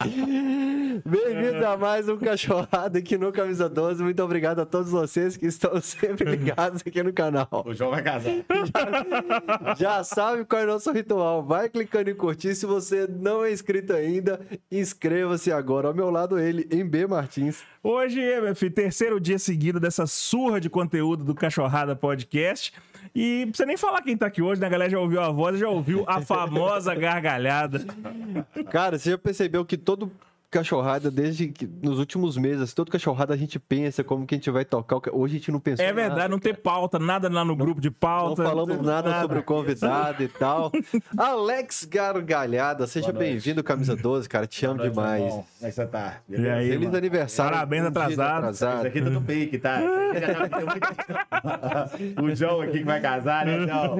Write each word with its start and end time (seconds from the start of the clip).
Bem-vindos 1.04 1.60
a 1.64 1.76
mais 1.76 2.08
um 2.08 2.16
Cachorrada 2.16 3.00
aqui 3.00 3.18
no 3.18 3.32
Camisa 3.32 3.68
12. 3.68 4.00
Muito 4.00 4.22
obrigado 4.22 4.60
a 4.60 4.64
todos 4.64 4.92
vocês 4.92 5.36
que 5.36 5.46
estão 5.46 5.78
sempre 5.82 6.30
ligados 6.30 6.82
aqui 6.86 7.02
no 7.02 7.12
canal. 7.12 7.48
O 7.66 7.74
João 7.74 7.90
vai 7.90 8.02
casar. 8.04 8.30
Já 9.76 10.04
sabe 10.04 10.44
qual 10.44 10.62
é 10.62 10.64
o 10.66 10.68
nosso 10.68 10.92
ritual. 10.92 11.42
Vai 11.42 11.68
clicando 11.68 12.10
em 12.10 12.14
curtir. 12.14 12.54
Se 12.54 12.64
você 12.64 13.08
não 13.08 13.44
é 13.44 13.50
inscrito 13.50 13.92
ainda, 13.92 14.40
inscreva-se 14.70 15.50
agora. 15.50 15.88
Ao 15.88 15.94
meu 15.94 16.10
lado, 16.10 16.38
ele, 16.38 16.68
em 16.70 16.86
B 16.86 17.04
Martins. 17.08 17.64
Hoje, 17.82 18.20
meu 18.20 18.54
filho, 18.54 18.72
terceiro 18.72 19.18
dia 19.18 19.38
seguido 19.38 19.80
dessa 19.80 20.06
surra 20.06 20.60
de 20.60 20.70
conteúdo 20.70 21.24
do 21.24 21.34
Cachorrada 21.34 21.96
Podcast. 21.96 22.72
E 23.14 23.40
não 23.44 23.48
precisa 23.52 23.66
nem 23.66 23.76
falar 23.76 24.02
quem 24.02 24.16
tá 24.16 24.26
aqui 24.26 24.42
hoje, 24.42 24.60
né? 24.60 24.66
A 24.66 24.70
galera 24.70 24.90
já 24.90 24.98
ouviu 24.98 25.20
a 25.20 25.30
voz, 25.30 25.58
já 25.58 25.68
ouviu 25.68 26.04
a 26.06 26.20
famosa 26.22 26.94
gargalhada. 26.94 27.84
Cara, 28.70 28.98
você 28.98 29.10
já 29.10 29.18
percebeu 29.18 29.64
que 29.64 29.76
todo 29.76 30.10
cachorrada, 30.50 31.10
desde 31.10 31.48
que, 31.48 31.66
nos 31.66 31.98
últimos 31.98 32.36
meses, 32.36 32.62
assim, 32.62 32.74
todo 32.74 32.90
cachorrada 32.90 33.34
a 33.34 33.36
gente 33.36 33.58
pensa 33.58 34.02
como 34.02 34.26
que 34.26 34.34
a 34.34 34.38
gente 34.38 34.50
vai 34.50 34.64
tocar. 34.64 34.98
Hoje 35.12 35.36
a 35.36 35.38
gente 35.38 35.52
não 35.52 35.60
pensou 35.60 35.84
É 35.84 35.92
verdade, 35.92 36.20
nada, 36.20 36.28
não 36.28 36.38
tem 36.38 36.54
pauta, 36.54 36.98
nada 36.98 37.28
lá 37.28 37.44
no 37.44 37.54
grupo 37.54 37.80
de 37.80 37.88
Não 37.88 37.94
pauta. 37.94 38.42
falamos 38.44 38.76
tem 38.76 38.86
nada, 38.86 39.20
sobre 39.20 39.38
o 39.40 39.42
convidado 39.42 40.22
e 40.22 40.28
tal. 40.28 40.72
Alex 41.16 41.84
Gargalhada, 41.84 42.86
seja 42.86 43.12
bem-vindo, 43.12 43.62
camisa 43.62 43.94
12, 43.94 44.28
cara. 44.28 44.46
Te 44.46 44.64
amo 44.64 44.76
Boa 44.76 44.88
noite, 44.88 44.94
demais. 44.94 45.32
Como 45.32 45.44
é 45.62 45.66
que 45.68 45.72
você 45.72 45.86
tá? 45.86 46.20
E 46.28 46.48
aí, 46.48 46.68
Feliz 46.70 46.84
mano? 46.86 46.96
aniversário. 46.98 47.52
Parabéns 47.52 47.84
um 47.86 47.90
dia 47.90 48.02
atrasado. 48.02 48.54
Isso 48.54 48.86
aqui 48.86 49.02
tá 49.02 49.10
no 49.10 49.22
pique, 49.22 49.58
tá? 49.58 49.80
o 52.22 52.34
João 52.34 52.62
aqui 52.62 52.78
que 52.78 52.84
vai 52.84 53.00
casar, 53.00 53.44
né, 53.44 53.66
João? 53.66 53.98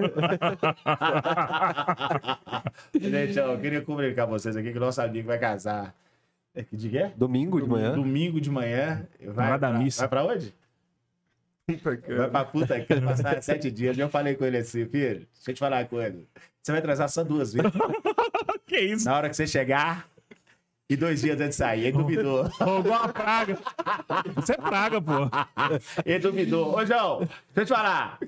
Gente, 2.99 3.33
João, 3.35 3.52
eu 3.52 3.59
queria 3.59 3.83
comunicar 3.83 4.27
com 4.27 4.33
vocês 4.33 4.57
aqui 4.57 4.73
que 4.73 4.79
o 4.79 4.80
nosso 4.80 5.01
amigo 5.02 5.27
vai 5.29 5.38
casar. 5.38 5.95
É 6.59 6.65
que 6.65 6.77
dia 6.77 7.01
é? 7.07 7.12
Domingo 7.17 7.61
de 7.62 7.69
manhã. 7.69 7.95
Domingo 7.95 8.41
de 8.41 8.51
manhã. 8.51 9.07
Vai 9.25 9.47
Hora 9.51 9.59
da 9.59 9.69
pra, 9.71 9.79
missa. 9.79 10.01
vai 10.01 10.09
pra 10.09 10.24
onde? 10.24 10.52
Vai 12.16 12.30
pra 12.30 12.45
puta 12.45 12.80
que 12.80 13.01
passar 13.01 13.41
sete 13.41 13.71
dias. 13.71 13.96
Eu 13.96 14.09
falei 14.09 14.35
com 14.35 14.45
ele 14.45 14.57
assim, 14.57 14.85
filho, 14.87 15.19
deixa 15.35 15.51
eu 15.51 15.55
te 15.55 15.59
falar 15.60 15.82
uma 15.82 15.85
coisa. 15.85 16.19
Você 16.60 16.73
vai 16.73 16.80
atrasar 16.80 17.09
só 17.09 17.23
duas 17.23 17.52
vezes. 17.52 17.71
Que 18.66 18.80
isso? 18.80 19.07
Na 19.07 19.16
hora 19.16 19.30
que 19.30 19.37
você 19.37 19.47
chegar 19.47 20.07
e 20.91 20.95
dois 20.97 21.23
dias 21.23 21.41
antes 21.41 21.51
de 21.51 21.55
sair. 21.57 21.87
Aí 21.87 21.93
duvidou. 21.93 22.45
Ô, 22.60 22.80
igual 22.80 23.04
a 23.04 23.09
praga. 23.09 23.57
Isso 24.43 24.52
é 24.52 24.57
praga, 24.57 25.01
pô. 25.01 25.13
Ele 26.04 26.19
duvidou. 26.19 26.77
Ô, 26.77 26.85
João, 26.85 27.21
deixa 27.21 27.30
eu 27.57 27.65
te 27.65 27.69
falar. 27.69 28.19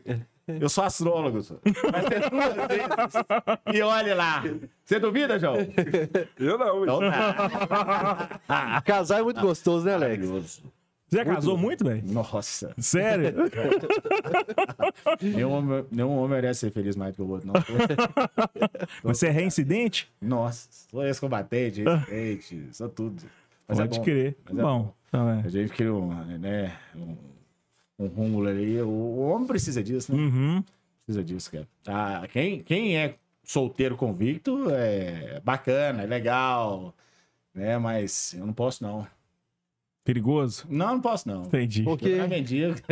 Eu 0.61 0.69
sou 0.69 0.85
astrólogo. 0.85 1.41
Vai 1.43 2.03
ser 2.03 2.31
duas 2.31 2.55
vezes. 2.55 3.75
E 3.75 3.83
olhe 3.83 4.15
lá. 4.15 4.43
Você 4.85 4.99
duvida, 4.99 5.39
João? 5.39 5.57
Eu 6.39 6.59
não. 6.59 6.83
Então 6.83 7.01
tá. 8.47 8.81
Casar 8.85 9.21
é 9.21 9.23
muito 9.23 9.41
gostoso, 9.41 9.85
né, 9.85 9.95
Alex? 9.95 10.19
Maravilhoso. 10.19 10.63
Você 11.11 11.17
já 11.17 11.25
casou 11.25 11.59
muito, 11.59 11.85
velho? 11.85 12.03
Nossa. 12.07 12.73
Sério? 12.79 13.35
Nenhum 15.21 15.51
homem, 15.51 15.85
nenhum 15.91 16.17
homem 16.17 16.37
merece 16.37 16.61
ser 16.61 16.71
feliz 16.71 16.95
mais 16.95 17.13
do 17.13 17.17
que 17.17 17.23
o 17.23 17.29
outro, 17.29 17.49
não. 17.49 17.55
Você 19.03 19.27
é 19.27 19.31
reincidente? 19.31 20.09
Nossa, 20.21 20.69
sou 20.71 21.05
ex-combatente, 21.05 21.83
ex 22.09 22.55
sou 22.73 22.89
tudo. 22.89 23.25
Mas 23.67 23.81
é 23.81 23.83
Pode 23.83 23.99
bom. 23.99 24.05
crer. 24.05 24.37
Mas 24.45 24.59
é 24.59 24.63
bom. 24.63 24.95
Então 25.09 25.29
é. 25.29 25.43
A 25.45 25.49
gente 25.49 25.73
cria 25.73 25.93
um, 25.93 26.15
né, 26.39 26.77
um, 26.95 27.17
um 28.01 28.07
rúmulo 28.09 28.49
ali. 28.49 28.81
O, 28.81 28.89
o 28.89 29.29
homem 29.29 29.47
precisa 29.47 29.83
disso, 29.83 30.15
né? 30.15 30.19
Uhum. 30.23 30.65
Precisa 31.05 31.23
disso, 31.23 31.51
cara. 31.51 31.69
Ah, 31.87 32.27
quem, 32.29 32.63
quem 32.63 32.97
é 32.97 33.17
solteiro 33.43 33.97
convicto 33.97 34.71
é 34.71 35.41
bacana, 35.41 36.03
é 36.03 36.07
legal, 36.07 36.95
né? 37.55 37.77
Mas 37.79 38.35
eu 38.35 38.47
não 38.47 38.53
posso, 38.53 38.83
não. 38.83 39.07
Perigoso? 40.05 40.67
Não, 40.69 40.95
não 40.95 41.01
posso, 41.01 41.29
não. 41.29 41.45
Entendi. 41.45 41.83
Por 41.83 42.01
Eu 42.03 42.29
mendigo. 42.29 42.75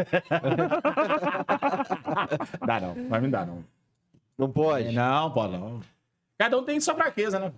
dá 2.66 2.80
não, 2.80 2.94
mas 3.08 3.22
não 3.22 3.30
dá 3.30 3.46
não. 3.46 3.64
Não 4.36 4.50
pode? 4.50 4.92
Não, 4.92 5.32
pode 5.32 5.52
não. 5.54 5.80
Cada 6.36 6.58
um 6.58 6.64
tem 6.64 6.78
sua 6.80 6.94
fraqueza, 6.94 7.38
né? 7.40 7.52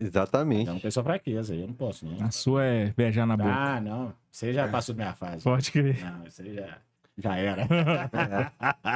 Exatamente. 0.00 0.70
Um 0.70 0.78
tem 0.78 0.90
sua 0.90 1.02
fraqueza, 1.02 1.54
eu 1.54 1.66
não 1.66 1.74
posso, 1.74 2.06
não. 2.06 2.24
A 2.26 2.30
sua 2.30 2.64
é 2.64 2.92
beijar 2.96 3.26
na 3.26 3.36
boca. 3.36 3.50
Ah, 3.50 3.80
não. 3.80 4.12
Você 4.30 4.52
já 4.52 4.68
passou 4.68 4.94
da 4.94 5.02
minha 5.04 5.14
fase. 5.14 5.42
Pode 5.42 5.70
crer. 5.72 5.98
Não, 6.00 6.22
aí 6.24 6.54
já, 6.54 6.78
já 7.18 7.36
era. 7.36 7.66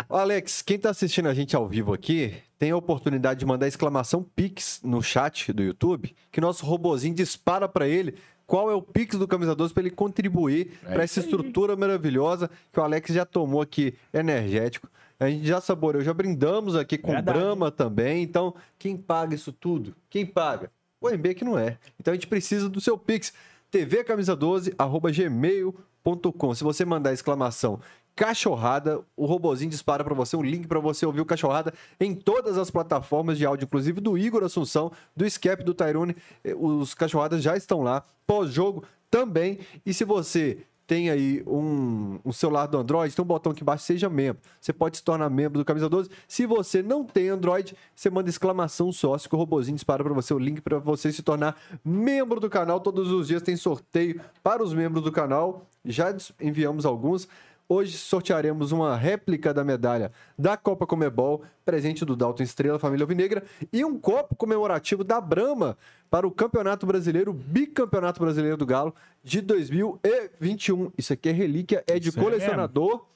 Ô, 0.09 0.17
Alex, 0.17 0.63
quem 0.63 0.79
tá 0.79 0.91
assistindo 0.91 1.29
a 1.29 1.35
gente 1.35 1.57
ao 1.57 1.69
vivo 1.69 1.93
aqui, 1.93 2.35
tem 2.59 2.71
a 2.71 2.77
oportunidade 2.77 3.41
de 3.41 3.47
mandar 3.47 3.67
exclamação 3.67 4.23
Pix 4.23 4.81
no 4.85 5.03
chat 5.03 5.53
do 5.53 5.63
YouTube, 5.63 6.15
que 6.31 6.41
nosso 6.41 6.65
robozinho 6.65 7.15
dispara 7.15 7.69
pra 7.69 7.89
ele 7.89 8.15
qual 8.47 8.71
é 8.71 8.75
o 8.75 8.83
Pix 8.83 9.17
do 9.19 9.27
Camisa 9.27 9.55
12 9.55 9.73
pra 9.73 9.83
ele 9.83 9.91
contribuir 9.91 10.73
É 10.85 10.93
pra 10.95 11.05
isso 11.05 11.19
essa 11.19 11.21
aí. 11.21 11.27
estrutura 11.27 11.75
maravilhosa 11.75 12.51
que 12.73 12.79
o 12.79 12.83
Alex 12.83 13.13
já 13.13 13.25
tomou 13.25 13.61
aqui 13.63 13.95
energético. 14.13 14.89
A 15.19 15.31
gente 15.31 15.47
já 15.47 15.61
saboreou, 15.61 16.03
já 16.03 16.13
brindamos 16.13 16.75
aqui 16.75 16.99
com 16.99 17.13
Verdade. 17.13 17.39
Brahma 17.39 17.71
também. 17.71 18.23
Então, 18.25 18.55
quem 18.79 18.97
paga 18.97 19.35
isso 19.35 19.53
tudo? 19.53 19.95
Quem 20.11 20.27
paga? 20.27 20.71
O 21.03 21.11
MB 21.11 21.35
que 21.35 21.45
não 21.45 21.59
é. 21.59 21.77
Então 21.99 22.13
a 22.13 22.15
gente 22.15 22.29
precisa 22.29 22.69
do 22.69 22.81
seu 22.81 22.97
Pix. 22.97 23.33
tvcamisa12, 23.73 24.75
arroba 24.79 25.11
gmail.com. 25.11 26.55
Se 26.55 26.63
você 26.63 26.85
mandar 26.85 27.13
exclamação 27.13 27.81
cachorrada, 28.15 29.01
o 29.17 29.25
robozinho 29.25 29.71
dispara 29.71 30.05
para 30.05 30.15
você 30.15 30.37
um 30.37 30.43
link 30.43 30.67
para 30.67 30.79
você 30.79 31.05
ouvir 31.07 31.21
o 31.21 31.27
cachorrada 31.27 31.73
em 31.99 32.15
todas 32.15 32.59
as 32.59 32.71
plataformas 32.71 33.39
de 33.39 33.47
áudio, 33.47 33.65
inclusive 33.65 34.01
do 34.01 34.19
Igor 34.19 34.45
Assunção, 34.45 34.93
do 35.17 35.25
Skep, 35.25 35.65
do 35.65 35.75
Tyrone. 35.75 36.15
Eh, 36.45 36.55
Os 36.55 36.95
cachorradas 36.95 37.43
já 37.43 37.57
estão 37.57 37.83
lá. 37.83 38.05
Pós-jogo 38.27 38.85
também. 39.11 39.59
E 39.85 39.93
se 39.95 40.05
você 40.05 40.59
tem 40.93 41.09
aí 41.09 41.43
um, 41.47 42.19
um 42.23 42.33
celular 42.33 42.67
do 42.67 42.77
Android, 42.77 43.17
tem 43.17 43.25
um 43.25 43.27
botão 43.27 43.51
aqui 43.51 43.63
embaixo, 43.63 43.83
seja 43.83 44.11
membro. 44.11 44.43
Você 44.61 44.75
pode 44.75 44.99
se 44.99 45.03
tornar 45.03 45.31
membro 45.31 45.59
do 45.59 45.65
Camisa 45.65 45.89
12. 45.89 46.11
Se 46.29 46.45
você 46.45 46.83
não 46.83 47.03
tem 47.03 47.31
Android, 47.31 47.75
você 47.97 48.11
manda 48.11 48.29
exclamação 48.29 48.93
sócio 48.93 49.27
que 49.27 49.35
o 49.35 49.39
robozinho 49.39 49.75
dispara 49.75 50.05
para 50.05 50.13
você 50.13 50.35
o 50.35 50.39
link 50.39 50.61
para 50.61 50.79
você 50.79 51.11
se 51.11 51.23
tornar 51.23 51.57
membro 51.83 52.39
do 52.39 52.51
canal. 52.51 52.79
Todos 52.79 53.11
os 53.11 53.29
dias 53.29 53.41
tem 53.41 53.57
sorteio 53.57 54.21
para 54.43 54.63
os 54.63 54.75
membros 54.75 55.03
do 55.03 55.11
canal. 55.11 55.67
Já 55.83 56.15
enviamos 56.39 56.85
alguns. 56.85 57.27
Hoje 57.73 57.97
sortearemos 57.97 58.71
uma 58.71 58.95
réplica 58.95 59.55
da 59.55 59.65
medalha 59.65 60.13
da 60.39 60.59
Copa 60.59 60.87
Comebol, 60.87 61.43
presente 61.65 62.05
do 62.05 62.15
Dalton 62.15 62.43
Estrela, 62.43 62.79
família 62.79 63.03
Alvinegra, 63.03 63.43
e 63.73 63.83
um 63.83 63.99
copo 63.99 64.37
comemorativo 64.37 65.03
da 65.03 65.19
Brahma 65.23 65.79
para 66.11 66.27
o 66.27 66.31
Campeonato 66.31 66.85
Brasileiro, 66.85 67.33
Bicampeonato 67.33 68.21
Brasileiro 68.21 68.59
do 68.59 68.67
Galo 68.67 68.95
de 69.25 69.41
2021. 69.41 70.93
Isso 70.99 71.15
aqui 71.15 71.31
é 71.31 71.33
relíquia, 71.33 71.83
é 71.87 71.99
de 71.99 72.11
Isso 72.11 72.21
é 72.21 72.23
colecionador. 72.23 73.07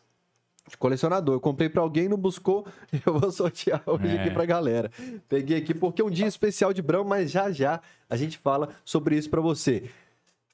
De 0.67 0.77
colecionador. 0.79 1.35
Eu 1.35 1.41
comprei 1.41 1.69
para 1.69 1.83
alguém, 1.83 2.09
não 2.09 2.17
buscou, 2.17 2.67
eu 3.05 3.19
vou 3.19 3.31
sortear 3.31 3.83
hoje 3.85 4.09
É. 4.09 4.23
aqui 4.23 4.31
pra 4.31 4.47
galera. 4.47 4.91
Peguei 5.29 5.59
aqui 5.59 5.75
porque 5.75 6.01
é 6.01 6.05
um 6.05 6.09
dia 6.11 6.27
especial 6.27 6.73
de 6.73 6.81
Brahma, 6.81 7.11
mas 7.11 7.31
já 7.31 7.51
já 7.51 7.79
a 8.09 8.17
gente 8.17 8.39
fala 8.39 8.71
sobre 8.87 9.19
isso 9.19 9.29
para 9.29 9.43
você. 9.43 9.91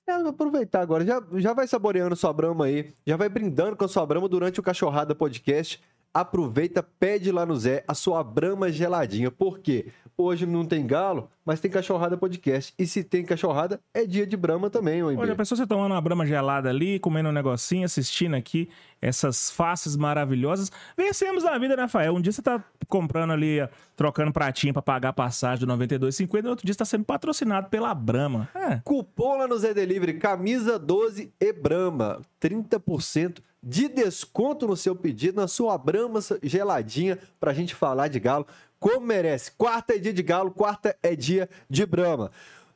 É, 0.07 0.13
aproveitar 0.13 0.81
agora, 0.81 1.05
já, 1.05 1.23
já 1.35 1.53
vai 1.53 1.67
saboreando 1.69 2.17
sua 2.17 2.33
brama 2.33 2.65
aí, 2.65 2.93
já 3.07 3.17
vai 3.17 3.29
brindando 3.29 3.77
com 3.77 3.85
a 3.85 3.89
sua 3.89 4.05
brama 4.05 4.29
durante 4.29 4.59
o 4.59 4.63
Cachorrada 4.63 5.15
Podcast. 5.15 5.81
Aproveita, 6.15 6.83
pede 6.83 7.33
lá 7.33 7.47
no 7.47 7.57
Zé 7.57 7.83
a 7.89 7.95
sua 7.95 8.23
brama 8.23 8.71
geladinha. 8.71 9.31
Por 9.31 9.61
quê? 9.61 9.87
Hoje 10.15 10.45
não 10.45 10.67
tem 10.67 10.87
galo, 10.87 11.31
mas 11.43 11.59
tem 11.59 11.71
Cachorrada 11.71 12.19
Podcast. 12.19 12.75
E 12.79 12.87
se 12.87 13.03
tem 13.03 13.25
cachorrada, 13.25 13.81
é 13.95 14.05
dia 14.05 14.27
de 14.27 14.37
brama 14.37 14.69
também, 14.69 15.03
ô 15.03 15.07
Olha, 15.07 15.33
a 15.33 15.37
pessoa 15.37 15.57
você 15.57 15.67
tomando 15.67 15.93
uma 15.93 16.01
brama 16.03 16.27
gelada 16.27 16.69
ali, 16.69 16.99
comendo 16.99 17.31
um 17.31 17.33
negocinho, 17.33 17.87
assistindo 17.87 18.35
aqui 18.35 18.69
essas 19.01 19.51
faces 19.51 19.97
maravilhosas. 19.97 20.71
Vencemos 20.97 21.45
na 21.45 21.57
vida, 21.57 21.75
né, 21.75 21.83
Rafael? 21.83 22.15
Um 22.15 22.21
dia 22.21 22.31
você 22.31 22.43
tá 22.43 22.63
comprando 22.89 23.33
ali, 23.33 23.67
trocando 23.97 24.31
pratinho 24.33 24.75
pra 24.75 24.83
pagar 24.83 25.09
a 25.09 25.15
passagem 25.15 25.67
do 25.67 25.73
92,50, 25.73 26.43
no 26.43 26.51
outro 26.51 26.67
dia 26.67 26.75
você 26.75 26.79
tá 26.79 26.85
sendo 26.85 27.05
patrocinado 27.05 27.71
pela 27.71 27.95
Brahma. 27.95 28.51
É. 28.55 28.81
Cupom 28.85 29.39
lá 29.39 29.49
no 29.49 29.59
Zé 29.59 29.73
Delivery, 29.73 30.19
camisa 30.19 30.79
12 30.79 31.33
e 31.41 31.53
Brama. 31.55 32.21
30% 32.39 33.39
de 33.63 33.89
desconto 33.89 34.67
no 34.67 34.77
seu 34.77 34.97
pedido, 34.97 35.41
na 35.41 35.47
sua 35.47 35.79
Brama 35.79 36.21
geladinha, 36.43 37.19
pra 37.39 37.53
gente 37.53 37.75
falar 37.75 38.09
de 38.09 38.19
galo 38.19 38.47
como 38.83 39.07
merece. 39.07 39.53
Quarta 39.53 39.95
é 39.95 39.99
dia 39.99 40.13
de 40.13 40.23
galo, 40.25 40.51
quarta 40.51 40.97
é 41.01 41.15
dia 41.15 41.49
de 41.71 41.87
Brama. 41.87 42.33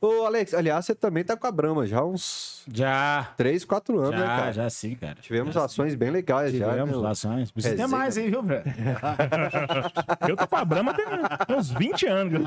Ô, 0.06 0.24
Alex, 0.26 0.54
aliás, 0.54 0.84
você 0.86 0.94
também 0.94 1.24
tá 1.24 1.36
com 1.36 1.46
a 1.46 1.50
Brama 1.50 1.84
já 1.86 1.98
há 1.98 2.04
uns 2.04 2.62
Já. 2.72 3.28
3, 3.36 3.64
4 3.64 3.98
anos, 3.98 4.10
né, 4.12 4.18
Já, 4.18 4.26
cara? 4.36 4.52
já 4.52 4.70
sim, 4.70 4.94
cara. 4.94 5.16
Tivemos 5.20 5.54
já 5.54 5.64
ações 5.64 5.94
bem 5.94 6.10
legais 6.10 6.52
já. 6.54 6.68
Tivemos 6.70 7.02
né? 7.02 7.08
ações. 7.10 7.50
Precisa 7.50 7.74
ter 7.74 7.82
Resenha. 7.82 7.98
mais, 7.98 8.16
hein, 8.16 8.30
viu, 8.30 8.42
velho? 8.42 8.62
Eu 10.28 10.36
tô 10.36 10.46
com 10.46 10.56
a 10.56 10.64
Brahma 10.64 10.94
tem 10.94 11.56
uns 11.56 11.70
20 11.70 12.06
anos. 12.06 12.42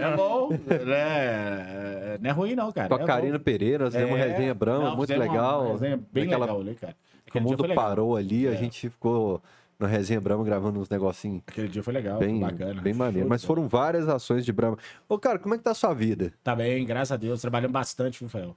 É 0.00 0.16
bom, 0.16 0.50
né? 0.50 2.18
Não 2.20 2.30
é 2.30 2.32
ruim, 2.32 2.54
não, 2.54 2.70
cara. 2.72 2.88
Com 2.88 2.94
a 2.96 3.00
É 3.02 3.06
Karina 3.06 3.38
bom. 3.38 3.44
Pereira, 3.44 3.86
fizemos 3.90 4.10
uma 4.10 4.18
É, 4.18 4.28
resenha 4.28 4.54
Brama, 4.54 4.90
não, 4.90 4.96
muito 4.96 5.08
fizemos 5.08 5.26
uma 5.26 5.32
legal. 5.34 5.72
resenha 5.72 6.00
bem 6.12 6.24
Aquela- 6.24 6.46
legal 6.46 6.60
ali, 6.60 6.74
cara. 6.74 6.94
que 7.26 7.38
o 7.38 7.42
mundo 7.42 7.62
legal. 7.62 7.76
parou 7.84 8.16
ali, 8.16 8.46
a 8.46 8.52
É. 8.52 8.56
gente 8.56 8.88
ficou 8.90 9.42
na 9.84 9.88
Resenha 9.88 10.20
Brahma 10.20 10.44
gravando 10.44 10.80
uns 10.80 10.88
negocinhos 10.88 11.42
Aquele 11.46 11.68
dia 11.68 11.82
foi 11.82 11.92
legal, 11.94 12.18
bem, 12.18 12.40
foi 12.40 12.50
bacana. 12.50 12.80
bem 12.82 12.94
maneiro. 12.94 13.20
Show 13.20 13.28
Mas 13.28 13.44
foram 13.44 13.68
várias 13.68 14.08
ações 14.08 14.44
de 14.44 14.52
Brahma. 14.52 14.76
Ô, 15.08 15.18
cara, 15.18 15.38
como 15.38 15.54
é 15.54 15.58
que 15.58 15.64
tá 15.64 15.70
a 15.70 15.74
sua 15.74 15.94
vida? 15.94 16.32
Tá 16.42 16.54
bem, 16.56 16.84
graças 16.84 17.12
a 17.12 17.16
Deus. 17.16 17.40
Trabalhando 17.40 17.72
bastante, 17.72 18.18
viu, 18.18 18.26
Rafael? 18.28 18.56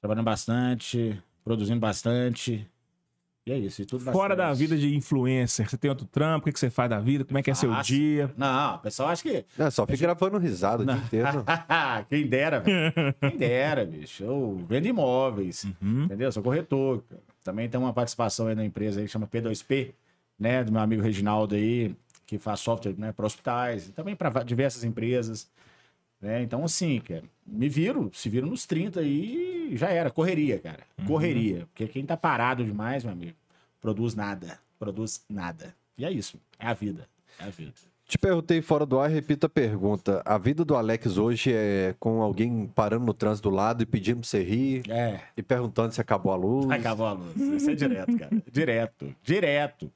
Trabalhando 0.00 0.24
bastante, 0.24 1.20
produzindo 1.44 1.80
bastante. 1.80 2.66
E 3.48 3.52
é 3.52 3.58
isso. 3.58 3.80
E 3.80 3.86
tudo 3.86 4.02
Fora 4.04 4.34
bastante. 4.34 4.36
da 4.48 4.52
vida 4.54 4.76
de 4.76 4.96
influencer, 4.96 5.70
você 5.70 5.76
tem 5.78 5.88
outro 5.88 6.04
trampo? 6.06 6.48
O 6.48 6.52
que 6.52 6.58
você 6.58 6.68
faz 6.68 6.90
da 6.90 6.98
vida? 6.98 7.24
Como 7.24 7.38
é 7.38 7.42
que 7.42 7.50
é 7.50 7.54
seu 7.54 7.70
Faço. 7.70 7.86
dia? 7.92 8.28
Não, 8.36 8.74
o 8.74 8.78
pessoal 8.80 9.10
acha 9.10 9.22
que. 9.22 9.44
Não, 9.56 9.70
só 9.70 9.86
fica 9.86 9.98
gravando 9.98 10.36
risada 10.38 10.82
o 10.82 10.86
dia 10.86 10.96
inteiro. 10.96 11.44
Quem 12.10 12.26
dera, 12.26 12.58
velho. 12.58 12.92
Quem 13.20 13.36
dera, 13.38 13.84
bicho. 13.84 14.24
Eu 14.24 14.64
vendo 14.68 14.86
imóveis, 14.88 15.64
entendeu? 15.80 16.32
Sou 16.32 16.42
corretor. 16.42 17.04
Também 17.44 17.68
tem 17.68 17.78
uma 17.78 17.92
participação 17.92 18.48
aí 18.48 18.56
na 18.56 18.64
empresa 18.64 18.98
aí 18.98 19.06
que 19.06 19.12
chama 19.12 19.28
P2P, 19.28 19.92
né? 20.38 20.62
Do 20.64 20.72
meu 20.72 20.80
amigo 20.80 21.02
Reginaldo 21.02 21.54
aí, 21.54 21.94
que 22.26 22.38
faz 22.38 22.60
software 22.60 22.94
né, 22.98 23.12
para 23.12 23.26
hospitais 23.26 23.88
e 23.88 23.92
também 23.92 24.14
para 24.16 24.42
diversas 24.42 24.84
empresas. 24.84 25.48
Né? 26.20 26.42
Então, 26.42 26.64
assim, 26.64 26.98
cara, 27.00 27.22
me 27.46 27.68
viro, 27.68 28.10
se 28.12 28.28
viro 28.28 28.46
nos 28.46 28.66
30 28.66 29.02
e 29.02 29.70
já 29.76 29.90
era. 29.90 30.10
Correria, 30.10 30.58
cara. 30.58 30.80
Correria. 31.06 31.66
Porque 31.66 31.86
quem 31.86 32.04
tá 32.04 32.16
parado 32.16 32.64
demais, 32.64 33.04
meu 33.04 33.12
amigo, 33.12 33.36
produz 33.80 34.14
nada. 34.14 34.58
Produz 34.78 35.24
nada. 35.28 35.74
E 35.96 36.04
é 36.04 36.10
isso. 36.10 36.38
É 36.58 36.66
a 36.66 36.74
vida. 36.74 37.08
É 37.38 37.44
a 37.44 37.50
vida. 37.50 37.72
Te 38.08 38.16
perguntei 38.18 38.62
fora 38.62 38.86
do 38.86 39.00
ar, 39.00 39.10
repito 39.10 39.46
a 39.46 39.48
pergunta. 39.48 40.22
A 40.24 40.38
vida 40.38 40.64
do 40.64 40.76
Alex 40.76 41.16
hoje 41.18 41.52
é 41.52 41.92
com 41.98 42.22
alguém 42.22 42.70
parando 42.72 43.04
no 43.04 43.12
trânsito 43.12 43.50
do 43.50 43.54
lado 43.56 43.82
e 43.82 43.86
pedindo 43.86 44.20
pra 44.20 44.28
você 44.28 44.44
rir 44.44 44.88
É. 44.88 45.20
e 45.36 45.42
perguntando 45.42 45.92
se 45.92 46.00
acabou 46.00 46.32
a 46.32 46.36
luz. 46.36 46.70
Acabou 46.70 47.06
a 47.06 47.12
luz. 47.12 47.36
Isso 47.36 47.68
é 47.70 47.74
direto, 47.74 48.16
cara. 48.16 48.42
Direto. 48.50 49.14
Direto. 49.24 49.90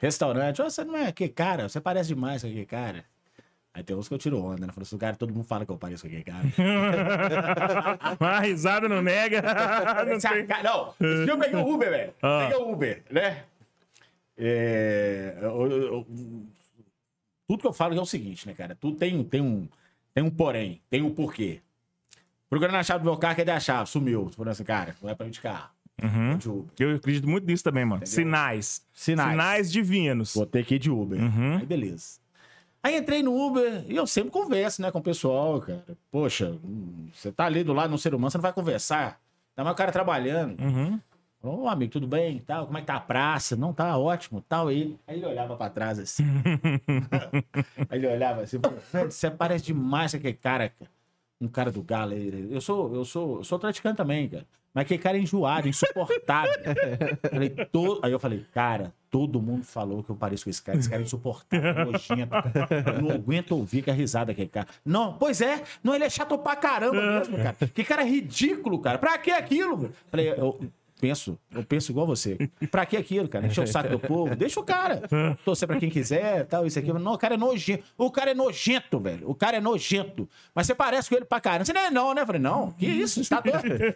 Restaurante. 0.00 0.62
Você 0.62 0.82
não 0.84 0.96
é 0.96 1.12
que 1.12 1.28
cara? 1.28 1.68
Você 1.68 1.80
parece 1.80 2.08
demais 2.08 2.42
com 2.42 2.48
aquele 2.48 2.66
cara. 2.66 3.04
Aí 3.72 3.84
tem 3.84 3.94
uns 3.94 4.08
que 4.08 4.14
eu 4.14 4.18
tiro 4.18 4.42
onda, 4.42 4.66
né? 4.66 4.72
Falei 4.72 4.82
assim, 4.82 4.98
cara, 4.98 5.14
todo 5.14 5.32
mundo 5.32 5.44
fala 5.44 5.64
que 5.64 5.70
eu 5.70 5.76
pareço 5.78 6.02
com 6.02 6.08
aquele 6.08 6.24
cara. 6.24 6.44
A 8.18 8.40
risada 8.40 8.88
não 8.88 9.00
nega. 9.00 9.40
não 10.04 10.12
Esse 10.14 10.28
tem... 10.28 10.46
Não, 10.64 10.88
esse 11.00 11.24
dia 11.24 11.32
eu 11.34 11.38
peguei 11.38 11.60
o 11.60 11.68
Uber, 11.72 11.88
velho. 11.90 12.14
Ah. 12.20 12.48
Peguei 12.48 12.64
o 12.64 12.72
Uber, 12.72 13.02
né? 13.10 13.44
É, 14.36 15.36
eu- 15.40 15.70
eu- 15.70 16.06
tudo 17.46 17.60
que 17.60 17.66
eu 17.66 17.72
falo 17.72 17.94
é 17.96 18.00
o 18.00 18.06
seguinte, 18.06 18.46
né, 18.46 18.54
cara? 18.54 18.74
Tudo 18.74 18.96
tem, 18.96 19.22
tem, 19.22 19.40
um, 19.40 19.68
tem 20.14 20.24
um 20.24 20.30
porém, 20.30 20.80
tem 20.88 21.02
um 21.02 21.14
porquê. 21.14 21.60
Procurando 22.48 22.76
a 22.76 22.82
chave 22.82 23.04
do 23.04 23.10
meu 23.10 23.16
carro, 23.18 23.36
cadê 23.36 23.50
a 23.52 23.60
chave? 23.60 23.88
Sumiu. 23.88 24.30
Falando 24.30 24.50
assim, 24.50 24.64
cara, 24.64 24.96
não 25.00 25.10
é 25.10 25.14
pra 25.14 25.26
ir 25.26 25.30
de 25.30 25.40
carro. 25.40 25.70
Uhum. 26.02 26.38
De 26.38 26.48
Uber. 26.48 26.70
Eu 26.78 26.96
acredito 26.96 27.28
muito 27.28 27.46
nisso 27.46 27.64
também, 27.64 27.84
mano. 27.84 28.06
Sinais. 28.06 28.82
Sinais. 28.92 29.30
Sinais 29.30 29.72
divinos. 29.72 30.34
Vou 30.34 30.46
ter 30.46 30.64
que 30.64 30.76
ir 30.76 30.78
de 30.78 30.90
Uber. 30.90 31.20
Uhum. 31.20 31.56
Aí, 31.58 31.66
beleza. 31.66 32.20
Aí 32.82 32.96
entrei 32.96 33.22
no 33.22 33.36
Uber 33.36 33.84
e 33.86 33.94
eu 33.94 34.06
sempre 34.06 34.30
converso, 34.30 34.80
né, 34.80 34.90
com 34.90 34.98
o 34.98 35.02
pessoal, 35.02 35.60
cara. 35.60 35.84
Poxa, 36.10 36.58
você 37.12 37.30
tá 37.30 37.44
ali 37.44 37.62
do 37.62 37.74
lado 37.74 37.88
de 37.90 37.94
um 37.94 37.98
ser 37.98 38.14
humano, 38.14 38.30
você 38.30 38.38
não 38.38 38.42
vai 38.42 38.52
conversar. 38.52 39.20
Tá 39.54 39.62
mais 39.62 39.74
o 39.74 39.76
cara 39.76 39.92
trabalhando. 39.92 40.58
Uhum. 40.58 40.98
Ô, 41.42 41.68
amigo, 41.68 41.92
tudo 41.92 42.06
bem? 42.06 42.38
Tal, 42.40 42.66
como 42.66 42.78
é 42.78 42.80
que 42.80 42.86
tá 42.86 42.96
a 42.96 43.00
praça? 43.00 43.56
Não, 43.56 43.72
tá 43.72 43.96
ótimo, 43.98 44.42
tal. 44.42 44.68
Aí, 44.68 44.98
aí 45.06 45.16
ele 45.16 45.26
olhava 45.26 45.56
pra 45.56 45.70
trás 45.70 45.98
assim. 45.98 46.24
aí 47.88 47.98
ele 47.98 48.06
olhava 48.06 48.42
assim, 48.42 48.58
velho, 48.58 49.10
você 49.10 49.30
parece 49.30 49.64
demais 49.64 50.12
com 50.12 50.18
aquele 50.18 50.34
cara, 50.34 50.68
cara. 50.70 50.90
Um 51.40 51.48
cara 51.48 51.72
do 51.72 51.82
galo 51.82 52.12
aí. 52.12 52.48
Eu 52.50 52.60
sou, 52.60 52.94
eu 52.94 53.04
sou, 53.04 53.38
eu 53.38 53.44
sou 53.44 53.56
atleticano 53.56 53.96
também, 53.96 54.28
cara. 54.28 54.46
Mas 54.74 54.82
aquele 54.82 55.02
cara 55.02 55.16
é 55.18 55.20
enjoado, 55.20 55.68
insuportável. 55.68 56.52
falei, 57.30 57.50
to... 57.50 58.00
Aí 58.02 58.12
eu 58.12 58.20
falei, 58.20 58.46
cara, 58.52 58.94
todo 59.10 59.42
mundo 59.42 59.64
falou 59.64 60.02
que 60.02 60.10
eu 60.10 60.16
pareço 60.16 60.44
com 60.44 60.50
esse 60.50 60.62
cara. 60.62 60.78
Esse 60.78 60.88
cara 60.88 61.02
é 61.02 61.04
insuportável, 61.04 61.86
nojento. 61.86 62.34
Eu 62.86 63.02
não 63.02 63.10
aguento 63.10 63.52
ouvir 63.52 63.82
que 63.82 63.90
a 63.90 63.94
risada 63.94 64.26
daquele 64.26 64.48
cara. 64.48 64.68
Não, 64.84 65.14
pois 65.14 65.40
é, 65.40 65.62
não, 65.82 65.94
ele 65.94 66.04
é 66.04 66.10
chato 66.10 66.38
pra 66.38 66.54
caramba 66.54 67.18
mesmo, 67.18 67.36
cara. 67.36 67.56
Que 67.74 67.82
cara 67.82 68.02
ridículo, 68.02 68.78
cara. 68.78 68.98
Pra 68.98 69.18
que 69.18 69.30
aquilo? 69.30 69.90
Falei, 70.08 70.30
eu 70.30 70.60
penso, 71.00 71.38
eu 71.54 71.62
penso 71.64 71.90
igual 71.92 72.06
você. 72.06 72.36
Pra 72.70 72.84
que 72.86 72.96
aquilo, 72.96 73.28
cara? 73.28 73.46
Encher 73.46 73.64
o 73.64 73.66
saco 73.66 73.88
do 73.88 73.98
povo. 73.98 74.34
Deixa 74.36 74.60
o 74.60 74.64
cara. 74.64 75.02
Torcer 75.44 75.66
pra 75.66 75.78
quem 75.78 75.88
quiser, 75.90 76.44
tal, 76.46 76.66
isso 76.66 76.78
aqui. 76.78 76.92
Não, 76.92 77.14
o 77.14 77.18
cara 77.18 77.34
é 77.34 77.36
nojento. 77.36 77.84
O 77.96 78.10
cara 78.10 78.30
é 78.32 78.34
nojento, 78.34 78.98
velho. 79.00 79.28
O 79.30 79.34
cara 79.34 79.56
é 79.56 79.60
nojento. 79.60 80.28
Mas 80.54 80.66
você 80.66 80.74
parece 80.74 81.08
com 81.08 81.16
ele 81.16 81.24
pra 81.24 81.40
caramba. 81.40 81.64
Você 81.64 81.72
não 81.72 81.80
é 81.80 81.90
não, 81.90 82.14
né? 82.14 82.22
Eu 82.22 82.26
falei, 82.26 82.40
não, 82.40 82.72
que 82.72 82.86
isso? 82.86 83.22
Você 83.24 83.30
tá 83.30 83.40
doido? 83.40 83.60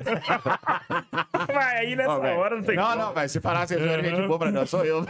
Vai 1.53 1.79
aí 1.79 1.97
nessa 1.97 2.19
velho. 2.19 2.39
hora 2.39 2.57
não 2.57 2.63
tem 2.63 2.77
Não, 2.77 2.85
como. 2.91 2.97
não, 3.03 3.13
velho. 3.13 3.29
Se 3.29 3.41
falar 3.41 3.63
assim, 3.63 3.75
eu 3.75 4.03
gente 4.05 4.27
boa 4.27 4.39
pra 4.39 4.51
não, 4.51 4.67
sou 4.67 4.85
eu. 4.85 5.05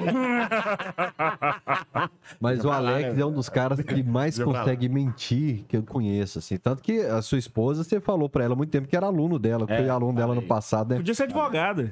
Mas 2.41 2.65
o 2.65 2.71
Alex 2.71 3.15
né? 3.17 3.23
é 3.23 3.27
um 3.27 3.33
dos 3.33 3.49
caras 3.49 3.81
que 3.81 4.03
mais 4.03 4.39
consegue 4.39 4.89
mentir 4.89 5.65
que 5.69 5.77
eu 5.77 5.83
conheço, 5.83 6.39
assim. 6.39 6.57
Tanto 6.57 6.83
que 6.83 7.01
a 7.01 7.23
sua 7.23 7.39
esposa, 7.39 7.85
você 7.85 8.01
falou 8.01 8.29
pra 8.29 8.45
ela 8.45 8.55
há 8.55 8.57
muito 8.57 8.71
tempo 8.71 8.89
que 8.89 8.97
era 8.97 9.07
aluno 9.07 9.39
dela, 9.39 9.67
que 9.67 9.73
É, 9.73 9.79
foi 9.79 9.89
aluno 9.89 10.15
dela 10.15 10.35
no 10.35 10.43
passado, 10.43 10.91
né? 10.91 10.97
Podia 10.97 11.15
ser 11.15 11.25
advogado. 11.25 11.84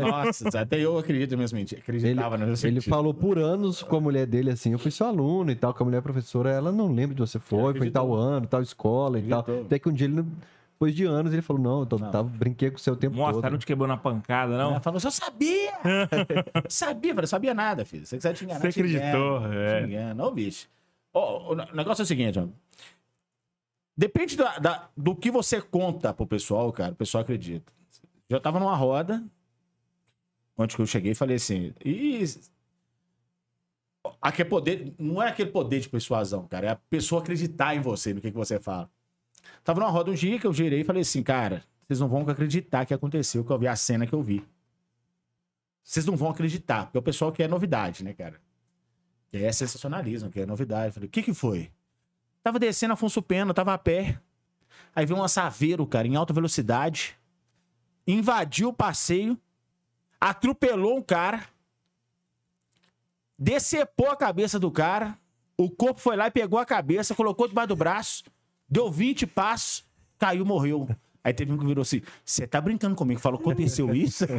Nossa, 0.00 0.60
até 0.60 0.78
eu 0.78 0.98
acredito 0.98 1.36
minhas 1.36 1.52
mentiras. 1.52 1.82
Ele, 1.86 1.98
Acreditava 1.98 2.36
nas 2.38 2.46
minhas 2.46 2.64
ele 2.64 2.80
falou 2.80 3.12
por 3.14 3.38
anos 3.38 3.82
com 3.82 3.96
a 3.96 4.00
mulher 4.00 4.26
dele 4.26 4.50
assim, 4.50 4.72
eu 4.72 4.78
fui 4.78 4.90
seu 4.90 5.06
aluno 5.06 5.50
e 5.50 5.54
tal, 5.54 5.72
com 5.74 5.82
a 5.82 5.86
mulher 5.86 6.02
professora, 6.02 6.50
ela 6.50 6.70
não 6.72 6.92
lembra 6.92 7.14
de 7.14 7.20
você 7.20 7.38
foi, 7.38 7.74
foi 7.74 7.88
em 7.88 7.90
tal 7.90 8.12
ano, 8.14 8.46
tal 8.46 8.62
escola 8.62 9.18
e 9.18 9.22
tal. 9.22 9.40
Até 9.64 9.78
que 9.78 9.88
um 9.88 9.92
dia 9.92 10.06
ele, 10.06 10.24
depois 10.72 10.94
de 10.94 11.04
anos, 11.04 11.32
ele 11.32 11.42
falou, 11.42 11.62
não, 11.62 11.80
eu 11.80 11.86
tô, 11.86 11.98
Não. 11.98 12.10
tava, 12.10 12.28
brinquei 12.28 12.70
com 12.70 12.76
o 12.76 12.80
seu 12.80 12.96
tempo 12.96 13.16
Nossa, 13.16 13.40
todo. 13.40 13.50
não 13.50 13.58
te 13.58 13.66
quebrou 13.66 13.86
na 13.86 13.96
pancada, 13.96 14.58
não? 14.58 14.70
Ela 14.72 14.80
falou 14.80 15.00
eu 15.02 15.10
sabia! 15.10 15.72
sabia, 16.68 17.10
eu 17.12 17.14
falei, 17.14 17.28
sabia 17.28 17.54
nada, 17.54 17.84
filho. 17.84 18.04
Você 18.04 18.16
quiser 18.16 18.34
te 18.34 18.44
enganar, 18.44 18.60
Você 18.60 18.72
te 18.72 18.80
acreditou, 18.80 19.38
engana, 19.38 19.54
é. 19.54 19.80
Te 19.80 19.86
engana. 19.86 20.24
Ô, 20.24 20.30
bicho. 20.30 20.66
Ó, 21.12 21.52
o 21.52 21.54
negócio 21.76 22.02
é 22.02 22.04
o 22.04 22.06
seguinte, 22.06 22.38
ó. 22.38 22.46
Depende 23.96 24.36
da- 24.36 24.58
da- 24.58 24.88
do 24.96 25.14
que 25.14 25.30
você 25.30 25.62
conta 25.62 26.12
pro 26.12 26.26
pessoal, 26.26 26.72
cara, 26.72 26.92
o 26.92 26.96
pessoal 26.96 27.22
acredita. 27.22 27.72
Já 28.30 28.40
tava 28.40 28.58
numa 28.58 28.74
roda, 28.74 29.24
onde 30.56 30.76
que 30.76 30.82
eu 30.82 30.86
cheguei 30.86 31.12
e 31.12 31.14
falei 31.14 31.36
assim. 31.36 31.72
Aquele 34.20 34.48
poder, 34.48 34.94
não 34.98 35.22
é 35.22 35.28
aquele 35.28 35.50
poder 35.50 35.80
de 35.80 35.88
persuasão, 35.88 36.46
cara, 36.46 36.66
é 36.66 36.70
a 36.70 36.76
pessoa 36.76 37.22
acreditar 37.22 37.74
em 37.74 37.80
você, 37.80 38.12
no 38.12 38.20
que, 38.20 38.30
que 38.30 38.36
você 38.36 38.60
fala. 38.60 38.90
Tava 39.62 39.80
numa 39.80 39.90
roda 39.90 40.10
um 40.10 40.14
dia 40.14 40.38
que 40.38 40.46
eu 40.46 40.52
girei 40.52 40.80
e 40.80 40.84
falei 40.84 41.02
assim, 41.02 41.22
cara, 41.22 41.64
vocês 41.86 42.00
não 42.00 42.08
vão 42.08 42.28
acreditar 42.28 42.86
que 42.86 42.94
aconteceu, 42.94 43.44
que 43.44 43.50
eu 43.50 43.58
vi 43.58 43.68
a 43.68 43.76
cena 43.76 44.06
que 44.06 44.14
eu 44.14 44.22
vi. 44.22 44.44
Vocês 45.82 46.06
não 46.06 46.16
vão 46.16 46.30
acreditar, 46.30 46.84
porque 46.84 46.98
o 46.98 47.02
pessoal 47.02 47.30
quer 47.30 47.48
novidade, 47.48 48.02
né, 48.02 48.14
cara? 48.14 48.40
Quer 49.30 49.52
sensacionalismo, 49.52 50.30
quer 50.30 50.46
novidade. 50.46 50.94
Falei, 50.94 51.08
o 51.08 51.10
que 51.10 51.22
que 51.22 51.34
foi? 51.34 51.70
Tava 52.42 52.58
descendo 52.58 52.94
Afonso 52.94 53.20
Pena, 53.20 53.52
tava 53.52 53.74
a 53.74 53.78
pé. 53.78 54.18
Aí 54.94 55.04
veio 55.04 55.18
um 55.18 55.22
assaveiro, 55.22 55.86
cara, 55.86 56.06
em 56.06 56.16
alta 56.16 56.32
velocidade. 56.32 57.16
Invadiu 58.06 58.68
o 58.68 58.72
passeio. 58.72 59.38
Atropelou 60.20 60.96
um 60.98 61.02
cara. 61.02 61.44
Decepou 63.38 64.10
a 64.10 64.16
cabeça 64.16 64.58
do 64.58 64.70
cara. 64.70 65.18
O 65.56 65.70
corpo 65.70 66.00
foi 66.00 66.16
lá 66.16 66.26
e 66.26 66.30
pegou 66.30 66.58
a 66.58 66.66
cabeça, 66.66 67.14
colocou 67.14 67.46
debaixo 67.46 67.68
do 67.68 67.76
braço. 67.76 68.24
Deu 68.68 68.90
20 68.90 69.26
passos. 69.26 69.84
Caiu, 70.18 70.44
morreu. 70.44 70.88
Aí 71.22 71.32
teve 71.32 71.50
um 71.52 71.58
que 71.58 71.64
virou 71.64 71.80
assim: 71.82 72.02
Você 72.22 72.46
tá 72.46 72.60
brincando 72.60 72.94
comigo? 72.94 73.18
Falou, 73.18 73.40
aconteceu 73.40 73.94
isso? 73.94 74.26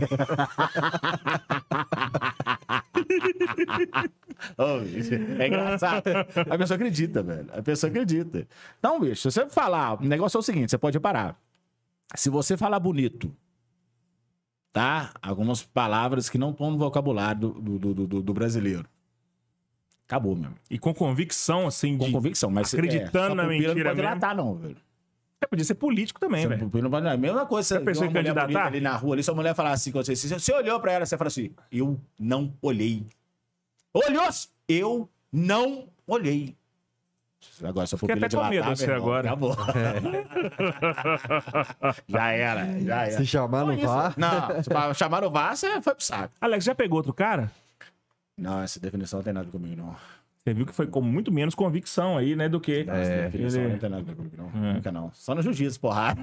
Ô, 4.57 4.79
bicho, 4.81 5.15
é 5.15 5.47
engraçado. 5.47 6.03
A 6.49 6.57
pessoa 6.57 6.75
acredita, 6.75 7.23
velho. 7.23 7.49
A 7.51 7.61
pessoa 7.63 7.89
acredita. 7.89 8.47
Então, 8.77 8.99
bicho, 8.99 9.31
se 9.31 9.39
você 9.39 9.49
falar, 9.49 9.99
o 9.99 10.05
negócio 10.05 10.37
é 10.37 10.39
o 10.39 10.43
seguinte: 10.43 10.69
você 10.69 10.77
pode 10.77 10.99
parar. 10.99 11.35
Se 12.13 12.29
você 12.29 12.55
falar 12.55 12.79
bonito, 12.79 13.35
tá? 14.75 15.13
Algumas 15.21 15.63
palavras 15.63 16.27
que 16.29 16.37
não 16.37 16.49
estão 16.51 16.69
no 16.69 16.77
vocabulário 16.77 17.39
do, 17.39 17.79
do, 17.79 17.93
do, 17.93 18.07
do- 18.21 18.33
brasileiro. 18.33 18.85
Acabou, 20.05 20.35
meu. 20.35 20.47
amigo. 20.47 20.59
E 20.69 20.77
com 20.77 20.93
convicção, 20.93 21.65
assim, 21.65 21.97
Com 21.97 22.07
de... 22.07 22.11
convicção, 22.11 22.51
mas 22.51 22.73
acreditando 22.73 23.27
sua 23.27 23.35
na 23.35 23.43
mentira 23.47 23.73
Não 23.73 23.73
pode 23.73 23.95
mesmo. 24.33 24.35
não, 24.35 24.53
velho. 24.55 24.77
É, 25.41 25.47
podia 25.47 25.63
ser 25.65 25.75
político 25.75 26.19
também, 26.19 26.45
velho. 26.45 26.69
não 26.83 26.91
pode- 26.91 27.07
É 27.07 27.11
a 27.11 27.17
mesma 27.17 27.45
coisa. 27.45 27.69
Você 27.69 27.79
uma 28.03 28.05
em 28.07 28.09
mulher 28.09 28.23
candidatar? 28.35 28.67
ali 28.67 28.81
na 28.81 28.95
rua, 28.97 29.15
ali, 29.15 29.23
sua 29.23 29.33
mulher 29.33 29.55
falar 29.55 29.71
assim 29.71 29.93
com 29.93 30.03
você. 30.03 30.13
Você 30.13 30.53
olhou 30.53 30.77
pra 30.81 30.91
ela, 30.91 31.05
você 31.05 31.17
fala 31.17 31.29
assim: 31.29 31.51
Eu 31.71 31.97
não 32.19 32.53
olhei. 32.61 33.05
Olhou? 33.93 34.27
Eu 34.67 35.09
não 35.31 35.87
olhei. 36.05 36.53
Agora, 37.63 37.87
sua 37.87 37.97
Fiquei 37.97 38.15
até 38.15 38.29
com 38.29 38.43
medo 38.49 38.69
você 38.69 38.91
agora. 38.91 39.27
Acabou. 39.27 39.55
já 42.07 42.31
era, 42.31 42.79
já 42.81 43.03
era. 43.03 43.17
Se 43.17 43.25
chamar 43.25 43.65
Não, 43.65 43.75
no 43.75 43.81
VAR, 43.81 44.13
Não, 44.17 44.63
se 44.63 44.99
chamar 44.99 45.21
no 45.21 45.31
VAR, 45.31 45.55
você 45.55 45.81
foi 45.81 45.95
pro 45.95 46.03
saco. 46.03 46.33
Alex, 46.41 46.65
já 46.65 46.75
pegou 46.75 46.97
outro 46.97 47.13
cara? 47.13 47.49
Não, 48.37 48.61
essa 48.61 48.79
definição 48.79 49.19
não 49.19 49.23
tem 49.23 49.33
nada 49.33 49.49
comigo, 49.49 49.75
não. 49.77 49.95
Você 50.45 50.53
viu 50.53 50.63
que 50.63 50.73
foi 50.73 50.85
com 50.85 51.01
muito 51.01 51.31
menos 51.31 51.55
convicção 51.55 52.19
aí, 52.19 52.35
né, 52.35 52.47
do 52.47 52.59
que... 52.59 52.83
Definição 52.83 53.61
ele- 53.63 53.71
não 53.73 53.79
tem 53.79 53.89
nada 53.89 54.03
a 54.03 54.05
ver 54.05 54.15
comigo, 54.15 54.35
não. 54.37 54.67
É. 54.69 54.73
Nunca 54.73 54.91
não. 54.91 55.09
Só 55.11 55.33
no 55.33 55.41
jiu-jitsu, 55.41 55.79
porrada. 55.79 56.21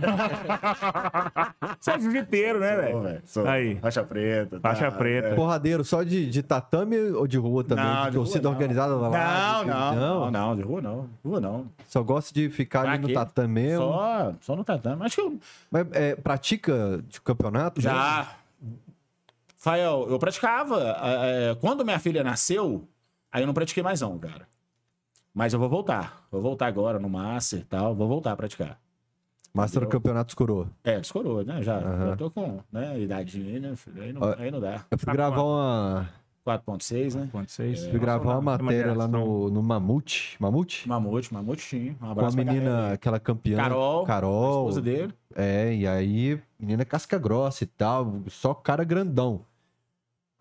Você 1.81 1.91
é 1.91 1.99
jiu-jiteiro, 1.99 2.61
né, 2.61 2.77
velho? 2.77 3.21
Aí. 3.49 3.77
Faixa 3.81 4.05
preta. 4.05 4.61
Faixa 4.61 4.91
tá, 4.93 4.97
preta. 4.97 5.29
é. 5.31 5.35
Porradeiro 5.35 5.85
só 5.85 6.05
de, 6.05 6.31
de 6.31 6.41
tatame 6.41 6.97
ou 6.99 7.27
de 7.27 7.37
rua 7.37 7.65
também? 7.65 7.85
Não, 7.85 8.05
de 8.05 8.11
de 8.13 8.17
rua 8.17 8.25
torcida 8.27 8.45
não. 8.45 8.53
organizada 8.53 8.95
lá? 8.95 9.11
Não, 9.11 9.65
de- 9.65 9.71
não, 9.71 9.95
não, 9.97 10.31
não, 10.31 10.57
de 10.57 10.63
rua 10.63 10.81
não. 10.81 11.01
De 11.25 11.29
rua 11.29 11.41
não. 11.41 11.67
Só 11.89 12.01
gosta 12.05 12.33
de 12.33 12.49
ficar 12.49 12.83
Pra 12.83 12.93
ali 12.93 13.03
no 13.03 13.09
quê? 13.09 13.15
tatame 13.15 13.53
mesmo. 13.55 13.85
Só, 13.87 14.35
só 14.41 14.55
no 14.55 14.63
tatame. 14.63 15.05
Acho 15.05 15.17
que 15.17 15.21
eu 15.21 15.39
Mas 15.69 15.87
é, 15.95 16.15
pratica 16.15 17.03
de 17.09 17.21
campeonato? 17.21 17.81
mesmo? 17.83 17.91
já. 17.93 18.37
Fael, 19.57 20.07
eu 20.09 20.19
praticava. 20.21 20.97
é, 21.03 21.57
quando 21.61 21.85
minha 21.85 21.99
filha 21.99 22.23
nasceu, 22.23 22.87
aí 23.33 23.43
eu 23.43 23.47
não 23.47 23.55
pratiquei 23.55 23.83
mais, 23.83 24.01
não, 24.01 24.19
cara. 24.19 24.47
Mas 25.35 25.53
eu 25.55 25.59
vou 25.59 25.69
voltar. 25.69 26.27
Vou 26.31 26.43
voltar 26.43 26.67
agora 26.67 26.99
no 26.99 27.09
Master 27.09 27.61
e 27.61 27.65
tal. 27.65 27.95
Vou 27.95 28.07
voltar 28.07 28.33
a 28.33 28.37
praticar. 28.37 28.79
Master 29.55 29.81
do 29.81 29.87
Eu- 29.87 29.91
campeonato 29.91 30.31
escurou. 30.31 30.67
É, 30.85 30.99
descorou, 31.01 31.45
né? 31.45 31.63
Já, 31.63 31.81
já 31.81 32.17
tô 32.17 32.31
com 32.31 32.61
né, 32.71 32.93
aí, 32.93 33.07
né? 33.07 33.77
filho? 33.77 34.03
Aí 34.03 34.13
não, 34.13 34.23
aí 34.39 34.51
não 34.51 34.61
dá. 34.61 34.85
Eu 34.91 34.99
fui 34.99 35.07
Tá 35.07 35.13
gravar 35.13 35.43
uma, 35.43 36.09
4.6, 36.45 37.15
né? 37.15 37.29
Quanto 37.31 37.51
vocês? 37.53 37.87
fui 37.87 37.99
gravar 37.99 38.39
uma 38.39 38.59
matéria 38.59 38.95
lá 38.95 39.07
no, 39.07 39.49
no 39.51 39.63
Mamute. 39.63 40.37
Mamute? 40.41 40.89
Mamute, 40.89 41.33
Mamutinho. 41.33 41.97
Um 42.03 42.15
Com 42.15 42.27
a 42.27 42.31
menina, 42.31 42.93
aquela 42.93 43.21
campeã. 43.21 43.57
Carol, 43.57 44.05
a 44.05 44.07
Carol. 44.07 44.61
esposa 44.69 44.83
dele. 44.83 45.15
É, 45.35 45.75
e 45.75 45.87
aí, 45.87 46.41
menina 46.59 46.85
casca 46.85 47.19
grossa 47.19 47.65
e 47.65 47.67
tal, 47.67 48.23
só 48.29 48.53
cara 48.55 48.85
grandão. 48.85 49.43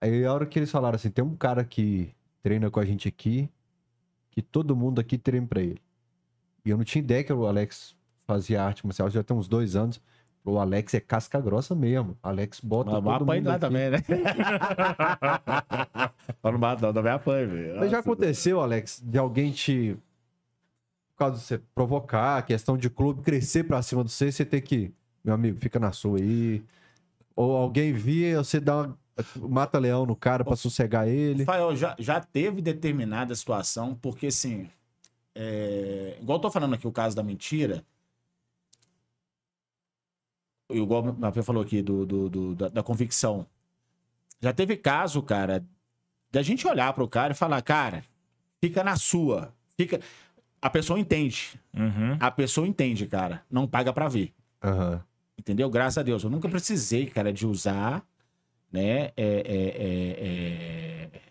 Aí 0.01 0.25
a 0.25 0.33
hora 0.33 0.45
que 0.45 0.57
eles 0.57 0.71
falaram 0.71 0.95
assim, 0.95 1.11
tem 1.11 1.23
um 1.23 1.35
cara 1.35 1.63
que 1.63 2.09
treina 2.41 2.69
com 2.69 2.79
a 2.79 2.85
gente 2.85 3.07
aqui, 3.07 3.49
que 4.29 4.41
todo 4.41 4.75
mundo 4.75 4.99
aqui 4.99 5.17
treina 5.17 5.47
pra 5.47 5.61
ele. 5.61 5.81
E 6.65 6.69
eu 6.69 6.77
não 6.77 6.83
tinha 6.83 7.01
ideia 7.01 7.23
que 7.23 7.33
o 7.33 7.45
Alex 7.45 7.95
fazia 8.25 8.63
arte 8.63 8.85
marcial, 8.85 9.09
já 9.09 9.23
tem 9.23 9.35
uns 9.35 9.47
dois 9.47 9.75
anos. 9.75 10.01
O 10.43 10.57
Alex 10.57 10.93
é 10.95 10.99
casca 10.99 11.39
grossa 11.39 11.75
mesmo. 11.75 12.17
Alex 12.23 12.59
bota 12.59 12.91
Mas 12.91 13.03
todo 13.03 13.23
apanha 13.23 13.41
mundo 13.41 13.47
lá 13.47 13.55
aqui. 13.55 13.61
também, 13.61 13.89
né? 13.91 13.97
Não 16.43 16.59
bate, 16.59 16.81
não, 16.81 16.91
também 16.91 17.11
apanha, 17.11 17.47
velho. 17.47 17.79
Mas 17.79 17.91
já 17.91 17.99
aconteceu, 17.99 18.59
Alex, 18.59 19.01
de 19.05 19.17
alguém 19.17 19.51
te... 19.51 19.95
Por 21.11 21.17
causa 21.17 21.37
de 21.37 21.43
você 21.43 21.59
provocar, 21.75 22.41
questão 22.43 22.75
de 22.75 22.89
clube, 22.89 23.21
crescer 23.21 23.63
pra 23.63 23.81
cima 23.83 24.03
do 24.03 24.09
você, 24.09 24.31
você 24.31 24.43
ter 24.43 24.61
que... 24.61 24.91
Meu 25.23 25.35
amigo, 25.35 25.59
fica 25.61 25.79
na 25.79 25.91
sua 25.91 26.17
aí. 26.17 26.63
Ou 27.35 27.55
alguém 27.55 27.93
vir, 27.93 28.35
você 28.37 28.59
dá 28.59 28.77
uma... 28.77 28.97
Mata 29.35 29.77
leão 29.79 30.05
no 30.05 30.15
cara 30.15 30.43
pra 30.43 30.55
sossegar 30.55 31.07
ele. 31.07 31.43
Rafael, 31.43 31.75
já, 31.75 31.95
já 31.99 32.19
teve 32.19 32.61
determinada 32.61 33.33
situação, 33.35 33.95
porque 33.95 34.27
assim, 34.27 34.69
é, 35.35 36.17
igual 36.21 36.37
eu 36.37 36.41
tô 36.41 36.51
falando 36.51 36.73
aqui 36.75 36.87
o 36.87 36.91
caso 36.91 37.15
da 37.15 37.23
mentira, 37.23 37.83
igual 40.69 41.07
a 41.07 41.11
Mapê 41.13 41.41
falou 41.43 41.61
aqui 41.63 41.81
do, 41.81 42.05
do- 42.05 42.29
do- 42.29 42.55
da, 42.55 42.69
da 42.69 42.83
convicção. 42.83 43.45
Já 44.41 44.53
teve 44.53 44.77
caso, 44.77 45.21
cara, 45.21 45.63
da 46.31 46.41
gente 46.41 46.67
olhar 46.67 46.91
pro 46.93 47.07
cara 47.07 47.33
e 47.33 47.35
falar, 47.35 47.61
cara, 47.61 48.03
fica 48.59 48.83
na 48.83 48.95
sua. 48.95 49.53
Fica. 49.77 49.99
A 50.61 50.69
pessoa 50.69 50.99
entende. 50.99 51.59
Uhum. 51.73 52.17
A 52.19 52.31
pessoa 52.31 52.67
entende, 52.67 53.05
cara. 53.07 53.43
Não 53.49 53.67
paga 53.67 53.91
pra 53.91 54.07
ver. 54.07 54.33
Aham. 54.63 55.03
Entendeu? 55.37 55.69
Graças 55.69 55.97
a 55.97 56.03
Deus. 56.03 56.23
Eu 56.23 56.29
nunca 56.29 56.47
precisei, 56.47 57.07
cara, 57.07 57.33
de 57.33 57.47
usar, 57.47 58.03
né, 58.71 59.05
é, 59.05 59.11
é, 59.17 59.73
é, 60.25 61.09
é, 61.17 61.21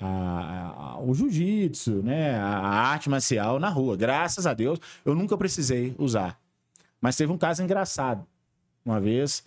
a- 0.00 0.94
a- 0.96 1.00
o 1.00 1.14
jiu-jitsu, 1.14 2.02
né, 2.02 2.36
a 2.38 2.58
a 2.58 2.68
arte 2.92 3.08
marcial 3.08 3.58
na 3.60 3.68
rua. 3.68 3.96
Graças 3.96 4.46
a 4.46 4.54
Deus, 4.54 4.78
eu 5.04 5.14
nunca 5.14 5.36
precisei 5.36 5.94
usar. 5.98 6.38
Mas 7.00 7.16
teve 7.16 7.32
um 7.32 7.38
caso 7.38 7.62
engraçado. 7.62 8.26
Uma 8.84 9.00
vez, 9.00 9.44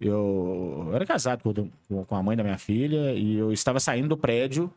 eu, 0.00 0.84
eu 0.88 0.94
era 0.94 1.04
casado 1.06 1.42
com, 1.42 2.04
com 2.04 2.14
a 2.16 2.22
mãe 2.22 2.36
da 2.36 2.42
minha 2.44 2.58
filha 2.58 3.12
e 3.14 3.36
eu 3.36 3.52
estava 3.52 3.80
saindo 3.80 4.08
do 4.08 4.16
prédio 4.16 4.72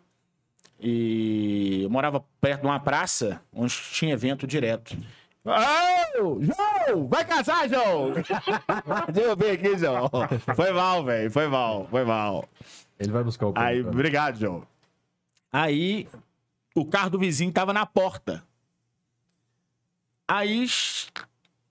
e 0.80 1.82
eu 1.84 1.90
morava 1.90 2.24
perto 2.40 2.62
de 2.62 2.68
uma 2.68 2.80
praça 2.80 3.42
onde 3.54 3.74
tinha 3.94 4.14
evento 4.14 4.48
direto. 4.48 4.98
Ô, 5.44 6.40
João! 6.42 7.08
Vai 7.08 7.26
casar, 7.26 7.68
João! 7.68 8.12
Deixa 9.12 9.30
eu 9.30 9.36
ver 9.36 9.52
aqui, 9.52 9.78
João. 9.78 10.10
Foi 10.56 10.72
mal, 10.72 11.04
velho. 11.04 11.32
Foi 11.32 11.48
mal, 11.48 11.88
foi 11.88 12.04
mal. 12.04 12.48
Ele 13.00 13.12
vai 13.12 13.24
buscar 13.24 13.48
o 13.48 13.54
Aí, 13.56 13.82
cara. 13.82 13.94
obrigado, 13.94 14.40
João. 14.40 14.68
Aí, 15.52 16.08
o 16.76 16.86
carro 16.86 17.10
do 17.10 17.20
vizinho 17.20 17.52
tava 17.52 17.74
na 17.74 17.86
porta. 17.86 18.44
Aí, 20.28 20.68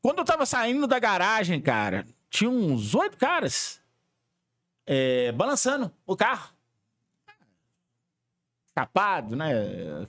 quando 0.02 0.18
eu 0.18 0.24
tava 0.24 0.44
saindo 0.44 0.86
da 0.86 0.98
garagem, 0.98 1.60
cara, 1.60 2.04
tinha 2.28 2.50
uns 2.50 2.94
oito 2.94 3.16
caras 3.16 3.80
é, 4.84 5.30
balançando 5.32 5.92
o 6.04 6.16
carro. 6.16 6.52
Escapado, 8.66 9.36
né? 9.36 9.52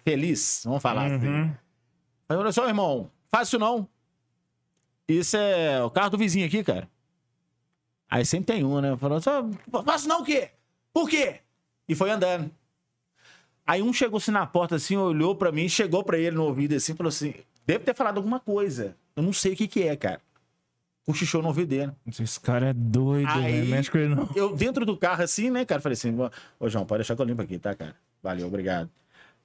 Feliz, 0.03 0.63
vamos 0.65 0.82
falar 0.82 1.06
assim. 1.06 1.27
Uhum. 1.27 1.56
Aí, 2.27 2.38
olha 2.38 2.51
só, 2.51 2.68
irmão, 2.68 3.12
isso 3.42 3.58
não. 3.60 3.88
Isso 5.08 5.38
é 5.38 5.84
o 5.84 5.90
carro 5.90 6.10
do 6.10 6.18
vizinho 6.18 6.46
aqui, 6.46 6.64
cara. 6.64 6.90
Aí 8.10 8.26
sempre 8.26 8.54
tem 8.54 8.64
um, 8.64 8.80
né? 8.82 8.96
Falou, 8.98 9.22
só, 9.22 9.46
faço 9.86 10.08
não 10.08 10.22
o 10.22 10.26
quê? 10.26 10.50
Por 10.94 11.10
quê? 11.10 11.40
E 11.88 11.96
foi 11.96 12.12
andando. 12.12 12.52
Aí 13.66 13.82
um 13.82 13.94
chegou 13.94 14.18
assim 14.18 14.32
na 14.32 14.46
porta, 14.46 14.76
assim, 14.76 14.98
olhou 14.98 15.36
pra 15.36 15.52
mim, 15.52 15.70
chegou 15.70 16.04
pra 16.04 16.18
ele 16.18 16.36
no 16.36 16.44
ouvido, 16.44 16.76
assim, 16.76 16.94
falou 16.96 17.10
assim, 17.10 17.34
deve 17.66 17.86
ter 17.86 17.96
falado 17.96 18.18
alguma 18.18 18.40
coisa. 18.40 18.96
Eu 19.16 19.24
não 19.24 19.32
sei 19.32 19.54
o 19.54 19.56
que 19.56 19.68
que 19.68 19.84
é, 19.84 19.96
cara. 19.96 20.22
Cochichou 21.06 21.42
no 21.42 21.48
ouvido 21.48 21.70
dele. 21.70 21.92
Esse 22.08 22.40
cara 22.40 22.68
é 22.70 22.74
doido, 22.74 23.30
Aí- 23.30 23.44
velho. 23.62 23.68
Mexe 23.68 23.90
com 23.90 23.98
ele 23.98 24.14
não. 24.16 24.30
Eu, 24.36 24.56
dentro 24.56 24.86
do 24.86 24.98
carro, 24.98 25.24
assim, 25.24 25.50
né, 25.50 25.64
cara, 25.66 25.82
falei 25.82 25.94
assim, 25.94 26.14
ô 26.60 26.70
João, 26.70 26.86
pode 26.86 27.00
deixar 27.00 27.16
que 27.16 27.22
eu 27.22 27.26
limpo 27.26 27.42
aqui, 27.42 27.58
tá, 27.58 27.74
cara? 27.74 27.96
Valeu, 28.22 28.48
obrigado. 28.48 28.90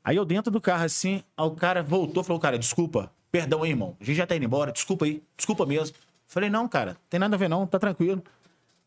Aí 0.05 0.17
eu 0.17 0.25
dentro 0.25 0.51
do 0.53 0.61
carro, 0.61 0.85
assim, 0.85 1.23
o 1.37 1.51
cara 1.53 1.83
voltou, 1.83 2.23
falou, 2.23 2.41
cara, 2.41 2.59
desculpa, 2.59 3.11
perdão 3.37 3.63
aí, 3.63 3.71
irmão, 3.71 3.97
a 4.01 4.05
gente 4.05 4.17
já 4.17 4.27
tá 4.27 4.35
indo 4.37 4.45
embora, 4.45 4.73
desculpa 4.73 5.05
aí, 5.05 5.23
desculpa 5.37 5.67
mesmo. 5.67 5.95
Falei, 6.27 6.49
não, 6.51 6.67
cara, 6.69 6.97
tem 7.11 7.21
nada 7.21 7.37
a 7.37 7.39
ver 7.39 7.49
não, 7.49 7.67
tá 7.67 7.79
tranquilo. 7.79 8.23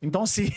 Então, 0.02 0.24
assim, 0.24 0.50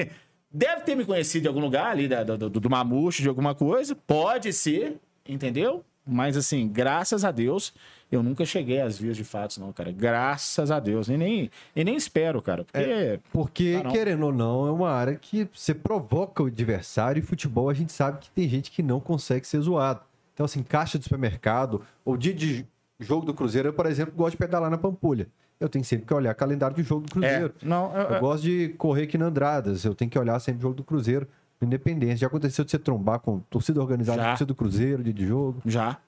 deve 0.50 0.82
ter 0.82 0.94
me 0.94 1.04
conhecido 1.04 1.46
em 1.46 1.48
algum 1.48 1.60
lugar 1.60 1.86
ali, 1.86 2.06
da- 2.08 2.22
do, 2.24 2.36
do, 2.48 2.60
do 2.60 2.70
Mamucho, 2.70 3.22
de 3.22 3.28
alguma 3.28 3.54
coisa, 3.54 3.94
pode 3.94 4.52
ser, 4.52 4.96
entendeu? 5.28 5.84
Mas, 6.06 6.36
assim, 6.36 6.66
graças 6.68 7.24
a 7.24 7.30
Deus, 7.30 7.72
eu 8.10 8.22
nunca 8.22 8.44
cheguei 8.44 8.80
às 8.80 8.98
vias 8.98 9.16
de 9.16 9.22
fatos, 9.22 9.58
não, 9.58 9.72
cara. 9.72 9.92
Graças 9.92 10.70
a 10.70 10.80
Deus. 10.80 11.08
E 11.08 11.16
nem, 11.16 11.50
e 11.76 11.84
nem 11.84 11.94
espero, 11.94 12.40
cara. 12.42 12.64
Porque 12.64 13.20
Porque, 13.30 13.82
Ah, 13.84 13.88
querendo 13.90 14.26
ou 14.26 14.32
não, 14.32 14.66
é 14.66 14.70
uma 14.72 14.90
área 14.90 15.14
que 15.14 15.48
você 15.52 15.74
provoca 15.74 16.42
o 16.42 16.46
adversário 16.46 17.20
e 17.20 17.22
futebol 17.22 17.68
a 17.68 17.74
gente 17.74 17.92
sabe 17.92 18.18
que 18.18 18.30
tem 18.30 18.48
gente 18.48 18.70
que 18.70 18.82
não 18.82 18.98
consegue 18.98 19.46
ser 19.46 19.60
zoado. 19.60 20.00
Então, 20.34 20.44
assim, 20.46 20.62
caixa 20.62 20.98
de 20.98 21.04
supermercado 21.04 21.82
ou 22.04 22.16
dia 22.16 22.32
de 22.34 22.66
jogo 23.00 23.24
do 23.26 23.34
Cruzeiro, 23.34 23.68
eu, 23.68 23.72
por 23.72 23.86
exemplo, 23.86 24.14
gosto 24.14 24.32
de 24.32 24.36
pedalar 24.38 24.70
na 24.70 24.78
Pampulha. 24.78 25.28
Eu 25.58 25.68
tenho 25.68 25.84
sempre 25.84 26.06
que 26.06 26.14
olhar 26.14 26.34
calendário 26.34 26.74
de 26.76 26.82
jogo 26.82 27.06
do 27.06 27.12
Cruzeiro. 27.12 27.54
É, 27.62 27.66
não, 27.66 27.94
eu- 27.96 28.08
Eu 28.14 28.20
gosto 28.20 28.42
de 28.44 28.70
correr 28.78 29.02
aqui 29.04 29.18
na 29.18 29.26
Andradas, 29.26 29.84
eu 29.84 29.94
tenho 29.94 30.10
que 30.10 30.18
olhar 30.18 30.38
sempre 30.40 30.58
o 30.60 30.62
jogo 30.62 30.74
do 30.74 30.84
Cruzeiro, 30.84 31.26
independência. 31.60 32.16
Já 32.18 32.26
aconteceu 32.28 32.64
de 32.64 32.70
você 32.70 32.78
trombar 32.78 33.20
com 33.20 33.40
torcida 33.40 33.80
organizada, 33.80 34.22
Já. 34.22 34.28
torcida 34.30 34.46
do 34.48 34.54
Cruzeiro, 34.54 35.02
dia 35.02 35.12
de 35.12 35.26
jogo. 35.26 35.60
Já. 35.66 35.98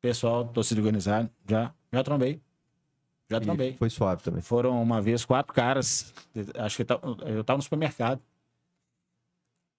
Pessoal, 0.00 0.44
torcida 0.46 0.80
organizada, 0.80 1.30
já. 1.48 1.72
Já 1.92 2.02
trombei. 2.02 2.40
Já 3.30 3.36
E 3.36 3.40
trombei. 3.40 3.74
foi 3.76 3.90
suave 3.90 4.22
também. 4.22 4.40
Foram 4.40 4.80
uma 4.82 5.00
vez 5.02 5.24
quatro 5.24 5.52
caras. 5.52 6.12
Acho 6.56 6.76
que 6.84 6.92
eu 7.26 7.44
tava 7.44 7.56
no 7.58 7.62
supermercado. 7.62 8.20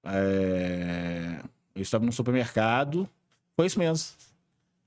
É, 0.04 1.42
Eu 1.75 1.82
estava 1.82 2.06
no 2.06 2.12
supermercado. 2.12 3.08
Foi 3.56 3.66
isso 3.66 3.80
mesmo. 3.80 4.08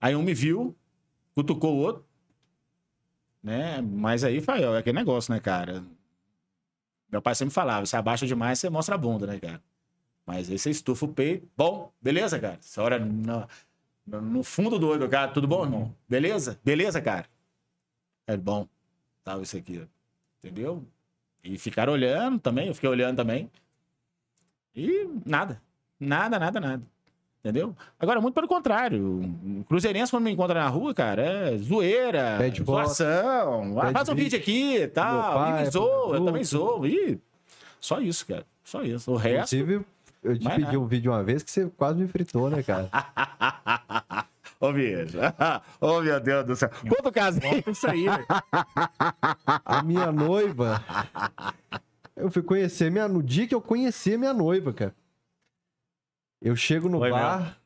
Aí 0.00 0.14
um 0.16 0.22
me 0.22 0.34
viu, 0.34 0.74
cutucou 1.34 1.74
o 1.74 1.78
outro. 1.78 2.04
Né? 3.42 3.80
Mas 3.80 4.24
aí, 4.24 4.40
Fael, 4.40 4.74
é 4.74 4.78
aquele 4.78 4.98
negócio, 4.98 5.32
né, 5.32 5.40
cara? 5.40 5.84
Meu 7.10 7.20
pai 7.20 7.34
sempre 7.34 7.54
falava: 7.54 7.84
se 7.84 7.96
abaixa 7.96 8.26
demais, 8.26 8.58
você 8.58 8.70
mostra 8.70 8.94
a 8.94 8.98
bunda, 8.98 9.26
né, 9.26 9.38
cara? 9.38 9.62
Mas 10.24 10.50
aí 10.50 10.58
você 10.58 10.70
estufa 10.70 11.04
o 11.04 11.08
peito. 11.12 11.48
Bom, 11.56 11.92
beleza, 12.00 12.38
cara. 12.38 12.54
Essa 12.54 12.82
hora 12.82 12.98
no, 12.98 13.46
no 14.06 14.42
fundo 14.42 14.78
do 14.78 14.88
olho 14.88 15.00
do 15.00 15.08
cara, 15.08 15.30
tudo 15.32 15.48
bom, 15.48 15.64
irmão? 15.64 15.94
Beleza? 16.08 16.58
Beleza, 16.64 17.00
cara? 17.00 17.26
É 18.26 18.36
bom. 18.36 18.68
Tava 19.24 19.42
isso 19.42 19.56
aqui, 19.56 19.86
entendeu? 20.38 20.84
E 21.44 21.58
ficaram 21.58 21.92
olhando 21.92 22.38
também, 22.38 22.68
eu 22.68 22.74
fiquei 22.74 22.88
olhando 22.88 23.16
também. 23.16 23.50
E 24.74 25.08
nada. 25.26 25.60
Nada, 25.98 26.38
nada, 26.38 26.60
nada. 26.60 26.82
Entendeu? 27.44 27.74
Agora, 27.98 28.20
muito 28.20 28.34
pelo 28.34 28.46
contrário. 28.46 29.20
O 29.60 29.64
Cruzeirense, 29.64 30.12
quando 30.12 30.22
me 30.22 30.30
encontra 30.30 30.60
na 30.60 30.68
rua, 30.68 30.94
cara, 30.94 31.22
é 31.22 31.58
zoeira, 31.58 32.36
Pede 32.38 32.62
zoação. 32.62 33.80
Ah, 33.80 33.90
faz 33.90 34.08
um 34.08 34.14
vídeo. 34.14 34.38
aqui 34.38 34.76
e 34.76 34.86
tal. 34.86 35.34
Pai 35.34 35.62
me 35.62 35.66
é 35.66 35.70
zoa, 35.70 36.16
eu 36.16 36.24
também 36.24 36.44
zoo. 36.44 36.86
E 36.86 37.18
só 37.80 38.00
isso, 38.00 38.24
cara. 38.26 38.46
Só 38.62 38.82
isso. 38.84 39.10
O 39.10 39.16
resto. 39.16 39.56
Inclusive, 39.56 39.84
eu 40.22 40.38
te 40.38 40.48
pedi 40.48 40.60
nada. 40.60 40.78
um 40.78 40.86
vídeo 40.86 41.10
uma 41.10 41.24
vez 41.24 41.42
que 41.42 41.50
você 41.50 41.68
quase 41.76 41.98
me 41.98 42.06
fritou, 42.06 42.48
né, 42.48 42.62
cara? 42.62 42.88
Ô, 44.60 44.72
bicho. 44.72 45.18
Ô, 45.80 46.00
meu 46.00 46.20
Deus 46.20 46.46
do 46.46 46.54
céu. 46.54 46.70
Quando 46.88 47.06
eu 47.06 47.12
casei. 47.12 47.50
Conta 47.56 47.70
isso 47.72 47.90
aí, 47.90 48.04
velho. 48.04 48.26
A 49.64 49.82
minha 49.82 50.12
noiva. 50.12 50.80
Eu 52.14 52.30
fui 52.30 52.42
conhecer 52.42 52.88
minha. 52.88 53.08
No 53.08 53.20
dia 53.20 53.48
que 53.48 53.54
eu 53.54 53.60
conheci 53.60 54.14
a 54.14 54.18
minha 54.18 54.32
noiva, 54.32 54.72
cara. 54.72 54.94
Eu 56.42 56.56
chego 56.56 56.88
no 56.88 56.98
Foi 56.98 57.10
bar, 57.10 57.56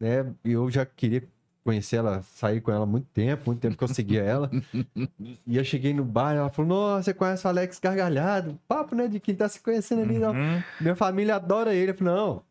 né? 0.00 0.32
E 0.44 0.52
eu 0.52 0.70
já 0.70 0.86
queria 0.86 1.22
conhecer 1.62 1.96
ela, 1.96 2.22
sair 2.22 2.60
com 2.60 2.72
ela 2.72 2.84
há 2.84 2.86
muito 2.86 3.06
tempo, 3.12 3.42
muito 3.46 3.60
tempo 3.60 3.76
que 3.76 3.84
eu 3.84 3.88
seguia 3.88 4.22
ela. 4.22 4.50
e 5.46 5.56
eu 5.56 5.64
cheguei 5.64 5.92
no 5.92 6.04
bar 6.04 6.34
e 6.34 6.38
ela 6.38 6.48
falou: 6.48 6.68
Nossa, 6.70 7.04
você 7.04 7.14
conhece 7.14 7.46
o 7.46 7.50
Alex 7.50 7.78
Gargalhado? 7.78 8.58
Papo, 8.66 8.94
né? 8.94 9.06
De 9.06 9.20
quem 9.20 9.34
tá 9.34 9.48
se 9.48 9.60
conhecendo 9.60 10.02
ali. 10.02 10.18
Uhum. 10.18 10.62
Minha 10.80 10.96
família 10.96 11.36
adora 11.36 11.74
ele. 11.74 11.90
Eu 11.90 11.94
falei: 11.94 12.14
Não. 12.14 12.42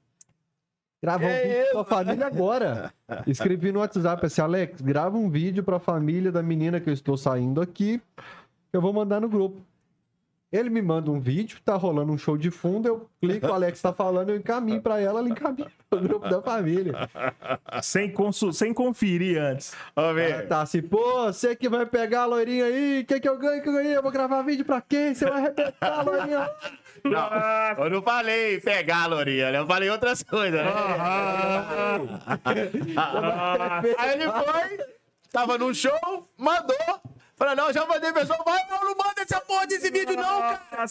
Grava 1.04 1.26
um 1.26 1.28
É 1.28 1.44
vídeo 1.44 1.72
pra 1.72 1.84
família 1.84 2.28
agora. 2.28 2.94
Escrevi 3.26 3.72
no 3.72 3.80
WhatsApp 3.80 4.24
assim, 4.24 4.40
Alex, 4.40 4.82
grava 4.82 5.18
um 5.18 5.32
vídeo 5.32 5.64
pra 5.64 5.80
família 5.80 6.32
da 6.32 6.44
menina 6.44 6.80
que 6.80 6.88
eu 6.88 6.94
estou 6.94 7.18
saindo 7.18 7.60
aqui. 7.60 8.00
que 8.70 8.78
Eu 8.78 8.82
vou 8.82 8.94
mandar 8.94 9.20
no 9.20 9.28
grupo. 9.28 9.60
Ele 10.52 10.70
me 10.70 10.82
manda 10.82 11.10
um 11.10 11.18
vídeo, 11.20 11.60
tá 11.64 11.76
rolando 11.76 12.12
um 12.12 12.18
show 12.18 12.38
de 12.38 12.52
fundo, 12.52 12.86
eu 12.88 13.10
clico, 13.22 13.48
o 13.48 13.54
Alex 13.54 13.82
tá 13.82 13.94
falando, 13.94 14.30
eu 14.32 14.36
encaminho 14.36 14.82
pra 14.82 15.00
ela, 15.00 15.20
ela 15.22 15.30
encaminha 15.30 15.72
pro 15.90 16.02
grupo 16.02 16.28
da 16.28 16.42
família. 16.42 16.94
Sem, 17.82 18.12
consu- 18.12 18.52
sem 18.52 18.74
conferir 18.74 19.42
antes. 19.42 19.74
Ela 19.96 20.14
bicho. 20.14 20.48
tá 20.50 20.62
assim, 20.62 20.82
pô, 20.82 21.24
você 21.28 21.56
que 21.56 21.70
vai 21.70 21.86
pegar 21.86 22.24
a 22.24 22.26
loirinha 22.26 22.66
aí, 22.66 23.00
o 23.02 23.06
que 23.06 23.20
que 23.22 23.30
eu 23.30 23.38
ganho, 23.38 23.62
que 23.64 23.70
eu 23.70 23.74
ganhei? 23.74 23.96
Eu 23.96 24.04
vou 24.04 24.12
gravar 24.12 24.42
vídeo 24.42 24.66
pra 24.66 24.82
quem? 24.82 25.16
Você 25.16 25.26
vai 25.26 25.38
arrebentar 25.40 26.00
a 26.00 26.02
loirinha. 26.02 26.50
Não, 27.06 27.86
eu 27.86 27.90
não 27.90 28.02
falei 28.02 28.60
pegar 28.60 29.04
a 29.06 29.08
Lourinha, 29.08 29.52
né? 29.52 29.58
Eu 29.60 29.66
falei 29.66 29.90
outras 29.90 30.22
coisas, 30.22 30.60
né? 30.64 30.72
Aí 33.98 34.14
ele 34.14 34.26
foi, 34.32 34.78
tava 35.32 35.58
no 35.58 35.74
show, 35.74 36.28
mandou. 36.38 36.76
Falei, 37.42 37.56
não, 37.56 37.74
já 37.74 37.88
mandei 37.88 38.14
pessoal, 38.14 38.40
vai, 38.46 38.62
não, 38.70 38.84
não 38.86 38.96
manda 38.96 39.20
essa 39.20 39.42
porra 39.42 39.66
desse 39.66 39.90
vídeo, 39.90 40.16
não, 40.16 40.42
cara. 40.42 40.86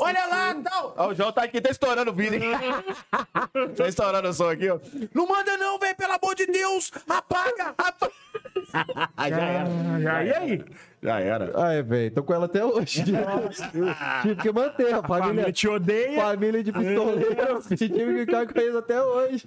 Olha 0.00 0.26
lá, 0.26 0.54
tal. 0.56 0.94
Ó, 0.96 1.08
o 1.10 1.14
João 1.14 1.30
tá 1.30 1.44
aqui, 1.44 1.60
tá 1.60 1.70
estourando 1.70 2.10
o 2.10 2.12
vídeo. 2.14 2.40
tá 3.76 3.86
estourando 3.86 4.28
o 4.28 4.32
som 4.32 4.50
aqui, 4.50 4.68
ó. 4.68 4.80
Não 5.14 5.28
manda 5.28 5.56
não, 5.56 5.78
velho, 5.78 5.94
pelo 5.94 6.12
amor 6.12 6.34
de 6.34 6.46
Deus. 6.46 6.90
Apaga, 7.08 7.72
apaga. 7.78 8.12
já 9.30 9.38
era. 9.38 9.68
Ah, 10.10 10.24
E 10.24 10.32
aí? 10.34 10.64
Já 11.00 11.20
era. 11.20 11.52
Ai, 11.54 11.82
velho, 11.84 12.10
tô 12.10 12.24
com 12.24 12.34
ela 12.34 12.46
até 12.46 12.64
hoje. 12.64 13.04
Tive 14.22 14.34
que 14.42 14.50
manter 14.50 14.94
a 14.94 15.02
família 15.02 15.26
família. 15.26 15.52
te 15.52 15.68
odeia. 15.68 16.20
Família 16.20 16.64
de 16.64 16.72
pistoleiros, 16.72 17.66
tive 17.68 17.88
que 17.90 18.26
ficar 18.26 18.52
com 18.52 18.60
eles 18.60 18.74
até 18.74 19.00
hoje. 19.00 19.44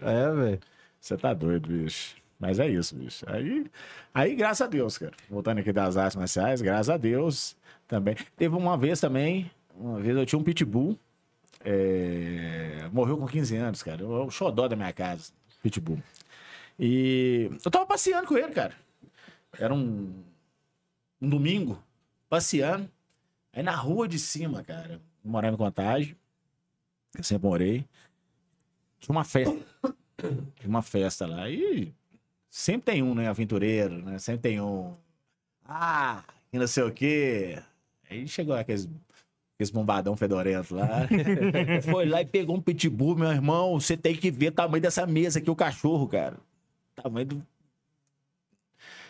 É, 0.00 0.30
velho. 0.30 0.60
Você 1.00 1.16
tá 1.16 1.34
doido, 1.34 1.66
bicho. 1.66 2.14
Mas 2.38 2.58
é 2.58 2.68
isso, 2.68 2.94
bicho. 2.94 3.24
Aí, 3.28 3.66
aí, 4.12 4.34
graças 4.34 4.60
a 4.60 4.68
Deus, 4.68 4.98
cara. 4.98 5.12
Voltando 5.30 5.58
aqui 5.58 5.72
das 5.72 5.96
artes 5.96 6.16
marciais, 6.16 6.60
graças 6.60 6.90
a 6.90 6.96
Deus 6.96 7.56
também. 7.88 8.14
Teve 8.36 8.54
uma 8.54 8.76
vez 8.76 9.00
também, 9.00 9.50
uma 9.74 10.00
vez 10.00 10.16
eu 10.16 10.26
tinha 10.26 10.38
um 10.38 10.44
pitbull. 10.44 10.98
é, 11.64 12.88
morreu 12.92 13.16
com 13.18 13.26
15 13.26 13.56
anos, 13.56 13.82
cara. 13.82 14.06
O 14.06 14.30
xodó 14.30 14.68
da 14.68 14.76
minha 14.76 14.92
casa, 14.92 15.32
pitbull. 15.62 16.02
E 16.78 17.50
eu 17.64 17.70
tava 17.70 17.86
passeando 17.86 18.26
com 18.26 18.36
ele, 18.36 18.52
cara. 18.52 18.74
Era 19.58 19.72
um, 19.74 20.12
um 21.20 21.28
domingo, 21.28 21.82
passeando. 22.28 22.90
Aí 23.52 23.62
na 23.62 23.74
rua 23.74 24.06
de 24.06 24.18
cima, 24.18 24.62
cara, 24.62 25.00
morava 25.24 25.54
em 25.54 25.58
Contagem. 25.58 26.16
Eu 27.16 27.24
sempre 27.24 27.48
morei. 27.48 27.86
Tinha 29.00 29.16
uma 29.16 29.24
festa. 29.24 29.56
Tinha 30.18 30.68
uma 30.68 30.82
festa 30.82 31.26
lá. 31.26 31.48
E 31.48 31.94
sempre 32.56 32.92
tem 32.92 33.02
um, 33.02 33.14
né? 33.14 33.28
Aventureiro, 33.28 34.02
né? 34.02 34.18
Sempre 34.18 34.50
tem 34.50 34.60
um. 34.60 34.94
Ah, 35.64 36.24
e 36.50 36.58
não 36.58 36.66
sei 36.66 36.84
o 36.84 36.90
quê. 36.90 37.62
Aí 38.08 38.26
chegou 38.26 38.54
aqueles, 38.54 38.88
aqueles 39.54 39.70
bombadão 39.70 40.16
fedorento 40.16 40.74
lá. 40.74 41.06
Foi 41.90 42.06
lá 42.06 42.22
e 42.22 42.26
pegou 42.26 42.56
um 42.56 42.60
pitbull, 42.60 43.14
meu 43.14 43.30
irmão. 43.30 43.78
Você 43.78 43.96
tem 43.96 44.16
que 44.16 44.30
ver 44.30 44.48
o 44.48 44.52
tamanho 44.52 44.80
dessa 44.80 45.06
mesa 45.06 45.38
aqui, 45.38 45.50
o 45.50 45.56
cachorro, 45.56 46.08
cara. 46.08 46.38
Tamanho 46.94 47.26
do. 47.26 47.46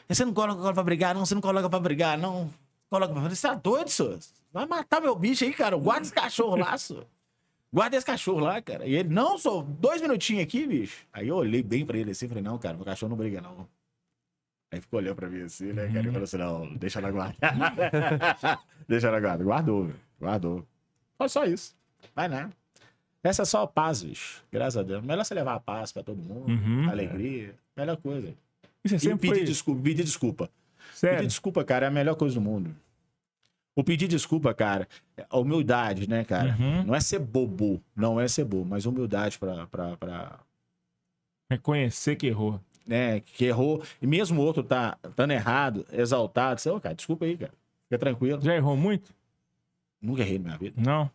Você 0.08 0.24
não 0.24 0.34
coloca 0.34 0.72
pra 0.72 0.82
brigar, 0.82 1.14
não? 1.14 1.24
Você 1.24 1.34
não 1.34 1.42
coloca 1.42 1.70
pra 1.70 1.80
brigar, 1.80 2.18
não? 2.18 2.50
Coloca 2.90 3.12
pra 3.12 3.28
Você 3.28 3.46
tá 3.46 3.54
doido, 3.54 3.88
senhor? 3.88 4.18
Vai 4.52 4.66
matar 4.66 5.00
meu 5.00 5.14
bicho 5.14 5.44
aí, 5.44 5.52
cara. 5.52 5.76
Guarda 5.76 6.02
esse 6.02 6.12
cachorro 6.12 6.56
lá, 6.56 6.76
senhor. 6.78 7.06
Guarda 7.72 7.96
esse 7.96 8.06
cachorro 8.06 8.40
lá, 8.40 8.60
cara. 8.62 8.86
E 8.86 8.94
ele, 8.94 9.08
não, 9.08 9.36
só 9.38 9.60
dois 9.62 10.00
minutinhos 10.00 10.42
aqui, 10.44 10.66
bicho. 10.66 11.04
Aí 11.12 11.28
eu 11.28 11.36
olhei 11.36 11.62
bem 11.62 11.84
pra 11.84 11.98
ele 11.98 12.10
assim, 12.12 12.28
falei, 12.28 12.42
não, 12.42 12.58
cara, 12.58 12.76
meu 12.76 12.84
cachorro 12.84 13.10
não 13.10 13.16
briga, 13.16 13.40
não. 13.40 13.68
Aí 14.72 14.80
ficou 14.80 14.98
olhando 14.98 15.16
pra 15.16 15.28
mim 15.28 15.42
assim, 15.42 15.72
né, 15.72 15.86
cara? 15.86 16.00
E 16.00 16.04
falou 16.10 16.22
assim, 16.24 16.36
não, 16.38 16.74
deixa 16.76 17.00
na 17.00 17.10
guarda. 17.10 17.36
deixa 18.88 19.10
na 19.10 19.20
guarda. 19.20 19.44
Guardou, 19.44 19.84
velho. 19.84 20.00
Guardou. 20.20 20.66
Foi 21.18 21.28
só 21.28 21.44
isso. 21.44 21.74
Vai 22.14 22.28
nada. 22.28 22.50
Essa 23.22 23.42
é 23.42 23.44
só 23.44 23.66
paz, 23.66 24.02
bicho. 24.02 24.42
Graças 24.52 24.76
a 24.76 24.82
Deus. 24.82 25.04
Melhor 25.04 25.24
você 25.24 25.34
levar 25.34 25.54
a 25.54 25.60
paz 25.60 25.92
pra 25.92 26.02
todo 26.02 26.16
mundo, 26.22 26.48
Uhum. 26.50 26.88
alegria. 26.88 27.54
Melhor 27.76 27.96
coisa. 27.96 28.34
E 28.84 28.88
você 28.88 28.96
E 28.96 29.00
sempre 29.00 29.28
pedir 29.28 29.40
foi... 29.40 29.44
desculpa, 29.44 29.82
pedir 29.82 30.04
desculpa. 30.04 30.44
Pedir 30.46 30.96
Sério? 30.98 31.26
desculpa, 31.26 31.64
cara, 31.64 31.86
é 31.86 31.88
a 31.88 31.92
melhor 31.92 32.14
coisa 32.14 32.34
do 32.36 32.40
mundo. 32.40 32.74
O 33.78 33.84
pedir 33.84 34.08
desculpa, 34.08 34.54
cara, 34.54 34.88
é 35.18 35.26
a 35.28 35.38
humildade, 35.38 36.08
né, 36.08 36.24
cara? 36.24 36.56
Uhum. 36.58 36.84
Não 36.84 36.94
é 36.94 37.00
ser 37.00 37.18
bobo, 37.18 37.82
não 37.94 38.18
é 38.18 38.26
ser 38.26 38.44
bobo, 38.46 38.64
mas 38.64 38.86
humildade 38.86 39.38
pra, 39.38 39.66
pra, 39.66 39.96
pra 39.98 40.40
Reconhecer 41.50 42.16
que 42.16 42.26
errou. 42.26 42.58
né, 42.86 43.20
que 43.20 43.44
errou. 43.44 43.82
E 44.00 44.06
mesmo 44.06 44.40
o 44.40 44.44
outro 44.44 44.62
tá 44.62 44.96
dando 45.14 45.32
errado, 45.32 45.86
exaltado, 45.92 46.58
você, 46.58 46.70
ô, 46.70 46.80
cara, 46.80 46.94
desculpa 46.94 47.26
aí, 47.26 47.36
cara. 47.36 47.52
Fica 47.84 47.98
tranquilo. 47.98 48.40
Já 48.40 48.56
errou 48.56 48.76
muito? 48.78 49.14
Nunca 50.00 50.22
errei 50.22 50.38
na 50.38 50.44
minha 50.44 50.58
vida. 50.58 50.80
Não. 50.80 51.10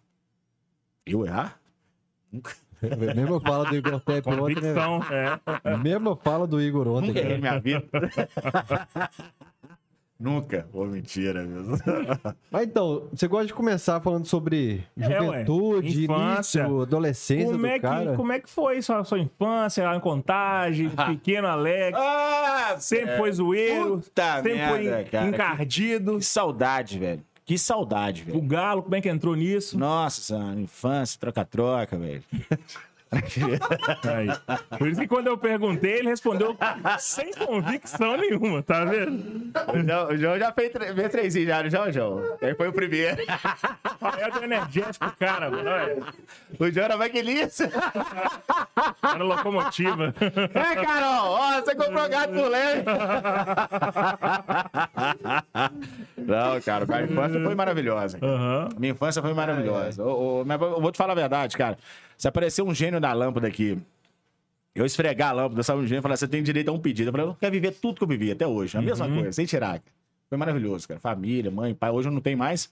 Eu 1.04 1.26
errar? 1.26 1.60
Nunca, 2.32 2.56
Mesma 3.16 3.42
fala 3.42 3.66
do 3.66 3.76
Igor 3.76 4.00
Pepe 4.02 4.30
ontem, 4.30 4.62
né? 4.62 5.40
É. 5.64 5.78
Mesma 5.78 6.16
fala 6.16 6.46
do 6.48 6.62
Igor 6.62 6.88
ontem. 6.88 7.08
nunca 7.08 7.20
errei 7.20 7.42
cara. 7.42 7.56
na 7.56 7.62
minha 7.62 7.80
vida. 7.80 7.90
nunca. 10.22 10.68
Ô, 10.72 10.86
mentira 10.86 11.44
mesmo. 11.44 11.78
Mas 12.52 12.64
então, 12.68 13.08
você 13.12 13.28
gosta 13.28 13.48
de 13.48 13.54
começar 13.54 14.00
falando 14.02 14.26
sobre 14.26 14.84
É, 14.98 15.04
juventude, 15.20 16.04
Infância. 16.06 16.60
início, 16.62 16.82
adolescência 16.82 17.52
Como 17.52 17.66
é, 17.66 17.76
do 17.78 17.82
cara? 17.82 18.12
que, 18.12 18.16
como 18.18 18.32
é 18.32 18.40
que 18.40 18.50
foi 18.50 18.82
sua, 18.82 19.04
sua 19.04 19.20
infância 19.20 19.84
lá 19.84 19.96
em 19.96 20.00
Contagem? 20.00 20.90
Pequeno 21.08 21.48
Alex? 21.48 21.98
ah, 22.00 22.76
Sempre 22.80 23.18
foi 23.18 23.32
zoeiro? 23.32 23.98
Puta 24.00 24.36
sempre 24.36 24.54
merda, 24.56 24.74
foi 24.96 25.04
cara. 25.06 25.28
encardido? 25.28 26.18
Que 26.18 26.26
saudade, 26.26 27.00
velho. 27.00 27.22
Que 27.44 27.58
saudade, 27.58 28.24
velho. 28.24 28.38
O 28.38 28.42
Galo, 28.42 28.84
como 28.84 28.96
é 28.96 29.02
que 29.02 29.10
entrou 29.10 29.36
nisso? 29.36 29.78
Nossa, 29.78 30.38
infância, 30.58 31.20
troca-troca, 31.20 31.98
velho. 31.98 32.24
Aí. 33.12 34.28
Por 34.78 34.88
isso 34.88 35.02
que 35.02 35.08
quando 35.08 35.28
eu 35.28 35.38
perguntei, 35.38 36.00
ele 36.00 36.10
respondeu 36.10 36.56
sem 36.98 37.34
convicção 37.34 38.16
nenhuma, 38.16 38.64
tá 38.64 38.86
vendo? 38.86 39.52
O 39.74 39.80
João, 39.86 40.18
João 40.18 40.40
já 40.40 40.52
fez, 40.54 40.72
três 41.12 41.34
já, 41.34 41.68
já, 41.68 41.92
João? 41.92 42.24
Ele 42.42 42.56
foi 42.56 42.70
o 42.70 42.74
primeiro. 42.74 43.22
É 44.18 44.32
do 44.32 44.44
energético, 44.44 45.12
cara, 45.20 45.50
mano. 45.52 45.70
Olha, 45.70 45.98
O 46.58 46.72
João 46.72 46.86
era 46.86 46.98
maquinista. 46.98 47.70
Era 49.04 49.24
locomotiva. 49.24 50.14
É, 50.22 50.76
Carol, 50.86 51.32
ó, 51.32 51.62
você 51.62 51.76
comprou 51.76 52.08
gato 52.10 52.34
por 52.34 52.48
leve. 52.48 52.84
Não, 56.18 56.62
cara, 56.62 56.86
minha 56.86 57.04
infância 57.04 57.44
foi 57.44 57.56
maravilhosa. 57.56 58.20
Aham. 58.22 58.70
Minha 58.78 58.92
infância 58.94 59.22
foi 59.22 59.34
maravilhosa. 59.34 60.04
Mas 60.46 60.62
eu 60.62 60.82
vou 60.82 60.92
te 60.92 60.98
falar 60.98 61.12
a 61.12 61.16
verdade, 61.16 61.58
cara. 61.58 61.78
Se 62.22 62.28
aparecer 62.28 62.62
um 62.62 62.72
gênio 62.72 63.02
da 63.02 63.12
lâmpada 63.14 63.48
aqui, 63.48 63.82
eu 64.76 64.86
esfregar 64.86 65.30
a 65.30 65.32
lâmpada, 65.32 65.64
sabe 65.64 65.82
um 65.82 65.88
gênio 65.88 66.02
e 66.02 66.04
falar, 66.04 66.16
você 66.16 66.28
tem 66.28 66.44
direito 66.44 66.70
a 66.70 66.72
um 66.72 66.78
pedido. 66.78 67.08
Eu 67.08 67.12
falei, 67.12 67.26
eu 67.26 67.34
quero 67.34 67.52
viver 67.52 67.72
tudo 67.72 67.98
que 67.98 68.04
eu 68.04 68.08
vivi 68.08 68.30
até 68.30 68.46
hoje. 68.46 68.78
A 68.78 68.82
mesma 68.82 69.10
coisa, 69.10 69.32
sem 69.32 69.44
tirar. 69.48 69.82
Foi 70.30 70.38
maravilhoso, 70.38 70.88
cara. 70.88 71.00
Família, 71.00 71.50
mãe, 71.50 71.74
pai. 71.74 71.90
Hoje 71.90 72.10
eu 72.10 72.12
não 72.12 72.22
tenho 72.22 72.38
mais, 72.38 72.72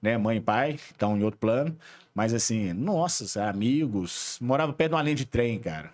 né? 0.00 0.16
Mãe 0.16 0.36
e 0.36 0.40
pai, 0.40 0.74
estão 0.74 1.18
em 1.18 1.24
outro 1.24 1.40
plano. 1.40 1.76
Mas 2.14 2.32
assim, 2.32 2.72
nossa, 2.74 3.48
amigos. 3.48 4.38
Morava 4.40 4.72
perto 4.72 4.90
de 4.90 4.94
uma 4.94 5.02
linha 5.02 5.16
de 5.16 5.26
trem, 5.26 5.58
cara. 5.58 5.92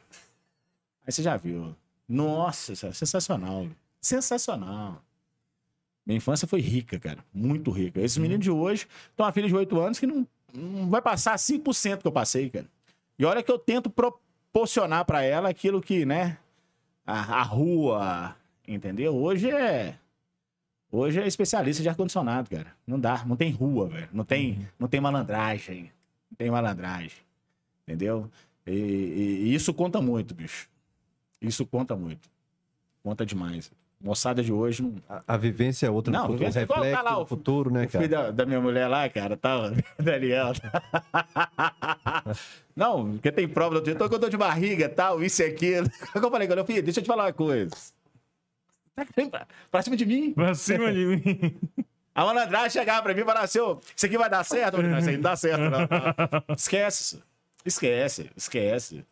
Aí 1.07 1.11
você 1.11 1.22
já 1.22 1.35
viu. 1.38 1.74
Nossa, 2.07 2.74
senhora, 2.74 2.94
sensacional. 2.94 3.68
Sensacional. 4.02 5.02
Minha 6.05 6.18
infância 6.18 6.46
foi 6.46 6.61
rica, 6.61 7.00
cara. 7.00 7.24
Muito 7.33 7.70
rica. 7.70 8.02
Esses 8.02 8.18
meninos 8.18 8.44
de 8.44 8.50
hoje 8.50 8.87
estão 9.09 9.24
uma 9.24 9.33
filha 9.33 9.48
de 9.48 9.55
8 9.55 9.81
anos 9.81 9.98
que 9.98 10.07
não, 10.07 10.26
não 10.52 10.90
vai 10.90 11.00
passar 11.00 11.37
5% 11.37 12.02
que 12.02 12.07
eu 12.07 12.12
passei, 12.12 12.50
cara. 12.50 12.66
E 13.22 13.24
olha 13.24 13.40
que 13.40 13.52
eu 13.52 13.56
tento 13.58 13.88
proporcionar 13.88 15.04
pra 15.04 15.22
ela 15.22 15.48
aquilo 15.48 15.80
que, 15.80 16.04
né? 16.04 16.38
A, 17.06 17.37
a 17.38 17.42
rua, 17.44 18.35
entendeu? 18.66 19.14
Hoje 19.14 19.48
é. 19.48 19.96
Hoje 20.90 21.20
é 21.20 21.26
especialista 21.28 21.85
de 21.85 21.88
ar-condicionado, 21.88 22.50
cara. 22.50 22.74
Não 22.85 22.98
dá, 22.98 23.24
não 23.24 23.37
tem 23.37 23.52
rua, 23.52 23.87
velho. 23.87 24.08
Não 24.12 24.24
tem, 24.24 24.68
não 24.76 24.88
tem 24.88 25.00
malandragem. 25.00 25.85
Não 26.32 26.37
tem 26.37 26.50
malandragem. 26.50 27.12
Entendeu? 27.87 28.28
E, 28.66 28.72
e- 28.72 29.42
e 29.44 29.54
isso 29.54 29.72
conta 29.72 30.00
muito, 30.02 30.35
bicho. 30.35 30.68
Isso 31.40 31.64
conta 31.64 31.94
muito. 31.94 32.28
Conta 33.04 33.24
demais. 33.24 33.70
Moçada 34.02 34.42
de 34.42 34.52
hoje 34.52 34.82
não. 34.82 34.96
A, 35.08 35.22
a 35.28 35.36
vivência 35.36 35.86
é 35.86 35.90
outra, 35.90 36.12
Não, 36.12 36.22
no 36.22 36.26
futuro, 36.26 36.38
vivência 36.40 36.60
igual 36.62 36.80
tá 36.80 36.84
reflexo 36.84 37.04
lá, 37.04 37.18
o- 37.20 37.26
futuro, 37.26 37.70
né, 37.70 37.84
O 37.84 37.88
filho 37.88 38.10
cara? 38.10 38.24
da, 38.24 38.30
da 38.32 38.46
minha 38.46 38.60
mulher 38.60 38.88
lá, 38.88 39.08
cara, 39.08 39.36
tava. 39.36 39.72
Daniel. 39.96 40.52
Não, 42.74 43.12
porque 43.12 43.30
tem 43.30 43.48
prova 43.48 43.70
do 43.70 43.76
outro 43.76 43.90
dia, 43.92 43.98
tô 43.98 44.08
com 44.08 44.18
dor 44.18 44.30
de 44.30 44.36
barriga 44.36 44.88
tal, 44.88 45.22
isso 45.22 45.42
e 45.42 45.46
aquilo. 45.46 45.86
Eu 46.14 46.30
falei 46.30 46.48
ele, 46.50 46.64
filho, 46.64 46.82
deixa 46.82 47.00
eu 47.00 47.04
te 47.04 47.06
falar 47.06 47.26
uma 47.26 47.32
coisa. 47.32 47.70
Tá 48.94 49.04
pra, 49.30 49.46
pra 49.70 49.82
cima 49.82 49.96
de 49.96 50.06
mim? 50.06 50.32
Pra 50.32 50.54
cima 50.54 50.92
de 50.92 51.06
mim. 51.06 51.54
A 52.14 52.24
malandragem 52.24 52.70
chegava 52.70 53.02
pra 53.02 53.14
mim 53.14 53.22
e 53.22 53.24
falava 53.24 53.44
assim, 53.44 53.58
isso 53.96 54.06
aqui 54.06 54.18
vai 54.18 54.28
dar 54.28 54.44
certo? 54.44 54.74
Eu 54.74 54.78
falei, 54.78 54.90
não, 54.90 54.98
isso 54.98 55.08
aí 55.08 55.14
não 55.16 55.22
dá 55.22 55.36
certo, 55.36 55.60
não. 55.60 55.70
não. 55.70 56.54
Esquece 56.56 57.02
isso. 57.02 57.22
Esquece, 57.64 58.30
esquece. 58.36 59.04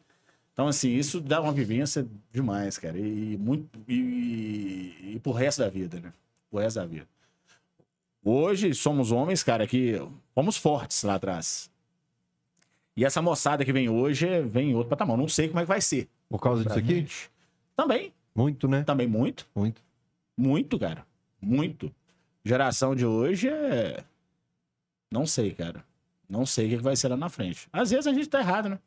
Então, 0.60 0.68
assim, 0.68 0.90
isso 0.90 1.22
dá 1.22 1.40
uma 1.40 1.54
vivência 1.54 2.06
demais, 2.30 2.76
cara. 2.76 2.98
E, 2.98 3.34
muito. 3.38 3.66
E, 3.88 5.14
e 5.14 5.20
pro 5.22 5.32
resto 5.32 5.60
da 5.60 5.70
vida, 5.70 5.98
né? 5.98 6.12
Pro 6.50 6.60
resto 6.60 6.76
da 6.80 6.84
vida. 6.84 7.08
Hoje 8.22 8.74
somos 8.74 9.10
homens, 9.10 9.42
cara, 9.42 9.66
que 9.66 9.94
fomos 10.34 10.58
fortes 10.58 11.02
lá 11.02 11.14
atrás. 11.14 11.70
E 12.94 13.06
essa 13.06 13.22
moçada 13.22 13.64
que 13.64 13.72
vem 13.72 13.88
hoje 13.88 14.28
é- 14.28 14.42
vem 14.42 14.72
em 14.72 14.74
outro 14.74 14.90
patamar. 14.90 15.16
Não 15.16 15.28
sei 15.28 15.48
como 15.48 15.60
é 15.60 15.62
que 15.62 15.68
vai 15.68 15.80
ser. 15.80 16.06
Por 16.28 16.38
causa 16.38 16.62
disso 16.62 16.78
aqui? 16.78 17.06
Também, 17.74 18.12
Muito, 18.34 18.68
né? 18.68 18.82
também 18.82 19.06
muito. 19.06 19.48
Muito. 19.56 19.80
Muito, 20.36 20.78
cara. 20.78 21.06
Muito. 21.40 21.90
Geração 22.44 22.94
de 22.94 23.06
hoje 23.06 23.48
é. 23.48 24.04
Não 25.10 25.26
sei, 25.26 25.52
cara. 25.54 25.82
Não 26.28 26.44
sei 26.44 26.66
o 26.66 26.68
que 26.68 26.76
que 26.76 26.82
vai 26.82 26.96
ser 26.96 27.08
lá 27.08 27.16
na 27.16 27.30
frente. 27.30 27.66
Às 27.72 27.90
vezes 27.92 28.06
a 28.06 28.12
gente 28.12 28.28
tá 28.28 28.40
errado, 28.40 28.68
né? 28.68 28.78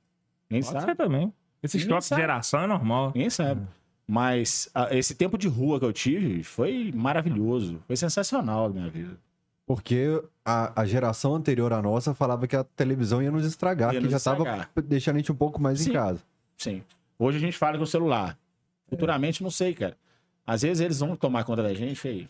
Ninguém 0.48 0.62
Pode 0.70 0.80
sabe. 0.80 0.92
ser 0.92 0.96
também. 0.96 1.34
Esse 1.64 1.80
choque 1.80 2.10
de 2.10 2.16
geração 2.16 2.62
é 2.62 2.68
normal. 2.68 3.12
Ninguém 3.16 3.30
sabe. 3.30 3.66
Mas 4.06 4.70
ah, 4.76 4.90
esse 4.92 5.16
tempo 5.16 5.38
de 5.38 5.48
rua 5.48 5.80
que 5.80 5.86
eu 5.86 5.94
tive 5.94 6.44
foi 6.44 6.92
maravilhoso. 6.94 7.80
Foi 7.88 7.96
sensacional 7.96 8.68
na 8.68 8.76
minha 8.76 8.90
vida. 8.90 9.18
Porque 9.66 10.22
a, 10.44 10.82
a 10.82 10.86
geração 10.86 11.34
anterior 11.36 11.72
à 11.72 11.82
nossa 11.82 12.14
falava 12.14 12.46
que 12.48 12.56
a 12.56 12.66
televisão 12.66 13.24
ia 13.24 13.32
nos 13.32 13.46
estragar, 13.46 13.94
Ia 13.94 14.00
que 14.00 14.04
nos 14.04 14.12
já 14.12 14.20
tava 14.20 14.44
estragar. 14.44 14.70
deixando 14.84 15.16
a 15.16 15.20
gente 15.20 15.32
um 15.32 15.36
pouco 15.36 15.62
mais 15.62 15.80
Sim. 15.80 15.92
em 15.92 15.94
casa. 15.94 16.20
Sim. 16.58 16.84
Hoje 17.18 17.38
a 17.38 17.40
gente 17.40 17.58
fala 17.58 17.78
com 17.78 17.84
o 17.84 17.88
celular. 17.88 18.38
Futuramente, 18.90 19.42
não 19.42 19.50
sei, 19.50 19.74
cara. 19.74 19.98
Às 20.46 20.64
vezes 20.64 20.82
eles 20.82 21.00
vão 21.00 21.16
tomar 21.16 21.46
conta 21.46 21.64
da 21.64 21.74
gente 21.74 22.06
aí. 22.06 22.28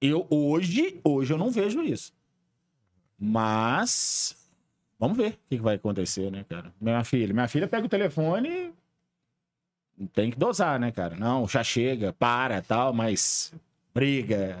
Eu, 0.00 0.24
hoje, 0.30 1.00
hoje 1.02 1.32
eu 1.32 1.38
não 1.38 1.50
vejo 1.50 1.82
isso. 1.82 2.12
Mas, 3.18 4.35
vamos 4.98 5.16
ver 5.16 5.32
o 5.32 5.38
que 5.48 5.56
vai 5.58 5.76
acontecer, 5.76 6.30
né, 6.30 6.44
cara? 6.48 6.72
Minha 6.80 7.04
filha, 7.04 7.32
minha 7.32 7.48
filha 7.48 7.68
pega 7.68 7.86
o 7.86 7.88
telefone 7.88 8.72
e 9.98 10.06
tem 10.08 10.30
que 10.30 10.38
dosar, 10.38 10.78
né, 10.78 10.92
cara? 10.92 11.16
Não, 11.16 11.48
já 11.48 11.64
chega, 11.64 12.12
para, 12.12 12.60
tal, 12.62 12.92
mas 12.92 13.54
briga, 13.94 14.58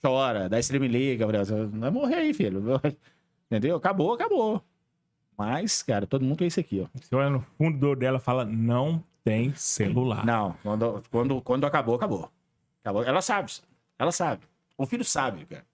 chora, 0.00 0.48
dá 0.48 0.58
liga, 0.58 1.26
vai 1.72 1.90
morrer 1.90 2.16
aí, 2.16 2.34
filho. 2.34 2.62
Entendeu? 3.50 3.76
Acabou, 3.76 4.14
acabou. 4.14 4.62
Mas, 5.36 5.82
cara, 5.82 6.06
todo 6.06 6.24
mundo 6.24 6.38
quer 6.38 6.46
isso 6.46 6.60
aqui, 6.60 6.80
ó. 6.80 6.98
Você 6.98 7.14
olha 7.14 7.30
no 7.30 7.40
fundo 7.58 7.78
do 7.78 7.88
olho 7.88 7.98
dela 7.98 8.18
e 8.18 8.20
fala, 8.20 8.44
não 8.44 9.02
tem 9.24 9.54
celular. 9.54 10.24
Não, 10.24 10.54
quando, 10.62 11.02
quando, 11.10 11.40
quando 11.42 11.64
acabou, 11.66 11.96
acabou. 11.96 12.30
acabou. 12.82 13.02
Ela 13.02 13.20
sabe. 13.20 13.52
Ela 13.98 14.12
sabe. 14.12 14.42
O 14.78 14.86
filho 14.86 15.04
sabe, 15.04 15.44
cara. 15.46 15.64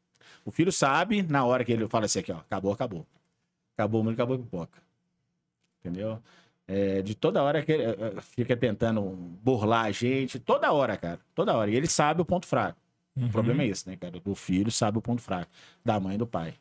O 0.44 0.50
filho 0.50 0.72
sabe 0.72 1.22
na 1.22 1.44
hora 1.44 1.64
que 1.64 1.72
ele 1.72 1.86
fala 1.88 2.06
assim 2.06 2.20
aqui, 2.20 2.32
ó. 2.32 2.38
Acabou, 2.38 2.72
acabou. 2.72 3.06
Acabou 3.80 4.00
o 4.00 4.04
mundo, 4.04 4.14
acabou 4.14 4.36
a 4.36 4.38
pipoca. 4.38 4.78
Entendeu? 5.80 6.20
É, 6.68 7.02
de 7.02 7.14
toda 7.14 7.42
hora 7.42 7.62
que 7.62 7.72
ele 7.72 7.82
eh, 7.84 7.96
eh, 8.16 8.20
fica 8.20 8.56
tentando 8.56 9.00
burlar 9.42 9.86
a 9.86 9.90
gente. 9.90 10.38
Toda 10.38 10.70
hora, 10.72 10.96
cara. 10.96 11.18
Toda 11.34 11.56
hora. 11.56 11.70
E 11.70 11.74
ele 11.74 11.88
sabe 11.88 12.20
o 12.20 12.24
ponto 12.24 12.46
fraco. 12.46 12.78
O 13.16 13.28
problema 13.28 13.62
é 13.62 13.66
esse, 13.66 13.88
né, 13.88 13.96
cara? 13.96 14.20
O 14.24 14.34
filho 14.34 14.70
sabe 14.70 14.96
o 14.98 15.02
ponto 15.02 15.20
fraco 15.20 15.50
da 15.84 15.98
mãe 15.98 16.14
e 16.14 16.18
do 16.18 16.26
pai. 16.26 16.54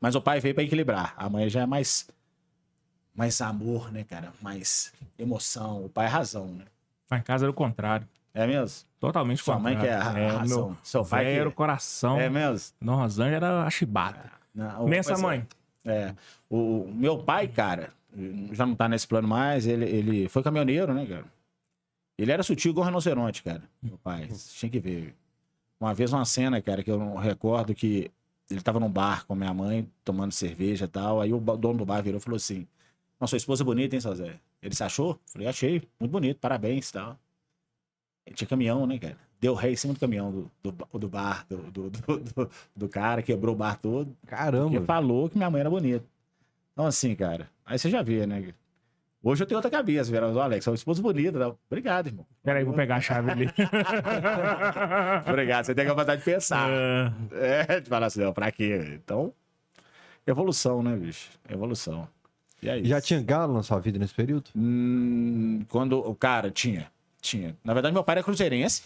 Mas 0.00 0.14
o 0.14 0.20
pai 0.20 0.40
veio 0.40 0.54
pra 0.54 0.62
equilibrar. 0.62 1.14
A 1.16 1.28
mãe 1.28 1.48
já 1.48 1.62
é 1.62 1.66
mais 1.66 2.08
mais 3.14 3.40
amor, 3.40 3.90
né, 3.90 4.04
cara? 4.04 4.32
Mais 4.42 4.92
emoção. 5.18 5.84
O 5.86 5.88
pai 5.88 6.04
é 6.06 6.08
razão, 6.08 6.46
né? 6.48 6.64
Mas 7.08 7.20
em 7.20 7.22
casa 7.22 7.46
era 7.46 7.50
o 7.50 7.54
contrário. 7.54 8.06
É 8.34 8.46
mesmo? 8.46 8.86
Totalmente 9.00 9.42
Sua 9.42 9.58
mãe 9.58 9.74
contrário. 9.74 10.04
que 10.12 10.20
é 10.20 10.28
a 10.28 10.34
o 10.34 10.38
razão. 10.38 10.66
Meu 10.68 10.76
Seu 10.82 11.04
pai 11.04 11.24
que- 11.24 11.30
era 11.30 11.48
o 11.48 11.52
coração. 11.52 12.20
É 12.20 12.28
mesmo? 12.28 12.76
Dona 12.80 12.96
Rosângela 12.98 13.36
era 13.36 13.62
a 13.64 13.70
chibata. 13.70 14.30
Não, 14.54 14.84
o- 14.84 14.88
Mensa 14.88 15.10
pois 15.14 15.20
é. 15.22 15.22
É. 15.86 16.14
O, 16.50 16.86
meu 16.92 17.22
pai, 17.22 17.48
cara, 17.48 17.92
já 18.52 18.66
não 18.66 18.74
tá 18.74 18.88
nesse 18.88 19.06
plano 19.06 19.28
mais, 19.28 19.66
ele, 19.66 19.84
ele 19.84 20.28
foi 20.28 20.42
caminhoneiro, 20.42 20.92
né, 20.92 21.06
cara? 21.06 21.24
Ele 22.18 22.32
era 22.32 22.42
sutil 22.42 22.70
igual 22.70 22.84
um 22.84 22.88
rinoceronte, 22.88 23.42
cara. 23.42 23.62
Meu 23.82 23.98
pai, 23.98 24.26
você 24.28 24.58
tinha 24.58 24.70
que 24.70 24.80
ver. 24.80 25.14
Uma 25.78 25.92
vez 25.94 26.12
uma 26.12 26.24
cena, 26.24 26.60
cara, 26.62 26.82
que 26.82 26.90
eu 26.90 26.98
não 26.98 27.16
recordo 27.16 27.74
que 27.74 28.10
ele 28.50 28.62
tava 28.62 28.80
num 28.80 28.90
bar 28.90 29.26
com 29.26 29.34
a 29.34 29.36
minha 29.36 29.52
mãe, 29.52 29.90
tomando 30.04 30.32
cerveja 30.32 30.86
e 30.86 30.88
tal. 30.88 31.20
Aí 31.20 31.32
o 31.32 31.40
dono 31.40 31.78
do 31.78 31.86
bar 31.86 32.00
virou 32.02 32.18
e 32.18 32.22
falou 32.22 32.36
assim: 32.36 32.66
Nossa, 33.20 33.30
sua 33.30 33.36
esposa 33.38 33.62
é 33.62 33.66
bonita, 33.66 33.94
hein, 33.94 34.00
seu 34.00 34.14
Zé? 34.14 34.40
Ele 34.62 34.74
se 34.74 34.82
achou? 34.82 35.20
Falei, 35.26 35.46
achei, 35.48 35.82
muito 36.00 36.12
bonito, 36.12 36.38
parabéns 36.40 36.88
e 36.88 36.92
tal. 36.94 37.18
Ele 38.26 38.36
tinha 38.36 38.48
caminhão, 38.48 38.86
né, 38.86 38.98
cara? 38.98 39.18
Deu 39.40 39.54
ré 39.54 39.70
em 39.70 39.76
cima 39.76 39.92
do 39.94 40.00
caminhão 40.00 40.30
do, 40.32 40.50
do, 40.62 40.98
do 40.98 41.08
bar, 41.08 41.44
do, 41.48 41.58
do, 41.70 41.90
do, 41.90 42.18
do- 42.18 42.50
do 42.74 42.88
cara, 42.88 43.22
quebrou 43.22 43.54
o 43.54 43.58
bar 43.58 43.78
todo. 43.78 44.06
Porque 44.20 44.34
Caramba. 44.34 44.80
falou 44.86 45.28
que 45.28 45.36
minha 45.36 45.50
mãe 45.50 45.60
era 45.60 45.68
bonita. 45.70 46.04
Então, 46.72 46.86
assim, 46.86 47.14
cara, 47.14 47.48
aí 47.64 47.78
você 47.78 47.90
já 47.90 48.02
vê, 48.02 48.26
né? 48.26 48.52
Hoje 49.22 49.42
eu 49.42 49.46
tenho 49.46 49.58
outra 49.58 49.70
cabeça, 49.70 50.10
Vera. 50.10 50.28
Ô, 50.28 50.40
Alex, 50.40 50.66
é 50.66 50.70
uma 50.70 50.76
esposa 50.76 51.02
bonita. 51.02 51.38
Não. 51.38 51.58
Obrigado, 51.68 52.06
irmão. 52.06 52.24
Peraí, 52.44 52.64
vou 52.64 52.74
pegar 52.74 52.96
a 52.96 53.00
chave 53.00 53.30
ali. 53.30 53.48
Obrigado, 55.28 55.64
você 55.64 55.74
tem 55.74 55.84
a 55.84 55.88
capacidade 55.88 56.20
de 56.20 56.24
pensar. 56.24 56.68
É. 57.32 57.64
É, 57.68 57.80
de 57.80 57.88
falar 57.88 58.06
assim, 58.06 58.20
não, 58.20 58.32
pra 58.32 58.50
quê? 58.52 58.98
Então, 59.02 59.32
evolução, 60.26 60.82
né, 60.82 60.94
bicho? 60.96 61.30
Evolução. 61.48 62.08
E 62.62 62.68
é 62.68 62.78
isso. 62.78 62.88
Já 62.88 63.00
tinha 63.00 63.20
galo 63.20 63.52
na 63.54 63.62
sua 63.62 63.78
vida 63.80 63.98
nesse 63.98 64.14
período? 64.14 64.50
Hum, 64.54 65.64
quando 65.68 65.98
o 65.98 66.14
cara 66.14 66.50
tinha, 66.50 66.90
tinha. 67.20 67.56
Na 67.64 67.74
verdade, 67.74 67.92
meu 67.92 68.04
pai 68.04 68.14
era 68.16 68.22
cruzeirense. 68.24 68.84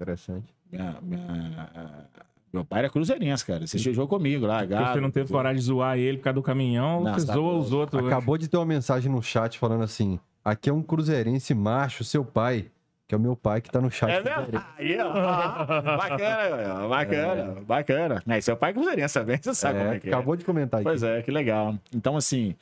Interessante. 0.00 0.52
Minha- 0.70 0.96
minha- 1.02 2.08
meu 2.52 2.64
pai 2.64 2.80
era 2.80 2.90
cruzeirense, 2.90 3.44
cara. 3.44 3.66
Você 3.66 3.78
jogou 3.78 4.06
comigo 4.06 4.46
lá, 4.46 4.64
gado. 4.64 4.92
você 4.92 5.00
não 5.00 5.10
teve 5.10 5.30
coragem 5.30 5.58
de 5.58 5.64
zoar 5.64 5.98
ele 5.98 6.18
por 6.18 6.24
causa 6.24 6.34
do 6.34 6.42
caminhão, 6.42 7.02
Não, 7.02 7.14
você 7.14 7.26
tá 7.26 7.32
zoa 7.34 7.52
bom. 7.52 7.58
os 7.58 7.72
outros. 7.72 8.00
né? 8.02 8.08
Acabou 8.08 8.38
de 8.38 8.48
ter 8.48 8.56
uma 8.56 8.66
mensagem 8.66 9.10
no 9.10 9.22
chat 9.22 9.58
falando 9.58 9.82
assim: 9.84 10.18
aqui 10.44 10.70
é 10.70 10.72
um 10.72 10.82
cruzeirense 10.82 11.52
macho, 11.54 12.04
seu 12.04 12.24
pai, 12.24 12.66
que 13.08 13.14
é 13.14 13.18
o 13.18 13.20
meu 13.20 13.34
pai 13.36 13.60
que 13.60 13.70
tá 13.70 13.80
no 13.80 13.90
chat. 13.90 14.10
É 14.10 14.22
mesmo? 14.22 14.62
Aí, 14.78 14.98
ó. 15.00 15.12
Bacana, 15.98 16.88
bacana, 16.88 17.60
bacana. 17.66 18.22
Mas 18.26 18.44
seu 18.44 18.56
pai 18.56 18.70
é 18.70 18.72
cruzeirense 18.74 19.14
também, 19.14 19.36
você 19.40 19.54
sabe 19.54 19.78
É, 19.78 19.82
como 19.82 19.94
é 19.94 20.00
que 20.00 20.08
é. 20.08 20.12
acabou 20.12 20.36
de 20.36 20.44
comentar 20.44 20.78
aqui. 20.80 20.84
Pois 20.88 21.02
é, 21.02 21.22
que 21.22 21.30
legal. 21.30 21.76
Então, 21.94 22.16
assim, 22.16 22.54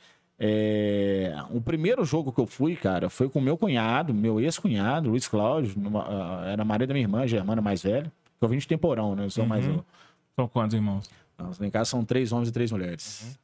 é, 0.45 1.33
o 1.51 1.61
primeiro 1.61 2.03
jogo 2.03 2.33
que 2.33 2.39
eu 2.41 2.45
fui, 2.45 2.75
cara, 2.75 3.09
foi 3.09 3.29
com 3.29 3.39
meu 3.39 3.57
cunhado, 3.57 4.13
meu 4.13 4.41
ex-cunhado, 4.41 5.09
Luiz 5.09 5.25
Cláudio, 5.25 5.73
numa- 5.79 6.05
ah, 6.05 6.47
era 6.47 6.65
marido 6.65 6.89
da 6.89 6.93
minha 6.93 7.05
irmã, 7.05 7.25
Germana 7.25 7.61
mais 7.61 7.81
velha, 7.81 8.11
que 8.37 8.43
eu 8.43 8.49
vim 8.49 8.57
de 8.57 8.67
temporão, 8.67 9.15
né? 9.15 9.23
Eu 9.23 9.29
sou 9.29 9.45
mais 9.45 9.65
Uhum. 9.65 9.71
novo. 9.73 9.85
São 10.35 10.47
quantos 10.49 10.73
irmãos? 10.73 11.09
Nós 11.37 11.61
em 11.61 11.69
casa 11.69 11.91
são 11.91 12.03
três 12.03 12.33
homens 12.33 12.49
e 12.49 12.51
três 12.51 12.71
mulheres. 12.73 13.39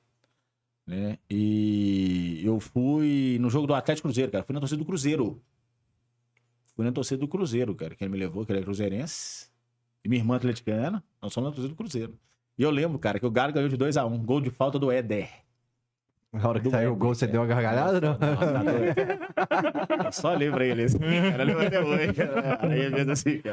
Né? 0.85 1.17
E 1.29 2.41
eu 2.43 2.59
fui 2.59 3.38
no 3.39 3.49
jogo 3.49 3.65
do 3.67 3.73
Atlético 3.73 4.07
Cruzeiro, 4.07 4.29
cara. 4.31 4.43
Fui 4.43 4.53
na 4.53 4.59
torcida 4.59 4.79
do 4.79 4.85
Cruzeiro. 4.85 5.39
Fui 6.75 6.83
na 6.83 6.91
torcida 6.91 7.19
do 7.19 7.27
Cruzeiro, 7.27 7.73
cara. 7.75 7.95
Que 7.95 8.03
ele 8.03 8.12
me 8.12 8.17
levou, 8.17 8.45
que 8.45 8.51
ele 8.51 8.59
é 8.59 8.63
cruzeirense. 8.63 9.47
E 10.03 10.09
minha 10.09 10.19
irmã 10.21 10.35
atleticana. 10.35 11.03
Nós 11.21 11.31
somos 11.31 11.49
na 11.49 11.55
torcida 11.55 11.73
do 11.73 11.77
Cruzeiro. 11.77 12.13
E 12.57 12.63
eu 12.63 12.71
lembro, 12.71 12.97
cara, 12.99 13.19
que 13.19 13.25
o 13.25 13.29
Galo 13.31 13.53
ganhou 13.53 13.69
de 13.69 13.77
2x1. 13.77 14.17
Gol 14.25 14.41
de 14.41 14.49
falta 14.49 14.79
do 14.79 14.91
Éder. 14.91 15.29
Na 16.31 16.47
hora 16.47 16.59
que 16.59 16.69
saiu 16.69 16.93
o 16.93 16.95
gol, 16.95 17.15
você 17.15 17.25
é. 17.25 17.27
deu 17.27 17.41
uma 17.41 17.47
gargalhada, 17.47 17.99
não? 17.99 18.11
Nossa, 18.11 18.53
tá 18.53 18.63
doido. 18.63 20.05
Eu 20.05 20.11
Só 20.11 20.33
lembra 20.35 20.63
ele 20.65 20.83
assim, 20.83 20.99
cara. 21.31 21.43
Lembra 21.43 21.67
até 21.67 21.81
hoje. 21.81 22.13
Aí 22.61 22.79
ele 22.81 22.95
fez 22.95 23.09
assim. 23.09 23.41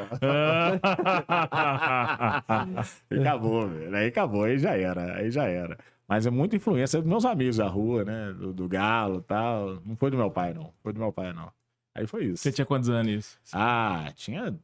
E 3.10 3.18
acabou, 3.20 3.68
velho. 3.68 3.96
Aí 3.96 4.06
acabou, 4.08 4.44
aí 4.44 4.58
já 4.58 4.76
era, 4.76 5.16
aí 5.16 5.30
já 5.30 5.44
era. 5.44 5.78
Mas 6.06 6.26
é 6.26 6.30
muita 6.30 6.56
influência 6.56 7.00
dos 7.00 7.08
meus 7.08 7.24
amigos 7.24 7.56
da 7.56 7.66
rua, 7.66 8.04
né? 8.04 8.32
Do, 8.32 8.52
do 8.52 8.68
Galo 8.68 9.18
e 9.18 9.22
tal. 9.22 9.80
Não 9.84 9.96
foi 9.96 10.10
do 10.10 10.16
meu 10.16 10.30
pai, 10.30 10.54
não. 10.54 10.72
Foi 10.82 10.92
do 10.92 11.00
meu 11.00 11.12
pai, 11.12 11.32
não. 11.32 11.50
Aí 11.94 12.06
foi 12.06 12.26
isso. 12.26 12.42
Você 12.42 12.52
tinha 12.52 12.66
quantos 12.66 12.88
anos 12.90 13.10
isso? 13.10 13.38
Ah, 13.52 14.12
tinha 14.14 14.54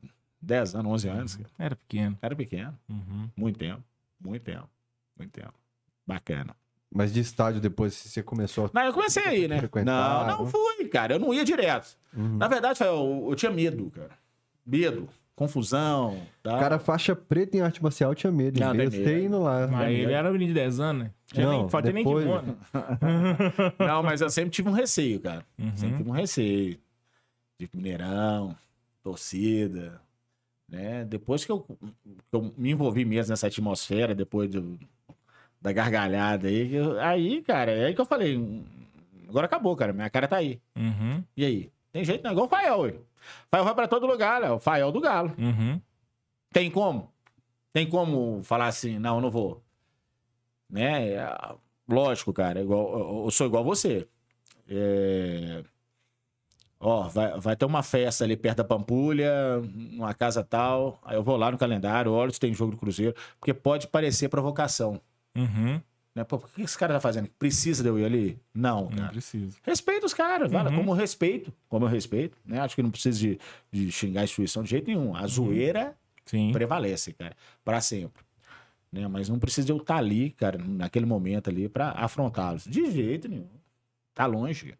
10 0.40 0.74
anos, 0.76 0.92
11 0.92 1.08
anos. 1.08 1.36
cara. 1.36 1.48
Era 1.58 1.76
pequeno. 1.76 2.18
Era 2.20 2.36
pequeno. 2.36 2.78
Uhum. 2.88 3.28
Muito 3.36 3.58
tempo. 3.58 3.82
Muito 4.20 4.42
tempo. 4.42 4.68
Muito 5.18 5.32
tempo. 5.32 5.54
Bacana. 6.06 6.54
Mas 6.94 7.12
de 7.12 7.20
estádio 7.20 7.60
depois 7.60 7.94
você 7.94 8.22
começou 8.22 8.66
a... 8.66 8.70
Não, 8.72 8.82
eu 8.86 8.92
comecei 8.92 9.22
aí, 9.24 9.48
né? 9.48 9.60
Não, 9.84 10.26
não 10.26 10.46
fui, 10.46 10.86
cara. 10.88 11.14
Eu 11.14 11.18
não 11.18 11.32
ia 11.32 11.44
direto. 11.44 11.96
Uhum. 12.14 12.36
Na 12.36 12.46
verdade, 12.48 12.78
eu, 12.82 13.26
eu 13.30 13.34
tinha 13.34 13.50
medo, 13.50 13.90
cara. 13.90 14.10
Medo. 14.66 15.08
confusão. 15.34 16.20
Tá? 16.42 16.58
Cara, 16.58 16.78
faixa 16.78 17.16
preta 17.16 17.56
em 17.56 17.60
arte 17.60 17.82
marcial 17.82 18.14
tinha 18.14 18.30
medo. 18.30 18.60
Não, 18.60 18.72
tem 18.76 18.84
eu 18.86 19.24
indo 19.24 19.40
lá. 19.42 19.66
Mas 19.66 19.90
ele 19.92 20.12
era 20.12 20.30
menino 20.30 20.48
de 20.48 20.54
10 20.54 20.80
anos, 20.80 21.04
né? 21.04 21.10
Tinha 21.26 21.46
Não, 21.46 21.60
nem, 21.60 21.68
falta 21.70 21.90
depois- 21.92 22.24
nem 22.26 22.36
kimono. 22.42 22.58
Não, 23.78 24.02
mas 24.02 24.20
eu 24.20 24.28
sempre 24.30 24.50
tive 24.50 24.68
um 24.68 24.72
receio, 24.72 25.18
cara. 25.20 25.44
Uhum. 25.58 25.72
Sempre 25.76 25.96
tive 25.96 26.10
um 26.10 26.12
receio. 26.12 26.78
De 27.58 27.68
Mineirão, 27.72 28.54
torcida. 29.02 30.00
Né? 30.68 31.04
Depois 31.04 31.44
que 31.44 31.52
eu, 31.52 31.60
que 31.60 31.76
eu 32.34 32.52
me 32.56 32.70
envolvi 32.70 33.04
mesmo 33.04 33.30
nessa 33.30 33.46
atmosfera, 33.46 34.14
depois 34.14 34.50
do- 34.50 34.78
da 35.62 35.72
gargalhada 35.72 36.48
aí, 36.48 36.72
aí, 37.00 37.42
cara, 37.42 37.70
é 37.70 37.86
aí 37.86 37.94
que 37.94 38.00
eu 38.00 38.04
falei. 38.04 38.36
"Hum, 38.36 38.64
Agora 39.28 39.46
acabou, 39.46 39.74
cara. 39.74 39.94
Minha 39.94 40.10
cara 40.10 40.28
tá 40.28 40.36
aí. 40.36 40.60
Uhum, 40.76 41.24
E 41.34 41.44
aí? 41.44 41.72
Tem 41.90 42.04
jeito, 42.04 42.22
não 42.22 42.30
é 42.30 42.32
igual 42.34 42.46
o 42.46 42.50
Fael, 42.50 42.80
ué. 42.80 42.94
Fael 43.50 43.64
vai 43.64 43.74
pra 43.74 43.88
todo 43.88 44.06
lugar, 44.06 44.40
né? 44.42 44.50
O 44.50 44.58
Fael 44.58 44.92
do 44.92 45.00
Galo. 45.00 45.32
uhum. 45.38 45.80
Tem 46.52 46.70
como? 46.70 47.10
Tem 47.72 47.88
como 47.88 48.42
falar 48.42 48.66
assim, 48.66 48.98
não, 48.98 49.14
eu 49.16 49.20
não 49.22 49.30
vou. 49.30 49.62
Né? 50.68 51.16
Lógico, 51.88 52.32
cara, 52.32 52.60
é 52.60 52.62
igual, 52.62 53.24
eu- 53.24 53.30
sou 53.30 53.46
igual 53.46 53.64
você. 53.64 54.06
É, 54.68 55.62
Ó, 56.84 57.08
vai, 57.08 57.38
vai 57.38 57.54
ter 57.56 57.64
uma 57.64 57.82
festa 57.82 58.24
ali 58.24 58.36
perto 58.36 58.56
da 58.58 58.64
Pampulha, 58.64 59.60
numa 59.62 60.12
casa 60.14 60.42
tal. 60.42 60.98
Aí 61.04 61.16
eu 61.16 61.22
vou 61.22 61.36
lá 61.36 61.50
no 61.50 61.56
calendário, 61.56 62.10
olho 62.12 62.32
se 62.32 62.40
tem 62.40 62.52
jogo 62.52 62.72
do 62.72 62.76
Cruzeiro, 62.76 63.14
porque 63.38 63.54
pode 63.54 63.86
parecer 63.86 64.28
provocação. 64.28 65.00
Uhum. 65.36 65.80
Né? 66.14 66.24
Pô, 66.24 66.38
por 66.38 66.50
que 66.50 66.62
esse 66.62 66.76
cara 66.76 66.92
tá 66.94 67.00
fazendo? 67.00 67.28
Precisa 67.38 67.82
de 67.82 67.88
eu 67.88 67.98
ir 67.98 68.04
ali? 68.04 68.38
Não, 68.54 68.90
Não 68.90 69.08
precisa. 69.08 69.56
Respeito 69.62 70.04
os 70.04 70.12
caras, 70.12 70.52
Uhum. 70.52 70.76
como 70.76 70.90
eu 70.90 70.94
respeito, 70.94 71.52
como 71.68 71.86
eu 71.86 71.88
respeito, 71.88 72.36
né? 72.44 72.60
Acho 72.60 72.74
que 72.76 72.82
não 72.82 72.90
precisa 72.90 73.18
de, 73.18 73.38
de 73.70 73.90
xingar 73.90 74.20
a 74.20 74.24
instituição 74.24 74.62
de 74.62 74.70
jeito 74.70 74.88
nenhum. 74.88 75.16
A 75.16 75.26
zoeira 75.26 75.96
Sim. 76.26 76.52
prevalece, 76.52 77.12
cara, 77.14 77.34
pra 77.64 77.80
sempre. 77.80 78.22
Né? 78.92 79.08
Mas 79.08 79.30
não 79.30 79.38
precisa 79.38 79.64
de 79.64 79.72
eu 79.72 79.78
estar 79.78 79.96
ali, 79.96 80.30
cara, 80.32 80.58
naquele 80.58 81.06
momento 81.06 81.48
ali 81.48 81.66
pra 81.66 81.92
afrontá-los. 81.92 82.64
De 82.64 82.90
jeito 82.90 83.26
nenhum. 83.26 83.48
Tá 84.14 84.26
longe. 84.26 84.74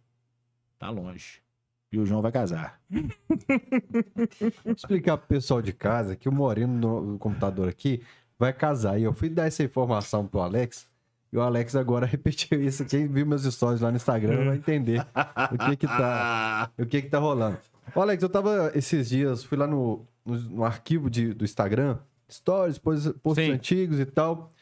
Tá 0.79 0.91
longe. 0.91 1.41
E 1.91 1.99
o 1.99 2.05
João 2.05 2.21
vai 2.21 2.31
casar. 2.33 2.79
Vou 4.65 4.73
explicar 4.75 5.17
pro 5.17 5.29
pessoal 5.29 5.63
de 5.63 5.73
casa 5.73 6.17
que 6.17 6.29
o 6.29 6.33
Moreno 6.33 7.03
no 7.03 7.19
computador 7.19 7.69
aqui 7.69 8.03
vai 8.43 8.53
casar. 8.53 8.99
E 8.99 9.05
eu 9.05 9.13
fui 9.13 9.29
dar 9.29 9.47
essa 9.47 9.63
informação 9.63 10.27
pro 10.27 10.41
Alex. 10.41 10.89
E 11.33 11.37
o 11.37 11.41
Alex 11.41 11.77
agora 11.77 12.05
repetiu 12.07 12.61
isso. 12.63 12.85
Quem 12.85 13.07
viu 13.07 13.25
meus 13.25 13.45
stories 13.45 13.81
lá 13.81 13.91
no 13.91 13.97
Instagram 13.97 14.45
vai 14.47 14.57
entender 14.57 15.01
o 15.53 15.59
que 15.71 15.77
que 15.77 15.87
tá, 15.87 16.71
o 16.79 16.85
que 16.87 17.03
que 17.03 17.09
tá 17.09 17.19
rolando. 17.19 17.59
Ô, 17.95 18.01
Alex, 18.01 18.23
eu 18.23 18.29
tava 18.29 18.73
esses 18.75 19.09
dias, 19.09 19.45
fui 19.45 19.57
lá 19.57 19.67
no, 19.67 20.05
no, 20.25 20.37
no 20.39 20.65
arquivo 20.65 21.09
de- 21.09 21.33
do 21.33 21.45
Instagram, 21.45 21.99
stories, 22.31 22.79
posts, 22.79 23.13
posts 23.23 23.49
antigos 23.49 24.01
e 24.01 24.05
tal. 24.05 24.53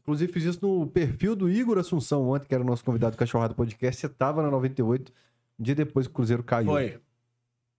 Inclusive 0.00 0.32
fiz 0.32 0.44
isso 0.44 0.58
no 0.66 0.86
perfil 0.86 1.36
do 1.36 1.50
Igor 1.50 1.76
Assunção 1.78 2.28
ontem, 2.30 2.46
que 2.48 2.54
era 2.54 2.64
o 2.64 2.66
nosso 2.66 2.82
convidado 2.82 3.14
do 3.14 3.18
Cachorrado 3.18 3.54
Podcast. 3.54 4.00
Você 4.00 4.08
tava 4.08 4.42
na 4.42 4.50
98, 4.50 5.12
um 5.58 5.62
dia 5.62 5.74
depois 5.74 6.06
que 6.06 6.12
o 6.12 6.14
Cruzeiro 6.14 6.42
caiu. 6.42 6.70
Foi. 6.70 6.98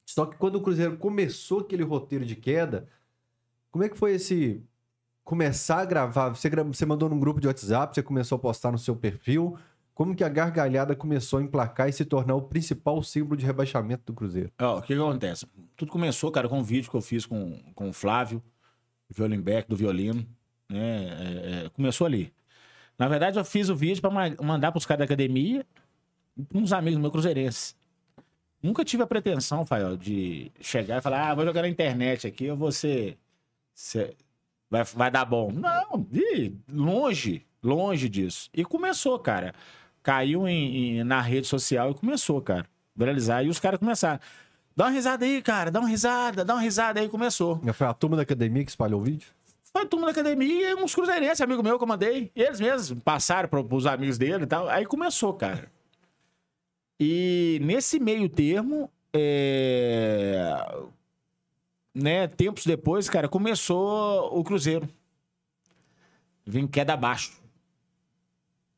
Só 0.05 0.25
que 0.27 0.37
quando 0.37 0.55
o 0.55 0.61
Cruzeiro 0.61 0.95
começou 0.97 1.61
aquele 1.61 1.83
roteiro 1.83 2.23
de 2.25 2.35
queda, 2.35 2.87
como 3.71 3.83
é 3.83 3.89
que 3.89 3.97
foi 3.97 4.13
esse 4.13 4.61
começar 5.29 5.81
a 5.81 5.85
gravar? 5.85 6.29
Você, 6.29 6.49
você 6.49 6.87
mandou 6.87 7.07
num 7.07 7.19
grupo 7.19 7.39
de 7.39 7.45
WhatsApp, 7.45 7.93
você 7.93 8.01
começou 8.01 8.35
a 8.37 8.39
postar 8.39 8.71
no 8.71 8.79
seu 8.79 8.95
perfil. 8.95 9.55
Como 9.93 10.15
que 10.15 10.23
a 10.23 10.29
gargalhada 10.29 10.95
começou 10.95 11.37
a 11.37 11.43
emplacar 11.43 11.87
e 11.87 11.93
se 11.93 12.03
tornar 12.03 12.33
o 12.33 12.41
principal 12.41 13.03
símbolo 13.03 13.37
de 13.37 13.45
rebaixamento 13.45 14.01
do 14.07 14.13
Cruzeiro? 14.13 14.51
O 14.57 14.81
que, 14.81 14.87
que 14.95 14.99
acontece? 14.99 15.45
Tudo 15.77 15.91
começou, 15.91 16.31
cara, 16.31 16.49
com 16.49 16.57
um 16.57 16.63
vídeo 16.63 16.89
que 16.89 16.97
eu 16.97 17.01
fiz 17.01 17.27
com, 17.27 17.59
com 17.75 17.89
o 17.89 17.93
Flávio, 17.93 18.41
Violinbeck, 19.07 19.69
do 19.69 19.75
violino. 19.75 20.25
Né? 20.67 21.05
É, 21.61 21.65
é, 21.65 21.69
começou 21.69 22.07
ali. 22.07 22.33
Na 22.97 23.07
verdade, 23.07 23.37
eu 23.37 23.45
fiz 23.45 23.69
o 23.69 23.75
vídeo 23.75 24.01
pra 24.01 24.09
ma- 24.09 24.35
mandar 24.41 24.71
pros 24.71 24.85
caras 24.85 24.99
da 24.99 25.05
academia, 25.05 25.63
uns 26.51 26.73
amigos 26.73 26.99
meus 26.99 27.11
cruzeirenses. 27.11 27.75
Nunca 28.63 28.83
tive 28.83 29.03
a 29.03 29.07
pretensão, 29.07 29.63
Fael, 29.63 29.95
de 29.95 30.51
chegar 30.59 30.97
e 30.97 31.01
falar: 31.01 31.29
ah, 31.29 31.35
vou 31.35 31.45
jogar 31.45 31.61
na 31.61 31.69
internet 31.69 32.25
aqui, 32.25 32.45
eu 32.45 32.57
vou 32.57 32.71
ser. 32.71 33.15
ser- 33.75 34.15
vai, 34.69 34.83
vai 34.83 35.11
dar 35.11 35.25
bom. 35.25 35.51
Não, 35.51 36.05
ih, 36.11 36.53
longe, 36.71 37.45
longe 37.63 38.07
disso. 38.09 38.49
E 38.53 38.63
começou, 38.63 39.17
cara. 39.19 39.53
Caiu 40.03 40.47
em- 40.47 40.99
em- 40.99 41.03
na 41.03 41.21
rede 41.21 41.47
social 41.47 41.91
e 41.91 41.93
começou, 41.93 42.41
cara. 42.41 42.65
Viralizar. 42.95 43.43
E 43.43 43.49
os 43.49 43.59
caras 43.59 43.79
começaram. 43.79 44.19
Dá 44.75 44.85
uma 44.85 44.91
risada 44.91 45.25
aí, 45.25 45.41
cara, 45.41 45.69
dá 45.69 45.79
uma 45.79 45.89
risada, 45.89 46.45
dá 46.45 46.53
uma 46.55 46.61
risada 46.61 46.99
aí. 46.99 47.09
Começou. 47.09 47.61
Foi 47.73 47.87
a 47.87 47.93
turma 47.93 48.15
da 48.15 48.23
academia 48.23 48.63
que 48.63 48.69
espalhou 48.71 49.01
o 49.01 49.03
vídeo? 49.03 49.27
Foi 49.71 49.85
turma 49.85 50.05
da 50.07 50.11
academia 50.11 50.71
e 50.71 50.75
uns 50.75 50.95
cruzeirenses, 50.95 51.41
amigo 51.41 51.61
meu 51.61 51.77
que 51.77 51.83
eu 51.83 51.87
mandei. 51.87 52.31
Eles 52.35 52.59
mesmos 52.59 52.99
passaram 53.03 53.47
pro, 53.49 53.63
pros 53.63 53.85
amigos 53.85 54.17
dele 54.17 54.43
e 54.45 54.47
tal. 54.47 54.67
Aí 54.69 54.85
começou, 54.85 55.33
cara. 55.33 55.69
E 56.99 57.59
nesse 57.61 57.99
meio 57.99 58.27
termo, 58.27 58.89
é... 59.13 60.49
né, 61.93 62.27
tempos 62.27 62.65
depois, 62.65 63.09
cara, 63.09 63.27
começou 63.27 64.37
o 64.37 64.43
Cruzeiro. 64.43 64.87
Vim 66.45 66.67
queda 66.67 66.93
abaixo. 66.93 67.39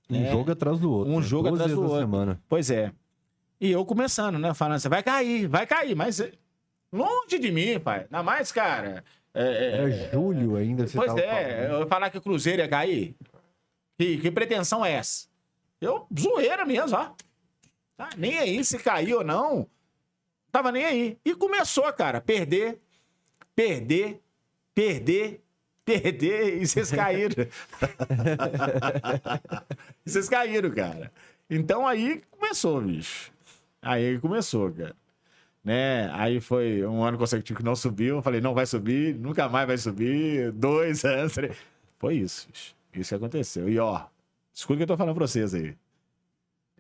Um 0.10 0.26
É. 0.26 0.32
jogo 0.32 0.52
atrás 0.52 0.80
do 0.80 0.92
outro. 0.92 1.14
Um 1.14 1.20
né? 1.20 1.26
jogo 1.26 1.50
12 1.50 1.62
atrás 1.62 1.76
do 1.78 1.84
outro. 1.84 2.00
semana. 2.00 2.42
Pois 2.50 2.70
é. 2.70 2.92
E 3.60 3.72
eu 3.72 3.86
começando, 3.86 4.38
né? 4.40 4.54
Falando 4.54 4.76
assim, 4.78 4.90
vai 4.90 5.04
cair, 5.04 5.48
vai 5.48 5.66
cair, 5.66 5.96
mas 5.96 6.20
é 6.20 6.32
longe 6.92 7.40
de 7.40 7.52
mim, 7.52 7.80
pai. 7.80 8.02
Ainda 8.02 8.24
mais, 8.24 8.52
cara. 8.52 9.04
é, 9.34 9.84
é, 9.86 10.12
julho 10.12 10.56
ainda. 10.58 10.86
Você 10.88 10.98
Pois 10.98 11.16
é, 11.16 11.68
falando. 11.68 11.82
eu 11.82 11.88
falar 11.88 12.10
que 12.10 12.18
o 12.18 12.22
Cruzeiro 12.22 12.62
ia 12.62 12.68
cair. 12.68 13.16
Que, 13.98 14.18
que 14.18 14.32
pretensão 14.32 14.84
é 14.84 14.94
essa? 14.94 15.28
Eu, 15.80 16.06
zoeira 16.20 16.66
mesmo, 16.66 16.98
ó. 16.98 17.12
Tá 17.96 18.10
nem 18.18 18.38
aí 18.40 18.64
se 18.66 18.80
cair 18.80 19.14
ou 19.14 19.24
não. 19.24 19.68
Tava 20.52 20.72
nem 20.72 20.84
aí. 20.84 21.18
E 21.24 21.34
começou, 21.36 21.92
cara, 21.94 22.20
perder, 22.20 22.82
perder, 23.56 24.22
perder, 24.74 25.42
perder. 25.86 26.62
E 26.62 26.68
vocês 26.68 26.92
caíram. 26.92 27.36
Vocês 30.06 30.28
caíram, 30.30 30.72
cara. 30.72 31.12
Então 31.50 31.88
aí 31.88 32.24
começou, 32.32 32.82
bicho. 32.82 33.32
Aí 33.82 34.20
começou, 34.20 34.72
cara. 34.72 34.96
Né? 35.64 36.10
Aí 36.14 36.40
foi 36.40 36.86
um 36.86 37.04
ano 37.04 37.18
consecutivo 37.18 37.60
que 37.60 37.66
não 37.66 37.76
subiu. 37.76 38.18
Eu 38.18 38.22
falei, 38.22 38.42
não 38.42 38.54
vai 38.54 38.66
subir, 38.66 39.16
nunca 39.16 39.48
mais 39.48 39.68
vai 39.68 39.78
subir. 39.78 40.52
Dois 40.52 41.06
anos, 41.06 41.34
três. 41.34 41.58
Foi 42.00 42.16
isso, 42.16 42.48
bicho. 42.50 42.76
Isso 42.94 43.10
que 43.10 43.16
aconteceu. 43.16 43.70
E 43.70 43.80
ó, 43.80 44.06
escuta 44.54 44.74
o 44.74 44.78
que 44.78 44.84
eu 44.84 44.88
tô 44.88 44.98
falando 44.98 45.16
pra 45.16 45.28
vocês 45.28 45.54
aí. 45.54 45.76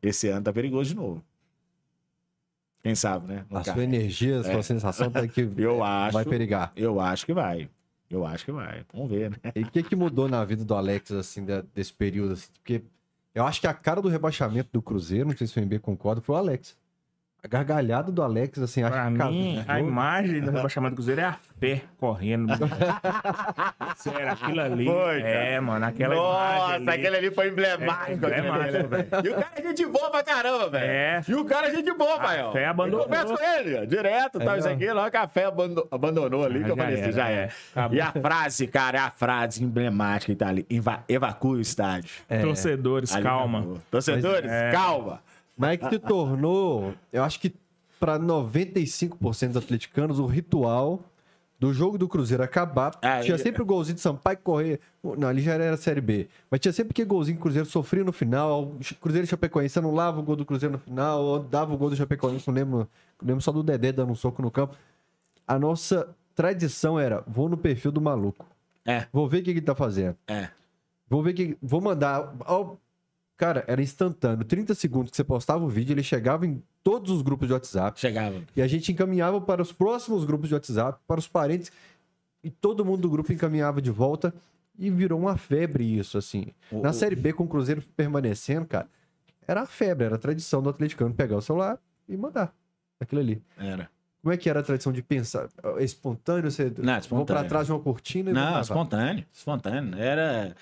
Esse 0.01 0.27
ano 0.29 0.43
tá 0.43 0.51
perigoso 0.51 0.89
de 0.89 0.95
novo. 0.95 1.23
Quem 2.83 2.95
sabe, 2.95 3.27
né? 3.27 3.45
A 3.51 3.59
Nunca. 3.59 3.73
sua 3.73 3.83
energia, 3.83 4.39
a 4.39 4.43
sua 4.43 4.53
É. 4.53 4.61
sensação 4.63 5.11
tá 5.11 5.27
que 5.27 5.41
Eu 5.57 5.83
acho. 5.83 6.13
vai 6.13 6.25
perigar. 6.25 6.71
Eu 6.75 6.99
acho 6.99 7.25
que 7.25 7.33
vai. 7.33 7.69
Eu 8.09 8.25
acho 8.25 8.43
que 8.43 8.51
vai. 8.51 8.83
Vamos 8.93 9.09
ver, 9.09 9.29
né? 9.31 9.37
E 9.55 9.61
o 9.61 9.67
que, 9.71 9.83
que 9.83 9.95
mudou 9.95 10.27
na 10.27 10.43
vida 10.43 10.65
do 10.65 10.73
Alex, 10.75 11.11
assim, 11.11 11.45
desse 11.73 11.93
período? 11.93 12.33
assim? 12.33 12.49
Porque 12.55 12.81
eu 13.33 13.45
acho 13.45 13.61
que 13.61 13.67
a 13.67 13.73
cara 13.73 14.01
do 14.01 14.09
rebaixamento 14.09 14.69
do 14.73 14.81
Cruzeiro, 14.81 15.29
não 15.29 15.37
sei 15.37 15.47
se 15.47 15.57
o 15.59 15.61
MB 15.63 15.79
concorda, 15.79 16.21
foi 16.21 16.35
o 16.35 16.37
Alex. 16.37 16.75
A 17.43 17.47
gargalhada 17.47 18.11
do 18.11 18.21
Alex, 18.21 18.59
assim, 18.59 18.83
acho 18.83 18.91
Pra 18.93 19.25
que 19.27 19.31
mim, 19.33 19.65
a 19.67 19.79
imagem 19.79 20.41
do 20.41 20.51
rebaixamento 20.51 20.91
do 20.91 20.95
Cruzeiro 20.97 21.21
é 21.21 21.25
a 21.25 21.37
fé 21.59 21.81
correndo. 21.97 22.53
Sério, 23.95 24.31
aquilo 24.31 24.61
ali. 24.61 24.85
Foi, 24.85 25.21
é, 25.23 25.59
mano, 25.59 25.83
aquela 25.85 26.13
Nossa, 26.13 26.55
imagem. 26.55 26.75
ali. 26.75 26.89
aquele 26.89 27.17
ali 27.17 27.31
foi 27.31 27.47
emblemático. 27.49 28.25
É, 28.27 28.37
emblemático, 28.39 28.87
né? 28.89 29.07
E 29.23 29.29
o 29.29 29.33
cara 29.33 29.51
é 29.55 29.61
gente 29.63 29.85
boa 29.87 30.09
pra 30.11 30.23
caramba, 30.23 30.69
velho. 30.69 30.85
É. 30.85 31.21
E 31.27 31.33
o 31.33 31.45
cara 31.45 31.67
é 31.67 31.71
gente 31.71 31.91
boa, 31.93 32.19
pai. 32.19 32.43
ó. 32.43 32.51
fé 32.51 32.65
abandonou. 32.67 32.99
Eu 33.01 33.05
converso 33.05 33.35
com 33.35 33.43
ele, 33.43 33.87
direto, 33.87 34.39
tal, 34.39 34.57
isso 34.59 34.69
aqui. 34.69 34.91
Logo 34.91 35.09
que 35.09 35.17
a 35.17 35.27
fé 35.27 35.45
abando- 35.45 35.87
abandonou 35.91 36.45
ali, 36.45 36.59
Ah, 36.59 36.63
que 36.65 36.71
eu 36.71 36.75
já 36.77 36.83
falei 36.83 37.01
assim, 37.01 37.11
já 37.11 37.29
é. 37.29 37.33
é. 37.33 37.49
Acabou. 37.71 37.97
E 37.97 38.01
a 38.01 38.11
frase, 38.11 38.67
cara, 38.67 38.97
é 38.97 39.01
a 39.01 39.09
frase 39.09 39.63
emblemática 39.63 40.31
que 40.31 40.37
tá 40.37 40.47
ali. 40.47 40.65
Eva 40.69 41.03
evacue 41.09 41.55
o 41.57 41.59
estádio. 41.61 42.07
Torcedores, 42.41 43.11
Ali 43.15 43.23
calma. 43.23 43.59
acabou. 43.59 43.77
Torcedores, 43.89 44.51
é. 44.51 44.71
calma. 44.71 45.19
Mas 45.61 45.73
é 45.73 45.77
que 45.77 45.89
se 45.89 45.99
tornou, 45.99 46.93
eu 47.13 47.23
acho 47.23 47.39
que 47.39 47.53
para 47.99 48.17
95% 48.19 49.47
dos 49.49 49.57
atleticanos, 49.57 50.19
o 50.19 50.25
ritual 50.25 51.01
do 51.59 51.71
jogo 51.71 51.95
do 51.95 52.07
Cruzeiro 52.07 52.41
acabar. 52.41 52.97
Ah, 53.03 53.19
tinha 53.21 53.35
e- 53.35 53.39
sempre 53.39 53.61
o 53.61 53.65
golzinho 53.65 53.93
de 53.93 54.01
Sampaio 54.01 54.39
correr. 54.39 54.79
Não, 55.03 55.27
ali 55.27 55.41
já 55.43 55.53
era 55.53 55.77
Série 55.77 56.01
B. 56.01 56.27
Mas 56.49 56.59
tinha 56.59 56.73
sempre 56.73 56.91
que 56.93 57.05
golzinho 57.05 57.37
que 57.37 57.41
o 57.41 57.43
Cruzeiro 57.43 57.67
sofria 57.69 58.03
no 58.03 58.11
final. 58.11 58.73
Cruzeiro 58.99 59.25
e 59.25 59.29
Chapecoense 59.29 59.77
anulava 59.77 60.19
o 60.19 60.23
gol 60.23 60.35
do 60.35 60.43
Cruzeiro 60.43 60.73
no 60.73 60.79
final, 60.79 61.21
ou 61.23 61.39
dava 61.39 61.71
o 61.73 61.77
gol 61.77 61.91
do 61.91 61.95
Chapecoense. 61.95 62.47
Não 62.47 62.55
lembro, 62.55 62.77
não 63.21 63.27
lembro 63.27 63.41
só 63.43 63.51
do 63.51 63.61
Dedé 63.61 63.91
dando 63.91 64.11
um 64.11 64.15
soco 64.15 64.41
no 64.41 64.49
campo. 64.49 64.75
A 65.47 65.59
nossa 65.59 66.09
tradição 66.33 66.99
era: 66.99 67.23
vou 67.27 67.47
no 67.47 67.55
perfil 67.57 67.91
do 67.91 68.01
maluco. 68.01 68.43
É. 68.83 69.05
Vou 69.13 69.29
ver 69.29 69.41
o 69.41 69.43
que 69.43 69.51
ele 69.51 69.61
tá 69.61 69.75
fazendo. 69.75 70.17
É. 70.27 70.49
Vou 71.07 71.21
ver 71.21 71.33
que. 71.33 71.55
Vou 71.61 71.79
mandar. 71.79 72.33
ó, 72.47 72.73
Cara, 73.41 73.63
era 73.67 73.81
instantâneo. 73.81 74.45
30 74.45 74.75
segundos 74.75 75.09
que 75.09 75.17
você 75.17 75.23
postava 75.23 75.65
o 75.65 75.67
vídeo, 75.67 75.93
ele 75.95 76.03
chegava 76.03 76.45
em 76.45 76.61
todos 76.83 77.09
os 77.09 77.23
grupos 77.23 77.47
de 77.47 77.53
WhatsApp. 77.55 77.99
Chegava. 77.99 78.39
E 78.55 78.61
a 78.61 78.67
gente 78.67 78.91
encaminhava 78.91 79.41
para 79.41 79.63
os 79.63 79.71
próximos 79.71 80.23
grupos 80.25 80.47
de 80.47 80.53
WhatsApp, 80.53 80.99
para 81.07 81.19
os 81.19 81.27
parentes. 81.27 81.71
e 82.43 82.49
todo 82.51 82.85
mundo 82.85 83.01
do 83.01 83.09
grupo 83.09 83.31
encaminhava 83.33 83.81
de 83.81 83.89
volta 83.91 84.31
e 84.77 84.89
virou 84.91 85.19
uma 85.19 85.37
febre 85.37 85.83
isso, 85.83 86.17
assim. 86.19 86.47
O- 86.71 86.81
Na 86.81 86.89
o- 86.91 86.93
Série 86.93 87.15
B, 87.15 87.33
com 87.33 87.43
o 87.43 87.47
Cruzeiro 87.47 87.83
permanecendo, 87.95 88.65
cara, 88.67 88.87
era 89.47 89.61
a 89.61 89.65
febre, 89.65 90.05
era 90.05 90.15
a 90.15 90.19
tradição 90.19 90.61
do 90.61 90.69
atleticano 90.69 91.13
pegar 91.13 91.37
o 91.37 91.41
celular 91.41 91.79
e 92.07 92.15
mandar 92.17 92.51
aquilo 92.99 93.21
ali. 93.21 93.41
Era. 93.57 93.89
Como 94.23 94.31
é 94.33 94.37
que 94.37 94.47
era 94.49 94.59
a 94.59 94.63
tradição 94.63 94.91
de 94.93 95.01
pensar? 95.01 95.49
É 95.77 95.83
espontâneo? 95.83 96.49
Você 96.51 96.65
Não, 96.65 96.71
vou 96.75 96.83
pra 96.83 96.97
espontâneo. 96.99 97.47
trás 97.49 97.65
de 97.65 97.71
uma 97.73 97.79
cortina 97.79 98.29
e 98.29 98.33
Não, 98.33 98.61
espontâneo. 98.61 99.25
Espontâneo. 99.33 99.99
Era. 99.99 100.55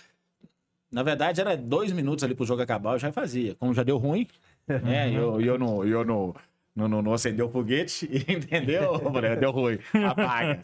Na 0.91 1.03
verdade, 1.03 1.39
era 1.39 1.55
dois 1.55 1.91
minutos 1.91 2.23
ali 2.23 2.33
pro 2.33 2.45
jogo 2.45 2.61
acabar, 2.61 2.93
eu 2.93 2.99
já 2.99 3.11
fazia. 3.11 3.55
Como 3.55 3.73
já 3.73 3.83
deu 3.83 3.97
ruim, 3.97 4.27
né? 4.67 5.09
E 5.09 5.15
eu, 5.15 5.39
eu 5.41 5.57
não. 5.57 5.85
Eu 5.85 6.03
não 6.03 6.35
não, 6.79 6.87
não, 6.87 7.01
não 7.01 7.13
acendeu 7.13 7.47
o 7.47 7.49
foguete, 7.49 8.07
entendeu? 8.27 8.93
Eu 9.03 9.11
falei, 9.11 9.35
deu 9.35 9.51
ruim, 9.51 9.79
apaga. 10.07 10.59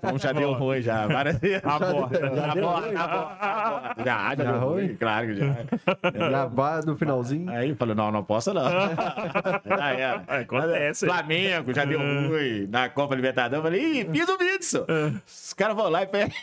Como 0.00 0.18
já 0.18 0.32
deu 0.32 0.52
ruim, 0.52 0.82
já. 0.82 1.06
Várias 1.06 1.38
vezes. 1.38 1.64
Aborta. 1.64 2.26
Aborta, 2.26 3.00
aborta. 3.00 3.94
Já, 3.98 4.04
já 4.04 4.28
Já 4.28 4.34
deu 4.34 4.60
ruim? 4.60 4.86
ruim, 4.86 4.96
claro 4.96 5.26
que 5.28 5.34
já. 5.36 5.56
Gravar 6.10 6.84
no 6.84 6.96
finalzinho. 6.96 7.50
Aí 7.50 7.70
eu 7.70 7.76
falei, 7.76 7.94
não, 7.94 8.12
não 8.12 8.22
posso 8.22 8.52
não. 8.52 8.62
Já 8.64 9.90
era. 9.92 10.24
É, 10.28 10.40
acontece. 10.40 11.06
Flamengo, 11.06 11.72
já 11.72 11.84
deu 11.86 11.98
ruim. 11.98 12.66
Na 12.68 12.90
Copa 12.90 13.14
Libertadores, 13.14 13.56
eu 13.56 13.62
falei, 13.62 14.00
ih, 14.00 14.08
fiz 14.10 14.28
o 14.28 14.36
vídeo, 14.36 14.62
senhor. 14.62 14.86
Os 15.26 15.54
caras 15.54 15.76
vão 15.76 15.88
lá 15.88 16.02
e 16.02 16.06
pegam. 16.06 16.34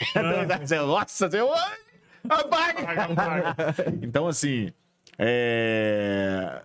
Nossa, 0.88 1.30
seu... 1.30 1.47
Apaga. 2.30 3.66
Então, 4.02 4.28
assim, 4.28 4.72
é... 5.18 6.63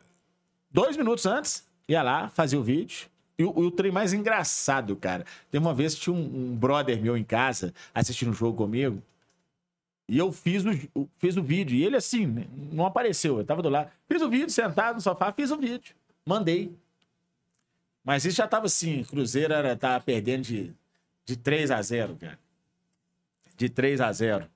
dois 0.71 0.97
minutos 0.97 1.27
antes, 1.27 1.67
ia 1.89 2.03
lá, 2.03 2.29
fazia 2.29 2.59
o 2.59 2.63
vídeo. 2.63 3.09
E 3.39 3.45
o, 3.45 3.51
o 3.51 3.71
trem 3.71 3.91
mais 3.91 4.13
engraçado, 4.13 4.95
cara. 4.97 5.25
Teve 5.51 5.65
uma 5.65 5.75
vez 5.75 5.95
tinha 5.95 6.15
um, 6.15 6.21
um 6.53 6.57
brother 6.57 7.01
meu 7.01 7.17
em 7.17 7.25
casa 7.25 7.73
assistindo 7.95 8.31
um 8.31 8.35
jogo 8.35 8.57
comigo. 8.57 9.03
E 10.09 10.19
eu 10.19 10.31
fiz 10.31 10.65
o, 10.95 11.09
fiz 11.19 11.37
o 11.37 11.43
vídeo. 11.43 11.75
E 11.77 11.85
ele, 11.85 11.97
assim, 11.97 12.27
não 12.71 12.85
apareceu. 12.85 13.39
Eu 13.39 13.45
tava 13.45 13.63
do 13.63 13.69
lado. 13.69 13.91
Fiz 14.07 14.21
o 14.21 14.29
vídeo, 14.29 14.51
sentado 14.51 14.97
no 14.97 15.01
sofá, 15.01 15.33
fiz 15.33 15.51
o 15.51 15.57
vídeo. 15.57 15.95
Mandei. 16.27 16.77
Mas 18.05 18.25
isso 18.25 18.37
já 18.37 18.47
tava 18.47 18.67
assim, 18.67 19.05
Cruzeiro 19.05 19.55
era, 19.55 19.77
tava 19.77 20.03
perdendo 20.03 20.43
de, 20.43 20.75
de 21.25 21.37
3 21.37 21.71
a 21.71 21.81
0, 21.81 22.17
cara. 22.17 22.39
De 23.57 23.69
3 23.69 24.01
a 24.01 24.13
0. 24.13 24.47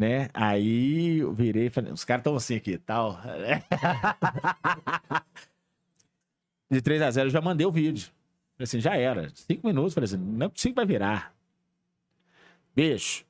Né? 0.00 0.30
Aí 0.32 1.18
eu 1.18 1.30
virei 1.30 1.66
e 1.66 1.70
falei, 1.70 1.92
os 1.92 2.06
caras 2.06 2.20
estão 2.20 2.34
assim 2.34 2.56
aqui, 2.56 2.78
tal. 2.78 3.20
De 6.70 6.80
3 6.80 7.02
a 7.02 7.10
0 7.10 7.26
eu 7.26 7.30
já 7.30 7.42
mandei 7.42 7.66
o 7.66 7.70
vídeo. 7.70 8.10
Falei 8.54 8.64
assim, 8.64 8.80
já 8.80 8.96
era. 8.96 9.28
Cinco 9.34 9.66
minutos, 9.66 9.92
falei 9.92 10.06
assim, 10.06 10.16
não 10.16 10.46
é 10.46 10.48
possível 10.48 10.76
vai 10.76 10.86
virar. 10.86 11.34
Beijo. 12.74 13.26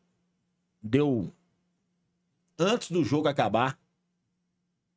Deu 0.80 1.32
antes 2.56 2.92
do 2.92 3.02
jogo 3.02 3.26
acabar, 3.26 3.76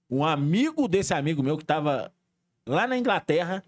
um 0.08 0.24
amigo 0.24 0.88
desse 0.88 1.16
amigo 1.16 1.42
meu 1.42 1.58
que 1.58 1.66
tava 1.66 2.14
lá 2.68 2.86
na 2.86 3.00
Inglaterra 3.00 3.64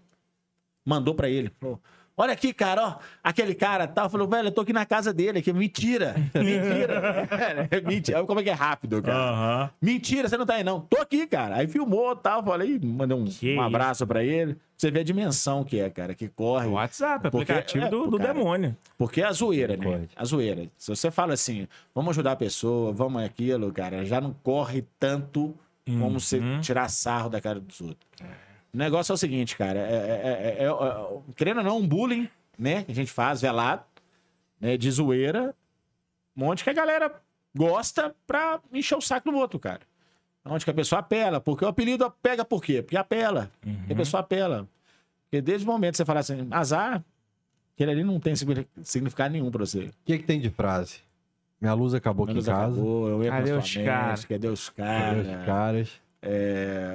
mandou 0.84 1.12
pra 1.12 1.28
ele. 1.28 1.48
Falou, 1.48 1.82
Olha 2.16 2.32
aqui, 2.32 2.52
cara, 2.54 2.82
ó, 2.82 2.94
aquele 3.22 3.54
cara 3.54 3.86
tal. 3.86 4.08
Falou, 4.08 4.26
velho, 4.26 4.48
eu 4.48 4.52
tô 4.52 4.62
aqui 4.62 4.72
na 4.72 4.86
casa 4.86 5.12
dele, 5.12 5.40
aqui. 5.40 5.52
Mentira, 5.52 6.14
mentira. 6.34 7.28
É, 7.70 7.80
mentira. 7.80 8.18
Olha 8.18 8.26
como 8.26 8.40
é 8.40 8.42
que 8.42 8.50
é 8.50 8.54
rápido, 8.54 9.02
cara. 9.02 9.18
Aham. 9.18 9.70
Mentira, 9.82 10.28
você 10.28 10.36
não 10.36 10.46
tá 10.46 10.54
aí, 10.54 10.64
não. 10.64 10.80
Tô 10.80 10.96
aqui, 11.00 11.26
cara. 11.26 11.56
Aí 11.56 11.68
filmou 11.68 12.16
tal. 12.16 12.42
Falei, 12.44 12.78
mandei 12.82 13.16
um, 13.16 13.24
Que 13.26 13.54
um 13.56 13.60
abraço 13.60 14.06
pra 14.06 14.24
ele. 14.24 14.56
Você 14.76 14.90
ver 14.90 15.00
a 15.00 15.04
dimensão 15.04 15.62
que 15.64 15.78
é, 15.78 15.88
cara, 15.90 16.14
que 16.14 16.28
corre. 16.28 16.66
WhatsApp, 16.68 17.30
Porque- 17.30 17.52
aplicativo 17.52 17.84
é, 17.86 17.90
do, 17.90 18.06
do 18.06 18.18
cara. 18.18 18.32
demônio. 18.32 18.76
Porque 18.96 19.20
é 19.20 19.26
a 19.26 19.32
zoeira, 19.32 19.76
né? 19.76 19.84
Pode. 19.84 20.08
A 20.16 20.24
zoeira. 20.24 20.66
Se 20.78 20.88
você 20.94 21.10
fala 21.10 21.34
assim, 21.34 21.66
vamos 21.94 22.10
ajudar 22.10 22.32
a 22.32 22.36
pessoa, 22.36 22.92
vamos 22.92 23.22
aquilo, 23.22 23.72
cara, 23.72 24.04
já 24.04 24.20
não 24.20 24.34
corre 24.42 24.84
tanto 24.98 25.54
como 25.86 26.18
você 26.20 26.38
Uhum. 26.38 26.60
tirar 26.60 26.88
sarro 26.88 27.28
da 27.30 27.40
cara 27.40 27.60
dos 27.60 27.80
outros. 27.80 28.06
O 28.76 28.78
negócio 28.78 29.10
é 29.10 29.14
o 29.14 29.16
seguinte, 29.16 29.56
cara, 29.56 29.78
é, 29.78 29.82
é- 29.82 30.58
é- 30.58 30.64
é- 30.64 30.66
é- 30.66 31.18
querendo 31.34 31.58
ou 31.58 31.64
não, 31.64 31.78
um 31.78 31.88
bullying, 31.88 32.28
né, 32.58 32.82
que 32.82 32.92
a 32.92 32.94
gente 32.94 33.10
faz 33.10 33.40
velado, 33.40 33.82
né, 34.60 34.76
de 34.76 34.90
zoeira, 34.90 35.54
um 36.36 36.40
monte 36.44 36.62
que 36.62 36.68
a 36.68 36.74
galera 36.74 37.10
gosta 37.56 38.14
pra 38.26 38.60
encher 38.70 38.94
o 38.98 39.00
saco 39.00 39.30
do 39.30 39.38
outro, 39.38 39.58
cara. 39.58 39.80
Onde 40.44 40.62
que 40.62 40.70
a 40.70 40.74
pessoa 40.74 40.98
apela, 41.00 41.40
porque 41.40 41.64
o 41.64 41.68
apelido 41.68 42.12
pega 42.22 42.44
por 42.44 42.62
quê? 42.62 42.82
Porque 42.82 42.98
apela. 42.98 43.50
Porque 43.62 43.94
a 43.94 43.96
pessoa 43.96 44.20
apela. 44.20 44.68
Porque 45.24 45.40
desde 45.40 45.66
o 45.66 45.70
momento 45.72 45.92
que 45.92 45.96
você 45.96 46.04
fala 46.04 46.20
assim, 46.20 46.46
azar, 46.50 47.02
aquele 47.74 47.92
ali 47.92 48.04
não 48.04 48.20
tem 48.20 48.36
signi- 48.36 48.68
significado 48.82 49.32
nenhum 49.32 49.50
pra 49.50 49.64
você. 49.64 49.84
O 49.86 49.92
que, 50.04 50.18
que 50.18 50.24
tem 50.24 50.38
de 50.38 50.50
frase? 50.50 50.98
Minha 51.58 51.72
luz 51.72 51.94
acabou 51.94 52.24
aqui 52.24 52.32
em 52.32 52.34
Menos 52.34 52.46
casa. 52.46 52.72
acabou, 52.74 53.08
eu 53.08 53.24
ia 53.24 53.30
Cadê 53.30 53.50
com 53.52 53.56
a 53.56 53.58
os 53.58 53.72
sua 53.72 53.82
cara? 53.84 54.12
os 54.14 54.24
Cadê 54.26 54.48
os 54.48 54.68
caras? 54.68 56.00
É, 56.22 56.92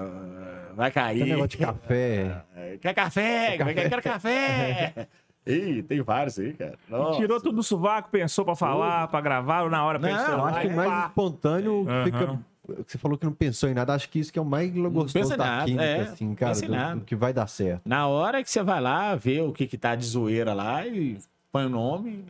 vai 0.75 0.91
Tem 0.91 1.03
cair. 1.03 1.25
negócio 1.25 1.49
de 1.49 1.57
café. 1.57 2.43
Quer 2.81 2.93
café? 2.93 3.57
Quer, 3.57 3.89
quer 3.89 4.01
café? 4.01 5.07
Ih, 5.47 5.81
tem 5.83 6.01
vários 6.01 6.37
aí, 6.37 6.53
cara. 6.53 6.75
Nossa. 6.87 7.19
Tirou 7.19 7.41
tudo 7.41 7.55
do 7.55 7.63
sovaco, 7.63 8.09
pensou 8.11 8.45
pra 8.45 8.55
falar, 8.55 9.07
pra 9.07 9.19
gravar, 9.21 9.63
ou 9.63 9.69
na 9.71 9.83
hora 9.83 9.97
Não, 9.97 10.07
pensou. 10.07 10.33
Eu 10.35 10.45
acho 10.45 10.61
que 10.61 10.69
mais 10.69 10.89
pá. 10.89 11.05
espontâneo 11.07 11.85
Aham. 11.89 12.03
fica. 12.05 12.39
Você 12.87 12.97
falou 12.99 13.17
que 13.17 13.25
não 13.25 13.33
pensou 13.33 13.67
em 13.67 13.73
nada. 13.73 13.93
Acho 13.95 14.07
que 14.07 14.19
isso 14.19 14.31
que 14.31 14.37
é 14.37 14.41
o 14.41 14.45
mais 14.45 14.71
gostoso 14.71 15.31
da 15.31 15.37
nada, 15.37 15.65
química, 15.65 15.83
é, 15.83 16.01
assim, 16.01 16.35
cara. 16.35 16.51
pensa 16.53 16.65
em 16.65 16.67
Do, 16.67 16.73
nada. 16.75 16.95
do 16.99 17.05
que 17.05 17.15
vai 17.15 17.33
dar 17.33 17.47
certo. 17.47 17.81
Na 17.85 18.07
hora 18.07 18.43
que 18.43 18.51
você 18.51 18.61
vai 18.61 18.79
lá 18.79 19.15
ver 19.15 19.41
o 19.41 19.51
que, 19.51 19.65
que 19.65 19.77
tá 19.79 19.95
de 19.95 20.05
zoeira 20.05 20.53
lá 20.53 20.85
e 20.85 21.17
põe 21.51 21.65
o 21.65 21.69
nome, 21.69 22.23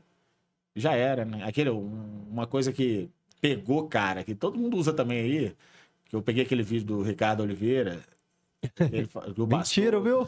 já 0.73 0.93
era, 0.93 1.25
né? 1.25 1.43
Aquele, 1.45 1.69
um- 1.69 2.25
uma 2.31 2.47
coisa 2.47 2.71
que 2.71 3.09
pegou, 3.41 3.87
cara, 3.89 4.23
que 4.23 4.33
todo 4.33 4.57
mundo 4.57 4.77
usa 4.77 4.93
também 4.93 5.19
aí, 5.19 5.53
que 6.11 6.15
eu 6.17 6.21
peguei 6.21 6.43
aquele 6.43 6.61
vídeo 6.61 6.85
do 6.85 7.01
Ricardo 7.01 7.41
Oliveira. 7.41 8.01
ele 8.79 9.07
do 9.33 9.47
Mentira, 9.47 9.97
pastor. 9.97 10.03
viu? 10.03 10.27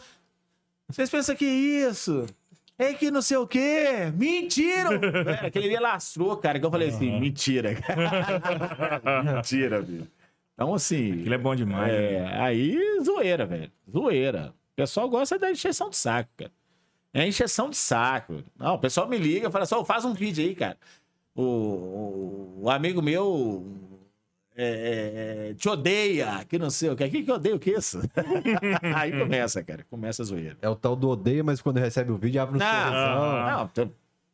Vocês 0.88 1.10
pensam 1.10 1.36
que 1.36 1.46
isso? 1.46 2.26
É 2.80 2.94
que 2.94 3.12
não 3.12 3.22
sei 3.22 3.36
o 3.38 3.46
quê. 3.46 4.10
Mentira! 4.18 4.98
Velho, 4.98 5.30
aquele 5.46 5.66
ali 5.68 5.78
lastrou, 5.84 6.38
cara, 6.38 6.58
que 6.58 6.66
eu 6.66 6.72
falei 6.72 6.88
assim, 6.88 7.20
mentira. 7.20 7.76
cara. 7.76 9.22
mentira, 9.36 9.82
viu? 9.82 10.08
Então, 10.54 10.74
assim... 10.74 11.12
Aquilo 11.20 11.34
é 11.34 11.38
bom 11.38 11.54
demais. 11.56 11.92
né? 11.92 12.14
É, 12.14 12.38
aí 12.42 12.80
zoeira, 13.04 13.46
velho. 13.46 13.72
Zoeira. 13.92 14.54
O 14.72 14.76
pessoal 14.78 15.10
gosta 15.10 15.38
da 15.38 15.52
encheção 15.52 15.90
de 15.90 15.98
saco, 15.98 16.30
cara. 16.38 16.52
É 17.14 17.28
encheção 17.28 17.70
de 17.70 17.76
saco. 17.78 18.42
Não, 18.58 18.76
o 18.76 18.80
pessoal 18.80 19.08
me 19.08 19.18
liga 19.18 19.50
e 19.50 19.52
fala 19.52 19.66
assim, 19.66 19.76
"Ô, 19.76 19.84
faz 19.86 20.06
um 20.06 20.14
vídeo 20.14 20.44
aí, 20.44 20.56
cara. 20.56 20.78
O, 21.36 21.44
o, 21.44 22.60
o 22.64 22.70
amigo 22.70 23.02
meu 23.02 23.68
é, 24.56 24.66
é, 24.66 25.50
é, 25.50 25.54
te 25.56 25.68
odeia, 25.68 26.46
que 26.48 26.58
não 26.60 26.70
sei 26.70 26.90
o 26.90 26.96
que. 26.96 27.10
Que 27.10 27.24
que 27.24 27.32
odeia 27.32 27.56
o 27.56 27.60
que 27.60 27.72
isso? 27.72 28.00
aí 28.96 29.12
começa, 29.18 29.64
cara. 29.64 29.86
Começa 29.90 30.22
a 30.22 30.26
zoeira. 30.26 30.58
É 30.62 30.70
o 30.70 30.76
tal 30.76 30.96
do 30.96 31.10
odeia, 31.10 31.44
mas 31.44 31.62
quando 31.62 31.78
recebe 31.78 32.12
o 32.12 32.18
vídeo, 32.18 32.42
abre 32.42 32.54
no 32.54 32.60
Não, 32.60 32.66
coração. 32.86 33.46
não, 33.58 33.68
tô- 33.68 33.88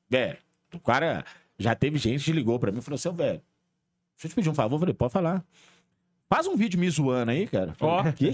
velho, 0.09 0.37
o 0.73 0.79
cara 0.79 1.23
já 1.57 1.73
teve 1.75 1.97
gente 1.97 2.23
que 2.25 2.31
ligou 2.31 2.59
pra 2.59 2.71
mim 2.71 2.79
e 2.79 2.81
falou 2.81 2.95
assim, 2.95 3.09
"Ô, 3.09 3.13
velho, 3.13 3.41
deixa 4.15 4.25
eu 4.25 4.29
te 4.29 4.35
pedir 4.35 4.49
um 4.49 4.53
favor, 4.53 4.75
eu 4.75 4.79
falei, 4.79 4.93
pode 4.93 5.13
falar. 5.13 5.43
Faz 6.29 6.45
um 6.47 6.55
vídeo 6.55 6.79
me 6.79 6.89
zoando 6.89 7.31
aí, 7.31 7.47
cara. 7.47 7.73
Ó. 7.79 8.03
"Quê?" 8.11 8.33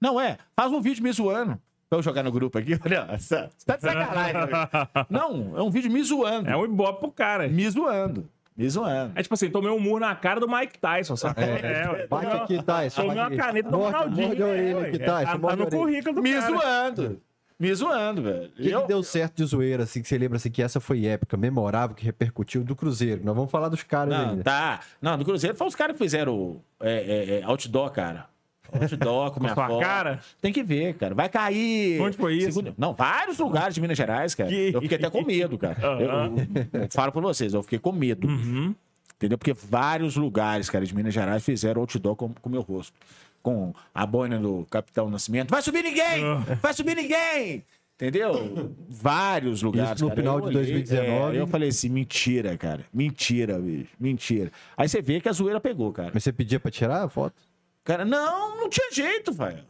Não, 0.00 0.20
é, 0.20 0.36
faz 0.54 0.70
um 0.72 0.80
vídeo 0.80 1.02
me 1.02 1.10
zoando. 1.12 1.58
Pra 1.88 1.98
eu 2.00 2.02
jogar 2.02 2.22
no 2.24 2.32
grupo 2.32 2.58
aqui. 2.58 2.72
"Ó, 2.76 3.16
Você 3.16 3.48
tá 3.64 3.76
de 3.76 3.82
sacanagem. 3.82 4.32
velho." 4.46 5.06
Não, 5.08 5.56
é 5.58 5.62
um 5.62 5.70
vídeo 5.70 5.90
me 5.90 6.02
zoando. 6.02 6.48
É 6.50 6.56
um 6.56 6.64
ibope 6.64 7.00
pro 7.00 7.10
cara. 7.12 7.48
Me 7.48 7.68
zoando. 7.70 8.28
Me 8.56 8.68
zoando. 8.70 9.12
É 9.14 9.22
tipo 9.22 9.34
assim, 9.34 9.50
tomei 9.50 9.70
um 9.70 9.78
murro 9.78 10.00
na 10.00 10.14
cara 10.16 10.40
do 10.40 10.48
Mike 10.48 10.78
Tyson, 10.78 11.14
sabe? 11.16 11.42
É, 11.42 11.90
ué. 11.90 12.06
Bate 12.06 12.26
aqui, 12.26 12.62
Tyson. 12.62 13.02
Tomei 13.02 13.18
uma 13.18 13.30
caneta 13.30 13.70
do 13.70 13.76
Morde- 13.76 13.96
Ronaldinho. 13.98 14.26
Morde 14.28 14.42
a 14.42 14.46
orelha 14.46 14.78
é, 14.78 14.88
aqui. 14.88 14.98
Tyson. 14.98 15.24
Tá, 15.24 15.24
tá 15.32 15.38
no 15.38 15.48
orelha. 15.64 15.70
currículo 15.70 16.14
do 16.14 16.22
Me 16.22 16.32
cara. 16.32 16.46
zoando. 16.46 17.20
Me 17.58 17.74
zoando, 17.74 18.22
velho. 18.22 18.44
O 18.48 18.50
que, 18.52 18.62
que 18.64 18.70
Eu- 18.70 18.86
deu 18.86 19.02
certo 19.02 19.36
de 19.36 19.44
zoeira, 19.44 19.82
assim, 19.84 20.02
que 20.02 20.08
você 20.08 20.18
lembra 20.18 20.36
assim, 20.36 20.50
que 20.50 20.62
essa 20.62 20.78
foi 20.78 21.06
épica, 21.06 21.36
memorável, 21.38 21.96
que 21.96 22.04
repercutiu 22.04 22.62
do 22.62 22.76
Cruzeiro? 22.76 23.22
Nós 23.24 23.34
vamos 23.34 23.50
falar 23.50 23.68
dos 23.70 23.82
caras 23.82 24.12
Não, 24.14 24.30
ainda. 24.30 24.42
tá. 24.44 24.80
Não, 25.00 25.16
do 25.18 25.24
Cruzeiro 25.24 25.56
foi 25.56 25.66
os 25.66 25.74
caras 25.74 25.96
que 25.96 26.02
fizeram 26.02 26.60
é, 26.80 26.92
é, 26.92 27.38
é, 27.40 27.42
outdoor, 27.44 27.90
cara. 27.90 28.26
Outdoor 28.72 29.30
com 29.30 29.40
minha 29.40 29.54
sua 29.54 29.66
foto. 29.68 29.80
cara? 29.80 30.20
Tem 30.40 30.52
que 30.52 30.62
ver, 30.62 30.94
cara. 30.94 31.14
Vai 31.14 31.28
cair. 31.28 32.00
Onde 32.00 32.16
foi 32.16 32.34
isso? 32.34 32.52
Segundo- 32.52 32.74
Não, 32.76 32.94
vários 32.94 33.38
lugares 33.38 33.74
de 33.74 33.80
Minas 33.80 33.96
Gerais, 33.96 34.34
cara. 34.34 34.48
Que- 34.50 34.72
Eu 34.74 34.80
fiquei 34.82 34.96
até 34.98 35.10
com 35.10 35.22
medo, 35.22 35.56
cara. 35.58 35.76
Eu, 35.80 36.00
eu- 36.00 36.82
eu 36.82 36.88
falo 36.90 37.12
pra 37.12 37.20
vocês, 37.20 37.54
eu 37.54 37.62
fiquei 37.62 37.78
com 37.78 37.92
medo. 37.92 38.26
Uhum. 38.28 38.74
Entendeu? 39.16 39.38
Porque 39.38 39.52
vários 39.54 40.14
lugares, 40.16 40.68
cara, 40.68 40.84
de 40.84 40.94
Minas 40.94 41.14
Gerais 41.14 41.42
fizeram 41.44 41.80
outdoor 41.80 42.14
com 42.16 42.30
o 42.42 42.48
meu 42.48 42.60
rosto. 42.60 42.92
Com 43.42 43.72
a 43.94 44.04
boina 44.04 44.38
do 44.38 44.66
Capitão 44.70 45.08
Nascimento. 45.08 45.50
Vai 45.50 45.62
subir 45.62 45.82
ninguém! 45.82 46.22
Vai 46.60 46.74
subir 46.74 46.96
ninguém! 46.96 47.64
Entendeu? 47.94 48.74
Vários 48.90 49.62
lugares. 49.62 49.92
Isso 49.92 50.04
no 50.04 50.10
cara. 50.10 50.20
final 50.20 50.34
Eu 50.34 50.40
de 50.42 50.46
olhei, 50.48 50.72
2019. 50.72 51.36
é, 51.36 51.40
eu 51.40 51.46
falei 51.46 51.68
assim: 51.70 51.88
mentira, 51.88 52.54
cara. 52.58 52.84
Mentira, 52.92 53.58
bicho. 53.58 53.88
Mentira. 53.98 54.52
Aí 54.76 54.86
você 54.88 55.00
vê 55.00 55.18
que 55.20 55.28
a 55.28 55.32
zoeira 55.32 55.58
pegou, 55.60 55.90
cara. 55.92 56.10
Mas 56.12 56.22
você 56.22 56.30
pedia 56.32 56.60
pra 56.60 56.70
tirar 56.70 57.04
a 57.04 57.08
foto? 57.08 57.34
Cara, 57.86 58.04
não, 58.04 58.56
não 58.58 58.68
tinha 58.68 58.92
jeito, 58.92 59.32
velho. 59.32 59.64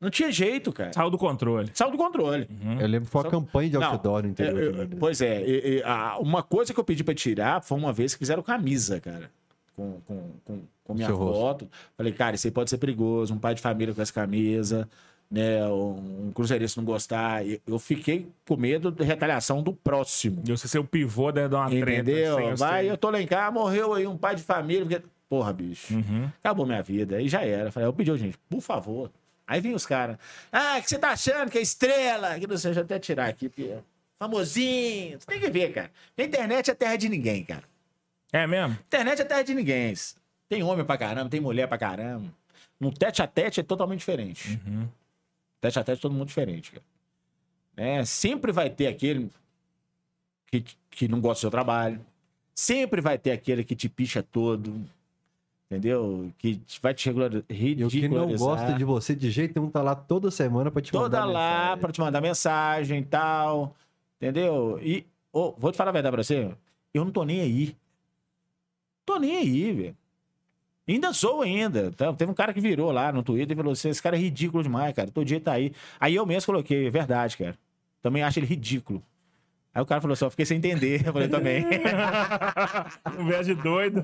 Não 0.00 0.10
tinha 0.10 0.30
jeito, 0.32 0.72
cara. 0.72 0.92
Saiu 0.92 1.10
do 1.10 1.16
controle. 1.16 1.70
Saiu 1.72 1.92
do 1.92 1.96
controle. 1.96 2.48
Eu 2.80 2.86
lembro 2.88 3.06
que 3.06 3.10
foi 3.12 3.20
uma 3.22 3.30
Só- 3.30 3.30
campanha 3.30 3.70
de 3.70 3.78
Não, 3.78 3.84
outdoor 3.92 4.22
no 4.24 4.28
interior. 4.30 4.58
é, 4.58 4.60
de 4.60 4.68
é, 4.68 4.84
Minas. 4.84 4.98
pois 4.98 5.20
é, 5.22 5.42
e- 5.42 5.76
e, 5.78 5.82
a- 5.84 6.18
uma 6.18 6.42
coisa 6.42 6.74
que 6.74 6.80
eu 6.80 6.84
pedi 6.84 7.04
pra 7.04 7.14
tirar 7.14 7.62
foi 7.62 7.78
uma 7.78 7.92
vez 7.92 8.12
que 8.12 8.18
fizeram 8.18 8.42
camisa, 8.42 9.00
cara. 9.00 9.30
Com, 9.76 10.00
com, 10.06 10.30
com, 10.44 10.60
com 10.84 10.94
minha 10.94 11.06
seu 11.06 11.16
rosto. 11.16 11.40
foto. 11.40 11.68
Falei, 11.96 12.12
cara, 12.12 12.34
isso 12.34 12.46
aí 12.46 12.50
pode 12.50 12.68
ser 12.68 12.78
perigoso. 12.78 13.32
Um 13.32 13.38
pai 13.38 13.54
de 13.54 13.62
família 13.62 13.94
com 13.94 14.02
essa 14.02 14.12
camisa, 14.12 14.88
né? 15.30 15.64
Um, 15.68 16.26
um 16.26 16.32
cruzeirense 16.34 16.76
não 16.76 16.84
gostar. 16.84 17.46
E 17.46 17.60
Eu 17.64 17.78
fiquei 17.78 18.26
com 18.46 18.56
medo 18.56 18.90
da 18.90 19.04
retaliação 19.04 19.62
do 19.62 19.72
próximo. 19.72 20.42
E 20.46 20.50
você 20.50 20.66
ser 20.66 20.80
o 20.80 20.84
pivô 20.84 21.30
deve 21.30 21.48
dar 21.48 21.58
uma 21.60 21.70
treta. 21.70 21.90
Entendeu? 22.10 22.40
eu 22.40 22.56
Vai, 22.56 22.90
eu 22.90 22.98
tô 22.98 23.08
lá 23.08 23.22
em 23.22 23.26
casa, 23.26 23.52
morreu 23.52 23.94
aí 23.94 24.04
um 24.06 24.16
pai 24.18 24.34
de 24.34 24.42
família. 24.42 24.84
Porque... 24.84 25.02
Porra, 25.32 25.50
bicho. 25.50 25.94
Uhum. 25.94 26.30
Acabou 26.44 26.66
minha 26.66 26.82
vida. 26.82 27.16
Aí 27.16 27.26
já 27.26 27.42
era. 27.42 27.72
Falei, 27.72 27.88
eu 27.88 27.92
pedi, 27.94 28.14
gente, 28.18 28.36
por 28.50 28.60
favor. 28.60 29.10
Aí 29.46 29.62
vem 29.62 29.74
os 29.74 29.86
caras. 29.86 30.18
Ah, 30.52 30.78
que 30.78 30.90
você 30.90 30.98
tá 30.98 31.08
achando 31.08 31.50
que 31.50 31.56
é 31.56 31.62
estrela? 31.62 32.38
Que 32.38 32.46
não 32.46 32.58
sei, 32.58 32.68
deixa 32.68 32.80
eu 32.80 32.84
até 32.84 32.98
tirar 32.98 33.28
aqui, 33.30 33.48
porque. 33.48 33.62
é 33.62 33.80
Famosinho. 34.18 35.18
Você 35.18 35.24
tem 35.24 35.40
que 35.40 35.48
ver, 35.48 35.72
cara. 35.72 35.90
A 36.18 36.22
internet 36.22 36.70
é 36.70 36.74
terra 36.74 36.96
de 36.96 37.08
ninguém, 37.08 37.42
cara. 37.44 37.62
É 38.30 38.46
mesmo? 38.46 38.74
Internet 38.74 39.22
é 39.22 39.24
terra 39.24 39.42
de 39.42 39.54
ninguém. 39.54 39.94
Tem 40.50 40.62
homem 40.62 40.84
pra 40.84 40.98
caramba, 40.98 41.30
tem 41.30 41.40
mulher 41.40 41.66
pra 41.66 41.78
caramba. 41.78 42.26
No 42.78 42.92
tete 42.92 43.22
a 43.22 43.26
tete 43.26 43.60
é 43.60 43.62
totalmente 43.62 44.00
diferente. 44.00 44.60
Uhum. 44.66 44.86
Tete 45.62 45.78
a 45.78 45.82
tete 45.82 45.98
é 45.98 46.02
todo 46.02 46.12
mundo 46.12 46.28
diferente, 46.28 46.72
cara. 46.72 46.84
É, 47.74 48.04
sempre 48.04 48.52
vai 48.52 48.68
ter 48.68 48.86
aquele 48.86 49.30
que, 50.48 50.62
que 50.90 51.08
não 51.08 51.22
gosta 51.22 51.38
do 51.38 51.40
seu 51.40 51.50
trabalho. 51.50 52.04
Sempre 52.54 53.00
vai 53.00 53.16
ter 53.16 53.30
aquele 53.30 53.64
que 53.64 53.74
te 53.74 53.88
picha 53.88 54.22
todo. 54.22 54.86
Entendeu? 55.72 56.30
Que 56.36 56.60
vai 56.82 56.92
te 56.92 57.06
regular- 57.06 57.32
E 57.32 57.38
o 57.38 57.42
que 57.42 57.54
ridicularizar. 57.54 58.28
não 58.28 58.36
gosta 58.36 58.74
de 58.74 58.84
você 58.84 59.14
de 59.14 59.30
jeito 59.30 59.58
nenhum 59.58 59.70
tá 59.70 59.80
lá 59.82 59.94
toda 59.94 60.30
semana 60.30 60.70
pra 60.70 60.82
te 60.82 60.92
Toda 60.92 61.04
mandar 61.04 61.24
lá 61.24 61.58
mensagem. 61.60 61.78
pra 61.80 61.92
te 61.92 62.00
mandar 62.00 62.20
mensagem 62.20 62.98
e 63.00 63.04
tal. 63.04 63.74
Entendeu? 64.20 64.78
E 64.82 65.06
ô, 65.32 65.54
vou 65.56 65.72
te 65.72 65.76
falar 65.78 65.88
a 65.88 65.92
verdade 65.92 66.12
pra 66.14 66.22
você. 66.22 66.50
Eu 66.92 67.06
não 67.06 67.10
tô 67.10 67.24
nem 67.24 67.40
aí. 67.40 67.74
Tô 69.06 69.18
nem 69.18 69.36
aí, 69.38 69.72
velho. 69.72 69.96
Ainda 70.86 71.12
sou 71.14 71.40
ainda. 71.40 71.90
Tá? 71.92 72.12
Teve 72.12 72.30
um 72.30 72.34
cara 72.34 72.52
que 72.52 72.60
virou 72.60 72.90
lá 72.92 73.10
no 73.10 73.22
Twitter 73.22 73.52
e 73.54 73.56
falou 73.56 73.72
assim: 73.72 73.88
esse 73.88 74.02
cara 74.02 74.16
é 74.16 74.18
ridículo 74.20 74.62
demais, 74.62 74.94
cara. 74.94 75.10
Todo 75.10 75.24
dia 75.24 75.40
tá 75.40 75.52
aí. 75.52 75.72
Aí 75.98 76.14
eu 76.14 76.26
mesmo 76.26 76.46
coloquei, 76.52 76.86
é 76.86 76.90
verdade, 76.90 77.36
cara. 77.38 77.56
Também 78.02 78.22
acho 78.22 78.38
ele 78.38 78.46
ridículo. 78.46 79.02
Aí 79.74 79.80
o 79.82 79.86
cara 79.86 80.00
falou 80.00 80.12
assim: 80.12 80.24
eu 80.24 80.30
fiquei 80.30 80.44
sem 80.46 80.58
entender. 80.58 81.02
Eu 81.06 81.12
falei 81.12 81.28
também. 81.28 81.64
Um 83.18 83.26
viagem 83.26 83.54
doido. 83.56 84.02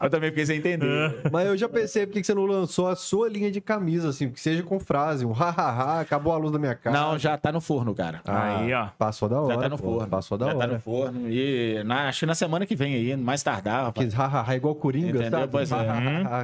eu 0.00 0.10
também 0.10 0.30
fiquei 0.30 0.46
sem 0.46 0.58
entender. 0.58 1.20
Mas 1.30 1.46
eu 1.46 1.56
já 1.56 1.68
pensei 1.68 2.06
por 2.06 2.12
que 2.14 2.20
que 2.20 2.26
você 2.26 2.34
não 2.34 2.46
lançou 2.46 2.88
a 2.88 2.96
sua 2.96 3.28
linha 3.28 3.50
de 3.50 3.60
camisa, 3.60 4.08
assim, 4.10 4.30
que 4.30 4.40
seja 4.40 4.62
com 4.62 4.78
frase, 4.80 5.24
um 5.26 5.32
hahaha, 5.32 6.00
acabou 6.00 6.32
a 6.32 6.36
luz 6.36 6.52
da 6.52 6.58
minha 6.58 6.74
cara. 6.74 6.96
Não, 6.98 7.18
já 7.18 7.36
tá 7.36 7.50
no 7.52 7.60
forno, 7.60 7.94
cara. 7.94 8.20
Aí, 8.24 8.72
ó. 8.72 8.88
Passou 8.98 9.28
da 9.28 9.40
hora. 9.40 9.54
Já 9.54 9.60
tá 9.60 9.68
no 9.68 9.76
pô, 9.78 9.84
forno. 9.84 10.08
Passou 10.08 10.38
da 10.38 10.46
já 10.46 10.54
hora. 10.56 10.68
tá 10.68 10.74
no 10.74 10.80
forno. 10.80 11.28
E 11.30 11.82
na- 11.84 12.08
acho 12.08 12.20
que 12.20 12.26
na 12.26 12.34
semana 12.34 12.66
que 12.66 12.74
vem 12.76 12.94
aí, 12.94 13.16
mais 13.16 13.42
tardar. 13.42 13.86
Aqueles 13.86 14.14
hahaha 14.14 14.56
igual 14.56 14.74
Coringa, 14.74 15.08
Entendeu? 15.10 15.30
sabe? 15.30 15.48
Pois 15.50 15.70
é. 15.72 15.76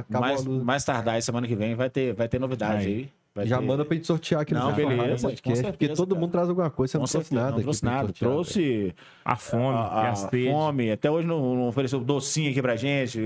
Mais, 0.09 0.41
a 0.45 0.49
luz. 0.49 0.63
mais 0.63 0.83
tardar 0.83 1.15
aí, 1.15 1.21
semana 1.21 1.47
que 1.47 1.55
vem, 1.55 1.75
vai 1.75 1.89
ter, 1.89 2.13
vai 2.13 2.27
ter 2.27 2.39
novidade 2.39 2.85
Aí. 2.85 2.85
aí. 2.87 3.09
Vai 3.37 3.45
Já 3.47 3.59
ter- 3.59 3.65
manda 3.65 3.85
pra 3.85 3.95
gente 3.95 4.07
sortear 4.07 4.41
aqui 4.41 4.53
no 4.53 4.59
Não, 4.59 4.65
Hahaha 4.71 4.77
beleza, 4.87 5.15
com 5.27 5.29
podcast, 5.29 5.41
porque 5.43 5.85
certeza, 5.85 5.95
todo 5.95 6.09
cara. 6.09 6.21
mundo 6.21 6.31
traz 6.31 6.49
alguma 6.49 6.69
coisa, 6.71 6.91
você 6.91 6.97
Com 6.97 7.03
não 7.03 7.07
trouxe 7.07 7.33
nada 7.35 7.47
não 7.49 7.53
aqui 7.55 7.63
trouxe 7.63 7.85
nada. 7.85 7.97
sortear, 8.07 8.31
Trouxe 8.31 8.95
A 9.23 9.35
fome 9.35 9.77
a, 9.77 10.09
a 10.09 10.15
fome. 10.15 10.91
Até 10.91 11.11
hoje 11.11 11.27
não, 11.27 11.55
não 11.55 11.67
ofereceu 11.67 11.99
docinho 11.99 12.49
aqui 12.49 12.61
pra 12.61 12.75
gente. 12.75 13.19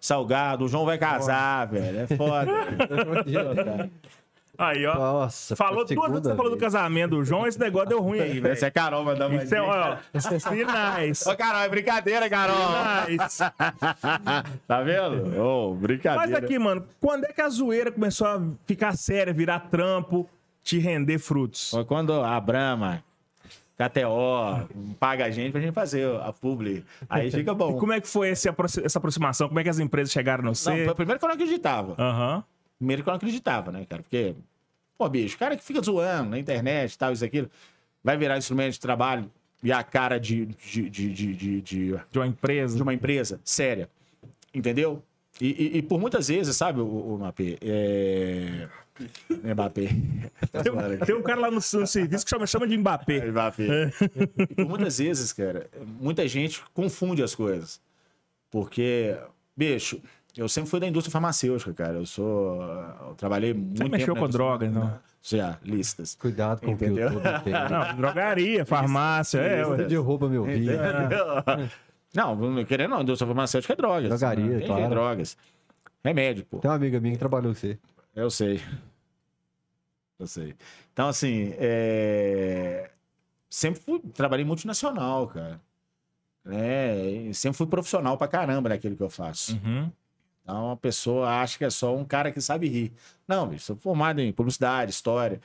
Salgado. 0.00 0.64
O 0.64 0.68
João 0.68 0.84
vai 0.84 0.98
casar, 0.98 1.66
velho. 1.66 1.98
É 1.98 2.06
foda. 2.06 2.46
Aí, 4.58 4.86
ó. 4.86 4.94
Nossa, 4.94 5.56
Falou 5.56 5.84
duas 5.84 5.88
vezes 5.88 6.22
que 6.22 6.28
você 6.28 6.36
falou 6.36 6.50
do 6.50 6.56
casamento 6.56 7.10
do 7.10 7.24
João, 7.24 7.46
esse 7.46 7.58
negócio 7.58 7.88
deu 7.88 8.00
ruim 8.00 8.20
aí, 8.20 8.40
velho. 8.40 8.52
Essa 8.52 8.66
é 8.66 8.70
Carol 8.70 9.04
mandando 9.04 9.34
mais. 9.34 9.44
Isso 9.44 9.54
é, 9.54 9.60
ó, 9.60 9.96
sinais. 10.38 11.26
Ô, 11.26 11.36
Carol, 11.36 11.60
é 11.62 11.68
brincadeira, 11.68 12.28
Carol. 12.28 12.56
Sinais. 12.56 13.38
tá 14.66 14.82
vendo? 14.82 15.40
Ô, 15.40 15.70
Mas 15.72 15.80
brincadeira. 15.80 16.38
aqui, 16.38 16.58
mano, 16.58 16.84
quando 17.00 17.24
é 17.24 17.32
que 17.32 17.40
a 17.40 17.48
zoeira 17.48 17.90
começou 17.90 18.26
a 18.26 18.42
ficar 18.66 18.96
séria, 18.96 19.32
virar 19.32 19.60
trampo, 19.60 20.28
te 20.62 20.78
render 20.78 21.18
frutos? 21.18 21.70
Foi 21.70 21.84
quando 21.84 22.12
a 22.12 22.40
Brahma, 22.40 23.02
KTO, 23.76 24.66
paga 24.98 25.26
a 25.26 25.30
gente 25.30 25.52
pra 25.52 25.60
gente 25.60 25.74
fazer 25.74 26.08
a 26.20 26.32
publi. 26.32 26.82
Aí 27.08 27.30
fica 27.30 27.52
bom. 27.52 27.76
E 27.76 27.78
como 27.80 27.92
é 27.92 28.00
que 28.00 28.08
foi 28.08 28.30
essa 28.30 28.50
aproximação? 28.50 29.48
Como 29.48 29.60
é 29.60 29.62
que 29.62 29.68
as 29.68 29.78
empresas 29.78 30.10
chegaram 30.12 30.42
no 30.42 30.48
Não, 30.48 30.54
você? 30.54 30.84
foi 30.86 30.94
primeiro 30.94 31.18
que 31.18 31.24
eu 31.24 31.28
não 31.28 31.34
acreditava. 31.34 31.94
Aham. 31.98 32.44
Primeiro 32.78 33.02
que 33.02 33.08
eu 33.08 33.12
não 33.12 33.16
acreditava, 33.16 33.72
né, 33.72 33.84
cara? 33.88 34.02
Porque, 34.02 34.34
pô, 34.98 35.08
bicho, 35.08 35.36
o 35.36 35.38
cara 35.38 35.56
que 35.56 35.64
fica 35.64 35.80
zoando 35.80 36.30
na 36.30 36.38
internet 36.38 36.92
e 36.94 36.98
tal, 36.98 37.12
isso, 37.12 37.24
aquilo, 37.24 37.50
vai 38.04 38.16
virar 38.16 38.36
instrumento 38.38 38.72
de 38.74 38.80
trabalho 38.80 39.30
e 39.62 39.72
a 39.72 39.82
cara 39.82 40.18
de, 40.20 40.46
de, 40.46 40.88
de, 40.90 41.12
de, 41.12 41.34
de, 41.34 41.60
de, 41.62 41.94
De 42.10 42.18
uma 42.18 42.26
empresa. 42.26 42.76
de 42.76 42.82
uma 42.82 42.92
empresa 42.94 43.40
séria. 43.44 43.88
Entendeu? 44.54 45.02
E, 45.40 45.48
e- 45.48 45.78
e 45.78 45.82
por 45.82 45.98
muitas 46.00 46.28
vezes, 46.28 46.56
sabe, 46.56 46.80
o, 46.80 46.86
o 46.86 47.16
Mbappé? 47.18 47.56
É... 47.60 48.68
Mbappé. 49.52 49.88
Tem, 50.62 50.72
um- 50.72 50.98
tem 51.06 51.14
um 51.14 51.22
cara 51.22 51.40
lá 51.40 51.48
no, 51.50 51.56
no 51.56 51.60
serviço 51.86 52.24
que 52.24 52.30
chama, 52.30 52.46
chama 52.46 52.66
de 52.66 52.76
Mbappé. 52.78 53.30
Mbappé. 53.30 53.92
E 54.50 54.54
por 54.54 54.66
muitas 54.66 54.98
vezes, 54.98 55.32
cara, 55.34 55.68
muita 56.00 56.26
gente 56.26 56.62
confunde 56.72 57.22
as 57.22 57.34
coisas. 57.34 57.80
Porque, 58.50 59.14
bicho, 59.54 60.00
eu 60.36 60.48
sempre 60.48 60.70
fui 60.70 60.78
da 60.80 60.86
indústria 60.86 61.10
farmacêutica, 61.12 61.72
cara. 61.72 61.94
Eu 61.94 62.06
sou. 62.06 62.62
Eu 62.62 63.14
trabalhei 63.14 63.54
muito. 63.54 63.78
tempo 63.78 63.90
mexeu 63.90 64.14
com 64.14 64.20
indústria- 64.20 64.38
droga, 64.44 64.66
então? 64.66 64.98
Já, 65.22 65.58
listas. 65.62 66.14
Cuidado 66.14 66.60
com 66.60 66.70
Entendeu? 66.70 67.08
o 67.08 67.20
que 67.20 67.44
tem. 67.44 67.52
Não, 67.52 67.96
drogaria, 67.96 68.64
farmácia, 68.64 69.38
é, 69.40 69.64
Você 69.64 69.84
derruba 69.86 70.28
meu 70.28 70.44
vídeo. 70.44 70.78
Não, 72.14 72.64
querendo 72.64 72.90
não, 72.90 73.02
indústria 73.02 73.26
farmacêutica 73.26 73.72
é 73.72 73.76
drogas. 73.76 74.08
Drogaria, 74.08 74.58
Tem 74.58 74.66
claro. 74.66 74.88
drogas. 74.88 75.36
Remédio, 76.04 76.44
pô. 76.46 76.58
Tem 76.58 76.70
uma 76.70 76.76
amiga 76.76 77.00
minha 77.00 77.12
que 77.14 77.18
trabalhou 77.18 77.52
com 77.52 77.58
você. 77.58 77.78
Eu 78.14 78.30
sei. 78.30 78.60
Eu 80.18 80.26
sei. 80.26 80.54
Então, 80.92 81.08
assim, 81.08 81.52
é... 81.58 82.90
sempre 83.50 83.80
fui, 83.80 83.98
trabalhei 84.14 84.44
multinacional, 84.46 85.26
cara. 85.26 85.60
Né? 86.44 86.96
E 87.28 87.34
sempre 87.34 87.58
fui 87.58 87.66
profissional 87.66 88.16
pra 88.16 88.28
caramba 88.28 88.68
naquilo 88.68 88.96
que 88.96 89.02
eu 89.02 89.10
faço. 89.10 89.54
Uhum. 89.64 89.90
Então, 90.48 90.70
a 90.70 90.76
pessoa 90.76 91.28
acha 91.40 91.58
que 91.58 91.64
é 91.64 91.70
só 91.70 91.92
um 91.96 92.04
cara 92.04 92.30
que 92.30 92.40
sabe 92.40 92.68
rir. 92.68 92.92
Não, 93.26 93.48
bicho, 93.48 93.64
sou 93.64 93.74
formado 93.76 94.20
em 94.20 94.32
publicidade, 94.32 94.92
história, 94.92 95.40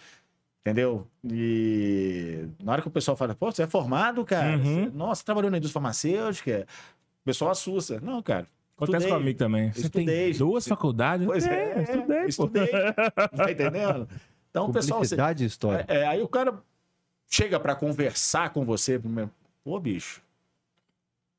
entendeu? 0.62 1.08
E 1.24 2.46
na 2.64 2.74
hora 2.74 2.82
que 2.84 2.88
o 2.88 2.92
pessoal 2.92 3.18
fala, 3.18 3.34
pô, 3.34 3.52
você 3.52 3.64
é 3.64 3.68
formado, 3.68 4.24
cara? 4.24 4.58
Uhum. 4.58 4.86
Você- 4.86 4.92
Nossa, 4.96 5.16
você 5.22 5.26
trabalhou 5.26 5.50
na 5.50 5.58
indústria 5.58 5.74
farmacêutica? 5.82 6.68
O 7.22 7.26
pessoal 7.26 7.50
assusta. 7.50 8.00
Não, 8.00 8.22
cara. 8.22 8.46
Acontece 8.78 9.06
estudei. 9.06 9.20
comigo 9.20 9.40
também. 9.40 9.72
Você 9.74 9.82
Estudei. 9.82 10.06
tem 10.06 10.38
duas 10.38 10.68
faculdades? 10.68 11.26
Pois 11.26 11.48
é, 11.48 11.82
estudei, 11.84 12.22
pô. 12.22 12.28
estudei. 12.28 12.68
Tá 13.36 13.52
entendendo? 13.52 14.08
Então, 14.52 14.66
o 14.66 14.72
pessoal... 14.72 15.00
você- 15.00 15.16
Publicidade 15.16 15.44
e 15.44 15.48
história. 15.48 15.86
é, 15.88 15.98
é, 16.02 16.08
aí 16.08 16.22
o 16.22 16.28
cara 16.28 16.62
chega 17.28 17.60
pra 17.60 17.74
conversar 17.76 18.52
com 18.52 18.64
você 18.66 19.00
primeiro. 19.00 19.32
Pô, 19.64 19.80
bicho. 19.80 20.22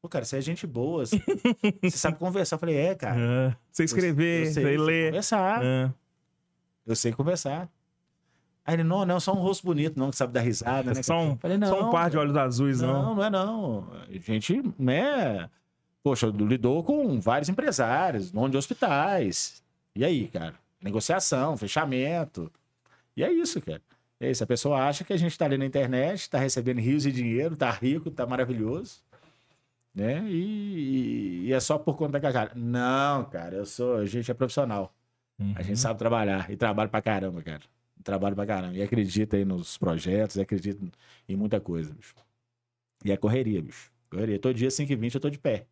Pô, 0.03 0.09
cara, 0.09 0.25
você 0.25 0.39
é 0.39 0.41
gente 0.41 0.67
boa. 0.67 1.07
Você, 1.07 1.23
você 1.81 1.97
sabe 1.97 2.19
conversar. 2.19 2.57
Eu 2.57 2.59
falei, 2.61 2.77
é, 2.77 2.95
cara. 2.97 3.53
Ah, 3.53 3.57
Você 3.71 3.85
escrever, 3.85 4.49
eu 4.49 4.53
sei, 4.53 4.77
ler. 4.77 5.07
conversar. 5.11 5.63
Ah. 5.63 5.95
Eu 6.85 6.97
sei 6.97 7.13
conversar. 7.13 7.69
Aí 8.65 8.75
ele, 8.75 8.83
não, 8.83 9.05
não, 9.07 9.21
só 9.21 9.33
um 9.33 9.41
rosto 9.41 9.65
bonito, 9.65 9.99
não, 9.99 10.11
que 10.11 10.17
sabe 10.17 10.33
dar 10.33 10.41
risada, 10.41 10.93
né? 10.93 11.03
Só 11.03 11.21
um, 11.21 11.37
falei, 11.37 11.57
só 11.65 11.89
um 11.89 11.91
par 11.91 12.11
de 12.11 12.19
olhos 12.19 12.37
azuis, 12.37 12.81
não. 12.81 13.03
Não, 13.03 13.15
não 13.15 13.25
é 13.25 13.31
não. 13.31 13.89
A 14.09 14.13
gente, 14.19 14.61
né? 14.77 15.49
Poxa, 16.03 16.27
lidou 16.27 16.83
com 16.83 17.21
vários 17.21 17.49
empresários, 17.49 18.33
dono 18.33 18.51
de 18.51 18.57
hospitais. 18.57 19.63
E 19.95 20.05
aí, 20.05 20.27
cara? 20.29 20.55
Negociação, 20.81 21.57
fechamento. 21.57 22.51
E 23.17 23.23
é 23.23 23.33
isso, 23.33 23.61
cara. 23.61 23.81
É 24.21 24.31
isso. 24.31 24.43
A 24.43 24.47
pessoa 24.47 24.81
acha 24.85 25.05
que 25.05 25.13
a 25.13 25.17
gente 25.17 25.37
tá 25.39 25.45
ali 25.45 25.57
na 25.57 25.67
internet, 25.67 26.29
tá 26.29 26.39
recebendo 26.39 26.81
rios 26.81 27.05
de 27.05 27.13
dinheiro, 27.13 27.55
tá 27.57 27.71
rico, 27.71 28.11
tá 28.11 28.27
maravilhoso. 28.27 28.97
Né? 29.95 30.23
E, 30.27 31.47
e 31.47 31.53
é 31.53 31.61
só 31.61 31.79
por 31.79 31.97
conta 31.97 32.19
da 32.19 32.33
cara. 32.33 32.53
Não, 32.55 33.25
cara, 33.25 33.57
eu 33.57 33.67
sou. 33.67 33.97
A 33.97 34.07
gente 34.07 34.31
é 34.31 34.35
profissional. 34.35 34.95
Uhum. 35.39 35.53
A 35.57 35.63
gente 35.63 35.79
sabe 35.79 35.99
trabalhar. 35.99 36.51
E 36.51 36.57
trabalha 36.57 36.89
pra 36.89 37.03
caramba, 37.03 37.43
cara. 37.43 37.61
Trabalho 38.03 38.35
pra 38.35 38.47
caramba. 38.47 38.75
E 38.77 38.83
acredita 38.83 39.37
aí 39.37 39.45
nos 39.45 39.77
projetos, 39.77 40.39
acredita 40.39 40.85
em 41.29 41.37
muita 41.37 41.61
coisa, 41.61 41.93
bicho. 41.93 42.15
E 43.05 43.13
é 43.13 43.17
correria, 43.17 43.61
bicho. 43.63 43.91
Correria. 44.11 44.39
Todo 44.39 44.55
dia, 44.55 44.69
5h20, 44.69 45.15
eu 45.15 45.21
tô 45.21 45.31
de 45.31 45.39
pé. 45.39 45.67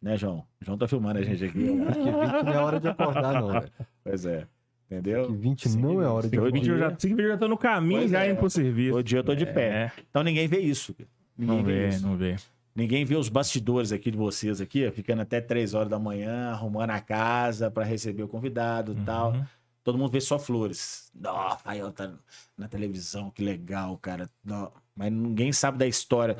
Né, 0.00 0.16
João? 0.16 0.44
João 0.60 0.76
tá 0.78 0.86
filmando 0.86 1.18
a 1.18 1.22
gente 1.22 1.44
aqui. 1.44 1.58
ó. 1.58 1.92
Que 1.92 1.98
20 2.00 2.44
não 2.44 2.52
é 2.52 2.58
hora 2.58 2.78
de 2.80 2.88
acordar, 2.88 3.32
não, 3.40 3.48
velho. 3.52 3.72
pois 4.04 4.26
é. 4.26 4.46
Entendeu? 4.90 5.26
Que 5.26 5.32
20 5.32 5.68
não 5.78 6.02
é 6.02 6.06
hora 6.06 6.28
de 6.28 6.38
vídeos 6.38 6.68
eu 6.68 6.78
já, 6.78 6.90
cinco 6.90 7.16
vídeos 7.16 7.20
eu 7.20 7.28
já 7.30 7.38
tô 7.38 7.48
no 7.48 7.56
caminho, 7.56 8.00
Pois 8.00 8.10
já 8.10 8.24
é. 8.24 8.30
indo 8.30 8.38
pro 8.38 8.50
serviço. 8.50 8.92
Todo 8.92 9.02
dia 9.04 9.18
eu 9.18 9.24
tô 9.24 9.34
de 9.34 9.46
pé. 9.46 9.68
É, 9.68 9.92
Então 10.10 10.22
ninguém 10.22 10.46
vê 10.46 10.58
isso. 10.60 10.94
Ninguém 11.36 11.56
não 11.56 11.64
vê 11.64 11.72
vê, 11.72 11.88
isso. 11.88 12.06
não 12.06 12.16
vê. 12.16 12.36
Ninguém 12.74 13.04
vê 13.04 13.14
os 13.14 13.28
bastidores 13.28 13.92
aqui 13.92 14.10
de 14.10 14.16
vocês 14.16 14.60
aqui, 14.60 14.86
ó, 14.86 14.90
ficando 14.90 15.22
até 15.22 15.40
3 15.40 15.74
horas 15.74 15.88
da 15.88 15.98
manhã, 15.98 16.50
arrumando 16.50 16.90
a 16.90 17.00
casa 17.00 17.70
para 17.70 17.84
receber 17.84 18.24
o 18.24 18.28
convidado 18.28 18.92
e 18.92 19.04
tal. 19.04 19.32
Uhum. 19.32 19.46
todo 19.84 19.98
mundo 19.98 20.10
vê 20.10 20.20
só 20.20 20.38
flores. 20.38 21.10
Não, 21.14 21.34
Rafael 21.34 21.92
tá 21.92 22.12
na 22.56 22.66
televisão, 22.66 23.30
que 23.30 23.44
legal, 23.44 23.96
cara. 23.98 24.28
Não, 24.42 24.72
mas 24.96 25.12
ninguém 25.12 25.52
sabe 25.52 25.78
da 25.78 25.86
história. 25.86 26.36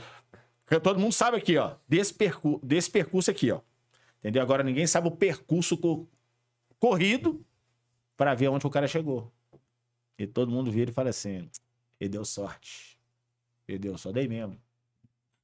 Todo 0.82 0.99
mundo 0.99 1.12
sabe 1.12 1.37
aqui, 1.37 1.57
ó, 1.57 1.76
desse, 1.87 2.12
percu 2.12 2.59
desse 2.64 2.91
percurso 2.91 3.30
aqui, 3.30 3.53
ó. 3.53 3.61
Entendeu? 4.18 4.43
Agora 4.43 4.64
ninguém 4.64 4.87
sabe 4.87 5.07
o 5.07 5.12
percurso 5.12 5.76
co 5.76 6.09
corrido 6.80 7.45
para 8.16 8.35
ver 8.35 8.49
onde 8.49 8.66
o 8.66 8.70
cara 8.70 8.89
chegou. 8.89 9.30
E 10.18 10.26
todo 10.26 10.51
mundo 10.51 10.70
vira 10.70 10.91
e 10.91 10.95
fala 10.95 11.11
assim: 11.11 11.49
ele 12.01 12.11
deu 12.11 12.24
sorte. 12.24 12.99
Ele 13.68 13.78
deu 13.78 13.99
só 13.99 14.11
dei 14.11 14.26
mesmo. 14.26 14.59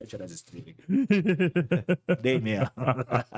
Vou 0.01 0.07
tirar 0.07 0.25
as 0.25 0.31
estrelas 0.31 0.69
aqui. 0.69 0.83
dei 2.23 2.41
mesmo. 2.41 2.71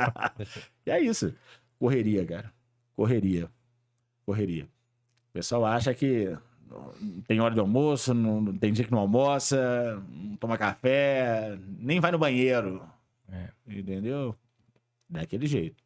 e 0.86 0.90
é 0.90 1.00
isso. 1.00 1.34
Correria, 1.78 2.24
cara. 2.24 2.52
Correria. 2.94 3.50
Correria. 4.24 4.64
O 4.64 5.32
pessoal 5.32 5.66
acha 5.66 5.92
que 5.92 6.38
não 6.70 7.20
tem 7.22 7.40
hora 7.40 7.52
de 7.52 7.60
almoço, 7.60 8.14
não, 8.14 8.56
tem 8.56 8.72
dia 8.72 8.84
que 8.84 8.92
não 8.92 9.00
almoça, 9.00 10.00
não 10.08 10.36
toma 10.36 10.56
café, 10.56 11.58
nem 11.78 11.98
vai 11.98 12.12
no 12.12 12.18
banheiro. 12.18 12.88
É. 13.28 13.48
Entendeu? 13.66 14.36
Daquele 15.08 15.46
jeito. 15.46 15.82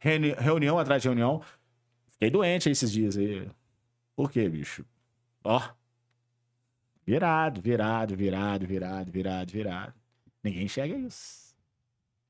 Reuni 0.00 0.32
reunião 0.32 0.78
atrás 0.78 1.02
de 1.02 1.08
reunião. 1.08 1.42
Fiquei 2.08 2.30
doente 2.30 2.70
esses 2.70 2.90
dias 2.90 3.18
aí. 3.18 3.48
Por 4.14 4.30
quê, 4.30 4.48
bicho? 4.48 4.84
Ó. 5.44 5.60
Virado, 7.06 7.60
virado, 7.60 8.16
virado, 8.16 8.66
virado, 8.66 9.12
virado, 9.12 9.52
virado. 9.52 10.05
Ninguém 10.46 10.66
enxerga 10.66 10.96
isso. 10.96 11.56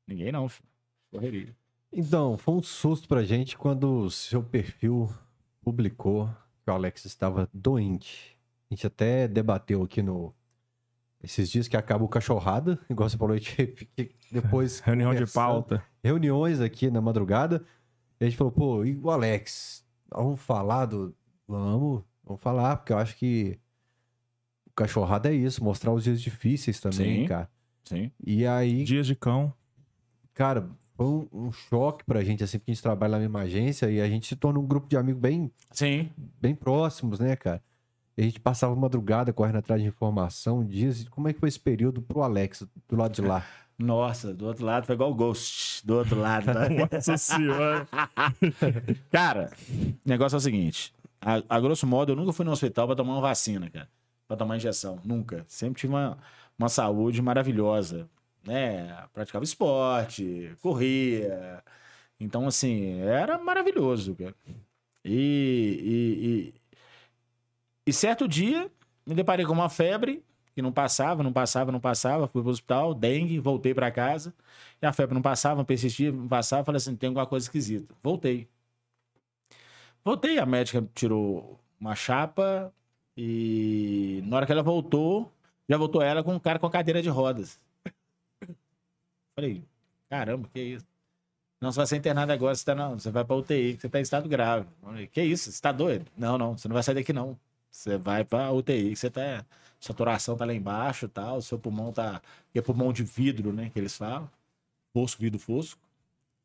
Ninguém 0.08 0.32
não, 0.32 0.48
filho. 0.48 0.66
Correria. 1.10 1.54
Então, 1.92 2.38
foi 2.38 2.54
um 2.54 2.62
susto 2.62 3.06
pra 3.06 3.22
gente 3.22 3.58
quando 3.58 4.04
o 4.04 4.10
seu 4.10 4.42
perfil 4.42 5.12
publicou 5.60 6.26
que 6.64 6.70
o 6.70 6.72
Alex 6.72 7.04
estava 7.04 7.46
doente. 7.52 8.34
A 8.70 8.74
gente 8.74 8.86
até 8.86 9.28
debateu 9.28 9.82
aqui 9.82 10.00
no. 10.00 10.34
Esses 11.22 11.50
dias 11.50 11.68
que 11.68 11.76
acaba 11.76 12.04
o 12.04 12.08
cachorrada, 12.08 12.80
igual 12.88 13.06
você 13.06 13.18
falou, 13.18 13.34
a 13.34 13.38
gente 13.38 13.86
depois. 14.32 14.80
Reunião 14.80 15.14
de 15.14 15.30
pauta. 15.30 15.84
Reuniões 16.02 16.58
aqui 16.58 16.90
na 16.90 17.02
madrugada. 17.02 17.66
E 18.18 18.24
a 18.24 18.28
gente 18.28 18.38
falou, 18.38 18.50
pô, 18.50 18.82
e 18.82 18.96
o 18.96 19.10
Alex? 19.10 19.84
Vamos 20.10 20.40
falar 20.40 20.86
do. 20.86 21.14
Vamos, 21.46 22.02
vamos 22.24 22.40
falar, 22.40 22.78
porque 22.78 22.94
eu 22.94 22.98
acho 22.98 23.14
que 23.18 23.60
o 24.66 24.72
cachorrada 24.72 25.30
é 25.30 25.34
isso, 25.34 25.62
mostrar 25.62 25.92
os 25.92 26.04
dias 26.04 26.22
difíceis 26.22 26.80
também, 26.80 27.20
Sim. 27.20 27.26
cara. 27.26 27.50
Sim. 27.86 28.10
E 28.24 28.46
aí, 28.46 28.84
Dias 28.84 29.06
de 29.06 29.14
cão. 29.16 29.52
cara, 30.34 30.68
foi 30.96 31.06
um, 31.06 31.28
um 31.32 31.52
choque 31.52 32.04
pra 32.04 32.22
gente, 32.24 32.42
assim, 32.44 32.58
porque 32.58 32.70
a 32.70 32.74
gente 32.74 32.82
trabalha 32.82 33.12
na 33.12 33.18
mesma 33.20 33.40
agência 33.40 33.90
e 33.90 34.00
a 34.00 34.08
gente 34.08 34.26
se 34.26 34.36
torna 34.36 34.58
um 34.58 34.66
grupo 34.66 34.88
de 34.88 34.96
amigos 34.96 35.20
bem, 35.20 35.50
Sim. 35.70 36.10
bem 36.40 36.54
próximos, 36.54 37.18
né, 37.18 37.36
cara? 37.36 37.62
E 38.16 38.22
a 38.22 38.24
gente 38.24 38.40
passava 38.40 38.74
madrugada 38.74 39.32
correndo 39.32 39.56
atrás 39.56 39.80
de 39.80 39.86
informação, 39.86 40.64
dias. 40.64 41.06
Como 41.10 41.28
é 41.28 41.32
que 41.34 41.38
foi 41.40 41.48
esse 41.50 41.60
período 41.60 42.00
pro 42.00 42.22
Alex, 42.22 42.66
do 42.88 42.96
lado 42.96 43.12
de 43.14 43.20
lá? 43.22 43.44
Nossa, 43.78 44.32
do 44.32 44.46
outro 44.46 44.64
lado 44.64 44.86
foi 44.86 44.94
igual 44.94 45.10
o 45.10 45.14
Ghost. 45.14 45.86
Do 45.86 45.96
outro 45.98 46.18
lado. 46.18 46.46
tá? 46.46 46.66
Nossa 46.90 47.18
senhora. 47.18 47.86
Cara, 49.12 49.50
o 49.70 50.08
negócio 50.08 50.36
é 50.36 50.38
o 50.38 50.40
seguinte. 50.40 50.94
A, 51.20 51.42
a 51.46 51.60
grosso 51.60 51.86
modo, 51.86 52.12
eu 52.12 52.16
nunca 52.16 52.32
fui 52.32 52.44
no 52.46 52.52
hospital 52.52 52.86
pra 52.86 52.96
tomar 52.96 53.12
uma 53.12 53.20
vacina, 53.20 53.68
cara. 53.68 53.86
Pra 54.26 54.34
tomar 54.34 54.56
injeção. 54.56 54.98
Nunca. 55.04 55.44
Sempre 55.46 55.80
tive 55.80 55.92
uma, 55.92 56.16
uma 56.58 56.68
saúde 56.68 57.20
maravilhosa. 57.22 58.08
Né? 58.46 58.86
Praticava 59.12 59.44
esporte, 59.44 60.56
corria. 60.62 61.62
Então, 62.20 62.46
assim, 62.46 63.00
era 63.00 63.38
maravilhoso, 63.38 64.14
cara. 64.14 64.34
E, 65.04 66.54
e, 66.54 66.54
e, 66.54 67.90
e 67.90 67.92
certo 67.92 68.26
dia, 68.28 68.70
me 69.06 69.14
deparei 69.14 69.46
com 69.46 69.52
uma 69.52 69.68
febre 69.68 70.24
que 70.54 70.62
não 70.62 70.72
passava, 70.72 71.22
não 71.22 71.32
passava, 71.32 71.70
não 71.72 71.80
passava. 71.80 72.28
Fui 72.28 72.42
pro 72.42 72.50
hospital, 72.50 72.94
dengue, 72.94 73.38
voltei 73.38 73.74
pra 73.74 73.90
casa. 73.90 74.34
E 74.80 74.86
a 74.86 74.92
febre 74.92 75.14
não 75.14 75.22
passava, 75.22 75.64
persistia, 75.64 76.10
não 76.12 76.28
passava. 76.28 76.64
Falei 76.64 76.78
assim, 76.78 76.96
tem 76.96 77.08
alguma 77.08 77.26
coisa 77.26 77.46
esquisita. 77.46 77.94
Voltei. 78.02 78.48
Voltei, 80.04 80.38
a 80.38 80.46
médica 80.46 80.88
tirou 80.94 81.60
uma 81.80 81.94
chapa 81.94 82.72
e 83.16 84.22
na 84.24 84.36
hora 84.36 84.46
que 84.46 84.52
ela 84.52 84.62
voltou, 84.62 85.32
já 85.68 85.76
voltou 85.76 86.02
ela 86.02 86.22
com 86.22 86.34
um 86.34 86.38
cara 86.38 86.58
com 86.58 86.66
a 86.66 86.70
cadeira 86.70 87.02
de 87.02 87.08
rodas. 87.08 87.60
Falei, 89.34 89.62
caramba, 90.08 90.48
que 90.52 90.60
isso? 90.60 90.86
Não, 91.60 91.72
você 91.72 91.78
vai 91.78 91.86
ser 91.86 91.96
internado 91.96 92.32
agora, 92.32 92.54
você, 92.54 92.64
tá 92.64 92.74
não, 92.74 92.98
você 92.98 93.10
vai 93.10 93.24
pra 93.24 93.36
UTI, 93.36 93.78
você 93.80 93.88
tá 93.88 93.98
em 93.98 94.02
estado 94.02 94.28
grave. 94.28 94.66
Falei, 94.82 95.06
que 95.06 95.22
isso? 95.22 95.50
Você 95.50 95.60
tá 95.60 95.72
doido? 95.72 96.06
Não, 96.16 96.36
não, 96.36 96.56
você 96.56 96.68
não 96.68 96.74
vai 96.74 96.82
sair 96.82 96.94
daqui 96.94 97.12
não. 97.12 97.38
Você 97.70 97.96
vai 97.96 98.24
pra 98.24 98.52
UTI, 98.52 98.90
que 98.90 98.96
você 98.96 99.10
tá. 99.10 99.44
Saturação 99.78 100.36
tá 100.36 100.44
lá 100.44 100.54
embaixo 100.54 101.04
e 101.04 101.08
tal, 101.08 101.40
seu 101.42 101.58
pulmão 101.58 101.92
tá. 101.92 102.22
Que 102.52 102.58
é 102.58 102.62
pulmão 102.62 102.92
de 102.92 103.02
vidro, 103.02 103.52
né? 103.52 103.70
Que 103.70 103.78
eles 103.78 103.96
falam. 103.96 104.30
Fosco, 104.92 105.20
vidro 105.20 105.38
fosco. 105.38 105.80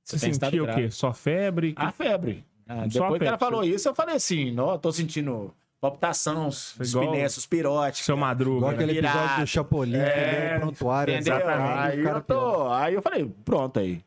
Você 0.03 0.17
tá 0.17 0.33
sentia 0.33 0.61
o 0.61 0.65
grave. 0.65 0.83
quê? 0.83 0.91
Só 0.91 1.13
febre? 1.13 1.73
A 1.77 1.91
febre. 1.91 2.45
Ah, 2.67 2.89
Só 2.89 2.99
a 2.99 3.03
depois 3.03 3.19
que 3.21 3.27
ela 3.27 3.37
falou 3.37 3.63
isso, 3.63 3.87
eu 3.87 3.95
falei 3.95 4.15
assim, 4.15 4.57
ó, 4.59 4.77
tô 4.77 4.91
sentindo 4.91 5.53
palpitação, 5.81 6.47
Igual 6.47 7.03
espiné, 7.05 7.27
suspirótica. 7.27 8.05
Seu 8.05 8.15
Madruga. 8.15 8.57
Igual 8.57 8.71
né? 8.71 8.77
aquele 8.77 8.99
episódio 8.99 9.19
virado. 9.19 9.41
do 9.41 9.47
Chapolin, 9.47 9.95
É, 9.95 10.11
que 10.13 10.19
ele 10.19 10.35
é 10.35 10.59
prontuário. 10.59 11.13
Aí 11.15 11.99
eu, 11.99 12.21
tô, 12.21 12.67
aí 12.71 12.93
eu 12.93 13.01
falei, 13.01 13.25
pronto 13.43 13.79
aí. 13.79 14.03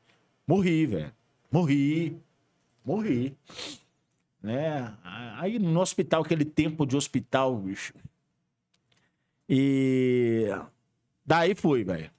Morri, 0.46 0.86
velho. 0.86 1.12
Morri. 1.50 2.16
Morri. 2.84 3.36
Né? 4.40 4.94
Aí 5.36 5.58
no 5.58 5.80
hospital, 5.80 6.22
aquele 6.22 6.44
tempo 6.44 6.86
de 6.86 6.96
hospital, 6.96 7.56
bicho. 7.56 7.92
E 9.48 10.48
daí 11.26 11.54
fui, 11.54 11.82
velho. 11.82 12.10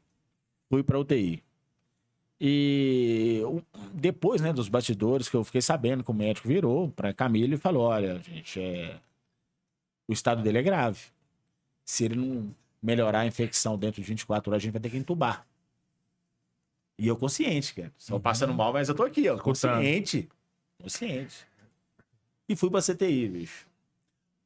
Fui 0.70 0.84
pra 0.84 1.00
UTI. 1.00 1.42
E 2.42 3.42
depois, 3.94 4.42
né, 4.42 4.52
dos 4.52 4.68
bastidores, 4.68 5.30
que 5.30 5.36
eu 5.36 5.44
fiquei 5.44 5.62
sabendo 5.62 6.04
que 6.04 6.12
o 6.12 6.14
médico 6.14 6.48
virou 6.48 6.90
pra 6.90 7.14
Camilo 7.14 7.54
e 7.54 7.58
falou: 7.58 7.84
olha, 7.84 8.20
gente, 8.20 8.60
é... 8.60 9.00
o 10.08 10.14
estado 10.14 10.42
dele 10.44 10.58
é 10.60 10.64
grave. 10.64 11.00
Se 11.84 12.06
ele 12.06 12.16
não 12.16 12.56
melhorar 12.82 13.20
a 13.22 13.26
infecção 13.26 13.78
dentro 13.78 14.02
de 14.02 14.08
24 14.08 14.50
horas, 14.52 14.62
a 14.62 14.64
gente 14.64 14.74
vai 14.74 14.82
ter 14.82 14.90
que 14.90 14.98
entubar. 14.98 15.46
E 16.98 17.08
eu 17.08 17.18
consciente, 17.18 17.74
cara. 17.74 17.94
Só 17.98 18.18
passando 18.20 18.54
mal, 18.54 18.72
mas 18.72 18.88
eu 18.90 18.96
tô 18.96 19.04
aqui, 19.04 19.28
ó. 19.30 19.38
Consciente. 19.38 20.30
Consciente. 20.82 21.46
E 22.48 22.56
fui 22.56 22.70
pra 22.70 22.82
CTI, 22.82 23.28
bicho. 23.28 23.68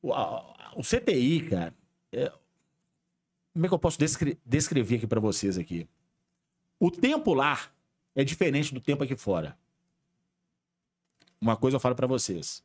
O, 0.01 0.14
a- 0.14 0.74
o 0.76 0.82
CTI, 0.82 1.47
cara. 1.49 1.74
é- 2.12 2.32
Como 3.53 3.66
é 3.66 3.68
que 3.68 3.74
eu 3.74 3.80
posso 3.80 3.99
descre- 3.99 4.38
descrever 4.45 4.95
aqui 4.97 5.07
pra 5.07 5.20
vocês 5.20 5.57
aqui? 5.57 5.88
O 6.80 6.89
tempo 6.89 7.34
lá 7.34 7.60
é 8.16 8.24
diferente 8.24 8.74
do 8.74 8.80
tempo 8.80 9.03
aqui 9.03 9.16
fora. 9.18 9.57
Uma 11.41 11.55
coisa 11.57 11.76
eu 11.76 11.80
falo 11.80 11.95
pra 11.95 12.07
vocês. 12.07 12.64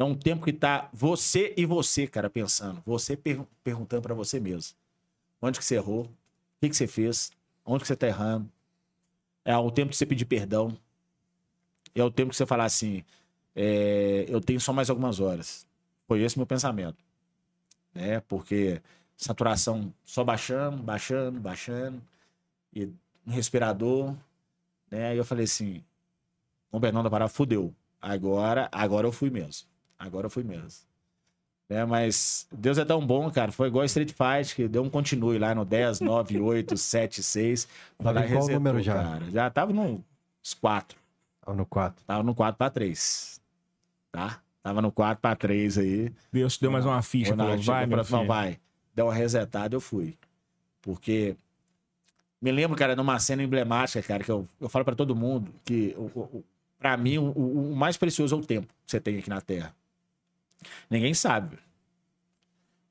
É 0.00 0.04
um 0.04 0.14
tempo 0.14 0.42
que 0.46 0.52
tá 0.54 0.88
você 0.94 1.52
e 1.58 1.66
você, 1.66 2.06
cara, 2.06 2.30
pensando. 2.30 2.82
Você 2.86 3.18
per- 3.18 3.44
perguntando 3.62 4.00
pra 4.00 4.14
você 4.14 4.40
mesmo. 4.40 4.74
Onde 5.42 5.58
que 5.58 5.64
você 5.64 5.74
errou? 5.74 6.04
O 6.04 6.10
que 6.58 6.70
que 6.70 6.76
você 6.76 6.86
fez? 6.86 7.30
Onde 7.66 7.82
que 7.82 7.86
você 7.88 7.94
tá 7.94 8.06
errando? 8.06 8.50
É 9.44 9.54
o 9.58 9.70
tempo 9.70 9.90
de 9.90 9.98
você 9.98 10.06
pedir 10.06 10.24
perdão. 10.24 10.74
É 11.94 12.02
o 12.02 12.10
tempo 12.10 12.30
que 12.30 12.36
você 12.36 12.46
falar 12.46 12.64
assim, 12.64 13.04
é, 13.54 14.24
eu 14.26 14.40
tenho 14.40 14.58
só 14.60 14.72
mais 14.72 14.88
algumas 14.88 15.20
horas. 15.20 15.66
Foi 16.08 16.22
esse 16.22 16.38
meu 16.38 16.46
pensamento. 16.46 17.04
Né? 17.94 18.20
Porque 18.20 18.82
saturação 19.18 19.92
só 20.04 20.24
baixando, 20.24 20.82
baixando, 20.82 21.40
baixando. 21.40 22.02
E 22.74 22.86
um 23.26 23.32
respirador. 23.32 24.16
Né? 24.90 25.08
Aí 25.10 25.18
eu 25.18 25.24
falei 25.24 25.44
assim, 25.44 25.84
o 26.72 26.80
Bernardo 26.80 27.04
da 27.06 27.10
Pará 27.10 27.28
fudeu. 27.28 27.74
Agora, 28.02 28.68
agora 28.72 29.06
eu 29.06 29.12
fui 29.12 29.30
mesmo. 29.30 29.69
Agora 30.00 30.26
eu 30.26 30.30
fui 30.30 30.42
mesmo. 30.42 30.66
Né? 31.68 31.84
Mas 31.84 32.48
Deus 32.50 32.78
é 32.78 32.84
tão 32.84 33.06
bom, 33.06 33.30
cara. 33.30 33.52
Foi 33.52 33.68
igual 33.68 33.84
Street 33.84 34.10
Fight, 34.12 34.54
que 34.56 34.66
deu 34.66 34.82
um 34.82 34.90
continue 34.90 35.38
lá 35.38 35.54
no 35.54 35.64
10, 35.64 36.00
9, 36.00 36.40
8, 36.40 36.76
7, 36.76 37.22
6. 37.22 37.68
Pra 37.98 38.12
Tava 38.12 38.26
qual 38.26 38.28
resetou, 38.40 38.54
número 38.54 38.80
já? 38.82 38.94
Cara. 38.94 39.30
Já 39.30 39.50
tava 39.50 39.72
nos 39.72 40.00
4. 40.60 40.98
Tava 41.44 41.56
no 41.56 41.66
4. 41.66 42.04
Tava 42.06 42.22
no 42.24 42.34
4 42.34 42.56
pra 42.58 42.70
3. 42.70 43.40
Tá? 44.10 44.40
Tava 44.62 44.82
no 44.82 44.90
4 44.90 45.20
pra 45.20 45.36
3 45.36 45.78
aí. 45.78 46.12
Deus 46.32 46.54
te 46.56 46.62
deu 46.62 46.70
mais 46.72 46.84
uma 46.84 47.00
ficha. 47.02 47.36
Não, 47.36 47.44
Falou, 47.46 47.62
vai, 47.62 47.86
pra- 47.86 48.04
não, 48.10 48.26
vai. 48.26 48.58
Deu 48.94 49.06
uma 49.06 49.14
resetada, 49.14 49.76
eu 49.76 49.80
fui. 49.80 50.16
Porque. 50.82 51.36
Me 52.42 52.50
lembro, 52.50 52.74
cara, 52.76 52.94
de 52.94 53.00
uma 53.02 53.18
cena 53.20 53.42
emblemática, 53.42 54.02
cara, 54.02 54.24
que 54.24 54.30
eu, 54.30 54.48
eu 54.58 54.68
falo 54.70 54.82
pra 54.84 54.94
todo 54.94 55.14
mundo 55.14 55.52
que, 55.62 55.94
o, 55.98 56.04
o, 56.38 56.44
pra 56.78 56.96
mim, 56.96 57.18
o- 57.18 57.32
o 57.72 57.76
mais 57.76 57.98
precioso 57.98 58.34
é 58.34 58.38
o 58.38 58.40
tempo 58.40 58.66
que 58.66 58.90
você 58.90 58.98
tem 58.98 59.18
aqui 59.18 59.28
na 59.28 59.42
Terra. 59.42 59.74
Ninguém 60.88 61.14
sabe. 61.14 61.58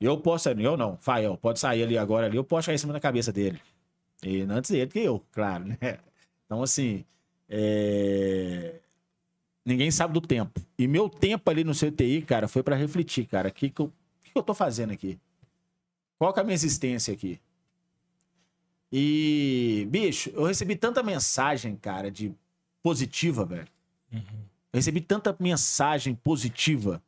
Eu 0.00 0.18
posso, 0.18 0.48
eu 0.48 0.76
não, 0.76 0.96
Fael, 0.96 1.36
pode 1.36 1.60
sair 1.60 1.82
ali 1.82 1.98
agora 1.98 2.26
ali, 2.26 2.36
eu 2.36 2.44
posso 2.44 2.66
cair 2.66 2.76
em 2.76 2.78
cima 2.78 2.92
da 2.92 3.00
cabeça 3.00 3.30
dele. 3.30 3.60
E 4.22 4.42
antes 4.42 4.70
ele 4.70 4.86
que 4.86 4.98
eu, 4.98 5.24
claro, 5.32 5.64
né? 5.64 5.98
Então, 6.46 6.62
assim, 6.62 7.04
é, 7.48 8.80
ninguém 9.64 9.90
sabe 9.90 10.14
do 10.14 10.20
tempo. 10.20 10.60
E 10.78 10.88
meu 10.88 11.08
tempo 11.08 11.48
ali 11.50 11.62
no 11.62 11.72
CTI, 11.74 12.22
cara, 12.22 12.48
foi 12.48 12.62
pra 12.62 12.74
refletir, 12.74 13.26
cara. 13.26 13.50
O 13.50 13.52
que, 13.52 13.70
que, 13.70 13.80
eu, 13.80 13.92
que, 14.22 14.32
que 14.32 14.38
eu 14.38 14.42
tô 14.42 14.54
fazendo 14.54 14.92
aqui? 14.92 15.18
Qual 16.18 16.32
que 16.32 16.40
é 16.40 16.42
a 16.42 16.44
minha 16.44 16.54
existência 16.54 17.14
aqui? 17.14 17.40
E, 18.92 19.86
bicho, 19.90 20.30
eu 20.30 20.44
recebi 20.44 20.74
tanta 20.74 21.02
mensagem, 21.02 21.76
cara, 21.76 22.10
de 22.10 22.34
positiva, 22.82 23.44
velho. 23.44 23.68
Eu 24.12 24.20
recebi 24.76 25.00
tanta 25.00 25.36
mensagem 25.38 26.14
positiva 26.14 27.02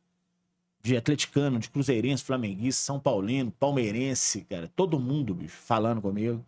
de 0.83 0.97
atleticano, 0.97 1.57
de 1.59 1.69
cruzeirense, 1.69 2.23
flamenguista, 2.23 2.83
são 2.83 2.99
paulino, 2.99 3.49
palmeirense, 3.57 4.41
cara. 4.49 4.69
Todo 4.75 4.99
mundo, 4.99 5.33
bicho, 5.33 5.55
falando 5.55 6.01
comigo. 6.01 6.43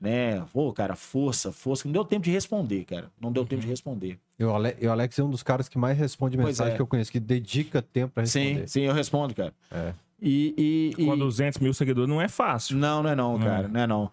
Né? 0.00 0.44
Pô, 0.52 0.72
cara, 0.72 0.96
força, 0.96 1.52
força. 1.52 1.86
Não 1.86 1.92
deu 1.92 2.04
tempo 2.04 2.24
de 2.24 2.30
responder, 2.32 2.84
cara. 2.84 3.08
Não 3.20 3.30
deu 3.30 3.46
tempo 3.46 3.62
de 3.62 3.68
responder. 3.68 4.18
E 4.36 4.42
o 4.44 4.52
Ale- 4.52 4.76
e 4.80 4.86
o 4.88 4.90
Alex 4.90 5.16
é 5.16 5.22
um 5.22 5.30
dos 5.30 5.44
caras 5.44 5.68
que 5.68 5.78
mais 5.78 5.96
responde 5.96 6.36
mensagem 6.36 6.72
é. 6.72 6.76
que 6.76 6.82
eu 6.82 6.86
conheço, 6.88 7.12
que 7.12 7.20
dedica 7.20 7.80
tempo 7.80 8.12
pra 8.12 8.26
Sim, 8.26 8.40
responder. 8.40 8.68
sim, 8.68 8.80
eu 8.80 8.92
respondo, 8.92 9.32
cara. 9.32 9.54
É. 9.70 9.94
E, 10.20 10.92
e, 10.98 11.02
e- 11.02 11.06
Com 11.06 11.16
200 11.16 11.60
mil 11.60 11.72
seguidores 11.72 12.08
não 12.08 12.20
é 12.20 12.26
fácil. 12.26 12.76
Não, 12.76 13.00
não 13.00 13.10
é 13.10 13.14
não, 13.14 13.38
cara. 13.38 13.68
Não 13.68 13.80
é 13.80 13.86
não. 13.86 14.10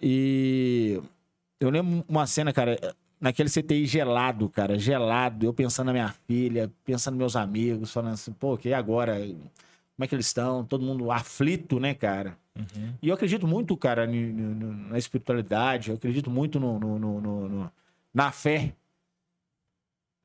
E 0.00 1.00
eu 1.58 1.68
lembro 1.70 2.04
uma 2.08 2.26
cena, 2.28 2.52
cara, 2.52 2.78
naquele 3.24 3.48
CTI 3.48 3.86
gelado, 3.86 4.50
cara, 4.50 4.78
gelado. 4.78 5.46
Eu 5.46 5.54
pensando 5.54 5.86
na 5.86 5.92
minha 5.94 6.14
filha, 6.26 6.70
pensando 6.84 7.14
nos 7.14 7.18
meus 7.18 7.36
amigos, 7.36 7.90
falando 7.90 8.12
assim, 8.12 8.32
pô, 8.32 8.54
que 8.58 8.74
agora? 8.74 9.16
Como 9.18 10.04
é 10.04 10.06
que 10.06 10.14
eles 10.14 10.26
estão? 10.26 10.62
Todo 10.62 10.84
mundo 10.84 11.10
aflito, 11.10 11.80
né, 11.80 11.94
cara? 11.94 12.36
E 13.02 13.08
eu 13.08 13.14
acredito 13.14 13.46
muito, 13.46 13.74
cara, 13.78 14.06
na 14.06 14.98
espiritualidade, 14.98 15.88
eu 15.88 15.96
acredito 15.96 16.30
muito 16.30 16.60
no, 16.60 16.78
no- 16.78 16.98
no- 16.98 17.48
no- 17.48 17.72
na 18.12 18.30
fé. 18.30 18.74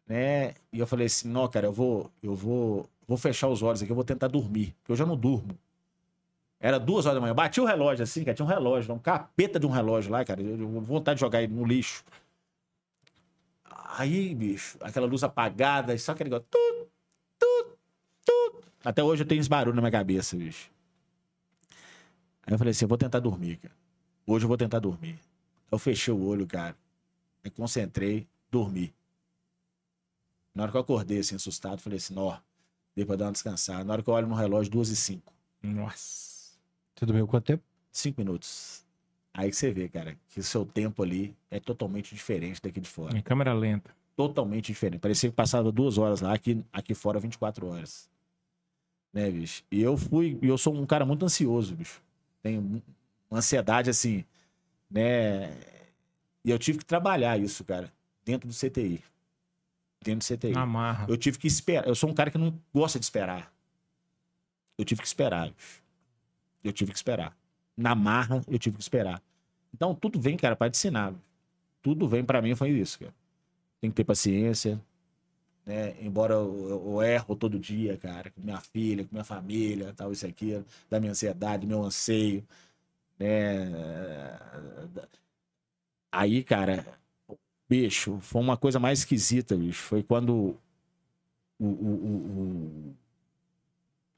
Né? 0.06 0.54
E 0.74 0.80
eu 0.80 0.86
falei 0.86 1.06
assim, 1.06 1.30
não, 1.30 1.48
cara, 1.48 1.68
eu 1.68 1.72
vou, 1.74 2.12
eu 2.22 2.36
vou, 2.36 2.90
vou 3.08 3.18
fechar 3.18 3.48
os 3.48 3.62
olhos 3.64 3.82
aqui, 3.82 3.92
eu 3.92 3.96
vou 3.96 4.04
tentar 4.04 4.28
dormir, 4.28 4.76
porque 4.82 4.92
eu 4.92 4.96
já 4.98 5.06
não 5.06 5.16
durmo. 5.16 5.58
Era 6.60 6.78
duas 6.78 7.06
horas 7.06 7.16
da 7.16 7.22
manhã. 7.22 7.34
Bati 7.34 7.62
o 7.62 7.66
relógio 7.66 8.04
assim, 8.04 8.22
cara. 8.26 8.36
Tinha 8.36 8.46
um 8.46 8.50
relógio, 8.50 8.94
um 8.94 9.00
capeta 9.00 9.58
de 9.58 9.66
um 9.66 9.70
relógio 9.70 10.12
lá, 10.12 10.26
cara. 10.26 10.42
Eu, 10.42 10.60
eu 10.60 10.82
vontade 10.82 11.16
de 11.16 11.22
jogar 11.22 11.42
ele 11.42 11.54
no 11.54 11.64
lixo. 11.66 12.04
Aí, 13.92 14.36
bicho, 14.36 14.78
aquela 14.82 15.08
luz 15.08 15.24
apagada, 15.24 15.98
só 15.98 16.12
aquele 16.12 16.30
negócio. 16.30 16.48
Tut, 16.50 16.90
tut, 17.40 17.78
tut. 18.24 18.68
Até 18.84 19.04
hoje 19.04 19.24
eu 19.24 19.28
tenho 19.28 19.42
esse 19.42 19.50
barulho 19.50 19.76
na 19.76 19.82
minha 19.82 19.92
cabeça, 19.92 20.38
bicho. 20.38 20.70
Aí 22.46 22.54
eu 22.54 22.58
falei 22.58 22.72
assim: 22.72 22.86
eu 22.86 22.90
vou 22.90 22.98
tentar 23.00 23.20
dormir, 23.20 23.58
cara. 23.58 23.74
Hoje 24.28 24.46
eu 24.46 24.48
vou 24.48 24.58
tentar 24.58 24.78
dormir. 24.80 25.20
Eu 25.72 25.80
fechei 25.80 26.14
o 26.14 26.24
olho, 26.24 26.46
cara. 26.46 26.78
Me 27.44 27.50
concentrei, 27.50 28.28
dormi. 28.52 28.94
Na 30.54 30.64
hora 30.64 30.72
que 30.72 30.78
eu 30.78 30.82
acordei, 30.82 31.20
assim, 31.20 31.36
assustado, 31.36 31.82
falei 31.82 31.98
assim: 31.98 32.14
ó, 32.16 32.38
dei 32.96 33.06
pra 33.06 33.16
dar 33.16 33.26
uma 33.26 33.32
descansada. 33.32 33.84
Na 33.84 33.94
hora 33.94 34.04
que 34.04 34.10
eu 34.10 34.14
olho 34.14 34.28
no 34.28 34.36
relógio, 34.36 34.72
duas 34.72 34.90
e 34.90 34.96
cinco. 34.96 35.34
Nossa. 35.64 36.58
Você 36.96 37.06
dormiu 37.08 37.28
quanto 37.28 37.46
tempo? 37.46 37.64
Cinco 37.92 38.22
minutos. 38.22 38.86
Aí 39.34 39.50
que 39.50 39.56
você 39.56 39.72
vê, 39.72 39.88
cara, 39.88 40.18
que 40.30 40.40
o 40.40 40.44
seu 40.44 40.66
tempo 40.66 41.04
ali 41.04 41.36
é 41.50 41.60
totalmente 41.60 42.14
diferente 42.14 42.62
daqui 42.62 42.80
de 42.80 42.90
fora. 42.90 43.18
Em 43.18 43.22
câmera 43.22 43.54
lenta. 43.54 43.92
Totalmente 44.16 44.68
diferente. 44.68 45.00
Parecia 45.00 45.30
que 45.30 45.36
passava 45.36 45.72
duas 45.72 45.98
horas 45.98 46.22
lá, 46.22 46.34
aqui, 46.34 46.64
aqui 46.74 46.94
fora 46.94 47.20
24 47.20 47.68
horas. 47.68 48.10
Né, 49.14 49.30
bicho? 49.32 49.64
E 49.72 49.82
eu 49.82 49.98
fui, 49.98 50.38
e 50.42 50.48
eu 50.48 50.58
sou 50.58 50.76
um 50.76 50.86
cara 50.86 51.06
muito 51.06 51.24
ansioso, 51.26 51.76
bicho. 51.76 52.02
Tenho 52.42 52.82
uma 53.30 53.40
ansiedade 53.40 53.90
assim, 53.90 54.26
né? 54.90 55.52
E 56.44 56.52
eu 56.52 56.60
tive 56.60 56.80
que 56.80 56.86
trabalhar 56.86 57.40
isso, 57.40 57.64
cara, 57.64 57.92
dentro 58.24 58.48
do 58.48 58.54
CTI. 58.54 59.02
Dentro 60.02 60.28
do 60.28 60.38
CTI. 60.38 60.52
Na 60.52 60.66
marra. 60.66 61.06
Eu 61.10 61.18
tive 61.18 61.38
que 61.38 61.48
esperar. 61.48 61.88
Eu 61.88 61.96
sou 61.96 62.10
um 62.10 62.14
cara 62.14 62.32
que 62.32 62.38
não 62.38 62.58
gosta 62.74 63.00
de 63.00 63.06
esperar. 63.06 63.54
Eu 64.78 64.86
tive 64.86 65.02
que 65.02 65.08
esperar. 65.08 65.50
bicho. 65.52 65.82
Eu 66.64 66.72
tive 66.72 66.92
que 66.92 66.98
esperar. 66.98 67.36
Na 67.80 67.96
marra, 67.96 68.42
eu 68.48 68.60
tive 68.60 68.76
que 68.76 68.82
esperar. 68.82 69.22
Então, 69.74 69.96
tudo 69.96 70.20
vem, 70.20 70.36
cara, 70.36 70.54
para 70.54 70.68
ensinar. 70.68 71.14
Tudo 71.82 72.10
vem 72.10 72.26
para 72.26 72.42
mim, 72.42 72.54
foi 72.54 72.72
isso, 72.72 73.00
cara. 73.00 73.14
Tem 73.80 73.90
que 73.90 73.96
ter 73.96 74.04
paciência. 74.04 74.82
Né? 75.66 75.96
Embora 76.02 76.34
eu, 76.34 76.70
eu- 76.70 77.02
erro 77.02 77.38
todo 77.38 77.58
dia, 77.58 77.98
cara, 77.98 78.32
com 78.32 78.42
minha 78.42 78.60
filha, 78.60 79.06
com 79.06 79.10
minha 79.14 79.24
família, 79.24 79.94
tal, 79.94 80.12
isso 80.12 80.26
aqui, 80.28 80.62
da 80.90 81.00
minha 81.00 81.12
ansiedade, 81.14 81.66
meu 81.66 81.82
anseio. 81.82 82.44
Né? 83.18 83.70
Aí, 86.12 86.44
cara, 86.44 86.86
bicho, 87.70 88.20
foi 88.20 88.42
uma 88.42 88.58
coisa 88.58 88.80
mais 88.80 89.00
esquisita, 89.00 89.56
bicho. 89.56 89.82
Foi 89.84 90.04
quando 90.04 90.58
o, 91.60 91.66
o- 91.66 91.68
o- 91.68 92.90
o- 92.90 92.96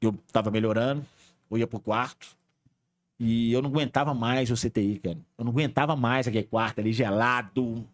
eu 0.02 0.14
tava 0.32 0.50
melhorando, 0.50 1.06
eu 1.50 1.58
ia 1.58 1.68
pro 1.68 1.80
quarto 1.80 2.36
e 3.24 3.54
eu 3.54 3.62
não 3.62 3.70
aguentava 3.70 4.16
mais 4.16 4.50
o 4.50 4.56
CTI, 4.56 4.98
cara. 4.98 5.20
Eu 5.38 5.46
não 5.46 5.52
aguentava 5.52 5.96
mais 5.96 6.28
aquele 6.28 6.44
quarto 6.44 6.80
ali 6.80 6.92
gelado, 6.92 7.88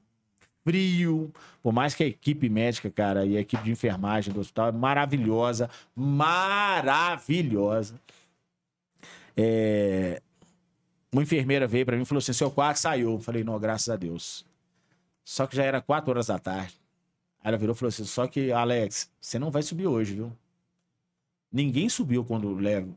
frio. 0.63 1.34
Por 1.61 1.73
mais 1.73 1.93
que 1.93 2.01
a 2.01 2.07
equipe 2.07 2.47
médica, 2.47 2.89
cara, 2.89 3.25
e 3.25 3.36
a 3.36 3.41
equipe 3.41 3.61
de 3.61 3.71
enfermagem 3.71 4.34
do 4.34 4.39
hospital 4.39 4.69
é 4.69 4.71
maravilhosa, 4.71 5.69
maravilhosa. 5.93 7.99
É, 9.36 10.21
Uma 11.11 11.23
enfermeira 11.23 11.67
veio 11.67 11.86
pra 11.86 11.97
mim 11.97 12.03
e 12.03 12.05
falou 12.05 12.19
assim: 12.19 12.32
seu 12.32 12.49
quarto 12.49 12.78
saiu. 12.78 13.11
Eu 13.15 13.19
falei, 13.19 13.43
não, 13.43 13.59
graças 13.59 13.89
a 13.89 13.97
Deus. 13.97 14.45
Só 15.25 15.45
que 15.45 15.57
já 15.57 15.63
era 15.65 15.82
quatro 15.82 16.09
horas 16.11 16.28
da 16.28 16.39
tarde. 16.39 16.73
Aí 17.43 17.49
ela 17.49 17.57
virou 17.57 17.75
e 17.75 17.78
falou 17.78 17.89
assim: 17.89 18.05
só 18.05 18.28
que, 18.28 18.49
Alex, 18.51 19.11
você 19.19 19.38
não 19.38 19.51
vai 19.51 19.61
subir 19.61 19.88
hoje, 19.88 20.15
viu? 20.15 20.32
Ninguém 21.51 21.89
subiu 21.89 22.23
quando 22.23 22.53
leva, 22.55 22.88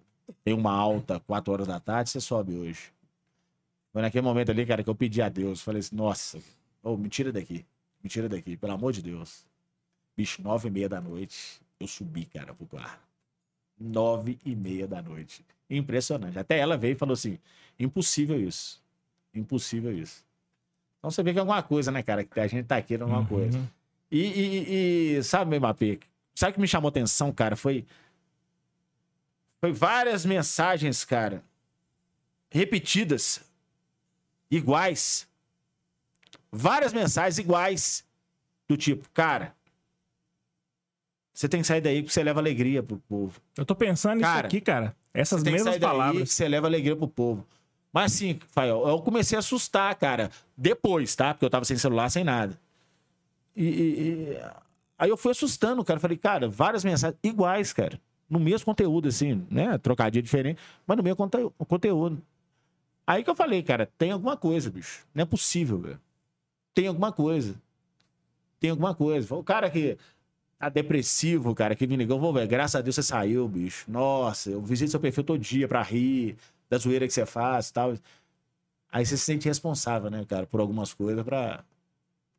tem 0.45 0.55
uma 0.55 0.73
alta 0.73 1.21
quatro 1.21 1.53
horas 1.53 1.67
da 1.67 1.81
tarde, 1.81 2.11
você 2.11 2.21
sobe 2.21 2.57
hoje. 2.57 2.93
Foi 3.93 4.03
naquele 4.03 4.23
momento 4.23 4.51
ali, 4.51 4.65
cara, 4.65 4.83
que 4.83 4.91
eu 4.91 4.95
pedi 4.95 5.21
a 5.21 5.29
Deus. 5.29 5.61
Falei 5.61 5.81
assim: 5.81 5.97
nossa, 5.97 6.39
ô, 6.83 6.97
me 6.97 7.09
tira 7.09 7.33
daqui. 7.33 7.65
Me 8.03 8.09
tira 8.09 8.29
daqui, 8.29 8.57
pelo 8.57 8.73
amor 8.73 8.93
de 8.93 9.03
Deus. 9.03 9.45
Bicho, 10.17 10.43
nove 10.43 10.69
e 10.69 10.71
meia 10.71 10.89
da 10.89 11.01
noite, 11.01 11.61
eu 11.79 11.87
subi, 11.87 12.25
cara, 12.25 12.55
pro 12.55 12.67
quarto. 12.67 13.01
Nove 13.79 14.39
e 14.45 14.55
meia 14.55 14.87
da 14.87 15.03
noite. 15.03 15.45
Impressionante. 15.69 16.39
Até 16.39 16.59
ela 16.59 16.77
veio 16.77 16.93
e 16.93 16.97
falou 16.97 17.15
assim: 17.15 17.39
impossível 17.79 18.41
isso. 18.41 18.83
Impossível 19.35 19.93
isso. 19.97 20.25
Então 20.99 21.11
você 21.11 21.23
vê 21.23 21.33
que 21.33 21.39
é 21.39 21.41
alguma 21.41 21.63
coisa, 21.63 21.91
né, 21.91 22.03
cara? 22.03 22.25
Que 22.25 22.41
a 22.41 22.47
gente 22.47 22.67
tá 22.67 22.77
alguma 23.01 23.25
coisa. 23.27 23.59
Uhum. 23.59 23.67
E, 24.11 24.21
e, 24.21 25.17
e 25.17 25.23
sabe? 25.23 25.57
Sabe 26.35 26.51
o 26.51 26.55
que 26.55 26.61
me 26.61 26.69
chamou 26.69 26.89
atenção, 26.89 27.33
cara? 27.33 27.57
Foi. 27.57 27.87
Foi 29.61 29.73
várias 29.73 30.25
mensagens, 30.25 31.05
cara, 31.05 31.43
repetidas, 32.51 33.43
iguais. 34.51 35.29
Várias 36.51 36.93
mensagens 36.93 37.39
iguais. 37.39 38.05
Do 38.67 38.77
tipo, 38.77 39.09
cara, 39.11 39.55
você 41.35 41.49
tem 41.49 41.61
que 41.61 41.67
sair 41.67 41.81
daí 41.81 42.03
porque 42.03 42.13
você 42.13 42.23
leva 42.23 42.41
alegria 42.41 42.83
pro 42.83 42.99
povo. 42.99 43.41
Eu 43.57 43.65
tô 43.67 43.75
pensando 43.75 44.15
nisso 44.19 44.29
Cara, 44.31 44.47
aqui, 44.47 44.61
cara. 44.61 44.97
Essas 45.13 45.43
mesmas 45.43 45.77
palavras. 45.79 46.31
você 46.31 46.49
leva 46.49 46.67
alegria 46.69 46.95
pro 46.95 47.09
povo. 47.09 47.47
Mas 47.93 48.15
assim, 48.15 48.39
Fael, 48.53 48.87
eu 48.89 49.01
comecei 49.03 49.37
a 49.37 49.41
assustar, 49.41 49.93
cara. 49.97 50.31
Depois, 50.57 51.15
tá? 51.17 51.35
Porque 51.35 51.45
eu 51.45 51.51
tava 51.51 51.65
sem 51.65 51.77
celular, 51.77 52.09
sem 52.11 52.23
nada. 52.23 52.57
E, 53.57 53.65
e- 53.65 54.01
e- 54.35 54.41
aí 54.97 55.11
eu 55.11 55.17
fui 55.17 55.33
assustando, 55.33 55.85
cara. 55.85 55.99
Falei, 55.99 56.17
cara, 56.17 56.49
várias 56.49 56.85
mensagens 56.85 57.19
iguais, 57.25 57.73
cara. 57.73 58.01
No 58.31 58.39
mesmo 58.39 58.65
conteúdo, 58.65 59.09
assim, 59.09 59.45
né? 59.51 59.77
Trocadilho 59.77 60.23
diferente, 60.23 60.61
mas 60.87 60.97
no 60.97 61.03
mesmo 61.03 61.17
conte- 61.17 61.51
conteúdo. 61.67 62.23
Aí 63.07 63.25
que 63.25 63.31
eu 63.31 63.35
falei, 63.35 63.61
cara, 63.61 63.91
tem 63.99 64.13
alguma 64.13 64.37
coisa, 64.37 64.71
bicho. 64.71 65.05
Não 65.13 65.23
é 65.23 65.27
possível, 65.27 65.79
velho. 65.79 66.01
Tem 66.73 66.87
alguma 66.87 67.11
coisa. 67.11 67.61
Tem 68.61 68.71
alguma 68.71 68.95
coisa. 68.95 69.35
O 69.35 69.43
cara 69.43 69.69
que 69.69 69.99
tá 70.59 70.69
depressivo, 70.69 71.53
cara, 71.55 71.75
que 71.75 71.87
me 71.89 71.97
ligou, 71.97 72.21
vou 72.21 72.33
ver, 72.33 72.47
graças 72.47 72.77
a 72.77 72.81
Deus 72.81 72.95
você 72.95 73.03
saiu, 73.03 73.49
bicho. 73.49 73.91
Nossa, 73.91 74.51
eu 74.51 74.63
visito 74.63 74.93
seu 74.93 75.01
perfil 75.01 75.25
todo 75.25 75.41
dia 75.41 75.67
pra 75.67 75.83
rir 75.83 76.37
da 76.69 76.79
zoeira 76.79 77.07
que 77.09 77.13
você 77.13 77.27
faz 77.27 77.71
e 77.71 77.73
tal. 77.73 77.95
Aí 78.93 79.05
você 79.05 79.17
se 79.17 79.25
sente 79.25 79.49
responsável, 79.49 80.09
né, 80.11 80.25
cara, 80.25 80.47
por 80.47 80.61
algumas 80.61 80.95
coisas 80.95 81.25
pra... 81.25 81.65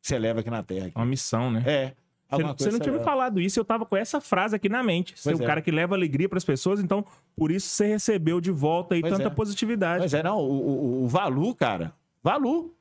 que 0.01 0.07
você 0.07 0.17
leva 0.19 0.39
aqui 0.39 0.49
na 0.49 0.63
Terra. 0.63 0.87
aqui. 0.87 0.95
Uma 0.95 1.05
missão, 1.05 1.51
né? 1.51 1.63
É. 1.65 1.93
Você, 2.31 2.35
alguma 2.41 2.55
você 2.57 2.71
não 2.71 2.79
tinha 2.79 2.91
me 2.93 2.97
leva. 2.99 3.09
falado 3.11 3.39
isso, 3.39 3.59
eu 3.59 3.65
tava 3.65 3.85
com 3.85 3.95
essa 3.97 4.19
frase 4.21 4.55
aqui 4.55 4.69
na 4.69 4.81
mente. 4.81 5.13
Ser 5.19 5.29
Pois 5.29 5.39
o 5.39 5.43
é. 5.43 5.45
cara 5.45 5.61
que 5.61 5.69
leva 5.71 5.93
alegria 5.95 6.27
pras 6.27 6.43
pessoas, 6.43 6.79
então 6.79 7.05
por 7.35 7.51
isso 7.51 7.67
você 7.67 7.87
recebeu 7.87 8.41
de 8.41 8.51
volta 8.51 8.95
aí 8.95 9.01
Pois 9.01 9.13
tanta 9.13 9.27
é. 9.27 9.29
positividade. 9.29 10.01
Mas 10.03 10.13
é, 10.13 10.23
não, 10.23 10.39
o, 10.39 10.51
o, 10.51 11.03
o 11.03 11.07
Valu, 11.07 11.53
cara, 11.53 11.93
Valu, 12.23 12.73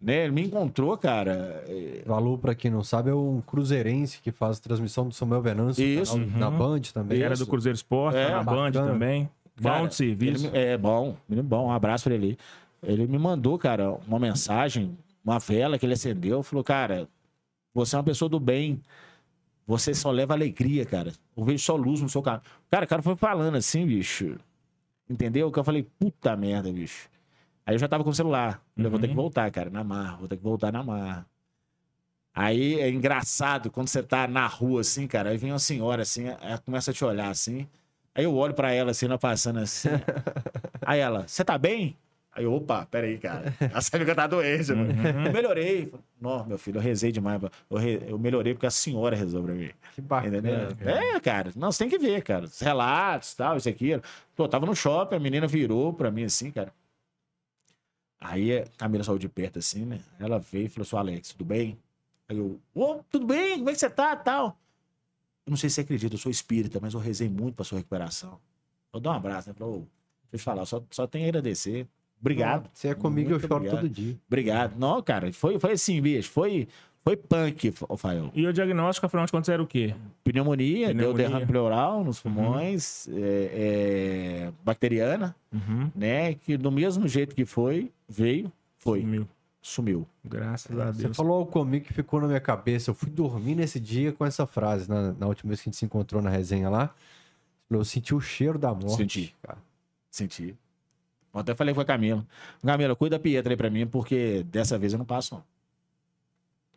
né, 0.00 0.24
ele 0.24 0.32
me 0.32 0.42
encontrou, 0.46 0.96
cara, 0.98 1.64
é, 1.66 2.02
Valu, 2.04 2.36
pra 2.38 2.54
quem 2.54 2.70
não 2.70 2.82
sabe, 2.84 3.10
é 3.10 3.14
um 3.14 3.40
cruzeirense 3.40 4.20
que 4.20 4.30
faz 4.30 4.58
transmissão 4.60 5.08
do 5.08 5.14
Samuel 5.14 5.40
Venâncio 5.40 5.82
Isso, 5.84 6.12
canal 6.12 6.26
uhum. 6.28 6.38
na 6.38 6.50
Band 6.50 6.80
também. 6.92 7.22
Era 7.22 7.34
isso. 7.34 7.44
do 7.44 7.50
Cruzeiro 7.50 7.76
Esporte, 7.76 8.18
É, 8.18 8.26
tá 8.26 8.32
na 8.36 8.42
Band 8.42 8.72
bacana. 8.72 8.92
também. 8.92 9.28
Cara, 9.62 9.78
Bom 9.80 9.88
de 9.88 9.94
serviço. 9.94 10.46
ele 10.48 10.58
é 10.58 10.76
bom, 10.76 11.16
menino 11.26 11.48
bom. 11.48 11.68
Um 11.68 11.72
abraço 11.72 12.04
pra 12.04 12.14
ele. 12.14 12.36
Ele 12.82 13.06
me 13.06 13.18
mandou, 13.18 13.58
cara, 13.58 13.96
uma 14.06 14.18
mensagem, 14.18 14.96
uma 15.24 15.38
vela 15.38 15.78
que 15.78 15.86
ele 15.86 15.94
acendeu. 15.94 16.42
Falou, 16.42 16.62
cara, 16.62 17.08
você 17.76 17.96
é 17.96 17.98
uma 17.98 18.04
pessoa 18.04 18.28
do 18.28 18.40
bem. 18.40 18.80
Você 19.66 19.94
só 19.94 20.10
leva 20.10 20.34
alegria, 20.34 20.84
cara. 20.86 21.12
Eu 21.36 21.44
vejo 21.44 21.64
só 21.64 21.76
luz 21.76 22.00
no 22.00 22.08
seu 22.08 22.22
carro. 22.22 22.42
Cara, 22.70 22.84
o 22.84 22.88
cara 22.88 23.02
foi 23.02 23.16
falando 23.16 23.56
assim, 23.56 23.86
bicho. 23.86 24.38
Entendeu? 25.08 25.50
Que 25.52 25.58
eu 25.58 25.64
falei, 25.64 25.84
puta 25.98 26.36
merda, 26.36 26.72
bicho. 26.72 27.08
Aí 27.66 27.74
eu 27.74 27.78
já 27.78 27.88
tava 27.88 28.04
com 28.04 28.10
o 28.10 28.14
celular. 28.14 28.62
Falei, 28.76 28.90
vou 28.90 29.00
ter 29.00 29.08
que 29.08 29.14
Uhum. 29.14 29.22
voltar, 29.22 29.50
cara, 29.50 29.70
na 29.70 29.84
marra. 29.84 30.16
Vou 30.18 30.28
ter 30.28 30.36
que 30.36 30.42
voltar 30.42 30.72
na 30.72 30.82
marra. 30.84 31.26
Aí 32.34 32.80
é 32.80 32.90
engraçado 32.90 33.70
quando 33.70 33.88
você 33.88 34.02
tá 34.02 34.28
na 34.28 34.46
rua, 34.46 34.82
assim, 34.82 35.06
cara. 35.06 35.30
Aí 35.30 35.38
vem 35.38 35.52
uma 35.52 35.58
senhora, 35.58 36.02
assim, 36.02 36.26
ela 36.28 36.58
começa 36.58 36.90
a 36.90 36.94
te 36.94 37.04
olhar, 37.04 37.30
assim. 37.30 37.66
Aí 38.14 38.24
eu 38.24 38.34
olho 38.34 38.54
pra 38.54 38.72
ela, 38.72 38.90
assim, 38.90 39.06
ela 39.06 39.18
passando 39.18 39.58
assim. 39.58 39.88
Aí 40.84 41.00
ela, 41.00 41.26
você 41.26 41.44
tá 41.44 41.56
bem? 41.58 41.96
Aí 42.36 42.44
eu, 42.44 42.52
opa, 42.52 42.84
peraí, 42.84 43.16
cara. 43.18 43.54
Ela 43.58 43.80
sabe 43.80 44.04
que 44.04 44.10
eu 44.10 44.14
tá 44.14 44.26
doente, 44.26 44.70
mano. 44.74 44.92
Eu 45.26 45.32
melhorei. 45.32 45.90
Não, 46.20 46.44
meu 46.44 46.58
filho, 46.58 46.76
eu 46.76 46.82
rezei 46.82 47.10
demais. 47.10 47.40
Eu, 47.70 47.78
re- 47.78 48.02
eu 48.06 48.18
melhorei 48.18 48.52
porque 48.52 48.66
a 48.66 48.70
senhora 48.70 49.16
rezou 49.16 49.42
pra 49.42 49.54
mim. 49.54 49.70
Que 49.94 50.02
bacana. 50.02 50.36
Entendeu? 50.38 50.76
cara. 50.76 51.04
É, 51.16 51.20
cara. 51.20 51.52
Não, 51.56 51.72
você 51.72 51.78
tem 51.78 51.88
que 51.88 51.98
ver, 51.98 52.22
cara. 52.22 52.44
Os 52.44 52.60
relatos, 52.60 53.32
tal, 53.34 53.56
isso 53.56 53.68
aqui. 53.70 53.98
Pô, 54.34 54.44
eu 54.44 54.48
tava 54.48 54.66
no 54.66 54.76
shopping, 54.76 55.16
a 55.16 55.18
menina 55.18 55.46
virou 55.46 55.94
pra 55.94 56.10
mim 56.10 56.24
assim, 56.24 56.50
cara. 56.50 56.74
Aí 58.20 58.58
a 58.58 58.66
Camila 58.78 59.04
saiu 59.04 59.18
de 59.18 59.28
perto 59.28 59.58
assim, 59.58 59.84
né? 59.84 60.00
Ela 60.18 60.38
veio 60.38 60.66
e 60.66 60.68
falou 60.68 60.82
assim, 60.86 60.96
Alex, 60.96 61.28
tudo 61.32 61.44
bem? 61.44 61.78
Aí 62.28 62.36
eu, 62.36 62.60
ô, 62.74 62.96
tudo 63.10 63.26
bem? 63.26 63.58
Como 63.58 63.70
é 63.70 63.72
que 63.72 63.78
você 63.78 63.88
tá, 63.90 64.14
tal? 64.16 64.58
Eu 65.46 65.50
não 65.50 65.56
sei 65.56 65.70
se 65.70 65.76
você 65.76 65.80
acredita, 65.82 66.14
eu 66.14 66.18
sou 66.18 66.30
espírita, 66.30 66.78
mas 66.82 66.94
eu 66.94 67.00
rezei 67.00 67.28
muito 67.28 67.54
pra 67.54 67.64
sua 67.64 67.78
recuperação. 67.78 68.38
Eu 68.92 69.00
dou 69.00 69.12
um 69.12 69.16
abraço, 69.16 69.48
né? 69.48 69.54
Falou, 69.56 69.78
deixa 69.78 69.88
eu 70.32 70.38
te 70.38 70.42
falar, 70.42 70.64
só, 70.66 70.82
só 70.90 71.06
tenho 71.06 71.24
a 71.26 71.28
agradecer. 71.28 71.86
Obrigado. 72.20 72.68
Você 72.72 72.88
é 72.88 72.94
comigo, 72.94 73.30
Muito 73.30 73.42
eu 73.44 73.48
choro 73.48 73.56
obrigado. 73.56 73.80
todo 73.80 73.88
dia. 73.88 74.16
Obrigado. 74.26 74.78
Não, 74.78 75.00
cara, 75.02 75.32
foi, 75.32 75.58
foi 75.58 75.72
assim, 75.72 76.00
bicho. 76.00 76.30
Foi, 76.30 76.66
foi 77.04 77.16
punk, 77.16 77.72
Rafael. 77.88 78.30
E 78.34 78.46
o 78.46 78.52
diagnóstico, 78.52 79.06
afinal 79.06 79.26
de 79.26 79.32
contas, 79.32 79.48
era 79.48 79.62
o 79.62 79.66
quê? 79.66 79.94
Pneumonia, 80.24 80.88
deu 80.88 80.94
Pneumonia. 80.96 81.28
derrame 81.28 81.46
pleural 81.46 82.02
nos 82.02 82.20
pulmões, 82.20 83.06
é, 83.08 83.50
é, 84.48 84.52
bacteriana, 84.64 85.36
Uhum. 85.52 85.90
né? 85.94 86.34
Que 86.34 86.56
do 86.56 86.70
mesmo 86.72 87.06
jeito 87.06 87.34
que 87.34 87.44
foi, 87.44 87.90
veio, 88.08 88.50
foi, 88.78 89.00
Sumiu. 89.02 89.28
sumiu. 89.62 90.06
Graças 90.24 90.76
a 90.78 90.92
Você 90.92 91.02
Deus. 91.04 91.16
falou 91.16 91.38
algo 91.38 91.50
comigo 91.50 91.84
que 91.84 91.92
ficou 91.92 92.20
na 92.20 92.26
minha 92.26 92.40
cabeça. 92.40 92.90
Eu 92.90 92.94
fui 92.94 93.08
dormir 93.10 93.54
nesse 93.54 93.78
dia 93.78 94.12
com 94.12 94.24
essa 94.24 94.46
frase, 94.46 94.88
na, 94.88 95.12
na 95.12 95.26
última 95.26 95.50
vez 95.50 95.60
que 95.62 95.68
a 95.68 95.70
gente 95.70 95.78
se 95.78 95.84
encontrou 95.84 96.20
na 96.20 96.30
resenha 96.30 96.68
lá. 96.68 96.92
Eu 97.70 97.84
senti 97.84 98.14
o 98.14 98.20
cheiro 98.20 98.58
da 98.58 98.72
morte. 98.74 98.96
Senti. 98.96 99.34
Cara. 99.42 99.58
Senti. 100.10 100.56
Eu 101.36 101.40
até 101.40 101.54
falei 101.54 101.74
com 101.74 101.82
a 101.82 101.84
Camila. 101.84 102.26
Camila, 102.64 102.96
cuida 102.96 103.18
da 103.18 103.22
Pietra 103.22 103.52
aí 103.52 103.56
pra 103.58 103.68
mim, 103.68 103.86
porque 103.86 104.42
dessa 104.44 104.78
vez 104.78 104.94
eu 104.94 104.98
não 104.98 105.04
passo, 105.04 105.34
não. 105.34 105.44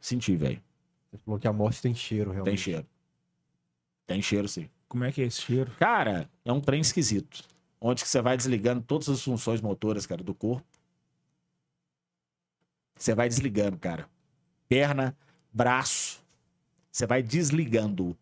Senti, 0.01 0.35
velho. 0.35 0.61
Você 1.09 1.17
falou 1.19 1.39
que 1.39 1.47
a 1.47 1.53
morte 1.53 1.81
tem 1.81 1.95
cheiro, 1.95 2.31
realmente. 2.31 2.55
Tem 2.55 2.57
cheiro. 2.57 2.87
Tem 4.05 4.21
cheiro, 4.21 4.49
sim. 4.49 4.69
Como 4.89 5.05
é 5.05 5.13
que 5.13 5.21
é 5.21 5.25
esse 5.25 5.41
cheiro? 5.41 5.71
Cara, 5.79 6.29
é 6.43 6.51
um 6.51 6.59
trem 6.59 6.81
esquisito. 6.81 7.41
Onde 7.79 8.03
que 8.03 8.09
você 8.09 8.21
vai 8.21 8.35
desligando 8.35 8.81
todas 8.81 9.07
as 9.07 9.23
funções 9.23 9.61
motoras, 9.61 10.05
cara, 10.05 10.21
do 10.21 10.35
corpo. 10.35 10.67
Você 12.97 13.15
vai 13.15 13.29
desligando, 13.29 13.77
cara. 13.77 14.09
Perna, 14.67 15.15
braço. 15.53 16.21
Você 16.91 17.07
vai 17.07 17.23
desligando. 17.23 18.17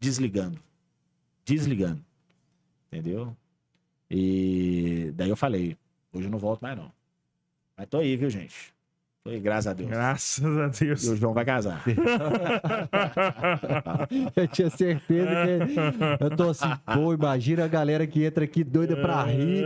Desligando. 0.00 0.58
Desligando. 1.44 2.02
Entendeu? 2.90 3.36
E 4.10 5.12
daí 5.14 5.28
eu 5.28 5.36
falei, 5.36 5.76
hoje 6.12 6.26
eu 6.26 6.30
não 6.30 6.38
volto 6.38 6.60
mais, 6.60 6.76
não. 6.76 6.92
Mas 7.76 7.88
tô 7.88 7.98
aí, 7.98 8.16
viu, 8.16 8.30
gente? 8.30 8.72
Tô 9.24 9.30
aí, 9.30 9.38
graças 9.38 9.68
a 9.68 9.72
Deus. 9.72 9.88
Graças 9.88 10.58
a 10.58 10.66
Deus. 10.66 11.04
E 11.04 11.10
o 11.10 11.16
João 11.16 11.32
vai 11.32 11.44
casar. 11.44 11.80
Eu 14.34 14.48
tinha 14.48 14.68
certeza 14.68 15.30
que. 15.64 16.24
Eu 16.24 16.36
tô 16.36 16.50
assim, 16.50 16.66
pô, 16.92 17.14
imagina 17.14 17.64
a 17.64 17.68
galera 17.68 18.04
que 18.04 18.24
entra 18.24 18.42
aqui 18.44 18.64
doida 18.64 18.96
pra 18.96 19.22
rir 19.22 19.64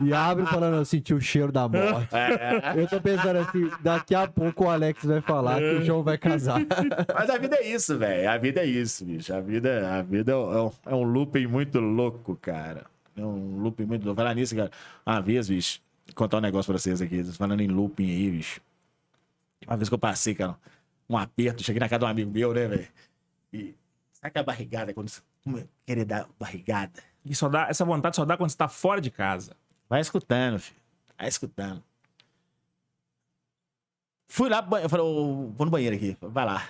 e 0.00 0.14
abre 0.14 0.46
falando, 0.46 0.76
eu 0.76 0.86
senti 0.86 1.12
o 1.12 1.20
cheiro 1.20 1.52
da 1.52 1.68
morte. 1.68 2.08
Eu 2.76 2.88
tô 2.88 2.98
pensando 2.98 3.40
assim, 3.40 3.70
daqui 3.82 4.14
a 4.14 4.26
pouco 4.26 4.64
o 4.64 4.70
Alex 4.70 5.04
vai 5.04 5.20
falar 5.20 5.58
que 5.58 5.80
o 5.80 5.84
João 5.84 6.02
vai 6.02 6.16
casar. 6.16 6.60
Mas 7.14 7.28
a 7.28 7.36
vida 7.36 7.56
é 7.56 7.68
isso, 7.68 7.98
velho. 7.98 8.30
A 8.30 8.38
vida 8.38 8.62
é 8.62 8.66
isso, 8.66 9.04
bicho. 9.04 9.34
A 9.34 9.40
vida, 9.40 9.98
a 9.98 10.02
vida 10.02 10.32
é 10.32 10.36
um, 10.36 10.70
é 10.86 10.94
um 10.94 11.02
looping 11.02 11.46
muito 11.46 11.78
louco, 11.78 12.38
cara. 12.40 12.86
Um 13.16 13.60
looping 13.60 13.84
muito 13.84 14.04
louco. 14.04 14.16
Falar 14.16 14.34
nisso, 14.34 14.54
cara. 14.56 14.70
Uma 15.06 15.20
vez, 15.20 15.48
bicho, 15.48 15.80
vou 16.06 16.14
contar 16.14 16.38
um 16.38 16.40
negócio 16.40 16.70
pra 16.72 16.78
vocês 16.78 17.00
aqui. 17.00 17.24
Falando 17.24 17.60
em 17.60 17.68
looping 17.68 18.08
aí, 18.08 18.30
bicho. 18.30 18.60
Uma 19.66 19.76
vez 19.76 19.88
que 19.88 19.94
eu 19.94 19.98
passei, 19.98 20.34
cara, 20.34 20.56
um 21.08 21.16
aperto, 21.16 21.62
cheguei 21.62 21.80
na 21.80 21.88
casa 21.88 22.00
de 22.00 22.04
um 22.04 22.08
amigo 22.08 22.30
meu, 22.30 22.52
né, 22.52 22.66
velho? 22.66 22.88
E 23.52 23.74
sabe 24.12 24.28
aquela 24.28 24.44
barrigada 24.44 24.92
quando 24.92 25.08
você 25.08 25.20
como 25.42 25.62
querer 25.86 26.04
dar 26.04 26.28
barrigada? 26.38 27.02
E 27.24 27.34
só 27.34 27.48
dá, 27.48 27.68
essa 27.68 27.84
vontade 27.84 28.16
só 28.16 28.24
dá 28.24 28.36
quando 28.36 28.50
você 28.50 28.56
tá 28.56 28.68
fora 28.68 29.00
de 29.00 29.10
casa. 29.10 29.56
Vai 29.88 30.00
escutando, 30.00 30.58
filho. 30.58 30.80
Vai 31.18 31.28
escutando. 31.28 31.82
Fui 34.28 34.48
lá, 34.48 34.66
eu 34.82 34.88
falei, 34.88 35.06
ô, 35.06 35.52
vou 35.54 35.64
no 35.64 35.70
banheiro 35.70 35.94
aqui. 35.94 36.16
Vai 36.20 36.44
lá. 36.44 36.68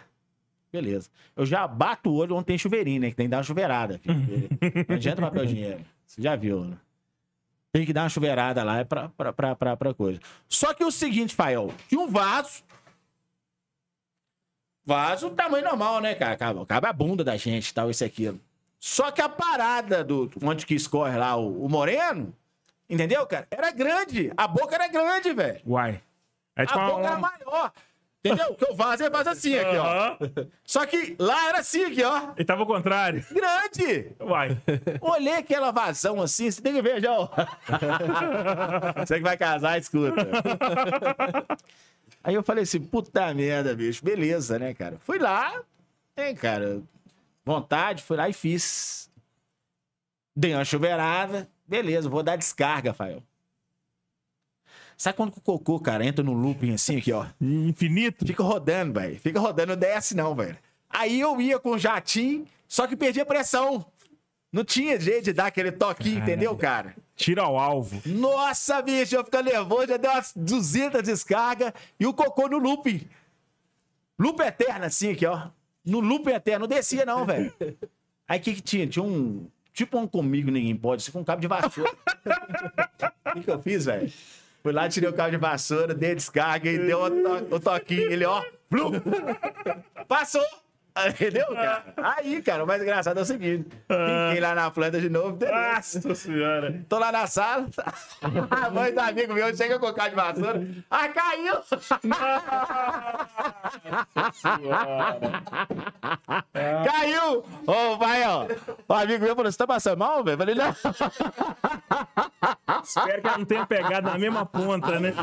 Beleza. 0.72 1.08
Eu 1.36 1.46
já 1.46 1.66
bato 1.68 2.10
o 2.10 2.14
olho 2.14 2.34
onde 2.34 2.46
tem 2.46 2.58
chuveirinho, 2.58 3.00
né? 3.00 3.10
Que 3.10 3.16
tem 3.16 3.26
que 3.26 3.30
dar 3.30 3.38
uma 3.38 3.42
chuveirada. 3.44 3.98
Filho. 3.98 4.14
Não 4.88 4.96
adianta 4.96 5.22
papel 5.22 5.46
dinheiro. 5.46 5.84
Você 6.06 6.22
já 6.22 6.36
viu, 6.36 6.64
né? 6.64 6.76
Tem 7.72 7.84
que 7.84 7.92
dar 7.92 8.02
uma 8.02 8.08
chuveirada 8.08 8.62
lá 8.62 8.78
é 8.78 8.84
pra, 8.84 9.08
pra, 9.08 9.32
pra, 9.32 9.56
pra, 9.56 9.76
pra 9.76 9.94
coisa. 9.94 10.20
Só 10.48 10.72
que 10.72 10.84
o 10.84 10.92
seguinte, 10.92 11.34
Fael, 11.34 11.72
tinha 11.88 12.00
um 12.00 12.08
vaso. 12.08 12.62
Vaso 14.84 15.30
tamanho 15.30 15.64
normal, 15.64 16.00
né, 16.00 16.14
cara? 16.14 16.36
Cabe, 16.36 16.64
cabe 16.66 16.86
a 16.86 16.92
bunda 16.92 17.24
da 17.24 17.36
gente 17.36 17.68
e 17.68 17.74
tal, 17.74 17.90
isso 17.90 18.04
e 18.04 18.06
aquilo. 18.06 18.40
Só 18.78 19.10
que 19.10 19.20
a 19.20 19.28
parada 19.28 20.04
do 20.04 20.30
onde 20.42 20.66
que 20.66 20.74
escorre 20.74 21.16
lá 21.16 21.34
o, 21.36 21.64
o 21.64 21.68
moreno, 21.68 22.32
entendeu, 22.88 23.26
cara? 23.26 23.48
Era 23.50 23.70
grande. 23.72 24.30
A 24.36 24.46
boca 24.46 24.74
era 24.74 24.86
grande, 24.88 25.32
velho. 25.32 25.60
Uai. 25.66 26.00
É 26.54 26.66
tipo 26.66 26.78
A 26.78 26.90
boca 26.90 27.06
era 27.06 27.18
maior. 27.18 27.72
Entendeu? 28.24 28.54
Porque 28.54 28.72
o 28.72 28.74
vaso 28.74 29.04
é 29.04 29.10
vaso 29.10 29.28
assim, 29.28 29.54
aqui, 29.58 29.76
ó. 29.76 30.16
Só 30.64 30.86
que 30.86 31.14
lá 31.18 31.48
era 31.48 31.58
assim, 31.58 31.84
aqui, 31.84 32.02
ó. 32.02 32.30
E 32.38 32.44
tava 32.44 32.62
ao 32.62 32.66
contrário. 32.66 33.22
Grande! 33.30 34.12
Uai. 34.18 34.56
Olhei 35.02 35.34
aquela 35.34 35.70
vazão 35.70 36.22
assim, 36.22 36.50
você 36.50 36.62
tem 36.62 36.72
que 36.72 36.80
ver, 36.80 37.02
João. 37.02 37.28
você 38.96 39.16
que 39.16 39.22
vai 39.22 39.36
casar, 39.36 39.78
escuta. 39.78 40.26
Aí 42.22 42.34
eu 42.34 42.42
falei 42.42 42.64
assim, 42.64 42.80
puta 42.80 43.34
merda, 43.34 43.76
bicho. 43.76 44.02
Beleza, 44.02 44.58
né, 44.58 44.72
cara? 44.72 44.96
Fui 45.04 45.18
lá, 45.18 45.62
né, 46.16 46.32
cara? 46.32 46.82
Vontade, 47.44 48.02
fui 48.02 48.16
lá 48.16 48.26
e 48.26 48.32
fiz. 48.32 49.10
Dei 50.34 50.54
uma 50.54 50.64
chuveirada. 50.64 51.46
Beleza, 51.68 52.08
vou 52.08 52.22
dar 52.22 52.36
descarga, 52.36 52.94
Fael. 52.94 53.22
Sabe 54.96 55.16
quando 55.16 55.30
o 55.36 55.40
cocô, 55.40 55.80
cara, 55.80 56.04
entra 56.04 56.24
no 56.24 56.32
looping 56.32 56.72
assim, 56.72 56.98
aqui, 56.98 57.12
ó? 57.12 57.26
Infinito. 57.40 58.26
Fica 58.26 58.42
rodando, 58.42 58.92
velho. 58.98 59.18
Fica 59.18 59.40
rodando, 59.40 59.72
não 59.72 59.76
desce 59.76 60.14
não, 60.14 60.34
velho. 60.34 60.56
Aí 60.88 61.20
eu 61.20 61.40
ia 61.40 61.58
com 61.58 61.70
o 61.70 61.78
jatinho, 61.78 62.46
só 62.68 62.86
que 62.86 62.96
perdia 62.96 63.26
pressão. 63.26 63.84
Não 64.52 64.64
tinha 64.64 65.00
jeito 65.00 65.24
de 65.24 65.32
dar 65.32 65.46
aquele 65.46 65.72
toquinho, 65.72 66.20
entendeu, 66.20 66.56
cara? 66.56 66.94
Tira 67.16 67.42
ao 67.42 67.58
alvo. 67.58 68.00
Nossa, 68.06 68.80
bicho, 68.80 69.16
eu 69.16 69.24
fico 69.24 69.40
nervoso, 69.40 69.88
já 69.88 69.96
deu 69.96 70.10
umas 70.12 70.32
200 70.36 71.02
descargas 71.02 71.72
e 71.98 72.06
o 72.06 72.14
cocô 72.14 72.48
no 72.48 72.58
looping. 72.58 73.08
Loop 74.16 74.40
eterno, 74.40 74.84
assim, 74.84 75.10
aqui, 75.10 75.26
ó. 75.26 75.48
No 75.84 75.98
loop 75.98 76.28
eterno, 76.28 76.60
não 76.60 76.68
descia 76.68 77.04
não, 77.04 77.26
velho. 77.26 77.52
Aí 78.28 78.38
o 78.38 78.42
que 78.42 78.54
que 78.54 78.62
tinha? 78.62 78.86
Tinha 78.86 79.04
um... 79.04 79.48
Tipo 79.72 79.98
um 79.98 80.06
comigo 80.06 80.52
ninguém 80.52 80.76
pode, 80.76 81.02
assim, 81.02 81.10
com 81.10 81.20
um 81.20 81.24
cabo 81.24 81.40
de 81.40 81.48
vassoura. 81.48 81.92
O 83.26 83.32
que 83.34 83.42
que 83.42 83.50
eu 83.50 83.60
fiz, 83.60 83.86
velho? 83.86 84.12
Fui 84.64 84.72
lá, 84.72 84.88
tirei 84.88 85.10
o 85.10 85.12
cabo 85.12 85.30
de 85.30 85.36
vassoura, 85.36 85.94
dei 85.94 86.14
descarga 86.14 86.70
e 86.70 86.78
deu 86.78 86.98
o, 86.98 87.10
to- 87.10 87.54
o 87.56 87.60
toquinho. 87.60 88.10
Ele, 88.10 88.24
ó, 88.24 88.42
passou. 90.08 90.42
Entendeu, 91.08 91.46
cara? 91.48 91.84
Aí, 91.96 92.40
cara, 92.40 92.62
o 92.62 92.66
mais 92.66 92.80
engraçado 92.80 93.18
é 93.18 93.22
o 93.22 93.24
seguinte. 93.24 93.68
Fiquei 93.88 94.40
lá 94.40 94.54
na 94.54 94.70
planta 94.70 95.00
de 95.00 95.08
novo, 95.08 95.30
entendeu? 95.34 95.54
Nossa 95.54 96.14
senhora. 96.14 96.84
Tô 96.88 96.98
lá 97.00 97.10
na 97.10 97.26
sala, 97.26 97.66
a 98.50 98.70
mãe 98.70 98.92
do 98.92 99.00
amigo 99.00 99.34
meu 99.34 99.54
chega 99.56 99.78
com 99.78 99.86
o 99.86 99.92
cabo 99.92 100.10
de 100.10 100.14
vassoura. 100.14 100.66
Ah, 100.90 101.08
caiu! 101.08 101.54
Caiu! 106.84 107.44
Ô, 107.66 107.96
vai, 107.96 108.24
ó. 108.26 108.46
O 108.88 108.94
amigo 108.94 109.24
meu 109.24 109.34
falou: 109.34 109.50
Você 109.50 109.58
tá 109.58 109.66
passando 109.66 109.98
mal, 109.98 110.22
velho? 110.22 110.38
Falei: 110.38 110.54
Não. 110.54 110.74
Espero 112.82 113.20
que 113.20 113.26
ela 113.26 113.38
não 113.38 113.44
tenha 113.44 113.66
pegado 113.66 114.10
na 114.10 114.18
mesma 114.18 114.44
ponta, 114.46 115.00
né? 115.00 115.14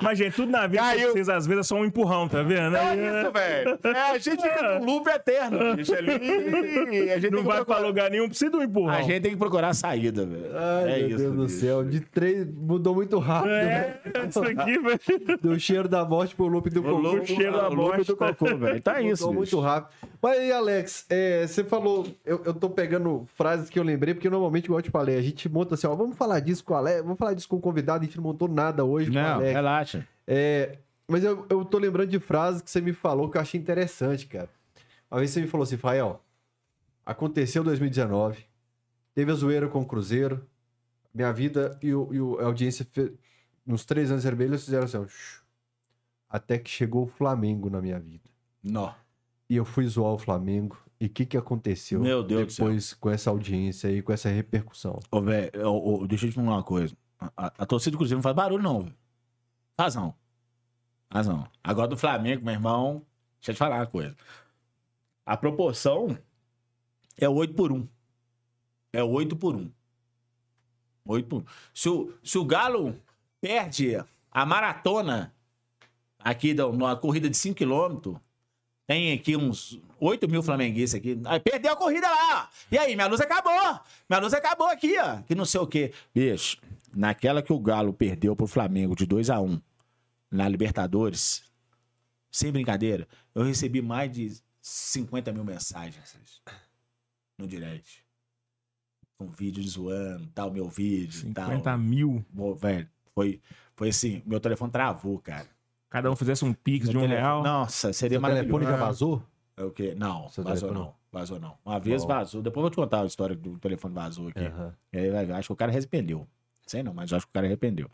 Mas, 0.00 0.18
gente, 0.18 0.34
tudo 0.34 0.50
na 0.50 0.66
vida, 0.66 0.82
Caiu. 0.82 1.12
vocês 1.12 1.28
às 1.28 1.46
vezes 1.46 1.66
é 1.66 1.68
só 1.68 1.76
um 1.76 1.84
empurrão, 1.84 2.28
tá 2.28 2.42
vendo? 2.42 2.76
É 2.76 2.94
isso, 2.96 3.32
velho. 3.32 3.78
É, 3.84 4.09
a 4.10 4.18
gente 4.18 4.42
fica 4.42 4.78
num 4.78 4.84
loop 4.86 5.08
eterno, 5.08 5.76
bicho, 5.76 5.94
ali. 5.96 7.10
A 7.12 7.18
gente 7.18 7.32
Não 7.32 7.42
vai 7.42 7.56
pra 7.56 7.64
procurar- 7.64 7.86
lugar 7.86 8.10
nenhum, 8.10 8.28
precisa 8.28 8.50
de 8.50 8.56
um 8.56 8.62
empurrão. 8.62 8.94
A 8.94 9.02
gente 9.02 9.20
tem 9.22 9.30
que 9.32 9.36
procurar 9.36 9.68
a 9.68 9.74
saída, 9.74 10.24
velho. 10.26 10.46
Ai, 10.56 10.82
é 10.92 10.98
meu 10.98 11.08
isso, 11.08 11.16
Deus 11.18 11.34
do 11.36 11.42
bicho. 11.46 11.58
céu. 11.58 11.84
De 11.84 12.00
três, 12.00 12.46
mudou 12.52 12.94
muito 12.94 13.18
rápido, 13.18 13.52
É, 13.52 14.00
né? 14.04 14.26
isso 14.28 14.42
aqui, 14.42 14.78
velho. 14.78 15.38
Do 15.40 15.58
cheiro 15.60 15.88
da 15.88 16.04
morte 16.04 16.34
pro 16.34 16.46
loop 16.46 16.68
do 16.70 16.80
O 16.80 16.82
cocô. 16.82 16.96
loop, 16.98 17.26
cheiro 17.26 17.52
da 17.52 17.68
o 17.68 17.74
loop 17.74 18.04
do 18.04 18.16
bosta. 18.16 18.34
cocô, 18.34 18.56
velho. 18.56 18.80
Tá 18.80 19.00
isso, 19.00 19.22
Mudou 19.26 19.38
muito 19.38 19.60
rápido. 19.60 19.90
Mas 20.22 20.38
aí, 20.38 20.52
Alex, 20.52 21.06
é, 21.08 21.46
você 21.46 21.64
falou, 21.64 22.06
eu, 22.24 22.40
eu 22.44 22.52
tô 22.54 22.68
pegando 22.70 23.26
frases 23.34 23.70
que 23.70 23.78
eu 23.78 23.82
lembrei, 23.82 24.14
porque 24.14 24.28
normalmente, 24.28 24.66
igual 24.66 24.78
eu 24.80 24.82
te 24.82 24.90
falei, 24.90 25.16
a 25.16 25.22
gente 25.22 25.48
monta 25.48 25.74
assim, 25.74 25.86
ó, 25.86 25.94
vamos 25.94 26.16
falar 26.16 26.40
disso 26.40 26.62
com 26.64 26.74
o 26.74 26.76
Alex, 26.76 27.02
vamos 27.02 27.18
falar 27.18 27.34
disso 27.34 27.48
com 27.48 27.56
o 27.56 27.60
convidado, 27.60 28.02
a 28.02 28.06
gente 28.06 28.16
não 28.16 28.24
montou 28.24 28.48
nada 28.48 28.84
hoje 28.84 29.10
com 29.10 29.16
o 29.18 29.20
Não, 29.22 29.34
Alex. 29.34 29.52
relaxa. 29.52 30.06
É, 30.26 30.76
mas 31.10 31.24
eu, 31.24 31.46
eu 31.50 31.64
tô 31.64 31.78
lembrando 31.78 32.08
de 32.10 32.18
frases 32.20 32.62
que 32.62 32.70
você 32.70 32.80
me 32.80 32.92
falou 32.92 33.30
que 33.30 33.36
eu 33.36 33.40
achei 33.40 33.60
interessante, 33.60 34.26
cara. 34.26 34.48
Uma 35.10 35.18
vez 35.20 35.30
você 35.30 35.40
me 35.40 35.46
falou 35.48 35.64
assim, 35.64 35.76
Fael, 35.76 36.22
aconteceu 37.04 37.64
2019, 37.64 38.44
teve 39.14 39.30
a 39.32 39.34
zoeira 39.34 39.68
com 39.68 39.80
o 39.80 39.86
Cruzeiro, 39.86 40.46
minha 41.12 41.32
vida 41.32 41.78
e, 41.82 41.92
o, 41.92 42.14
e 42.14 42.20
o- 42.20 42.38
a 42.38 42.44
audiência 42.44 42.86
nos 43.66 43.84
três 43.84 44.10
anos 44.10 44.22
vermelhos 44.24 44.64
fizeram 44.64 44.84
assim, 44.84 44.96
ó, 44.98 45.06
até 46.28 46.58
que 46.58 46.70
chegou 46.70 47.04
o 47.04 47.06
Flamengo 47.08 47.68
na 47.68 47.80
minha 47.80 47.98
vida. 47.98 48.24
Nó. 48.62 48.92
E 49.48 49.56
eu 49.56 49.64
fui 49.64 49.86
zoar 49.86 50.12
o 50.12 50.18
Flamengo. 50.18 50.78
E 51.00 51.06
o 51.06 51.08
que, 51.08 51.24
que 51.26 51.36
aconteceu 51.36 52.00
Meu 52.00 52.22
Deus 52.22 52.54
depois 52.56 52.92
com 52.94 53.10
essa 53.10 53.30
audiência 53.30 53.90
e 53.90 54.02
com 54.02 54.12
essa 54.12 54.28
repercussão? 54.28 55.00
Ô, 55.10 55.20
velho, 55.22 55.50
deixa 56.06 56.26
eu 56.26 56.30
te 56.30 56.34
falar 56.34 56.48
uma 56.56 56.62
coisa. 56.62 56.94
A, 57.18 57.32
a- 57.36 57.52
a 57.58 57.66
torcida 57.66 57.92
do 57.92 57.98
Cruzeiro 57.98 58.18
não 58.18 58.22
faz 58.22 58.36
barulho, 58.36 58.62
não. 58.62 58.82
velho. 58.82 58.94
Faz 59.76 59.94
não. 59.94 60.14
Faz 61.10 61.26
não. 61.26 61.46
Agora 61.62 61.88
do 61.88 61.96
Flamengo, 61.96 62.44
meu 62.44 62.54
irmão, 62.54 63.04
deixa 63.40 63.50
eu 63.50 63.54
te 63.54 63.58
falar 63.58 63.76
uma 63.76 63.86
coisa. 63.86 64.16
A 65.26 65.36
proporção 65.36 66.16
é 67.18 67.28
8 67.28 67.52
por 67.54 67.72
1. 67.72 67.86
É 68.92 69.02
8 69.02 69.36
por 69.36 69.56
1. 69.56 69.70
8 71.04 71.28
por 71.28 71.42
1. 71.42 71.44
Se 71.74 71.88
o, 71.88 72.14
se 72.22 72.38
o 72.38 72.44
Galo 72.44 72.96
perde 73.40 74.02
a 74.30 74.46
maratona 74.46 75.34
aqui 76.18 76.54
da, 76.54 76.66
numa 76.68 76.96
corrida 76.96 77.28
de 77.28 77.36
5 77.36 77.58
km, 77.58 78.16
tem 78.86 79.12
aqui 79.12 79.36
uns 79.36 79.80
8 79.98 80.28
mil 80.28 80.42
flamenguistas 80.42 81.00
aqui. 81.00 81.20
Aí 81.24 81.40
perdeu 81.40 81.72
a 81.72 81.76
corrida 81.76 82.08
lá. 82.08 82.48
E 82.70 82.78
aí, 82.78 82.94
minha 82.94 83.08
luz 83.08 83.20
acabou. 83.20 83.80
Minha 84.08 84.20
luz 84.20 84.32
acabou 84.32 84.68
aqui, 84.68 84.96
ó. 84.98 85.22
Que 85.22 85.34
não 85.34 85.44
sei 85.44 85.60
o 85.60 85.66
quê. 85.66 85.92
Bicho, 86.14 86.56
naquela 86.94 87.42
que 87.42 87.52
o 87.52 87.58
Galo 87.58 87.92
perdeu 87.92 88.36
pro 88.36 88.46
Flamengo 88.46 88.94
de 88.94 89.06
2 89.06 89.30
a 89.30 89.40
1 89.40 89.60
na 90.30 90.48
Libertadores, 90.48 91.42
sem 92.30 92.52
brincadeira, 92.52 93.06
eu 93.34 93.42
recebi 93.42 93.82
mais 93.82 94.12
de 94.12 94.40
50 94.60 95.32
mil 95.32 95.44
mensagens 95.44 96.42
no 97.38 97.46
direct. 97.46 98.04
Com 99.18 99.28
vídeo 99.30 99.62
zoando, 99.68 100.26
tal, 100.28 100.50
meu 100.50 100.68
vídeo, 100.68 101.28
e 101.28 101.32
tal. 101.34 101.46
50 101.50 101.76
mil. 101.76 102.24
Bom, 102.30 102.54
Velho, 102.54 102.88
foi, 103.14 103.40
foi 103.76 103.88
assim, 103.90 104.22
meu 104.24 104.40
telefone 104.40 104.72
travou, 104.72 105.18
cara. 105.18 105.48
Cada 105.90 106.10
um 106.10 106.16
fizesse 106.16 106.44
um 106.44 106.54
pix 106.54 106.88
de 106.88 106.96
um 106.96 107.00
telefone- 107.00 107.20
real. 107.20 107.42
Nossa, 107.42 107.92
seria 107.92 108.18
Seu 108.18 108.28
telefone 108.28 108.34
maravilhoso. 108.64 108.64
já 108.70 108.76
vazou? 108.86 109.22
É 109.56 109.64
o 109.64 109.70
quê? 109.70 109.94
Não, 109.94 110.28
Seu 110.28 110.44
vazou 110.44 110.68
telefone 110.68 110.86
não. 110.86 111.00
Vazou 111.12 111.40
não. 111.40 111.58
Uma 111.64 111.80
vez 111.80 112.02
Bom. 112.02 112.08
vazou. 112.08 112.40
Depois 112.40 112.58
eu 112.58 112.62
vou 112.62 112.70
te 112.70 112.76
contar 112.76 113.02
a 113.02 113.06
história 113.06 113.34
do 113.34 113.58
telefone 113.58 113.92
vazou 113.92 114.28
aqui. 114.28 114.40
E 114.92 115.10
vai 115.10 115.26
ver. 115.26 115.32
Acho 115.32 115.48
que 115.48 115.52
o 115.52 115.56
cara 115.56 115.72
arrependeu. 115.72 116.26
Sei 116.64 116.82
não, 116.84 116.94
mas 116.94 117.10
eu 117.10 117.16
acho 117.16 117.26
que 117.26 117.30
o 117.30 117.34
cara 117.34 117.46
arrependeu. 117.48 117.90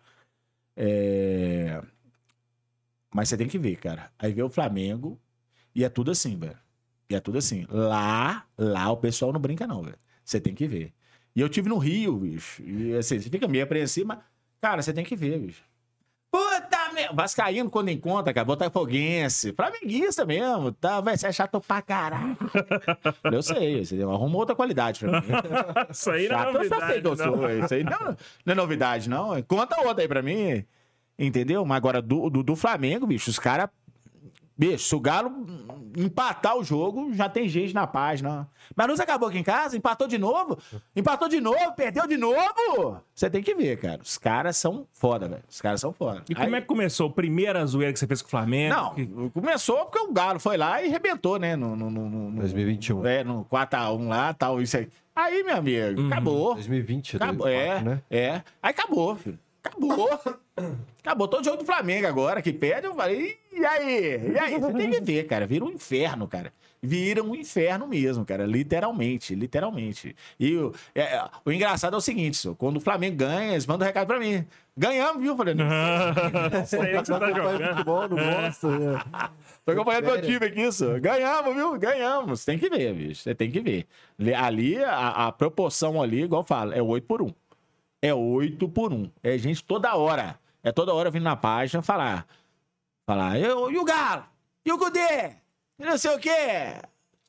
É... 0.77 1.83
Mas 3.17 3.31
você 3.31 3.37
tem 3.39 3.49
que 3.49 3.57
ver, 3.57 3.77
cara. 3.77 4.11
Aí 4.19 4.31
vê 4.31 4.43
o 4.43 4.51
Flamengo 4.51 5.19
e 5.75 5.83
é 5.83 5.89
tudo 5.89 6.11
assim, 6.11 6.37
velho. 6.37 6.59
E 7.09 7.15
é 7.15 7.21
tudo 7.21 7.39
assim. 7.39 7.67
Lá, 7.71 8.45
lá 8.59 8.91
o 8.91 8.99
pessoal 8.99 9.33
não 9.33 9.41
brinca, 9.41 9.67
não, 9.67 9.83
velho. 9.83 9.97
Você 10.23 10.39
tem 10.39 10.55
que 10.55 10.67
ver. 10.67 10.93
E 11.35 11.41
eu 11.41 11.49
tive 11.49 11.71
no 11.71 11.79
Rio, 11.79 12.19
bicho. 12.19 12.63
E 12.63 12.95
assim, 12.95 13.19
você 13.19 13.31
fica 13.31 13.49
meio 13.49 13.65
apreensivo, 13.65 14.09
mas, 14.09 14.19
cara, 14.61 14.83
você 14.83 14.93
tem 14.93 15.03
que 15.03 15.17
ver, 15.17 15.39
bicho. 15.39 15.63
Puta 16.31 16.93
merda! 16.93 17.15
Vascaíno 17.15 17.71
quando 17.71 17.89
encontra, 17.89 18.35
cara, 18.35 18.45
botafoguense, 18.45 19.55
flamenguista 19.55 20.27
mesmo, 20.27 20.73
tá? 20.73 21.01
Vai 21.01 21.17
ser 21.17 21.33
chato 21.33 21.59
pra 21.59 21.81
caralho. 21.81 22.37
Eu 23.33 23.43
sei, 23.43 23.83
você 23.83 24.03
arrumou 24.03 24.41
outra 24.41 24.55
qualidade 24.55 25.01
pra 25.01 25.23
mim. 25.23 25.29
Isso 25.89 26.11
aí 26.11 26.29
não 26.29 26.37
é 26.39 26.43
Chato, 26.43 26.57
eu 26.57 26.69
já 26.69 26.87
sei 26.87 27.01
novidade, 27.01 27.01
que 27.01 27.07
eu 27.07 27.17
não. 27.17 27.37
sou. 27.39 27.65
Isso 27.65 27.75
aí 27.75 27.83
não, 27.83 28.17
não 28.45 28.53
é 28.53 28.55
novidade, 28.55 29.09
não. 29.09 29.43
Conta 29.45 29.81
outra 29.81 30.05
aí 30.05 30.09
pra 30.09 30.21
mim. 30.21 30.67
Entendeu? 31.19 31.65
Mas 31.65 31.77
agora 31.77 32.03
do, 32.03 32.29
do, 32.29 32.43
do 32.43 32.57
Flamengo, 32.57 33.07
bicho, 33.07 33.31
os 33.31 33.39
caras. 33.39 33.69
Bicho, 34.59 34.85
se 34.89 34.95
o 34.95 35.01
Galo 35.01 35.31
empatar 35.99 36.57
o 36.57 36.65
jogo, 36.65 37.13
já 37.13 37.29
tem 37.29 37.47
gente 37.47 37.75
na 37.75 37.87
página. 37.87 38.49
Mas 38.75 38.87
não 38.89 38.95
acabou 38.95 39.29
aqui 39.29 39.37
em 39.37 39.43
casa, 39.43 39.77
empatou 39.77 40.09
de 40.09 40.17
novo, 40.17 40.57
empatou 40.97 41.29
de 41.29 41.43
novo, 41.43 41.73
perdeu 41.77 42.07
de 42.07 42.17
novo. 42.17 42.99
Você 43.15 43.29
tem 43.29 43.43
que 43.43 43.55
ver, 43.55 43.79
cara. 43.79 44.01
Os 44.03 44.17
caras 44.17 44.57
são 44.57 44.87
foda, 44.95 45.29
velho. 45.29 45.43
Os 45.47 45.61
caras 45.61 45.79
são 45.83 45.93
foda. 45.93 46.23
E 46.31 46.35
como 46.35 46.47
Aí- 46.49 46.55
é 46.55 46.61
que 46.63 46.67
começou? 46.67 47.11
Primeira 47.11 47.67
zoeira 47.67 47.93
que 47.93 47.99
você 47.99 48.07
fez 48.07 48.23
com 48.23 48.29
o 48.29 48.31
Flamengo? 48.31 48.75
Não, 48.75 48.95
Que- 48.95 49.07
começou 49.35 49.85
porque 49.85 49.99
o 49.99 50.11
Galo 50.11 50.41
foi 50.41 50.57
lá 50.57 50.83
e 50.83 50.89
rebentou, 50.89 51.39
né? 51.39 51.55
No, 51.55 51.77
no, 51.77 51.91
no, 51.91 52.09
no- 52.09 52.31
no- 52.31 52.41
2021. 52.41 53.05
É, 53.07 53.23
no 53.23 53.45
4x1 53.45 54.09
lá, 54.09 54.33
tal, 54.33 54.63
isso 54.63 54.79
aí. 54.79 54.89
Aí, 55.15 55.43
meu 55.45 55.57
amigo, 55.57 56.01
Uhum. 56.01 56.07
acabou. 56.07 56.55
2020, 56.55 57.17
Acabou, 57.17 57.47
é, 57.47 57.83
né? 57.83 58.03
é. 58.11 58.33
Aí 58.63 58.71
acabou, 58.71 59.15
filho. 59.17 59.39
Acabou. 59.63 60.19
Acabou 61.01 61.29
todo 61.29 61.45
jogo 61.45 61.59
do 61.59 61.65
Flamengo 61.65 62.07
agora, 62.07 62.41
que 62.43 62.53
perde, 62.53 62.87
eu 62.87 62.95
falei, 62.95 63.39
e 63.53 63.65
aí? 63.65 64.33
E 64.35 64.39
aí? 64.39 64.59
Você 64.59 64.73
tem 64.73 64.91
que 64.91 65.01
ver, 65.01 65.25
cara. 65.27 65.47
Vira 65.47 65.65
um 65.65 65.71
inferno, 65.71 66.27
cara. 66.27 66.53
Vira 66.83 67.23
um 67.23 67.35
inferno 67.35 67.87
mesmo, 67.87 68.25
cara. 68.25 68.45
Literalmente, 68.47 69.35
literalmente. 69.35 70.17
E 70.41 70.57
o, 70.57 70.73
é, 70.95 71.03
é, 71.17 71.25
o 71.45 71.53
engraçado 71.53 71.95
é 71.95 71.97
o 71.97 72.01
seguinte, 72.01 72.37
senhor, 72.39 72.55
quando 72.57 72.77
o 72.79 72.81
Flamengo 72.81 73.17
ganha, 73.17 73.53
eles 73.53 73.67
mandam 73.67 73.85
um 73.85 73.89
recado 73.89 74.07
pra 74.07 74.19
mim. 74.19 74.45
Ganhamos, 74.77 75.23
viu? 75.23 75.33
Eu 75.33 75.37
Falei, 75.37 75.55
não, 75.55 75.67
Isso 76.63 76.81
aí 76.81 76.91
que 76.99 77.07
você 77.07 77.19
tá 77.19 77.29
jogando. 77.29 77.69
futebol, 77.69 78.09
não 78.09 78.17
gosta, 78.17 78.79
né? 78.79 79.01
tô 79.65 79.73
acompanhando 79.73 80.05
meu 80.05 80.23
time 80.23 80.47
aqui, 80.47 80.73
senhor. 80.73 81.01
Ganhamos, 81.01 81.55
viu? 81.55 81.79
Ganhamos. 81.79 82.45
Tem 82.45 82.59
que 82.59 82.69
ver, 82.69 82.93
bicho. 82.95 83.23
Você 83.23 83.35
tem 83.35 83.51
que 83.51 83.61
ver. 83.61 83.87
Ali- 84.19 84.35
Ali, 84.35 84.85
a, 84.85 85.27
a 85.29 85.33
proporção 85.33 86.01
ali, 86.03 86.23
igual 86.25 86.43
eu 86.43 86.47
falo, 86.47 86.73
é 86.73 86.83
8 86.83 87.07
por 87.07 87.23
1. 87.23 87.33
É 88.03 88.13
8 88.15 88.69
por 88.69 88.93
1. 88.93 89.11
É 89.23 89.39
gente 89.39 89.63
toda 89.65 89.95
hora. 89.95 90.39
É 90.67 90.73
toda 90.73 90.93
hora 90.93 91.13
vindo 91.13 91.23
na 91.23 91.37
página 91.37 91.81
falar. 91.81 92.27
Falar, 93.07 93.39
eu, 93.39 93.71
e 93.71 93.79
o 93.79 93.85
Galo? 93.85 94.25
E 94.65 94.73
o 94.73 94.77
Cudê? 94.77 95.37
E 95.79 95.85
não 95.85 95.97
sei 95.97 96.13
o 96.13 96.19
quê. 96.19 96.81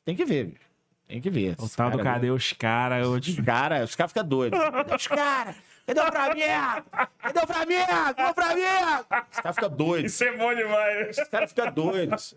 Tem 0.04 0.16
que 0.16 0.24
ver, 0.24 0.46
bicho. 0.46 0.68
Tem 1.06 1.20
que 1.20 1.30
ver. 1.30 1.54
O 1.56 1.68
tal 1.68 1.92
do 1.92 2.02
cadê 2.02 2.30
os 2.32 2.52
caras? 2.52 3.06
Os 3.06 3.38
caras, 3.38 3.90
os 3.90 3.94
caras 3.94 4.10
ficam 4.10 4.24
doidos. 4.26 4.58
Cadê 4.58 4.90
os 4.96 5.06
caras? 5.06 5.54
Cadê 5.86 6.00
o 6.00 6.12
Flamengo? 6.12 6.84
Cadê 7.16 7.38
o 7.38 7.46
Flamengo? 7.46 7.86
Cadê 7.86 8.22
o 8.22 8.34
Flamengo? 8.34 9.06
Os 9.30 9.38
caras 9.40 9.54
ficam 9.54 9.70
doidos. 9.70 10.12
Isso 10.12 10.24
é 10.24 10.36
bom 10.36 10.54
demais. 10.56 11.16
Os 11.16 11.28
caras 11.28 11.50
ficam 11.50 11.72
doidos. 11.72 12.34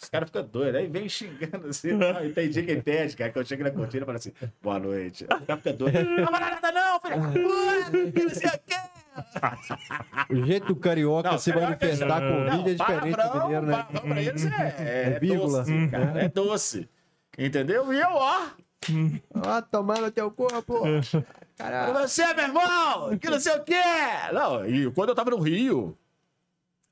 Os 0.00 0.08
caras 0.08 0.28
ficam 0.28 0.44
doidos. 0.44 0.76
Aí 0.76 0.86
vem 0.86 1.08
xingando 1.08 1.66
assim. 1.66 1.92
Não, 1.92 2.24
e 2.24 2.32
tem 2.32 2.48
dia 2.48 2.62
que 2.64 2.76
pede, 2.80 3.16
cara. 3.16 3.32
Que 3.32 3.38
eu 3.40 3.44
chego 3.44 3.64
na 3.64 3.72
cortina 3.72 4.04
e 4.04 4.06
falo 4.06 4.16
assim: 4.16 4.32
boa 4.62 4.78
noite. 4.78 5.24
Os 5.24 5.44
caras 5.44 5.60
ficam 5.60 5.76
doidos. 5.76 6.02
Não 6.04 6.26
vai 6.26 6.40
nada, 6.40 6.70
não, 6.70 7.00
filho. 7.00 7.16
Não 7.18 8.30
sei 8.30 8.48
o 8.48 8.60
quê. 8.64 8.76
O 10.30 10.46
jeito 10.46 10.66
do 10.68 10.76
carioca 10.76 11.30
Não, 11.32 11.38
se 11.38 11.52
carioca 11.52 11.70
manifestar 11.80 12.22
é- 12.22 12.28
com 12.30 12.38
Não, 12.44 12.64
vídeo 12.64 12.70
é 12.70 12.74
diferente 12.74 13.16
do 13.16 13.40
mineiro, 13.42 13.66
né? 13.66 13.72
palavrão 13.72 14.00
pra 14.10 14.22
eles 14.22 14.44
é, 14.46 14.48
é, 14.78 15.02
É 15.14 15.18
vírgula. 15.20 15.58
doce, 15.58 15.88
cara. 15.88 16.22
É 16.22 16.28
doce. 16.28 16.88
Entendeu? 17.38 17.92
E 17.92 18.00
eu, 18.00 18.08
ó. 18.12 18.46
Tomar 19.70 20.00
no 20.00 20.10
teu 20.10 20.30
corpo. 20.30 20.82
Pra 21.56 21.92
você, 21.92 22.34
meu 22.34 22.44
irmão, 22.44 23.18
que 23.18 23.28
não 23.30 23.40
sei 23.40 23.54
o 23.56 23.64
quê. 23.64 23.74
Não, 24.32 24.66
e 24.66 24.90
quando 24.92 25.08
eu 25.10 25.14
tava 25.14 25.30
no 25.30 25.38
Rio, 25.40 25.96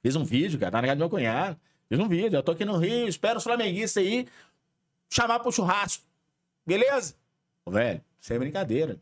fiz 0.02 0.16
um 0.16 0.24
vídeo, 0.24 0.58
cara, 0.58 0.72
tá 0.72 0.80
na 0.80 0.88
casa 0.88 0.96
do 0.96 1.00
meu 1.00 1.10
cunhado. 1.10 1.56
Fiz 1.88 1.98
um 1.98 2.08
vídeo, 2.08 2.36
eu 2.36 2.42
tô 2.42 2.52
aqui 2.52 2.64
no 2.64 2.76
Rio, 2.78 3.06
espero 3.06 3.36
os 3.38 3.44
flamenguistas 3.44 4.02
aí 4.02 4.26
chamar 5.10 5.38
pro 5.40 5.52
churrasco. 5.52 6.02
Beleza? 6.66 7.14
Ô, 7.64 7.70
velho, 7.70 8.00
sem 8.20 8.38
brincadeira. 8.38 8.96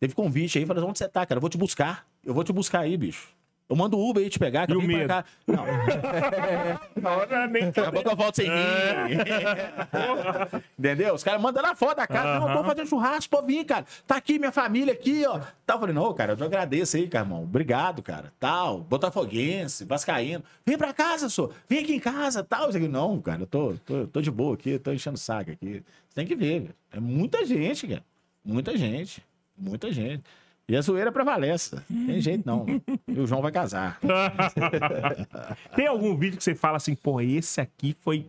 Teve 0.00 0.14
convite 0.14 0.58
aí, 0.58 0.66
falei, 0.66 0.82
onde 0.84 0.98
você 0.98 1.08
tá, 1.08 1.24
cara? 1.24 1.38
Eu 1.38 1.40
vou 1.40 1.50
te 1.50 1.56
buscar. 1.58 2.06
Eu 2.24 2.34
vou 2.34 2.44
te 2.44 2.52
buscar 2.52 2.80
aí, 2.80 2.96
bicho. 2.96 3.28
Eu 3.68 3.74
mando 3.74 3.98
o 3.98 4.10
Uber 4.10 4.22
aí 4.22 4.30
te 4.30 4.38
pegar, 4.38 4.64
que 4.64 4.72
E 4.72 4.76
eu 4.76 4.80
vim 4.80 4.86
pra 4.86 4.96
medo? 4.96 5.08
cá. 5.08 5.24
Não, 5.44 5.64
Agora 7.10 7.48
nem 7.48 7.64
daqui 7.64 7.80
a 7.80 7.90
pouco 7.90 8.10
eu 8.10 8.14
volto 8.16 8.36
sem 8.36 8.48
mim. 8.48 8.54
Entendeu? 10.78 11.14
Os 11.14 11.24
caras 11.24 11.42
mandam 11.42 11.60
lá 11.62 11.74
fora 11.74 11.96
da 11.96 12.06
casa. 12.06 12.38
Não, 12.38 12.46
Aham. 12.46 12.54
vou 12.54 12.64
fazer 12.64 12.82
um 12.82 12.86
churrasco, 12.86 13.28
pô, 13.36 13.42
vim, 13.42 13.64
cara. 13.64 13.84
Tá 14.06 14.14
aqui 14.16 14.38
minha 14.38 14.52
família 14.52 14.92
aqui, 14.92 15.24
ó. 15.26 15.40
Tá, 15.66 15.74
eu 15.74 15.80
falei, 15.80 15.92
não, 15.94 16.14
cara, 16.14 16.34
eu 16.34 16.36
te 16.36 16.44
agradeço 16.44 16.96
aí, 16.96 17.08
cara, 17.08 17.24
irmão. 17.24 17.42
Obrigado, 17.42 18.02
cara. 18.02 18.32
Tal, 18.38 18.82
botafoguense, 18.82 19.84
vascaíno. 19.84 20.44
Vem 20.64 20.78
pra 20.78 20.92
casa, 20.92 21.28
senhor. 21.28 21.52
Vem 21.68 21.80
aqui 21.80 21.94
em 21.96 22.00
casa, 22.00 22.44
tal. 22.44 22.68
Isso 22.68 22.78
aqui. 22.78 22.86
Não, 22.86 23.20
cara, 23.20 23.42
eu 23.42 23.46
tô, 23.48 23.74
tô, 23.84 24.06
tô 24.06 24.22
de 24.22 24.30
boa 24.30 24.54
aqui, 24.54 24.78
tô 24.78 24.92
enchendo 24.92 25.18
saco 25.18 25.50
aqui. 25.50 25.82
Você 26.08 26.14
tem 26.14 26.24
que 26.26 26.36
ver, 26.36 26.60
velho. 26.60 26.74
É 26.92 27.00
muita 27.00 27.44
gente, 27.44 27.88
cara. 27.88 28.04
Muita 28.44 28.76
gente. 28.76 29.25
Muita 29.58 29.92
gente. 29.92 30.22
E 30.68 30.76
a 30.76 30.80
zoeira 30.80 31.12
prevalece. 31.12 31.76
Tem 31.86 32.20
jeito 32.20 32.44
não. 32.44 32.66
E 33.06 33.20
o 33.20 33.26
João 33.26 33.40
vai 33.40 33.52
casar. 33.52 34.00
Tem 35.76 35.86
algum 35.86 36.16
vídeo 36.16 36.36
que 36.36 36.42
você 36.42 36.56
fala 36.56 36.76
assim, 36.76 36.96
pô, 36.96 37.20
esse 37.20 37.60
aqui 37.60 37.96
foi 38.00 38.26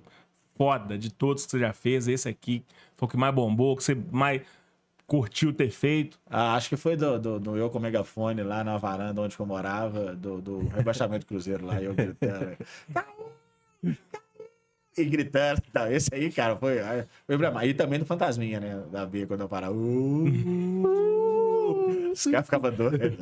foda 0.56 0.98
de 0.98 1.12
todos 1.12 1.46
que 1.46 1.52
você 1.52 1.60
já 1.60 1.74
fez, 1.74 2.08
esse 2.08 2.30
aqui 2.30 2.64
foi 2.96 3.08
o 3.08 3.10
que 3.10 3.18
mais 3.18 3.34
bombou, 3.34 3.76
que 3.76 3.84
você 3.84 3.96
mais 4.12 4.42
curtiu 5.08 5.54
ter 5.54 5.72
feito? 5.72 6.20
Ah, 6.30 6.56
acho 6.56 6.70
que 6.70 6.76
foi 6.76 6.96
do, 6.96 7.18
do, 7.18 7.40
do 7.40 7.58
eu 7.58 7.70
com 7.70 7.80
o 7.80 7.82
megafone 7.82 8.44
lá 8.44 8.64
na 8.64 8.78
varanda 8.78 9.22
onde 9.22 9.40
eu 9.40 9.46
morava, 9.46 10.16
do, 10.16 10.42
do 10.42 10.68
rebaixamento 10.68 11.26
do 11.26 11.30
Cruzeiro 11.30 11.66
lá, 11.66 11.82
eu 11.82 11.94
gritando. 11.94 12.58
e 15.02 15.06
gritando. 15.06 15.62
Tá, 15.72 15.92
esse 15.92 16.14
aí, 16.14 16.32
cara, 16.32 16.56
foi. 16.56 16.78
foi 17.26 17.38
E 17.68 17.74
também 17.74 18.00
do 18.00 18.06
Fantasminha, 18.06 18.60
né? 18.60 18.84
Da 18.92 19.06
B, 19.06 19.26
quando 19.26 19.42
eu 19.42 19.50
parava. 19.50 19.74
Uh, 19.74 20.84
os 22.12 22.24
caras 22.26 22.46
ficavam 22.46 22.72
doidos. 22.72 23.18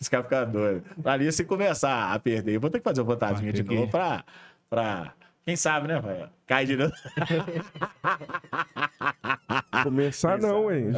Os 0.00 0.08
caras 0.08 0.26
ficavam 0.26 0.52
doidos. 0.52 0.82
Ali, 1.04 1.30
se 1.32 1.44
começar 1.44 2.12
a 2.12 2.18
perder, 2.18 2.54
eu 2.54 2.60
vou 2.60 2.70
ter 2.70 2.78
que 2.78 2.84
fazer 2.84 3.00
o 3.00 3.06
Fantasminha 3.06 3.52
de 3.52 3.62
novo 3.62 3.88
pra. 3.88 4.24
pra 4.68 5.14
quem 5.44 5.56
sabe, 5.56 5.88
né, 5.88 6.00
velho? 6.00 6.28
Cai 6.46 6.66
de 6.66 6.76
novo. 6.76 6.92
Começar 9.82 10.38
não, 10.38 10.70
hein? 10.70 10.92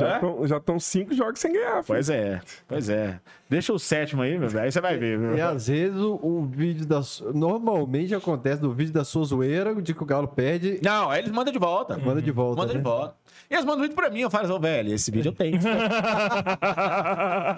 Já 0.44 0.56
estão 0.56 0.80
cinco 0.80 1.14
jogos 1.14 1.40
sem 1.40 1.52
ganhar. 1.52 1.82
Filho. 1.82 1.84
Pois 1.86 2.10
é, 2.10 2.40
pois 2.66 2.88
é. 2.88 3.20
Deixa 3.48 3.72
o 3.72 3.78
sétimo 3.78 4.22
aí, 4.22 4.36
meu 4.38 4.48
velho. 4.48 4.64
Aí 4.64 4.72
você 4.72 4.80
vai 4.80 4.96
ver, 4.96 5.18
viu? 5.18 5.36
E 5.36 5.40
às 5.40 5.68
vezes 5.68 6.00
o, 6.00 6.18
o, 6.22 6.44
vídeo 6.44 6.86
da. 6.86 7.00
Normalmente 7.34 8.14
acontece 8.14 8.62
no 8.62 8.72
vídeo 8.72 8.92
da 8.92 9.04
sua 9.04 9.24
zoeira, 9.24 9.74
de 9.80 9.94
que 9.94 10.02
o 10.02 10.06
Galo 10.06 10.26
perde. 10.26 10.80
Não, 10.82 11.10
aí 11.10 11.20
eles 11.20 11.30
mandam 11.30 11.52
de 11.52 11.58
volta. 11.58 11.96
Manda 11.98 12.20
de 12.20 12.30
volta. 12.30 12.60
Manda 12.60 12.72
né? 12.72 12.78
de 12.78 12.84
volta. 12.84 13.14
E 13.52 13.54
eles 13.54 13.66
mandam 13.66 13.82
vídeo 13.82 13.94
pra 13.94 14.08
mim, 14.08 14.20
eu 14.20 14.30
falo, 14.30 14.50
ô, 14.54 14.58
velho, 14.58 14.94
esse 14.94 15.10
vídeo 15.10 15.28
eu 15.28 15.34
tenho. 15.34 15.60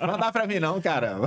não 0.05 0.19
dá 0.19 0.33
pra 0.33 0.45
mim, 0.45 0.59
não, 0.59 0.81
cara. 0.81 1.19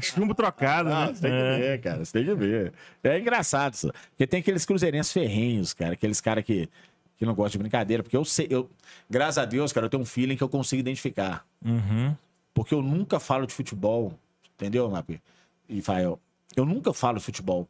Chumbo 0.00 0.32
trocado, 0.32 0.88
Não, 0.88 1.06
né? 1.06 1.12
você 1.12 1.22
tem 1.22 1.32
que 1.32 1.58
ver, 1.58 1.80
cara. 1.80 2.04
Você 2.04 2.12
tem 2.12 2.24
que 2.24 2.34
ver. 2.36 2.72
É 3.02 3.18
engraçado 3.18 3.74
isso. 3.74 3.90
Porque 4.10 4.28
tem 4.28 4.38
aqueles 4.38 4.64
cruzeirenses 4.64 5.12
ferrenhos, 5.12 5.74
cara. 5.74 5.94
Aqueles 5.94 6.20
caras 6.20 6.44
que, 6.44 6.68
que 7.16 7.26
não 7.26 7.34
gostam 7.34 7.58
de 7.58 7.58
brincadeira. 7.58 8.04
Porque 8.04 8.16
eu 8.16 8.24
sei, 8.24 8.46
eu, 8.48 8.70
graças 9.10 9.38
a 9.38 9.44
Deus, 9.44 9.72
cara, 9.72 9.86
eu 9.86 9.90
tenho 9.90 10.04
um 10.04 10.06
feeling 10.06 10.36
que 10.36 10.42
eu 10.44 10.48
consigo 10.48 10.78
identificar. 10.78 11.44
Uhum. 11.64 12.14
Porque 12.54 12.72
eu 12.72 12.82
nunca 12.82 13.18
falo 13.18 13.44
de 13.44 13.52
futebol, 13.52 14.14
entendeu, 14.54 14.88
Mapi? 14.88 15.20
E 15.68 15.82
Fael, 15.82 16.20
eu 16.54 16.64
nunca 16.64 16.92
falo 16.92 17.18
de 17.18 17.24
futebol 17.24 17.68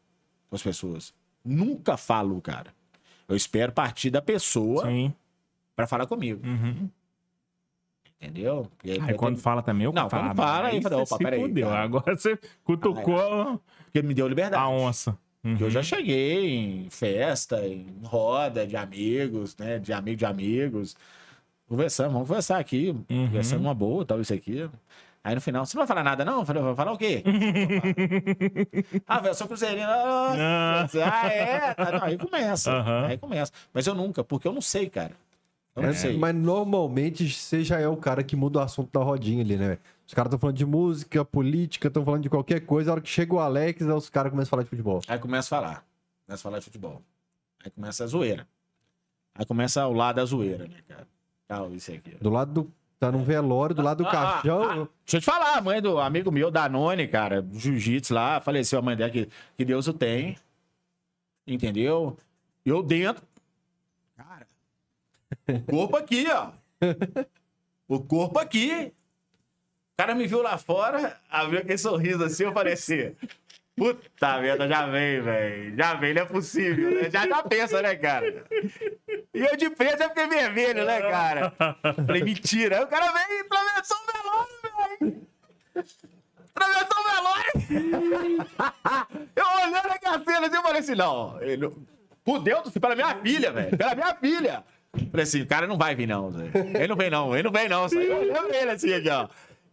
com 0.51 0.57
as 0.57 0.63
pessoas. 0.63 1.15
Nunca 1.43 1.97
falo, 1.97 2.39
cara. 2.43 2.75
Eu 3.27 3.37
espero 3.37 3.73
partir 3.73 4.11
da 4.11 4.21
pessoa 4.21 4.85
Sim. 4.87 5.15
Pra 5.81 5.87
falar 5.87 6.07
comigo. 6.07 6.47
Uhum. 6.47 6.89
Entendeu? 8.21 8.67
Porque, 8.77 9.01
Aí 9.01 9.15
quando 9.15 9.39
fala 9.39 9.63
também, 9.63 9.85
eu 9.87 9.93
Não, 9.93 10.11
falo. 10.11 10.25
quando 10.25 10.37
fala, 10.37 10.69
aí 10.69 10.77
aí 10.77 10.83
fala, 10.83 10.97
você 10.97 11.15
opa, 11.15 11.25
peraí, 11.25 11.41
fudeu. 11.41 11.71
Agora 11.71 12.17
você 12.17 12.39
cutucou 12.63 13.61
porque 13.85 14.03
me 14.03 14.13
deu 14.13 14.29
liberdade. 14.29 14.63
a 14.63 14.69
onça. 14.69 15.17
Uhum. 15.43 15.57
Eu 15.59 15.71
já 15.71 15.83
cheguei 15.83 16.55
em 16.55 16.91
festa, 16.91 17.67
em 17.67 17.87
roda 18.05 18.67
de 18.67 18.77
amigos, 18.77 19.57
né? 19.57 19.79
De 19.79 19.91
amigo 19.93 20.19
de 20.19 20.27
amigos. 20.27 20.95
Conversamos, 21.67 22.13
vamos 22.13 22.29
conversar 22.29 22.59
aqui. 22.59 22.91
Uhum. 23.09 23.27
Conversando 23.29 23.61
uma 23.63 23.75
boa, 23.75 24.05
tal, 24.05 24.21
isso 24.21 24.35
aqui. 24.35 24.69
Aí 25.25 25.35
no 25.35 25.41
final, 25.41 25.65
você 25.65 25.77
não 25.77 25.81
vai 25.83 25.87
falar 25.89 26.03
nada, 26.03 26.25
não? 26.25 26.41
Eu 26.41 26.47
falei, 26.47 26.63
vai 26.63 26.75
falar 26.75 26.93
o 26.93 26.99
quê? 26.99 27.23
ah, 29.07 29.19
velho, 29.21 29.31
eu 29.31 29.35
sou 29.35 29.47
cruzeirinho. 29.47 29.87
Ah, 29.87 30.87
ah, 30.95 31.27
é? 31.27 31.75
Tá, 31.75 32.05
aí 32.05 32.19
começa. 32.19 32.73
Aham. 32.73 33.07
Aí 33.07 33.19
começa. 33.19 33.53
Mas 33.73 33.87
eu 33.87 33.95
nunca, 33.95 34.23
porque 34.25 34.49
eu 34.49 34.53
não 34.53 34.61
sei, 34.63 34.89
cara. 34.91 35.13
Não 35.81 35.89
É, 35.89 35.93
sei. 35.93 36.17
Mas 36.19 36.35
normalmente 36.35 37.29
você 37.29 37.63
já 37.65 37.79
é 37.79 37.89
o 37.89 37.97
cara 37.97 38.23
que 38.23 38.35
muda 38.37 38.59
o 38.59 38.63
assunto 38.63 38.91
da 38.93 39.05
rodinha 39.05 39.43
ali, 39.43 39.57
né? 39.57 39.79
Os 40.07 40.15
caras 40.15 40.29
estão 40.29 40.39
falando 40.39 40.57
de 40.57 40.67
música, 40.67 41.25
política, 41.25 41.89
estão 41.89 42.05
falando 42.05 42.23
de 42.23 42.31
qualquer 42.31 42.61
coisa. 42.61 42.91
A 42.91 42.95
hora 42.95 43.01
que 43.01 43.09
chega 43.09 43.33
o 43.35 43.39
Alex, 43.39 43.83
aí 43.83 43.93
os 43.93 44.11
caras 44.11 44.31
começam 44.31 44.49
a 44.49 44.51
falar 44.51 44.63
de 44.65 44.69
futebol. 44.69 45.01
Aí 45.07 45.19
começa 45.19 45.55
a 45.55 45.61
falar. 45.61 45.85
Começa 46.27 46.41
a 46.41 46.45
falar 46.45 46.59
de 46.59 46.65
futebol. 46.65 47.03
Aí 47.65 47.71
começa 47.71 48.05
a 48.05 48.07
zoeira. 48.07 48.47
Aí 49.35 49.45
começa 49.47 49.87
o 49.87 49.93
lado 49.93 50.17
da 50.17 50.25
zoeira, 50.25 50.67
né, 50.67 50.77
cara? 50.89 51.07
Tal, 51.47 51.73
isso 51.75 51.93
aqui. 51.93 52.17
Do 52.21 52.31
lado 52.31 52.53
do. 52.53 52.73
Tá 52.99 53.11
num 53.11 53.25
velório, 53.25 53.75
do 53.75 53.81
lado 53.81 53.99
do 53.99 54.07
Ah, 54.07 54.11
ah, 54.11 54.13
caixão. 54.43 54.63
ah, 54.63 54.75
deixa 54.75 55.17
eu 55.17 55.21
te 55.21 55.25
falar, 55.25 55.57
a 55.57 55.61
mãe 55.63 55.81
do 55.81 55.99
amigo 55.99 56.31
meu, 56.31 56.51
Danone, 56.51 57.09
cara, 57.09 57.43
jiu-jitsu 57.51 58.13
lá, 58.13 58.41
faleceu 58.41 58.79
a 58.79 58.83
mãe 58.83 58.95
dela, 58.95 59.09
que, 59.11 59.27
que 59.57 59.65
Deus 59.65 59.89
o 59.89 59.95
tem. 59.95 60.37
Entendeu? 61.47 62.17
Eu 62.65 62.83
dentro. 62.83 63.23
O 65.49 65.61
corpo 65.73 65.97
aqui, 65.97 66.27
ó. 66.31 66.51
O 67.89 68.01
corpo 68.01 68.39
aqui. 68.39 68.93
O 69.93 69.97
cara 70.03 70.15
me 70.15 70.27
viu 70.27 70.41
lá 70.43 70.57
fora, 70.57 71.21
abriu 71.29 71.61
aquele 71.61 71.77
sorriso 71.79 72.25
assim, 72.25 72.45
eu 72.45 72.53
falei 72.53 72.73
assim. 72.73 73.15
Puta 73.77 74.39
merda, 74.41 74.69
já 74.69 74.87
vem, 74.87 75.21
velho. 75.21 75.77
Já 75.77 75.95
vem, 75.95 76.13
não 76.15 76.23
é 76.23 76.25
possível. 76.27 76.91
né? 76.91 77.11
Já, 77.11 77.27
já 77.27 77.43
pensa, 77.43 77.81
né, 77.83 77.95
cara? 77.97 78.45
E 79.33 79.41
eu 79.41 79.57
de 79.57 79.71
preto 79.71 80.03
eu 80.03 80.09
fiquei 80.11 80.27
vermelho, 80.29 80.85
né, 80.85 81.01
cara? 81.01 81.53
Falei, 82.07 82.23
mentira. 82.23 82.79
Aí 82.79 82.85
o 82.85 82.89
cara 82.89 83.13
veio 83.13 83.39
e 83.39 83.41
atravessou 83.41 83.97
o 83.97 84.13
velório, 84.13 85.01
velho. 85.01 85.27
Atravessou 86.55 87.01
o 87.01 87.05
velório. 87.11 87.53
eu 89.37 89.45
olhando 89.65 89.87
a 89.93 90.25
cena 90.25 90.47
assim, 90.47 90.57
eu 90.57 90.63
falei 90.63 90.81
assim, 90.81 90.95
não. 90.95 91.43
Ele, 91.43 91.71
por 92.25 92.39
Deus, 92.41 92.71
pela 92.79 92.95
minha 92.95 93.15
filha, 93.17 93.53
velho. 93.53 93.77
Pela 93.79 93.95
minha 93.95 94.15
filha. 94.15 94.65
Falei 95.11 95.23
assim, 95.23 95.43
o 95.43 95.47
cara 95.47 95.67
não 95.67 95.79
vai 95.79 95.95
vir, 95.95 96.07
não. 96.07 96.31
Ele 96.75 96.89
não 96.89 96.97
vem, 96.97 97.11
não. 97.11 97.35
Ele 97.35 97.43
não 97.45 97.53
vem, 97.53 97.69
não. 97.69 97.89
Saiu 97.89 98.19
olhando 98.19 98.53
ele 98.53 98.71
assim, 98.71 98.93
aqui, 98.93 99.09
ó. 99.09 99.29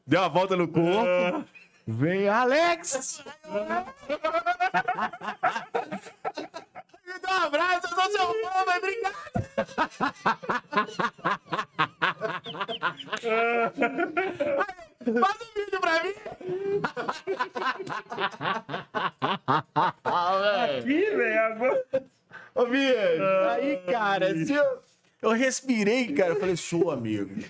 Deu 0.05 0.21
uma 0.21 0.29
volta 0.29 0.55
no 0.55 0.67
corpo. 0.67 1.43
Vem, 1.87 2.27
Alex! 2.27 3.23
Me 7.07 7.19
dá 7.21 7.29
um 7.29 7.45
abraço, 7.45 7.87
eu 7.87 7.95
sou 7.95 8.11
seu 8.11 8.27
fã, 8.27 8.65
mas 8.65 8.77
obrigado! 8.77 9.15
Faz 15.21 15.37
um 15.41 15.51
vídeo 15.55 15.79
pra 15.79 16.03
mim! 16.03 16.13
Ih, 20.85 21.15
velho, 21.15 21.39
agora. 21.39 21.85
Ô, 22.53 22.65
bicho, 22.65 23.23
aí, 23.49 23.77
cara, 23.89 24.31
assim, 24.31 24.55
eu, 24.55 24.83
eu 25.21 25.31
respirei, 25.31 26.13
cara. 26.13 26.33
Eu 26.33 26.39
falei, 26.39 26.55
show, 26.55 26.91
amigo. 26.91 27.43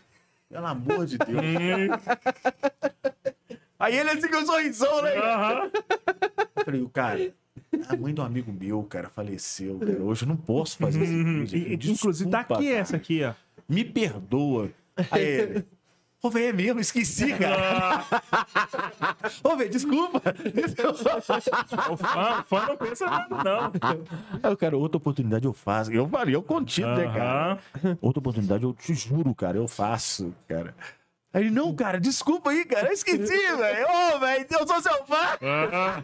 Pelo 0.49 0.65
amor 0.65 1.05
de 1.05 1.18
Deus. 1.18 1.38
aí 3.80 3.97
ele 3.97 4.09
assim 4.09 4.28
com 4.30 4.38
um 4.38 4.45
sorrisão, 4.45 5.01
né? 5.01 5.18
Aham. 5.18 5.72
Eu 6.55 6.65
falei, 6.65 6.82
o 6.82 6.89
cara, 6.89 7.34
a 7.89 7.95
mãe 7.97 8.13
do 8.13 8.22
amigo 8.22 8.51
meu, 8.51 8.82
cara, 8.84 9.09
faleceu, 9.09 9.78
cara. 9.80 10.01
Hoje 10.01 10.24
eu 10.24 10.28
não 10.30 10.38
posso 10.38 10.78
fazer 10.78 11.01
esse 11.03 11.24
vídeo. 11.24 11.57
E- 11.59 11.74
aqui. 11.74 11.91
Inclusive, 11.91 12.30
tá 12.30 12.39
aqui 12.41 12.53
cara. 12.53 12.65
essa 12.65 12.95
aqui, 12.95 13.24
ó. 13.24 13.34
Me 13.68 13.84
perdoa. 13.84 14.70
Aí 15.11 15.26
ele. 15.26 15.65
Ô, 16.22 16.30
velho, 16.32 16.47
é 16.47 16.53
mesmo, 16.53 16.80
esqueci, 16.80 17.32
cara. 17.38 18.03
Ô, 19.43 19.55
velho, 19.55 19.70
desculpa. 19.70 20.22
O 21.91 21.97
fã, 21.97 22.39
o 22.39 22.43
fã 22.43 22.65
não 22.65 22.78
pensa 22.78 23.05
nada, 23.05 23.43
não. 23.43 23.72
Aí 24.41 24.51
o 24.53 24.57
cara, 24.57 24.76
outra 24.78 24.97
oportunidade 24.97 25.45
eu 25.45 25.53
faço. 25.53 25.91
Eu 25.91 26.07
falei, 26.09 26.36
eu 26.36 26.41
contigo, 26.41 26.88
né, 26.88 27.05
cara? 27.13 27.59
Outra 28.01 28.20
oportunidade 28.20 28.63
eu 28.63 28.74
te 28.74 28.93
juro, 28.95 29.34
cara, 29.36 29.57
eu 29.57 29.68
faço, 29.68 30.34
cara. 30.47 30.74
Aí 31.34 31.43
ele, 31.43 31.51
não, 31.51 31.75
cara, 31.75 31.99
desculpa 31.99 32.49
aí, 32.51 32.63
cara, 32.65 32.88
eu 32.88 32.93
esqueci, 32.93 33.36
velho. 33.57 33.86
Ô, 34.15 34.19
velho, 34.19 34.45
eu 34.49 34.67
sou 34.67 34.82
seu 34.82 35.05
fã. 35.05 35.38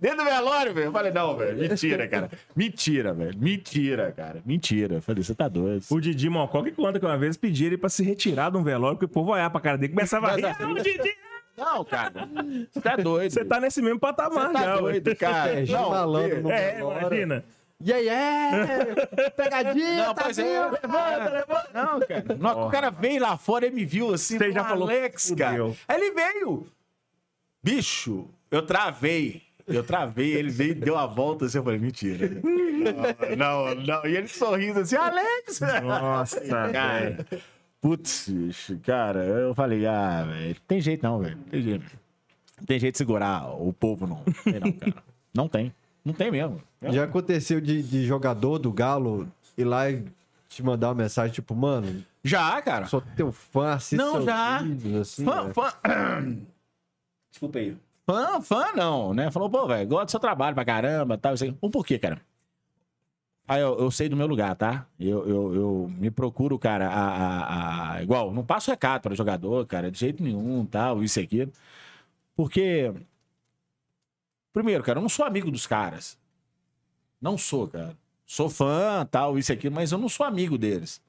Dentro 0.00 0.18
do 0.18 0.24
velório, 0.24 0.74
velho. 0.74 0.86
Eu 0.86 0.92
falei, 0.92 1.12
não, 1.12 1.36
velho, 1.36 1.56
mentira, 1.58 2.08
cara. 2.08 2.30
Mentira, 2.56 3.12
velho. 3.12 3.38
Mentira, 3.38 4.12
cara. 4.12 4.42
Mentira. 4.44 4.96
Eu 4.96 5.02
falei, 5.02 5.22
você 5.22 5.34
tá 5.34 5.48
doido. 5.48 5.84
O 5.90 6.00
Didi 6.00 6.28
Mocó 6.28 6.62
que 6.62 6.72
conta 6.72 6.98
que 6.98 7.06
uma 7.06 7.16
vez 7.18 7.36
pediram 7.36 7.68
ele 7.68 7.78
pra 7.78 7.88
se 7.88 8.02
retirar 8.02 8.50
de 8.50 8.56
um 8.56 8.62
velório, 8.62 8.96
porque 8.96 9.06
o 9.06 9.14
povo 9.14 9.32
olhava 9.32 9.50
pra 9.50 9.60
cara 9.60 9.78
dele 9.78 9.92
e 9.92 9.94
começava 9.94 10.28
a 10.28 10.36
rir. 10.36 10.42
Mas 10.42 10.60
Ah, 10.60 10.68
o 10.68 10.74
Didi, 10.74 11.16
Não, 11.56 11.84
cara. 11.84 12.28
Você 12.72 12.80
tá 12.80 12.96
doido. 12.96 13.30
você 13.32 13.44
tá 13.44 13.60
nesse 13.60 13.80
mesmo 13.80 14.00
patamar 14.00 14.48
Você 14.48 14.52
tá 14.54 14.62
já, 14.64 14.76
doido, 14.76 15.16
cara. 15.16 15.64
Gil 15.66 15.78
Não, 15.78 16.06
no 16.10 16.18
É, 16.50 16.74
velório. 16.74 17.00
imagina. 17.06 17.44
E 17.82 17.92
aí, 17.92 18.08
é? 18.08 19.30
Pegadinha, 19.36 20.06
Não, 20.06 20.14
tá 20.14 20.22
pois 20.24 20.38
é. 20.38 20.60
Levanta, 20.64 21.30
levanta. 21.30 21.70
Não, 21.74 22.00
cara. 22.00 22.64
O 22.66 22.70
cara 22.70 22.90
veio 22.90 23.20
lá 23.20 23.36
fora, 23.36 23.66
ele 23.66 23.74
me 23.74 23.84
viu 23.84 24.14
assim. 24.14 24.38
Você 24.38 24.52
já 24.52 24.62
"Pô, 24.62 24.70
falou, 24.70 24.88
Alex, 24.88 25.28
fudeu." 25.28 25.46
cara. 25.46 25.72
Aí 25.88 26.00
ele 26.00 26.10
veio. 26.12 26.66
Bicho, 27.62 28.28
eu 28.50 28.62
travei. 28.64 29.42
Eu 29.66 29.82
travei, 29.82 30.34
ele 30.34 30.50
veio 30.50 30.72
e 30.72 30.74
deu 30.74 30.96
a 30.96 31.06
volta 31.06 31.46
assim. 31.46 31.58
Eu 31.58 31.64
falei, 31.64 31.78
mentira. 31.78 32.28
Não, 33.36 33.74
não. 33.74 34.04
E 34.06 34.14
ele 34.14 34.28
sorrindo 34.28 34.80
assim, 34.80 34.94
Alex. 34.96 35.58
Nossa, 35.82 36.40
cara. 36.70 37.26
Putz, 37.80 38.28
bicho, 38.28 38.78
cara, 38.80 39.24
eu 39.24 39.54
falei, 39.54 39.86
ah, 39.86 40.22
velho, 40.24 40.56
tem 40.68 40.80
jeito 40.82 41.02
não, 41.02 41.18
velho. 41.18 41.38
Tem 41.50 41.62
jeito. 41.62 41.84
Não 42.58 42.66
tem 42.66 42.78
jeito 42.78 42.92
de 42.94 42.98
segurar 42.98 43.48
o 43.58 43.72
povo, 43.72 44.06
não. 44.06 44.22
Tem 44.44 44.60
não, 44.60 44.72
cara. 44.72 44.94
Não 45.34 45.48
tem. 45.48 45.74
Não 46.04 46.12
tem 46.12 46.30
mesmo. 46.30 46.60
Já 46.92 47.04
aconteceu 47.04 47.60
de, 47.60 47.82
de 47.82 48.04
jogador 48.04 48.58
do 48.58 48.72
Galo 48.72 49.28
ir 49.56 49.64
lá 49.64 49.90
e 49.90 50.04
te 50.48 50.62
mandar 50.62 50.88
uma 50.88 50.94
mensagem 50.94 51.32
tipo, 51.32 51.54
mano, 51.54 52.04
Já, 52.22 52.60
cara. 52.62 52.86
sou 52.86 53.00
teu 53.00 53.32
fã, 53.32 53.72
assista 53.74 54.04
Não, 54.04 54.22
já. 54.24 54.58
vídeos, 54.58 54.94
assim, 55.00 55.24
Fã, 55.24 55.44
né? 55.44 55.52
fã. 55.52 55.72
Desculpa 57.30 57.58
aí. 57.58 57.76
Fã, 58.06 58.40
fã 58.42 58.72
não, 58.74 59.14
né? 59.14 59.30
Falou, 59.30 59.48
pô, 59.48 59.66
velho, 59.66 59.88
gosto 59.88 60.04
do 60.06 60.10
seu 60.10 60.20
trabalho 60.20 60.54
pra 60.54 60.64
caramba 60.64 61.16
tal. 61.18 61.34
Isso 61.34 61.44
aí. 61.44 61.56
Um 61.62 61.70
por 61.70 61.84
quê, 61.86 61.98
cara? 61.98 62.20
Ah, 63.46 63.58
eu, 63.58 63.78
eu 63.78 63.90
sei 63.90 64.08
do 64.08 64.16
meu 64.16 64.26
lugar, 64.26 64.54
tá? 64.56 64.86
Eu, 64.98 65.26
eu, 65.28 65.54
eu 65.54 65.92
me 65.98 66.10
procuro, 66.10 66.58
cara, 66.58 66.88
a, 66.88 67.08
a- 67.08 67.92
a- 67.96 68.02
igual, 68.02 68.32
não 68.32 68.44
passo 68.44 68.70
recado 68.70 69.02
para 69.02 69.14
jogador, 69.14 69.66
cara, 69.66 69.90
de 69.90 69.98
jeito 69.98 70.22
nenhum, 70.22 70.64
tal, 70.64 71.02
isso 71.02 71.20
e 71.20 71.24
aquilo. 71.24 71.52
Porque, 72.34 72.90
primeiro, 74.52 74.82
cara, 74.82 74.98
eu 74.98 75.02
não 75.02 75.08
sou 75.10 75.24
amigo 75.26 75.50
dos 75.50 75.66
caras. 75.66 76.16
Não 77.24 77.38
sou, 77.38 77.66
cara. 77.66 77.96
Sou 78.26 78.50
fã, 78.50 79.08
tal, 79.10 79.38
isso 79.38 79.50
e 79.50 79.54
aquilo, 79.54 79.74
mas 79.74 79.90
eu 79.92 79.96
não 79.96 80.10
sou 80.10 80.26
amigo 80.26 80.58
deles. 80.58 81.00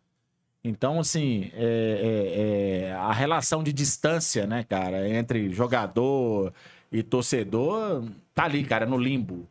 Então, 0.63 0.97
assim, 0.97 1.51
é- 1.53 2.86
é- 2.88 2.89
é, 2.89 2.93
a 2.93 3.11
relação 3.11 3.61
de 3.61 3.74
distância, 3.74 4.47
né, 4.47 4.63
cara, 4.63 5.09
entre 5.09 5.51
jogador 5.51 6.53
e 6.89 7.03
torcedor, 7.03 8.01
tá 8.34 8.45
ali, 8.45 8.63
cara, 8.63 8.86
no 8.86 8.97
limbo. 8.97 9.45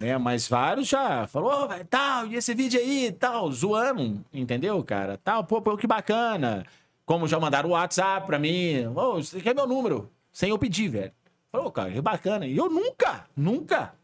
Né? 0.00 0.16
Mas 0.16 0.48
vários 0.48 0.88
já 0.88 1.26
falou, 1.26 1.64
"Ô, 1.64 1.68
velho, 1.68 1.84
tal, 1.84 2.26
e 2.26 2.36
esse 2.36 2.54
vídeo 2.54 2.80
aí, 2.80 3.12
tal, 3.12 3.52
zoando, 3.52 4.24
entendeu, 4.32 4.82
cara? 4.82 5.18
Tal, 5.22 5.44
pô, 5.44 5.60
pô, 5.60 5.76
que 5.76 5.86
bacana. 5.86 6.64
Como 7.04 7.28
já 7.28 7.38
mandaram 7.38 7.68
o 7.68 7.72
WhatsApp 7.72 8.26
pra 8.26 8.38
mim, 8.38 8.86
ô, 8.94 9.16
você 9.16 9.42
quer 9.42 9.54
meu 9.54 9.66
número? 9.66 10.10
Sem 10.32 10.48
eu 10.50 10.58
pedir, 10.58 10.88
velho. 10.88 11.12
Falou, 11.48 11.70
cara, 11.70 11.90
que 11.92 12.00
bacana. 12.00 12.46
E 12.46 12.56
eu 12.56 12.68
nunca, 12.70 13.26
nunca, 13.36 13.94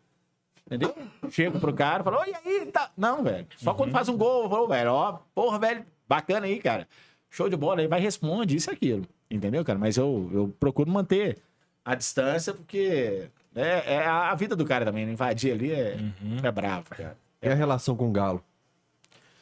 entendeu? 0.75 0.95
Chego 1.31 1.59
pro 1.61 1.73
cara 1.73 2.03
falo, 2.03 2.19
"Ô, 2.19 2.25
e 2.25 2.35
aí, 2.35 2.67
tá. 2.67 2.91
Não, 2.97 3.23
velho. 3.23 3.47
Só 3.57 3.75
quando 3.75 3.91
faz 3.91 4.09
um 4.09 4.17
gol, 4.17 4.45
eu 4.45 4.51
falo, 4.51 4.69
velho, 4.69 4.93
ó, 4.93 5.19
porra, 5.35 5.59
velho, 5.59 5.85
bacana 6.09 6.47
aí, 6.47 6.59
cara. 6.59 6.87
Show 7.31 7.49
de 7.49 7.57
bola 7.57 7.81
aí, 7.81 7.87
vai 7.87 8.01
responde, 8.01 8.57
isso 8.57 8.71
e 8.71 8.73
aquilo. 8.75 9.07
Entendeu, 9.31 9.65
cara? 9.65 9.79
Mas 9.79 9.97
eu, 9.97 10.31
eu 10.33 10.55
procuro 10.61 10.91
manter 10.91 11.39
a 11.85 11.95
distância, 11.95 12.53
porque 12.53 13.29
é, 13.55 13.95
é 13.95 14.07
a 14.07 14.35
vida 14.35 14.55
do 14.55 14.65
cara 14.65 14.85
também, 14.85 15.07
né? 15.07 15.13
Invadir 15.13 15.53
ali 15.53 15.73
é, 15.73 15.97
é 16.43 16.51
bravo, 16.51 16.91
cara. 16.91 17.17
E 17.41 17.49
a 17.49 17.55
relação 17.55 17.97
com 17.97 18.09
o 18.09 18.13
Galo? 18.13 18.43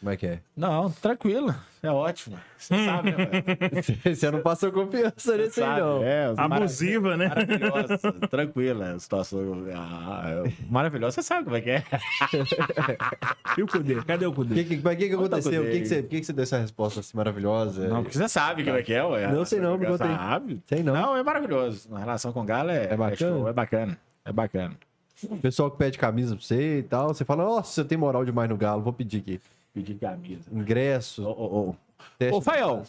Como 0.00 0.10
é 0.10 0.16
que 0.16 0.26
é? 0.26 0.40
Não, 0.56 0.90
tranquilo. 0.90 1.54
É 1.82 1.90
ótimo. 1.90 2.38
Você 2.56 2.74
sabe, 2.86 3.12
né, 3.12 3.26
velho? 3.26 3.98
Você 4.16 4.30
não 4.30 4.40
passou 4.40 4.72
confiança 4.72 5.36
nesse 5.36 5.62
aí, 5.62 5.80
não. 5.80 6.02
É, 6.02 6.32
Abusiva, 6.36 7.16
né? 7.18 7.28
Maravilhosa, 7.28 7.98
tranquila 8.30 8.92
a 8.92 8.98
situação. 8.98 9.40
Ah, 9.74 10.42
é 10.46 10.52
maravilhosa, 10.70 11.16
você 11.16 11.22
sabe 11.22 11.44
como 11.44 11.56
é 11.56 11.60
que 11.60 11.70
é. 11.70 11.84
E 13.58 13.62
o 13.62 13.66
Cudê? 13.66 14.02
Cadê 14.02 14.26
o 14.26 14.30
O 14.30 14.34
Cudê? 14.34 14.64
que, 14.64 14.76
que, 14.76 14.82
mas 14.82 14.96
que, 14.96 15.08
que 15.08 15.14
aconteceu? 15.14 15.62
O 15.62 15.66
que, 15.66 15.80
que, 15.80 15.86
você, 15.86 16.02
por 16.02 16.08
que, 16.08 16.20
que 16.20 16.26
você 16.26 16.32
deu 16.32 16.42
essa 16.44 16.58
resposta 16.58 17.00
assim 17.00 17.16
maravilhosa? 17.16 17.88
Não, 17.88 18.02
porque 18.02 18.16
você 18.16 18.28
sabe 18.28 18.64
como 18.64 18.76
é 18.76 18.82
que 18.82 18.94
é, 18.94 19.04
ué. 19.04 19.30
Não 19.30 19.44
sei 19.44 19.60
não, 19.60 19.76
me 19.76 19.86
conta 19.86 20.04
aí. 20.04 20.16
Sabe? 20.16 20.62
Sei 20.66 20.82
não. 20.82 20.94
Não, 20.94 21.16
é 21.16 21.22
maravilhoso. 21.22 21.90
Na 21.90 21.98
relação 21.98 22.32
com 22.32 22.40
o 22.40 22.44
Galo 22.44 22.70
é, 22.70 22.84
É 22.84 22.96
bacana? 22.96 23.16
show, 23.16 23.48
é 23.48 23.52
bacana. 23.52 23.98
É 24.24 24.32
bacana. 24.32 24.76
O 25.24 25.36
pessoal 25.36 25.70
que 25.70 25.76
pede 25.76 25.98
camisa 25.98 26.34
pra 26.34 26.44
você 26.44 26.78
e 26.78 26.82
tal, 26.82 27.08
você 27.08 27.24
fala, 27.24 27.44
nossa, 27.44 27.70
você 27.70 27.84
tem 27.84 27.98
moral 27.98 28.24
demais 28.24 28.48
no 28.48 28.56
Galo, 28.56 28.82
vou 28.82 28.92
pedir 28.92 29.18
aqui. 29.18 29.40
Pedir 29.72 29.94
camisa. 29.98 30.50
Ingresso, 30.52 31.24
Ô, 31.24 31.30
ô, 31.30 31.70
ô. 31.70 32.36
Ô, 32.36 32.40
Fael, 32.40 32.82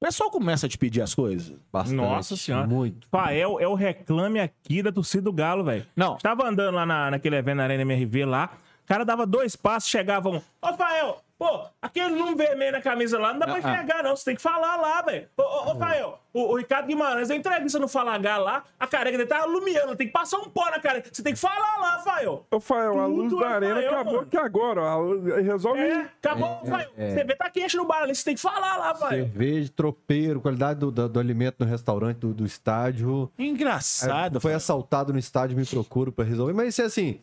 o 0.00 0.04
pessoal 0.04 0.30
começa 0.30 0.66
a 0.66 0.68
te 0.68 0.76
pedir 0.76 1.00
as 1.00 1.14
coisas? 1.14 1.56
Bastante, 1.72 1.96
Nossa 1.96 2.36
Senhora. 2.36 2.66
Muito. 2.66 3.06
Fael 3.08 3.58
é 3.60 3.66
o 3.66 3.74
reclame 3.74 4.40
aqui 4.40 4.82
da 4.82 4.90
torcida 4.92 5.22
do 5.22 5.32
Galo, 5.32 5.64
velho. 5.64 5.86
Não. 5.94 6.16
Tava 6.18 6.46
andando 6.48 6.74
lá 6.74 6.84
na, 6.84 7.10
naquele 7.12 7.36
evento 7.36 7.56
na 7.58 7.64
Arena 7.64 7.82
MRV 7.82 8.24
lá. 8.24 8.50
O 8.84 8.86
cara 8.86 9.04
dava 9.04 9.24
dois 9.24 9.54
passos, 9.54 9.88
chegavam. 9.88 10.42
Ô, 10.60 10.72
Fael, 10.74 11.22
pô, 11.42 11.66
aquele 11.80 12.10
número 12.10 12.36
vermelho 12.36 12.72
na 12.72 12.80
camisa 12.82 13.18
lá, 13.18 13.32
não 13.32 13.40
dá 13.40 13.46
pra 13.46 13.54
Ah, 13.56 13.60
ah. 13.62 13.72
enxergar, 13.72 14.02
não. 14.02 14.14
Você 14.14 14.24
tem 14.26 14.36
que 14.36 14.42
falar 14.42 14.76
lá, 14.76 15.02
velho. 15.02 15.28
Ô, 15.36 15.42
ô, 15.42 15.72
ô, 15.72 15.78
Fael, 15.78 16.18
o, 16.32 16.40
o 16.52 16.56
Ricardo 16.56 16.86
Guimarães, 16.86 17.30
a 17.30 17.34
entrevista 17.34 17.78
no 17.78 17.88
Fala 17.88 18.14
H 18.14 18.36
lá, 18.38 18.64
a 18.78 18.86
careca 18.86 19.16
dele 19.18 19.28
tá 19.28 19.40
alumiando, 19.42 19.96
tem 19.96 20.06
que 20.06 20.12
passar 20.12 20.38
um 20.38 20.48
pó 20.48 20.70
na 20.70 20.78
careca. 20.78 21.08
Você 21.12 21.22
tem 21.22 21.32
que 21.34 21.38
falar 21.40 21.78
lá, 21.78 21.98
Fael. 22.00 22.46
Ô, 22.50 22.60
Fael, 22.60 23.00
a 23.00 23.06
luz 23.06 23.32
da 23.38 23.46
é 23.50 23.52
arena 23.54 23.74
Fael, 23.74 23.90
acabou 23.92 24.12
mano. 24.14 24.26
aqui 24.26 24.36
agora, 24.36 24.80
ó. 24.82 24.98
Luz- 25.00 25.22
Resolve 25.44 25.80
É, 25.80 26.00
acabou, 26.02 26.64
Fael. 26.64 26.90
Você 26.96 27.24
vê, 27.24 27.34
tá 27.36 27.50
quente 27.50 27.76
no 27.76 27.84
bar 27.84 28.02
ali, 28.02 28.14
você 28.14 28.24
tem 28.24 28.34
que 28.34 28.40
falar 28.40 28.76
lá, 28.76 28.94
Fael. 28.94 29.10
Cerveja, 29.24 29.72
tropeiro, 29.74 30.40
qualidade 30.40 30.78
do, 30.80 30.90
do, 30.90 31.08
do 31.08 31.20
alimento 31.20 31.56
no 31.60 31.66
restaurante 31.66 32.18
do, 32.18 32.32
do 32.32 32.44
estádio. 32.46 33.30
Engraçado. 33.38 34.40
Foi 34.40 34.50
Fael. 34.50 34.56
assaltado 34.56 35.12
no 35.12 35.18
estádio, 35.18 35.56
me 35.56 35.66
procuro 35.66 36.12
pra 36.12 36.24
resolver. 36.24 36.52
Mas 36.52 36.68
isso 36.68 36.82
é 36.82 36.84
assim. 36.84 37.20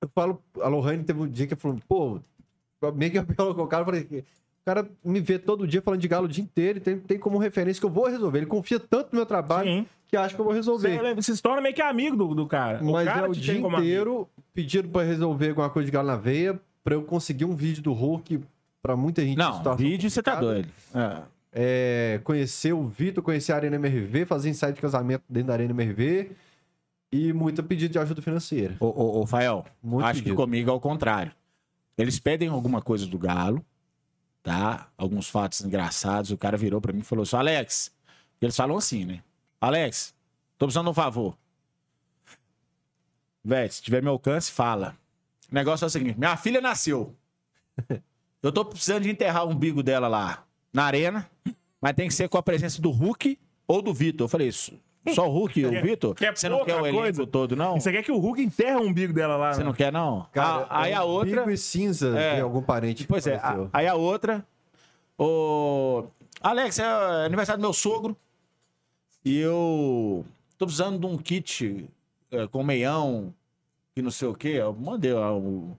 Eu 0.00 0.08
falo, 0.14 0.42
a 0.60 0.68
Lohane 0.68 1.02
teve 1.04 1.20
um 1.20 1.26
dia 1.28 1.46
que 1.46 1.54
falou, 1.56 1.78
pô, 1.88 2.20
meio 2.92 3.10
que 3.12 3.18
eu 3.18 3.26
falo 3.36 3.54
com 3.54 3.62
o 3.62 3.66
cara, 3.66 3.82
eu 3.82 3.86
falei, 3.86 4.02
o 4.20 4.64
cara 4.64 4.88
me 5.04 5.20
vê 5.20 5.38
todo 5.38 5.66
dia 5.66 5.82
falando 5.82 6.00
de 6.00 6.08
galo 6.08 6.24
o 6.26 6.28
dia 6.28 6.42
inteiro 6.42 6.78
e 6.78 6.80
tem, 6.80 6.98
tem 6.98 7.18
como 7.18 7.38
referência 7.38 7.80
que 7.80 7.86
eu 7.86 7.90
vou 7.90 8.06
resolver. 8.06 8.38
Ele 8.38 8.46
confia 8.46 8.80
tanto 8.80 9.10
no 9.12 9.18
meu 9.18 9.26
trabalho 9.26 9.68
Sim. 9.68 9.86
que 10.08 10.16
acha 10.16 10.34
que 10.34 10.40
eu 10.40 10.44
vou 10.44 10.54
resolver. 10.54 11.14
Você 11.14 11.36
se 11.36 11.42
torna 11.42 11.60
meio 11.60 11.74
que 11.74 11.82
amigo 11.82 12.16
do, 12.16 12.34
do 12.34 12.46
cara. 12.46 12.80
Mas 12.82 13.04
cara 13.06 13.26
é 13.26 13.30
o 13.30 13.32
te 13.32 13.40
dia 13.40 13.58
inteiro 13.58 14.28
pedindo 14.54 14.88
pra 14.88 15.02
resolver 15.02 15.50
alguma 15.50 15.68
coisa 15.68 15.86
de 15.86 15.92
galo 15.92 16.06
na 16.06 16.16
veia, 16.16 16.58
pra 16.82 16.94
eu 16.94 17.02
conseguir 17.02 17.44
um 17.44 17.54
vídeo 17.54 17.82
do 17.82 17.92
Hulk 17.92 18.40
pra 18.80 18.96
muita 18.96 19.22
gente. 19.22 19.36
Não, 19.36 19.76
vídeo 19.76 20.08
você 20.08 20.22
tá 20.22 20.32
complicada. 20.32 20.62
doido. 20.62 20.68
É. 20.94 21.34
É, 21.56 22.20
conhecer 22.24 22.72
o 22.72 22.88
Vitor, 22.88 23.22
conhecer 23.22 23.52
a 23.52 23.56
Arena 23.56 23.76
MRV, 23.76 24.24
fazer 24.26 24.50
ensaio 24.50 24.74
de 24.74 24.80
casamento 24.80 25.22
dentro 25.28 25.48
da 25.48 25.54
Arena 25.54 25.70
MRV 25.70 26.32
e 27.12 27.32
muito 27.32 27.62
pedido 27.62 27.92
de 27.92 27.98
ajuda 27.98 28.20
financeira. 28.20 28.74
Ô, 28.80 28.86
ô, 28.86 29.20
ô, 29.20 29.26
Fael, 29.26 29.64
Muito 29.80 30.04
acho 30.04 30.14
que 30.14 30.24
pedido. 30.24 30.36
comigo 30.36 30.68
é 30.68 30.72
o 30.74 30.80
contrário. 30.80 31.30
Eles 31.96 32.18
pedem 32.18 32.48
alguma 32.48 32.82
coisa 32.82 33.06
do 33.06 33.18
Galo, 33.18 33.64
tá? 34.42 34.88
Alguns 34.96 35.28
fatos 35.28 35.60
engraçados. 35.62 36.30
O 36.30 36.38
cara 36.38 36.56
virou 36.56 36.80
pra 36.80 36.92
mim 36.92 37.00
e 37.00 37.04
falou 37.04 37.22
assim: 37.22 37.36
Alex, 37.36 37.92
eles 38.40 38.56
falam 38.56 38.76
assim, 38.76 39.04
né? 39.04 39.22
Alex, 39.60 40.14
tô 40.58 40.66
precisando 40.66 40.86
de 40.86 40.90
um 40.90 40.94
favor. 40.94 41.36
Véi, 43.44 43.68
se 43.70 43.82
tiver 43.82 44.02
meu 44.02 44.12
alcance, 44.12 44.50
fala. 44.50 44.96
O 45.50 45.54
negócio 45.54 45.84
é 45.84 45.86
o 45.86 45.90
seguinte: 45.90 46.18
minha 46.18 46.36
filha 46.36 46.60
nasceu. 46.60 47.14
Eu 48.42 48.52
tô 48.52 48.62
precisando 48.62 49.04
de 49.04 49.10
enterrar 49.10 49.46
o 49.46 49.50
umbigo 49.50 49.82
dela 49.82 50.06
lá 50.06 50.44
na 50.70 50.84
arena, 50.84 51.30
mas 51.80 51.94
tem 51.94 52.08
que 52.08 52.14
ser 52.14 52.28
com 52.28 52.36
a 52.36 52.42
presença 52.42 52.82
do 52.82 52.90
Hulk 52.90 53.38
ou 53.66 53.80
do 53.80 53.94
Vitor. 53.94 54.26
Eu 54.26 54.28
falei 54.28 54.48
isso. 54.48 54.78
Só 55.12 55.28
o 55.28 55.32
Hulk 55.32 55.60
e 55.60 55.66
o 55.66 55.82
Vitor? 55.82 56.14
quer 56.14 56.34
Você 56.36 56.48
não 56.48 56.64
quer 56.64 56.76
o 56.76 56.86
elenco 56.86 56.98
coisa? 57.02 57.26
todo, 57.26 57.54
não? 57.54 57.78
Você 57.78 57.92
quer 57.92 58.02
que 58.02 58.10
o 58.12 58.16
Hulk 58.18 58.42
enterra 58.42 58.78
o 58.80 58.86
umbigo 58.86 59.12
dela 59.12 59.36
lá? 59.36 59.52
Você 59.52 59.60
né? 59.60 59.66
não 59.66 59.72
quer, 59.74 59.92
não? 59.92 60.26
Cara, 60.32 60.66
Ah, 60.70 60.82
aí 60.82 60.92
é 60.92 60.94
a 60.94 61.04
outra. 61.04 61.40
Bigo 61.40 61.50
e 61.50 61.58
cinza 61.58 62.18
É. 62.18 62.36
de 62.36 62.40
algum 62.40 62.62
parente. 62.62 63.06
Pois 63.06 63.26
é, 63.26 63.34
a- 63.36 63.68
aí 63.72 63.86
a 63.86 63.94
outra. 63.94 64.44
O. 65.18 66.04
Alex, 66.40 66.78
é 66.78 66.84
aniversário 67.26 67.60
do 67.60 67.64
meu 67.64 67.72
sogro. 67.72 68.16
E 69.24 69.38
eu 69.38 70.24
tô 70.58 70.66
precisando 70.66 70.98
de 70.98 71.06
um 71.06 71.16
kit 71.16 71.88
é, 72.30 72.46
com 72.46 72.62
meião 72.62 73.32
e 73.96 74.02
não 74.02 74.10
sei 74.10 74.28
o 74.28 74.34
quê. 74.34 74.48
Eu 74.58 74.72
mandei 74.74 75.12
ó, 75.12 75.36
o, 75.38 75.76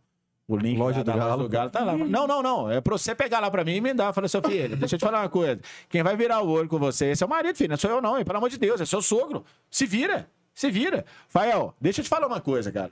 o 0.48 0.56
link 0.58 0.78
Loja 0.78 0.98
lá 1.00 1.04
do 1.04 1.14
Galo. 1.14 1.44
do 1.44 1.50
Galo. 1.50 1.70
Tá 1.70 1.84
lá. 1.84 1.98
Não, 1.98 2.28
não, 2.28 2.42
não. 2.44 2.70
É 2.72 2.80
pra 2.82 2.98
você 2.98 3.16
pegar 3.16 3.40
lá 3.40 3.50
pra 3.50 3.64
mim 3.64 3.76
e 3.76 3.82
me 3.82 3.94
dar. 3.94 4.08
Eu 4.08 4.14
falei, 4.14 4.28
seu 4.30 4.42
filho, 4.42 4.76
deixa 4.78 4.96
eu 4.96 5.00
te 5.00 5.06
falar 5.06 5.22
uma 5.22 5.30
coisa. 5.30 5.60
Quem 5.90 6.04
vai 6.04 6.16
virar 6.16 6.42
o 6.42 6.50
olho 6.50 6.68
com 6.70 6.78
você, 6.78 7.14
é 7.20 7.26
o 7.26 7.30
marido, 7.30 7.56
filho. 7.56 7.70
Não 7.72 7.78
sou 7.78 7.90
eu, 7.90 8.02
não. 8.02 8.18
hein? 8.18 8.24
Pelo 8.26 8.38
amor 8.38 8.50
de 8.50 8.58
Deus, 8.58 8.80
é 8.80 8.86
seu 8.86 9.02
sogro. 9.02 9.44
Se 9.72 9.86
vira. 9.86 10.30
Se 10.54 10.70
vira. 10.70 11.04
Fael, 11.28 11.74
deixa 11.82 12.00
eu 12.02 12.04
te 12.04 12.10
falar 12.10 12.28
uma 12.28 12.40
coisa, 12.40 12.72
cara. 12.72 12.92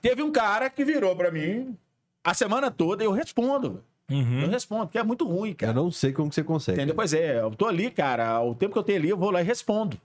Teve 0.00 0.22
um 0.22 0.30
cara 0.32 0.68
que 0.70 0.84
virou 0.84 1.14
pra 1.16 1.30
mim 1.30 1.76
a 2.22 2.34
semana 2.34 2.70
toda 2.70 3.02
e 3.02 3.06
eu 3.06 3.12
respondo. 3.12 3.82
Uhum. 4.10 4.42
Eu 4.42 4.48
respondo, 4.48 4.86
porque 4.86 4.98
é 4.98 5.02
muito 5.02 5.26
ruim, 5.26 5.50
Eu 5.50 5.56
cara. 5.56 5.72
não 5.72 5.90
sei 5.90 6.12
como 6.12 6.32
você 6.32 6.42
consegue. 6.44 6.78
Entendeu? 6.78 6.94
Pois 6.94 7.12
é, 7.12 7.40
eu 7.40 7.50
tô 7.50 7.66
ali, 7.66 7.90
cara. 7.90 8.40
O 8.42 8.54
tempo 8.54 8.72
que 8.72 8.78
eu 8.78 8.82
tenho 8.84 8.98
ali, 8.98 9.08
eu 9.08 9.16
vou 9.16 9.30
lá 9.30 9.40
e 9.40 9.44
respondo. 9.44 9.98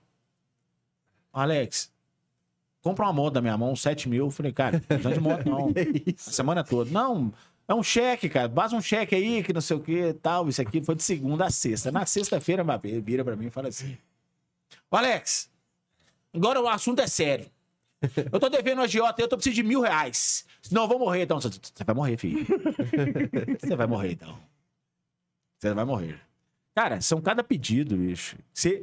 Alex, 1.34 1.92
compra 2.82 3.06
uma 3.06 3.14
moto 3.14 3.34
da 3.34 3.42
minha 3.42 3.58
mão, 3.58 3.76
7 3.76 4.10
mil. 4.10 4.26
Eu 4.26 4.32
falei, 4.32 4.52
cara, 4.52 4.74
não 4.78 4.82
precisa 4.82 5.14
de 5.14 5.20
moto, 5.20 5.46
não. 5.50 5.70
A 6.18 6.32
semana 6.32 6.64
toda. 6.64 6.90
Não, 6.92 7.32
é 7.68 7.74
um 7.74 7.84
cheque, 7.84 8.28
cara. 8.28 8.48
Basta 8.48 8.76
um 8.76 8.82
cheque 8.82 9.16
aí, 9.16 9.44
que 9.44 9.54
não 9.54 9.62
sei 9.62 9.78
o 9.78 9.80
que 9.80 10.14
tal. 10.16 10.50
Isso 10.50 10.62
aqui 10.62 10.82
foi 10.82 10.96
de 10.96 11.04
segunda 11.04 11.46
a 11.46 11.50
sexta. 11.50 11.92
Na 11.92 12.06
sexta-feira, 12.06 12.66
filho 12.82 13.02
vira 13.02 13.24
pra 13.24 13.36
mim 13.36 13.48
e 13.48 13.52
fala 13.52 13.70
assim: 13.70 13.98
Ô, 14.90 14.98
Alex, 14.98 15.50
agora 16.34 16.60
o 16.62 16.68
assunto 16.68 17.00
é 17.02 17.08
sério. 17.08 17.46
Eu 18.32 18.40
tô 18.40 18.50
devendo 18.50 18.80
um 18.80 18.84
agiota, 18.84 19.22
eu 19.22 19.28
tô 19.28 19.38
precisando 19.38 19.56
de 19.56 19.64
mil 19.64 19.82
reais. 19.82 20.46
Senão 20.62 20.84
eu 20.84 20.88
vou 20.88 21.00
morrer, 21.00 21.24
então. 21.24 21.40
Você 21.40 21.84
vai 21.86 21.96
morrer, 21.96 22.18
filho. 22.18 22.46
Você 23.60 23.76
vai 23.76 23.88
morrer, 23.88 24.14
então. 24.14 24.38
Você 25.60 25.74
vai 25.74 25.86
morrer. 25.86 26.20
Cara, 26.76 27.00
são 27.02 27.22
cada 27.22 27.44
pedido, 27.44 27.96
bicho. 27.96 28.38
Você, 28.54 28.82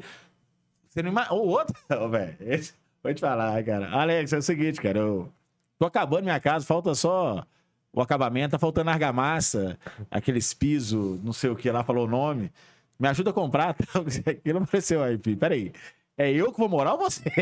você 0.88 1.02
não 1.02 1.10
imagina. 1.10 1.34
Ou 1.34 1.48
outro, 1.48 1.74
Ô, 1.90 2.08
velho. 2.08 2.36
Vou 3.09 3.14
te 3.14 3.22
falar, 3.22 3.64
cara. 3.64 3.89
Alex, 3.90 4.35
é 4.35 4.36
o 4.36 4.43
seguinte, 4.43 4.82
cara. 4.82 4.98
Eu 4.98 5.32
tô 5.78 5.86
acabando 5.86 6.24
minha 6.24 6.39
casa, 6.39 6.66
falta 6.66 6.94
só 6.94 7.43
o 7.90 8.02
acabamento, 8.02 8.51
tá 8.51 8.59
faltando 8.59 8.90
argamassa, 8.90 9.78
aqueles 10.10 10.52
pisos, 10.52 11.18
não 11.24 11.32
sei 11.32 11.48
o 11.48 11.56
que 11.56 11.70
lá, 11.70 11.82
falou 11.82 12.06
o 12.06 12.10
nome. 12.10 12.52
Me 12.98 13.09
ajuda 13.09 13.30
a 13.30 13.32
comprar. 13.32 13.74
Tá? 13.80 14.30
Aquilo 14.30 14.59
apareceu 14.62 15.02
aí, 15.02 15.16
filho. 15.16 15.39
Peraí. 15.39 15.72
É 16.18 16.30
eu 16.30 16.52
que 16.52 16.59
vou 16.59 16.68
morar 16.68 16.93
ou 16.93 16.98
você? 16.98 17.22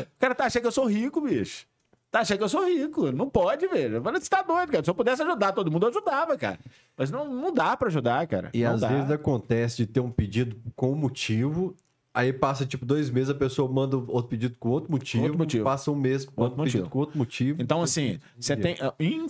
o 0.00 0.18
cara 0.18 0.34
tá 0.34 0.46
achando 0.46 0.62
que 0.62 0.66
eu 0.66 0.72
sou 0.72 0.86
rico, 0.86 1.20
bicho. 1.20 1.64
Tá 2.10 2.20
achando 2.20 2.38
que 2.38 2.44
eu 2.44 2.48
sou 2.48 2.66
rico. 2.66 3.12
Não 3.12 3.30
pode, 3.30 3.68
velho. 3.68 3.98
Eu 3.98 4.02
falei, 4.02 4.20
você 4.20 4.28
tá 4.28 4.42
doido, 4.42 4.72
cara. 4.72 4.82
Se 4.82 4.90
eu 4.90 4.94
pudesse 4.94 5.22
ajudar 5.22 5.52
todo 5.52 5.70
mundo, 5.70 5.86
eu 5.86 5.90
ajudava, 5.90 6.36
cara. 6.36 6.58
Mas 6.96 7.12
não, 7.12 7.32
não 7.32 7.54
dá 7.54 7.76
pra 7.76 7.86
ajudar, 7.86 8.26
cara. 8.26 8.50
E 8.52 8.64
não 8.64 8.74
às 8.74 8.80
dá. 8.80 8.88
vezes 8.88 9.10
acontece 9.12 9.76
de 9.76 9.86
ter 9.86 10.00
um 10.00 10.10
pedido 10.10 10.56
com 10.74 10.96
motivo, 10.96 11.76
aí 12.14 12.32
passa 12.32 12.66
tipo 12.66 12.84
dois 12.84 13.08
meses, 13.10 13.30
a 13.30 13.34
pessoa 13.34 13.70
manda 13.70 13.96
outro 13.96 14.24
pedido 14.28 14.56
com 14.58 14.68
outro 14.68 14.90
motivo, 14.90 15.22
Outro 15.24 15.38
motivo. 15.38 15.64
passa 15.64 15.90
um 15.90 15.94
mês, 15.94 16.24
Outro 16.26 16.42
outro 16.42 16.56
pedido 16.64 16.78
motivo. 16.78 16.90
com 16.90 16.98
outro 16.98 17.18
motivo. 17.18 17.62
Então, 17.62 17.82
assim, 17.82 18.18
você 18.38 18.56
tem. 18.56 18.76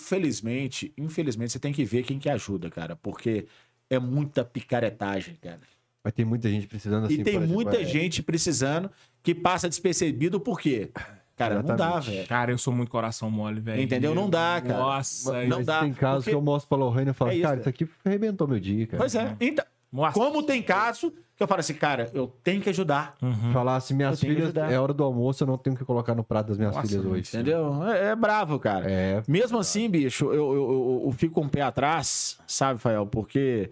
Infelizmente, 0.06 0.92
infelizmente, 0.96 1.52
você 1.52 1.59
tem 1.59 1.72
que 1.72 1.84
ver 1.84 2.02
quem 2.02 2.18
que 2.18 2.28
ajuda, 2.28 2.68
cara. 2.70 2.96
Porque 2.96 3.46
é 3.88 3.98
muita 3.98 4.44
picaretagem, 4.44 5.36
cara. 5.40 5.59
Mas 6.04 6.12
tem 6.14 6.24
muita 6.24 6.50
gente 6.50 6.66
precisando 6.66 7.04
assim. 7.06 7.20
e 7.20 7.24
tem 7.24 7.38
muita 7.38 7.80
é, 7.80 7.84
gente 7.84 8.22
precisando 8.22 8.90
que 9.22 9.34
passa 9.34 9.68
despercebido, 9.68 10.40
por 10.40 10.60
quê? 10.60 10.90
Cara, 11.36 11.56
não 11.56 11.62
dá, 11.62 11.74
Exatamente. 11.74 12.10
velho. 12.10 12.28
Cara, 12.28 12.50
eu 12.52 12.59
sou 12.59 12.72
muito 12.74 12.90
coração 12.90 13.30
mole, 13.30 13.60
velho. 13.60 13.80
Entendeu? 13.80 14.14
Não 14.14 14.28
dá, 14.28 14.60
cara. 14.60 14.78
Nossa, 14.78 15.32
Mas 15.32 15.48
não 15.48 15.62
dá, 15.62 15.80
tem 15.80 15.92
casos 15.94 16.24
porque- 16.24 16.30
que 16.30 16.36
eu 16.36 16.42
mostro 16.42 16.68
pra 16.68 16.78
Lohane 16.78 17.10
e 17.10 17.14
falo, 17.14 17.30
É 17.30 17.34
isso, 17.34 17.42
cara, 17.42 17.54
velho. 17.56 17.60
isso 17.60 17.68
aqui 17.68 17.88
arrebentou 18.04 18.46
meu 18.48 18.60
dia, 18.60 18.86
cara. 18.86 18.98
Pois 18.98 19.14
é. 19.14 19.36
Então, 19.40 19.64
Nossa. 19.93 20.19
como 20.19 20.43
tem 20.43 20.62
caso 20.62 21.10
que 21.36 21.43
eu 21.43 21.47
falo 21.47 21.60
assim, 21.60 21.74
cara, 21.74 22.10
eu 22.14 22.28
tenho 22.43 22.62
que 22.62 22.70
ajudar. 22.70 23.16
Falar 23.52 23.77
assim, 23.77 23.94
minhas 23.94 24.19
filhas, 24.19 24.55
é 24.56 24.78
hora 24.78 24.94
do 24.94 25.02
almoço, 25.05 25.43
eu 25.43 25.47
não 25.47 25.59
tenho 25.59 25.77
que 25.77 25.85
colocar 25.85 26.14
no 26.14 26.24
prato 26.24 26.48
das 26.48 26.56
minhas 26.59 26.74
Nossa, 26.74 26.86
filhas 26.89 27.05
hoje. 27.05 27.28
Entendeu? 27.28 27.85
É, 27.85 28.09
é 28.10 28.16
bravo, 28.16 28.59
cara. 28.59 28.90
É, 28.90 29.23
Mesmo 29.28 29.59
assim, 29.59 29.89
bicho, 29.90 30.27
eu, 30.27 30.35
eu, 30.35 30.55
eu- 30.73 31.02
eu 31.06 31.12
fico 31.12 31.35
com 31.35 31.47
o 31.47 31.48
pé 31.51 31.60
atrás, 31.60 32.39
sabe, 32.47 32.78
Fael? 32.81 33.06
Porque 33.06 33.70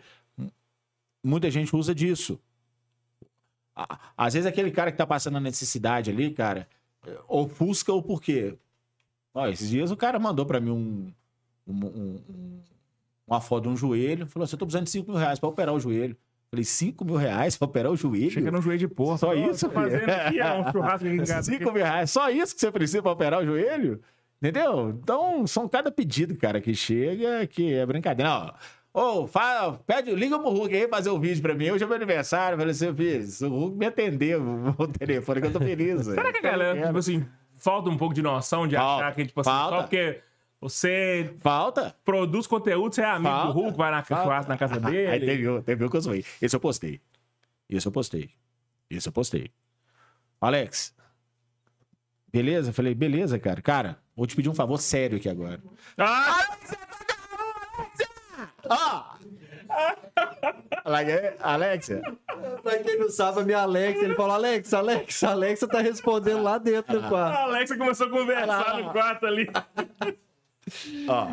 muita 1.24 1.50
gente 1.50 1.74
usa 1.74 1.94
disso. 1.94 2.38
Às 4.16 4.34
vezes 4.34 4.46
aquele 4.46 4.70
cara 4.70 4.90
que 4.92 4.98
tá 4.98 5.06
passando 5.06 5.36
a 5.38 5.40
necessidade 5.40 6.10
ali, 6.10 6.30
cara, 6.32 6.68
ofusca 7.28 7.92
o 7.92 8.02
porquê. 8.02 8.56
Ó, 9.32 9.46
esses 9.46 9.70
dias 9.70 9.90
o 9.90 9.96
cara 9.96 10.18
mandou 10.18 10.44
pra 10.44 10.60
mim 10.60 10.70
um, 10.70 11.12
um- 11.66 11.86
um- 11.86 12.20
um- 12.28 12.60
uma 13.30 13.40
foto 13.40 13.64
de 13.64 13.68
um 13.70 13.76
joelho. 13.76 14.26
Falou 14.26 14.44
assim: 14.44 14.54
eu 14.54 14.58
tô 14.58 14.66
precisando 14.66 14.84
de 14.84 14.90
5 14.90 15.10
mil 15.10 15.18
reais 15.20 15.38
pra 15.38 15.48
operar 15.48 15.74
o 15.74 15.80
joelho. 15.80 16.16
Falei, 16.50 16.64
5 16.64 17.04
mil 17.04 17.14
reais 17.14 17.56
pra 17.56 17.66
operar 17.66 17.92
o 17.92 17.96
joelho? 17.96 18.30
Chega 18.30 18.50
no 18.50 18.60
joelho 18.60 18.78
de 18.80 18.88
porra. 18.88 19.16
Só 19.18 19.32
isso, 19.34 19.68
tô 19.68 19.72
fazendo 19.72 20.10
aqui, 20.10 20.40
ó, 20.40 20.60
um 20.60 20.72
churrasco 20.72 21.06
em 21.06 21.18
casa. 21.18 21.42
5 21.42 21.72
mil 21.72 21.84
reais. 21.84 22.10
Só 22.10 22.28
isso 22.28 22.54
que 22.54 22.60
você 22.60 22.72
precisa 22.72 23.00
pra 23.00 23.12
operar 23.12 23.40
o 23.40 23.44
joelho? 23.44 24.00
Entendeu? 24.42 24.90
Então, 24.90 25.46
são 25.46 25.68
cada 25.68 25.92
pedido, 25.92 26.34
cara, 26.34 26.60
que 26.60 26.74
chega 26.74 27.46
que 27.46 27.72
é 27.72 27.86
brincadeira. 27.86 28.32
Ó, 28.32 28.52
Ô, 28.92 29.24
fala, 29.28 29.78
pede, 29.86 30.12
liga 30.16 30.36
pro 30.36 30.50
Hulk 30.50 30.74
aí 30.74 30.88
fazer 30.88 31.10
o 31.10 31.20
vídeo 31.20 31.40
pra 31.40 31.54
mim. 31.54 31.70
Hoje 31.70 31.84
é 31.84 31.86
meu 31.86 31.94
aniversário. 31.94 32.58
Falei 32.58 32.72
assim, 32.72 32.92
se 33.26 33.44
o 33.44 33.48
Hulk 33.48 33.78
me 33.78 33.86
atendeu 33.86 34.42
o 34.76 34.88
telefone 34.88 35.40
que 35.40 35.46
eu 35.46 35.52
tô 35.52 35.60
feliz. 35.60 36.06
Será 36.06 36.32
que 36.32 36.38
a 36.38 36.42
galera, 36.50 36.86
tipo 36.86 36.98
assim, 36.98 37.24
falta 37.56 37.88
um 37.88 37.96
pouco 37.96 38.12
de 38.12 38.20
noção 38.22 38.66
de 38.66 38.74
Falta, 38.74 39.04
achar 39.04 39.14
que, 39.14 39.26
tipo 39.26 39.40
assim, 39.42 39.50
falta. 39.50 39.76
só 39.76 39.82
porque 39.82 40.20
você 40.60 41.34
Falta? 41.40 41.96
produz 42.04 42.46
conteúdo, 42.46 42.94
você 42.94 43.00
é 43.02 43.04
amigo 43.06 43.28
Falta. 43.28 43.52
do 43.52 43.58
Hulk, 43.60 43.76
vai 43.78 43.90
na 43.90 44.04
churrasco 44.04 44.50
na 44.50 44.58
casa 44.58 44.74
Aí 44.74 44.80
dele. 44.92 45.26
teve, 45.26 45.48
um- 45.48 45.62
teve 45.62 45.84
um 45.84 45.88
que 45.88 45.96
eu 45.96 46.00
zoei. 46.00 46.24
Esse 46.42 46.54
eu 46.54 46.60
postei. 46.60 47.00
Esse 47.68 47.86
eu 47.88 47.92
postei. 47.92 48.30
Esse 48.90 49.08
eu 49.08 49.12
postei. 49.12 49.50
Alex. 50.40 50.94
Beleza? 52.32 52.72
Falei, 52.72 52.94
beleza, 52.94 53.38
cara. 53.38 53.60
Cara, 53.62 53.98
vou 54.16 54.26
te 54.26 54.36
pedir 54.36 54.48
um 54.48 54.54
favor 54.54 54.78
sério 54.78 55.16
aqui 55.18 55.28
agora. 55.28 55.60
Ah, 55.98 56.46
Ó! 58.68 59.04
Alex- 60.84 61.36
Alexia. 61.40 62.02
Pra 62.62 62.78
quem 62.78 62.98
não 62.98 63.08
sabe, 63.10 63.40
a 63.40 63.44
minha 63.44 63.58
Alexa, 63.60 64.04
ele 64.04 64.14
falou, 64.14 64.32
Alexa, 64.32 64.78
Alexa, 64.78 65.30
Alexa 65.30 65.68
tá 65.68 65.80
respondendo 65.80 66.42
lá 66.42 66.58
dentro 66.58 67.00
do 67.00 67.08
quarto. 67.08 67.36
a 67.36 67.42
Alexa 67.42 67.76
começou 67.76 68.06
a 68.06 68.10
conversar 68.10 68.78
no 68.78 68.92
quarto 68.92 69.26
ali. 69.26 69.48
Ó. 71.08 71.28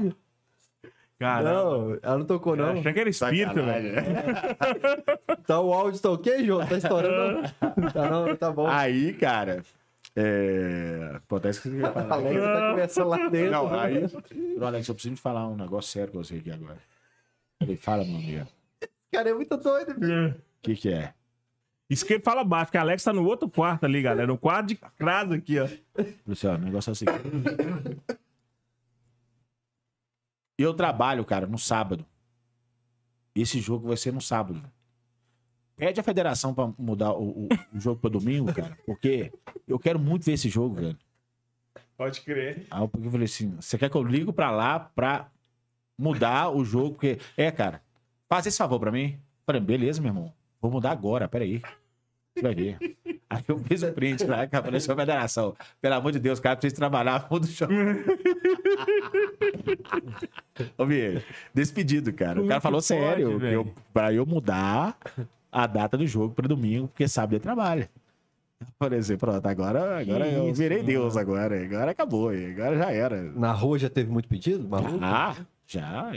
Caramba. 1.19 1.51
Não, 1.51 1.99
ela 2.03 2.17
não 2.19 2.25
tocou, 2.25 2.55
não. 2.55 2.69
Achando 2.73 2.93
que 2.93 2.99
era 2.99 3.09
espírito, 3.09 3.55
Sacanagem. 3.55 3.91
velho. 3.91 5.37
Tá, 5.47 5.59
o 5.59 5.73
áudio 5.73 5.99
tá 5.99 6.11
ok, 6.11 6.45
João? 6.45 6.67
Tá 6.67 6.77
estourando? 6.77 7.41
não? 7.41 7.89
Tá 7.91 8.09
não, 8.09 8.35
tá 8.35 8.51
bom. 8.51 8.67
Aí, 8.67 9.13
cara. 9.13 9.63
É. 10.15 11.19
Pô, 11.27 11.37
até 11.37 11.49
esqueci 11.49 11.69
o 11.69 11.71
que 11.71 11.77
eu 11.77 11.81
ia 11.85 11.89
A 11.89 11.93
falar. 11.93 12.15
Alexa 12.15 12.41
tá 12.53 12.69
conversando 12.69 13.09
lá 13.09 13.29
dentro. 13.29 13.51
Não, 13.51 13.69
né? 13.71 13.79
aí. 13.79 14.57
Ô, 14.59 14.65
Alex, 14.65 14.87
eu 14.87 14.93
preciso 14.95 15.15
te 15.15 15.21
falar 15.21 15.47
um 15.47 15.55
negócio 15.55 15.91
sério 15.91 16.11
com 16.13 16.23
você 16.23 16.35
aqui 16.35 16.51
agora. 16.51 16.77
Falei, 17.59 17.77
fala, 17.77 18.03
meu 18.05 18.15
amigo. 18.17 18.47
Cara, 19.11 19.29
é 19.29 19.33
muito 19.33 19.57
doido. 19.57 19.95
bicho. 19.99 20.35
O 20.37 20.41
que, 20.61 20.75
que 20.75 20.89
é? 20.93 21.13
Isso 21.89 22.05
que 22.05 22.13
ele 22.13 22.23
fala 22.23 22.43
baixo, 22.43 22.65
porque 22.65 22.77
a 22.77 22.81
Alexa 22.81 23.11
tá 23.11 23.15
no 23.15 23.25
outro 23.25 23.49
quarto 23.49 23.85
ali, 23.85 24.01
galera. 24.01 24.27
No 24.27 24.37
quarto 24.37 24.67
de 24.67 24.75
casa 24.75 25.35
aqui, 25.35 25.57
ó. 25.59 25.67
Luciano, 26.27 26.57
o 26.61 26.65
negócio 26.65 26.89
é 26.89 26.93
o 26.93 26.95
seguinte. 26.95 27.21
Eu 30.57 30.73
trabalho, 30.73 31.23
cara, 31.23 31.45
no 31.45 31.57
sábado. 31.57 32.05
Esse 33.35 33.59
jogo 33.59 33.87
vai 33.87 33.97
ser 33.97 34.11
no 34.11 34.21
sábado. 34.21 34.61
Pede 35.75 35.99
a 35.99 36.03
federação 36.03 36.53
pra 36.55 36.71
mudar 36.77 37.13
o, 37.13 37.45
o- 37.45 37.49
o 37.73 37.79
jogo 37.79 38.01
pra 38.01 38.09
domingo, 38.09 38.51
cara. 38.51 38.75
Porque 38.85 39.31
eu 39.67 39.77
quero 39.77 39.99
muito 39.99 40.25
ver 40.25 40.33
esse 40.33 40.49
jogo, 40.49 40.75
velho. 40.75 40.97
Pode 41.95 42.21
crer. 42.21 42.65
Aí 42.71 42.81
eu 42.81 43.11
falei 43.11 43.25
assim: 43.25 43.55
você 43.57 43.77
quer 43.77 43.89
que 43.89 43.95
eu 43.95 44.03
ligo 44.03 44.33
pra 44.33 44.49
lá 44.49 44.79
pra 44.79 45.29
mudar 45.97 46.49
o 46.49 46.65
jogo? 46.65 46.91
Porque, 46.95 47.19
é, 47.35 47.51
cara, 47.51 47.83
faz 48.27 48.45
esse 48.47 48.57
favor 48.57 48.79
pra 48.79 48.91
mim. 48.91 49.19
Falei, 49.45 49.61
beleza, 49.61 50.01
meu 50.01 50.09
irmão. 50.09 50.33
Vou 50.59 50.71
mudar 50.71 50.91
agora, 50.91 51.27
peraí. 51.27 51.61
Você 52.37 52.41
vai 52.43 52.53
ver. 52.55 52.77
Aí 53.29 53.43
eu 53.47 53.57
fiz 53.59 53.81
o 53.83 53.91
print 53.91 54.23
lá, 54.25 54.45
cara, 54.47 54.63
falei, 54.63 54.79
senhor 54.79 54.95
federação, 54.95 55.55
pelo 55.81 55.95
amor 55.95 56.11
de 56.11 56.19
Deus, 56.19 56.39
cara, 56.39 56.55
precisa 56.55 56.79
trabalhar, 56.79 57.27
muda 57.31 57.45
o 57.45 57.49
jogo. 57.49 57.73
Ô, 60.77 60.85
bicho, 60.85 61.25
despedido, 61.53 62.13
cara. 62.13 62.41
O 62.41 62.47
cara 62.47 62.61
Como 62.61 62.61
falou 62.61 62.81
que 62.81 62.87
pode, 62.87 62.99
sério, 63.01 63.39
velho? 63.39 63.53
eu, 63.53 63.73
pra 63.93 64.13
eu 64.13 64.25
mudar 64.25 64.97
a 65.51 65.67
data 65.67 65.97
do 65.97 66.05
jogo 66.07 66.33
pra 66.33 66.47
domingo, 66.47 66.87
porque 66.87 67.07
sábado 67.07 67.35
é 67.35 67.39
trabalho. 67.39 67.87
Por 68.79 68.91
exemplo, 68.93 69.29
pronto, 69.29 69.45
agora, 69.45 69.99
agora 69.99 70.27
eu 70.27 70.45
isso, 70.49 70.55
virei 70.61 70.77
mano. 70.77 70.87
Deus 70.89 71.15
agora. 71.17 71.61
Agora 71.63 71.91
acabou, 71.91 72.29
agora 72.29 72.77
já 72.77 72.91
era. 72.91 73.21
Na 73.33 73.51
rua 73.51 73.77
já 73.77 73.89
teve 73.89 74.09
muito 74.11 74.27
pedido? 74.27 74.67
Maluco? 74.67 74.97
Ah, 75.01 75.35
já. 75.67 76.11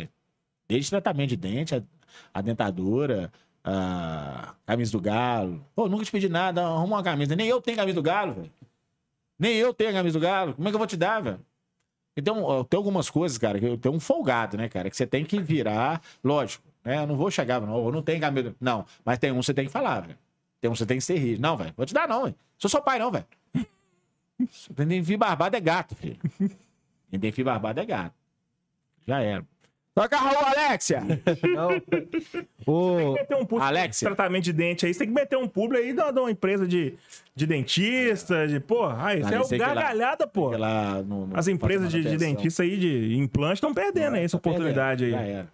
Desde 0.67 0.91
tratamento 0.91 1.29
de 1.31 1.37
dente, 1.37 1.75
a, 1.75 1.83
a 2.33 2.41
dentadura, 2.41 3.31
a 3.65 4.55
camisa 4.67 4.93
do 4.93 5.01
galo. 5.01 5.65
Pô, 5.75 5.89
nunca 5.89 6.05
te 6.05 6.13
pedi 6.13 6.29
nada, 6.29 6.63
arruma 6.63 6.97
uma 6.97 7.03
camisa. 7.03 7.37
Nem 7.37 7.47
eu 7.47 7.61
tenho 7.61 7.77
camisa 7.77 7.95
do 7.95 8.03
galo, 8.03 8.35
velho. 8.35 8.53
Nem 9.39 9.57
eu 9.57 9.73
tenho 9.73 9.93
camisa 9.93 10.19
do 10.19 10.23
galo. 10.23 10.55
Como 10.55 10.69
é 10.69 10.71
que 10.71 10.75
eu 10.75 10.79
vou 10.79 10.87
te 10.87 10.97
dar, 10.97 11.21
velho? 11.21 11.41
Então, 12.17 12.65
tem 12.65 12.77
algumas 12.77 13.09
coisas, 13.09 13.39
cara, 13.39 13.59
que 13.59 13.65
eu 13.65 13.79
tenho 13.79 13.95
um 13.95 14.01
folgado, 14.01 14.57
né, 14.57 14.69
cara? 14.69 14.91
Que 14.91 14.97
você 14.97 15.07
tem 15.07 15.25
que 15.25 15.41
virar, 15.41 16.03
lógico, 16.23 16.65
né? 16.85 16.99
Eu 17.03 17.07
não 17.07 17.17
vou 17.17 17.31
chegar, 17.31 17.61
não, 17.61 17.85
eu 17.85 17.93
não 17.93 18.03
tenho 18.03 18.21
camisa. 18.21 18.55
Não, 18.61 18.85
mas 19.05 19.19
tem 19.19 19.33
um 19.33 19.43
você 19.43 19.55
tem 19.55 19.67
que 19.67 19.71
falar, 19.71 20.01
velho. 20.01 20.19
Tem 20.61 20.71
um 20.71 20.75
você 20.75 20.85
tem 20.85 20.99
que 20.99 21.05
ser 21.05 21.17
rígido. 21.17 21.41
Não, 21.41 21.57
velho, 21.57 21.73
vou 21.77 21.87
te 21.87 21.95
dar, 21.95 22.09
não, 22.09 22.25
velho. 22.25 22.35
Sou 22.59 22.69
seu 22.69 22.83
pai, 22.83 22.99
não, 22.99 23.11
velho. 23.11 23.27
Tem 24.75 25.05
fio 25.05 25.19
barbado 25.19 25.57
é 25.57 25.61
gato, 25.61 25.95
filho. 25.95 26.19
Quem 27.11 27.33
fio 27.33 27.45
barbado 27.45 27.81
é 27.81 27.87
gato. 27.87 28.15
Já 29.07 29.21
era. 29.21 29.47
Toca 29.95 30.17
a 30.17 30.21
rua, 30.21 30.53
Alexia! 30.57 31.01
Não. 31.55 31.71
Ô, 32.67 33.13
Meter 33.15 33.35
um 33.37 33.45
público 33.45 33.63
Alexia. 33.63 34.09
de 34.09 34.15
tratamento 34.15 34.45
de 34.45 34.53
dente 34.53 34.87
aí, 34.87 34.95
você 34.95 35.01
tem 35.01 35.09
que 35.09 35.15
meter 35.15 35.37
um 35.37 35.49
público 35.49 35.83
aí 35.85 35.93
de 35.93 36.01
uma, 36.01 36.13
de 36.13 36.21
uma 36.21 36.31
empresa 36.31 36.67
de, 36.67 36.95
de 37.35 37.47
dentista, 37.47 38.47
de, 38.47 38.61
porra, 38.61 38.97
aí, 39.07 39.21
isso 39.21 39.31
Não, 39.31 39.37
é 39.39 39.41
o 39.41 39.49
tem 39.49 39.59
que 39.59 39.65
lá. 39.65 39.75
gargalhada, 39.75 40.27
pô. 40.27 40.51
Lá 40.57 41.03
no- 41.03 41.27
no- 41.27 41.37
As 41.37 41.49
empresas 41.49 41.91
de, 41.91 42.03
de 42.03 42.17
dentista 42.17 42.63
aí, 42.63 42.77
de 42.79 43.17
implante, 43.17 43.55
estão 43.55 43.75
perdendo 43.75 44.15
aí 44.17 44.25
essa 44.25 44.39
Tá 44.39 44.43
perdendo. 44.43 44.61
oportunidade 44.63 45.11
Já 45.11 45.19
aí. 45.21 45.31
era. 45.33 45.49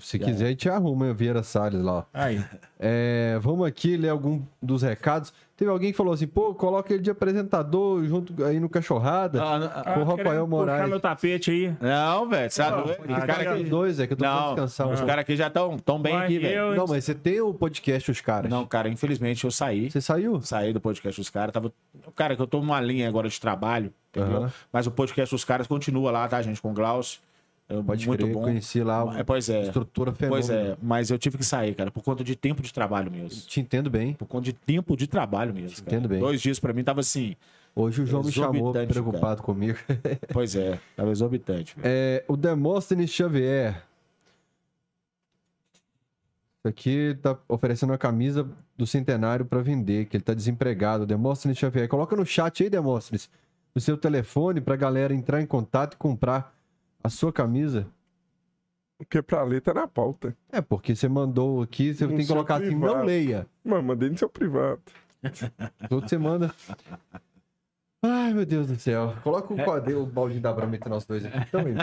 se 0.00 0.18
quiser, 0.18 0.44
a 0.46 0.48
gente 0.48 0.68
arruma 0.68 1.10
a 1.10 1.12
Vieira 1.14 1.42
Salles 1.42 1.80
lá. 1.82 2.06
Aí. 2.12 2.42
É, 2.84 3.38
vamos 3.40 3.64
aqui 3.64 3.96
ler 3.96 4.08
algum 4.08 4.42
dos 4.60 4.82
recados. 4.82 5.32
Teve 5.62 5.70
alguém 5.70 5.92
que 5.92 5.96
falou 5.96 6.12
assim, 6.12 6.26
pô, 6.26 6.52
coloca 6.56 6.92
ele 6.92 7.00
de 7.00 7.08
apresentador 7.08 8.04
junto 8.04 8.44
aí 8.44 8.58
no 8.58 8.68
Cachorrada. 8.68 9.40
Ah, 9.40 9.58
não, 9.60 9.68
com 9.68 10.00
o 10.00 10.04
Rafael 10.04 10.16
querendo 10.16 10.24
puxar 10.40 10.46
Moraes. 10.48 10.88
meu 10.88 10.98
tapete 10.98 11.50
aí. 11.52 11.76
Não, 11.80 12.28
velho, 12.28 12.50
sabe? 12.50 12.82
Os 12.82 12.90
os 12.90 13.24
caras 13.24 13.46
aqui. 13.46 13.62
dois, 13.62 14.00
é 14.00 14.06
que 14.08 14.12
eu 14.14 14.16
tô 14.16 14.24
Não, 14.24 14.54
descansar. 14.56 14.88
os 14.88 15.00
caras 15.02 15.18
aqui 15.20 15.36
já 15.36 15.46
estão 15.46 15.78
tão 15.78 16.02
bem 16.02 16.14
Vai 16.14 16.24
aqui, 16.24 16.40
velho. 16.40 16.74
Não, 16.74 16.84
mas 16.88 17.04
você 17.04 17.14
tem 17.14 17.40
o 17.40 17.54
podcast 17.54 18.10
Os 18.10 18.20
Caras. 18.20 18.50
Não, 18.50 18.66
cara, 18.66 18.88
infelizmente 18.88 19.44
eu 19.44 19.52
saí. 19.52 19.88
Você 19.88 20.00
saiu? 20.00 20.40
Saí 20.42 20.72
do 20.72 20.80
podcast 20.80 21.20
dos 21.20 21.30
caras. 21.30 21.52
Tava... 21.52 21.72
Cara, 22.16 22.34
que 22.34 22.42
eu 22.42 22.46
tô 22.48 22.58
numa 22.58 22.80
linha 22.80 23.06
agora 23.08 23.28
de 23.28 23.40
trabalho, 23.40 23.92
entendeu? 24.10 24.38
Aham. 24.38 24.52
Mas 24.72 24.88
o 24.88 24.90
podcast 24.90 25.32
dos 25.32 25.44
caras 25.44 25.68
continua 25.68 26.10
lá, 26.10 26.26
tá, 26.26 26.42
gente? 26.42 26.60
Com 26.60 26.72
o 26.72 26.74
Glaucio. 26.74 27.20
É 27.68 27.80
Pode 27.82 28.06
muito 28.06 28.20
crer, 28.24 28.34
bom. 28.34 28.42
conheci 28.42 28.82
lá 28.82 29.18
É, 29.18 29.24
pois 29.24 29.48
é. 29.48 29.62
estrutura 29.62 30.12
fenômeno. 30.12 30.46
Pois 30.46 30.50
é, 30.50 30.76
mas 30.82 31.10
eu 31.10 31.18
tive 31.18 31.38
que 31.38 31.44
sair, 31.44 31.74
cara, 31.74 31.90
por 31.90 32.02
conta 32.02 32.22
de 32.22 32.36
tempo 32.36 32.60
de 32.62 32.72
trabalho 32.72 33.10
mesmo. 33.10 33.40
Te 33.46 33.60
entendo 33.60 33.88
bem. 33.88 34.12
Por 34.14 34.26
conta 34.26 34.44
de 34.44 34.52
tempo 34.52 34.96
de 34.96 35.06
trabalho 35.06 35.54
mesmo. 35.54 35.76
Cara. 35.76 35.82
Entendo 35.96 36.08
bem. 36.08 36.20
Dois 36.20 36.40
dias 36.42 36.58
pra 36.60 36.72
mim 36.72 36.84
tava 36.84 37.00
assim. 37.00 37.34
Hoje 37.74 38.02
o 38.02 38.06
João 38.06 38.22
me 38.22 38.30
chamou 38.30 38.72
preocupado 38.86 39.42
comigo. 39.42 39.78
Pois 40.32 40.54
é, 40.54 40.78
tava 40.94 41.10
exorbitante. 41.10 41.74
velho. 41.76 41.86
É, 41.90 42.24
o 42.28 42.36
Demóstenes 42.36 43.10
Xavier. 43.10 43.82
Isso 46.58 46.68
aqui 46.68 47.18
tá 47.22 47.36
oferecendo 47.48 47.90
uma 47.90 47.98
camisa 47.98 48.46
do 48.76 48.86
centenário 48.86 49.44
para 49.44 49.60
vender, 49.62 50.06
que 50.06 50.16
ele 50.16 50.22
tá 50.24 50.34
desempregado. 50.34 51.06
Demóstenes 51.06 51.58
Xavier. 51.58 51.88
Coloca 51.88 52.14
no 52.14 52.24
chat 52.26 52.62
aí, 52.62 52.68
Demóstenes. 52.70 53.28
no 53.74 53.80
seu 53.80 53.96
telefone 53.96 54.60
pra 54.60 54.76
galera 54.76 55.14
entrar 55.14 55.40
em 55.40 55.46
contato 55.46 55.94
e 55.94 55.96
comprar 55.96 56.54
a 57.02 57.08
sua 57.08 57.32
camisa? 57.32 57.86
Porque 58.98 59.20
pra 59.20 59.42
ler 59.42 59.60
tá 59.60 59.74
na 59.74 59.88
pauta. 59.88 60.36
É, 60.50 60.60
porque 60.60 60.94
você 60.94 61.08
mandou 61.08 61.60
aqui, 61.62 61.92
você 61.92 62.04
No 62.04 62.10
tem 62.10 62.20
que 62.20 62.26
colocar 62.28 62.56
assim, 62.56 62.70
não 62.70 62.80
privado. 62.80 63.04
leia. 63.06 63.46
Mano, 63.64 63.82
mandei 63.82 64.08
no 64.10 64.16
seu 64.18 64.28
privado. 64.28 64.80
Todo 65.88 66.08
você 66.08 66.16
manda. 66.18 66.52
Ai, 68.04 68.32
meu 68.34 68.44
Deus 68.44 68.66
do 68.66 68.74
céu. 68.76 69.14
Coloca 69.22 69.54
o, 69.54 69.56
quadro, 69.64 70.02
o 70.02 70.06
balde 70.06 70.40
da 70.40 70.52
Brahma 70.52 70.74
entre 70.74 70.88
nós 70.88 71.04
dois 71.04 71.24
aqui. 71.24 71.38
Então, 71.38 71.60
Embê. 71.60 71.82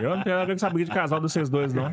Eu 0.00 0.16
não 0.16 0.22
tenho 0.22 0.36
nada 0.36 0.42
a 0.42 0.44
ver 0.44 0.52
com 0.52 0.52
essa 0.52 0.70
briga 0.70 0.88
de 0.88 0.94
casal 0.94 1.18
de 1.20 1.30
vocês 1.30 1.48
dois, 1.48 1.74
não. 1.74 1.92